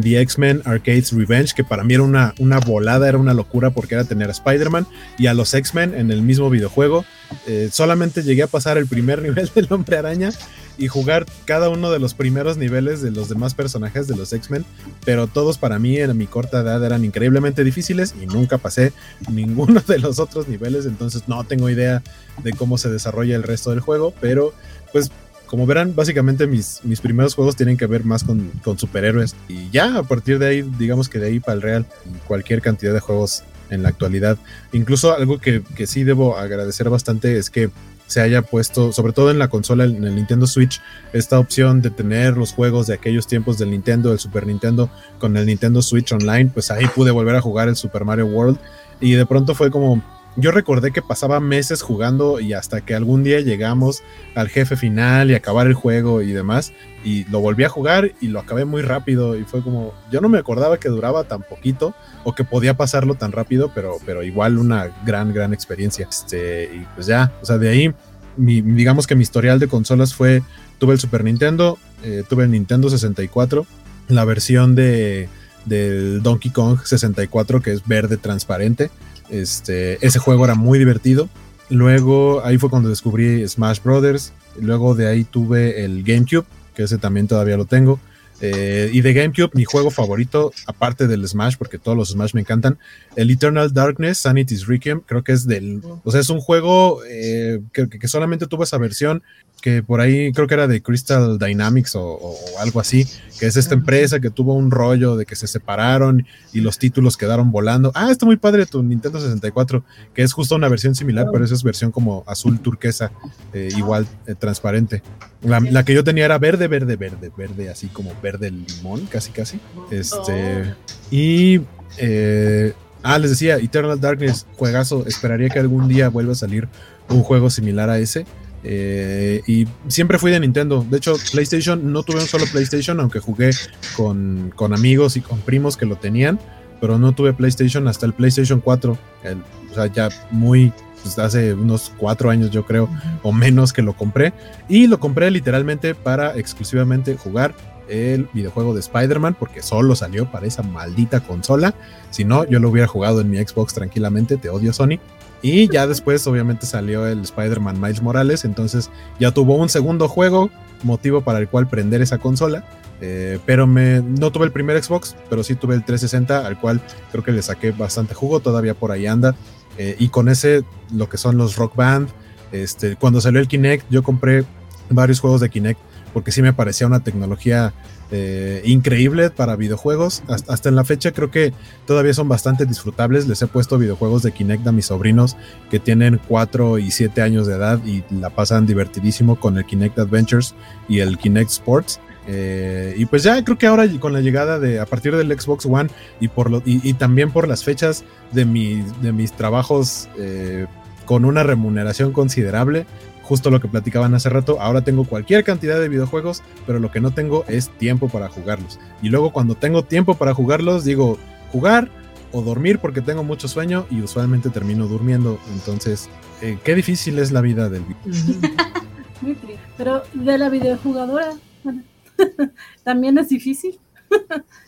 The 0.00 0.20
X-Men 0.20 0.62
Arcades 0.64 1.12
Revenge, 1.12 1.54
que 1.54 1.64
para 1.64 1.84
mí 1.84 1.94
era 1.94 2.02
una, 2.02 2.34
una 2.38 2.58
volada, 2.58 3.08
era 3.08 3.18
una 3.18 3.34
locura 3.34 3.70
porque 3.70 3.94
era 3.94 4.04
tener 4.04 4.28
a 4.28 4.32
Spider-Man 4.32 4.86
y 5.18 5.26
a 5.26 5.34
los 5.34 5.54
X-Men 5.54 5.94
en 5.94 6.10
el 6.10 6.22
mismo 6.22 6.50
videojuego. 6.50 7.04
Eh, 7.46 7.68
solamente 7.72 8.22
llegué 8.22 8.42
a 8.42 8.46
pasar 8.46 8.78
el 8.78 8.86
primer 8.86 9.22
nivel 9.22 9.50
del 9.54 9.68
Hombre 9.70 9.98
Araña 9.98 10.30
y 10.76 10.88
jugar 10.88 11.26
cada 11.44 11.68
uno 11.68 11.92
de 11.92 12.00
los 12.00 12.14
primeros 12.14 12.56
niveles 12.56 13.00
de 13.00 13.12
los 13.12 13.28
demás 13.28 13.54
personajes 13.54 14.08
de 14.08 14.16
los 14.16 14.32
X-Men, 14.32 14.64
pero 15.04 15.28
todos 15.28 15.56
para 15.56 15.78
mí 15.78 15.98
en 15.98 16.16
mi 16.16 16.26
corta 16.26 16.60
edad 16.60 16.84
eran 16.84 17.04
increíblemente 17.04 17.62
difíciles 17.62 18.14
y 18.20 18.26
nunca 18.26 18.58
pasé 18.58 18.92
ninguno 19.30 19.80
de 19.86 19.98
los 20.00 20.18
otros 20.18 20.48
niveles, 20.48 20.86
entonces 20.86 21.28
no 21.28 21.44
tengo 21.44 21.70
idea 21.70 22.02
de 22.42 22.52
cómo 22.52 22.76
se 22.76 22.90
desarrolla 22.90 23.36
el 23.36 23.44
resto 23.44 23.70
del 23.70 23.80
juego, 23.80 24.12
pero 24.20 24.52
pues 24.92 25.10
como 25.54 25.66
verán, 25.66 25.94
básicamente 25.94 26.48
mis, 26.48 26.80
mis 26.82 27.00
primeros 27.00 27.36
juegos 27.36 27.54
tienen 27.54 27.76
que 27.76 27.86
ver 27.86 28.04
más 28.04 28.24
con, 28.24 28.50
con, 28.64 28.76
superhéroes. 28.76 29.36
Y 29.48 29.70
ya 29.70 29.98
a 29.98 30.02
partir 30.02 30.40
de 30.40 30.48
ahí, 30.48 30.62
digamos 30.62 31.08
que 31.08 31.20
de 31.20 31.28
ahí 31.28 31.38
para 31.38 31.54
el 31.54 31.62
real, 31.62 31.86
cualquier 32.26 32.60
cantidad 32.60 32.92
de 32.92 32.98
juegos 32.98 33.44
en 33.70 33.84
la 33.84 33.90
actualidad. 33.90 34.36
Incluso 34.72 35.14
algo 35.14 35.38
que, 35.38 35.62
que 35.76 35.86
sí 35.86 36.02
debo 36.02 36.38
agradecer 36.38 36.90
bastante 36.90 37.38
es 37.38 37.50
que 37.50 37.70
se 38.08 38.20
haya 38.20 38.42
puesto, 38.42 38.92
sobre 38.92 39.12
todo 39.12 39.30
en 39.30 39.38
la 39.38 39.46
consola, 39.46 39.84
en 39.84 40.02
el 40.02 40.16
Nintendo 40.16 40.48
Switch, 40.48 40.82
esta 41.12 41.38
opción 41.38 41.82
de 41.82 41.90
tener 41.90 42.36
los 42.36 42.52
juegos 42.52 42.88
de 42.88 42.94
aquellos 42.94 43.28
tiempos 43.28 43.56
del 43.56 43.70
Nintendo, 43.70 44.10
del 44.10 44.18
Super 44.18 44.48
Nintendo, 44.48 44.90
con 45.20 45.36
el 45.36 45.46
Nintendo 45.46 45.82
Switch 45.82 46.10
Online, 46.10 46.50
pues 46.52 46.72
ahí 46.72 46.88
pude 46.88 47.12
volver 47.12 47.36
a 47.36 47.40
jugar 47.40 47.68
el 47.68 47.76
Super 47.76 48.04
Mario 48.04 48.26
World 48.26 48.58
y 49.00 49.12
de 49.12 49.24
pronto 49.24 49.54
fue 49.54 49.70
como, 49.70 50.02
yo 50.36 50.50
recordé 50.50 50.90
que 50.90 51.02
pasaba 51.02 51.38
meses 51.38 51.82
jugando 51.82 52.40
y 52.40 52.54
hasta 52.54 52.80
que 52.80 52.94
algún 52.94 53.22
día 53.22 53.40
llegamos 53.40 54.02
al 54.34 54.48
jefe 54.48 54.76
final 54.76 55.30
y 55.30 55.34
acabar 55.34 55.66
el 55.66 55.74
juego 55.74 56.22
y 56.22 56.32
demás. 56.32 56.72
Y 57.04 57.24
lo 57.30 57.40
volví 57.40 57.64
a 57.64 57.68
jugar 57.68 58.12
y 58.20 58.28
lo 58.28 58.40
acabé 58.40 58.64
muy 58.64 58.82
rápido. 58.82 59.36
Y 59.38 59.44
fue 59.44 59.62
como, 59.62 59.94
yo 60.10 60.20
no 60.20 60.28
me 60.28 60.38
acordaba 60.38 60.78
que 60.78 60.88
duraba 60.88 61.24
tan 61.24 61.42
poquito 61.42 61.94
o 62.24 62.34
que 62.34 62.42
podía 62.42 62.76
pasarlo 62.76 63.14
tan 63.14 63.30
rápido, 63.30 63.70
pero, 63.74 63.98
pero 64.04 64.22
igual 64.22 64.58
una 64.58 64.90
gran, 65.04 65.32
gran 65.32 65.52
experiencia. 65.52 66.08
Este, 66.10 66.64
y 66.74 66.86
pues 66.94 67.06
ya, 67.06 67.32
o 67.40 67.46
sea, 67.46 67.58
de 67.58 67.68
ahí, 67.68 67.94
digamos 68.36 69.06
que 69.06 69.14
mi 69.14 69.22
historial 69.22 69.60
de 69.60 69.68
consolas 69.68 70.14
fue, 70.14 70.42
tuve 70.78 70.94
el 70.94 71.00
Super 71.00 71.22
Nintendo, 71.22 71.78
eh, 72.02 72.24
tuve 72.28 72.44
el 72.44 72.50
Nintendo 72.50 72.90
64, 72.90 73.66
la 74.08 74.24
versión 74.24 74.74
de, 74.74 75.28
del 75.64 76.22
Donkey 76.22 76.50
Kong 76.50 76.80
64 76.82 77.62
que 77.62 77.72
es 77.72 77.86
verde 77.86 78.16
transparente 78.16 78.90
este, 79.30 80.04
ese 80.04 80.18
juego 80.18 80.44
era 80.44 80.54
muy 80.54 80.78
divertido. 80.78 81.28
Luego 81.70 82.44
ahí 82.44 82.58
fue 82.58 82.70
cuando 82.70 82.88
descubrí 82.88 83.46
Smash 83.48 83.80
Brothers. 83.82 84.32
Luego 84.60 84.94
de 84.94 85.08
ahí 85.08 85.24
tuve 85.24 85.84
el 85.84 86.04
GameCube, 86.04 86.46
que 86.74 86.84
ese 86.84 86.98
también 86.98 87.26
todavía 87.26 87.56
lo 87.56 87.64
tengo. 87.64 87.98
Eh, 88.40 88.90
y 88.92 89.00
de 89.00 89.14
GameCube, 89.14 89.50
mi 89.54 89.64
juego 89.64 89.90
favorito, 89.90 90.52
aparte 90.66 91.06
del 91.06 91.26
Smash, 91.26 91.56
porque 91.56 91.78
todos 91.78 91.96
los 91.96 92.10
Smash 92.10 92.34
me 92.34 92.40
encantan, 92.40 92.78
el 93.16 93.30
Eternal 93.30 93.72
Darkness, 93.72 94.18
Sanity's 94.18 94.66
Requiem, 94.66 95.00
creo 95.00 95.22
que 95.22 95.32
es 95.32 95.46
del. 95.46 95.80
O 96.02 96.10
sea, 96.10 96.20
es 96.20 96.30
un 96.30 96.40
juego 96.40 97.00
eh, 97.08 97.60
que, 97.72 98.08
solamente 98.08 98.46
tuvo 98.46 98.64
esa 98.64 98.76
versión 98.78 99.22
que 99.64 99.82
por 99.82 100.02
ahí 100.02 100.30
creo 100.32 100.46
que 100.46 100.52
era 100.52 100.68
de 100.68 100.82
Crystal 100.82 101.38
Dynamics 101.38 101.96
o, 101.96 102.36
algo 102.60 102.80
así, 102.80 103.06
que 103.40 103.46
es 103.46 103.56
esta 103.56 103.72
empresa 103.72 104.20
que 104.20 104.28
tuvo 104.28 104.52
un 104.52 104.70
rollo 104.70 105.16
de 105.16 105.24
que 105.24 105.36
se 105.36 105.46
separaron 105.46 106.26
y 106.52 106.60
los 106.60 106.78
títulos 106.78 107.16
quedaron 107.16 107.50
volando. 107.50 107.90
Ah, 107.94 108.10
está 108.10 108.26
muy 108.26 108.36
padre 108.36 108.66
tu 108.66 108.82
Nintendo 108.82 109.18
64, 109.18 109.82
que 110.12 110.20
es 110.20 110.34
justo 110.34 110.54
una 110.54 110.68
versión 110.68 110.94
similar, 110.94 111.28
pero 111.32 111.46
esa 111.46 111.54
es 111.54 111.62
versión 111.62 111.92
como 111.92 112.24
azul 112.26 112.60
turquesa, 112.60 113.10
eh, 113.54 113.70
igual 113.74 114.06
eh, 114.26 114.34
transparente. 114.34 115.02
La, 115.40 115.82
que 115.82 115.94
yo 115.94 116.04
tenía 116.04 116.26
era 116.26 116.36
verde, 116.36 116.68
verde, 116.68 116.96
verde, 116.96 117.32
verde, 117.34 117.70
así 117.70 117.86
como 117.86 118.12
verde 118.22 118.50
limón, 118.50 119.06
casi, 119.06 119.30
casi. 119.30 119.58
Este, 119.90 120.74
y 121.10 121.62
eh, 121.96 122.74
Ah, 123.02 123.18
les 123.18 123.28
decía, 123.28 123.56
Eternal 123.56 124.00
Darkness, 124.00 124.46
juegazo. 124.56 125.06
Esperaría 125.06 125.50
que 125.50 125.58
algún 125.58 125.88
día 125.88 126.08
vuelva 126.08 126.32
a 126.32 126.36
salir 126.36 126.68
un 127.10 127.22
juego 127.22 127.50
similar 127.50 127.90
a 127.90 127.98
ese. 127.98 128.24
Eh, 128.66 129.42
y 129.46 129.66
siempre 129.88 130.18
fui 130.18 130.30
de 130.30 130.40
Nintendo. 130.40 130.84
De 130.88 130.96
hecho, 130.96 131.16
PlayStation, 131.32 131.92
no 131.92 132.02
tuve 132.02 132.20
un 132.20 132.26
solo 132.26 132.46
PlayStation, 132.50 132.98
aunque 132.98 133.20
jugué 133.20 133.50
con, 133.96 134.52
amigos 134.72 135.16
y 135.16 135.20
con 135.20 135.38
primos 135.40 135.76
que 135.76 135.86
lo 135.86 135.96
tenían. 135.96 136.40
Pero 136.80 136.98
no 136.98 137.12
tuve 137.12 137.32
PlayStation 137.32 137.86
hasta 137.88 138.06
el 138.06 138.14
PlayStation 138.14 138.60
4. 138.60 138.92
o 138.92 139.74
sea, 139.74 139.86
ya 139.86 140.08
muy, 140.30 140.72
pues, 141.02 141.18
hace 141.18 141.54
unos 141.54 141.92
cuatro 141.96 142.30
años 142.30 142.50
yo 142.50 142.64
creo, 142.64 142.88
o 143.22 143.32
menos 143.32 143.72
que 143.72 143.82
lo 143.82 143.92
compré. 143.94 144.32
Y 144.68 144.86
lo 144.86 144.98
compré 144.98 145.30
literalmente 145.30 145.94
para 145.94 146.36
exclusivamente 146.36 147.16
jugar 147.16 147.54
el 147.88 148.28
videojuego 148.32 148.72
de 148.72 148.80
Spider-Man 148.80 149.36
porque 149.38 149.62
solo 149.62 149.94
salió 149.94 150.30
para 150.30 150.46
esa 150.46 150.62
maldita 150.62 151.20
consola. 151.20 151.74
Si 152.10 152.24
no, 152.24 152.44
yo 152.44 152.58
lo 152.58 152.70
hubiera 152.70 152.88
jugado 152.88 153.20
en 153.20 153.30
mi 153.30 153.38
Xbox 153.38 153.74
tranquilamente. 153.74 154.36
Te 154.36 154.48
odio, 154.48 154.72
Sony. 154.72 154.98
Y 155.44 155.68
ya 155.68 155.86
después, 155.86 156.26
obviamente, 156.26 156.64
salió 156.64 157.06
el 157.06 157.20
Spider-Man 157.20 157.78
Miles 157.78 158.00
Morales. 158.00 158.46
Entonces 158.46 158.90
ya 159.20 159.30
tuvo 159.30 159.56
un 159.56 159.68
segundo 159.68 160.08
juego, 160.08 160.48
motivo 160.82 161.20
para 161.20 161.38
el 161.38 161.48
cual 161.48 161.68
prender 161.68 162.00
esa 162.00 162.16
consola. 162.16 162.64
Eh, 163.02 163.38
pero 163.44 163.66
me, 163.66 164.00
no 164.00 164.32
tuve 164.32 164.46
el 164.46 164.52
primer 164.52 164.82
Xbox, 164.82 165.14
pero 165.28 165.44
sí 165.44 165.54
tuve 165.54 165.74
el 165.74 165.84
360, 165.84 166.46
al 166.46 166.58
cual 166.58 166.80
creo 167.12 167.22
que 167.22 167.30
le 167.30 167.42
saqué 167.42 167.72
bastante 167.72 168.14
jugo. 168.14 168.40
Todavía 168.40 168.72
por 168.72 168.90
ahí 168.90 169.06
anda. 169.06 169.36
Eh, 169.76 169.96
y 169.98 170.08
con 170.08 170.30
ese, 170.30 170.64
lo 170.90 171.10
que 171.10 171.18
son 171.18 171.36
los 171.36 171.56
Rock 171.56 171.76
Band. 171.76 172.08
Este, 172.50 172.96
cuando 172.96 173.20
salió 173.20 173.38
el 173.38 173.46
Kinect, 173.46 173.84
yo 173.90 174.02
compré 174.02 174.46
varios 174.88 175.20
juegos 175.20 175.42
de 175.42 175.50
Kinect 175.50 175.78
porque 176.14 176.32
sí 176.32 176.40
me 176.40 176.54
parecía 176.54 176.86
una 176.86 177.00
tecnología 177.00 177.74
eh, 178.10 178.62
increíble 178.64 179.30
para 179.30 179.56
videojuegos. 179.56 180.22
Hasta, 180.28 180.68
en 180.68 180.76
la 180.76 180.84
fecha 180.84 181.12
creo 181.12 181.30
que 181.30 181.52
todavía 181.86 182.14
son 182.14 182.28
bastante 182.28 182.64
disfrutables. 182.64 183.26
Les 183.26 183.42
he 183.42 183.46
puesto 183.48 183.76
videojuegos 183.76 184.22
de 184.22 184.32
Kinect 184.32 184.66
a 184.66 184.72
mis 184.72 184.86
sobrinos 184.86 185.36
que 185.70 185.80
tienen 185.80 186.20
4 186.28 186.78
y 186.78 186.90
7 186.90 187.20
años 187.20 187.46
de 187.46 187.56
edad 187.56 187.84
y 187.84 188.04
la 188.14 188.30
pasan 188.30 188.66
divertidísimo 188.66 189.38
con 189.40 189.58
el 189.58 189.66
Kinect 189.66 189.98
Adventures 189.98 190.54
y 190.88 191.00
el 191.00 191.18
Kinect 191.18 191.50
Sports. 191.50 192.00
Eh, 192.26 192.94
y 192.96 193.04
pues 193.06 193.22
ya 193.22 193.44
creo 193.44 193.58
que 193.58 193.66
ahora 193.66 193.86
con 194.00 194.12
la 194.12 194.20
llegada 194.20 194.58
de 194.58 194.80
a 194.80 194.86
partir 194.86 195.14
del 195.14 195.38
Xbox 195.38 195.66
One 195.66 195.90
y 196.20 196.28
por 196.28 196.50
lo, 196.50 196.62
y, 196.64 196.94
también 196.94 197.30
por 197.30 197.48
las 197.48 197.64
fechas 197.64 198.04
de, 198.32 198.46
mi, 198.46 198.82
de 199.02 199.12
mis 199.12 199.32
trabajos 199.32 200.08
eh, 200.16 200.66
con 201.04 201.24
una 201.24 201.42
remuneración 201.42 202.12
considerable, 202.12 202.86
justo 203.24 203.50
lo 203.50 203.60
que 203.60 203.68
platicaban 203.68 204.14
hace 204.14 204.28
rato, 204.28 204.60
ahora 204.60 204.82
tengo 204.82 205.04
cualquier 205.04 205.44
cantidad 205.44 205.80
de 205.80 205.88
videojuegos, 205.88 206.42
pero 206.66 206.78
lo 206.78 206.90
que 206.90 207.00
no 207.00 207.12
tengo 207.12 207.44
es 207.48 207.70
tiempo 207.70 208.08
para 208.08 208.28
jugarlos. 208.28 208.78
Y 209.02 209.08
luego 209.08 209.32
cuando 209.32 209.54
tengo 209.54 209.82
tiempo 209.82 210.14
para 210.14 210.34
jugarlos, 210.34 210.84
digo, 210.84 211.18
jugar 211.50 211.90
o 212.32 212.42
dormir 212.42 212.78
porque 212.78 213.00
tengo 213.00 213.22
mucho 213.24 213.48
sueño 213.48 213.86
y 213.90 214.00
usualmente 214.00 214.50
termino 214.50 214.86
durmiendo. 214.86 215.38
Entonces, 215.52 216.08
eh, 216.42 216.58
qué 216.64 216.74
difícil 216.74 217.18
es 217.18 217.32
la 217.32 217.40
vida 217.40 217.68
del 217.68 217.82
Muy 219.20 219.34
triste. 219.34 219.64
Pero 219.76 220.02
de 220.12 220.38
la 220.38 220.48
videojugadora, 220.48 221.32
también 222.84 223.16
es 223.18 223.28
difícil. 223.28 223.78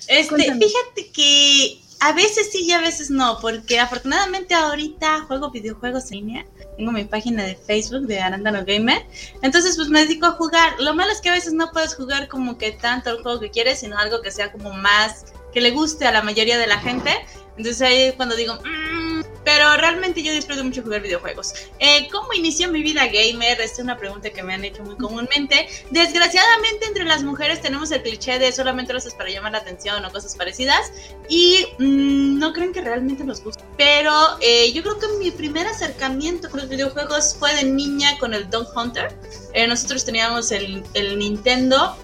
este, 0.09 0.37
fíjate 0.37 1.11
que 1.13 1.79
a 2.01 2.13
veces 2.13 2.51
sí 2.53 2.65
y 2.65 2.73
a 2.73 2.81
veces 2.81 3.11
no, 3.11 3.39
porque 3.41 3.81
afortunadamente 3.81 4.55
ahorita 4.55 5.23
juego 5.23 5.51
videojuegos 5.51 6.11
en 6.13 6.19
línea. 6.19 6.47
Tengo 6.77 6.93
mi 6.93 7.05
página 7.05 7.43
de 7.45 7.57
Facebook 7.57 8.07
de 8.07 8.21
Arandano 8.21 8.65
Gamer. 8.67 9.07
Entonces, 9.43 9.77
pues 9.77 9.89
me 9.89 10.01
dedico 10.01 10.27
a 10.27 10.33
jugar. 10.33 10.75
Lo 10.79 10.95
malo 10.95 11.11
es 11.11 11.21
que 11.23 11.31
a 11.31 11.33
veces 11.33 11.55
no 11.55 11.73
puedes 11.73 11.95
jugar 11.95 12.29
como 12.29 12.59
que 12.59 12.73
tanto 12.73 13.11
el 13.11 13.23
juego 13.23 13.41
que 13.41 13.51
quieres, 13.51 13.81
sino 13.81 13.97
algo 13.97 14.21
que 14.21 14.31
sea 14.31 14.53
como 14.53 14.73
más 14.73 15.25
que 15.55 15.61
le 15.63 15.71
guste 15.71 16.07
a 16.07 16.13
la 16.13 16.23
mayoría 16.23 16.59
de 16.59 16.67
la 16.67 16.79
gente. 16.79 17.11
Entonces 17.57 17.81
ahí 17.81 18.03
es 18.03 18.15
cuando 18.15 18.37
digo, 18.37 18.57
mmm, 18.57 19.06
pero 19.47 19.77
realmente 19.77 20.25
yo 20.25 20.33
disfruto 20.33 20.65
mucho 20.65 20.83
jugar 20.83 21.03
videojuegos. 21.03 21.55
Eh, 21.79 22.09
¿Cómo 22.11 22.33
inició 22.33 22.69
mi 22.69 22.83
vida 22.83 23.07
gamer? 23.07 23.61
Esta 23.61 23.65
es 23.75 23.79
una 23.79 23.97
pregunta 23.97 24.29
que 24.29 24.43
me 24.43 24.53
han 24.53 24.65
hecho 24.65 24.83
muy 24.83 24.97
comúnmente. 24.97 25.69
Desgraciadamente 25.93 26.85
entre 26.85 27.05
las 27.05 27.23
mujeres 27.23 27.63
tenemos 27.63 27.93
el 27.93 28.03
cliché 28.03 28.41
de 28.41 28.51
solamente 28.51 28.93
lo 28.93 28.99
haces 28.99 29.15
para 29.15 29.31
llamar 29.31 29.53
la 29.53 29.59
atención 29.59 30.05
o 30.05 30.11
cosas 30.11 30.35
parecidas 30.35 30.91
y 31.29 31.65
mm, 31.79 32.41
no 32.41 32.53
creen 32.53 32.73
que 32.73 32.81
realmente 32.81 33.23
nos 33.23 33.41
gusta. 33.41 33.65
Pero 33.79 34.13
eh, 34.41 34.73
yo 34.73 34.83
creo 34.83 34.99
que 34.99 35.07
mi 35.21 35.31
primer 35.31 35.69
acercamiento 35.69 36.51
con 36.51 36.59
los 36.59 36.69
videojuegos 36.69 37.37
fue 37.39 37.55
de 37.55 37.63
niña 37.63 38.19
con 38.19 38.35
el 38.35 38.51
Dog 38.51 38.67
Hunter. 38.77 39.17
Eh, 39.57 39.67
nosotros 39.67 40.05
teníamos 40.05 40.53
el, 40.53 40.85
el 40.93 41.19
Nintendo 41.19 41.97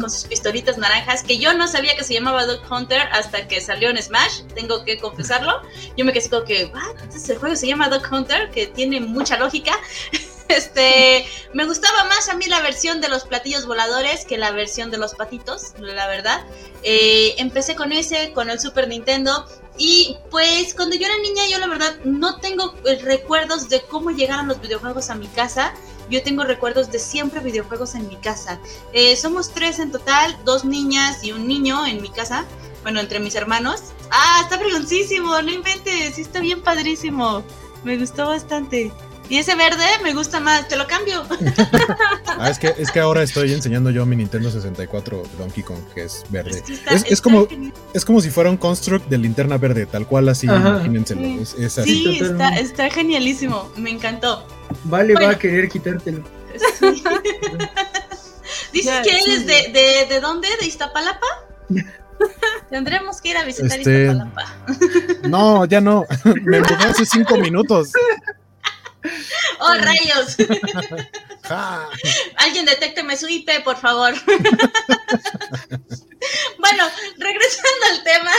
con 0.00 0.10
sus 0.10 0.24
pistolitas 0.24 0.78
naranjas 0.78 1.22
que 1.22 1.36
yo 1.36 1.52
no 1.52 1.68
sabía 1.68 1.94
que 1.94 2.02
se 2.02 2.14
llamaba 2.14 2.46
Dog 2.46 2.62
Hunter 2.72 3.02
hasta 3.12 3.46
que 3.46 3.60
salió 3.60 3.90
en 3.90 4.02
Smash. 4.02 4.40
Tengo 4.54 4.82
que 4.82 4.98
confesarlo. 4.98 5.60
Yo 5.98 6.06
me 6.06 6.14
quedé 6.14 6.30
como 6.30 6.44
que 6.46 6.62
entonces 6.62 7.28
el 7.28 7.36
juego 7.36 7.54
se 7.54 7.66
llama 7.66 7.90
Dog 7.90 8.02
Hunter, 8.10 8.50
que 8.50 8.68
tiene 8.68 9.00
mucha 9.00 9.38
lógica. 9.38 9.78
Este, 10.48 11.26
me 11.54 11.64
gustaba 11.64 12.04
más 12.04 12.28
a 12.28 12.34
mí 12.34 12.46
la 12.46 12.60
versión 12.60 13.00
de 13.00 13.08
los 13.08 13.24
platillos 13.24 13.66
voladores 13.66 14.24
que 14.24 14.38
la 14.38 14.52
versión 14.52 14.92
de 14.92 14.96
los 14.96 15.16
patitos, 15.16 15.72
la 15.80 16.06
verdad. 16.06 16.46
Eh, 16.84 17.34
empecé 17.38 17.74
con 17.74 17.90
ese, 17.90 18.32
con 18.32 18.48
el 18.48 18.60
Super 18.60 18.86
Nintendo. 18.86 19.44
Y 19.76 20.16
pues 20.30 20.72
cuando 20.72 20.94
yo 20.94 21.04
era 21.06 21.18
niña, 21.18 21.42
yo 21.50 21.58
la 21.58 21.66
verdad 21.66 21.96
no 22.04 22.38
tengo 22.38 22.76
eh, 22.84 22.96
recuerdos 23.02 23.68
de 23.68 23.82
cómo 23.82 24.12
llegaron 24.12 24.46
los 24.46 24.60
videojuegos 24.60 25.10
a 25.10 25.16
mi 25.16 25.26
casa. 25.26 25.74
Yo 26.10 26.22
tengo 26.22 26.44
recuerdos 26.44 26.90
de 26.90 26.98
siempre 26.98 27.40
videojuegos 27.40 27.94
en 27.94 28.08
mi 28.08 28.16
casa. 28.16 28.58
Eh, 28.92 29.16
somos 29.16 29.50
tres 29.50 29.78
en 29.78 29.90
total, 29.90 30.36
dos 30.44 30.64
niñas 30.64 31.24
y 31.24 31.32
un 31.32 31.46
niño 31.46 31.86
en 31.86 32.00
mi 32.02 32.10
casa 32.10 32.46
bueno, 32.86 33.00
entre 33.00 33.18
mis 33.18 33.34
hermanos. 33.34 33.82
Ah, 34.12 34.42
está 34.44 34.60
fregoncísimo, 34.60 35.42
no 35.42 35.50
inventes, 35.50 36.14
sí 36.14 36.20
está 36.20 36.38
bien 36.38 36.62
padrísimo. 36.62 37.42
Me 37.82 37.98
gustó 37.98 38.28
bastante. 38.28 38.92
Y 39.28 39.38
ese 39.38 39.56
verde 39.56 39.82
me 40.04 40.14
gusta 40.14 40.38
más, 40.38 40.68
te 40.68 40.76
lo 40.76 40.86
cambio. 40.86 41.24
ah, 42.38 42.48
es 42.48 42.60
que, 42.60 42.72
es 42.78 42.92
que 42.92 43.00
ahora 43.00 43.24
estoy 43.24 43.52
enseñando 43.52 43.90
yo 43.90 44.06
mi 44.06 44.14
Nintendo 44.14 44.52
64 44.52 45.20
Donkey 45.36 45.64
Kong, 45.64 45.80
que 45.96 46.04
es 46.04 46.22
verde. 46.30 46.62
Es, 47.08 47.20
como, 47.20 47.48
es 47.92 48.04
como 48.04 48.20
si 48.20 48.30
fuera 48.30 48.50
un 48.50 48.56
construct 48.56 49.08
de 49.08 49.18
linterna 49.18 49.58
verde, 49.58 49.86
tal 49.86 50.06
cual 50.06 50.28
así, 50.28 50.46
imagínenselo. 50.46 51.22
Sí, 51.56 52.20
está, 52.20 52.50
está, 52.56 52.88
genialísimo, 52.88 53.68
me 53.76 53.90
encantó. 53.90 54.46
Vale, 54.84 55.14
va 55.14 55.30
a 55.30 55.38
querer 55.38 55.68
quitártelo. 55.68 56.22
¿Dices 58.72 59.00
que 59.02 59.10
él 59.10 59.24
es 59.28 59.46
de, 59.46 59.70
de, 59.72 60.06
de 60.08 60.20
dónde? 60.20 60.48
¿De 60.60 60.66
Iztapalapa? 60.66 61.26
Tendremos 62.70 63.20
que 63.20 63.30
ir 63.30 63.36
a 63.36 63.44
visitar 63.44 63.78
este... 63.78 64.14
No, 65.28 65.64
ya 65.64 65.80
no. 65.80 66.04
Me 66.24 66.60
mudé 66.60 66.84
hace 66.84 67.06
cinco 67.06 67.36
minutos. 67.36 67.92
¡Oh, 69.60 69.74
rayos! 69.74 70.36
Alguien 72.36 72.66
detécteme 72.66 73.16
su 73.16 73.28
IP, 73.28 73.62
por 73.64 73.76
favor. 73.76 74.14
bueno, 76.58 76.84
regresando 77.18 77.86
al 77.92 78.02
tema. 78.02 78.32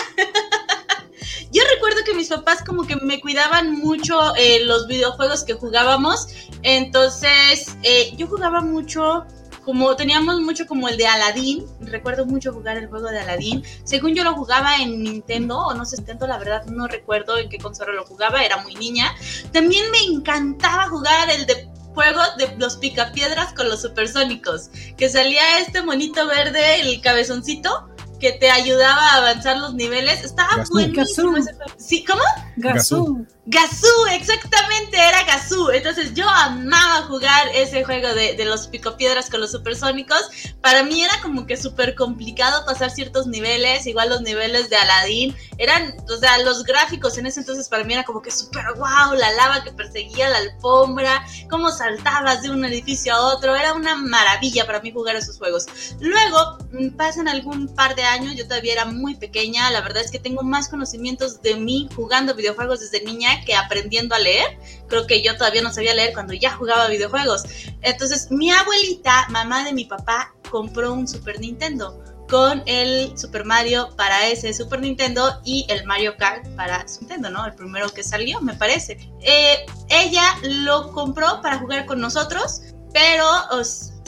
Yo 1.57 1.63
recuerdo 1.73 2.03
que 2.05 2.13
mis 2.13 2.29
papás 2.29 2.63
como 2.63 2.85
que 2.85 2.97
me 2.97 3.19
cuidaban 3.19 3.71
mucho 3.71 4.35
eh, 4.35 4.63
los 4.65 4.85
videojuegos 4.85 5.43
que 5.43 5.53
jugábamos. 5.53 6.27
Entonces, 6.61 7.75
eh, 7.81 8.13
yo 8.15 8.27
jugaba 8.27 8.61
mucho 8.61 9.25
como 9.65 9.95
teníamos 9.95 10.39
mucho 10.39 10.67
como 10.67 10.87
el 10.87 10.97
de 10.97 11.07
Aladdin, 11.07 11.65
recuerdo 11.81 12.27
mucho 12.27 12.53
jugar 12.53 12.77
el 12.77 12.87
juego 12.87 13.09
de 13.09 13.21
Aladdin. 13.21 13.63
Según 13.85 14.13
yo 14.13 14.23
lo 14.23 14.35
jugaba 14.35 14.75
en 14.77 15.01
Nintendo, 15.01 15.57
o 15.57 15.73
no 15.73 15.83
sé, 15.83 15.97
Nintendo, 15.97 16.27
la 16.27 16.37
verdad 16.37 16.63
no 16.67 16.87
recuerdo 16.87 17.39
en 17.39 17.49
qué 17.49 17.57
consola 17.57 17.91
lo 17.91 18.05
jugaba, 18.05 18.43
era 18.43 18.57
muy 18.57 18.75
niña. 18.75 19.15
También 19.51 19.89
me 19.89 19.97
encantaba 20.03 20.87
jugar 20.89 21.31
el 21.31 21.47
de 21.47 21.67
juego 21.95 22.21
de 22.37 22.55
los 22.59 22.77
picapiedras 22.77 23.53
con 23.55 23.67
los 23.67 23.81
supersónicos, 23.81 24.69
que 24.95 25.09
salía 25.09 25.59
este 25.59 25.81
monito 25.81 26.27
verde, 26.27 26.81
el 26.81 27.01
cabezoncito, 27.01 27.89
que 28.19 28.33
te 28.33 28.49
ayudaba 28.49 29.01
a 29.09 29.17
avanzar 29.17 29.57
los 29.57 29.73
niveles. 29.73 30.23
Estaba 30.23 30.63
buenísimo 30.71 31.37
ese 31.37 31.53
juego. 31.53 31.71
¿Sí? 31.77 32.03
¿Cómo? 32.05 32.23
Gazoo. 32.57 33.25
Gazoo, 33.49 34.07
exactamente, 34.11 34.97
era 34.97 35.23
Gazoo. 35.23 35.71
Entonces 35.71 36.13
yo 36.13 36.27
amaba 36.29 37.03
jugar 37.03 37.47
ese 37.53 37.81
juego 37.85 38.13
de, 38.13 38.35
de 38.35 38.43
los 38.43 38.67
picopiedras 38.67 39.29
con 39.29 39.39
los 39.39 39.53
supersónicos. 39.53 40.19
Para 40.59 40.83
mí 40.83 41.01
era 41.01 41.21
como 41.21 41.47
que 41.47 41.55
súper 41.55 41.95
complicado 41.95 42.65
pasar 42.65 42.91
ciertos 42.91 43.25
niveles, 43.25 43.87
igual 43.87 44.09
los 44.09 44.19
niveles 44.19 44.69
de 44.69 44.75
Aladdin. 44.75 45.33
Eran, 45.57 45.95
o 46.13 46.17
sea, 46.17 46.39
los 46.39 46.65
gráficos 46.65 47.17
en 47.17 47.25
ese 47.25 47.39
entonces 47.39 47.69
para 47.69 47.85
mí 47.85 47.93
era 47.93 48.03
como 48.03 48.21
que 48.21 48.31
súper 48.31 48.65
wow, 48.75 49.13
la 49.17 49.31
lava 49.31 49.63
que 49.63 49.71
perseguía 49.71 50.27
la 50.27 50.39
alfombra, 50.39 51.25
cómo 51.49 51.71
saltabas 51.71 52.41
de 52.41 52.49
un 52.49 52.65
edificio 52.65 53.13
a 53.13 53.33
otro. 53.33 53.55
Era 53.55 53.73
una 53.73 53.95
maravilla 53.95 54.65
para 54.65 54.81
mí 54.81 54.91
jugar 54.91 55.15
esos 55.15 55.37
juegos. 55.37 55.67
Luego, 56.01 56.57
mm, 56.73 56.97
pasan 56.97 57.29
algún 57.29 57.73
par 57.73 57.95
de 57.95 58.03
años, 58.03 58.35
yo 58.35 58.45
todavía 58.45 58.73
era 58.73 58.85
muy 58.85 59.15
pequeña. 59.15 59.71
La 59.71 59.79
verdad 59.79 60.03
es 60.03 60.11
que 60.11 60.19
tengo 60.19 60.43
más 60.43 60.67
conocimientos 60.67 61.41
de 61.41 61.55
mí 61.55 61.87
jugando 61.95 62.35
videojuegos 62.35 62.81
desde 62.81 63.05
niña 63.05 63.36
que 63.45 63.55
aprendiendo 63.55 64.15
a 64.15 64.19
leer. 64.19 64.57
Creo 64.87 65.07
que 65.07 65.21
yo 65.21 65.37
todavía 65.37 65.61
no 65.61 65.73
sabía 65.73 65.93
leer 65.93 66.13
cuando 66.13 66.33
ya 66.33 66.51
jugaba 66.51 66.87
videojuegos. 66.87 67.43
Entonces, 67.81 68.31
mi 68.31 68.51
abuelita, 68.51 69.27
mamá 69.29 69.63
de 69.65 69.73
mi 69.73 69.85
papá, 69.85 70.33
compró 70.49 70.93
un 70.93 71.07
Super 71.07 71.39
Nintendo 71.39 72.03
con 72.29 72.61
el 72.65 73.17
Super 73.17 73.45
Mario 73.45 73.89
para 73.95 74.27
ese 74.27 74.53
Super 74.53 74.81
Nintendo 74.81 75.41
y 75.45 75.65
el 75.69 75.85
Mario 75.85 76.15
Kart 76.17 76.45
para 76.55 76.85
Nintendo, 76.99 77.29
¿no? 77.29 77.45
El 77.45 77.53
primero 77.53 77.89
que 77.89 78.03
salió, 78.03 78.41
me 78.41 78.53
parece. 78.53 78.97
Eh, 79.21 79.65
ella 79.89 80.23
lo 80.43 80.91
compró 80.91 81.41
para 81.41 81.59
jugar 81.59 81.85
con 81.85 82.01
nosotros, 82.01 82.61
pero 82.93 83.25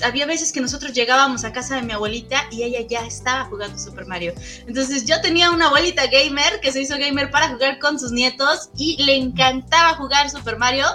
había 0.04 0.26
veces 0.26 0.52
que 0.52 0.62
nosotros 0.62 0.94
llegábamos 0.94 1.44
a 1.44 1.52
casa 1.52 1.76
de 1.76 1.84
mi 1.84 1.94
abuelita 1.94 2.46
y 2.52 2.64
ella 2.64 2.82
ya 2.88 3.06
estaba 3.06 3.46
jugando 3.46 3.78
Super 3.78 4.06
Mario. 4.06 4.34
Entonces 4.68 5.06
yo 5.06 5.22
tenía 5.22 5.52
una 5.52 5.68
abuelita 5.68 6.08
gamer 6.08 6.60
que 6.62 6.72
se 6.72 6.82
hizo 6.82 6.98
gamer 6.98 7.32
para 7.32 7.50
jugar 7.50 7.80
con 7.80 8.00
sus 8.00 8.12
nietos 8.12 8.70
y 8.78 9.02
le 9.04 9.16
encantaba 9.16 9.96
jugar 9.96 10.30
Super 10.30 10.58
Mario 10.58 10.86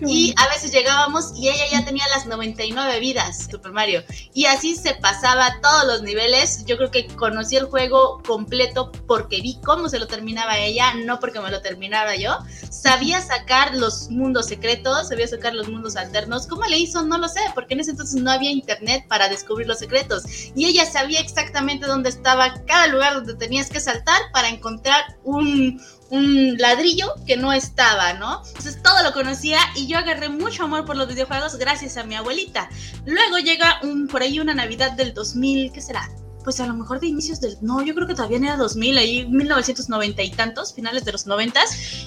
y 0.00 0.34
a 0.36 0.48
veces 0.48 0.72
llegábamos 0.72 1.32
y 1.36 1.48
ella 1.48 1.64
ya 1.70 1.84
tenía 1.84 2.04
las 2.08 2.26
99 2.26 3.00
vidas, 3.00 3.48
Super 3.50 3.72
Mario. 3.72 4.02
Y 4.32 4.46
así 4.46 4.76
se 4.76 4.94
pasaba 4.94 5.60
todos 5.62 5.86
los 5.86 6.02
niveles. 6.02 6.64
Yo 6.66 6.76
creo 6.76 6.90
que 6.90 7.06
conocí 7.06 7.56
el 7.56 7.66
juego 7.66 8.20
completo 8.26 8.90
porque 9.06 9.40
vi 9.40 9.58
cómo 9.64 9.88
se 9.88 9.98
lo 9.98 10.06
terminaba 10.06 10.58
ella, 10.58 10.94
no 10.94 11.20
porque 11.20 11.40
me 11.40 11.50
lo 11.50 11.60
terminara 11.62 12.16
yo. 12.16 12.38
Sabía 12.70 13.20
sacar 13.20 13.74
los 13.74 14.10
mundos 14.10 14.46
secretos, 14.46 15.08
sabía 15.08 15.28
sacar 15.28 15.54
los 15.54 15.68
mundos 15.68 15.96
alternos. 15.96 16.46
¿Cómo 16.46 16.64
le 16.64 16.78
hizo? 16.78 17.02
No 17.02 17.18
lo 17.18 17.28
sé, 17.28 17.40
porque 17.54 17.74
en 17.74 17.80
ese 17.80 17.92
entonces 17.92 18.20
no 18.20 18.30
había 18.30 18.50
internet 18.54 19.06
para 19.08 19.28
descubrir 19.28 19.66
los 19.66 19.78
secretos. 19.78 20.24
Y 20.54 20.66
ella 20.66 20.86
sabía 20.86 21.20
exactamente 21.20 21.86
dónde 21.86 22.08
estaba 22.08 22.54
cada 22.66 22.86
lugar 22.86 23.14
donde 23.14 23.34
tenías 23.34 23.68
que 23.68 23.80
saltar 23.80 24.20
para 24.32 24.48
encontrar 24.48 25.16
un, 25.24 25.80
un 26.10 26.56
ladrillo 26.58 27.12
que 27.26 27.36
no 27.36 27.52
estaba, 27.52 28.14
¿no? 28.14 28.42
Entonces 28.46 28.82
todo 28.82 29.02
lo 29.02 29.12
conocía 29.12 29.58
y 29.74 29.86
yo 29.86 29.98
agarré 29.98 30.28
mucho 30.28 30.64
amor 30.64 30.84
por 30.84 30.96
los 30.96 31.08
videojuegos 31.08 31.56
gracias 31.56 31.96
a 31.96 32.04
mi 32.04 32.14
abuelita. 32.14 32.68
Luego 33.04 33.38
llega 33.38 33.80
un, 33.82 34.08
por 34.08 34.22
ahí 34.22 34.40
una 34.40 34.54
Navidad 34.54 34.92
del 34.92 35.14
2000, 35.14 35.72
¿qué 35.72 35.80
será? 35.80 36.08
Pues 36.44 36.60
a 36.60 36.66
lo 36.66 36.74
mejor 36.74 37.00
de 37.00 37.06
inicios 37.06 37.40
del, 37.40 37.56
no, 37.62 37.82
yo 37.82 37.94
creo 37.94 38.06
que 38.06 38.14
todavía 38.14 38.36
era 38.36 38.56
2000, 38.56 38.98
ahí 38.98 39.26
1990 39.26 40.22
y 40.22 40.30
tantos, 40.30 40.74
finales 40.74 41.04
de 41.04 41.12
los 41.12 41.26
90. 41.26 41.60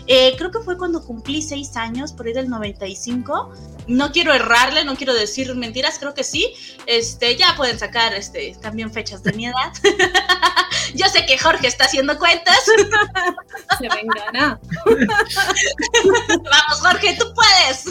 Eh, 0.06 0.36
creo 0.38 0.52
que 0.52 0.60
fue 0.60 0.78
cuando 0.78 1.04
cumplí 1.04 1.42
seis 1.42 1.76
años, 1.76 2.14
por 2.14 2.28
ahí 2.28 2.34
del 2.34 2.48
95. 2.48 3.52
No 3.88 4.12
quiero 4.12 4.34
errarle, 4.34 4.86
no 4.86 4.96
quiero 4.96 5.14
decir 5.14 5.54
mentiras, 5.56 5.98
creo 6.00 6.14
que 6.14 6.24
sí. 6.24 6.54
Este, 6.86 7.36
ya 7.36 7.56
pueden 7.58 7.80
sacar 7.80 8.14
este, 8.14 8.56
también 8.62 8.94
fechas 8.94 9.24
de 9.24 9.34
mi 9.34 9.48
edad. 9.48 9.74
yo 10.94 11.08
sé 11.08 11.26
que 11.26 11.38
Jorge 11.38 11.68
está 11.68 11.86
haciendo 11.86 12.18
cuentas. 12.18 12.60
Se 13.80 13.90
vengará. 13.90 14.60
Vamos, 16.44 16.80
Jorge, 16.82 17.18
tú 17.20 17.34
puedes. 17.34 17.86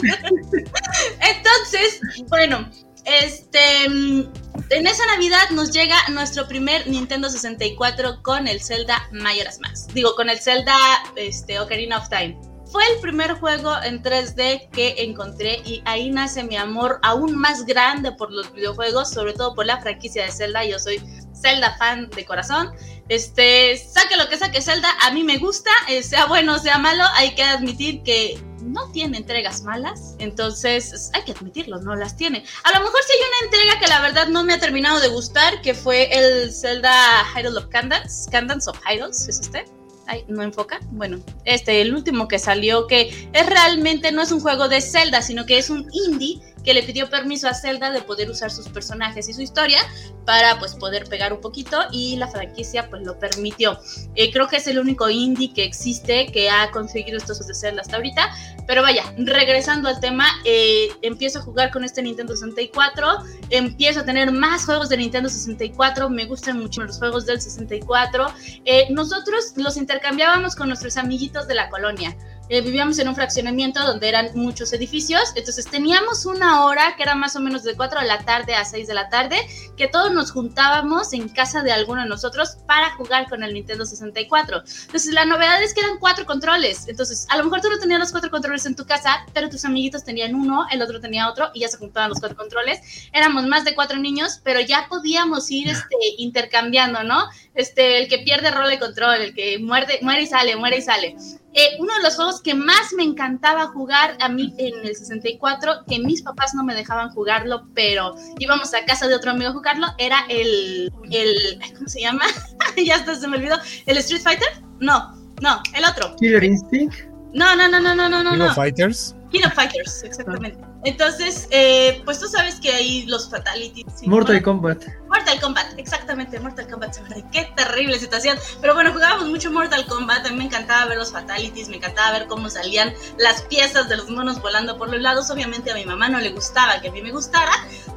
Entonces, 1.19 1.99
bueno, 2.27 2.69
este, 3.07 3.85
en 3.85 4.85
esa 4.85 5.05
Navidad 5.07 5.49
nos 5.51 5.71
llega 5.71 5.95
nuestro 6.09 6.47
primer 6.47 6.87
Nintendo 6.87 7.29
64 7.29 8.21
con 8.21 8.47
el 8.47 8.61
Zelda 8.61 9.07
Majora's 9.11 9.59
Mask. 9.61 9.91
Digo, 9.93 10.13
con 10.15 10.29
el 10.29 10.39
Zelda 10.39 10.75
este, 11.15 11.59
Ocarina 11.59 11.99
of 11.99 12.09
Time. 12.09 12.37
Fue 12.69 12.83
el 12.93 12.99
primer 12.99 13.31
juego 13.39 13.73
en 13.81 14.03
3D 14.03 14.69
que 14.71 14.95
encontré 14.97 15.61
y 15.63 15.81
ahí 15.85 16.11
nace 16.11 16.43
mi 16.43 16.57
amor 16.57 16.99
aún 17.01 17.37
más 17.37 17.65
grande 17.65 18.11
por 18.11 18.29
los 18.29 18.51
videojuegos, 18.51 19.09
sobre 19.09 19.31
todo 19.33 19.55
por 19.55 19.65
la 19.65 19.79
franquicia 19.79 20.25
de 20.25 20.31
Zelda. 20.33 20.65
Yo 20.65 20.77
soy 20.77 21.01
Zelda 21.33 21.77
fan 21.77 22.09
de 22.09 22.25
corazón. 22.25 22.73
Este, 23.07 23.77
saque 23.77 24.17
lo 24.17 24.27
que 24.27 24.37
saque 24.37 24.61
Zelda, 24.61 24.89
a 25.01 25.11
mí 25.11 25.23
me 25.23 25.37
gusta, 25.37 25.71
eh, 25.87 26.03
sea 26.03 26.25
bueno 26.25 26.55
o 26.55 26.59
sea 26.59 26.77
malo, 26.77 27.05
hay 27.13 27.35
que 27.35 27.43
admitir 27.43 28.03
que 28.03 28.37
no 28.67 28.91
tiene 28.91 29.17
entregas 29.17 29.63
malas, 29.63 30.15
entonces 30.19 31.09
hay 31.13 31.23
que 31.23 31.31
admitirlo, 31.31 31.79
no 31.79 31.95
las 31.95 32.15
tiene. 32.15 32.43
A 32.63 32.77
lo 32.77 32.85
mejor 32.85 32.99
sí 33.05 33.13
hay 33.13 33.27
una 33.27 33.45
entrega 33.45 33.79
que 33.79 33.87
la 33.87 34.01
verdad 34.01 34.27
no 34.27 34.43
me 34.43 34.53
ha 34.53 34.59
terminado 34.59 34.99
de 34.99 35.07
gustar, 35.07 35.61
que 35.61 35.73
fue 35.73 36.09
el 36.11 36.53
Zelda 36.53 37.25
Hyrule 37.35 37.57
of 37.57 37.67
Candance, 37.67 38.29
Candance 38.29 38.69
of 38.69 38.79
Hyrules, 38.85 39.27
¿es 39.27 39.39
este? 39.39 39.65
Ay, 40.09 40.23
no 40.29 40.41
enfoca. 40.41 40.79
Bueno, 40.91 41.19
este, 41.43 41.81
el 41.81 41.93
último 41.93 42.27
que 42.29 42.39
salió, 42.39 42.87
que 42.87 43.29
es 43.33 43.45
realmente 43.45 44.11
no 44.13 44.21
es 44.21 44.31
un 44.31 44.39
juego 44.39 44.69
de 44.69 44.79
Zelda, 44.79 45.21
sino 45.21 45.45
que 45.45 45.57
es 45.57 45.69
un 45.69 45.85
indie 45.91 46.41
que 46.67 46.73
le 46.73 46.83
pidió 46.83 47.09
permiso 47.09 47.47
a 47.47 47.53
Zelda 47.53 47.91
de 47.91 48.01
poder 48.01 48.29
usar 48.29 48.51
sus 48.51 48.67
personajes 48.67 49.29
y 49.29 49.33
su 49.33 49.41
historia 49.41 49.79
para 50.25 50.59
pues 50.59 50.75
poder 50.75 51.07
pegar 51.07 51.31
un 51.31 51.39
poquito 51.39 51.79
y 51.93 52.17
la 52.17 52.27
franquicia 52.27 52.89
pues 52.89 53.03
lo 53.03 53.17
permitió. 53.17 53.79
Eh, 54.15 54.33
creo 54.33 54.49
que 54.49 54.57
es 54.57 54.67
el 54.67 54.77
único 54.77 55.09
indie 55.09 55.53
que 55.53 55.63
existe 55.63 56.29
que 56.29 56.49
ha 56.49 56.69
conseguido 56.71 57.17
estos 57.17 57.47
de 57.47 57.55
Zelda 57.55 57.83
hasta 57.83 57.95
ahorita. 57.95 58.35
Pero 58.67 58.81
vaya, 58.81 59.05
regresando 59.17 59.87
al 59.87 60.01
tema, 60.01 60.25
eh, 60.43 60.89
empiezo 61.03 61.39
a 61.39 61.43
jugar 61.43 61.71
con 61.71 61.85
este 61.85 62.03
Nintendo 62.03 62.35
64, 62.35 63.07
empiezo 63.49 64.01
a 64.01 64.03
tener 64.03 64.33
más 64.33 64.65
juegos 64.65 64.89
de 64.89 64.97
Nintendo 64.97 65.29
64, 65.29 66.09
me 66.09 66.25
gustan 66.25 66.59
mucho 66.59 66.83
los 66.83 66.97
juegos 66.97 67.25
del 67.25 67.39
64. 67.39 68.25
Eh, 68.65 68.87
nosotros 68.89 69.53
los 69.55 69.77
intercambiábamos 69.77 70.53
con 70.57 70.67
nuestros 70.67 70.97
amiguitos 70.97 71.47
de 71.47 71.55
la 71.55 71.69
colonia. 71.69 72.17
Eh, 72.49 72.61
vivíamos 72.61 72.97
en 72.99 73.09
un 73.09 73.15
fraccionamiento 73.15 73.85
donde 73.85 74.07
eran 74.07 74.29
muchos 74.35 74.71
edificios, 74.71 75.33
entonces 75.35 75.65
teníamos 75.65 76.25
una 76.25 76.63
hora 76.63 76.95
que 76.95 77.03
era 77.03 77.13
más 77.13 77.35
o 77.35 77.41
menos 77.41 77.63
de 77.63 77.75
4 77.75 77.99
de 77.99 78.07
la 78.07 78.19
tarde 78.19 78.55
a 78.55 78.63
6 78.63 78.87
de 78.87 78.93
la 78.93 79.09
tarde, 79.09 79.37
que 79.75 79.87
todos 79.87 80.13
nos 80.13 80.31
juntábamos 80.31 81.11
en 81.11 81.27
casa 81.27 81.61
de 81.61 81.71
alguno 81.71 82.03
de 82.03 82.07
nosotros 82.07 82.57
para 82.65 82.91
jugar 82.91 83.27
con 83.27 83.43
el 83.43 83.53
Nintendo 83.53 83.85
64. 83.85 84.63
Entonces 84.85 85.13
la 85.13 85.25
novedad 85.25 85.61
es 85.61 85.73
que 85.73 85.81
eran 85.81 85.97
cuatro 85.99 86.25
controles, 86.25 86.87
entonces 86.87 87.27
a 87.29 87.37
lo 87.37 87.43
mejor 87.43 87.61
tú 87.61 87.69
no 87.69 87.79
tenías 87.79 87.99
los 87.99 88.11
cuatro 88.11 88.31
controles 88.31 88.65
en 88.65 88.75
tu 88.75 88.85
casa, 88.85 89.25
pero 89.33 89.49
tus 89.49 89.65
amiguitos 89.65 90.05
tenían 90.05 90.33
uno, 90.33 90.65
el 90.71 90.81
otro 90.81 91.01
tenía 91.01 91.29
otro 91.29 91.51
y 91.53 91.61
ya 91.61 91.67
se 91.67 91.77
juntaban 91.77 92.09
los 92.09 92.19
cuatro 92.19 92.37
controles. 92.37 93.09
Éramos 93.11 93.45
más 93.47 93.65
de 93.65 93.75
cuatro 93.75 93.97
niños, 93.97 94.39
pero 94.43 94.61
ya 94.61 94.87
podíamos 94.89 95.51
ir 95.51 95.69
este, 95.69 95.95
intercambiando, 96.17 97.03
¿no? 97.03 97.27
Este, 97.57 97.99
el 97.99 98.07
que 98.07 98.19
pierde 98.19 98.51
rola 98.51 98.71
el 98.71 98.79
control, 98.79 99.15
el 99.15 99.33
que 99.33 99.57
muerde, 99.57 99.99
muere 100.03 100.21
y 100.21 100.27
sale, 100.27 100.55
muere 100.55 100.77
y 100.77 100.81
sale. 100.81 101.15
Eh, 101.53 101.75
uno 101.79 101.91
de 101.97 102.03
los 102.03 102.15
juegos 102.15 102.39
que 102.39 102.53
más 102.53 102.93
me 102.95 103.03
encantaba 103.03 103.65
jugar 103.69 104.15
a 104.21 104.29
mí 104.29 104.53
en 104.59 104.85
el 104.85 104.95
64, 104.95 105.85
que 105.89 105.97
mis 105.97 106.21
papás 106.21 106.53
no 106.53 106.63
me 106.63 106.75
dejaban 106.75 107.09
jugarlo, 107.09 107.67
pero 107.73 108.15
íbamos 108.37 108.75
a 108.75 108.85
casa 108.85 109.07
de 109.07 109.15
otro 109.15 109.31
amigo 109.31 109.49
a 109.49 109.53
jugarlo, 109.53 109.87
era 109.97 110.19
el, 110.29 110.93
el 111.09 111.59
¿cómo 111.75 111.89
se 111.89 112.01
llama? 112.01 112.25
ya 112.85 112.97
hasta 112.97 113.15
se 113.15 113.27
me 113.27 113.37
olvidó, 113.37 113.55
¿el 113.87 113.97
Street 113.97 114.21
Fighter? 114.21 114.47
No, 114.79 115.15
no, 115.41 115.59
el 115.73 115.83
otro. 115.83 116.15
Killer 116.17 116.43
Instinct. 116.43 116.95
No, 117.33 117.55
no, 117.55 117.67
no, 117.67 117.79
no, 117.79 117.95
no, 117.95 118.07
no, 118.07 118.35
no. 118.35 118.53
Fighters. 118.53 119.15
King 119.31 119.41
of 119.45 119.53
Fighters, 119.53 120.03
exactamente. 120.03 120.59
Entonces, 120.83 121.47
eh, 121.51 122.01
pues 122.05 122.19
tú 122.19 122.27
sabes 122.27 122.59
que 122.59 122.71
hay 122.71 123.05
los 123.05 123.29
fatalities. 123.29 123.85
Mortal 124.05 124.41
Kombat. 124.41 124.83
Mortal 125.07 125.39
Kombat, 125.41 125.77
exactamente, 125.77 126.39
Mortal 126.39 126.67
Kombat. 126.67 126.97
Qué 127.31 127.51
terrible 127.55 127.97
situación. 127.99 128.37
Pero 128.61 128.73
bueno, 128.73 128.93
jugábamos 128.93 129.27
mucho 129.27 129.51
Mortal 129.51 129.85
Kombat. 129.85 130.25
A 130.25 130.29
mí 130.29 130.37
me 130.37 130.45
encantaba 130.45 130.85
ver 130.85 130.97
los 130.97 131.11
fatalities, 131.11 131.69
me 131.69 131.77
encantaba 131.77 132.19
ver 132.19 132.27
cómo 132.27 132.49
salían 132.49 132.93
las 133.17 133.41
piezas 133.43 133.89
de 133.89 133.97
los 133.97 134.09
monos 134.09 134.41
volando 134.41 134.77
por 134.77 134.89
los 134.89 135.01
lados. 135.01 135.29
Obviamente 135.31 135.71
a 135.71 135.75
mi 135.75 135.85
mamá 135.85 136.09
no 136.09 136.19
le 136.19 136.29
gustaba 136.29 136.79
que 136.79 136.89
a 136.89 136.91
mí 136.91 137.01
me 137.01 137.11
gustara, 137.11 137.51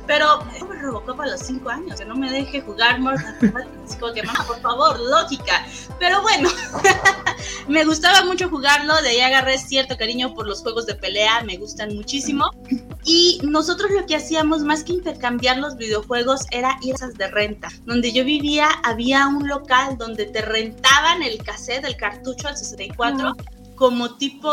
pero 0.06 0.44
me 0.44 0.76
provocó 0.78 1.16
para 1.16 1.32
los 1.32 1.40
5 1.40 1.68
años, 1.68 2.00
que 2.00 2.06
no 2.06 2.16
me 2.16 2.30
deje 2.30 2.60
jugar 2.60 2.98
Mortal 3.00 3.36
Kombat. 3.38 3.66
Así 3.84 3.98
que, 4.14 4.22
mamá, 4.22 4.44
por 4.46 4.60
favor, 4.60 4.98
lógica. 5.00 5.66
Pero 5.98 6.22
bueno, 6.22 6.48
me 7.68 7.84
gustaba 7.84 8.24
mucho 8.24 8.48
jugarlo. 8.48 9.00
De 9.02 9.10
ahí 9.10 9.20
agarré 9.20 9.58
cierto 9.58 9.96
cariño 9.96 10.34
por 10.34 10.46
los 10.46 10.62
juegos 10.62 10.86
de 10.86 10.94
pelea 10.94 11.42
me 11.44 11.56
gustan 11.56 11.94
muchísimo. 11.94 12.50
Y 13.04 13.40
nosotros 13.42 13.90
lo 13.90 14.06
que 14.06 14.16
hacíamos 14.16 14.62
más 14.62 14.84
que 14.84 14.92
intercambiar 14.92 15.58
los 15.58 15.76
videojuegos 15.76 16.42
era 16.50 16.78
ir 16.82 16.94
a 17.00 17.08
de 17.08 17.28
renta. 17.28 17.68
Donde 17.86 18.12
yo 18.12 18.24
vivía 18.24 18.68
había 18.84 19.26
un 19.26 19.48
local 19.48 19.96
donde 19.98 20.26
te 20.26 20.42
rentaban 20.42 21.22
el 21.22 21.42
cassette, 21.42 21.84
el 21.84 21.96
cartucho 21.96 22.48
al 22.48 22.56
64. 22.56 23.34
como 23.74 24.16
tipo, 24.16 24.50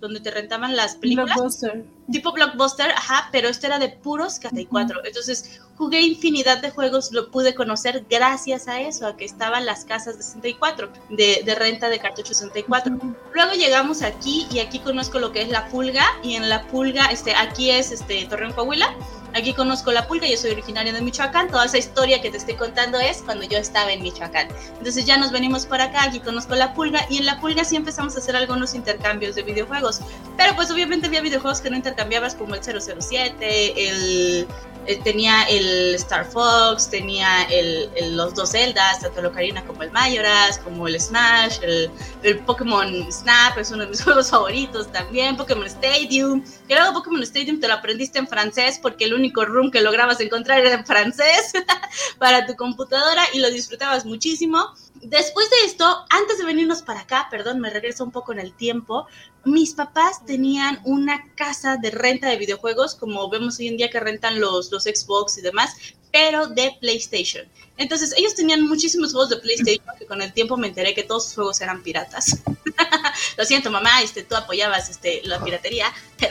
donde 0.00 0.20
te 0.20 0.30
rentaban 0.30 0.76
las 0.76 0.94
películas. 0.94 1.34
Blockbuster. 1.34 1.84
Tipo 2.12 2.32
blockbuster, 2.32 2.90
ajá, 2.90 3.28
pero 3.32 3.48
este 3.48 3.66
era 3.66 3.78
de 3.78 3.88
puros 3.88 4.34
64. 4.34 5.00
Entonces 5.04 5.60
jugué 5.76 6.00
infinidad 6.00 6.60
de 6.60 6.70
juegos, 6.70 7.12
lo 7.12 7.30
pude 7.30 7.54
conocer 7.54 8.04
gracias 8.10 8.68
a 8.68 8.80
eso, 8.80 9.06
a 9.06 9.16
que 9.16 9.24
estaban 9.24 9.64
las 9.64 9.84
casas 9.84 10.18
de 10.18 10.22
64, 10.24 10.90
de, 11.10 11.42
de 11.44 11.54
renta 11.54 11.88
de 11.88 11.98
cartucho 11.98 12.34
64. 12.34 12.98
Luego 13.32 13.52
llegamos 13.52 14.02
aquí 14.02 14.46
y 14.50 14.58
aquí 14.58 14.80
conozco 14.80 15.18
lo 15.18 15.32
que 15.32 15.42
es 15.42 15.48
la 15.48 15.68
pulga 15.68 16.04
y 16.22 16.34
en 16.34 16.48
la 16.48 16.66
pulga, 16.66 17.06
este, 17.06 17.34
aquí 17.34 17.70
es 17.70 17.92
este 17.92 18.26
Torreón 18.26 18.52
Coahuila 18.52 18.94
Aquí 19.34 19.54
conozco 19.54 19.92
la 19.92 20.08
pulga, 20.08 20.26
yo 20.26 20.36
soy 20.36 20.50
originaria 20.50 20.92
de 20.92 21.00
Michoacán, 21.00 21.48
toda 21.48 21.64
esa 21.64 21.78
historia 21.78 22.20
que 22.20 22.30
te 22.30 22.36
estoy 22.36 22.54
contando 22.54 22.98
es 22.98 23.22
cuando 23.22 23.44
yo 23.44 23.58
estaba 23.58 23.92
en 23.92 24.02
Michoacán. 24.02 24.48
Entonces 24.78 25.06
ya 25.06 25.16
nos 25.18 25.30
venimos 25.30 25.66
por 25.66 25.80
acá, 25.80 26.02
aquí 26.04 26.18
conozco 26.18 26.56
la 26.56 26.74
pulga 26.74 27.06
y 27.08 27.18
en 27.18 27.26
la 27.26 27.40
pulga 27.40 27.64
sí 27.64 27.76
empezamos 27.76 28.16
a 28.16 28.18
hacer 28.18 28.34
algunos 28.34 28.74
intercambios 28.74 29.36
de 29.36 29.42
videojuegos. 29.42 30.00
Pero 30.36 30.56
pues 30.56 30.70
obviamente 30.70 31.06
había 31.06 31.20
videojuegos 31.20 31.60
que 31.60 31.70
no 31.70 31.76
intercambiabas 32.00 32.34
como 32.34 32.54
el 32.54 32.62
007, 32.62 33.88
el 33.88 34.48
eh, 34.86 34.98
tenía 35.04 35.42
el 35.42 35.94
Star 35.96 36.24
Fox, 36.24 36.88
tenía 36.88 37.42
el, 37.44 37.90
los 38.16 38.34
dos 38.34 38.52
Zeldas, 38.52 39.00
tanto 39.00 39.20
el 39.20 39.26
Ocarina 39.26 39.62
como 39.66 39.82
el 39.82 39.90
Majora's, 39.90 40.58
como 40.58 40.88
el 40.88 40.98
Smash, 40.98 41.58
el, 41.62 41.90
el, 42.22 42.38
Pokémon 42.40 42.90
Snap 43.12 43.58
es 43.58 43.70
uno 43.70 43.84
de 43.84 43.90
mis 43.90 44.02
juegos 44.04 44.30
favoritos 44.30 44.90
también, 44.90 45.36
Pokémon 45.36 45.66
Stadium. 45.66 46.42
Y 46.66 46.74
luego 46.74 46.94
Pokémon 46.94 47.22
Stadium 47.22 47.60
te 47.60 47.68
lo 47.68 47.74
aprendiste 47.74 48.18
en 48.18 48.26
francés 48.26 48.78
porque 48.80 49.04
el 49.04 49.12
único 49.12 49.44
room 49.44 49.70
que 49.70 49.82
lograbas 49.82 50.18
encontrar 50.20 50.60
era 50.60 50.74
en 50.74 50.86
francés 50.86 51.52
para 52.18 52.46
tu 52.46 52.56
computadora 52.56 53.22
y 53.34 53.40
lo 53.40 53.50
disfrutabas 53.50 54.06
muchísimo. 54.06 54.74
Después 55.02 55.48
de 55.50 55.66
esto, 55.66 56.04
antes 56.08 56.38
de 56.38 56.44
venirnos 56.44 56.82
para 56.82 57.00
acá, 57.00 57.28
perdón, 57.30 57.60
me 57.60 57.70
regreso 57.70 58.02
un 58.02 58.10
poco 58.10 58.32
en 58.32 58.38
el 58.38 58.52
tiempo, 58.54 59.06
mis 59.44 59.74
papás 59.74 60.24
tenían 60.26 60.80
una 60.84 61.32
casa 61.34 61.76
de 61.76 61.90
renta 61.90 62.28
de 62.28 62.36
videojuegos, 62.36 62.94
como 62.94 63.28
vemos 63.30 63.58
hoy 63.58 63.68
en 63.68 63.76
día 63.76 63.90
que 63.90 64.00
rentan 64.00 64.40
los, 64.40 64.70
los 64.70 64.84
Xbox 64.84 65.38
y 65.38 65.42
demás, 65.42 65.74
pero 66.12 66.46
de 66.46 66.76
PlayStation. 66.80 67.46
Entonces, 67.76 68.12
ellos 68.16 68.34
tenían 68.34 68.68
muchísimos 68.68 69.12
juegos 69.12 69.30
de 69.30 69.38
PlayStation 69.38 69.86
que 69.98 70.06
con 70.06 70.20
el 70.20 70.32
tiempo 70.32 70.56
me 70.56 70.68
enteré 70.68 70.94
que 70.94 71.02
todos 71.02 71.24
sus 71.24 71.34
juegos 71.34 71.60
eran 71.62 71.82
piratas. 71.82 72.42
Lo 73.38 73.44
siento, 73.44 73.70
mamá, 73.70 74.02
este, 74.02 74.22
tú 74.22 74.36
apoyabas 74.36 74.90
este, 74.90 75.22
la 75.24 75.42
piratería. 75.42 75.92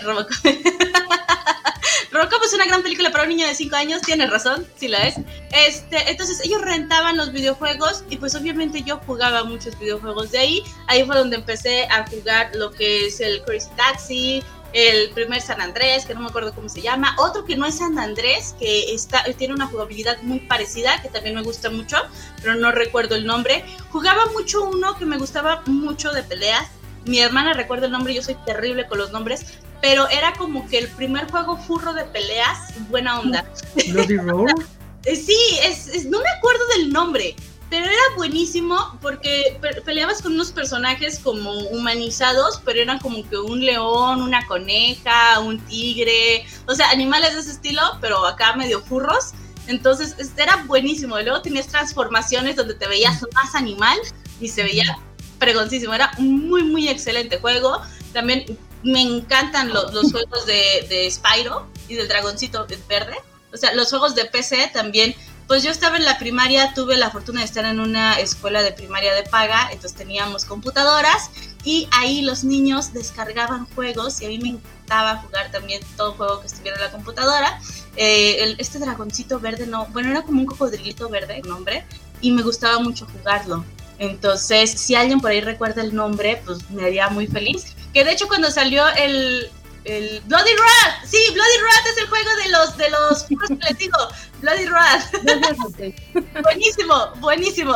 Robocop 2.11 2.43
es 2.43 2.53
una 2.53 2.65
gran 2.65 2.81
película 2.81 3.11
para 3.11 3.23
un 3.23 3.29
niño 3.29 3.47
de 3.47 3.55
5 3.55 3.75
años, 3.75 4.01
tienes 4.01 4.29
razón, 4.29 4.65
sí 4.75 4.87
la 4.87 5.07
es. 5.07 5.15
Este, 5.51 6.09
entonces 6.09 6.41
ellos 6.43 6.61
rentaban 6.61 7.17
los 7.17 7.31
videojuegos 7.31 8.03
y 8.09 8.17
pues 8.17 8.35
obviamente 8.35 8.83
yo 8.83 8.99
jugaba 9.05 9.43
muchos 9.43 9.77
videojuegos 9.79 10.31
de 10.31 10.39
ahí. 10.39 10.63
Ahí 10.87 11.03
fue 11.03 11.15
donde 11.15 11.37
empecé 11.37 11.85
a 11.85 12.07
jugar 12.07 12.51
lo 12.55 12.71
que 12.71 13.07
es 13.07 13.19
el 13.19 13.41
Crazy 13.43 13.69
Taxi, 13.75 14.43
el 14.73 15.09
primer 15.11 15.41
San 15.41 15.61
Andrés, 15.61 16.05
que 16.05 16.13
no 16.13 16.21
me 16.21 16.27
acuerdo 16.27 16.53
cómo 16.53 16.69
se 16.69 16.81
llama, 16.81 17.15
otro 17.17 17.45
que 17.45 17.55
no 17.55 17.65
es 17.65 17.77
San 17.77 17.97
Andrés, 17.97 18.55
que 18.59 18.93
está, 18.93 19.23
tiene 19.37 19.53
una 19.53 19.67
jugabilidad 19.67 20.21
muy 20.21 20.39
parecida, 20.39 21.01
que 21.01 21.09
también 21.09 21.35
me 21.35 21.41
gusta 21.41 21.69
mucho, 21.69 21.97
pero 22.41 22.55
no 22.55 22.71
recuerdo 22.71 23.15
el 23.15 23.25
nombre. 23.25 23.63
Jugaba 23.91 24.25
mucho 24.27 24.63
uno 24.63 24.95
que 24.97 25.05
me 25.05 25.17
gustaba 25.17 25.63
mucho 25.65 26.11
de 26.11 26.23
peleas. 26.23 26.67
Mi 27.05 27.19
hermana 27.19 27.53
recuerda 27.53 27.87
el 27.87 27.91
nombre, 27.91 28.13
yo 28.13 28.21
soy 28.21 28.35
terrible 28.45 28.87
con 28.87 28.99
los 28.99 29.11
nombres, 29.11 29.45
pero 29.81 30.07
era 30.09 30.33
como 30.33 30.67
que 30.67 30.77
el 30.77 30.87
primer 30.89 31.29
juego 31.31 31.57
furro 31.57 31.93
de 31.93 32.03
peleas, 32.03 32.73
buena 32.89 33.19
onda. 33.19 33.45
¿Bloody 33.87 34.17
Roar? 34.17 34.53
Sí, 35.05 35.37
es, 35.63 36.05
no 36.05 36.19
me 36.19 36.29
acuerdo 36.29 36.67
del 36.75 36.91
nombre, 36.91 37.33
pero 37.69 37.85
era 37.85 38.15
buenísimo 38.15 38.97
porque 39.01 39.59
peleabas 39.85 40.21
con 40.21 40.33
unos 40.33 40.51
personajes 40.51 41.19
como 41.19 41.51
humanizados, 41.69 42.61
pero 42.65 42.81
eran 42.81 42.99
como 42.99 43.27
que 43.29 43.37
un 43.37 43.63
león, 43.63 44.21
una 44.21 44.45
coneja, 44.47 45.39
un 45.39 45.59
tigre, 45.65 46.45
o 46.65 46.73
sea, 46.73 46.89
animales 46.89 47.35
de 47.35 47.41
ese 47.41 47.51
estilo, 47.51 47.81
pero 48.01 48.25
acá 48.25 48.55
medio 48.55 48.81
furros. 48.81 49.33
Entonces 49.67 50.15
era 50.35 50.63
buenísimo. 50.65 51.19
Luego 51.19 51.43
tenías 51.43 51.67
transformaciones 51.67 52.55
donde 52.55 52.73
te 52.73 52.87
veías 52.87 53.23
más 53.35 53.53
animal 53.53 53.99
y 54.39 54.47
se 54.47 54.63
veía 54.63 54.97
pregoncísimo. 55.37 55.93
Era 55.93 56.11
un 56.17 56.49
muy, 56.49 56.63
muy 56.63 56.89
excelente 56.89 57.37
juego. 57.37 57.79
También 58.11 58.57
me 58.81 59.01
encantan 59.01 59.69
los, 59.69 59.91
juegos 60.11 60.47
de, 60.47 60.87
de 60.89 61.11
Spyro 61.11 61.67
y 61.87 61.93
del 61.93 62.07
dragoncito 62.07 62.65
verde. 62.87 63.17
O 63.53 63.57
sea, 63.57 63.73
los 63.75 63.89
juegos 63.89 64.15
de 64.15 64.25
PC 64.25 64.71
también. 64.73 65.13
Pues 65.49 65.63
yo 65.63 65.71
estaba 65.71 65.97
en 65.97 66.05
la 66.05 66.19
primaria, 66.19 66.75
tuve 66.75 66.95
la 66.95 67.09
fortuna 67.09 67.39
de 67.39 67.47
estar 67.47 67.65
en 67.65 67.79
una 67.79 68.19
escuela 68.19 68.61
de 68.61 68.71
primaria 68.71 69.15
de 69.15 69.23
paga, 69.23 69.69
entonces 69.71 69.95
teníamos 69.97 70.45
computadoras 70.45 71.31
y 71.63 71.89
ahí 71.91 72.21
los 72.21 72.43
niños 72.43 72.93
descargaban 72.93 73.65
juegos 73.73 74.21
y 74.21 74.27
a 74.27 74.29
mí 74.29 74.37
me 74.37 74.49
encantaba 74.49 75.15
jugar 75.15 75.49
también 75.49 75.81
todo 75.97 76.13
juego 76.13 76.39
que 76.41 76.45
estuviera 76.45 76.77
en 76.77 76.83
la 76.83 76.91
computadora. 76.91 77.59
Eh, 77.95 78.57
este 78.59 78.77
dragoncito 78.77 79.39
verde, 79.39 79.65
no, 79.65 79.87
bueno, 79.87 80.11
era 80.11 80.21
como 80.21 80.39
un 80.39 80.45
cocodrilito 80.45 81.09
verde, 81.09 81.41
el 81.43 81.49
nombre, 81.49 81.83
y 82.21 82.29
me 82.29 82.43
gustaba 82.43 82.77
mucho 82.77 83.07
jugarlo. 83.07 83.65
Entonces, 83.97 84.69
si 84.69 84.93
alguien 84.93 85.19
por 85.19 85.31
ahí 85.31 85.41
recuerda 85.41 85.81
el 85.81 85.95
nombre, 85.95 86.43
pues 86.45 86.69
me 86.69 86.85
haría 86.85 87.09
muy 87.09 87.25
feliz. 87.25 87.75
Que 87.91 88.05
de 88.05 88.11
hecho 88.11 88.27
cuando 88.27 88.51
salió 88.51 88.87
el, 88.89 89.49
el 89.89 90.21
Bloody 90.21 90.51
Rat, 90.51 91.05
sí, 91.05 91.17
Bloody 91.33 91.57
Rat 91.61 91.87
es 91.91 91.97
el 91.97 92.07
juego 92.07 92.29
de 92.43 92.49
los 92.49 92.77
de 92.77 92.89
los 92.89 93.23
que 93.49 93.55
les 93.55 93.77
digo, 93.77 93.97
Bloody 94.41 94.65
Rat. 94.65 95.03
buenísimo, 96.43 97.11
buenísimo. 97.17 97.75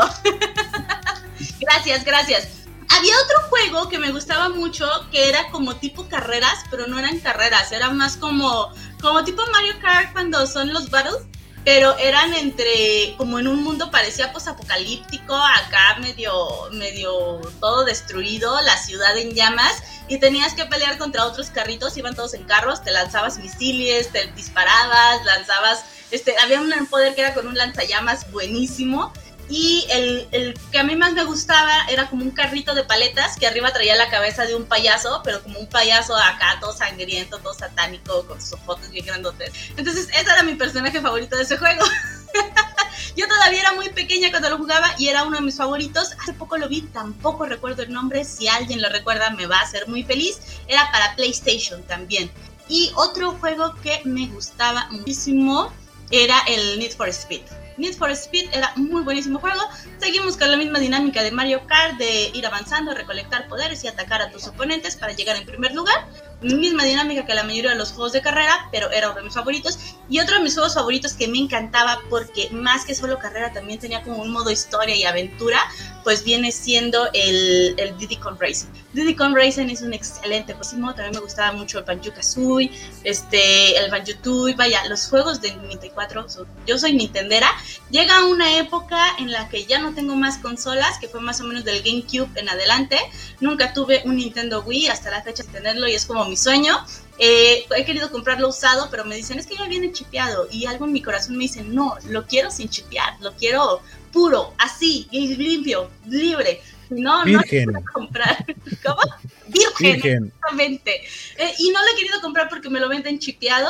gracias, 1.60 2.04
gracias. 2.04 2.48
Había 2.90 3.16
otro 3.26 3.50
juego 3.50 3.90
que 3.90 3.98
me 3.98 4.12
gustaba 4.12 4.50
mucho 4.50 4.88
que 5.12 5.28
era 5.30 5.50
como 5.50 5.76
tipo 5.78 6.08
carreras, 6.08 6.60
pero 6.70 6.86
no 6.88 7.00
eran 7.00 7.20
carreras, 7.20 7.72
era 7.72 7.90
más 7.90 8.18
como 8.18 8.72
como 9.02 9.24
tipo 9.24 9.42
Mario 9.52 9.74
Kart 9.82 10.14
cuando 10.14 10.46
son 10.46 10.72
los 10.72 10.90
battles 10.90 11.24
pero 11.66 11.98
eran 11.98 12.34
entre, 12.34 13.16
como 13.18 13.40
en 13.40 13.48
un 13.48 13.64
mundo 13.64 13.90
parecía 13.90 14.34
posapocalíptico, 14.34 15.36
acá 15.36 15.98
medio, 16.00 16.34
medio 16.72 17.40
todo 17.60 17.86
destruido, 17.86 18.60
la 18.62 18.78
ciudad 18.78 19.18
en 19.18 19.34
llamas, 19.34 19.82
y 20.08 20.20
tenías 20.20 20.54
que 20.54 20.66
pelear 20.66 20.98
contra 20.98 21.26
otros 21.26 21.50
carritos, 21.50 21.96
iban 21.96 22.16
todos 22.16 22.34
en 22.34 22.44
carros, 22.44 22.84
te 22.84 22.92
lanzabas 22.92 23.38
misiles, 23.38 24.12
te 24.12 24.28
disparabas, 24.34 25.24
lanzabas, 25.24 25.86
este, 26.12 26.36
había 26.40 26.60
un 26.60 26.86
poder 26.88 27.16
que 27.16 27.22
era 27.22 27.34
con 27.34 27.48
un 27.48 27.56
lanzallamas 27.56 28.30
buenísimo, 28.32 29.14
y 29.50 29.86
el, 29.90 30.28
el, 30.32 30.60
que 30.72 30.80
a 30.80 30.84
mí 30.84 30.96
más 30.96 31.14
me 31.14 31.24
gustaba 31.24 31.86
era 31.90 32.10
como 32.10 32.24
un 32.24 32.32
carrito 32.32 32.74
de 32.74 32.84
paletas 32.84 33.38
que 33.38 33.46
arriba 33.46 33.72
traía 33.74 33.96
la 33.96 34.10
cabeza 34.10 34.46
de 34.46 34.56
un 34.56 34.66
payaso, 34.66 35.22
pero 35.24 35.44
como 35.44 35.60
un 35.60 35.68
payaso 35.68 36.16
acá, 36.16 36.58
todo 36.60 36.74
sangriento, 36.74 37.40
todo 37.40 37.54
satánico, 37.54 38.26
con 38.26 38.42
sus 38.42 38.60
fotos 38.62 38.90
bien 38.90 39.06
grandotes. 39.06 39.52
Entonces, 39.76 40.08
ese 40.10 40.22
era 40.22 40.44
mi 40.44 40.56
personaje 40.56 41.02
favorito 41.02 41.36
de 41.36 41.44
ese 41.44 41.58
juego. 41.58 41.84
Yo 43.16 43.28
todavía 43.28 43.60
era 43.60 43.74
muy 43.74 43.90
pequeña 43.90 44.32
cuando 44.32 44.50
lo 44.50 44.58
jugaba 44.58 44.96
y 44.98 45.08
era 45.08 45.24
uno 45.24 45.38
de 45.38 45.44
mis 45.44 45.58
favoritos. 45.58 46.14
Hace 46.22 46.34
poco 46.34 46.58
lo 46.58 46.68
vi, 46.68 46.82
tampoco 46.82 47.46
recuerdo 47.46 47.84
el 47.84 47.92
nombre. 47.92 48.26
Si 48.26 48.48
alguien 48.48 48.82
lo 48.82 48.90
recuerda, 48.90 49.30
me 49.30 49.46
va 49.46 49.58
a 49.58 49.64
hacer 49.64 49.88
muy 49.88 50.04
feliz. 50.04 50.40
Era 50.68 50.90
para 50.92 51.16
PlayStation 51.16 51.84
también. 51.84 52.32
Y 52.68 52.92
otro 52.96 53.32
juego 53.34 53.76
que 53.84 54.02
me 54.06 54.28
gustaba 54.28 54.88
muchísimo 54.90 55.72
era 56.10 56.40
el 56.48 56.80
Need 56.80 56.96
for 56.96 57.10
Speed. 57.10 57.44
Need 57.78 57.96
for 57.96 58.12
Speed 58.12 58.50
era 58.54 58.72
muy 58.76 59.04
buenísimo 59.04 59.40
juego. 59.40 59.62
Seguimos 60.00 60.38
con 60.38 60.52
la 60.52 60.58
misma 60.58 60.80
dinámica 60.80 61.24
de 61.24 61.32
Mario 61.32 61.66
Kart 61.68 61.98
de 61.98 62.32
ir 62.34 62.46
avanzando, 62.46 62.94
recolectar 62.94 63.48
poderes 63.48 63.84
y 63.84 63.88
atacar 63.88 64.22
a 64.22 64.30
tus 64.30 64.48
oponentes 64.48 64.96
para 64.96 65.14
llegar 65.14 65.36
en 65.38 65.46
primer 65.46 65.74
lugar 65.74 66.06
misma 66.44 66.84
dinámica 66.84 67.26
que 67.26 67.34
la 67.34 67.44
mayoría 67.44 67.72
de 67.72 67.78
los 67.78 67.92
juegos 67.92 68.14
de 68.14 68.22
carrera, 68.22 68.70
pero 68.72 68.92
era 68.92 69.10
uno 69.10 69.18
de 69.18 69.24
mis 69.24 69.34
favoritos. 69.34 69.78
Y 70.10 70.20
otro 70.20 70.38
de 70.38 70.44
mis 70.44 70.54
juegos 70.54 70.74
favoritos 70.74 71.14
que 71.14 71.28
me 71.28 71.40
encantaba 71.40 72.00
porque 72.10 72.50
más 72.52 72.86
que 72.86 72.96
solo 72.96 73.18
carrera 73.20 73.54
también 73.54 73.80
tenía 73.80 74.04
como 74.04 74.22
un 74.22 74.32
modo 74.32 74.52
historia 74.52 74.96
y 74.96 75.04
aventura, 75.04 75.60
pues 76.04 76.24
viene 76.24 76.52
siendo 76.52 77.08
el, 77.14 77.76
el 77.78 77.98
Diddy 77.98 78.18
Kong 78.18 78.38
Racing. 78.40 78.68
Diddy 78.94 79.16
Kong 79.16 79.36
Racing 79.36 79.70
es 79.70 79.82
un 79.82 79.94
excelente 79.94 80.54
juego, 80.54 80.94
también 80.94 81.14
me 81.14 81.20
gustaba 81.20 81.52
mucho 81.52 81.80
el 81.80 81.86
Banjo 81.86 82.14
Kazooie, 82.14 82.72
este, 83.04 83.78
el 83.78 83.90
Banjo 83.90 84.12
Tooie, 84.22 84.56
vaya, 84.56 84.86
los 84.88 85.08
juegos 85.08 85.42
de 85.42 85.56
94, 85.56 86.28
yo 86.68 86.78
soy 86.78 86.94
Nintendera, 86.94 87.50
llega 87.90 88.26
una 88.26 88.58
época 88.58 89.04
en 89.18 89.32
la 89.32 89.50
que 89.50 89.66
ya 89.66 89.80
no 89.80 89.94
tengo 89.94 90.16
más 90.16 90.38
consolas, 90.38 91.00
que 91.00 91.08
fue 91.08 91.22
más 91.22 91.42
o 91.42 91.46
menos 91.46 91.64
del 91.64 91.82
GameCube 91.82 92.30
en 92.40 92.50
adelante, 92.50 92.98
nunca 93.40 93.74
tuve 93.74 94.02
un 94.06 94.18
Nintendo 94.18 94.62
Wii 94.62 94.90
hasta 94.90 95.10
la 95.10 95.24
fecha 95.24 95.44
de 95.44 95.50
tenerlo 95.50 95.88
y 95.88 95.96
es 95.96 96.06
como 96.06 96.26
mi 96.34 96.38
sueño. 96.38 96.84
Eh, 97.20 97.68
he 97.78 97.86
querido 97.86 98.10
comprarlo 98.10 98.50
usado, 98.50 98.88
pero 98.90 99.06
me 99.06 99.16
dicen, 99.16 99.38
es 99.38 99.46
que 99.46 99.56
ya 99.56 99.68
viene 99.68 99.92
chipeado. 99.92 100.48
Y 100.52 100.66
algo 100.66 100.86
en 100.86 100.94
mi 100.94 101.02
corazón 101.02 101.38
me 101.38 101.44
dice, 101.44 101.64
no, 101.64 101.96
lo 102.10 102.26
quiero 102.26 102.50
sin 102.50 102.70
chipear, 102.70 103.22
lo 103.22 103.34
quiero 103.34 103.82
puro, 104.12 104.54
así, 104.58 105.08
limpio, 105.12 105.92
libre. 106.08 106.62
No, 106.90 107.24
Virgen. 107.24 107.72
no 107.72 107.80
lo 107.80 107.86
comprar. 107.86 108.46
¿Cómo? 108.84 109.02
Virgen, 109.48 110.26
exactamente. 110.26 111.04
Eh, 111.38 111.54
y 111.60 111.70
no 111.70 111.80
lo 111.80 111.92
he 111.92 112.00
querido 112.00 112.20
comprar 112.22 112.50
porque 112.50 112.70
me 112.70 112.80
lo 112.80 112.90
venden 112.90 113.20
chipeado. 113.20 113.70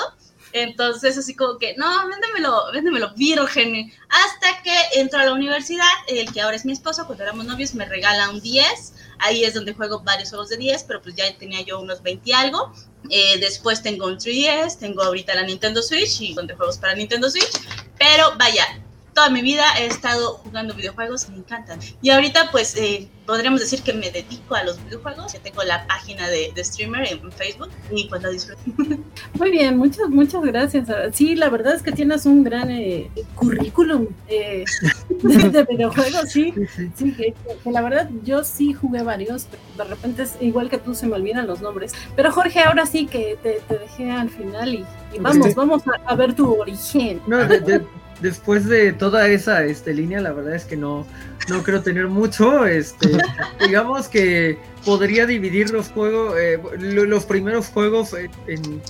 Entonces, 0.53 1.17
así 1.17 1.35
como 1.35 1.57
que, 1.57 1.75
no, 1.77 2.07
véndemelo, 2.07 2.71
véndemelo 2.71 3.13
virgen. 3.15 3.91
Hasta 4.07 4.61
que 4.63 4.99
entro 4.99 5.19
a 5.19 5.25
la 5.25 5.33
universidad, 5.33 5.89
el 6.07 6.31
que 6.31 6.41
ahora 6.41 6.55
es 6.55 6.63
mi 6.63 6.71
esposo, 6.71 7.05
cuando 7.07 7.23
éramos 7.23 7.45
novios, 7.45 7.73
me 7.73 7.85
regala 7.85 8.29
un 8.29 8.39
10 8.39 8.93
ahí 9.19 9.43
es 9.43 9.53
donde 9.53 9.73
juego 9.73 10.01
varios 10.01 10.29
juegos 10.29 10.49
de 10.49 10.57
10, 10.57 10.83
pero 10.83 11.01
pues 11.01 11.15
ya 11.15 11.25
tenía 11.37 11.61
yo 11.61 11.79
unos 11.79 12.01
20 12.01 12.29
y 12.29 12.33
algo. 12.33 12.73
Eh, 13.09 13.37
después 13.39 13.81
tengo 13.81 14.07
un 14.07 14.17
3DS, 14.17 14.79
tengo 14.79 15.03
ahorita 15.03 15.35
la 15.35 15.43
Nintendo 15.43 15.81
Switch 15.81 16.21
y 16.21 16.33
donde 16.33 16.55
juegos 16.55 16.77
para 16.77 16.95
Nintendo 16.95 17.29
Switch. 17.29 17.51
Pero 17.97 18.33
vaya, 18.37 18.82
toda 19.13 19.29
mi 19.29 19.41
vida 19.41 19.63
he 19.79 19.85
estado 19.85 20.35
jugando 20.43 20.73
videojuegos, 20.73 21.29
me 21.29 21.37
encantan. 21.37 21.79
Y 22.01 22.09
ahorita 22.09 22.49
pues 22.51 22.75
eh, 22.75 23.07
podríamos 23.25 23.59
decir 23.59 23.81
que 23.81 23.93
me 23.93 24.11
dedico 24.11 24.55
a 24.55 24.63
los 24.63 24.83
videojuegos, 24.83 25.33
ya 25.33 25.39
tengo 25.39 25.63
la 25.63 25.85
página 25.87 26.27
de, 26.29 26.51
streamer 26.63 27.07
en 27.07 27.31
Facebook 27.31 27.69
y 27.91 28.07
pues 28.07 28.21
la 28.21 28.29
disfruto. 28.29 28.61
Muy 29.33 29.51
bien, 29.51 29.77
muchas, 29.77 30.09
muchas 30.09 30.41
gracias. 30.41 30.87
Sí, 31.13 31.35
la 31.35 31.49
verdad 31.49 31.75
es 31.75 31.83
que 31.83 31.91
tienes 31.91 32.25
un 32.25 32.43
gran 32.43 32.69
eh, 32.71 33.09
currículum 33.35 34.07
eh, 34.27 34.65
de, 35.09 35.63
videojuegos, 35.63 36.31
sí. 36.31 36.53
Sí, 36.95 37.13
que, 37.13 37.33
la 37.69 37.81
verdad 37.81 38.09
yo 38.23 38.43
sí 38.43 38.73
jugué 38.73 39.03
varios, 39.03 39.47
pero 39.49 39.89
de 39.89 39.95
repente 39.95 40.23
es 40.23 40.37
igual 40.41 40.69
que 40.69 40.77
tú 40.77 40.95
se 40.95 41.07
me 41.07 41.15
olvidan 41.15 41.47
los 41.47 41.61
nombres. 41.61 41.93
Pero 42.15 42.31
Jorge, 42.31 42.61
ahora 42.61 42.85
sí 42.85 43.05
que 43.05 43.37
te, 43.41 43.61
dejé 43.73 44.11
al 44.11 44.29
final 44.29 44.73
y, 44.73 44.85
vamos, 45.19 45.55
vamos 45.55 45.83
a, 46.05 46.15
ver 46.15 46.33
tu 46.33 46.59
origen. 46.59 47.21
No, 47.27 47.37
de, 47.45 47.83
después 48.21 48.65
de 48.65 48.93
toda 48.93 49.27
esa 49.27 49.63
este, 49.63 49.93
línea, 49.93 50.21
la 50.21 50.31
verdad 50.31 50.55
es 50.55 50.65
que 50.65 50.77
no, 50.77 51.05
no 51.49 51.63
creo 51.63 51.81
tener 51.81 52.07
mucho. 52.07 52.65
Este, 52.65 53.17
digamos 53.65 54.07
que 54.07 54.57
podría 54.85 55.25
dividir 55.25 55.71
los 55.71 55.89
juegos, 55.89 56.35
eh, 56.37 56.59
los 56.79 57.25
primeros 57.25 57.67
juegos 57.67 58.13
en, 58.47 58.81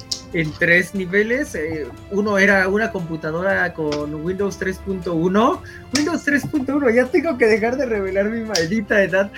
tres 0.58 0.96
niveles. 0.96 1.54
Eh, 1.56 1.88
uno 2.12 2.38
era 2.38 2.68
una 2.68 2.92
computadora 2.92 3.74
con 3.74 4.16
Windows 4.24 4.60
3.1. 4.60 5.60
Windows 5.96 6.28
3.1, 6.28 6.96
ya 6.96 7.06
tengo 7.06 7.38
que 7.38 7.46
dejar 7.46 7.78
de 7.78 7.86
revelar 7.86 8.30
mi 8.30 8.42
maldita 8.42 9.04
edad. 9.04 9.32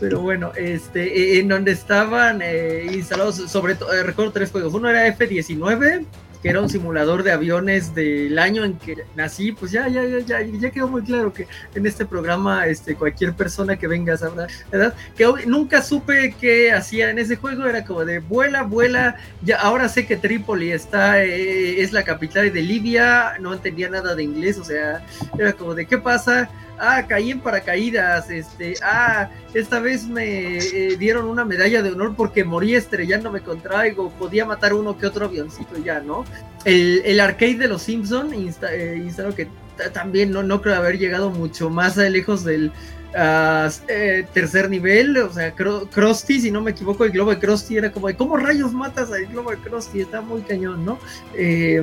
Pero 0.00 0.20
bueno, 0.20 0.52
este, 0.54 1.36
e, 1.36 1.40
en 1.40 1.48
donde 1.48 1.72
estaban 1.72 2.40
eh, 2.40 2.86
instalados, 2.92 3.36
sobre 3.50 3.74
todo, 3.74 3.90
recuerdo 4.04 4.32
tres 4.32 4.50
juegos. 4.52 4.72
Uno 4.74 4.88
era 4.88 5.08
F-19, 5.08 6.04
que 6.42 6.48
era 6.48 6.60
un 6.60 6.68
simulador 6.68 7.22
de 7.22 7.32
aviones 7.32 7.94
del 7.94 8.38
año 8.38 8.64
en 8.64 8.78
que 8.78 9.04
nací, 9.16 9.52
pues 9.52 9.72
ya, 9.72 9.88
ya, 9.88 10.04
ya, 10.04 10.20
ya, 10.20 10.40
ya 10.42 10.70
quedó 10.70 10.88
muy 10.88 11.02
claro 11.02 11.32
que 11.32 11.46
en 11.74 11.86
este 11.86 12.06
programa 12.06 12.66
este, 12.66 12.94
cualquier 12.94 13.34
persona 13.34 13.76
que 13.76 13.86
venga 13.86 14.16
sabrá, 14.16 14.46
¿verdad? 14.70 14.94
Que 15.16 15.26
nunca 15.46 15.82
supe 15.82 16.34
qué 16.40 16.72
hacía 16.72 17.10
en 17.10 17.18
ese 17.18 17.36
juego, 17.36 17.66
era 17.66 17.84
como 17.84 18.04
de 18.04 18.20
vuela, 18.20 18.62
vuela, 18.62 19.16
ya 19.42 19.60
ahora 19.60 19.88
sé 19.88 20.06
que 20.06 20.16
Trípoli 20.16 20.72
está, 20.72 21.22
eh, 21.22 21.80
es 21.82 21.92
la 21.92 22.04
capital 22.04 22.52
de 22.52 22.62
Libia, 22.62 23.34
no 23.40 23.52
entendía 23.52 23.88
nada 23.88 24.14
de 24.14 24.22
inglés, 24.22 24.58
o 24.58 24.64
sea, 24.64 25.04
era 25.38 25.52
como 25.52 25.74
de 25.74 25.86
qué 25.86 25.98
pasa, 25.98 26.50
ah, 26.78 27.04
caí 27.06 27.30
en 27.30 27.40
paracaídas, 27.40 28.30
este, 28.30 28.74
ah, 28.82 29.30
esta 29.54 29.80
vez 29.80 30.06
me 30.06 30.58
eh, 30.58 30.96
dieron 30.98 31.26
una 31.26 31.44
medalla 31.44 31.82
de 31.82 31.90
honor 31.90 32.14
porque 32.16 32.44
morí 32.44 32.74
estrellándome 32.74 33.40
contra 33.40 33.80
algo, 33.80 34.10
podía 34.10 34.44
matar 34.44 34.74
uno 34.74 34.96
que 34.98 35.06
otro 35.06 35.26
avioncito 35.26 35.76
ya, 35.78 36.00
¿no? 36.00 36.24
El, 36.64 37.20
arcade 37.20 37.54
de 37.54 37.68
los 37.68 37.82
Simpson 37.82 38.32
eh, 38.32 39.02
instaló 39.02 39.34
que 39.34 39.48
también 39.92 40.32
no, 40.32 40.42
no 40.42 40.60
creo 40.60 40.74
haber 40.74 40.98
llegado 40.98 41.30
mucho 41.30 41.70
más 41.70 41.96
lejos 41.96 42.44
del 42.44 42.72
ah, 43.14 43.68
eh, 43.88 44.26
tercer 44.32 44.68
nivel, 44.68 45.16
o 45.18 45.32
sea, 45.32 45.54
Krusty, 45.54 46.40
si 46.40 46.50
no 46.50 46.60
me 46.60 46.72
equivoco, 46.72 47.04
el 47.04 47.12
globo 47.12 47.30
de 47.30 47.38
Krusty 47.38 47.76
era 47.76 47.92
como 47.92 48.08
de, 48.08 48.16
¿cómo 48.16 48.36
rayos 48.36 48.72
matas 48.72 49.10
al 49.12 49.26
globo 49.26 49.50
de 49.50 49.58
Krusty? 49.58 50.00
Está 50.00 50.20
muy 50.20 50.42
cañón, 50.42 50.84
¿no? 50.84 50.98
Eh, 51.34 51.82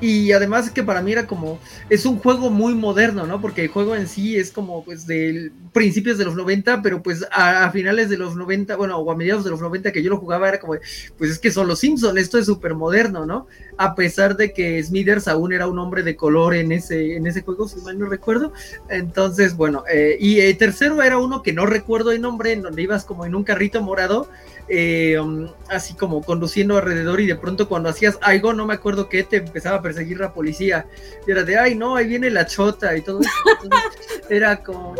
y 0.00 0.32
además 0.32 0.70
que 0.70 0.82
para 0.82 1.02
mí 1.02 1.12
era 1.12 1.26
como, 1.26 1.58
es 1.90 2.06
un 2.06 2.18
juego 2.18 2.50
muy 2.50 2.74
moderno, 2.74 3.26
¿no? 3.26 3.40
Porque 3.40 3.62
el 3.62 3.68
juego 3.68 3.96
en 3.96 4.08
sí 4.08 4.36
es 4.36 4.52
como 4.52 4.84
pues 4.84 5.06
de 5.06 5.50
principios 5.72 6.18
de 6.18 6.24
los 6.24 6.34
90, 6.34 6.82
pero 6.82 7.02
pues 7.02 7.26
a, 7.32 7.70
finales 7.70 8.08
de 8.08 8.16
los 8.16 8.36
90, 8.36 8.76
bueno, 8.76 8.98
o 8.98 9.10
a 9.10 9.16
mediados 9.16 9.44
de 9.44 9.50
los 9.50 9.60
90 9.60 9.92
que 9.92 10.02
yo 10.02 10.10
lo 10.10 10.18
jugaba 10.18 10.48
era 10.48 10.60
como, 10.60 10.74
pues 11.16 11.30
es 11.30 11.38
que 11.38 11.50
son 11.50 11.66
los 11.66 11.80
Simpsons, 11.80 12.18
esto 12.18 12.38
es 12.38 12.46
súper 12.46 12.74
moderno, 12.74 13.26
¿no? 13.26 13.46
A 13.76 13.94
pesar 13.94 14.36
de 14.36 14.52
que 14.52 14.82
Smithers 14.82 15.28
aún 15.28 15.52
era 15.52 15.66
un 15.66 15.78
hombre 15.78 16.02
de 16.02 16.16
color 16.16 16.54
en 16.54 16.72
ese, 16.72 17.16
en 17.16 17.26
ese 17.26 17.42
juego, 17.42 17.68
si 17.68 17.80
mal 17.80 17.98
no 17.98 18.06
recuerdo. 18.06 18.52
Entonces, 18.88 19.56
bueno, 19.56 19.84
eh, 19.90 20.16
y 20.20 20.40
el 20.40 20.56
tercero 20.56 21.02
era 21.02 21.18
uno 21.18 21.42
que 21.42 21.52
no 21.52 21.66
recuerdo 21.66 22.12
el 22.12 22.20
nombre, 22.20 22.52
en 22.52 22.62
donde 22.62 22.82
ibas 22.82 23.04
como 23.04 23.26
en 23.26 23.34
un 23.34 23.44
carrito 23.44 23.82
morado 23.82 24.28
eh, 24.68 25.18
um, 25.18 25.48
así 25.68 25.94
como 25.94 26.22
conduciendo 26.22 26.76
alrededor 26.76 27.20
y 27.20 27.26
de 27.26 27.36
pronto 27.36 27.68
cuando 27.68 27.88
hacías 27.88 28.18
algo, 28.20 28.52
no 28.52 28.66
me 28.66 28.74
acuerdo 28.74 29.08
qué, 29.08 29.22
te 29.22 29.38
empezaba 29.38 29.76
a 29.76 29.82
perseguir 29.82 30.18
la 30.18 30.32
policía. 30.32 30.86
Era 31.26 31.42
de, 31.42 31.58
ay, 31.58 31.74
no, 31.74 31.96
ahí 31.96 32.06
viene 32.06 32.30
la 32.30 32.46
chota 32.46 32.96
y 32.96 33.02
todo 33.02 33.20
eso. 33.20 33.30
era 34.28 34.62
como, 34.62 34.94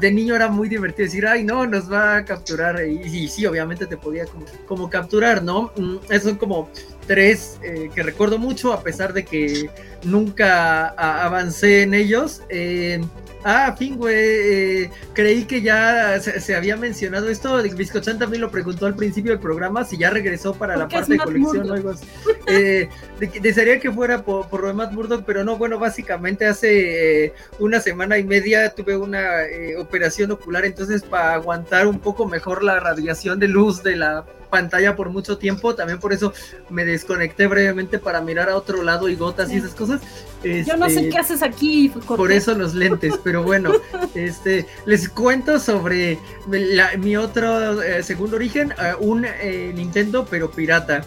de, 0.00 0.10
niño 0.10 0.34
era 0.34 0.48
muy 0.48 0.68
divertido 0.68 1.06
decir, 1.06 1.26
ay, 1.26 1.44
no, 1.44 1.66
nos 1.66 1.90
va 1.90 2.16
a 2.16 2.24
capturar. 2.24 2.84
Y, 2.84 3.28
sí, 3.28 3.46
obviamente 3.46 3.86
te 3.86 3.96
podía 3.96 4.24
como, 4.66 4.90
capturar, 4.90 5.42
¿no? 5.42 5.72
Mm, 5.76 5.96
esos 6.10 6.30
son 6.30 6.36
como 6.36 6.68
tres 7.08 7.58
eh, 7.64 7.90
que 7.92 8.04
recuerdo 8.04 8.38
mucho, 8.38 8.72
a 8.72 8.82
pesar 8.84 9.12
de 9.12 9.24
que 9.24 9.68
nunca 10.04 10.88
avancé 10.90 11.82
en 11.82 11.94
ellos. 11.94 12.42
Eh, 12.48 13.00
Ah, 13.44 13.72
fin, 13.78 13.96
güey. 13.96 14.16
Eh, 14.16 14.90
creí 15.14 15.44
que 15.44 15.62
ya 15.62 16.18
se, 16.20 16.56
había 16.56 16.76
mencionado 16.76 17.28
esto. 17.28 17.62
Biscochan 17.62 18.18
también 18.18 18.40
lo 18.40 18.50
preguntó 18.50 18.84
al 18.84 18.96
principio 18.96 19.30
del 19.30 19.40
programa 19.40 19.84
si 19.84 19.96
ya 19.96 20.10
regresó 20.10 20.54
para 20.54 20.76
la 20.76 20.88
parte 20.88 21.12
de 21.12 21.18
colección 21.18 21.70
o 21.70 21.74
algo 21.74 21.90
así. 21.90 22.04
Desearía 23.40 23.78
que 23.78 23.92
fuera 23.92 24.24
por, 24.24 24.48
por, 24.48 24.62
lo 24.62 24.66
de 24.66 24.74
Matt 24.74 24.92
Murdock, 24.92 25.24
pero 25.24 25.44
no, 25.44 25.56
bueno, 25.56 25.78
básicamente 25.78 26.46
hace 26.46 27.32
una 27.60 27.78
semana 27.78 28.18
y 28.18 28.24
media 28.24 28.74
tuve 28.74 28.96
una 28.96 29.22
operación 29.78 30.32
ocular, 30.32 30.64
entonces 30.64 31.02
para 31.02 31.34
aguantar 31.34 31.86
un 31.86 32.00
poco 32.00 32.26
mejor 32.26 32.64
la 32.64 32.80
radiación 32.80 33.38
de 33.38 33.46
luz 33.46 33.84
de 33.84 33.96
la 33.96 34.24
pantalla 34.48 34.96
por 34.96 35.10
mucho 35.10 35.38
tiempo, 35.38 35.74
también 35.74 36.00
por 36.00 36.12
eso 36.12 36.32
me 36.70 36.84
desconecté 36.84 37.46
brevemente 37.46 37.98
para 37.98 38.20
mirar 38.20 38.48
a 38.48 38.56
otro 38.56 38.82
lado 38.82 39.08
y 39.08 39.16
gotas 39.16 39.50
y 39.52 39.56
esas 39.56 39.74
cosas. 39.74 40.00
Yo 40.42 40.76
no 40.76 40.88
sé 40.88 40.96
este, 40.96 41.08
qué 41.10 41.18
haces 41.18 41.42
aquí. 41.42 41.92
Por 42.06 42.32
eso 42.32 42.54
los 42.54 42.74
lentes, 42.74 43.14
pero 43.22 43.42
bueno, 43.42 43.72
este, 44.14 44.66
les 44.86 45.08
cuento 45.08 45.58
sobre 45.58 46.18
mi 46.98 47.16
otro 47.16 47.82
eh, 47.82 48.02
segundo 48.02 48.36
origen, 48.36 48.72
eh, 48.72 48.94
un 49.00 49.24
eh, 49.24 49.72
Nintendo 49.74 50.26
pero 50.28 50.50
pirata. 50.50 51.04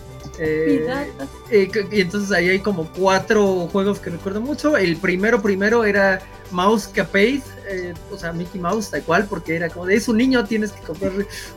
Y 1.51 2.01
entonces 2.01 2.31
ahí 2.31 2.49
hay 2.49 2.59
como 2.59 2.89
cuatro 2.91 3.67
juegos 3.71 3.99
que 3.99 4.09
recuerdo 4.09 4.41
mucho. 4.41 4.77
El 4.77 4.97
primero 4.97 5.41
primero 5.41 5.83
era 5.83 6.21
Mouse 6.51 6.87
Capade, 6.87 7.41
eh, 7.69 7.93
o 8.11 8.17
sea, 8.17 8.33
Mickey 8.33 8.59
Mouse, 8.59 8.89
tal 8.89 9.03
cual, 9.03 9.25
porque 9.29 9.55
era 9.55 9.69
como 9.69 9.85
de 9.85 9.95
es 9.95 10.07
un 10.07 10.17
niño, 10.17 10.43
tienes 10.45 10.71
que 10.71 10.81
comprar 10.81 11.11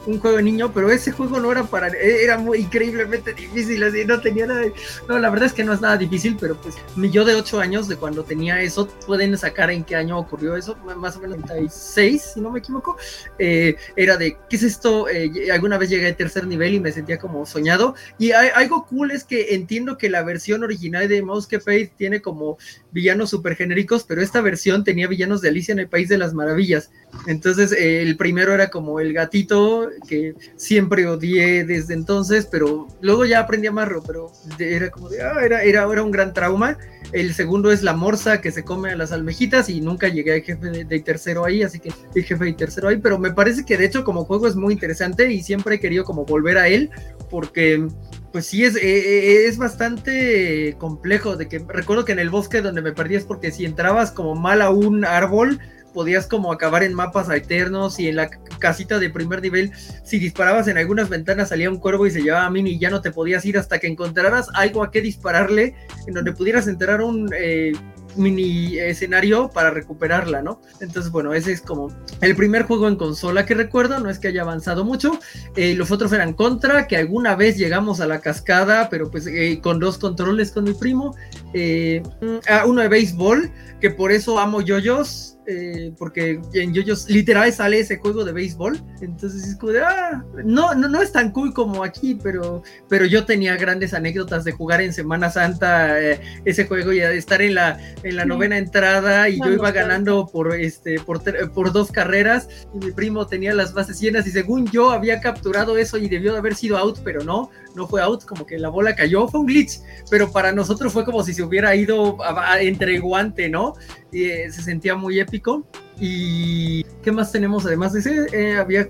un 0.07 0.21
juego 0.21 0.37
de 0.37 0.43
niño, 0.43 0.73
pero 0.73 0.91
ese 0.91 1.13
juego 1.13 1.41
no 1.41 1.51
era 1.51 1.65
para, 1.65 1.89
e, 1.89 2.23
era 2.23 2.39
muy 2.39 2.59
increíblemente 2.59 3.35
difícil, 3.35 3.83
así, 3.83 4.05
no 4.05 4.21
tenía 4.21 4.47
nada, 4.47 4.63
no, 5.09 5.19
la 5.19 5.31
verdad 5.31 5.47
es 5.47 5.53
que 5.53 5.65
no 5.65 5.73
es 5.73 5.81
nada 5.81 5.97
difícil, 5.97 6.37
pero 6.41 6.57
pues 6.61 6.77
mi 6.97 7.11
yo 7.11 7.25
de 7.25 7.35
8 7.35 7.61
años, 7.61 7.89
de 7.89 7.97
cuando 7.97 8.23
tenía 8.25 8.61
eso, 8.63 8.89
pueden 9.07 9.37
sacar 9.37 9.71
en 9.71 9.85
qué 9.85 9.97
año 9.97 10.19
ocurrió 10.19 10.57
eso, 10.57 10.77
más 10.77 11.17
o 11.17 11.21
menos 11.21 11.39
96, 11.39 12.33
si 12.35 12.41
no 12.41 12.51
me 12.51 12.61
equivoco, 12.61 12.97
eh, 13.39 13.77
era 13.97 14.17
de, 14.17 14.37
¿qué 14.49 14.57
es 14.57 14.63
esto? 14.63 15.09
Eh, 15.09 15.51
alguna 15.51 15.79
vez 15.79 15.91
llegué 15.91 16.07
al 16.07 16.17
tercer 16.17 16.47
nivel 16.47 16.75
y 16.75 16.81
me 16.81 16.93
sentía 16.93 17.19
como 17.19 17.45
soñado, 17.47 17.95
y 18.19 18.31
algo 18.31 18.87
cool 18.87 19.11
es 19.11 19.25
que 19.25 19.55
entiendo 19.55 19.84
que 19.99 20.11
la 20.11 20.23
versión 20.23 20.65
original 20.65 21.09
de 21.09 21.23
Mouse 21.23 21.47
Capade 21.47 21.93
tiene 21.97 22.21
como 22.21 22.59
villanos 22.91 23.31
super 23.31 23.57
genéricos, 23.57 24.05
pero 24.05 24.23
esta 24.23 24.41
versión 24.41 24.85
tenía 24.85 25.09
villanos 25.09 25.41
de 25.41 25.49
Alicia 25.49 25.73
en 25.73 25.79
el 25.79 25.89
País 25.89 26.09
de 26.09 26.19
las 26.19 26.35
Maravillas. 26.35 26.91
Entonces, 27.27 27.73
eh, 27.73 28.03
el 28.03 28.17
primero 28.17 28.55
era 28.55 28.71
como 28.71 29.01
el 29.01 29.13
gatito, 29.13 29.91
que 30.09 30.35
siempre 30.57 31.07
odié 31.07 31.65
desde 31.65 31.95
entonces, 31.95 32.47
pero 32.51 32.89
luego 33.01 33.25
ya 33.25 33.41
aprendí 33.41 33.67
a 33.67 33.71
amarlo, 33.71 34.03
pero 34.07 34.33
era 34.59 34.91
como 34.91 35.09
de, 35.09 35.23
ah, 35.23 35.45
era, 35.45 35.63
era, 35.63 35.85
era 35.91 36.03
un 36.03 36.11
gran 36.11 36.33
trauma. 36.33 36.79
El 37.13 37.35
segundo 37.35 37.71
es 37.71 37.83
la 37.83 37.93
morsa 37.93 38.41
que 38.41 38.51
se 38.51 38.65
come 38.65 38.91
a 38.91 38.97
las 38.97 39.13
almejitas 39.13 39.69
y 39.69 39.81
nunca 39.81 40.09
llegué 40.09 40.33
al 40.33 40.43
jefe 40.43 40.85
de, 40.85 41.01
tercero 41.01 41.45
ahí, 41.45 41.63
así 41.63 41.79
que 41.79 41.93
el 42.15 42.25
jefe 42.25 42.45
de 42.45 42.53
tercero 42.55 42.89
ahí, 42.89 42.97
pero 42.97 43.19
me 43.19 43.33
parece 43.33 43.65
que 43.65 43.77
de 43.77 43.85
hecho 43.85 44.05
como 44.05 44.25
juego 44.25 44.49
es 44.49 44.57
muy 44.57 44.73
interesante 44.73 45.33
y 45.33 45.43
siempre 45.43 45.77
he 45.77 45.81
querido 45.81 46.05
como 46.05 46.25
volver 46.25 46.59
a 46.59 46.69
él 46.69 46.91
porque 47.35 47.89
pues 48.31 48.47
sí, 48.47 48.63
es, 48.63 48.77
eh, 48.77 48.81
eh, 48.85 49.47
es 49.49 49.59
bastante 49.59 50.77
complejo. 50.79 51.35
De 51.35 51.49
que 51.49 51.59
recuerdo 51.67 52.05
que 52.05 52.13
en 52.13 52.21
el 52.21 52.31
bosque 52.31 52.63
donde 52.63 52.81
me 52.81 52.93
perdí 52.93 53.17
es 53.17 53.25
porque 53.25 53.51
si 53.51 53.65
entrabas 53.65 54.13
como 54.13 54.37
mal 54.37 54.63
a 54.63 54.71
un 54.71 55.05
árbol, 55.05 55.59
podías 55.93 56.29
como 56.29 56.53
acabar 56.53 56.85
en 56.85 56.95
mapas 56.95 57.29
eternos 57.29 57.99
y 57.99 58.07
en 58.07 58.15
la 58.15 58.31
casita 58.61 59.01
de 59.01 59.11
primer 59.11 59.43
nivel, 59.43 59.73
si 60.05 60.21
disparabas 60.21 60.69
en 60.69 60.79
algunas 60.79 61.09
ventanas 61.09 61.49
salía 61.49 61.71
un 61.71 61.79
cuervo 61.81 62.07
y 62.07 62.13
se 62.13 62.23
llevaba 62.23 62.47
a 62.47 62.51
mí 62.51 62.61
y 62.61 62.79
ya 62.79 62.89
no 62.89 63.01
te 63.01 63.11
podías 63.11 63.45
ir 63.47 63.59
hasta 63.59 63.81
que 63.81 63.89
encontraras 63.89 64.47
algo 64.55 64.85
a 64.85 64.93
qué 64.93 65.01
dispararle 65.01 65.75
en 66.07 66.15
donde 66.15 66.33
pudieras 66.33 66.69
enterrar 66.69 67.03
un 67.03 67.29
eh, 67.37 67.73
mini 68.17 68.79
escenario 68.79 69.51
para 69.51 69.71
recuperarla, 69.71 70.43
¿no? 70.43 70.61
Entonces, 70.81 71.11
bueno, 71.11 71.35
ese 71.35 71.53
es 71.53 71.61
como 71.61 71.93
el 72.21 72.37
primer 72.37 72.65
juego 72.65 72.89
en 72.89 72.97
consola 72.97 73.47
que 73.47 73.55
recuerdo, 73.55 74.01
no 74.01 74.11
es 74.11 74.19
que 74.19 74.29
haya 74.29 74.43
avanzado 74.43 74.85
mucho. 74.85 75.19
Eh, 75.57 75.75
los 75.75 75.91
otros 75.91 76.13
eran 76.13 76.35
Contra, 76.35 76.87
que 76.87 76.97
alguna 76.97 77.35
vez 77.37 77.57
llegamos 77.57 78.01
a 78.01 78.07
la 78.07 78.21
cascada, 78.21 78.89
pero 78.89 79.11
pues 79.11 79.27
eh, 79.27 79.61
con 79.63 79.79
dos 79.79 79.99
controles 79.99 80.51
con 80.53 80.65
mi 80.65 80.75
primo. 80.75 81.15
Eh, 81.55 82.03
mm, 82.21 82.69
uno 82.69 82.83
de 82.83 82.89
béisbol, 82.89 83.51
que 83.81 83.91
por 83.91 84.11
eso 84.11 84.39
amo 84.39 84.61
yoyos, 84.61 85.39
eh, 85.47 85.93
porque 85.99 86.41
en 86.55 86.73
yoyos 86.73 87.09
literal 87.09 87.53
sale 87.53 87.79
ese 87.79 87.99
juego 87.99 88.25
de 88.25 88.33
béisbol, 88.33 88.81
entonces 89.03 89.47
es 89.47 89.57
como 89.57 89.73
de, 89.73 89.83
ah, 89.83 90.25
no, 90.43 90.75
no, 90.75 90.89
no 90.89 91.03
es 91.03 91.13
tan 91.13 91.31
cool 91.33 91.53
como 91.53 91.85
aquí, 91.85 92.19
pero, 92.21 92.63
pero 92.89 93.05
yo 93.05 93.25
tenía 93.25 93.57
grandes 93.57 93.93
anécdotas 93.93 94.45
de 94.45 94.53
jugar 94.53 94.81
en 94.81 94.93
Semana 94.93 95.31
Santa 95.31 96.01
eh, 96.01 96.21
ese 96.45 96.67
juego 96.67 96.93
y 96.93 97.01
de 97.01 97.17
estar 97.17 97.43
en 97.43 97.55
la, 97.55 97.79
en 98.03 98.17
la 98.17 98.25
novena 98.25 98.57
entrada 98.57 99.29
y 99.29 99.39
yo 99.39 99.53
iba 99.53 99.71
ganando 99.71 100.27
por, 100.27 100.55
este, 100.55 100.99
por, 100.99 101.23
por 101.53 101.73
dos 101.73 101.93
carreras 101.93 102.49
y 102.75 102.79
mi 102.79 102.91
primo 102.91 103.27
tenía 103.27 103.53
las 103.55 103.75
bases 103.75 104.01
llenas 104.01 104.27
y 104.27 104.31
según 104.31 104.67
yo 104.71 104.91
había 104.91 105.21
capturado 105.21 105.77
eso 105.77 105.99
y 105.99 106.09
debió 106.09 106.33
de 106.33 106.39
haber 106.39 106.55
sido 106.55 106.79
out, 106.79 107.01
pero 107.05 107.23
no, 107.23 107.51
no 107.75 107.87
fue 107.87 108.01
out, 108.01 108.25
como 108.25 108.47
que 108.47 108.59
la 108.59 108.71
bola 108.71 108.97
cayó, 108.97 109.29
fue 109.29 109.41
un 109.41 109.47
glitch, 109.47 109.81
pero 110.11 110.33
para 110.33 110.53
nosotros 110.53 110.93
fue 110.93 111.05
como 111.05 111.23
si 111.23 111.35
se 111.35 111.44
hubiera 111.45 111.75
ido 111.77 112.19
entre 112.61 112.99
guante, 112.99 113.49
¿no? 113.49 113.75
Y, 114.13 114.25
eh, 114.25 114.51
se 114.51 114.63
sentía 114.63 114.95
muy 114.95 115.21
épico. 115.21 115.67
¿Y 116.01 116.83
qué 117.03 117.13
más 117.13 117.31
tenemos 117.31 117.65
además 117.67 117.93
de 117.93 118.01
ese? 118.01 118.27
Eh, 118.33 118.57
había 118.57 118.83
eh, 118.83 118.89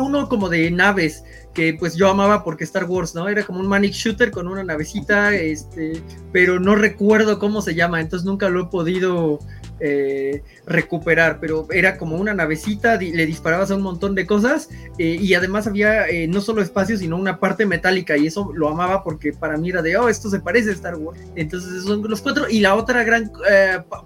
uno 0.00 0.28
como 0.28 0.48
de 0.48 0.70
naves 0.70 1.24
que 1.52 1.74
pues 1.74 1.96
yo 1.96 2.08
amaba 2.08 2.44
porque 2.44 2.64
Star 2.64 2.84
Wars, 2.84 3.14
¿no? 3.14 3.28
Era 3.28 3.42
como 3.42 3.60
un 3.60 3.66
manic 3.66 3.92
shooter 3.92 4.30
con 4.30 4.48
una 4.48 4.64
navecita, 4.64 5.34
este, 5.34 6.00
pero 6.32 6.60
no 6.60 6.74
recuerdo 6.74 7.38
cómo 7.38 7.60
se 7.60 7.74
llama, 7.74 8.00
entonces 8.00 8.24
nunca 8.24 8.48
lo 8.48 8.62
he 8.62 8.66
podido 8.66 9.40
eh, 9.84 10.44
recuperar, 10.64 11.40
pero 11.40 11.66
era 11.72 11.98
como 11.98 12.14
una 12.14 12.32
navecita, 12.32 12.94
le 12.94 13.26
disparabas 13.26 13.72
a 13.72 13.74
un 13.74 13.82
montón 13.82 14.14
de 14.14 14.26
cosas 14.26 14.68
eh, 14.96 15.18
y 15.20 15.34
además 15.34 15.66
había 15.66 16.08
eh, 16.08 16.28
no 16.28 16.40
solo 16.40 16.62
espacio, 16.62 16.96
sino 16.96 17.16
una 17.16 17.40
parte 17.40 17.66
metálica 17.66 18.16
y 18.16 18.28
eso 18.28 18.52
lo 18.54 18.68
amaba 18.68 19.02
porque 19.02 19.32
para 19.32 19.56
mí 19.56 19.70
era 19.70 19.82
de, 19.82 19.96
oh, 19.96 20.08
esto 20.08 20.30
se 20.30 20.38
parece 20.38 20.70
a 20.70 20.74
Star 20.74 20.94
Wars. 20.94 21.18
Entonces 21.34 21.82
son 21.82 22.08
los 22.08 22.22
cuatro 22.22 22.48
y 22.48 22.60
la 22.60 22.76
otra 22.76 23.02
gran 23.02 23.32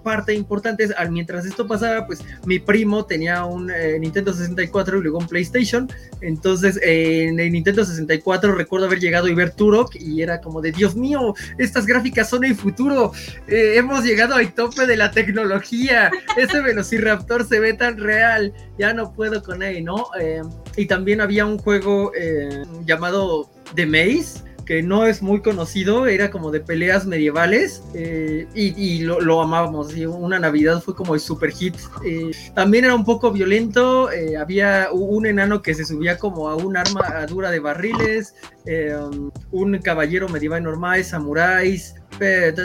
parte 0.03 0.33
importante 0.33 0.83
es, 0.83 0.91
al, 0.97 1.11
mientras 1.11 1.45
esto 1.45 1.67
pasaba, 1.67 2.07
pues 2.07 2.23
mi 2.47 2.57
primo 2.57 3.05
tenía 3.05 3.45
un 3.45 3.71
Nintendo 3.99 4.33
64 4.33 4.97
y 4.97 5.01
luego 5.03 5.19
un 5.19 5.27
PlayStation, 5.27 5.87
entonces 6.21 6.79
en 6.81 7.39
el 7.39 7.51
Nintendo 7.51 7.85
64 7.85 8.55
recuerdo 8.55 8.87
haber 8.87 8.99
llegado 8.99 9.27
y 9.27 9.35
ver 9.35 9.51
Turok 9.51 9.93
y 9.93 10.23
era 10.23 10.41
como 10.41 10.59
de, 10.59 10.71
Dios 10.71 10.95
mío, 10.95 11.35
estas 11.59 11.85
gráficas 11.85 12.31
son 12.31 12.45
el 12.45 12.55
futuro, 12.55 13.11
hemos 13.47 14.03
llegado 14.03 14.33
al 14.33 14.51
tope 14.53 14.87
de 14.87 14.97
la 14.97 15.11
tecnología 15.11 15.66
ese 16.37 16.61
Velociraptor 16.61 17.45
se 17.45 17.59
ve 17.59 17.73
tan 17.73 17.97
real, 17.97 18.53
ya 18.77 18.93
no 18.93 19.13
puedo 19.13 19.43
con 19.43 19.63
él, 19.63 19.83
¿no? 19.83 20.07
Eh, 20.19 20.41
y 20.75 20.85
también 20.85 21.21
había 21.21 21.45
un 21.45 21.57
juego 21.57 22.11
eh, 22.15 22.63
llamado 22.85 23.49
The 23.75 23.85
Maze, 23.85 24.43
que 24.67 24.83
no 24.83 25.05
es 25.05 25.21
muy 25.21 25.41
conocido, 25.41 26.07
era 26.07 26.29
como 26.29 26.51
de 26.51 26.59
peleas 26.59 27.05
medievales 27.05 27.81
eh, 27.93 28.47
y, 28.53 28.99
lo, 28.99 29.41
amábamos. 29.41 29.95
Y 29.95 30.05
una 30.05 30.39
Navidad 30.39 30.81
fue 30.81 30.93
como 30.93 31.15
el 31.15 31.21
super 31.21 31.51
hit. 31.51 31.75
también 32.53 32.83
era 32.85 32.93
un 32.93 33.05
poco 33.05 33.31
violento, 33.31 34.09
había 34.37 34.89
un 34.91 35.25
enano 35.25 35.61
que 35.61 35.73
se 35.73 35.85
subía 35.85 36.17
como 36.17 36.49
a 36.49 36.55
un 36.55 36.75
arma 36.75 37.25
dura 37.27 37.49
de 37.49 37.59
barriles, 37.59 38.35
un 39.51 39.79
caballero 39.79 40.27
medieval 40.27 40.63
normal, 40.63 41.03
samuráis, 41.05 41.95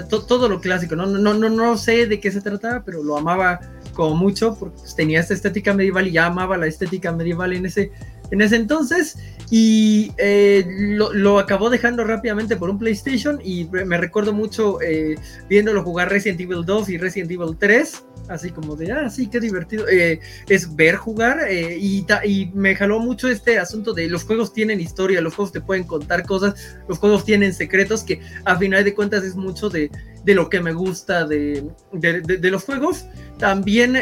todo 0.09 0.49
lo 0.49 0.61
clásico, 0.61 0.97
¿no? 0.97 1.07
No, 1.07 1.35
no, 1.35 1.49
no 1.49 1.77
sé 1.77 2.07
de 2.07 2.19
qué 2.19 2.33
se 2.33 2.41
trataba, 2.41 2.83
pero 2.85 3.03
lo 3.05 3.17
amaba 3.17 3.61
como 3.93 4.17
mucho 4.17 4.57
porque 4.59 4.81
tenía 4.97 5.21
esta 5.21 5.35
estética 5.35 5.73
medieval 5.75 6.09
y 6.09 6.13
ya 6.13 6.27
amaba 6.27 6.57
la 6.57 6.67
estética 6.67 7.13
medieval 7.13 7.53
en 7.53 7.67
ese, 7.67 7.93
en 8.31 8.41
ese 8.41 8.57
entonces 8.57 9.19
y 9.55 10.13
eh, 10.17 10.65
lo, 10.67 11.39
acabó 11.39 11.69
dejando 11.69 12.05
rápidamente 12.05 12.57
por 12.57 12.71
un 12.71 12.79
PlayStation 12.79 13.39
y 13.45 13.67
me 13.67 13.99
recuerdo 13.99 14.33
mucho 14.33 14.81
eh, 14.81 15.17
viéndolo 15.47 15.83
jugar 15.83 16.09
Resident 16.09 16.41
Evil 16.41 16.65
2 16.65 16.89
y 16.89 16.97
Resident 16.97 17.31
Evil 17.33 17.59
3 17.59 18.03
así 18.29 18.51
como 18.51 18.77
de, 18.77 18.93
ah, 18.93 19.11
sí, 19.11 19.27
qué 19.27 19.41
divertido, 19.41 19.87
eh, 19.89 20.21
es 20.49 20.75
ver 20.75 20.97
jugar 20.97 21.41
eh, 21.49 21.77
y, 21.79 22.07
y, 22.25 22.47
me 22.55 22.75
jaló 22.75 22.99
mucho 22.99 23.29
este 23.29 23.59
asunto 23.59 23.93
de 23.93 24.09
los 24.09 24.25
juegos 24.25 24.55
tienen 24.55 24.81
historia, 24.81 25.21
los 25.21 25.35
juegos 25.35 25.53
te 25.53 25.61
pueden 25.61 25.85
contar 25.85 26.25
cosas, 26.25 26.79
los 26.89 26.99
juegos 26.99 27.25
tienen 27.25 27.53
secretos 27.53 28.05
que 28.05 28.23
a 28.45 28.57
final 28.57 28.85
de 28.85 28.95
cuentas 28.95 29.23
es 29.25 29.37
mucho 29.37 29.69
de, 29.69 29.91
de 30.25 30.35
lo 30.35 30.49
que 30.49 30.61
me 30.61 30.73
gusta 30.73 31.27
de, 31.27 31.65
de, 31.93 32.51
los 32.51 32.65
juegos. 32.65 33.05
También 33.39 33.95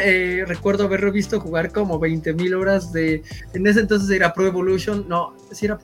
recuerdo 0.45 0.83
haber 0.83 1.09
visto 1.11 1.39
jugar 1.39 1.71
como 1.71 1.99
20.000 1.99 2.53
horas 2.53 2.93
de. 2.93 3.23
En 3.53 3.65
ese 3.65 3.79
entonces 3.79 4.09
era 4.11 4.31
Pro 4.33 4.45
Evolution. 4.45 5.07
No, 5.09 5.35
era 5.61 5.77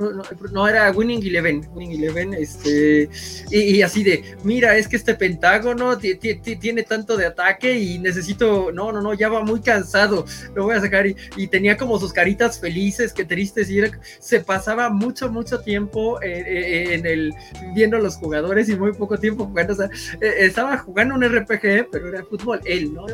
no, 0.51 0.67
era 0.67 0.91
Winning 0.91 1.25
Eleven. 1.25 1.67
Winning 1.73 2.03
Eleven, 2.03 2.33
este. 2.33 3.09
Y, 3.51 3.81
así 3.81 4.03
de: 4.03 4.35
Mira, 4.43 4.77
es 4.77 4.87
que 4.87 4.95
este 4.95 5.15
pentágono 5.15 5.97
tiene 5.97 6.83
tanto 6.83 7.17
de 7.17 7.25
ataque 7.25 7.73
y 7.77 7.99
necesito. 7.99 8.71
No, 8.71 8.91
no, 8.91 9.01
no, 9.01 9.13
ya 9.13 9.29
va 9.29 9.43
muy 9.43 9.61
cansado. 9.61 10.25
Lo 10.55 10.63
voy 10.63 10.75
a 10.75 10.81
sacar. 10.81 11.05
Y, 11.07 11.47
tenía 11.47 11.77
como 11.77 11.99
sus 11.99 12.13
caritas 12.13 12.59
felices, 12.59 13.13
que 13.13 13.25
tristes. 13.25 13.69
Y 13.69 13.81
se 14.19 14.41
pasaba 14.41 14.89
mucho, 14.89 15.29
mucho 15.31 15.59
tiempo 15.61 16.21
eh, 16.21 16.43
eh, 16.45 16.93
en 16.93 17.05
el. 17.05 17.33
viendo 17.73 17.97
a 17.97 17.99
los 17.99 18.15
jugadores 18.15 18.69
y 18.69 18.75
muy 18.75 18.93
poco 18.93 19.17
tiempo 19.17 19.45
jugando. 19.45 19.73
O 19.73 19.75
sea, 19.75 19.89
eh, 20.21 20.33
estaba 20.39 20.77
jugando 20.77 21.15
un 21.15 21.23
RPG, 21.23 21.89
pero 21.91 22.09
era 22.09 22.23
fútbol, 22.23 22.61
él, 22.65 22.93
¿no? 22.93 23.05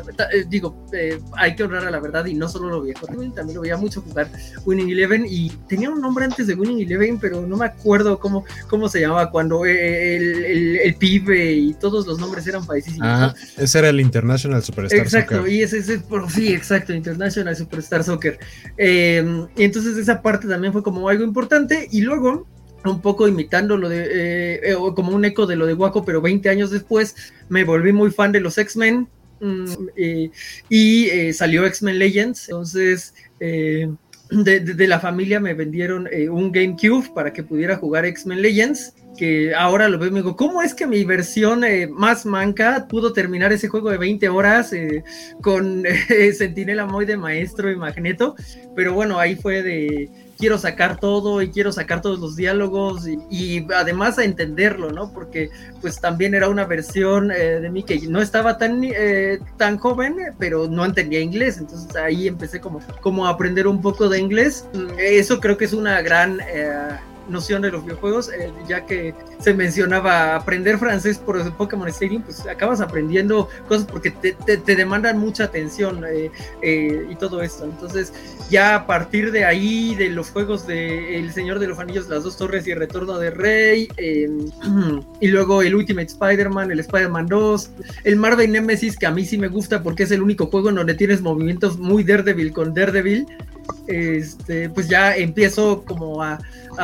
Digo, 0.48 0.86
eh, 0.92 1.20
hay 1.36 1.54
que 1.54 1.64
honrar 1.64 1.86
a 1.86 1.90
la 1.90 2.00
verdad 2.00 2.24
y 2.26 2.34
no 2.34 2.48
solo 2.48 2.68
lo 2.68 2.82
veía 2.82 2.94
también 3.34 3.54
lo 3.54 3.60
veía 3.60 3.76
mucho 3.76 4.00
jugar 4.00 4.28
Winning 4.64 4.90
Eleven 4.90 5.26
y 5.28 5.50
tenía 5.68 5.90
un 5.90 6.00
nombre 6.00 6.24
antes 6.24 6.43
de 6.46 6.54
Winning 6.54 6.80
Eleven, 6.80 7.18
pero 7.18 7.46
no 7.46 7.56
me 7.56 7.66
acuerdo 7.66 8.18
cómo, 8.18 8.44
cómo 8.68 8.88
se 8.88 9.00
llamaba 9.00 9.30
cuando 9.30 9.64
el, 9.64 10.76
el, 10.76 10.94
pibe 10.96 11.52
y 11.52 11.74
todos 11.74 12.06
los 12.06 12.18
nombres 12.18 12.46
eran 12.46 12.66
paisísimos. 12.66 13.06
Ah, 13.08 13.34
ese 13.56 13.78
era 13.78 13.88
el 13.88 14.00
International 14.00 14.62
Superstar 14.62 15.00
exacto, 15.00 15.36
Soccer. 15.36 15.52
y 15.52 15.62
ese 15.62 15.78
es, 15.78 16.00
sí, 16.28 16.52
exacto, 16.52 16.92
International 16.92 17.56
Superstar 17.56 18.04
Soccer. 18.04 18.38
y 18.78 19.62
entonces 19.62 19.96
esa 19.96 20.22
parte 20.22 20.48
también 20.48 20.72
fue 20.72 20.82
como 20.82 21.08
algo 21.08 21.24
importante 21.24 21.88
y 21.90 22.00
luego 22.00 22.46
un 22.90 23.00
poco 23.00 23.26
imitando 23.28 23.76
lo 23.76 23.88
de, 23.88 24.04
eh, 24.04 24.60
eh, 24.72 24.76
como 24.94 25.12
un 25.12 25.24
eco 25.24 25.46
de 25.46 25.56
lo 25.56 25.66
de 25.66 25.74
Waco, 25.74 26.04
pero 26.04 26.20
20 26.20 26.48
años 26.48 26.70
después 26.70 27.16
me 27.48 27.64
volví 27.64 27.92
muy 27.92 28.10
fan 28.10 28.32
de 28.32 28.40
los 28.40 28.58
X-Men 28.58 29.08
mm, 29.40 29.72
y 30.68 31.06
eh, 31.06 31.32
salió 31.32 31.66
X-Men 31.66 31.98
Legends, 31.98 32.48
entonces 32.48 33.14
de, 34.30 34.86
la 34.86 35.00
familia 35.00 35.40
me 35.40 35.54
vendieron 35.54 36.08
un 36.30 36.50
GameCube 36.50 37.12
para 37.14 37.32
que 37.32 37.42
pudiera 37.42 37.76
jugar 37.76 38.04
X-Men 38.04 38.42
Legends, 38.42 38.94
que 39.16 39.54
ahora 39.54 39.88
lo 39.88 39.98
veo 39.98 40.08
y 40.08 40.12
me 40.12 40.20
digo, 40.20 40.36
¿cómo 40.36 40.62
es 40.62 40.74
que 40.74 40.86
mi 40.86 41.04
versión 41.04 41.62
más 41.92 42.26
manca 42.26 42.86
pudo 42.88 43.12
terminar 43.12 43.52
ese 43.52 43.68
juego 43.68 43.90
de 43.90 43.98
20 43.98 44.28
horas 44.28 44.72
con 45.40 45.84
Sentinela 46.36 46.86
Moy 46.86 47.06
de 47.06 47.16
Maestro 47.16 47.70
y 47.70 47.76
Magneto? 47.76 48.34
Pero 48.74 48.92
bueno, 48.94 49.18
ahí 49.18 49.36
fue 49.36 49.62
de 49.62 50.10
quiero 50.38 50.58
sacar 50.58 50.98
todo 50.98 51.42
y 51.42 51.50
quiero 51.50 51.72
sacar 51.72 52.00
todos 52.00 52.18
los 52.18 52.36
diálogos 52.36 53.06
y, 53.06 53.66
además 53.74 54.18
a 54.18 54.24
entenderlo, 54.24 54.90
¿no? 54.90 55.12
Porque 55.12 55.50
pues 55.80 56.00
también 56.00 56.34
era 56.34 56.48
una 56.48 56.64
versión 56.64 57.30
eh, 57.30 57.60
de 57.60 57.70
mí 57.70 57.82
que 57.82 58.00
no 58.08 58.20
estaba 58.20 58.58
tan, 58.58 58.82
eh, 58.84 59.38
tan 59.56 59.78
joven, 59.78 60.16
pero 60.38 60.68
no 60.68 60.84
entendía 60.84 61.20
inglés, 61.20 61.58
entonces 61.58 61.94
ahí 61.96 62.28
empecé 62.28 62.60
como, 62.60 62.80
como 63.00 63.26
a 63.26 63.30
aprender 63.30 63.66
un 63.66 63.80
poco 63.80 64.08
de 64.08 64.18
inglés. 64.18 64.66
Eso 64.98 65.40
creo 65.40 65.56
que 65.56 65.64
es 65.64 65.72
una 65.72 66.02
gran... 66.02 66.40
Eh, 66.40 66.88
noción 67.28 67.62
de 67.62 67.70
los 67.70 67.84
videojuegos, 67.84 68.30
eh, 68.32 68.52
ya 68.68 68.86
que 68.86 69.14
se 69.38 69.54
mencionaba 69.54 70.34
aprender 70.34 70.78
francés 70.78 71.18
por 71.18 71.52
Pokémon 71.56 71.88
Stadium, 71.88 72.22
pues 72.22 72.46
acabas 72.46 72.80
aprendiendo 72.80 73.48
cosas 73.68 73.86
porque 73.86 74.10
te, 74.10 74.32
te, 74.32 74.76
demandan 74.76 75.18
mucha 75.18 75.44
atención 75.44 76.04
eh, 76.04 76.30
eh, 76.62 77.06
y 77.10 77.14
todo 77.16 77.42
esto. 77.42 77.64
Entonces, 77.64 78.12
ya 78.50 78.74
a 78.74 78.86
partir 78.86 79.32
de 79.32 79.44
ahí, 79.44 79.94
de 79.94 80.08
los 80.08 80.30
juegos 80.30 80.66
de 80.66 81.18
El 81.18 81.32
Señor 81.32 81.58
de 81.58 81.66
los 81.66 81.78
Anillos, 81.78 82.08
Las 82.08 82.24
Dos 82.24 82.36
Torres 82.36 82.66
y 82.66 82.72
El 82.72 82.78
Retorno 82.78 83.18
de 83.18 83.30
Rey, 83.30 83.88
y 85.20 85.28
luego 85.28 85.62
el 85.62 85.74
Ultimate 85.74 86.08
Spider-Man, 86.08 86.70
el 86.70 86.80
Spider-Man 86.80 87.26
2, 87.26 87.70
el 88.04 88.16
Marvel 88.16 88.52
Nemesis, 88.52 88.96
que 88.96 89.06
a 89.06 89.10
mí 89.10 89.24
sí 89.24 89.38
me 89.38 89.48
gusta 89.48 89.82
porque 89.82 90.04
es 90.04 90.10
el 90.10 90.22
único 90.22 90.46
juego 90.46 90.68
en 90.68 90.76
donde 90.76 90.94
tienes 90.94 91.20
movimientos 91.20 91.78
muy 91.78 92.04
Daredevil 92.04 92.52
con 92.52 92.74
Daredevil 92.74 93.26
este, 93.86 94.70
pues 94.70 94.88
ya 94.88 95.14
empiezo 95.16 95.84
como 95.84 96.22
a, 96.22 96.38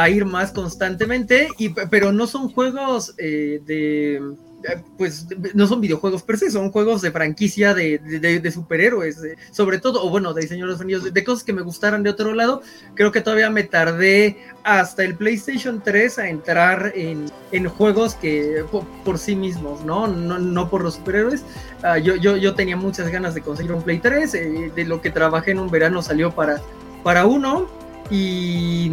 ir 0.08 0.24
más 0.24 0.52
constantemente, 0.52 1.48
y, 1.58 1.70
pero 1.70 2.12
no 2.12 2.26
son 2.26 2.48
juegos 2.48 3.14
eh, 3.18 3.60
de 3.64 4.20
eh, 4.68 4.82
pues 4.98 5.26
no 5.54 5.66
son 5.66 5.80
videojuegos 5.80 6.22
per 6.22 6.36
se, 6.36 6.50
son 6.50 6.70
juegos 6.70 7.00
de 7.00 7.10
franquicia 7.10 7.72
de, 7.72 8.50
superhéroes, 8.52 9.18
sobre 9.52 9.78
todo, 9.78 10.04
o 10.04 10.10
bueno, 10.10 10.34
de 10.34 10.42
diseño 10.42 10.66
de 10.74 11.10
de, 11.10 11.24
cosas 11.24 11.44
que 11.44 11.54
me 11.54 11.62
gustaran 11.62 12.02
de 12.02 12.10
otro 12.10 12.34
lado. 12.34 12.60
Creo 12.94 13.10
que 13.10 13.22
todavía 13.22 13.48
me 13.48 13.62
tardé 13.62 14.36
hasta 14.62 15.04
el 15.04 15.14
PlayStation 15.14 15.80
3 15.82 16.18
a 16.18 16.28
entrar 16.28 16.92
en, 16.94 17.30
juegos 17.68 18.14
que 18.16 18.64
por, 19.04 19.18
sí 19.18 19.34
mismos, 19.34 19.82
¿no? 19.84 20.06
No, 20.06 20.68
por 20.68 20.82
los 20.82 20.94
superhéroes. 20.94 21.42
Ah, 21.82 21.98
yo, 21.98 22.16
yo, 22.16 22.36
yo 22.36 22.54
tenía 22.54 22.76
muchas 22.76 23.08
ganas 23.08 23.34
de 23.34 23.40
conseguir 23.40 23.72
un 23.72 23.82
Play 23.82 23.98
3, 23.98 24.34
eh, 24.34 24.72
de 24.74 24.84
lo 24.84 25.00
que 25.00 25.10
trabajé 25.10 25.52
en 25.52 25.60
un 25.60 25.70
verano 25.70 26.02
salió 26.02 26.32
para, 26.32 26.60
para 27.02 27.24
uno, 27.24 27.66
y 28.10 28.92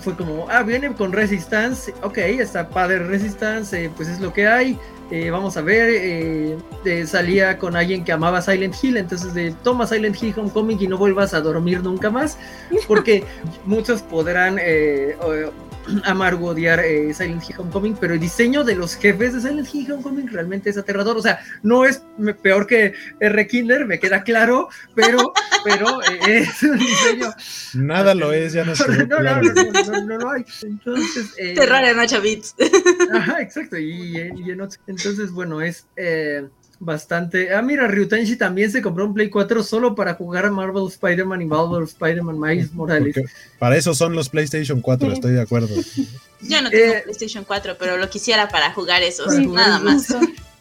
fue 0.00 0.16
como, 0.16 0.46
ah, 0.50 0.62
viene 0.62 0.92
con 0.94 1.12
Resistance, 1.12 1.94
ok, 2.02 2.18
está 2.18 2.68
padre 2.68 2.98
Resistance, 3.00 3.90
pues 3.96 4.08
es 4.08 4.20
lo 4.20 4.32
que 4.32 4.46
hay. 4.46 4.78
Eh, 5.12 5.30
vamos 5.30 5.56
a 5.56 5.62
ver, 5.62 5.88
eh, 5.92 7.06
salía 7.06 7.58
con 7.58 7.76
alguien 7.76 8.02
que 8.02 8.10
amaba 8.10 8.42
Silent 8.42 8.74
Hill, 8.82 8.96
entonces 8.96 9.34
de 9.34 9.52
toma 9.62 9.86
Silent 9.86 10.20
Hill 10.20 10.34
Homecoming 10.36 10.78
y 10.80 10.88
no 10.88 10.98
vuelvas 10.98 11.32
a 11.32 11.40
dormir 11.40 11.80
nunca 11.80 12.10
más, 12.10 12.38
porque 12.88 13.24
muchos 13.64 14.02
podrán 14.02 14.58
amargo 16.04 16.48
odiar 16.48 16.80
eh, 16.80 17.12
Silent 17.14 17.42
Hill 17.48 17.56
Homecoming, 17.58 17.96
pero 18.00 18.14
el 18.14 18.20
diseño 18.20 18.64
de 18.64 18.74
los 18.74 18.96
jefes 18.96 19.34
de 19.34 19.40
Silent 19.40 19.68
Hill 19.72 19.92
Homecoming 19.92 20.28
realmente 20.28 20.70
es 20.70 20.76
aterrador. 20.76 21.16
O 21.16 21.22
sea, 21.22 21.40
no 21.62 21.84
es 21.84 22.02
peor 22.42 22.66
que 22.66 22.94
R. 23.20 23.46
Kinder, 23.46 23.86
me 23.86 23.98
queda 23.98 24.22
claro, 24.22 24.68
pero, 24.94 25.32
pero 25.64 26.02
eh, 26.02 26.40
es 26.40 26.62
un 26.62 26.78
diseño. 26.78 27.32
Nada 27.74 28.14
lo 28.14 28.32
es, 28.32 28.52
ya 28.52 28.64
no 28.64 28.74
sé. 28.74 29.06
no, 29.06 29.20
no, 29.20 29.42
no, 29.42 30.00
no, 30.02 30.18
lo 30.18 30.30
hay. 30.30 30.44
Entonces. 30.62 31.34
Eh, 31.38 31.54
Terror 31.54 31.84
en 31.84 31.98
8 31.98 32.20
bits. 32.20 32.54
Ajá, 33.12 33.40
exacto. 33.40 33.78
Y, 33.78 34.16
y 34.16 34.50
en 34.50 34.60
entonces, 34.86 35.30
bueno, 35.30 35.60
es. 35.60 35.86
Eh, 35.96 36.46
bastante. 36.78 37.54
Ah, 37.54 37.62
mira, 37.62 37.88
Ryutenshi 37.88 38.36
también 38.36 38.70
se 38.70 38.82
compró 38.82 39.06
un 39.06 39.14
Play 39.14 39.30
4 39.30 39.62
solo 39.62 39.94
para 39.94 40.14
jugar 40.14 40.46
a 40.46 40.50
Marvel 40.50 40.86
Spider-Man 40.88 41.42
y 41.42 41.46
Marvel 41.46 41.84
Spider-Man 41.84 42.40
Miles 42.40 42.72
Morales. 42.72 43.16
para 43.58 43.76
eso 43.76 43.94
son 43.94 44.14
los 44.14 44.28
PlayStation 44.28 44.80
4, 44.80 45.12
estoy 45.12 45.32
de 45.32 45.40
acuerdo. 45.40 45.74
Yo 46.40 46.60
no 46.62 46.70
tengo 46.70 46.94
eh, 46.94 47.02
PlayStation 47.04 47.44
4, 47.44 47.76
pero 47.78 47.96
lo 47.96 48.08
quisiera 48.10 48.48
para 48.48 48.72
jugar 48.72 49.02
esos, 49.02 49.32
nada 49.38 49.78
más. 49.78 50.14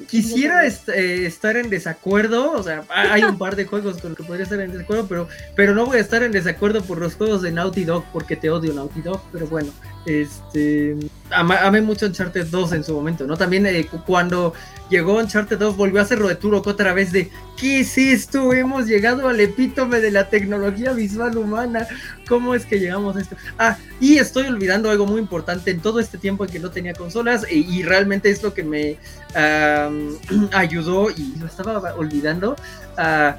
Quisiera 0.08 0.66
eh, 0.66 1.26
estar 1.26 1.56
en 1.56 1.70
desacuerdo, 1.70 2.52
o 2.52 2.62
sea, 2.62 2.84
hay 2.90 3.24
un 3.24 3.38
par 3.38 3.56
de 3.56 3.66
juegos 3.66 3.98
con 4.02 4.12
los 4.12 4.18
que 4.18 4.24
podría 4.24 4.44
estar 4.44 4.60
en 4.60 4.72
desacuerdo, 4.72 5.08
pero, 5.08 5.28
pero 5.56 5.74
no 5.74 5.86
voy 5.86 5.98
a 5.98 6.02
estar 6.02 6.22
en 6.22 6.34
desacuerdo 6.34 6.84
por 6.84 7.00
los 7.00 7.16
juegos 7.16 7.42
de 7.42 7.52
Naughty 7.52 7.86
Dog 7.86 8.04
porque 8.12 8.36
te 8.36 8.50
odio 8.50 8.74
Naughty 8.74 9.02
Dog, 9.02 9.22
pero 9.32 9.48
bueno, 9.48 9.72
este, 10.06 10.98
amé 11.32 11.82
mucho 11.82 12.06
Uncharted 12.06 12.48
2 12.48 12.74
en 12.74 12.84
su 12.84 12.94
momento, 12.94 13.26
¿no? 13.26 13.38
También 13.38 13.66
eh, 13.66 13.88
cuando 14.06 14.54
llegó 14.90 15.18
Uncharted 15.18 15.58
2 15.58 15.78
volvió 15.78 16.00
a 16.00 16.04
hacer 16.04 16.20
lo 16.20 16.28
de 16.28 16.36
Turok 16.36 16.68
otra 16.68 16.94
vez 16.94 17.12
de 17.12 17.32
¿qué 17.58 17.80
es 17.80 17.98
esto? 17.98 18.54
Hemos 18.54 18.86
llegado 18.86 19.28
al 19.28 19.40
epítome 19.40 20.00
de 20.00 20.12
la 20.12 20.30
tecnología 20.30 20.92
visual 20.92 21.38
humana. 21.38 21.88
¿Cómo 22.28 22.54
es 22.54 22.66
que 22.66 22.80
llegamos 22.80 23.16
a 23.16 23.22
esto? 23.22 23.36
Ah, 23.58 23.78
y 24.00 24.18
estoy 24.18 24.48
olvidando 24.48 24.90
algo 24.92 25.06
muy 25.06 25.20
importante 25.22 25.65
en 25.72 25.80
todo 25.80 26.00
este 26.00 26.18
tiempo 26.18 26.46
en 26.46 26.52
que 26.52 26.60
no 26.60 26.72
tenía 26.72 26.94
consolas 26.94 27.46
e, 27.50 27.56
y, 27.56 27.84
realmente 27.84 28.30
es 28.30 28.42
lo 28.44 28.54
que 28.54 28.64
me 28.64 28.98
ayudó 30.54 31.10
y 31.12 31.36
lo 31.40 31.46
estaba 31.46 31.94
olvidando 31.96 32.56
a, 32.98 33.38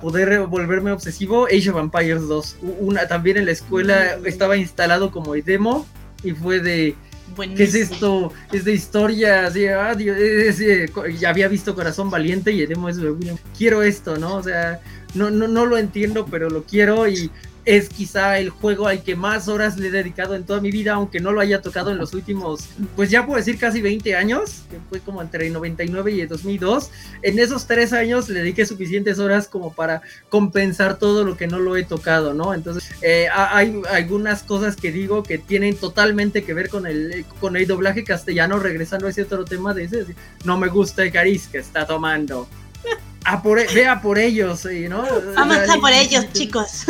poder 0.00 0.46
volverme 0.46 0.90
obsesivo. 0.92 1.46
Age 1.46 1.70
of 1.70 1.78
Empires 1.78 2.26
2. 2.28 2.56
Una, 2.80 3.06
también 3.06 3.36
en 3.36 3.46
la 3.46 3.52
escuela 3.52 4.18
estaba 4.24 4.56
instalado 4.56 5.10
como 5.10 5.34
demo 5.34 5.86
y 6.22 6.32
fue 6.32 6.60
de 6.60 6.96
¿Qué 7.56 7.64
es 7.64 7.74
esto? 7.74 8.32
Es 8.52 8.64
de 8.64 8.72
historia, 8.72 9.46
así, 9.46 9.66
ah, 9.66 9.96
ya 11.18 11.28
había 11.28 11.48
visto 11.48 11.74
Corazón 11.74 12.08
Valiente 12.08 12.52
y 12.52 12.62
Edemo 12.62 12.88
es 12.88 12.96
de 12.96 13.10
William. 13.10 13.36
Quiero 13.56 13.82
esto, 13.82 14.16
¿no? 14.16 14.36
O 14.36 14.42
sea, 14.42 14.80
no, 15.14 15.30
no, 15.30 15.48
no 15.48 15.66
lo 15.66 15.76
entiendo, 15.76 16.26
pero 16.26 16.48
lo 16.48 16.62
quiero 16.62 17.08
y 17.08 17.30
es 17.66 17.88
quizá 17.88 18.38
el 18.38 18.50
juego 18.50 18.86
al 18.86 19.02
que 19.02 19.16
más 19.16 19.48
horas 19.48 19.76
le 19.76 19.88
he 19.88 19.90
dedicado 19.90 20.36
en 20.36 20.44
toda 20.44 20.60
mi 20.60 20.70
vida, 20.70 20.94
aunque 20.94 21.18
no 21.18 21.32
lo 21.32 21.40
haya 21.40 21.60
tocado 21.60 21.90
en 21.90 21.98
los 21.98 22.14
últimos, 22.14 22.68
pues 22.94 23.10
ya 23.10 23.26
puedo 23.26 23.38
decir 23.38 23.58
casi 23.58 23.82
20 23.82 24.14
años, 24.14 24.62
que 24.70 24.78
fue 24.88 25.00
como 25.00 25.20
entre 25.20 25.50
99 25.50 26.12
y 26.12 26.26
2002. 26.26 26.90
En 27.22 27.40
esos 27.40 27.66
tres 27.66 27.92
años 27.92 28.28
le 28.28 28.40
dediqué 28.40 28.64
suficientes 28.64 29.18
horas 29.18 29.48
como 29.48 29.74
para 29.74 30.00
compensar 30.28 30.98
todo 31.00 31.24
lo 31.24 31.36
que 31.36 31.48
no 31.48 31.58
lo 31.58 31.76
he 31.76 31.82
tocado, 31.82 32.34
¿no? 32.34 32.54
Entonces, 32.54 32.88
eh, 33.02 33.26
hay 33.34 33.82
algunas 33.90 34.44
cosas 34.44 34.76
que 34.76 34.92
digo 34.92 35.24
que 35.24 35.38
tienen 35.38 35.76
totalmente 35.76 36.44
que 36.44 36.54
ver 36.54 36.68
con 36.68 36.86
el, 36.86 37.26
con 37.40 37.56
el 37.56 37.66
doblaje 37.66 38.04
castellano, 38.04 38.60
regresando 38.60 39.08
a 39.08 39.10
ese 39.10 39.22
otro 39.22 39.44
tema 39.44 39.74
de 39.74 39.84
ese, 39.84 40.06
no 40.44 40.56
me 40.56 40.68
gusta 40.68 41.02
el 41.02 41.10
cariz 41.10 41.48
que 41.48 41.58
está 41.58 41.84
tomando 41.84 42.48
a 43.26 43.42
por, 43.42 43.58
e, 43.58 43.66
vea 43.74 44.00
por 44.00 44.18
ellos, 44.18 44.66
¿no? 44.88 45.04
Vamos 45.34 45.58
a 45.68 45.76
por 45.78 45.92
ellos, 45.92 46.32
chicos. 46.32 46.84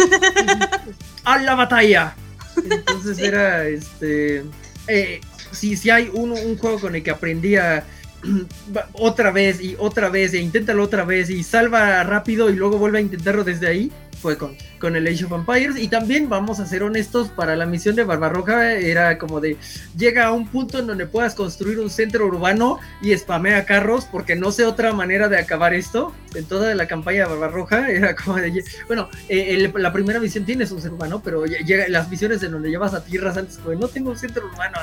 A 1.24 1.38
la 1.38 1.54
batalla. 1.56 2.14
Entonces 2.56 3.18
era, 3.18 3.66
este, 3.66 4.44
eh, 4.86 5.20
si, 5.50 5.76
si 5.76 5.90
hay 5.90 6.08
un, 6.12 6.30
un, 6.30 6.56
juego 6.56 6.78
con 6.78 6.94
el 6.94 7.02
que 7.02 7.10
aprendía 7.10 7.84
otra 8.92 9.30
vez 9.30 9.60
y 9.60 9.76
otra 9.78 10.08
vez 10.08 10.34
e 10.34 10.38
inténtalo 10.38 10.82
otra 10.82 11.04
vez 11.04 11.30
y 11.30 11.42
salva 11.42 12.02
rápido 12.02 12.50
y 12.50 12.56
luego 12.56 12.78
vuelve 12.78 12.98
a 12.98 13.02
intentarlo 13.02 13.44
desde 13.44 13.68
ahí, 13.68 13.92
fue 14.16 14.36
con, 14.36 14.56
con 14.80 14.96
el 14.96 15.06
Age 15.06 15.24
of 15.24 15.32
Empires. 15.32 15.76
Y 15.76 15.88
también, 15.88 16.28
vamos 16.28 16.60
a 16.60 16.66
ser 16.66 16.82
honestos, 16.82 17.28
para 17.28 17.56
la 17.56 17.66
misión 17.66 17.96
de 17.96 18.04
Barbarroja 18.04 18.72
era 18.74 19.18
como 19.18 19.40
de 19.40 19.56
llega 19.96 20.26
a 20.26 20.32
un 20.32 20.48
punto 20.48 20.78
en 20.78 20.86
donde 20.86 21.06
puedas 21.06 21.34
construir 21.34 21.78
un 21.78 21.90
centro 21.90 22.26
urbano 22.26 22.78
y 23.02 23.16
spamea 23.16 23.64
carros, 23.64 24.06
porque 24.06 24.34
no 24.34 24.50
sé 24.50 24.64
otra 24.64 24.92
manera 24.92 25.28
de 25.28 25.38
acabar 25.38 25.74
esto. 25.74 26.12
En 26.34 26.44
toda 26.44 26.74
la 26.74 26.86
campaña 26.86 27.20
de 27.20 27.30
Barbarroja 27.30 27.88
era 27.90 28.14
como 28.16 28.36
de. 28.36 28.64
Bueno, 28.86 29.08
eh, 29.28 29.70
la 29.74 29.92
primera 29.92 30.20
misión 30.20 30.44
tienes 30.44 30.70
un 30.70 30.80
centro 30.80 30.96
urbano, 30.96 31.22
pero 31.22 31.46
llega, 31.46 31.88
las 31.88 32.10
misiones 32.10 32.42
en 32.42 32.52
donde 32.52 32.70
llevas 32.70 32.94
a 32.94 33.04
tierras 33.04 33.36
antes, 33.36 33.58
como 33.58 33.78
no 33.78 33.88
tengo 33.88 34.10
un 34.10 34.18
centro 34.18 34.46
urbano. 34.46 34.78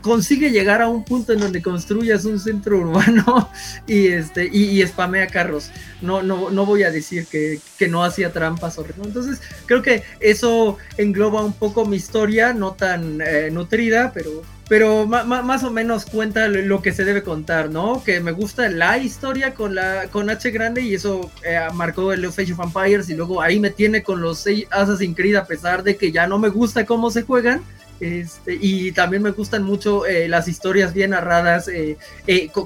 Consigue 0.00 0.50
llegar 0.50 0.80
a 0.82 0.88
un 0.88 1.04
punto 1.04 1.32
en 1.32 1.40
donde 1.40 1.60
construyas 1.60 2.24
un 2.24 2.38
centro 2.38 2.49
urbano 2.52 3.50
y 3.86 4.08
este 4.08 4.48
y, 4.52 4.86
spamea 4.86 5.26
carros. 5.26 5.70
No, 6.02 6.22
no, 6.22 6.50
no 6.50 6.66
voy 6.66 6.82
a 6.82 6.90
decir 6.90 7.26
que, 7.26 7.60
que 7.78 7.88
no 7.88 8.04
hacía 8.04 8.32
trampas 8.32 8.78
o 8.78 8.84
entonces, 9.04 9.40
creo 9.66 9.82
que 9.82 10.02
eso 10.20 10.78
engloba 10.96 11.44
un 11.44 11.52
poco 11.52 11.84
mi 11.86 11.96
historia, 11.96 12.52
no 12.52 12.72
tan 12.72 13.20
eh, 13.20 13.50
nutrida, 13.50 14.12
pero, 14.12 14.42
pero 14.68 15.06
más 15.06 15.64
o 15.64 15.70
menos 15.70 16.06
cuenta 16.06 16.48
lo 16.48 16.82
que 16.82 16.92
se 16.92 17.04
debe 17.04 17.22
contar, 17.22 17.70
¿no? 17.70 18.02
Que 18.04 18.20
me 18.20 18.32
gusta 18.32 18.68
la 18.68 18.98
historia 18.98 19.54
con, 19.54 19.74
la, 19.74 20.08
con 20.10 20.30
H 20.30 20.50
grande 20.50 20.82
y 20.82 20.94
eso 20.94 21.30
eh, 21.44 21.60
marcó 21.74 22.12
el 22.12 22.24
Age 22.24 22.52
of 22.52 22.58
Vampires 22.58 23.08
y 23.08 23.14
luego 23.14 23.40
ahí 23.40 23.60
me 23.60 23.70
tiene 23.70 24.02
con 24.02 24.20
los 24.20 24.46
Assassin's 24.70 25.16
Creed 25.16 25.36
a 25.36 25.46
pesar 25.46 25.82
de 25.82 25.96
que 25.96 26.12
ya 26.12 26.26
no 26.26 26.38
me 26.38 26.48
gusta 26.48 26.86
cómo 26.86 27.10
se 27.10 27.22
juegan. 27.22 27.62
Este, 28.00 28.58
y 28.60 28.92
también 28.92 29.22
me 29.22 29.30
gustan 29.30 29.62
mucho 29.62 30.06
eh, 30.06 30.26
las 30.26 30.48
historias 30.48 30.94
bien 30.94 31.10
narradas 31.10 31.70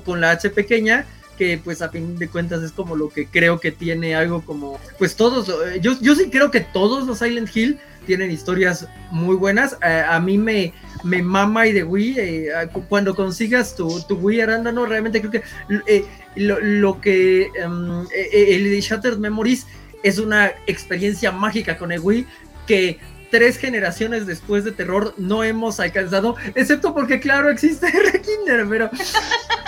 con, 0.04 0.20
la 0.20 0.30
H 0.30 0.50
pequeña 0.50 1.06
que 1.36 1.60
pues 1.62 1.82
a 1.82 1.88
fin 1.88 2.18
de 2.18 2.28
cuentas 2.28 2.62
es 2.62 2.72
como 2.72 2.96
lo 2.96 3.08
que 3.08 3.26
creo 3.26 3.60
que 3.60 3.72
tiene 3.72 4.14
algo 4.14 4.42
como, 4.42 4.78
pues 4.98 5.16
todos, 5.16 5.48
eh, 5.48 5.80
yo, 5.80 5.98
yo 6.00 6.14
sí 6.14 6.30
creo 6.30 6.50
que 6.50 6.60
todos 6.60 7.06
los 7.06 7.18
Silent 7.18 7.54
Hill 7.54 7.78
tienen 8.06 8.30
historias 8.30 8.86
muy 9.10 9.34
buenas. 9.36 9.76
Eh, 9.84 10.04
a 10.06 10.20
mí 10.20 10.38
me, 10.38 10.72
me 11.02 11.22
mama 11.22 11.66
y 11.66 11.72
de 11.72 11.84
Wii, 11.84 12.18
eh, 12.18 12.48
cuando 12.88 13.14
consigas 13.14 13.74
tu, 13.74 14.00
tu 14.06 14.16
Wii 14.16 14.42
Arándano, 14.42 14.86
realmente 14.86 15.20
creo 15.20 15.32
que 15.32 16.04
lo, 16.36 16.60
lo, 16.60 17.00
que 17.00 17.48
em, 17.56 18.06
el 18.32 18.80
Shattered 18.80 19.18
Memories 19.18 19.66
es 20.02 20.18
una 20.18 20.52
experiencia 20.66 21.32
mágica 21.32 21.78
con 21.78 21.92
el 21.92 22.00
Wii 22.00 22.26
que 22.66 22.98
tres 23.34 23.58
generaciones 23.58 24.28
después 24.28 24.62
de 24.62 24.70
terror 24.70 25.12
no 25.18 25.42
hemos 25.42 25.80
alcanzado, 25.80 26.36
excepto 26.54 26.94
porque 26.94 27.18
claro 27.18 27.50
existe 27.50 27.88
Kinder, 28.24 28.64
pero 28.68 28.88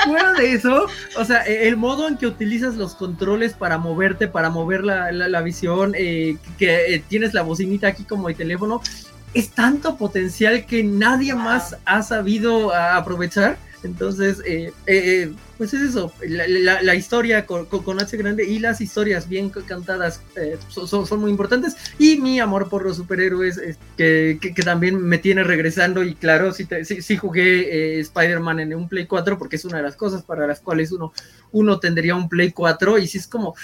fuera 0.05 0.35
de 0.35 0.53
eso, 0.53 0.86
o 1.17 1.25
sea, 1.25 1.45
e, 1.45 1.67
el 1.67 1.77
modo 1.77 2.07
en 2.07 2.17
que 2.17 2.28
utilizas 2.28 2.77
los 2.77 2.95
controles 2.95 3.55
para 3.55 3.77
moverte, 3.77 4.28
para 4.28 4.51
mover 4.51 4.85
la, 4.85 5.41
visión, 5.43 5.95
eh, 5.99 6.36
que 6.57 6.95
eh, 6.95 7.03
tienes 7.09 7.35
la 7.35 7.43
bocinita 7.43 7.89
aquí 7.89 8.05
como 8.05 8.28
el 8.28 8.36
teléfono, 8.36 8.81
es 9.35 9.51
tanto 9.51 9.97
potencial 9.97 10.65
que 10.65 10.85
nadie 10.85 11.35
más 11.35 11.77
ha 11.86 12.03
sabido 12.03 12.73
aprovechar. 12.73 13.59
Entonces, 13.86 14.42
eh, 14.44 15.32
pues 15.56 15.73
es 15.73 15.81
eso, 15.81 16.12
la, 16.20 16.94
historia 16.94 17.47
con, 17.47 17.65
con, 17.65 18.00
H 18.00 18.15
grande 18.18 18.44
y 18.44 18.58
las 18.58 18.82
historias 18.82 19.26
bien 19.26 19.48
cantadas 19.48 20.20
eh, 20.36 20.58
son, 20.68 21.06
son, 21.06 21.20
muy 21.20 21.31
importantes. 21.31 21.76
Y 21.98 22.18
mi 22.18 22.40
amor 22.40 22.68
por 22.68 22.84
los 22.84 22.98
superhéroes, 22.98 23.58
que, 23.97 24.39
que, 24.40 24.62
también 24.62 25.00
me 25.00 25.16
tiene 25.16 25.44
regresando. 25.44 26.02
Y 26.02 26.15
claro, 26.15 26.52
sí, 26.52 26.66
sí, 26.84 27.16
jugué 27.16 27.97
eh, 27.97 28.00
Spider-Man 28.00 28.60
en 28.60 28.74
un 28.74 28.89
Play 28.89 29.06
4 29.06 29.39
porque 29.39 29.56
es 29.56 29.65
una 29.65 29.78
de 29.78 29.84
las 29.84 29.97
cosas 29.97 30.23
para 30.23 30.47
las 30.47 30.60
cuales 30.60 30.92
uno, 30.92 31.12
uno 31.52 31.81
tendría 31.81 32.15
un 32.15 32.28
Play 32.28 32.52
4. 32.52 32.98
Y 32.98 33.06
si 33.06 33.16
es 33.16 33.26
como, 33.26 33.55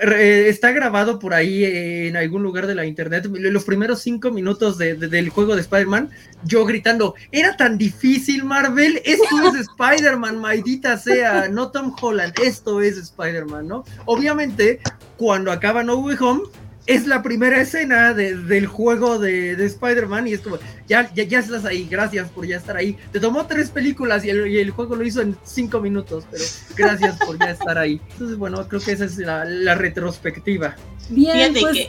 está 0.00 0.72
grabado 0.72 1.18
por 1.18 1.34
ahí 1.34 1.64
en 1.64 2.16
algún 2.16 2.42
lugar 2.42 2.66
de 2.66 2.74
la 2.74 2.86
internet. 2.86 3.26
Los 3.30 3.64
primeros 3.64 4.00
cinco 4.00 4.30
minutos 4.30 4.78
del 4.78 5.28
juego 5.30 5.54
de 5.54 5.62
Spider-Man, 5.62 6.10
yo 6.44 6.64
gritando, 6.64 7.14
era 7.32 7.56
tan 7.56 7.78
difícil, 7.78 8.44
Marvel, 8.44 9.00
esto 9.04 9.24
es 9.48 9.68
Spider-Man, 9.68 10.38
maldita 10.38 10.98
sea 10.98 11.48
no 11.48 11.70
Tom 11.70 11.94
Holland, 12.00 12.34
esto 12.42 12.80
es 12.80 12.98
Spider-Man, 12.98 13.68
¿no? 13.68 13.84
Obviamente, 14.04 14.80
cuando 15.16 15.52
acaba 15.52 15.82
No 15.82 15.96
Way 15.96 16.16
Home, 16.20 16.42
es 16.86 17.06
la 17.06 17.22
primera 17.22 17.60
escena 17.60 18.12
del 18.12 18.66
juego 18.66 19.18
de, 19.18 19.52
Spider-Man 19.64 20.28
y 20.28 20.34
es 20.34 20.40
como, 20.40 20.58
ya, 20.86 21.10
ya, 21.14 21.24
ya, 21.24 21.38
estás 21.38 21.64
ahí, 21.64 21.86
gracias 21.90 22.28
por 22.30 22.46
ya 22.46 22.56
estar 22.56 22.76
ahí. 22.76 22.96
Te 23.12 23.20
tomó 23.20 23.46
tres 23.46 23.70
películas 23.70 24.24
y 24.24 24.30
el, 24.30 24.70
juego 24.70 24.96
lo 24.96 25.04
hizo 25.04 25.22
en 25.22 25.36
cinco 25.44 25.80
minutos, 25.80 26.24
pero 26.30 26.44
gracias 26.76 27.16
por 27.18 27.38
ya 27.38 27.50
estar 27.50 27.78
ahí. 27.78 28.00
Entonces, 28.12 28.36
bueno, 28.36 28.66
creo 28.68 28.80
que 28.80 28.92
esa 28.92 29.04
es 29.06 29.16
la, 29.18 29.74
retrospectiva. 29.74 30.76
Bien, 31.10 31.54
pues, 31.54 31.88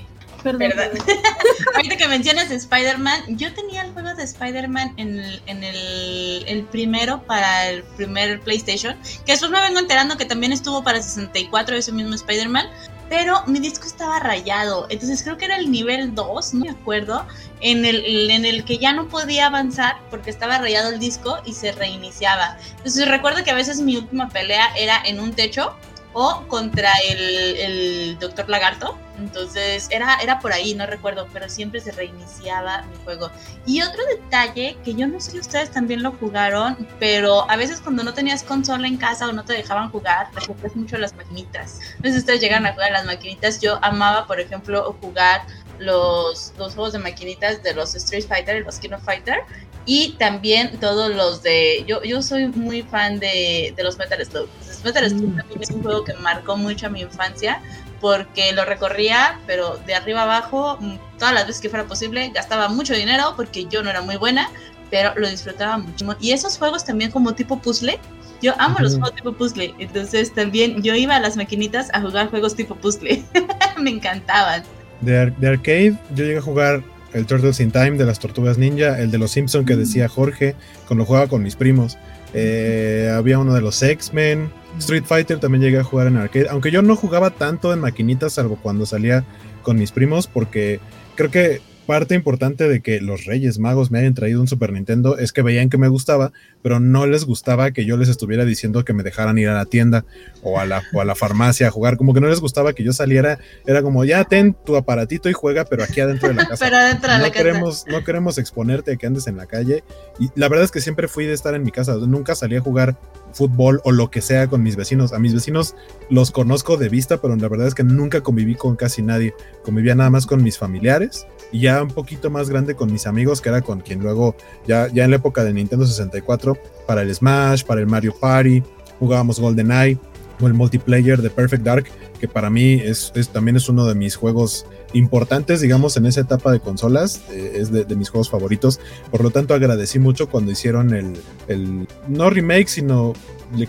Perdón. 0.53 0.89
Ahorita 1.75 1.97
que 1.97 2.07
mencionas 2.07 2.51
Spider-Man, 2.51 3.37
yo 3.37 3.51
tenía 3.53 3.81
el 3.81 3.91
juego 3.93 4.13
de 4.13 4.23
Spider-Man 4.23 4.93
en, 4.97 5.19
el, 5.19 5.41
en 5.47 5.63
el, 5.63 6.63
primero 6.71 7.23
para 7.23 7.69
el 7.69 7.83
primer 7.83 8.39
PlayStation, 8.41 8.95
que 9.25 9.31
después 9.31 9.51
me 9.51 9.59
vengo 9.61 9.79
enterando 9.79 10.17
que 10.17 10.25
también 10.25 10.51
estuvo 10.51 10.83
para 10.83 11.01
64 11.01 11.75
ese 11.75 11.91
mismo 11.91 12.13
Spider-Man, 12.13 12.67
pero 13.09 13.43
mi 13.47 13.59
disco 13.59 13.85
estaba 13.85 14.19
rayado, 14.19 14.87
entonces 14.89 15.23
creo 15.23 15.37
que 15.37 15.45
era 15.45 15.57
el 15.57 15.71
nivel 15.71 16.15
2, 16.15 16.53
no 16.55 16.65
me 16.65 16.71
acuerdo, 16.71 17.25
en 17.61 17.85
el, 17.85 18.29
en 18.31 18.45
el 18.45 18.65
que 18.65 18.77
ya 18.77 18.93
no 18.93 19.07
podía 19.07 19.47
avanzar 19.47 19.97
porque 20.09 20.29
estaba 20.29 20.57
rayado 20.57 20.89
el 20.89 20.99
disco 20.99 21.37
y 21.45 21.53
se 21.53 21.71
reiniciaba. 21.71 22.57
Entonces 22.77 23.07
recuerdo 23.07 23.43
que 23.43 23.51
a 23.51 23.55
veces 23.55 23.79
mi 23.79 23.97
última 23.97 24.29
pelea 24.29 24.67
era 24.75 25.01
en 25.05 25.19
un 25.19 25.33
techo 25.33 25.75
o 26.17 26.47
contra 26.47 26.93
el, 27.09 28.17
Doctor 28.19 28.49
Lagarto. 28.49 28.97
Entonces 29.19 29.89
era, 29.91 30.15
era 30.23 30.39
por 30.39 30.53
ahí, 30.53 30.73
no 30.73 30.85
recuerdo, 30.85 31.27
pero 31.33 31.49
siempre 31.49 31.81
se 31.81 31.91
reiniciaba 31.91 32.83
mi 32.83 32.95
juego. 33.03 33.29
Y 33.65 33.81
otro 33.81 34.01
detalle 34.05 34.77
que 34.85 34.93
yo 34.93 35.07
no 35.07 35.19
sé 35.19 35.31
si 35.31 35.39
ustedes 35.39 35.71
también 35.71 36.03
lo 36.03 36.13
jugaron, 36.13 36.87
pero 36.99 37.49
a 37.51 37.57
veces 37.57 37.81
cuando 37.81 38.03
no 38.03 38.13
tenías 38.13 38.43
consola 38.43 38.87
en 38.87 38.95
casa 38.95 39.27
o 39.27 39.33
no 39.33 39.43
te 39.43 39.53
dejaban 39.53 39.89
jugar, 39.91 40.29
recuerdas 40.33 40.75
mucho 40.77 40.97
las 40.97 41.13
maquinitas. 41.15 41.79
No 42.01 42.09
sé 42.09 42.17
ustedes 42.17 42.39
llegan 42.39 42.65
a 42.65 42.71
jugar 42.71 42.91
las 42.91 43.05
maquinitas. 43.05 43.59
Yo 43.59 43.77
amaba, 43.81 44.25
por 44.25 44.39
ejemplo, 44.39 44.95
jugar 45.01 45.45
los, 45.79 46.53
los 46.57 46.75
juegos 46.75 46.93
de 46.93 46.99
maquinitas 46.99 47.61
de 47.61 47.73
los 47.73 47.93
Street 47.93 48.25
Fighter 48.25 48.55
y 48.55 48.63
los 48.63 48.79
King 48.79 48.91
of 48.93 49.03
Fighter 49.03 49.39
y 49.85 50.13
también 50.13 50.79
todos 50.79 51.13
los 51.13 51.43
de 51.43 51.83
yo 51.85 52.01
yo 52.03 52.21
soy 52.23 52.47
muy 52.47 52.81
fan 52.81 53.19
de, 53.19 53.73
de 53.75 53.83
los 53.83 53.97
Metal 53.97 54.23
Slug 54.25 54.49
Slug 54.93 55.33
mm, 55.33 55.37
también 55.37 55.61
es 55.61 55.69
un 55.71 55.83
juego 55.83 56.03
que 56.03 56.13
marcó 56.15 56.57
mucho 56.57 56.87
a 56.87 56.89
mi 56.89 57.01
infancia 57.01 57.61
porque 58.01 58.51
lo 58.53 58.65
recorría 58.65 59.39
pero 59.47 59.77
de 59.85 59.95
arriba 59.95 60.23
abajo 60.23 60.77
mm, 60.79 60.95
todas 61.17 61.33
las 61.33 61.47
veces 61.47 61.61
que 61.61 61.69
fuera 61.69 61.85
posible 61.85 62.31
gastaba 62.33 62.67
mucho 62.69 62.93
dinero 62.93 63.33
porque 63.35 63.65
yo 63.65 63.83
no 63.83 63.89
era 63.89 64.01
muy 64.01 64.17
buena 64.17 64.49
pero 64.91 65.13
lo 65.15 65.27
disfrutaba 65.27 65.77
mucho 65.77 66.15
y 66.19 66.31
esos 66.31 66.57
juegos 66.57 66.85
también 66.85 67.11
como 67.11 67.33
tipo 67.33 67.59
puzzle 67.59 67.99
yo 68.41 68.53
amo 68.59 68.77
los 68.79 68.93
juegos 68.93 69.15
tipo 69.15 69.33
puzzle, 69.33 69.73
entonces 69.79 70.33
también 70.33 70.81
yo 70.83 70.93
iba 70.95 71.15
a 71.15 71.19
las 71.19 71.37
maquinitas 71.37 71.89
a 71.93 72.01
jugar 72.01 72.29
juegos 72.29 72.55
tipo 72.55 72.75
puzzle. 72.75 73.23
Me 73.81 73.89
encantaban. 73.89 74.63
De, 75.01 75.31
de, 75.31 75.47
arcade, 75.47 75.97
yo 76.13 76.25
llegué 76.25 76.37
a 76.37 76.41
jugar 76.41 76.83
el 77.13 77.25
Turtles 77.25 77.59
in 77.59 77.71
Time 77.71 77.91
de 77.91 78.05
las 78.05 78.19
Tortugas 78.19 78.57
Ninja, 78.57 78.99
el 78.99 79.09
de 79.09 79.17
los 79.17 79.31
Simpson 79.31 79.65
que 79.65 79.75
decía 79.75 80.07
Jorge, 80.09 80.55
cuando 80.87 81.05
jugaba 81.05 81.27
con 81.27 81.43
mis 81.43 81.55
primos. 81.55 81.97
Eh, 82.33 83.11
había 83.15 83.39
uno 83.39 83.53
de 83.53 83.61
los 83.61 83.81
X-Men. 83.81 84.51
Street 84.79 85.03
Fighter 85.05 85.39
también 85.39 85.63
llegué 85.63 85.79
a 85.79 85.83
jugar 85.83 86.07
en 86.07 86.17
arcade, 86.17 86.47
aunque 86.49 86.71
yo 86.71 86.81
no 86.81 86.95
jugaba 86.95 87.31
tanto 87.31 87.73
en 87.73 87.79
maquinitas, 87.79 88.33
salvo 88.33 88.57
cuando 88.61 88.85
salía 88.85 89.25
con 89.63 89.77
mis 89.77 89.91
primos, 89.91 90.27
porque 90.27 90.79
creo 91.15 91.31
que 91.31 91.61
parte 91.85 92.15
importante 92.15 92.67
de 92.67 92.81
que 92.81 92.99
los 92.99 93.25
Reyes 93.25 93.59
Magos 93.59 93.91
me 93.91 93.99
hayan 93.99 94.13
traído 94.13 94.41
un 94.41 94.47
Super 94.47 94.73
Nintendo 94.73 95.17
es 95.17 95.31
que 95.31 95.41
veían 95.41 95.69
que 95.69 95.77
me 95.77 95.87
gustaba, 95.87 96.31
pero 96.61 96.79
no 96.79 97.05
les 97.05 97.25
gustaba 97.25 97.71
que 97.71 97.85
yo 97.85 97.97
les 97.97 98.09
estuviera 98.09 98.43
diciendo 98.45 98.83
que 98.83 98.93
me 98.93 99.03
dejaran 99.03 99.37
ir 99.37 99.49
a 99.49 99.53
la 99.53 99.65
tienda 99.65 100.05
o 100.41 100.59
a 100.59 100.65
la, 100.65 100.83
o 100.93 101.01
a 101.01 101.05
la 101.05 101.15
farmacia 101.15 101.67
a 101.67 101.71
jugar. 101.71 101.97
Como 101.97 102.13
que 102.13 102.21
no 102.21 102.27
les 102.27 102.41
gustaba 102.41 102.73
que 102.73 102.83
yo 102.83 102.91
saliera. 102.91 103.39
Era 103.65 103.81
como, 103.81 104.03
ya 104.03 104.23
ten 104.23 104.55
tu 104.65 104.75
aparatito 104.75 105.29
y 105.29 105.33
juega, 105.33 105.65
pero 105.65 105.83
aquí 105.83 106.01
adentro 106.01 106.29
de 106.29 106.35
la 106.35 106.45
casa. 106.47 106.65
pero 106.65 106.77
adentro 106.77 107.11
de 107.11 107.17
no 107.17 107.23
la 107.23 107.31
queremos, 107.31 107.83
casa. 107.83 107.97
No 107.97 108.03
queremos 108.03 108.37
exponerte 108.37 108.93
a 108.93 108.95
que 108.95 109.05
andes 109.05 109.27
en 109.27 109.37
la 109.37 109.45
calle. 109.45 109.83
Y 110.19 110.29
la 110.35 110.49
verdad 110.49 110.65
es 110.65 110.71
que 110.71 110.81
siempre 110.81 111.07
fui 111.07 111.25
de 111.25 111.33
estar 111.33 111.53
en 111.53 111.63
mi 111.63 111.71
casa. 111.71 111.95
Nunca 111.95 112.35
salí 112.35 112.55
a 112.55 112.61
jugar 112.61 112.97
fútbol 113.35 113.81
o 113.83 113.91
lo 113.91 114.09
que 114.09 114.21
sea 114.21 114.47
con 114.47 114.63
mis 114.63 114.75
vecinos. 114.75 115.13
A 115.13 115.19
mis 115.19 115.33
vecinos 115.33 115.75
los 116.09 116.31
conozco 116.31 116.77
de 116.77 116.89
vista, 116.89 117.17
pero 117.17 117.35
la 117.35 117.47
verdad 117.47 117.67
es 117.67 117.75
que 117.75 117.83
nunca 117.83 118.21
conviví 118.21 118.55
con 118.55 118.75
casi 118.75 119.01
nadie. 119.01 119.33
Convivía 119.63 119.93
nada 119.93 120.09
más 120.09 120.25
con 120.25 120.41
mis 120.41 120.57
familiares 120.57 121.27
y 121.51 121.61
ya 121.61 121.83
un 121.83 121.89
poquito 121.89 122.29
más 122.29 122.49
grande 122.49 122.75
con 122.75 122.91
mis 122.91 123.05
amigos, 123.07 123.41
que 123.41 123.49
era 123.49 123.61
con 123.61 123.81
quien 123.81 123.99
luego, 123.99 124.35
ya, 124.65 124.87
ya 124.87 125.03
en 125.03 125.11
la 125.11 125.17
época 125.17 125.43
de 125.43 125.53
Nintendo 125.53 125.85
64, 125.85 126.57
para 126.87 127.01
el 127.01 127.13
Smash, 127.13 127.63
para 127.63 127.81
el 127.81 127.87
Mario 127.87 128.15
Party, 128.19 128.63
jugábamos 128.99 129.39
GoldenEye 129.39 129.99
o 130.41 130.47
el 130.47 130.53
multiplayer 130.53 131.21
de 131.21 131.29
Perfect 131.29 131.63
Dark, 131.63 131.85
que 132.19 132.27
para 132.27 132.49
mí 132.49 132.73
es, 132.73 133.11
también 133.31 133.55
es 133.57 133.69
uno 133.69 133.85
de 133.85 133.95
mis 133.95 134.15
juegos 134.15 134.65
importantes, 134.93 135.61
digamos, 135.61 135.97
en 135.97 136.05
esa 136.05 136.21
etapa 136.21 136.51
de 136.51 136.59
consolas, 136.59 137.21
eh, 137.31 137.53
es 137.55 137.71
de, 137.71 137.95
mis 137.95 138.09
juegos 138.09 138.29
favoritos. 138.29 138.79
Por 139.11 139.23
lo 139.23 139.31
tanto, 139.31 139.53
agradecí 139.53 139.99
mucho 139.99 140.29
cuando 140.29 140.51
hicieron 140.51 140.93
el, 140.93 141.87
no 142.07 142.29
remake, 142.29 142.67
sino 142.67 143.13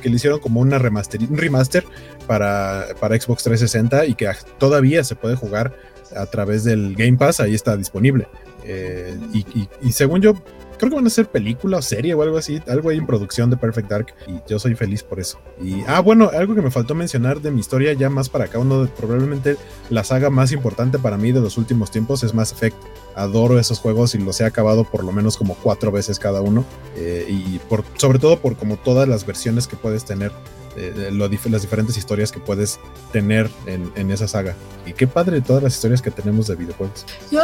que 0.00 0.08
le 0.08 0.16
hicieron 0.16 0.40
como 0.40 0.60
una 0.60 0.78
remaster, 0.78 1.20
un 1.22 1.36
remaster 1.36 1.84
para, 2.26 2.86
para 2.98 3.20
Xbox 3.20 3.44
360 3.44 4.06
y 4.06 4.14
que 4.14 4.28
todavía 4.58 5.04
se 5.04 5.14
puede 5.14 5.36
jugar 5.36 5.74
a 6.14 6.26
través 6.26 6.64
del 6.64 6.94
Game 6.94 7.16
Pass, 7.16 7.40
ahí 7.40 7.54
está 7.54 7.76
disponible. 7.76 8.28
Eh, 8.64 9.16
y, 9.32 9.68
y, 9.80 9.92
según 9.92 10.20
yo, 10.20 10.34
creo 10.76 10.90
que 10.90 10.96
van 10.96 11.06
a 11.06 11.10
ser 11.10 11.26
película 11.26 11.78
o 11.78 11.82
serie 11.82 12.14
o 12.14 12.22
algo 12.22 12.38
así, 12.38 12.60
algo 12.68 12.90
ahí 12.90 12.98
en 12.98 13.06
producción 13.06 13.50
de 13.50 13.56
Perfect 13.56 13.88
Dark 13.88 14.14
y 14.26 14.40
yo 14.48 14.58
soy 14.58 14.74
feliz 14.74 15.02
por 15.02 15.20
eso. 15.20 15.38
Y 15.62 15.82
ah, 15.86 16.00
bueno, 16.00 16.30
algo 16.32 16.54
que 16.54 16.62
me 16.62 16.70
faltó 16.70 16.94
mencionar 16.94 17.40
de 17.40 17.50
mi 17.50 17.60
historia 17.60 17.92
ya 17.92 18.10
más 18.10 18.28
para 18.28 18.44
acá, 18.44 18.58
uno 18.58 18.84
de, 18.84 18.88
probablemente 18.88 19.56
la 19.90 20.04
saga 20.04 20.30
más 20.30 20.52
importante 20.52 20.98
para 20.98 21.16
mí 21.16 21.32
de 21.32 21.40
los 21.40 21.58
últimos 21.58 21.90
tiempos 21.90 22.22
es 22.22 22.34
Mass 22.34 22.52
Effect. 22.52 22.76
Adoro 23.14 23.58
esos 23.58 23.78
juegos 23.78 24.14
y 24.14 24.18
los 24.18 24.40
he 24.40 24.44
acabado 24.44 24.84
por 24.84 25.02
lo 25.02 25.12
menos 25.12 25.36
como 25.36 25.54
cuatro 25.54 25.90
veces 25.90 26.18
cada 26.18 26.42
uno 26.42 26.64
eh, 26.96 27.26
y 27.28 27.58
por, 27.60 27.82
sobre 27.96 28.18
todo 28.18 28.38
por 28.40 28.56
como 28.56 28.76
todas 28.76 29.08
las 29.08 29.24
versiones 29.24 29.66
que 29.66 29.76
puedes 29.76 30.04
tener 30.04 30.32
eh, 30.76 31.08
lo, 31.10 31.26
las 31.28 31.62
diferentes 31.62 31.96
historias 31.96 32.30
que 32.30 32.38
puedes 32.40 32.78
tener 33.10 33.50
en, 33.66 33.90
en, 33.96 34.10
esa 34.10 34.28
saga. 34.28 34.54
Y 34.84 34.92
qué 34.92 35.06
padre 35.06 35.40
todas 35.40 35.62
las 35.62 35.74
historias 35.74 36.02
que 36.02 36.10
tenemos 36.10 36.48
de 36.48 36.56
videojuegos. 36.56 37.06
Yo, 37.30 37.40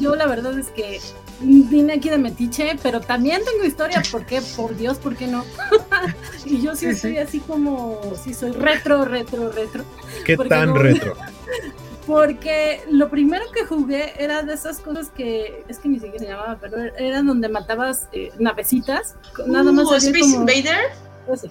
yo 0.00 0.16
la 0.16 0.26
verdad 0.26 0.58
es 0.58 0.68
que 0.68 1.00
vine 1.40 1.94
aquí 1.94 2.08
de 2.08 2.18
metiche, 2.18 2.76
pero 2.82 3.00
también 3.00 3.42
tengo 3.44 3.64
historia, 3.64 4.02
¿por 4.10 4.26
qué? 4.26 4.40
Por 4.56 4.76
Dios, 4.76 4.98
¿por 4.98 5.16
qué 5.16 5.26
no? 5.26 5.44
y 6.44 6.60
yo 6.60 6.74
sí 6.74 6.94
soy 6.94 7.18
así 7.18 7.40
como, 7.40 8.00
sí 8.22 8.34
soy 8.34 8.52
retro, 8.52 9.04
retro, 9.04 9.50
retro. 9.52 9.84
¿Qué 10.24 10.36
tan 10.36 10.68
no, 10.68 10.74
retro? 10.74 11.14
Porque 12.06 12.80
lo 12.90 13.10
primero 13.10 13.44
que 13.52 13.66
jugué 13.66 14.14
era 14.18 14.42
de 14.42 14.54
esas 14.54 14.80
cosas 14.80 15.10
que, 15.10 15.62
es 15.68 15.78
que 15.78 15.90
ni 15.90 16.00
siquiera 16.00 16.18
se 16.18 16.30
llamaba, 16.30 16.58
pero 16.58 16.78
eran 16.96 17.26
donde 17.26 17.50
matabas 17.50 18.08
eh, 18.12 18.32
navecitas. 18.38 19.16
Nada 19.46 19.72
más. 19.72 19.84
Uh, 19.84 19.94
Space 19.96 20.20
como, 20.20 20.36
Invader? 20.36 20.86
Ese. 21.28 21.50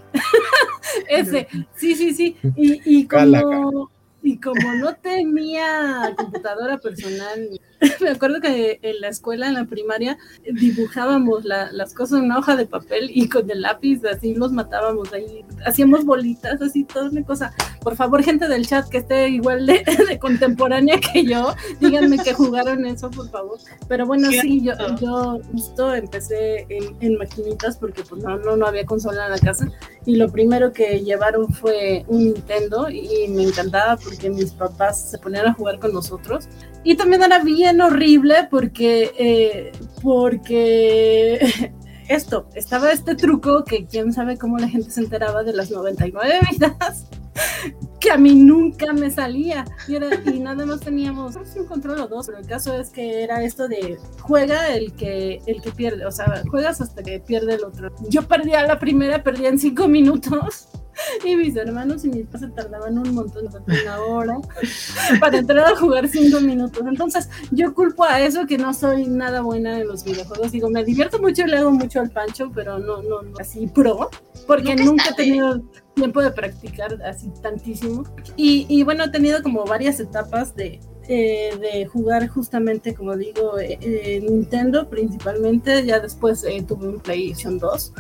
ese, 1.08 1.48
sí, 1.76 1.96
sí, 1.96 2.12
sí. 2.12 2.38
Y, 2.56 3.02
y 3.02 3.06
como, 3.06 3.92
y 4.28 4.38
como 4.42 4.74
no 4.74 4.94
tenía 4.96 6.14
computadora 6.18 6.78
personal, 6.80 7.62
me 8.02 8.10
acuerdo 8.10 8.42
que 8.42 8.78
en 8.82 9.00
la 9.00 9.08
escuela, 9.08 9.48
en 9.48 9.54
la 9.54 9.64
primaria, 9.66 10.18
dibujábamos 10.52 11.46
la, 11.46 11.72
las 11.72 11.94
cosas 11.94 12.20
en 12.20 12.26
una 12.26 12.40
hoja 12.40 12.58
de 12.58 12.66
papel 12.66 13.10
y 13.14 13.30
con 13.30 13.50
el 13.50 13.62
lápiz 13.62 14.02
así 14.04 14.36
los 14.36 14.52
matábamos 14.52 15.14
ahí, 15.14 15.46
hacíamos 15.66 16.04
bolitas, 16.04 16.62
así, 16.62 16.84
toda 16.84 17.10
una 17.10 17.24
cosa. 17.24 17.54
Por 17.82 17.96
favor, 17.96 18.22
gente 18.22 18.50
del 18.50 18.68
chat 18.68 18.90
que 18.90 18.98
esté 18.98 19.30
igual 19.30 19.66
de, 19.66 19.84
de 20.10 20.20
contemporánea 20.20 21.00
que 21.00 21.24
yo, 21.24 21.56
díganme 21.80 22.18
que 22.18 22.34
jugaron 22.34 22.86
eso, 22.86 23.10
por 23.10 23.30
favor. 23.30 23.60
Pero 23.88 24.06
bueno, 24.06 24.30
sí, 24.30 24.62
yo, 24.62 24.74
yo 25.00 25.40
justo 25.54 25.94
empecé 25.94 26.66
en, 26.68 26.98
en, 27.00 27.18
maquinitas 27.18 27.78
porque 27.78 28.04
pues 28.04 28.22
no, 28.22 28.38
no, 28.40 28.58
no 28.58 28.68
había 28.68 28.86
consola 28.86 29.26
en 29.26 29.32
la 29.32 29.40
casa 29.40 29.72
y 30.06 30.16
lo 30.16 30.30
primero 30.30 30.74
que 30.74 31.02
llevaron 31.02 31.48
fue 31.54 32.04
un 32.08 32.26
Nintendo 32.26 32.90
y 32.90 33.28
me 33.30 33.44
encantaba 33.44 33.98
porque 33.98 34.17
mis 34.30 34.52
papás 34.52 35.12
se 35.12 35.18
ponían 35.18 35.48
a 35.48 35.54
jugar 35.54 35.80
con 35.80 35.94
nosotros 35.94 36.48
y 36.84 36.96
también 36.96 37.24
era 37.24 37.44
bien 37.44 37.82
horrible 37.82 38.48
porque, 38.50 39.12
eh, 39.18 39.72
porque 40.02 41.74
esto, 42.08 42.48
estaba 42.56 42.92
este 42.92 43.16
truco 43.16 43.64
que 43.64 43.86
quién 43.86 44.14
sabe 44.14 44.38
cómo 44.38 44.58
la 44.58 44.70
gente 44.70 44.92
se 44.92 45.02
enteraba 45.02 45.44
de 45.44 45.54
las 45.54 45.70
99 45.72 46.40
vidas, 46.52 47.08
que 48.00 48.12
a 48.12 48.18
mí 48.18 48.36
nunca 48.36 48.94
me 48.94 49.12
salía. 49.12 49.66
Y, 49.88 49.96
era, 49.96 50.10
y 50.26 50.40
nada 50.40 50.66
más 50.66 50.80
teníamos 50.80 51.36
un 51.36 51.66
control 51.66 52.00
o 52.00 52.08
dos, 52.08 52.28
pero 52.28 52.40
el 52.40 52.48
caso 52.48 52.74
es 52.80 52.90
que 52.90 53.24
era 53.24 53.44
esto 53.44 53.68
de 53.68 53.98
juega 54.22 54.74
el 54.74 54.94
que, 54.94 55.42
el 55.46 55.62
que 55.62 55.72
pierde, 55.72 56.06
o 56.06 56.12
sea, 56.12 56.44
juegas 56.50 56.80
hasta 56.80 57.04
que 57.04 57.20
pierde 57.20 57.56
el 57.56 57.64
otro. 57.66 57.92
Yo 58.10 58.28
perdía 58.28 58.66
la 58.66 58.80
primera, 58.80 59.24
perdía 59.24 59.50
en 59.50 59.60
cinco 59.60 59.88
minutos 59.88 60.70
y 61.26 61.36
mis 61.36 61.56
hermanos 61.56 62.06
y 62.06 62.10
mis 62.10 62.26
papás 62.26 62.42
se 62.42 62.48
tardaban 62.50 62.98
un 62.98 63.14
montón, 63.14 63.46
una 63.48 64.00
hora, 64.02 64.38
para 65.20 65.38
entrar 65.38 65.74
a 65.74 65.76
jugar 65.76 66.08
cinco 66.08 66.42
minutos. 66.42 66.84
Entonces, 66.86 67.30
yo 67.52 67.74
culpo 67.74 68.04
a 68.04 68.22
eso 68.22 68.46
que 68.46 68.58
no 68.58 68.74
soy 68.74 69.08
nada 69.08 69.42
buena 69.42 69.80
en 69.80 69.88
los 69.88 70.04
videojuegos. 70.04 70.52
Digo, 70.52 70.70
me 70.70 70.84
divierto 70.84 71.20
mucho 71.20 71.44
y 71.44 71.50
le 71.50 71.58
hago 71.58 71.72
mucho 71.72 72.00
al 72.00 72.10
pancho, 72.10 72.52
pero 72.54 72.80
no, 72.80 73.02
no, 73.02 73.22
no 73.22 73.38
así 73.40 73.68
pro, 73.68 74.10
porque 74.46 74.76
nunca, 74.76 74.86
nunca 74.86 75.10
he 75.10 75.14
tenido 75.14 75.62
tiempo 75.94 76.22
de 76.22 76.32
practicar 76.32 77.02
así 77.04 77.32
tantísimo. 77.42 78.04
Y, 78.36 78.66
y 78.70 78.84
bueno, 78.84 79.06
he 79.06 79.10
tenido 79.10 79.42
como 79.42 79.66
varias 79.66 80.00
etapas 80.00 80.56
de, 80.56 80.80
eh, 81.08 81.52
de 81.60 81.86
jugar 81.86 82.28
justamente, 82.28 82.94
como 82.94 83.16
digo, 83.16 83.58
eh, 83.60 84.20
Nintendo 84.22 84.90
principalmente, 84.90 85.86
ya 85.86 86.00
después 86.00 86.44
eh, 86.44 86.64
tuve 86.68 86.88
un 86.88 87.00
PlayStation 87.00 87.60
2. 87.60 87.94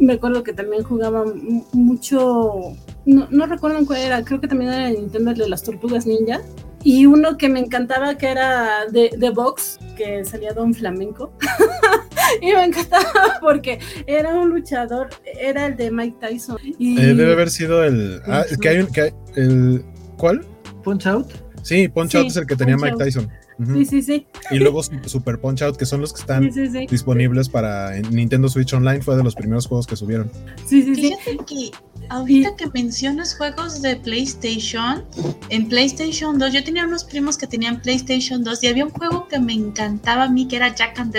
me 0.00 0.14
acuerdo 0.14 0.42
que 0.42 0.52
también 0.52 0.82
jugaba 0.82 1.24
mucho, 1.72 2.74
no, 3.06 3.26
no, 3.30 3.46
recuerdo 3.46 3.86
cuál 3.86 4.00
era, 4.00 4.22
creo 4.22 4.40
que 4.40 4.48
también 4.48 4.72
era 4.72 4.90
Nintendo 4.90 5.30
el 5.30 5.38
de 5.38 5.48
las 5.48 5.62
Tortugas 5.62 6.06
Ninja. 6.06 6.40
y 6.84 7.06
uno 7.06 7.38
que 7.38 7.48
me 7.48 7.60
encantaba 7.60 8.16
que 8.18 8.26
era 8.26 8.86
de, 8.86 9.10
de 9.16 9.30
Box, 9.30 9.78
que 9.96 10.24
salía 10.24 10.52
Don 10.52 10.74
Flamenco. 10.74 11.32
y 12.40 12.52
me 12.52 12.64
encantaba 12.64 13.38
porque 13.40 13.78
era 14.06 14.34
un 14.34 14.50
luchador, 14.50 15.08
era 15.24 15.66
el 15.66 15.76
de 15.76 15.90
Mike 15.90 16.16
Tyson. 16.20 16.58
Y... 16.78 17.00
Eh, 17.00 17.14
debe 17.14 17.32
haber 17.32 17.50
sido 17.50 17.84
el. 17.84 18.20
Ah, 18.26 18.44
que 18.60 18.68
hay 18.68 18.78
un. 18.78 18.86
Que 18.86 19.12
el, 19.36 19.84
¿Cuál? 20.16 20.44
Punch 20.82 21.06
Out. 21.06 21.41
Sí, 21.62 21.88
Punch 21.88 22.16
Out 22.16 22.26
es 22.26 22.36
el 22.36 22.46
que 22.46 22.56
tenía 22.56 22.76
Mike 22.76 22.96
Tyson. 22.98 23.30
Sí, 23.64 23.84
sí, 23.84 24.02
sí. 24.02 24.26
Y 24.50 24.58
luego 24.58 24.82
Super 24.82 25.40
Punch 25.40 25.62
Out, 25.62 25.76
que 25.76 25.86
son 25.86 26.00
los 26.00 26.12
que 26.12 26.20
están 26.20 26.50
disponibles 26.88 27.48
para 27.48 27.92
Nintendo 28.10 28.48
Switch 28.48 28.72
Online, 28.72 29.00
fue 29.02 29.16
de 29.16 29.22
los 29.22 29.34
primeros 29.34 29.66
juegos 29.66 29.86
que 29.86 29.94
subieron. 29.94 30.30
Sí, 30.66 30.82
sí, 30.82 30.94
Fíjate 30.94 31.36
que 31.46 31.70
ahorita 32.08 32.56
que 32.56 32.68
mencionas 32.70 33.36
juegos 33.36 33.80
de 33.80 33.96
PlayStation, 33.96 35.04
en 35.50 35.68
PlayStation 35.68 36.38
2, 36.38 36.52
yo 36.52 36.64
tenía 36.64 36.84
unos 36.84 37.04
primos 37.04 37.38
que 37.38 37.46
tenían 37.46 37.80
PlayStation 37.80 38.42
2 38.42 38.64
y 38.64 38.66
había 38.66 38.84
un 38.84 38.90
juego 38.90 39.28
que 39.28 39.38
me 39.38 39.52
encantaba 39.52 40.24
a 40.24 40.28
mí 40.28 40.48
que 40.48 40.56
era 40.56 40.74
Jack 40.74 40.98
and, 40.98 41.14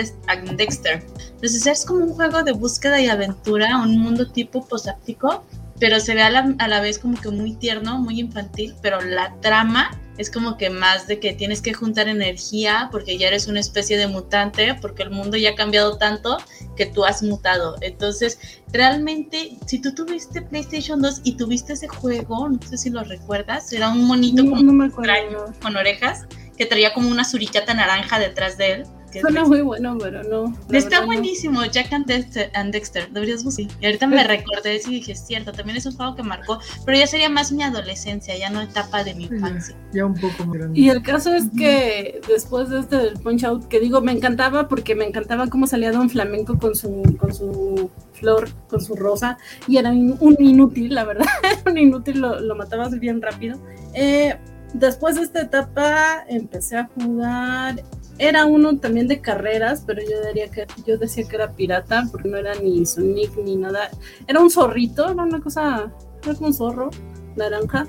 Dexter. 0.57 1.03
Entonces 1.35 1.65
es 1.65 1.85
como 1.85 2.05
un 2.05 2.13
juego 2.13 2.43
de 2.43 2.51
búsqueda 2.51 2.99
y 2.99 3.07
aventura, 3.07 3.77
un 3.81 3.97
mundo 3.97 4.29
tipo 4.29 4.65
posáptico, 4.65 5.45
pero 5.79 5.99
se 5.99 6.13
ve 6.13 6.21
a 6.21 6.29
la, 6.29 6.55
a 6.59 6.67
la 6.67 6.81
vez 6.81 6.99
como 6.99 7.19
que 7.19 7.29
muy 7.29 7.53
tierno, 7.53 7.99
muy 7.99 8.19
infantil, 8.19 8.75
pero 8.81 9.01
la 9.01 9.33
trama 9.41 9.91
es 10.17 10.29
como 10.29 10.57
que 10.57 10.69
más 10.69 11.07
de 11.07 11.19
que 11.19 11.33
tienes 11.33 11.61
que 11.61 11.73
juntar 11.73 12.07
energía 12.07 12.89
porque 12.91 13.17
ya 13.17 13.27
eres 13.27 13.47
una 13.47 13.59
especie 13.59 13.97
de 13.97 14.07
mutante, 14.07 14.75
porque 14.81 15.03
el 15.03 15.09
mundo 15.09 15.37
ya 15.37 15.51
ha 15.51 15.55
cambiado 15.55 15.97
tanto 15.97 16.37
que 16.75 16.85
tú 16.85 17.05
has 17.05 17.23
mutado. 17.23 17.77
Entonces, 17.81 18.37
realmente, 18.71 19.57
si 19.65 19.79
tú 19.79 19.93
tuviste 19.93 20.41
PlayStation 20.41 21.01
2 21.01 21.21
y 21.23 21.35
tuviste 21.37 21.73
ese 21.73 21.87
juego, 21.87 22.49
no 22.49 22.59
sé 22.61 22.77
si 22.77 22.89
lo 22.89 23.03
recuerdas, 23.03 23.71
era 23.73 23.89
un 23.89 24.05
monito 24.05 24.43
con 24.49 25.75
orejas 25.75 26.25
que 26.57 26.65
traía 26.65 26.93
como 26.93 27.09
una 27.09 27.25
suricata 27.25 27.73
naranja 27.73 28.19
detrás 28.19 28.57
de 28.57 28.71
él 28.71 28.83
Suena 29.21 29.45
muy 29.45 29.61
bueno, 29.61 29.97
pero 29.99 30.23
no. 30.23 30.53
Está 30.71 31.05
buenísimo, 31.05 31.63
Jack 31.65 31.93
and 31.93 32.05
Dexter, 32.05 32.51
and 32.53 32.71
Dexter. 32.71 33.11
Deberías 33.11 33.43
buscar. 33.43 33.67
Y 33.79 33.85
ahorita 33.85 34.07
me 34.07 34.23
recordé 34.23 34.81
y 34.85 34.89
dije, 34.89 35.11
es 35.13 35.25
cierto, 35.25 35.51
también 35.51 35.77
es 35.77 35.85
un 35.85 35.95
juego 35.95 36.15
que 36.15 36.23
marcó, 36.23 36.59
pero 36.85 36.97
ya 36.97 37.07
sería 37.07 37.29
más 37.29 37.51
mi 37.51 37.63
adolescencia, 37.63 38.37
ya 38.37 38.49
no 38.49 38.61
etapa 38.61 39.03
de 39.03 39.13
mi 39.13 39.25
infancia. 39.25 39.75
Ya, 39.91 40.05
un 40.05 40.15
poco 40.15 40.45
más 40.45 40.57
grande. 40.57 40.79
Y 40.79 40.89
el 40.89 41.01
caso 41.01 41.33
es 41.33 41.45
que 41.57 42.21
después 42.27 42.69
de 42.69 42.79
este 42.79 42.97
del 42.97 43.13
Punch 43.13 43.43
Out, 43.43 43.67
que 43.67 43.79
digo, 43.79 44.01
me 44.01 44.11
encantaba 44.11 44.67
porque 44.67 44.95
me 44.95 45.05
encantaba 45.05 45.47
cómo 45.47 45.67
salía 45.67 45.91
Don 45.91 46.09
Flamenco 46.09 46.57
con 46.57 46.75
su, 46.75 47.15
con 47.19 47.33
su 47.33 47.89
flor, 48.13 48.49
con 48.67 48.81
su 48.81 48.95
rosa, 48.95 49.37
y 49.67 49.77
era 49.77 49.91
un 49.91 50.35
inútil, 50.39 50.93
la 50.95 51.03
verdad, 51.03 51.25
un 51.65 51.77
inútil, 51.77 52.19
lo, 52.19 52.39
lo 52.39 52.55
matabas 52.55 52.99
bien 52.99 53.21
rápido. 53.21 53.59
Eh, 53.93 54.35
después 54.73 55.15
de 55.15 55.21
esta 55.21 55.41
etapa 55.41 56.25
empecé 56.27 56.77
a 56.77 56.89
jugar 56.95 57.83
era 58.17 58.45
uno 58.45 58.77
también 58.79 59.07
de 59.07 59.21
carreras, 59.21 59.83
pero 59.85 60.01
yo 60.01 60.25
diría 60.27 60.49
que 60.49 60.67
yo 60.85 60.97
decía 60.97 61.27
que 61.27 61.35
era 61.35 61.51
pirata 61.51 62.03
porque 62.11 62.29
no 62.29 62.37
era 62.37 62.55
ni 62.55 62.85
Sonic 62.85 63.35
ni 63.37 63.55
nada. 63.55 63.89
Era 64.27 64.39
un 64.39 64.49
zorrito, 64.49 65.11
era 65.11 65.23
una 65.23 65.39
cosa, 65.39 65.91
era 66.23 66.33
como 66.35 66.47
un 66.47 66.53
zorro 66.53 66.89
naranja. 67.35 67.85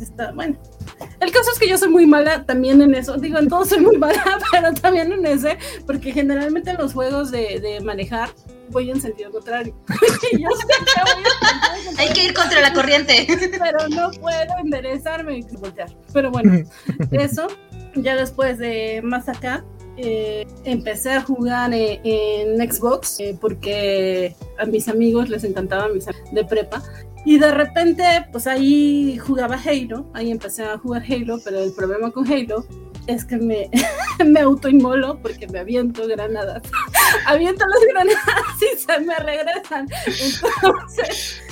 Está, 0.00 0.32
bueno. 0.32 0.56
El 1.20 1.32
caso 1.32 1.50
es 1.52 1.58
que 1.58 1.68
yo 1.68 1.78
soy 1.78 1.88
muy 1.88 2.06
mala 2.06 2.44
también 2.44 2.80
en 2.82 2.94
eso. 2.94 3.16
Digo, 3.16 3.38
en 3.38 3.48
todo 3.48 3.64
soy 3.64 3.80
muy 3.80 3.96
mala, 3.96 4.38
pero 4.52 4.72
también 4.74 5.12
en 5.12 5.26
ese, 5.26 5.58
porque 5.86 6.12
generalmente 6.12 6.70
en 6.70 6.76
los 6.76 6.92
juegos 6.92 7.30
de, 7.30 7.60
de 7.60 7.80
manejar 7.80 8.30
voy 8.70 8.90
en 8.90 9.00
sentido 9.00 9.30
contrario. 9.30 9.74
Hay 11.98 12.08
que 12.12 12.24
ir 12.24 12.34
contra 12.34 12.60
la 12.60 12.72
corriente. 12.72 13.26
Pero 13.28 13.88
no 13.88 14.10
puedo 14.20 14.58
enderezarme 14.62 15.38
y 15.38 15.42
voltear. 15.56 15.90
Pero 16.12 16.30
bueno, 16.30 16.64
eso 17.12 17.48
ya 17.94 18.16
después 18.16 18.58
de 18.58 19.00
más 19.02 19.28
acá, 19.28 19.64
eh, 20.00 20.46
empecé 20.62 21.12
a 21.12 21.22
jugar 21.22 21.74
eh, 21.74 22.00
en, 22.04 22.56
Xbox 22.70 23.18
eh, 23.18 23.36
porque 23.40 24.36
a 24.56 24.64
mis 24.64 24.88
amigos 24.88 25.28
les 25.28 25.42
encantaba 25.42 25.88
mis 25.88 26.06
de 26.06 26.44
prepa. 26.44 26.82
Y 27.24 27.38
de 27.38 27.50
repente, 27.50 28.04
pues 28.30 28.46
ahí 28.46 29.18
jugaba 29.18 29.56
Halo, 29.56 30.08
ahí 30.14 30.30
empecé 30.30 30.64
a 30.64 30.78
jugar 30.78 31.02
Halo, 31.02 31.40
pero 31.44 31.58
el 31.58 31.72
problema 31.72 32.10
con 32.12 32.26
Halo 32.30 32.64
es 33.08 33.24
que 33.24 33.38
me, 33.38 33.68
me 34.24 34.40
autoinmolo 34.40 35.20
porque 35.20 35.48
me 35.48 35.58
aviento 35.58 36.06
granadas. 36.06 36.62
aviento 37.26 37.66
las 37.66 37.80
granadas 37.92 38.62
y 38.62 38.78
se 38.78 39.00
me 39.00 39.16
regresan. 39.16 39.88
Entonces... 40.06 41.42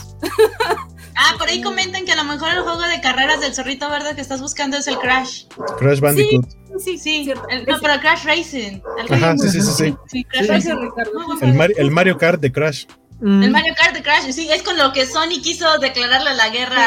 Ah, 1.14 1.34
por 1.38 1.48
ahí 1.48 1.60
comentan 1.62 2.05
mejor 2.26 2.50
el 2.50 2.60
juego 2.60 2.82
de 2.82 3.00
carreras 3.00 3.40
del 3.40 3.54
zorrito 3.54 3.88
verde 3.88 4.14
que 4.14 4.20
estás 4.20 4.40
buscando 4.40 4.76
es 4.76 4.86
el 4.88 4.98
Crash. 4.98 5.44
Crash 5.78 6.00
Bandicoot. 6.00 6.46
Sí, 6.78 6.98
sí, 6.98 7.24
sí. 7.24 7.32
no, 7.34 7.78
pero 7.80 8.00
Crash 8.00 8.24
Racing. 8.24 8.80
Ajá, 9.10 9.36
sí, 9.38 9.48
sí, 9.48 9.62
sí. 9.62 9.94
sí. 10.08 10.24
Crash 10.24 10.48
Racing, 10.48 10.76
Ricardo. 10.76 11.12
El, 11.40 11.54
Mario, 11.54 11.76
el 11.78 11.90
Mario 11.90 12.18
Kart 12.18 12.40
de 12.40 12.52
Crash. 12.52 12.86
Mm. 13.20 13.44
El 13.44 13.50
Mario 13.50 13.74
Kart 13.78 13.94
de 13.94 14.02
Crash, 14.02 14.30
sí, 14.30 14.48
es 14.50 14.62
con 14.62 14.76
lo 14.76 14.92
que 14.92 15.06
Sony 15.06 15.40
quiso 15.42 15.78
declararle 15.78 16.34
la 16.34 16.50
guerra 16.50 16.86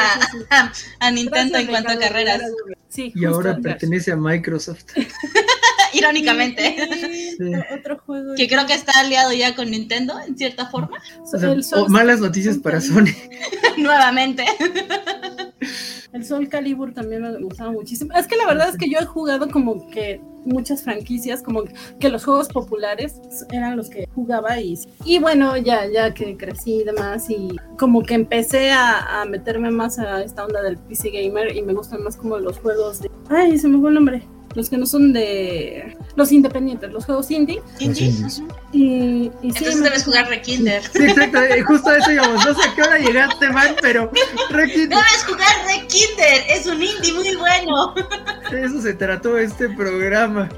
a, 1.00 1.11
Nintendo 1.11 1.58
en 1.58 1.68
cuanto 1.68 1.92
a 1.92 1.98
carreras. 1.98 2.42
Sí, 2.88 3.11
y 3.16 3.26
ahora 3.26 3.58
pertenece 3.58 4.11
a 4.11 4.16
Microsoft. 4.16 4.85
Irónicamente. 5.99 6.75
Otro 7.77 7.99
juego. 7.99 8.35
Que 8.35 8.47
creo 8.47 8.65
que 8.65 8.73
está 8.73 8.99
aliado 8.99 9.31
ya 9.33 9.55
con 9.55 9.69
Nintendo, 9.71 10.19
en 10.25 10.37
cierta 10.37 10.67
forma. 10.67 10.97
O 11.75 11.89
malas 11.89 12.19
noticias 12.19 12.57
para 12.57 12.81
Sony. 12.81 13.13
Nuevamente. 13.77 14.45
El 16.11 16.25
Soul 16.25 16.49
Calibur 16.49 16.93
también 16.93 17.21
me 17.21 17.39
gustaba 17.41 17.71
muchísimo. 17.71 18.13
Es 18.15 18.25
que 18.25 18.35
la 18.35 18.47
verdad 18.47 18.69
es 18.69 18.77
que 18.77 18.89
yo 18.89 18.97
he 18.99 19.05
jugado 19.05 19.49
como 19.49 19.89
que 19.91 20.19
muchas 20.45 20.81
franquicias, 20.83 21.43
como 21.43 21.63
que 21.99 22.09
los 22.09 22.25
juegos 22.25 22.47
populares 22.47 23.21
eran 23.51 23.77
los 23.77 23.89
que 23.89 24.07
jugaba 24.15 24.59
y, 24.59 24.79
y 25.05 25.19
bueno, 25.19 25.55
ya, 25.57 25.85
ya 25.85 26.13
que 26.13 26.35
crecí 26.35 26.77
y 26.77 26.83
demás 26.83 27.29
y 27.29 27.55
como 27.77 28.01
que 28.01 28.15
empecé 28.15 28.71
a, 28.71 29.21
a 29.21 29.25
meterme 29.25 29.69
más 29.69 29.99
a 29.99 30.23
esta 30.23 30.45
onda 30.45 30.61
del 30.63 30.77
PC 30.77 31.11
Gamer 31.11 31.55
y 31.55 31.61
me 31.61 31.73
gustan 31.73 32.03
más 32.03 32.17
como 32.17 32.39
los 32.39 32.57
juegos 32.57 33.01
de... 33.01 33.11
Ay, 33.29 33.59
se 33.59 33.67
me 33.67 33.79
fue 33.79 33.89
el 33.89 33.95
nombre 33.95 34.23
los 34.59 34.69
que 34.69 34.77
no 34.77 34.85
son 34.85 35.13
de 35.13 35.95
los 36.15 36.31
independientes, 36.31 36.91
los 36.91 37.05
juegos 37.05 37.31
indie. 37.31 37.61
Indie. 37.79 38.13
Y, 38.73 39.31
y 39.41 39.47
Entonces 39.47 39.81
debes 39.81 40.03
jugar 40.03 40.27
Rekinder. 40.27 40.83
Sí, 40.83 41.03
exacto, 41.03 41.41
eh, 41.41 41.61
justo 41.61 41.89
a 41.89 41.97
eso 41.97 42.11
íbamos. 42.11 42.45
No 42.45 42.53
sé 42.53 42.69
a 42.69 42.75
qué 42.75 42.81
hora 42.81 42.97
llegaste, 42.99 43.49
man, 43.49 43.75
pero 43.81 44.11
Rekinder. 44.49 44.89
Debes 44.89 45.25
jugar 45.25 45.55
Rekinder, 45.65 46.43
es 46.49 46.65
un 46.67 46.81
indie 46.81 47.13
muy 47.13 47.35
bueno. 47.35 47.95
De 48.51 48.65
eso 48.65 48.81
se 48.81 48.93
trató 48.93 49.38
este 49.38 49.69
programa. 49.69 50.49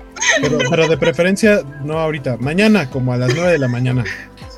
Pero, 0.41 0.57
pero 0.69 0.87
de 0.87 0.97
preferencia, 0.97 1.61
no 1.83 1.99
ahorita, 1.99 2.37
mañana, 2.37 2.89
como 2.89 3.13
a 3.13 3.17
las 3.17 3.33
9 3.33 3.51
de 3.51 3.59
la 3.59 3.67
mañana. 3.67 4.03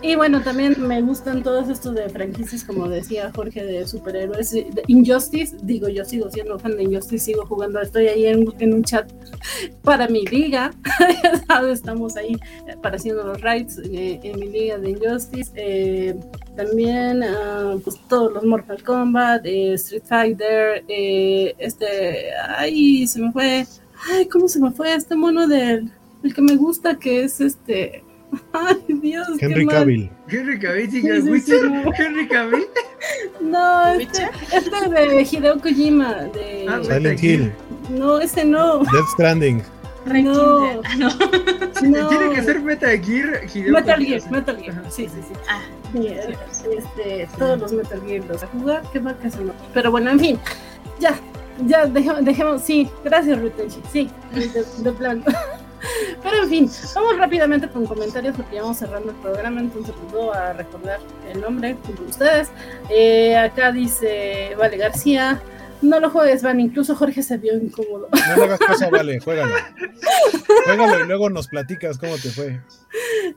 Y 0.03 0.15
bueno, 0.15 0.41
también 0.41 0.75
me 0.85 1.01
gustan 1.01 1.43
todos 1.43 1.69
estos 1.69 1.95
de 1.95 2.09
franquicias, 2.09 2.65
como 2.65 2.89
decía 2.89 3.31
Jorge, 3.33 3.63
de 3.63 3.87
superhéroes. 3.87 4.53
Injustice, 4.87 5.55
digo, 5.61 5.87
yo 5.87 6.03
sigo 6.03 6.29
siendo 6.29 6.59
fan 6.59 6.75
de 6.75 6.83
Injustice, 6.83 7.23
sigo 7.23 7.45
jugando, 7.45 7.79
estoy 7.79 8.07
ahí 8.07 8.25
en, 8.25 8.73
un 8.73 8.83
chat 8.83 9.09
para 9.81 10.09
mi 10.09 10.25
liga. 10.25 10.73
Estamos 11.71 12.17
ahí 12.17 12.37
para 12.81 12.97
haciendo 12.97 13.23
los 13.23 13.39
raids 13.39 13.77
eh, 13.77 14.19
en 14.23 14.39
mi 14.41 14.49
liga 14.49 14.77
de 14.77 14.89
Injustice. 14.89 15.53
Eh, 15.55 16.19
también, 16.57 17.23
ah, 17.23 17.77
pues 17.81 17.97
todos 18.09 18.33
los 18.33 18.43
Mortal 18.43 18.83
Kombat, 18.83 19.45
eh, 19.45 19.75
Street 19.75 20.03
Fighter, 20.05 20.83
este, 20.89 22.31
ay, 22.57 23.07
se 23.07 23.21
me 23.21 23.31
fue, 23.31 23.65
ay, 24.11 24.25
¿cómo 24.27 24.49
se 24.49 24.59
me 24.59 24.71
fue 24.71 24.93
este 24.93 25.15
mono 25.15 25.47
del 25.47 25.89
el 26.23 26.33
que 26.33 26.41
me 26.41 26.55
gusta, 26.55 26.97
que 26.99 27.23
es 27.23 27.39
este 27.41 28.02
Ay, 28.53 28.77
Dios. 28.87 29.27
Henry 29.39 29.65
Cavill. 29.65 30.09
Henry 30.27 30.59
Cavill, 30.59 30.91
sí, 30.91 31.01
sí, 31.41 31.51
Henry 31.97 32.27
Cavill. 32.27 32.65
No, 33.41 33.93
este, 33.93 34.29
este 34.51 34.89
de 34.89 35.23
Hideo 35.23 35.59
Kojima. 35.59 36.13
De... 36.33 36.65
Ah, 36.69 36.79
Silent 36.83 37.23
Hill. 37.23 37.51
No, 37.89 38.19
ese 38.19 38.45
no. 38.45 38.79
Death 38.79 39.09
Stranding. 39.13 39.63
No. 40.05 40.81
no. 40.97 41.09
no. 41.83 42.09
Tiene 42.09 42.35
que 42.35 42.41
ser 42.43 42.61
Metal 42.61 42.99
Gear. 43.03 43.41
Hideo 43.53 43.73
Metal 43.73 44.03
Gear, 44.03 44.31
Metal 44.31 44.57
Gear. 44.57 44.83
Sí, 44.89 45.07
sí, 45.07 45.21
sí. 45.27 45.33
Ah. 45.49 45.61
este, 45.95 47.27
todos 47.37 47.59
los 47.59 47.73
Metal 47.73 48.01
Gear 48.05 48.25
los 48.25 48.43
a 48.43 48.47
jugar, 48.47 48.83
qué 48.91 48.99
va 48.99 49.17
que 49.17 49.27
no. 49.29 49.53
Pero 49.73 49.91
bueno, 49.91 50.11
en 50.11 50.19
fin, 50.19 50.39
ya, 50.99 51.19
ya 51.65 51.85
dejemos, 51.85 52.25
dejemos 52.25 52.61
sí, 52.61 52.89
gracias 53.03 53.39
Rutenchi, 53.39 53.79
sí, 53.91 54.09
de, 54.33 54.65
de 54.83 54.91
plan. 54.91 55.23
Pero 56.21 56.43
en 56.43 56.49
fin, 56.49 56.69
vamos 56.95 57.17
rápidamente 57.17 57.67
con 57.67 57.85
comentarios 57.85 58.35
porque 58.35 58.55
ya 58.55 58.61
vamos 58.61 58.77
cerrando 58.77 59.11
el 59.11 59.17
programa, 59.17 59.59
entonces 59.61 59.93
voy 60.11 60.29
a 60.35 60.53
recordar 60.53 60.99
el 61.31 61.41
nombre 61.41 61.75
con 61.85 62.07
ustedes. 62.07 62.49
Eh, 62.89 63.35
acá 63.37 63.71
dice 63.71 64.55
Vale 64.57 64.77
García. 64.77 65.41
No 65.81 65.99
lo 65.99 66.09
juegues, 66.09 66.41
Van. 66.43 66.61
Incluso 66.61 66.95
Jorge 66.95 67.21
se 67.21 67.37
vio 67.37 67.55
incómodo. 67.57 68.07
No 68.29 68.35
le 68.37 68.43
hagas 68.45 68.59
caso, 68.59 68.89
Vale. 68.91 69.19
Juégalo. 69.19 69.53
Juégalo 70.65 71.03
y 71.03 71.07
luego 71.07 71.29
nos 71.29 71.49
platicas 71.49 71.97
cómo 71.97 72.15
te 72.15 72.29
fue. 72.29 72.61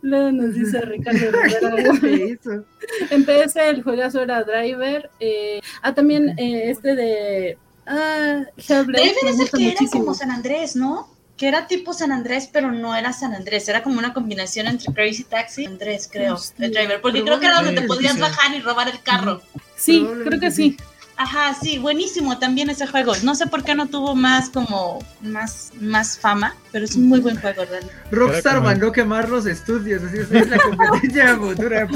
Luego 0.03 0.31
nos 0.31 0.55
dice 0.55 0.81
Ricardo 0.83 1.19
Rivera. 2.01 2.63
En 3.11 3.25
PS 3.25 3.57
el 3.57 3.83
juegazo 3.83 4.23
era 4.23 4.45
Driver. 4.45 5.11
Eh, 5.19 5.61
ah, 5.83 5.93
también 5.93 6.39
eh, 6.39 6.71
este 6.71 6.95
de 6.95 7.59
Ah, 7.89 8.43
Hellblade. 8.57 9.15
es 9.27 9.41
el 9.41 9.51
que 9.51 9.69
era 9.73 9.81
como 9.93 10.15
San 10.15 10.31
Andrés, 10.31 10.77
¿no? 10.77 11.09
Que 11.37 11.49
era 11.49 11.67
tipo 11.67 11.93
San 11.93 12.13
Andrés, 12.13 12.49
pero 12.51 12.73
no 12.73 12.95
era 12.95 13.13
San 13.13 13.35
Andrés. 13.35 13.69
Era 13.69 13.83
como 13.83 13.99
una 13.99 14.15
combinación 14.15 14.67
entre 14.67 14.93
Crazy 14.93 15.25
Taxi 15.25 15.63
y 15.63 15.67
Andrés, 15.67 16.09
creo. 16.11 16.39
el 16.59 16.73
driver. 16.73 17.01
Porque 17.01 17.23
creo 17.23 17.39
que 17.39 17.47
era 17.47 17.63
donde 17.63 17.81
te 17.81 17.87
podías 17.87 18.19
bajar 18.19 18.55
y 18.55 18.61
robar 18.61 18.89
el 18.89 19.01
carro. 19.03 19.43
Sí, 19.77 20.07
creo 20.25 20.41
que 20.41 20.51
sí. 20.51 20.77
Ajá, 21.19 21.55
sí, 21.55 21.79
buenísimo 21.79 22.39
también 22.39 22.69
ese 22.69 22.87
juego. 22.87 23.15
No 23.23 23.35
sé 23.35 23.47
por 23.47 23.65
qué 23.65 23.75
no 23.75 23.87
tuvo 23.87 24.15
más 24.15 24.51
como 24.51 24.99
más, 25.23 25.73
más 25.81 26.19
fama, 26.19 26.55
pero 26.73 26.85
es 26.85 26.95
un 26.95 27.09
muy 27.09 27.21
buen 27.21 27.41
juego 27.41 27.65
realmente. 27.65 27.95
Rockstar 28.11 28.61
mandó 28.61 28.93
quemar 28.93 29.31
los 29.31 29.47
estudios, 29.47 30.03
así 30.03 30.19
es, 30.19 30.49
la 30.51 30.59
competencia 30.59 31.37
futura. 31.37 31.89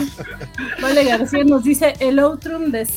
Vale, 0.80 1.04
García 1.04 1.44
nos 1.44 1.64
dice, 1.64 1.92
el 2.00 2.18
Outrun 2.18 2.72
de, 2.72 2.88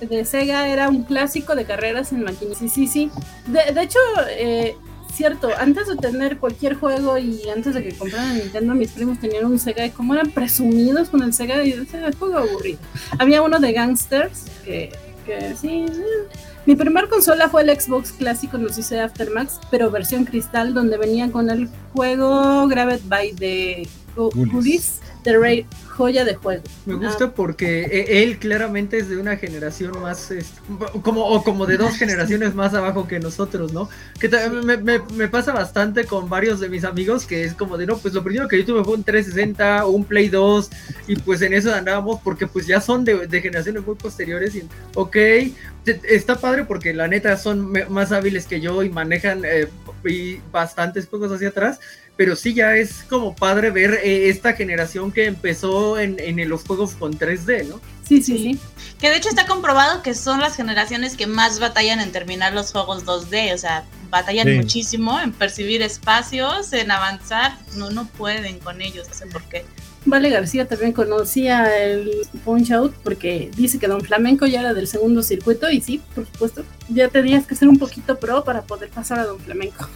de 0.00 0.24
Sega 0.24 0.66
era 0.66 0.88
un 0.88 1.04
clásico 1.04 1.54
de 1.54 1.64
carreras 1.64 2.12
en 2.12 2.24
máquinas. 2.24 2.58
Sí, 2.58 2.68
sí, 2.68 2.88
sí. 2.88 3.10
De, 3.46 3.72
de 3.72 3.82
hecho, 3.82 4.00
eh, 4.30 4.76
cierto, 5.18 5.50
antes 5.58 5.86
de 5.86 5.96
tener 5.96 6.38
cualquier 6.38 6.74
juego 6.74 7.18
y 7.18 7.42
antes 7.54 7.74
de 7.74 7.82
que 7.82 7.92
compraran 7.94 8.38
Nintendo, 8.38 8.74
mis 8.74 8.92
primos 8.92 9.20
tenían 9.20 9.44
un 9.44 9.58
Sega 9.58 9.84
y 9.84 9.90
como 9.90 10.14
eran 10.14 10.30
presumidos 10.30 11.10
con 11.10 11.22
el 11.22 11.34
Sega 11.34 11.62
y 11.62 11.72
ese 11.72 12.10
juego 12.18 12.38
aburrido. 12.38 12.78
Había 13.18 13.42
uno 13.42 13.58
de 13.58 13.72
Gangsters 13.72 14.44
que 14.64 14.90
sí. 15.60 15.84
Mi 16.64 16.74
primer 16.74 17.08
consola 17.08 17.48
fue 17.48 17.62
el 17.62 17.80
Xbox 17.80 18.12
clásico, 18.12 18.56
nos 18.56 18.76
dice 18.76 19.00
Aftermax, 19.00 19.60
pero 19.70 19.90
versión 19.90 20.24
cristal, 20.24 20.72
donde 20.72 20.96
venía 20.96 21.30
con 21.30 21.50
el 21.50 21.68
juego 21.92 22.66
Grabbed 22.66 23.02
by 23.06 23.32
the 23.34 23.88
Goodies 24.16 25.00
de 25.24 25.38
Ray 25.38 25.66
joya 25.98 26.24
de 26.24 26.34
juego. 26.36 26.62
Me 26.86 26.94
gusta 26.94 27.24
ah. 27.24 27.32
porque 27.34 27.82
e, 27.82 28.22
él 28.22 28.38
claramente 28.38 28.98
es 28.98 29.08
de 29.08 29.16
una 29.16 29.36
generación 29.36 30.00
más, 30.00 30.32
como, 31.02 31.26
o 31.26 31.42
como 31.42 31.66
de 31.66 31.76
dos 31.76 31.96
generaciones 31.96 32.54
más 32.54 32.72
abajo 32.74 33.08
que 33.08 33.18
nosotros, 33.18 33.72
¿no? 33.72 33.88
Que 34.20 34.28
me, 34.28 35.00
me, 35.00 35.28
pasa 35.28 35.52
bastante 35.52 36.04
con 36.04 36.28
varios 36.28 36.60
de 36.60 36.68
mis 36.68 36.84
amigos 36.84 37.26
que 37.26 37.42
es 37.42 37.54
como 37.54 37.76
de, 37.76 37.86
no, 37.86 37.98
pues 37.98 38.14
lo 38.14 38.22
primero 38.22 38.46
que 38.46 38.58
yo 38.58 38.64
tuve 38.64 38.84
fue 38.84 38.94
un 38.94 39.02
360 39.02 39.86
o 39.86 39.90
un 39.90 40.04
Play 40.04 40.28
2 40.28 40.70
y 41.08 41.16
pues 41.16 41.42
en 41.42 41.52
eso 41.52 41.74
andábamos 41.74 42.20
porque 42.22 42.46
pues 42.46 42.66
ya 42.66 42.80
son 42.80 43.04
de, 43.04 43.28
generaciones 43.40 43.84
muy 43.84 43.96
posteriores 43.96 44.54
y, 44.54 44.68
ok, 44.94 45.16
está 46.04 46.36
padre 46.36 46.64
porque 46.64 46.94
la 46.94 47.08
neta 47.08 47.36
son 47.36 47.72
más 47.88 48.12
hábiles 48.12 48.46
que 48.46 48.60
yo 48.60 48.84
y 48.84 48.90
manejan 48.90 49.42
eh, 49.44 49.68
y 50.04 50.36
bastantes 50.52 51.08
juegos 51.08 51.32
hacia 51.32 51.48
atrás 51.48 51.80
pero 52.18 52.34
sí 52.34 52.52
ya 52.52 52.74
es 52.74 53.04
como 53.08 53.32
padre 53.36 53.70
ver 53.70 54.00
eh, 54.02 54.28
esta 54.28 54.54
generación 54.54 55.12
que 55.12 55.26
empezó 55.26 56.00
en, 56.00 56.16
en, 56.18 56.48
los 56.48 56.64
juegos 56.64 56.94
con 56.94 57.16
3D, 57.16 57.68
¿no? 57.68 57.80
Sí, 58.02 58.20
sí, 58.20 58.38
sí. 58.38 58.58
Que 58.98 59.08
de 59.08 59.18
hecho 59.18 59.28
está 59.28 59.46
comprobado 59.46 60.02
que 60.02 60.14
son 60.14 60.40
las 60.40 60.56
generaciones 60.56 61.16
que 61.16 61.28
más 61.28 61.60
batallan 61.60 62.00
en 62.00 62.10
terminar 62.10 62.52
los 62.54 62.72
juegos 62.72 63.06
2D, 63.06 63.54
o 63.54 63.58
sea, 63.58 63.84
batallan 64.10 64.56
muchísimo 64.56 65.20
en 65.20 65.32
percibir 65.32 65.80
espacios, 65.80 66.72
en 66.72 66.90
avanzar, 66.90 67.56
no, 67.76 67.90
no 67.90 68.08
pueden 68.08 68.58
con 68.58 68.82
ellos, 68.82 69.06
no 69.08 69.14
sé 69.14 69.26
por 69.26 69.44
qué. 69.44 69.64
Vale 70.04 70.30
García 70.30 70.66
también 70.66 70.92
conocía 70.92 71.76
el 71.82 72.10
Punch 72.44 72.70
Out 72.70 72.94
porque 73.02 73.50
dice 73.56 73.78
que 73.78 73.88
Don 73.88 74.00
Flamenco 74.00 74.46
ya 74.46 74.60
era 74.60 74.74
del 74.74 74.86
segundo 74.86 75.22
circuito 75.22 75.70
y 75.70 75.80
sí, 75.80 76.00
por 76.14 76.24
supuesto, 76.26 76.64
ya 76.88 77.08
tenías 77.08 77.46
que 77.46 77.54
ser 77.54 77.68
un 77.68 77.78
poquito 77.78 78.18
pro 78.18 78.44
para 78.44 78.62
poder 78.62 78.88
pasar 78.88 79.18
a 79.18 79.24
Don 79.24 79.38
Flamenco. 79.38 79.88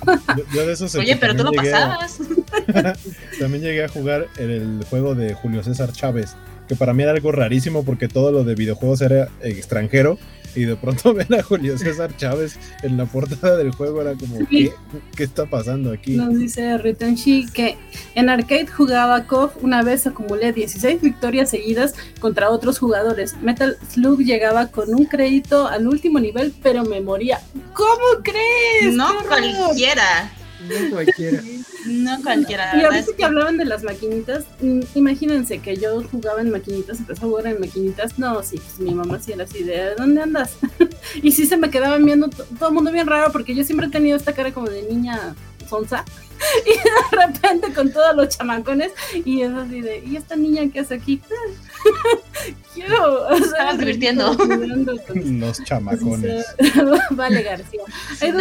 Oye, 0.98 1.16
pero 1.16 1.36
tú 1.36 1.44
lo 1.44 1.52
pasabas. 1.52 2.18
también 3.38 3.62
llegué 3.62 3.84
a 3.84 3.88
jugar 3.88 4.28
el 4.38 4.84
juego 4.90 5.14
de 5.14 5.34
Julio 5.34 5.62
César 5.62 5.92
Chávez, 5.92 6.36
que 6.68 6.76
para 6.76 6.92
mí 6.92 7.02
era 7.02 7.12
algo 7.12 7.32
rarísimo 7.32 7.84
porque 7.84 8.08
todo 8.08 8.32
lo 8.32 8.44
de 8.44 8.54
videojuegos 8.54 9.00
era 9.00 9.28
extranjero 9.40 10.18
y 10.54 10.64
de 10.64 10.76
pronto 10.76 11.14
ver 11.14 11.32
a 11.34 11.42
Julio 11.42 11.78
César 11.78 12.16
Chávez 12.16 12.58
en 12.82 12.96
la 12.96 13.06
portada 13.06 13.56
del 13.56 13.72
juego 13.72 14.00
era 14.00 14.14
como, 14.14 14.38
¿qué, 14.48 14.72
está 15.18 15.46
pasando 15.46 15.92
aquí? 15.92 16.16
Nos 16.16 16.38
dice 16.38 16.78
Ritenshi 16.78 17.46
que 17.52 17.76
en 18.14 18.28
arcade 18.28 18.66
jugaba 18.66 19.26
KOF, 19.26 19.62
una 19.62 19.82
vez 19.82 20.06
acumulé 20.06 20.52
16 20.52 21.00
victorias 21.00 21.50
seguidas 21.50 21.94
contra 22.20 22.50
otros 22.50 22.78
jugadores. 22.78 23.36
Metal 23.42 23.76
Slug 23.90 24.20
llegaba 24.20 24.68
con 24.68 24.94
un 24.94 25.06
crédito 25.06 25.66
al 25.66 25.86
último 25.86 26.20
nivel, 26.20 26.54
pero 26.62 26.84
me 26.84 27.00
moría. 27.00 27.40
¿Cómo 27.74 28.22
crees? 28.22 28.94
No 28.94 29.08
cualquiera. 29.26 30.32
No 30.68 30.90
cualquiera. 30.90 31.42
No 31.86 32.22
cualquiera. 32.22 32.76
Y 32.76 32.84
ahorita 32.84 33.12
que 33.16 33.24
hablaban 33.24 33.56
de 33.56 33.64
las 33.64 33.82
maquinitas, 33.82 34.44
mm, 34.60 34.80
imagínense 34.94 35.58
que 35.58 35.76
yo 35.76 36.02
jugaba 36.10 36.40
en 36.40 36.50
maquinitas, 36.50 36.98
empezó 36.98 37.26
a 37.26 37.28
jugar 37.28 37.46
en 37.46 37.60
maquinitas. 37.60 38.18
No, 38.18 38.42
sí, 38.42 38.56
pues 38.58 38.80
mi 38.80 38.94
mamá 38.94 39.20
sí 39.20 39.32
era 39.32 39.44
así 39.44 39.62
de 39.62 39.94
¿dónde 39.96 40.22
andas? 40.22 40.56
y 41.22 41.32
sí 41.32 41.46
se 41.46 41.56
me 41.56 41.70
quedaban 41.70 42.04
viendo 42.04 42.28
todo 42.28 42.68
el 42.68 42.74
mundo 42.74 42.92
bien 42.92 43.06
raro 43.06 43.32
porque 43.32 43.54
yo 43.54 43.64
siempre 43.64 43.86
he 43.86 43.90
tenido 43.90 44.16
esta 44.16 44.32
cara 44.32 44.52
como 44.52 44.68
de 44.68 44.82
niña 44.82 45.34
sonsa. 45.68 46.04
Y 46.66 46.70
de 46.70 47.24
repente 47.24 47.72
con 47.72 47.92
todos 47.92 48.16
los 48.16 48.36
chamacones, 48.36 48.90
y 49.24 49.42
es 49.42 49.52
así 49.52 49.80
de, 49.80 50.02
¿y 50.04 50.16
esta 50.16 50.34
niña 50.34 50.62
qué 50.72 50.80
hace 50.80 50.94
aquí? 50.94 51.22
Quiero. 52.74 53.28
O 53.28 53.76
divirtiendo. 53.78 54.34
Los 55.14 55.62
chamacones. 55.62 56.46
vale, 57.10 57.42
García. 57.42 57.82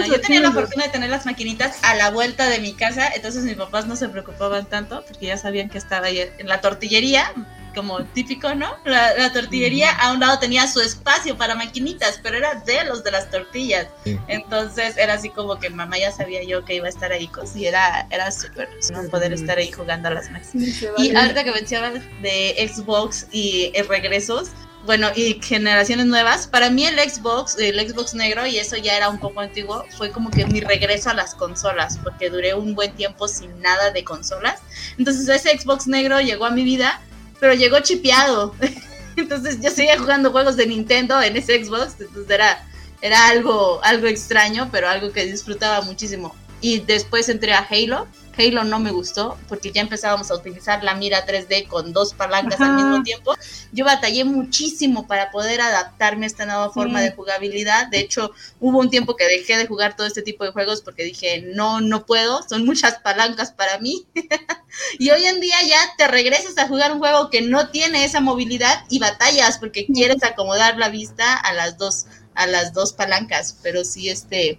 yo 0.08 0.22
tenía 0.22 0.42
la 0.42 0.52
fortuna 0.52 0.86
de 0.86 0.90
tener 0.90 1.10
las 1.10 1.26
maquinitas 1.26 1.78
a 1.84 1.96
la 1.96 2.10
vuelta 2.10 2.50
de 2.50 2.60
mi 2.60 2.74
casa, 2.74 3.10
entonces 3.14 3.44
mis 3.44 3.56
papás 3.56 3.88
no 3.88 3.96
se 3.96 4.10
preocupaban 4.10 4.66
tanto 4.66 5.04
porque 5.08 5.28
ya 5.28 5.38
sabían 5.38 5.70
que 5.70 5.78
estaba 5.78 6.08
ahí 6.08 6.20
en 6.38 6.48
la 6.48 6.60
tortillería 6.62 7.32
como 7.74 8.04
típico, 8.06 8.54
¿no? 8.56 8.76
La, 8.86 9.32
tortillería 9.34 9.92
a 9.92 10.12
un 10.12 10.20
lado 10.20 10.40
tenía 10.40 10.68
su 10.68 10.82
espacio 10.82 11.38
para 11.38 11.56
maquinitas, 11.56 12.20
pero 12.22 12.38
era 12.38 12.56
de 12.56 12.84
los 12.86 13.04
de 13.04 13.12
las 13.12 13.30
tortillas. 13.30 13.88
Entonces 14.28 14.98
era 14.98 15.14
así 15.14 15.30
como 15.30 15.58
que 15.60 15.70
mamá 15.70 15.98
ya 15.98 16.12
sabía 16.12 16.44
yo 16.44 16.64
que 16.66 16.76
iba 16.76 16.88
a 16.88 16.90
estar 16.90 17.12
ahí, 17.12 17.30
y 17.56 17.66
era, 17.66 18.08
era 18.10 18.32
súper 18.32 18.70
no 18.92 19.04
poder 19.10 19.34
estar 19.34 19.58
ahí 19.58 19.72
jugando 19.72 20.10
a 20.10 20.12
las 20.12 20.30
máquinas. 20.30 20.82
y 20.98 21.16
ahorita 21.16 21.44
que 21.44 21.52
mencionabas 21.52 22.02
de 22.22 22.70
Xbox 22.74 23.28
y 23.32 23.72
regresos, 23.88 24.52
bueno, 24.86 25.10
y 25.16 25.40
generaciones 25.42 26.08
nuevas, 26.08 26.48
para 26.48 26.70
mí 26.70 26.86
el 26.86 26.98
Xbox, 26.98 27.58
el 27.60 27.80
Xbox 27.88 28.14
negro, 28.14 28.48
y 28.48 28.58
eso 28.58 28.78
ya 28.78 28.98
era 28.98 29.10
un 29.10 29.20
poco 29.20 29.40
antiguo, 29.40 29.86
fue 29.98 30.12
como 30.12 30.32
que 30.32 30.46
mi 30.46 30.60
regreso 30.60 31.10
a 31.12 31.14
las 31.14 31.36
consolas, 31.36 32.00
porque 32.04 32.30
duré 32.30 32.56
un 32.56 32.74
buen 32.74 32.92
tiempo 32.96 33.28
sin 33.28 33.60
nada 33.62 33.92
de 33.92 34.04
consolas. 34.04 34.60
Entonces 34.98 35.28
ese 35.30 35.58
Xbox 35.58 35.88
negro 35.88 36.20
llegó 36.20 36.46
a 36.46 36.52
mi 36.52 36.64
vida 36.64 37.00
pero 37.42 37.56
llegó 37.56 37.80
chipeado. 37.82 38.56
Entonces 39.18 39.60
yo 39.60 39.70
seguía 39.72 40.00
jugando 40.00 40.32
juegos 40.32 40.56
de 40.56 40.68
Nintendo 40.68 41.22
en 41.22 41.36
ese 41.36 41.62
Xbox, 41.62 41.96
entonces 42.00 42.30
era, 42.30 42.66
era 43.02 43.28
algo, 43.28 43.84
algo 43.84 44.08
extraño, 44.08 44.70
pero 44.72 44.88
algo 44.88 45.12
que 45.12 45.26
disfrutaba 45.26 45.82
muchísimo. 45.82 46.34
Y 46.62 46.80
después 46.80 47.28
entré 47.28 47.52
a 47.52 47.68
Halo 47.70 48.08
Halo 48.38 48.64
no 48.64 48.80
me 48.80 48.92
gustó 48.92 49.38
porque 49.48 49.72
ya 49.72 49.82
empezábamos 49.82 50.32
a 50.32 50.36
utilizar 50.36 50.84
la 50.84 50.96
mira 50.96 51.26
3D 51.26 51.68
con 51.68 51.94
dos 51.94 52.14
palancas 52.14 52.60
al 52.62 52.76
mismo 52.76 53.04
tiempo. 53.04 53.36
Yo 53.72 53.86
batallé 53.86 54.24
muchísimo 54.24 55.08
para 55.08 55.32
poder 55.32 55.62
adaptarme 55.62 56.26
a 56.26 56.28
esta 56.28 56.46
nueva 56.46 56.72
forma 56.72 57.02
de 57.02 57.12
jugabilidad. 57.12 57.88
De 57.88 58.00
hecho, 58.00 58.32
hubo 58.60 58.80
un 58.80 58.90
tiempo 58.90 59.16
que 59.16 59.26
dejé 59.26 59.58
de 59.58 59.68
jugar 59.68 59.96
todo 59.96 60.08
este 60.08 60.22
tipo 60.22 60.44
de 60.44 60.52
juegos 60.52 60.82
porque 60.82 61.04
dije, 61.04 61.44
no, 61.54 61.82
no 61.82 62.06
puedo, 62.06 62.42
son 62.48 62.66
muchas 62.66 63.00
palancas 63.00 63.52
para 63.52 63.80
mí. 63.80 64.06
y 65.00 65.10
hoy 65.10 65.26
en 65.26 65.40
día 65.42 65.58
ya 65.68 65.80
te 65.98 66.08
regresas 66.08 66.58
a 66.58 66.68
jugar 66.68 66.92
un 66.92 67.00
juego 67.00 67.30
que 67.30 67.42
no 67.42 67.70
tiene 67.70 68.06
esa 68.06 68.22
movilidad 68.22 68.86
y 68.90 69.00
batallas 69.00 69.58
porque 69.58 69.86
quieres 69.86 70.24
acomodar 70.24 70.78
la 70.78 70.90
vista 70.90 71.36
a 71.36 71.54
las 71.54 71.78
dos 71.78 72.06
a 72.36 72.48
las 72.48 72.74
dos 72.74 72.94
palancas, 72.94 73.60
pero 73.62 73.84
sí 73.84 74.10
este 74.10 74.58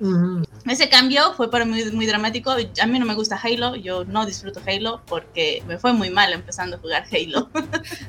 ese 0.70 0.88
cambio 0.88 1.32
fue 1.34 1.50
para 1.50 1.64
mí 1.64 1.82
muy 1.92 2.06
dramático. 2.06 2.50
A 2.50 2.86
mí 2.86 2.98
no 2.98 3.06
me 3.06 3.14
gusta 3.14 3.40
Halo, 3.42 3.74
yo 3.74 4.04
no 4.04 4.26
disfruto 4.26 4.60
Halo 4.66 5.00
porque 5.06 5.62
me 5.66 5.78
fue 5.78 5.92
muy 5.92 6.10
mal 6.10 6.32
empezando 6.32 6.76
a 6.76 6.78
jugar 6.78 7.04
Halo. 7.10 7.48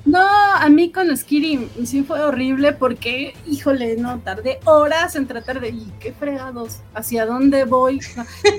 No, 0.05 0.19
a 0.19 0.69
mí 0.69 0.91
con 0.91 1.15
Skiri 1.15 1.69
sí 1.85 2.03
fue 2.03 2.21
horrible 2.21 2.73
porque, 2.73 3.33
híjole, 3.47 3.95
no, 3.97 4.19
tardé 4.19 4.59
horas 4.65 5.15
en 5.15 5.27
tratar 5.27 5.59
de, 5.59 5.69
¿y 5.69 5.91
qué 5.99 6.13
fregados? 6.13 6.79
¿Hacia 6.93 7.25
dónde 7.25 7.63
voy? 7.65 7.99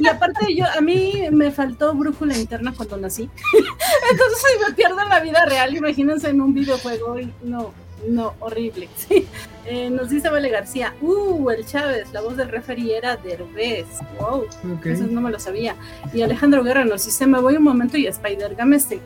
Y 0.00 0.08
aparte 0.08 0.54
yo, 0.54 0.64
a 0.66 0.80
mí 0.80 1.24
me 1.30 1.52
faltó 1.52 1.94
brújula 1.94 2.36
interna 2.36 2.72
cuando 2.76 2.96
nací. 2.96 3.30
Entonces 4.10 4.42
me 4.66 4.74
pierdo 4.74 5.00
en 5.00 5.08
la 5.08 5.20
vida 5.20 5.44
real, 5.44 5.76
imagínense 5.76 6.30
en 6.30 6.40
un 6.40 6.54
videojuego 6.54 7.20
y 7.20 7.32
no, 7.42 7.72
no, 8.08 8.34
horrible. 8.40 8.88
Sí. 9.08 9.26
Eh, 9.66 9.88
nos 9.90 10.10
dice 10.10 10.28
Vale 10.28 10.50
García, 10.50 10.94
uh, 11.00 11.50
el 11.50 11.66
Chávez, 11.66 12.12
la 12.12 12.20
voz 12.20 12.36
del 12.36 12.48
referee 12.48 12.96
era 12.96 13.16
Derbez. 13.16 13.86
Wow, 14.18 14.46
eso 14.84 15.06
no 15.06 15.20
me 15.22 15.30
lo 15.30 15.40
sabía. 15.40 15.74
Y 16.12 16.20
Alejandro 16.22 16.62
Guerra 16.62 16.84
nos 16.84 17.04
dice, 17.04 17.26
me 17.26 17.40
voy 17.40 17.56
un 17.56 17.64
momento 17.64 17.96
y 17.96 18.06
Spider-Game 18.06 18.78
se, 18.78 19.00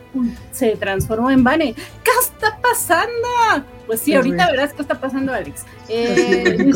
se 0.51 0.75
transformó 0.75 1.31
en 1.31 1.43
Bane. 1.43 1.73
¿Qué 1.73 2.11
está 2.21 2.57
pasando? 2.61 3.27
Pues 3.89 4.01
sí, 4.01 4.13
ahorita 4.13 4.51
verás 4.51 4.71
qué 4.73 4.83
está 4.83 4.99
pasando, 4.99 5.33
Alex. 5.33 5.65
Eh, 5.91 6.71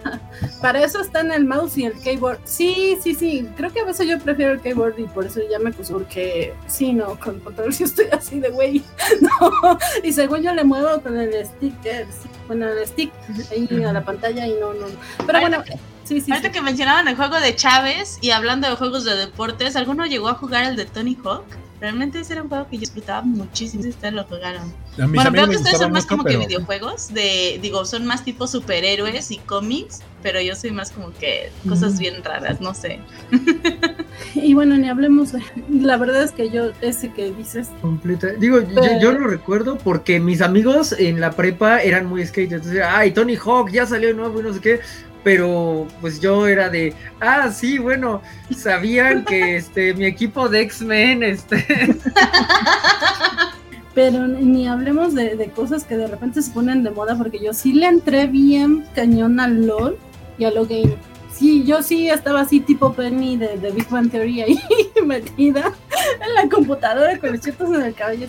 para, 0.62 0.84
eso 0.84 1.00
están 1.00 1.32
el 1.32 1.44
mouse 1.44 1.76
y 1.76 1.86
el 1.86 1.92
keyboard. 1.94 2.38
Sí, 2.44 2.96
sí, 3.02 3.12
sí. 3.12 3.48
Creo 3.56 3.72
que 3.72 3.80
a 3.80 3.84
veces 3.84 4.06
yo 4.06 4.16
prefiero 4.20 4.52
el 4.52 4.60
keyboard 4.60 4.96
y 5.00 5.08
por 5.08 5.26
eso 5.26 5.40
ya 5.50 5.58
me 5.58 5.70
acusó, 5.70 5.94
porque 5.94 6.54
sí, 6.68 6.92
no, 6.92 7.18
con 7.18 7.34
el 7.34 7.40
control 7.42 7.74
sí 7.74 7.82
estoy 7.82 8.06
así 8.12 8.38
de 8.38 8.50
güey. 8.50 8.84
No. 9.20 9.76
Y 10.04 10.12
según 10.12 10.42
yo 10.42 10.54
le 10.54 10.62
muevo 10.62 11.00
con 11.00 11.18
el 11.18 11.44
stick, 11.44 11.74
eh, 11.84 12.06
con 12.46 12.62
el 12.62 12.86
stick 12.86 13.12
ahí 13.50 13.82
a 13.82 13.92
la 13.92 14.04
pantalla 14.04 14.46
y 14.46 14.52
no, 14.52 14.72
no. 14.72 14.86
Pero 15.26 15.40
bueno. 15.40 15.64
Sí, 16.04 16.20
sí, 16.20 16.30
Ahorita 16.30 16.52
que 16.52 16.62
mencionaban 16.62 17.08
el 17.08 17.16
juego 17.16 17.40
de 17.40 17.56
Chávez 17.56 18.18
y 18.20 18.30
hablando 18.30 18.70
de 18.70 18.76
juegos 18.76 19.04
de 19.04 19.16
deportes, 19.16 19.74
¿alguno 19.74 20.06
llegó 20.06 20.28
a 20.28 20.34
jugar 20.34 20.62
el 20.64 20.76
de 20.76 20.84
Tony 20.84 21.18
Hawk? 21.24 21.63
Realmente 21.80 22.20
ese 22.20 22.34
era 22.34 22.42
un 22.42 22.48
juego 22.48 22.66
que 22.68 22.76
yo 22.76 22.80
disfrutaba 22.80 23.22
muchísimo. 23.22 23.82
Si 23.82 23.90
ustedes 23.90 24.14
lo 24.14 24.24
jugaron. 24.24 24.72
Bueno, 24.96 25.30
creo 25.32 25.48
que 25.48 25.56
ustedes 25.56 25.78
son 25.78 25.92
más 25.92 26.06
como 26.06 26.24
que 26.24 26.36
videojuegos. 26.36 27.12
De, 27.12 27.58
digo, 27.60 27.84
son 27.84 28.06
más 28.06 28.24
tipo 28.24 28.46
superhéroes 28.46 29.30
y 29.30 29.38
cómics. 29.38 30.02
Pero 30.22 30.40
yo 30.40 30.56
soy 30.56 30.70
más 30.70 30.90
como 30.90 31.12
que 31.12 31.50
cosas 31.68 31.98
bien 31.98 32.24
raras, 32.24 32.60
no 32.60 32.72
sé. 32.72 33.00
y 34.34 34.54
bueno, 34.54 34.76
ni 34.76 34.88
hablemos. 34.88 35.32
La 35.68 35.98
verdad 35.98 36.22
es 36.22 36.32
que 36.32 36.48
yo, 36.48 36.70
ese 36.80 37.12
que 37.12 37.32
dices. 37.32 37.68
Completa. 37.82 38.28
Digo, 38.28 38.60
yo, 39.00 39.12
lo 39.12 39.26
recuerdo 39.26 39.76
porque 39.76 40.20
mis 40.20 40.40
amigos 40.40 40.94
en 40.98 41.20
la 41.20 41.32
prepa 41.32 41.82
eran 41.82 42.06
muy 42.06 42.24
skate. 42.24 42.52
Entonces, 42.52 42.82
ay, 42.82 43.10
Tony 43.10 43.36
Hawk 43.36 43.70
ya 43.70 43.84
salió 43.84 44.14
nuevo 44.14 44.40
y 44.40 44.42
no 44.44 44.54
sé 44.54 44.60
qué 44.60 44.80
pero 45.24 45.88
pues 46.00 46.20
yo 46.20 46.46
era 46.46 46.68
de, 46.68 46.94
ah, 47.20 47.50
sí, 47.50 47.78
bueno, 47.78 48.22
sabían 48.54 49.24
que 49.24 49.56
este 49.56 49.94
mi 49.94 50.04
equipo 50.04 50.48
de 50.48 50.60
X-Men, 50.60 51.22
este... 51.24 51.66
Pero 53.94 54.26
ni 54.26 54.66
hablemos 54.66 55.14
de, 55.14 55.50
cosas 55.54 55.84
que 55.84 55.96
de 55.96 56.08
repente 56.08 56.42
se 56.42 56.50
ponen 56.50 56.82
de 56.82 56.90
moda, 56.90 57.16
porque 57.16 57.38
yo 57.38 57.52
sí 57.52 57.72
le 57.72 57.86
entré 57.86 58.26
bien 58.26 58.84
cañón 58.92 59.38
al 59.38 59.66
LOL 59.66 59.96
y 60.36 60.44
a 60.44 60.50
lo 60.50 60.66
game. 60.66 60.96
Sí, 61.32 61.64
yo 61.64 61.80
sí 61.80 62.08
estaba 62.08 62.40
así 62.40 62.58
tipo 62.58 62.92
Penny 62.92 63.36
de, 63.36 63.56
de 63.56 63.70
Big 63.70 63.88
Bang 63.88 64.10
Theory 64.10 64.40
ahí 64.40 64.60
metida 65.04 65.72
en 66.26 66.34
la 66.34 66.48
computadora 66.48 67.18
con 67.18 67.32
los 67.32 67.40
chetos 67.40 67.72
en 67.72 67.82
el 67.82 67.94
cabello. 67.94 68.26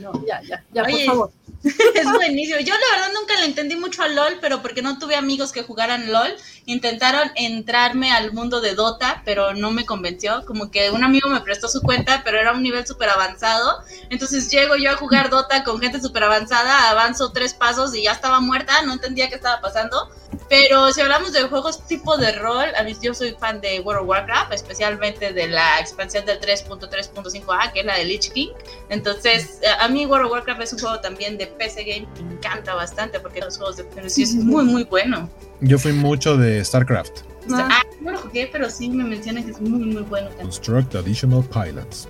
no, 0.00 0.26
ya, 0.26 0.40
ya, 0.42 0.64
ya, 0.72 0.84
por 0.84 1.00
favor. 1.00 1.30
es 1.64 2.12
buenísimo. 2.12 2.60
Yo 2.60 2.74
la 2.74 2.96
verdad 2.96 3.12
nunca 3.18 3.38
le 3.40 3.46
entendí 3.46 3.74
mucho 3.74 4.02
a 4.02 4.08
LOL, 4.08 4.38
pero 4.40 4.62
porque 4.62 4.80
no 4.80 4.98
tuve 4.98 5.16
amigos 5.16 5.50
que 5.52 5.62
jugaran 5.62 6.12
LOL. 6.12 6.36
Intentaron 6.66 7.30
entrarme 7.34 8.12
al 8.12 8.32
mundo 8.32 8.60
de 8.60 8.74
Dota, 8.74 9.22
pero 9.24 9.54
no 9.54 9.70
me 9.70 9.84
convenció. 9.84 10.44
Como 10.46 10.70
que 10.70 10.90
un 10.90 11.02
amigo 11.02 11.28
me 11.28 11.40
prestó 11.40 11.68
su 11.68 11.80
cuenta, 11.80 12.22
pero 12.24 12.38
era 12.38 12.52
un 12.52 12.62
nivel 12.62 12.86
súper 12.86 13.08
avanzado. 13.08 13.82
Entonces 14.10 14.50
llego 14.50 14.76
yo 14.76 14.92
a 14.92 14.96
jugar 14.96 15.30
Dota 15.30 15.64
con 15.64 15.80
gente 15.80 16.00
súper 16.00 16.24
avanzada, 16.24 16.90
avanzo 16.90 17.32
tres 17.32 17.54
pasos 17.54 17.94
y 17.94 18.04
ya 18.04 18.12
estaba 18.12 18.40
muerta, 18.40 18.82
no 18.82 18.92
entendía 18.92 19.28
qué 19.28 19.34
estaba 19.34 19.60
pasando. 19.60 20.10
Pero 20.48 20.92
si 20.92 21.00
hablamos 21.00 21.32
de 21.32 21.42
juegos 21.42 21.86
tipo 21.86 22.16
de 22.16 22.32
rol, 22.32 22.68
a 22.76 22.82
mí 22.82 22.94
yo 23.02 23.12
soy 23.14 23.32
fan 23.38 23.60
de 23.60 23.80
World 23.80 24.02
of 24.02 24.08
Warcraft, 24.08 24.52
especialmente 24.52 25.32
de 25.32 25.48
la 25.48 25.80
expansión 25.80 26.24
del 26.24 26.40
3.3.5a, 26.40 27.72
que 27.72 27.80
es 27.80 27.86
la 27.86 27.96
de 27.96 28.04
Lich 28.04 28.30
King. 28.32 28.50
Entonces, 28.88 29.60
a 29.80 29.88
mí 29.88 30.06
World 30.06 30.26
of 30.26 30.32
Warcraft 30.32 30.62
es 30.62 30.72
un 30.74 30.78
juego 30.78 31.00
también 31.00 31.36
de 31.36 31.47
PC 31.52 31.84
Game 31.84 32.06
me 32.24 32.34
encanta 32.34 32.74
bastante 32.74 33.20
porque 33.20 33.40
los 33.40 33.56
juegos 33.56 33.76
de 33.76 33.84
PC 33.84 34.22
es 34.22 34.34
muy, 34.34 34.64
muy 34.64 34.84
bueno. 34.84 35.28
Yo 35.60 35.78
fui 35.78 35.92
mucho 35.92 36.36
de 36.36 36.64
StarCraft. 36.64 37.20
Ah, 37.54 37.82
no 38.00 38.12
lo 38.12 38.18
jugué, 38.18 38.48
pero 38.50 38.70
sí 38.70 38.88
me 38.88 39.04
mencionan 39.04 39.44
que 39.44 39.50
es 39.50 39.60
muy, 39.60 39.84
muy 39.86 40.02
bueno. 40.02 40.28
Construct 40.40 40.94
additional 40.94 41.44
pilots. 41.44 42.08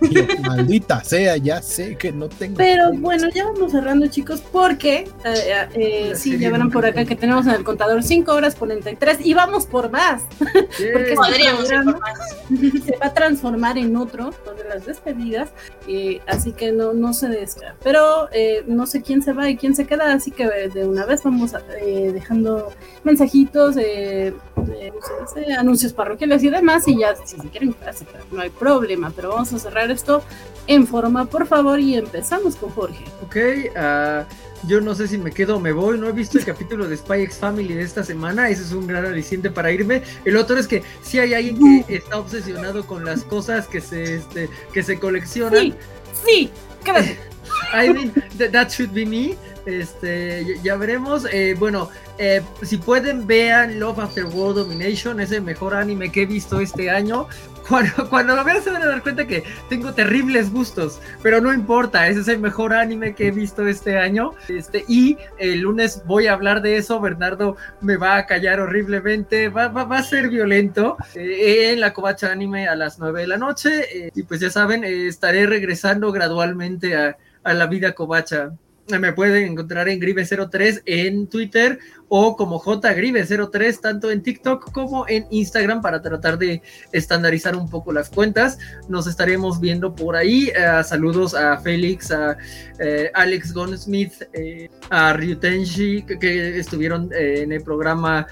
maldita 0.42 1.02
sea, 1.04 1.36
ya 1.36 1.62
sé 1.62 1.96
que 1.96 2.12
no 2.12 2.28
tengo. 2.28 2.56
Pero 2.56 2.92
bueno, 2.94 3.28
ya 3.34 3.44
vamos 3.44 3.72
cerrando, 3.72 4.06
chicos, 4.08 4.42
porque 4.52 5.08
eh, 5.24 5.68
eh, 5.74 6.12
sí, 6.16 6.38
ya 6.38 6.50
verán 6.50 6.70
por 6.70 6.86
acá 6.86 7.04
que 7.04 7.16
tenemos 7.16 7.46
en 7.46 7.54
el 7.54 7.64
contador 7.64 8.02
5 8.02 8.32
horas 8.32 8.54
43 8.54 9.18
y 9.24 9.34
vamos 9.34 9.66
por 9.66 9.90
más. 9.90 10.22
porque 10.38 11.14
podríamos 11.14 11.70
ir 11.70 11.84
por 11.84 12.00
más. 12.00 12.18
Se 12.84 12.96
va 12.96 13.06
a 13.06 13.14
transformar 13.14 13.78
en 13.78 13.96
otro 13.96 14.30
de 14.56 14.68
las 14.68 14.86
despedidas, 14.86 15.50
eh, 15.86 16.20
así 16.26 16.52
que 16.52 16.72
no, 16.72 16.92
no 16.92 17.12
se 17.12 17.28
desca. 17.28 17.76
Pero 17.82 18.28
eh, 18.32 18.64
no 18.66 18.86
sé 18.86 19.02
quién 19.02 19.22
se 19.22 19.32
va 19.32 19.48
y 19.48 19.56
quién 19.56 19.74
se 19.74 19.86
queda, 19.86 20.12
así 20.12 20.30
que 20.30 20.46
de 20.46 20.86
una 20.86 21.04
vez 21.04 21.22
vamos 21.22 21.52
dejando 21.80 22.72
mensajitos. 23.04 23.76
Eh, 23.76 24.34
anuncios 25.58 25.92
parroquiales 25.92 26.42
y 26.42 26.50
demás, 26.50 26.86
y 26.88 26.98
ya 26.98 27.14
si 27.16 27.36
se 27.36 27.48
quieren 27.48 27.74
no 28.30 28.40
hay 28.40 28.50
problema, 28.50 29.12
pero 29.14 29.30
vamos 29.30 29.52
a 29.52 29.58
cerrar 29.58 29.90
esto 29.90 30.22
en 30.66 30.86
forma, 30.86 31.24
por 31.26 31.46
favor, 31.46 31.80
y 31.80 31.96
empezamos 31.96 32.56
con 32.56 32.70
Jorge. 32.70 33.04
Ok, 33.22 33.36
uh, 33.36 34.66
yo 34.66 34.80
no 34.80 34.94
sé 34.94 35.08
si 35.08 35.18
me 35.18 35.30
quedo 35.30 35.56
o 35.56 35.60
me 35.60 35.72
voy, 35.72 35.98
no 35.98 36.08
he 36.08 36.12
visto 36.12 36.38
el 36.38 36.44
capítulo 36.44 36.88
de 36.88 36.96
Spy 36.96 37.22
X 37.22 37.36
Family 37.36 37.74
de 37.74 37.82
esta 37.82 38.02
semana, 38.02 38.48
ese 38.48 38.62
es 38.62 38.72
un 38.72 38.86
gran 38.86 39.06
aliciente 39.06 39.50
para 39.50 39.70
irme. 39.70 40.02
El 40.24 40.36
otro 40.36 40.58
es 40.58 40.66
que 40.66 40.82
si 41.02 41.18
hay 41.18 41.34
alguien 41.34 41.84
que 41.84 41.96
está 41.96 42.18
obsesionado 42.18 42.86
con 42.86 43.04
las 43.04 43.24
cosas 43.24 43.66
que 43.66 43.80
se, 43.80 44.16
este, 44.16 44.50
que 44.72 44.82
se 44.82 44.98
coleccionan. 44.98 45.60
Sí, 45.60 45.74
sí, 46.24 46.50
I 47.72 47.92
mean, 47.92 48.12
that 48.38 48.70
should 48.70 48.92
be 48.92 49.04
me. 49.04 49.36
Este, 49.68 50.58
ya, 50.62 50.76
veremos. 50.76 51.26
Eh, 51.30 51.54
bueno, 51.58 51.90
eh, 52.16 52.40
si 52.62 52.78
pueden, 52.78 53.26
vean 53.26 53.78
Love 53.78 53.98
After 53.98 54.24
World 54.24 54.56
Domination, 54.56 55.20
es 55.20 55.30
el 55.30 55.42
mejor 55.42 55.74
anime 55.74 56.10
que 56.10 56.22
he 56.22 56.26
visto 56.26 56.58
este 56.58 56.90
año. 56.90 57.28
Cuando, 57.68 58.08
cuando 58.08 58.34
lo 58.34 58.44
vean 58.44 58.62
se 58.62 58.70
van 58.70 58.80
a 58.80 58.86
dar 58.86 59.02
cuenta 59.02 59.26
que 59.26 59.44
tengo 59.68 59.92
terribles 59.92 60.50
gustos, 60.50 61.02
pero 61.22 61.42
no 61.42 61.52
importa, 61.52 62.08
ese 62.08 62.20
es 62.20 62.28
el 62.28 62.38
mejor 62.38 62.72
anime 62.72 63.14
que 63.14 63.26
he 63.26 63.30
visto 63.30 63.66
este 63.66 63.98
año. 63.98 64.32
Este, 64.48 64.86
y 64.88 65.18
el 65.38 65.60
lunes 65.60 66.02
voy 66.06 66.28
a 66.28 66.32
hablar 66.32 66.62
de 66.62 66.78
eso, 66.78 66.98
Bernardo 66.98 67.58
me 67.82 67.98
va 67.98 68.16
a 68.16 68.24
callar 68.24 68.58
horriblemente, 68.60 69.50
va, 69.50 69.66
a 69.66 70.02
ser 70.02 70.30
violento 70.30 70.96
eh, 71.14 71.72
en 71.72 71.80
la 71.80 71.92
Covacha 71.92 72.32
Anime 72.32 72.68
a 72.68 72.74
las 72.74 72.98
9 72.98 73.20
de 73.20 73.26
la 73.26 73.36
noche. 73.36 74.10
y 74.14 74.22
pues 74.22 74.40
ya 74.40 74.48
saben, 74.48 74.82
estaré 74.84 75.44
regresando 75.44 76.10
gradualmente 76.10 76.96
a, 76.96 77.18
a 77.44 77.52
la 77.52 77.66
vida 77.66 77.92
Covacha 77.92 78.52
me 78.96 79.12
pueden 79.12 79.52
encontrar 79.52 79.88
en 79.88 80.00
Grive03 80.00 80.82
en 80.86 81.26
Twitter 81.26 81.78
o 82.08 82.36
como 82.36 82.60
JGrive03 82.60 83.80
tanto 83.80 84.10
en 84.10 84.22
TikTok 84.22 84.72
como 84.72 85.06
en 85.08 85.26
Instagram 85.30 85.82
para 85.82 86.00
tratar 86.00 86.38
de 86.38 86.62
estandarizar 86.92 87.54
un 87.54 87.68
poco 87.68 87.92
las 87.92 88.08
cuentas. 88.08 88.58
Nos 88.88 89.06
estaremos 89.06 89.60
viendo 89.60 89.94
por 89.94 90.16
ahí. 90.16 90.48
Eh, 90.48 90.82
saludos 90.84 91.34
a 91.34 91.58
Félix, 91.58 92.10
a 92.10 92.36
eh, 92.78 93.10
Alex 93.12 93.52
Goldsmith, 93.52 94.22
eh, 94.32 94.70
a 94.88 95.12
Ryutenshi 95.12 96.02
que 96.02 96.58
estuvieron 96.58 97.10
en 97.12 97.52
el 97.52 97.62
programa 97.62 98.26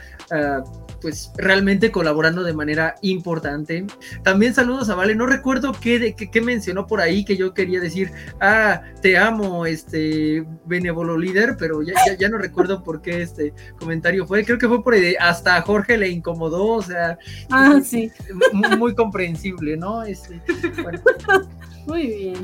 pues 1.00 1.32
realmente 1.36 1.90
colaborando 1.90 2.42
de 2.42 2.52
manera 2.52 2.96
importante. 3.02 3.86
También 4.22 4.54
saludos 4.54 4.88
a 4.88 4.94
Vale, 4.94 5.14
no 5.14 5.26
recuerdo 5.26 5.72
qué, 5.72 6.14
qué, 6.14 6.40
mencionó 6.40 6.86
por 6.86 7.00
ahí 7.00 7.24
que 7.24 7.36
yo 7.36 7.54
quería 7.54 7.80
decir, 7.80 8.10
ah, 8.40 8.82
te 9.02 9.18
amo, 9.18 9.66
este 9.66 10.44
benévolo 10.64 11.18
líder, 11.18 11.56
pero 11.58 11.82
ya, 11.82 11.94
ya, 12.18 12.28
no 12.28 12.38
recuerdo 12.38 12.82
por 12.82 13.02
qué 13.02 13.22
este 13.22 13.52
comentario 13.78 14.26
fue, 14.26 14.44
creo 14.44 14.58
que 14.58 14.68
fue 14.68 14.82
por 14.82 14.96
hasta 15.20 15.56
a 15.56 15.62
Jorge 15.62 15.96
le 15.98 16.08
incomodó, 16.08 16.66
o 16.66 16.82
sea, 16.82 17.18
ah, 17.50 17.80
sí. 17.84 18.10
muy, 18.52 18.94
comprensible, 18.94 19.76
¿no? 19.76 20.02
Este, 20.02 20.40
Muy 21.86 22.06
bien. 22.06 22.34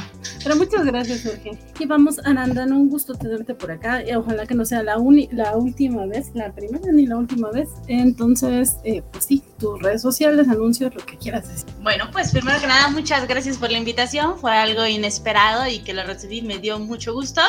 Pero 0.42 0.56
muchas 0.56 0.84
gracias, 0.84 1.22
Jorge. 1.24 1.58
Y 1.78 1.86
vamos, 1.86 2.18
Anandano, 2.24 2.76
un 2.76 2.88
gusto 2.88 3.14
tenerte 3.14 3.54
por 3.54 3.70
acá. 3.70 4.02
Y 4.04 4.14
ojalá 4.14 4.46
que 4.46 4.54
no 4.54 4.64
sea 4.64 4.82
la, 4.82 4.96
la 5.32 5.56
última 5.56 6.06
vez, 6.06 6.30
la 6.34 6.52
primera 6.52 6.92
ni 6.92 7.06
la 7.06 7.16
última 7.16 7.50
vez. 7.50 7.68
Entonces, 7.88 8.76
eh, 8.84 9.02
pues 9.10 9.24
sí, 9.24 9.42
tus 9.58 9.80
redes 9.82 10.02
sociales, 10.02 10.48
anuncios, 10.48 10.94
lo 10.94 11.04
que 11.04 11.16
quieras 11.16 11.48
decir. 11.48 11.74
Bueno, 11.82 12.08
pues 12.12 12.30
primero 12.30 12.60
que 12.60 12.66
nada, 12.66 12.88
muchas 12.88 13.26
gracias 13.26 13.58
por 13.58 13.70
la 13.70 13.78
invitación. 13.78 14.38
Fue 14.38 14.52
algo 14.52 14.86
inesperado 14.86 15.66
y 15.68 15.80
que 15.80 15.92
lo 15.92 16.04
recibí, 16.04 16.42
me 16.42 16.58
dio 16.58 16.78
mucho 16.78 17.12
gusto. 17.12 17.40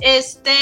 Este, 0.00 0.52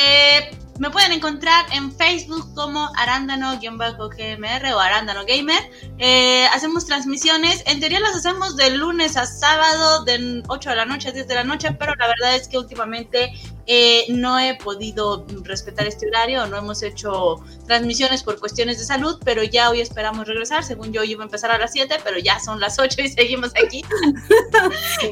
me 0.78 0.90
pueden 0.90 1.12
encontrar 1.12 1.66
en 1.72 1.92
Facebook 1.92 2.54
como 2.54 2.88
arándano-gmr 2.96 4.72
o 4.74 4.80
arándano 4.80 5.24
gamer. 5.26 5.60
Eh, 5.98 6.46
hacemos 6.52 6.86
transmisiones, 6.86 7.62
en 7.66 7.80
teoría 7.80 8.00
las 8.00 8.16
hacemos 8.16 8.56
de 8.56 8.70
lunes 8.70 9.16
a 9.16 9.26
sábado, 9.26 10.04
de 10.04 10.42
8 10.46 10.70
de 10.70 10.76
la 10.76 10.84
noche 10.84 11.08
a 11.08 11.12
10 11.12 11.28
de 11.28 11.34
la 11.34 11.44
noche, 11.44 11.72
pero 11.72 11.94
la 11.96 12.06
verdad 12.06 12.36
es 12.36 12.48
que 12.48 12.58
últimamente 12.58 13.32
eh, 13.70 14.06
no 14.08 14.38
he 14.38 14.54
podido 14.54 15.26
respetar 15.42 15.86
este 15.86 16.08
horario, 16.08 16.46
no 16.46 16.56
hemos 16.56 16.82
hecho 16.82 17.36
transmisiones 17.66 18.22
por 18.22 18.40
cuestiones 18.40 18.78
de 18.78 18.84
salud, 18.86 19.20
pero 19.26 19.42
ya 19.42 19.68
hoy 19.68 19.82
esperamos 19.82 20.26
regresar. 20.26 20.64
Según 20.64 20.90
yo, 20.90 21.04
iba 21.04 21.22
a 21.22 21.26
empezar 21.26 21.50
a 21.50 21.58
las 21.58 21.72
7, 21.72 21.96
pero 22.02 22.18
ya 22.18 22.40
son 22.40 22.60
las 22.60 22.78
8 22.78 23.02
y 23.02 23.08
seguimos 23.10 23.52
aquí. 23.62 23.84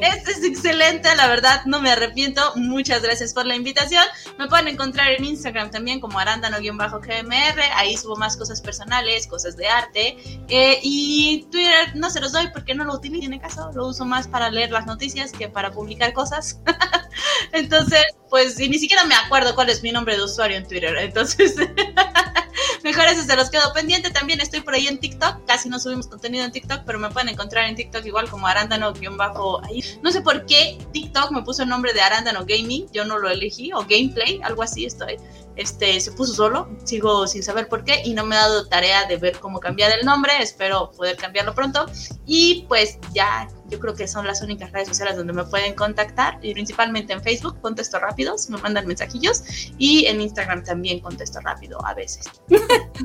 este 0.01 0.31
es 0.31 0.43
excelente, 0.43 1.15
la 1.15 1.27
verdad, 1.27 1.65
no 1.65 1.79
me 1.79 1.91
arrepiento. 1.91 2.41
Muchas 2.55 3.03
gracias 3.03 3.31
por 3.31 3.45
la 3.45 3.55
invitación. 3.55 4.03
Me 4.39 4.47
pueden 4.47 4.69
encontrar 4.69 5.11
en 5.11 5.23
Instagram 5.23 5.69
también 5.69 5.99
como 5.99 6.17
arándano-gmr. 6.17 7.61
Ahí 7.75 7.95
subo 7.95 8.15
más 8.15 8.35
cosas 8.37 8.59
personales, 8.59 9.27
cosas 9.27 9.55
de 9.55 9.67
arte. 9.67 10.17
Eh, 10.47 10.79
y 10.81 11.47
Twitter 11.51 11.95
no 11.95 12.09
se 12.09 12.19
los 12.19 12.31
doy 12.31 12.47
porque 12.51 12.73
no 12.73 12.85
lo 12.85 12.95
utilizo 12.95 13.27
en 13.27 13.33
el 13.33 13.39
caso, 13.39 13.71
lo 13.73 13.87
uso 13.87 14.03
más 14.03 14.27
para 14.27 14.49
leer 14.49 14.71
las 14.71 14.87
noticias 14.87 15.31
que 15.31 15.47
para 15.47 15.71
publicar 15.71 16.11
cosas. 16.13 16.59
Entonces, 17.51 18.03
pues 18.29 18.46
y 18.59 18.69
ni 18.69 18.79
siquiera 18.79 19.03
me 19.05 19.15
acuerdo 19.15 19.55
cuál 19.55 19.69
es 19.69 19.83
mi 19.83 19.91
nombre 19.91 20.15
de 20.15 20.23
usuario 20.23 20.57
en 20.57 20.67
Twitter. 20.67 20.95
Entonces, 20.97 21.55
mejor 22.83 23.05
eso 23.05 23.23
se 23.23 23.35
los 23.35 23.49
quedo 23.49 23.73
pendiente. 23.73 24.09
También 24.11 24.39
estoy 24.41 24.61
por 24.61 24.73
ahí 24.73 24.87
en 24.87 24.99
TikTok. 24.99 25.45
Casi 25.45 25.69
no 25.69 25.79
subimos 25.79 26.07
contenido 26.07 26.45
en 26.45 26.51
TikTok, 26.51 26.83
pero 26.85 26.99
me 26.99 27.09
pueden 27.09 27.29
encontrar 27.29 27.65
en 27.65 27.75
TikTok 27.75 28.05
igual 28.05 28.29
como 28.29 28.47
arándano-bajo 28.47 29.63
ahí. 29.65 29.83
No 30.01 30.11
sé 30.11 30.21
por 30.21 30.45
qué 30.45 30.77
TikTok 30.93 31.31
me 31.31 31.41
puso 31.43 31.63
el 31.63 31.69
nombre 31.69 31.93
de 31.93 32.01
Arándano 32.01 32.45
Gaming. 32.45 32.87
Yo 32.91 33.05
no 33.05 33.17
lo 33.17 33.29
elegí. 33.29 33.71
O 33.73 33.81
Gameplay, 33.81 34.39
algo 34.43 34.63
así 34.63 34.85
estoy. 34.85 35.17
Este, 35.57 35.99
se 35.99 36.11
puso 36.11 36.33
solo, 36.33 36.69
sigo 36.83 37.27
sin 37.27 37.43
saber 37.43 37.67
por 37.67 37.83
qué 37.83 38.01
y 38.05 38.13
no 38.13 38.25
me 38.25 38.35
he 38.35 38.39
dado 38.39 38.67
tarea 38.67 39.05
de 39.05 39.17
ver 39.17 39.39
cómo 39.39 39.59
cambiar 39.59 39.91
el 39.91 40.05
nombre, 40.05 40.33
espero 40.39 40.91
poder 40.91 41.17
cambiarlo 41.17 41.55
pronto 41.55 41.85
y 42.25 42.65
pues 42.67 42.99
ya 43.13 43.47
yo 43.69 43.79
creo 43.79 43.95
que 43.95 44.07
son 44.07 44.25
las 44.25 44.41
únicas 44.41 44.71
redes 44.71 44.87
sociales 44.87 45.17
donde 45.17 45.33
me 45.33 45.43
pueden 45.43 45.73
contactar, 45.73 46.39
y 46.41 46.53
principalmente 46.53 47.13
en 47.13 47.21
Facebook, 47.21 47.59
contesto 47.61 47.99
rápidos, 47.99 48.49
me 48.49 48.57
mandan 48.57 48.87
mensajillos, 48.87 49.43
y 49.77 50.05
en 50.05 50.21
Instagram 50.21 50.63
también 50.63 50.99
contesto 50.99 51.39
rápido 51.41 51.85
a 51.85 51.93
veces. 51.93 52.25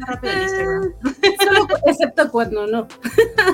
rápido 0.06 0.32
en 0.32 0.42
Instagram. 0.42 0.94
excepto 1.86 2.31
cuando 2.31 2.66
no. 2.66 2.86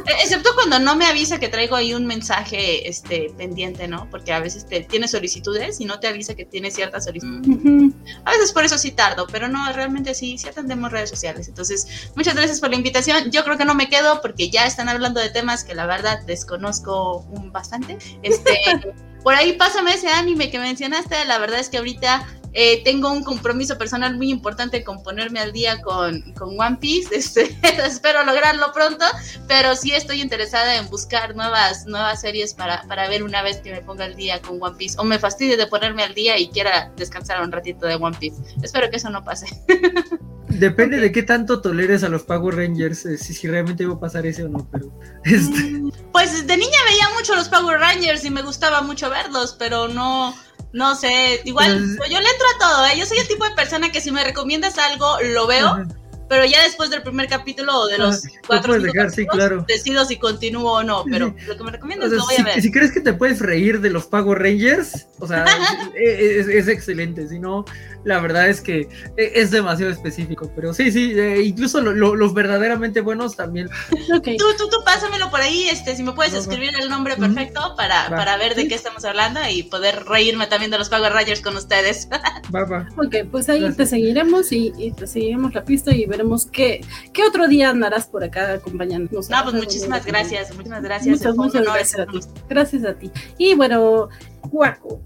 E, 0.06 0.12
excepto 0.22 0.50
cuando 0.54 0.78
no 0.78 0.96
me 0.96 1.06
avisa 1.06 1.38
que 1.38 1.48
traigo 1.48 1.76
ahí 1.76 1.94
un 1.94 2.06
mensaje 2.06 2.88
este, 2.88 3.32
pendiente, 3.36 3.88
¿no? 3.88 4.08
Porque 4.10 4.32
a 4.32 4.40
veces 4.40 4.66
te, 4.66 4.80
tiene 4.80 5.08
solicitudes 5.08 5.80
y 5.80 5.84
no 5.84 6.00
te 6.00 6.08
avisa 6.08 6.34
que 6.34 6.44
tiene 6.44 6.70
ciertas 6.70 7.04
solicitudes. 7.04 7.94
A 8.24 8.32
veces 8.32 8.52
por 8.52 8.64
eso 8.64 8.76
sí 8.76 8.87
tardo, 8.92 9.26
pero 9.30 9.48
no, 9.48 9.72
realmente 9.72 10.14
sí, 10.14 10.38
sí 10.38 10.48
atendemos 10.48 10.90
redes 10.90 11.10
sociales. 11.10 11.48
Entonces, 11.48 12.10
muchas 12.14 12.34
gracias 12.34 12.60
por 12.60 12.70
la 12.70 12.76
invitación. 12.76 13.30
Yo 13.30 13.44
creo 13.44 13.58
que 13.58 13.64
no 13.64 13.74
me 13.74 13.88
quedo 13.88 14.20
porque 14.20 14.50
ya 14.50 14.66
están 14.66 14.88
hablando 14.88 15.20
de 15.20 15.30
temas 15.30 15.64
que 15.64 15.74
la 15.74 15.86
verdad 15.86 16.20
desconozco 16.26 17.26
un 17.30 17.52
bastante. 17.52 17.98
Este, 18.22 18.56
por 19.22 19.34
ahí 19.34 19.54
pásame 19.54 19.94
ese 19.94 20.08
anime 20.08 20.50
que 20.50 20.58
mencionaste. 20.58 21.24
La 21.26 21.38
verdad 21.38 21.60
es 21.60 21.68
que 21.68 21.78
ahorita 21.78 22.26
eh, 22.60 22.82
tengo 22.82 23.12
un 23.12 23.22
compromiso 23.22 23.78
personal 23.78 24.16
muy 24.16 24.30
importante 24.32 24.82
con 24.82 25.00
ponerme 25.04 25.38
al 25.38 25.52
día 25.52 25.80
con, 25.80 26.22
con 26.32 26.60
One 26.60 26.78
Piece. 26.80 27.08
Este, 27.18 27.56
espero 27.86 28.24
lograrlo 28.24 28.72
pronto, 28.72 29.04
pero 29.46 29.76
sí 29.76 29.92
estoy 29.92 30.20
interesada 30.20 30.76
en 30.76 30.88
buscar 30.88 31.36
nuevas, 31.36 31.86
nuevas 31.86 32.20
series 32.20 32.54
para, 32.54 32.82
para 32.88 33.08
ver 33.08 33.22
una 33.22 33.42
vez 33.42 33.58
que 33.58 33.70
me 33.70 33.80
ponga 33.80 34.06
al 34.06 34.16
día 34.16 34.42
con 34.42 34.60
One 34.60 34.74
Piece. 34.76 34.96
O 34.98 35.04
me 35.04 35.20
fastidie 35.20 35.56
de 35.56 35.68
ponerme 35.68 36.02
al 36.02 36.14
día 36.14 36.36
y 36.36 36.48
quiera 36.48 36.90
descansar 36.96 37.40
un 37.42 37.52
ratito 37.52 37.86
de 37.86 37.94
One 37.94 38.16
Piece. 38.18 38.42
Espero 38.60 38.90
que 38.90 38.96
eso 38.96 39.08
no 39.08 39.22
pase. 39.22 39.46
Depende 40.48 40.98
de 40.98 41.12
qué 41.12 41.22
tanto 41.22 41.60
toleres 41.60 42.02
a 42.02 42.08
los 42.08 42.22
Power 42.24 42.56
Rangers, 42.56 43.06
eh, 43.06 43.18
si, 43.18 43.34
si, 43.34 43.46
realmente 43.46 43.84
iba 43.84 43.94
a 43.94 44.00
pasar 44.00 44.26
ese 44.26 44.44
o 44.44 44.48
no, 44.48 44.66
pero... 44.72 44.90
Este... 45.24 45.60
Mm, 45.60 45.92
pues 46.10 46.46
de 46.46 46.56
niña 46.56 46.78
veía 46.88 47.08
mucho 47.14 47.36
los 47.36 47.48
Power 47.48 47.78
Rangers 47.78 48.24
y 48.24 48.30
me 48.30 48.42
gustaba 48.42 48.80
mucho 48.80 49.10
verlos, 49.10 49.54
pero 49.58 49.86
no, 49.86 50.34
no 50.72 50.94
sé, 50.94 51.40
igual 51.44 51.96
yo 52.10 52.20
le 52.20 52.28
entro 52.28 52.46
a 52.54 52.58
todo, 52.58 52.86
¿eh? 52.86 52.98
yo 52.98 53.06
soy 53.06 53.18
el 53.18 53.28
tipo 53.28 53.44
de 53.44 53.52
persona 53.52 53.90
que 53.90 54.00
si 54.00 54.10
me 54.10 54.24
recomiendas 54.24 54.78
algo, 54.78 55.18
lo 55.22 55.46
veo 55.46 55.86
pero 56.28 56.44
ya 56.44 56.62
después 56.62 56.90
del 56.90 57.02
primer 57.02 57.28
capítulo 57.28 57.80
o 57.80 57.86
de 57.86 57.98
los 57.98 58.24
ah, 58.24 58.30
cuatro 58.46 58.78
dejar, 58.78 59.10
sí, 59.10 59.26
claro. 59.26 59.64
decido 59.66 60.04
si 60.04 60.16
continúo 60.16 60.72
o 60.72 60.82
no, 60.82 61.04
pero 61.10 61.34
lo 61.46 61.56
que 61.56 61.64
me 61.64 61.70
recomiendas 61.70 62.10
lo 62.10 62.24
voy 62.24 62.36
a 62.38 62.44
ver. 62.44 62.62
Si 62.62 62.70
crees 62.70 62.92
que 62.92 63.00
te 63.00 63.12
puedes 63.12 63.40
reír 63.40 63.80
de 63.80 63.90
los 63.90 64.06
Power 64.06 64.38
Rangers, 64.38 65.08
o 65.18 65.26
sea, 65.26 65.44
es, 65.94 66.48
es, 66.48 66.68
excelente, 66.68 67.28
si 67.28 67.38
no, 67.38 67.64
la 68.04 68.20
verdad 68.20 68.48
es 68.48 68.60
que 68.60 68.88
e, 69.16 69.32
es 69.34 69.50
demasiado 69.50 69.90
específico, 69.92 70.50
pero 70.54 70.72
sí, 70.74 70.92
sí, 70.92 71.12
eh, 71.14 71.42
incluso 71.42 71.80
los 71.80 72.34
verdaderamente 72.34 73.00
buenos 73.00 73.36
también. 73.36 73.68
Okay. 74.18 74.36
Tú, 74.38 74.46
tú, 74.56 74.68
tú 74.70 74.78
pásamelo 74.84 75.30
por 75.30 75.40
ahí, 75.40 75.68
este, 75.68 75.94
si 75.94 76.02
me 76.02 76.12
puedes 76.12 76.32
escribir 76.32 76.70
el 76.80 76.88
nombre 76.88 77.16
perfecto 77.16 77.74
para, 77.76 78.08
para 78.08 78.36
ver 78.38 78.54
de 78.54 78.66
qué 78.66 78.74
estamos 78.74 79.04
hablando 79.04 79.40
y 79.48 79.64
poder 79.64 80.04
reírme 80.04 80.46
también 80.46 80.70
de 80.70 80.78
los 80.78 80.88
Power 80.88 81.12
Rangers 81.12 81.40
con 81.42 81.56
ustedes. 81.56 82.08
Va, 82.54 82.64
va. 82.64 82.88
Ok, 82.96 83.28
pues 83.30 83.48
ahí 83.50 83.70
te 83.74 83.84
seguiremos 83.84 84.50
y, 84.52 84.72
y 84.78 84.92
te 84.92 85.06
seguiremos 85.06 85.52
la 85.52 85.64
pista 85.64 85.94
y 85.94 86.06
ver 86.06 86.17
veremos 86.18 86.46
qué, 86.46 86.80
qué 87.12 87.22
otro 87.22 87.46
día 87.46 87.70
andarás 87.70 88.06
por 88.06 88.24
acá 88.24 88.54
acompañándonos. 88.54 89.30
No, 89.30 89.36
pues 89.44 89.54
muchísimas 89.54 90.04
gracias, 90.04 90.50
muchísimas 90.50 90.82
gracias. 90.82 91.24
Muchas, 91.36 91.62
gracias 91.62 92.00
a 92.00 92.06
ti. 92.06 92.18
Gracias 92.48 92.84
a 92.84 92.94
ti. 92.94 93.12
Y 93.38 93.54
bueno, 93.54 94.08
Guaco, 94.42 95.00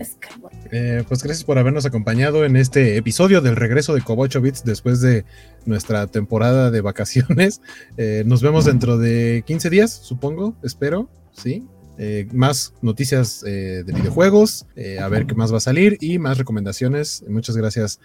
eh, 0.70 1.05
pues 1.07 1.23
gracias 1.23 1.44
por 1.44 1.58
habernos 1.58 1.84
acompañado 1.84 2.47
en 2.47 2.57
este 2.57 2.97
episodio 2.97 3.42
del 3.42 3.57
regreso 3.57 3.94
de 3.94 4.00
Cobocho 4.00 4.41
Bits 4.41 4.65
después 4.65 5.02
de 5.02 5.26
nuestra 5.66 6.07
temporada 6.07 6.70
de 6.70 6.81
vacaciones. 6.81 7.60
Eh, 7.99 8.23
nos 8.26 8.42
vemos 8.42 8.65
dentro 8.65 8.97
de 8.97 9.44
15 9.47 9.70
días, 9.70 9.92
supongo, 9.92 10.55
espero, 10.62 11.08
¿sí? 11.32 11.66
Eh, 11.99 12.26
más 12.32 12.73
noticias 12.81 13.42
de 13.42 13.82
videojuegos, 13.82 14.66
a 15.00 15.08
ver 15.08 15.26
qué 15.26 15.34
más 15.34 15.52
va 15.52 15.58
a 15.58 15.60
salir 15.60 15.99
y 16.00 16.18
más 16.18 16.39
recomendaciones. 16.39 17.24
Muchas 17.28 17.57
gracias 17.57 18.00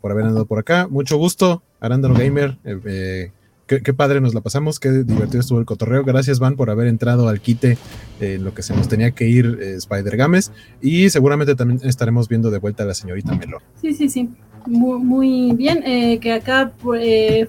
por 0.00 0.12
haber 0.12 0.26
andado 0.26 0.46
por 0.46 0.58
acá. 0.58 0.86
Mucho 0.88 1.16
gusto. 1.16 1.62
Arándano 1.80 2.14
Gamer. 2.14 2.58
Eh, 2.64 2.80
eh, 2.86 3.32
qué, 3.66 3.94
padre 3.94 4.20
nos 4.20 4.34
la 4.34 4.40
pasamos, 4.40 4.78
qué 4.78 4.90
divertido 4.90 5.40
estuvo 5.40 5.58
el 5.58 5.66
cotorreo. 5.66 6.04
Gracias, 6.04 6.38
Van, 6.38 6.56
por 6.56 6.70
haber 6.70 6.86
entrado 6.86 7.28
al 7.28 7.40
quite 7.40 7.78
en 8.20 8.44
lo 8.44 8.54
que 8.54 8.62
se 8.62 8.74
nos 8.74 8.88
tenía 8.88 9.10
que 9.10 9.28
ir 9.28 9.58
Spider 9.60 10.16
Games. 10.16 10.52
Y 10.80 11.10
seguramente 11.10 11.54
también 11.54 11.80
estaremos 11.82 12.28
viendo 12.28 12.50
de 12.50 12.58
vuelta 12.58 12.84
a 12.84 12.86
la 12.86 12.94
señorita 12.94 13.34
Melo. 13.34 13.58
Sí, 13.80 13.94
sí, 13.94 14.08
sí. 14.08 14.28
Muy, 14.66 14.98
muy 14.98 15.52
bien. 15.56 15.82
Eh, 15.86 16.18
que 16.20 16.32
acá 16.32 16.72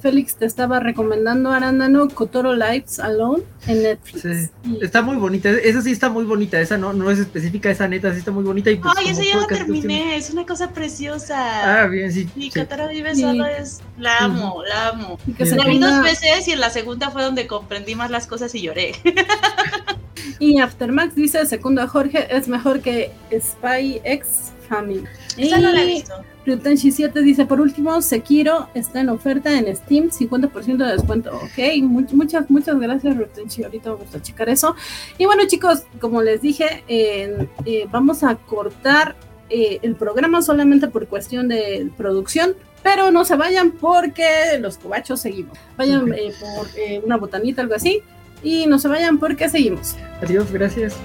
Félix 0.01 0.35
te 0.35 0.45
estaba 0.45 0.79
recomendando 0.79 1.51
Arándano 1.51 2.07
Kotoro 2.09 2.55
Lives 2.55 2.99
Alone 2.99 3.43
en 3.67 3.83
Netflix. 3.83 4.51
Está 4.81 5.01
muy 5.01 5.17
bonita. 5.17 5.49
Esa 5.49 5.81
sí 5.81 5.91
está 5.91 6.09
muy 6.09 6.25
bonita. 6.25 6.59
Esa 6.59 6.77
no, 6.77 6.93
no 6.93 7.09
es 7.09 7.19
específica, 7.19 7.69
esa 7.69 7.87
neta 7.87 8.11
sí 8.11 8.19
está 8.19 8.31
muy 8.31 8.43
bonita. 8.43 8.71
Y 8.71 8.77
pues, 8.77 8.93
Ay, 8.97 9.09
esa 9.09 9.23
ya 9.23 9.37
la 9.37 9.47
terminé. 9.47 10.15
Es 10.15 10.29
una 10.31 10.45
cosa 10.45 10.71
preciosa. 10.71 11.83
Ah, 11.83 11.87
bien, 11.87 12.11
sí. 12.11 12.27
Y 12.35 12.51
sí. 12.51 12.61
Vive 12.89 13.15
Solo 13.15 13.45
es. 13.45 13.81
La 13.97 14.19
amo, 14.19 14.63
la 14.63 14.89
amo. 14.89 15.19
la 15.27 15.65
vi 15.65 15.79
dos 15.79 16.01
veces 16.01 16.47
y 16.47 16.51
en 16.51 16.59
la 16.59 16.69
segunda 16.69 17.11
fue 17.11 17.23
donde 17.23 17.47
comprendí 17.47 17.95
más 17.95 18.11
las 18.11 18.27
cosas 18.27 18.53
y 18.55 18.61
lloré. 18.61 18.93
y 20.39 20.59
Aftermax 20.59 21.15
dice: 21.15 21.45
segundo 21.45 21.81
a 21.81 21.87
Jorge, 21.87 22.27
es 22.35 22.47
mejor 22.47 22.81
que 22.81 23.11
Spy 23.31 24.01
X 24.03 24.51
Family. 24.67 25.03
Esa 25.37 25.59
no 25.59 25.71
la 25.71 25.83
he 25.83 25.85
visto. 25.85 26.13
Ryutenshi 26.45 26.91
7 26.91 27.21
dice, 27.21 27.45
por 27.45 27.61
último, 27.61 28.01
Sekiro 28.01 28.67
está 28.73 29.01
en 29.01 29.09
oferta 29.09 29.57
en 29.57 29.73
Steam, 29.75 30.09
50% 30.09 30.77
de 30.77 30.91
descuento. 30.91 31.31
Ok, 31.35 31.81
muchas, 31.83 32.49
muchas 32.49 32.79
gracias 32.79 33.15
Ryutenshi, 33.15 33.63
ahorita 33.63 33.91
vamos 33.91 34.13
a 34.13 34.21
checar 34.21 34.49
eso. 34.49 34.75
Y 35.17 35.25
bueno 35.25 35.43
chicos, 35.47 35.83
como 35.99 36.21
les 36.21 36.41
dije, 36.41 36.83
eh, 36.87 37.47
vamos 37.91 38.23
a 38.23 38.35
cortar 38.35 39.15
eh, 39.49 39.79
el 39.81 39.95
programa 39.95 40.41
solamente 40.41 40.87
por 40.87 41.07
cuestión 41.07 41.47
de 41.47 41.89
producción, 41.95 42.55
pero 42.81 43.11
no 43.11 43.23
se 43.23 43.35
vayan 43.35 43.71
porque 43.71 44.25
los 44.59 44.77
cobachos 44.77 45.21
seguimos. 45.21 45.57
Vayan 45.77 46.13
eh, 46.13 46.33
por 46.39 46.67
una 47.05 47.17
botanita, 47.17 47.61
algo 47.61 47.75
así, 47.75 48.01
y 48.43 48.65
no 48.67 48.79
se 48.79 48.89
vayan 48.89 49.17
porque 49.17 49.47
seguimos. 49.47 49.95
Adiós, 50.21 50.51
gracias. 50.51 50.97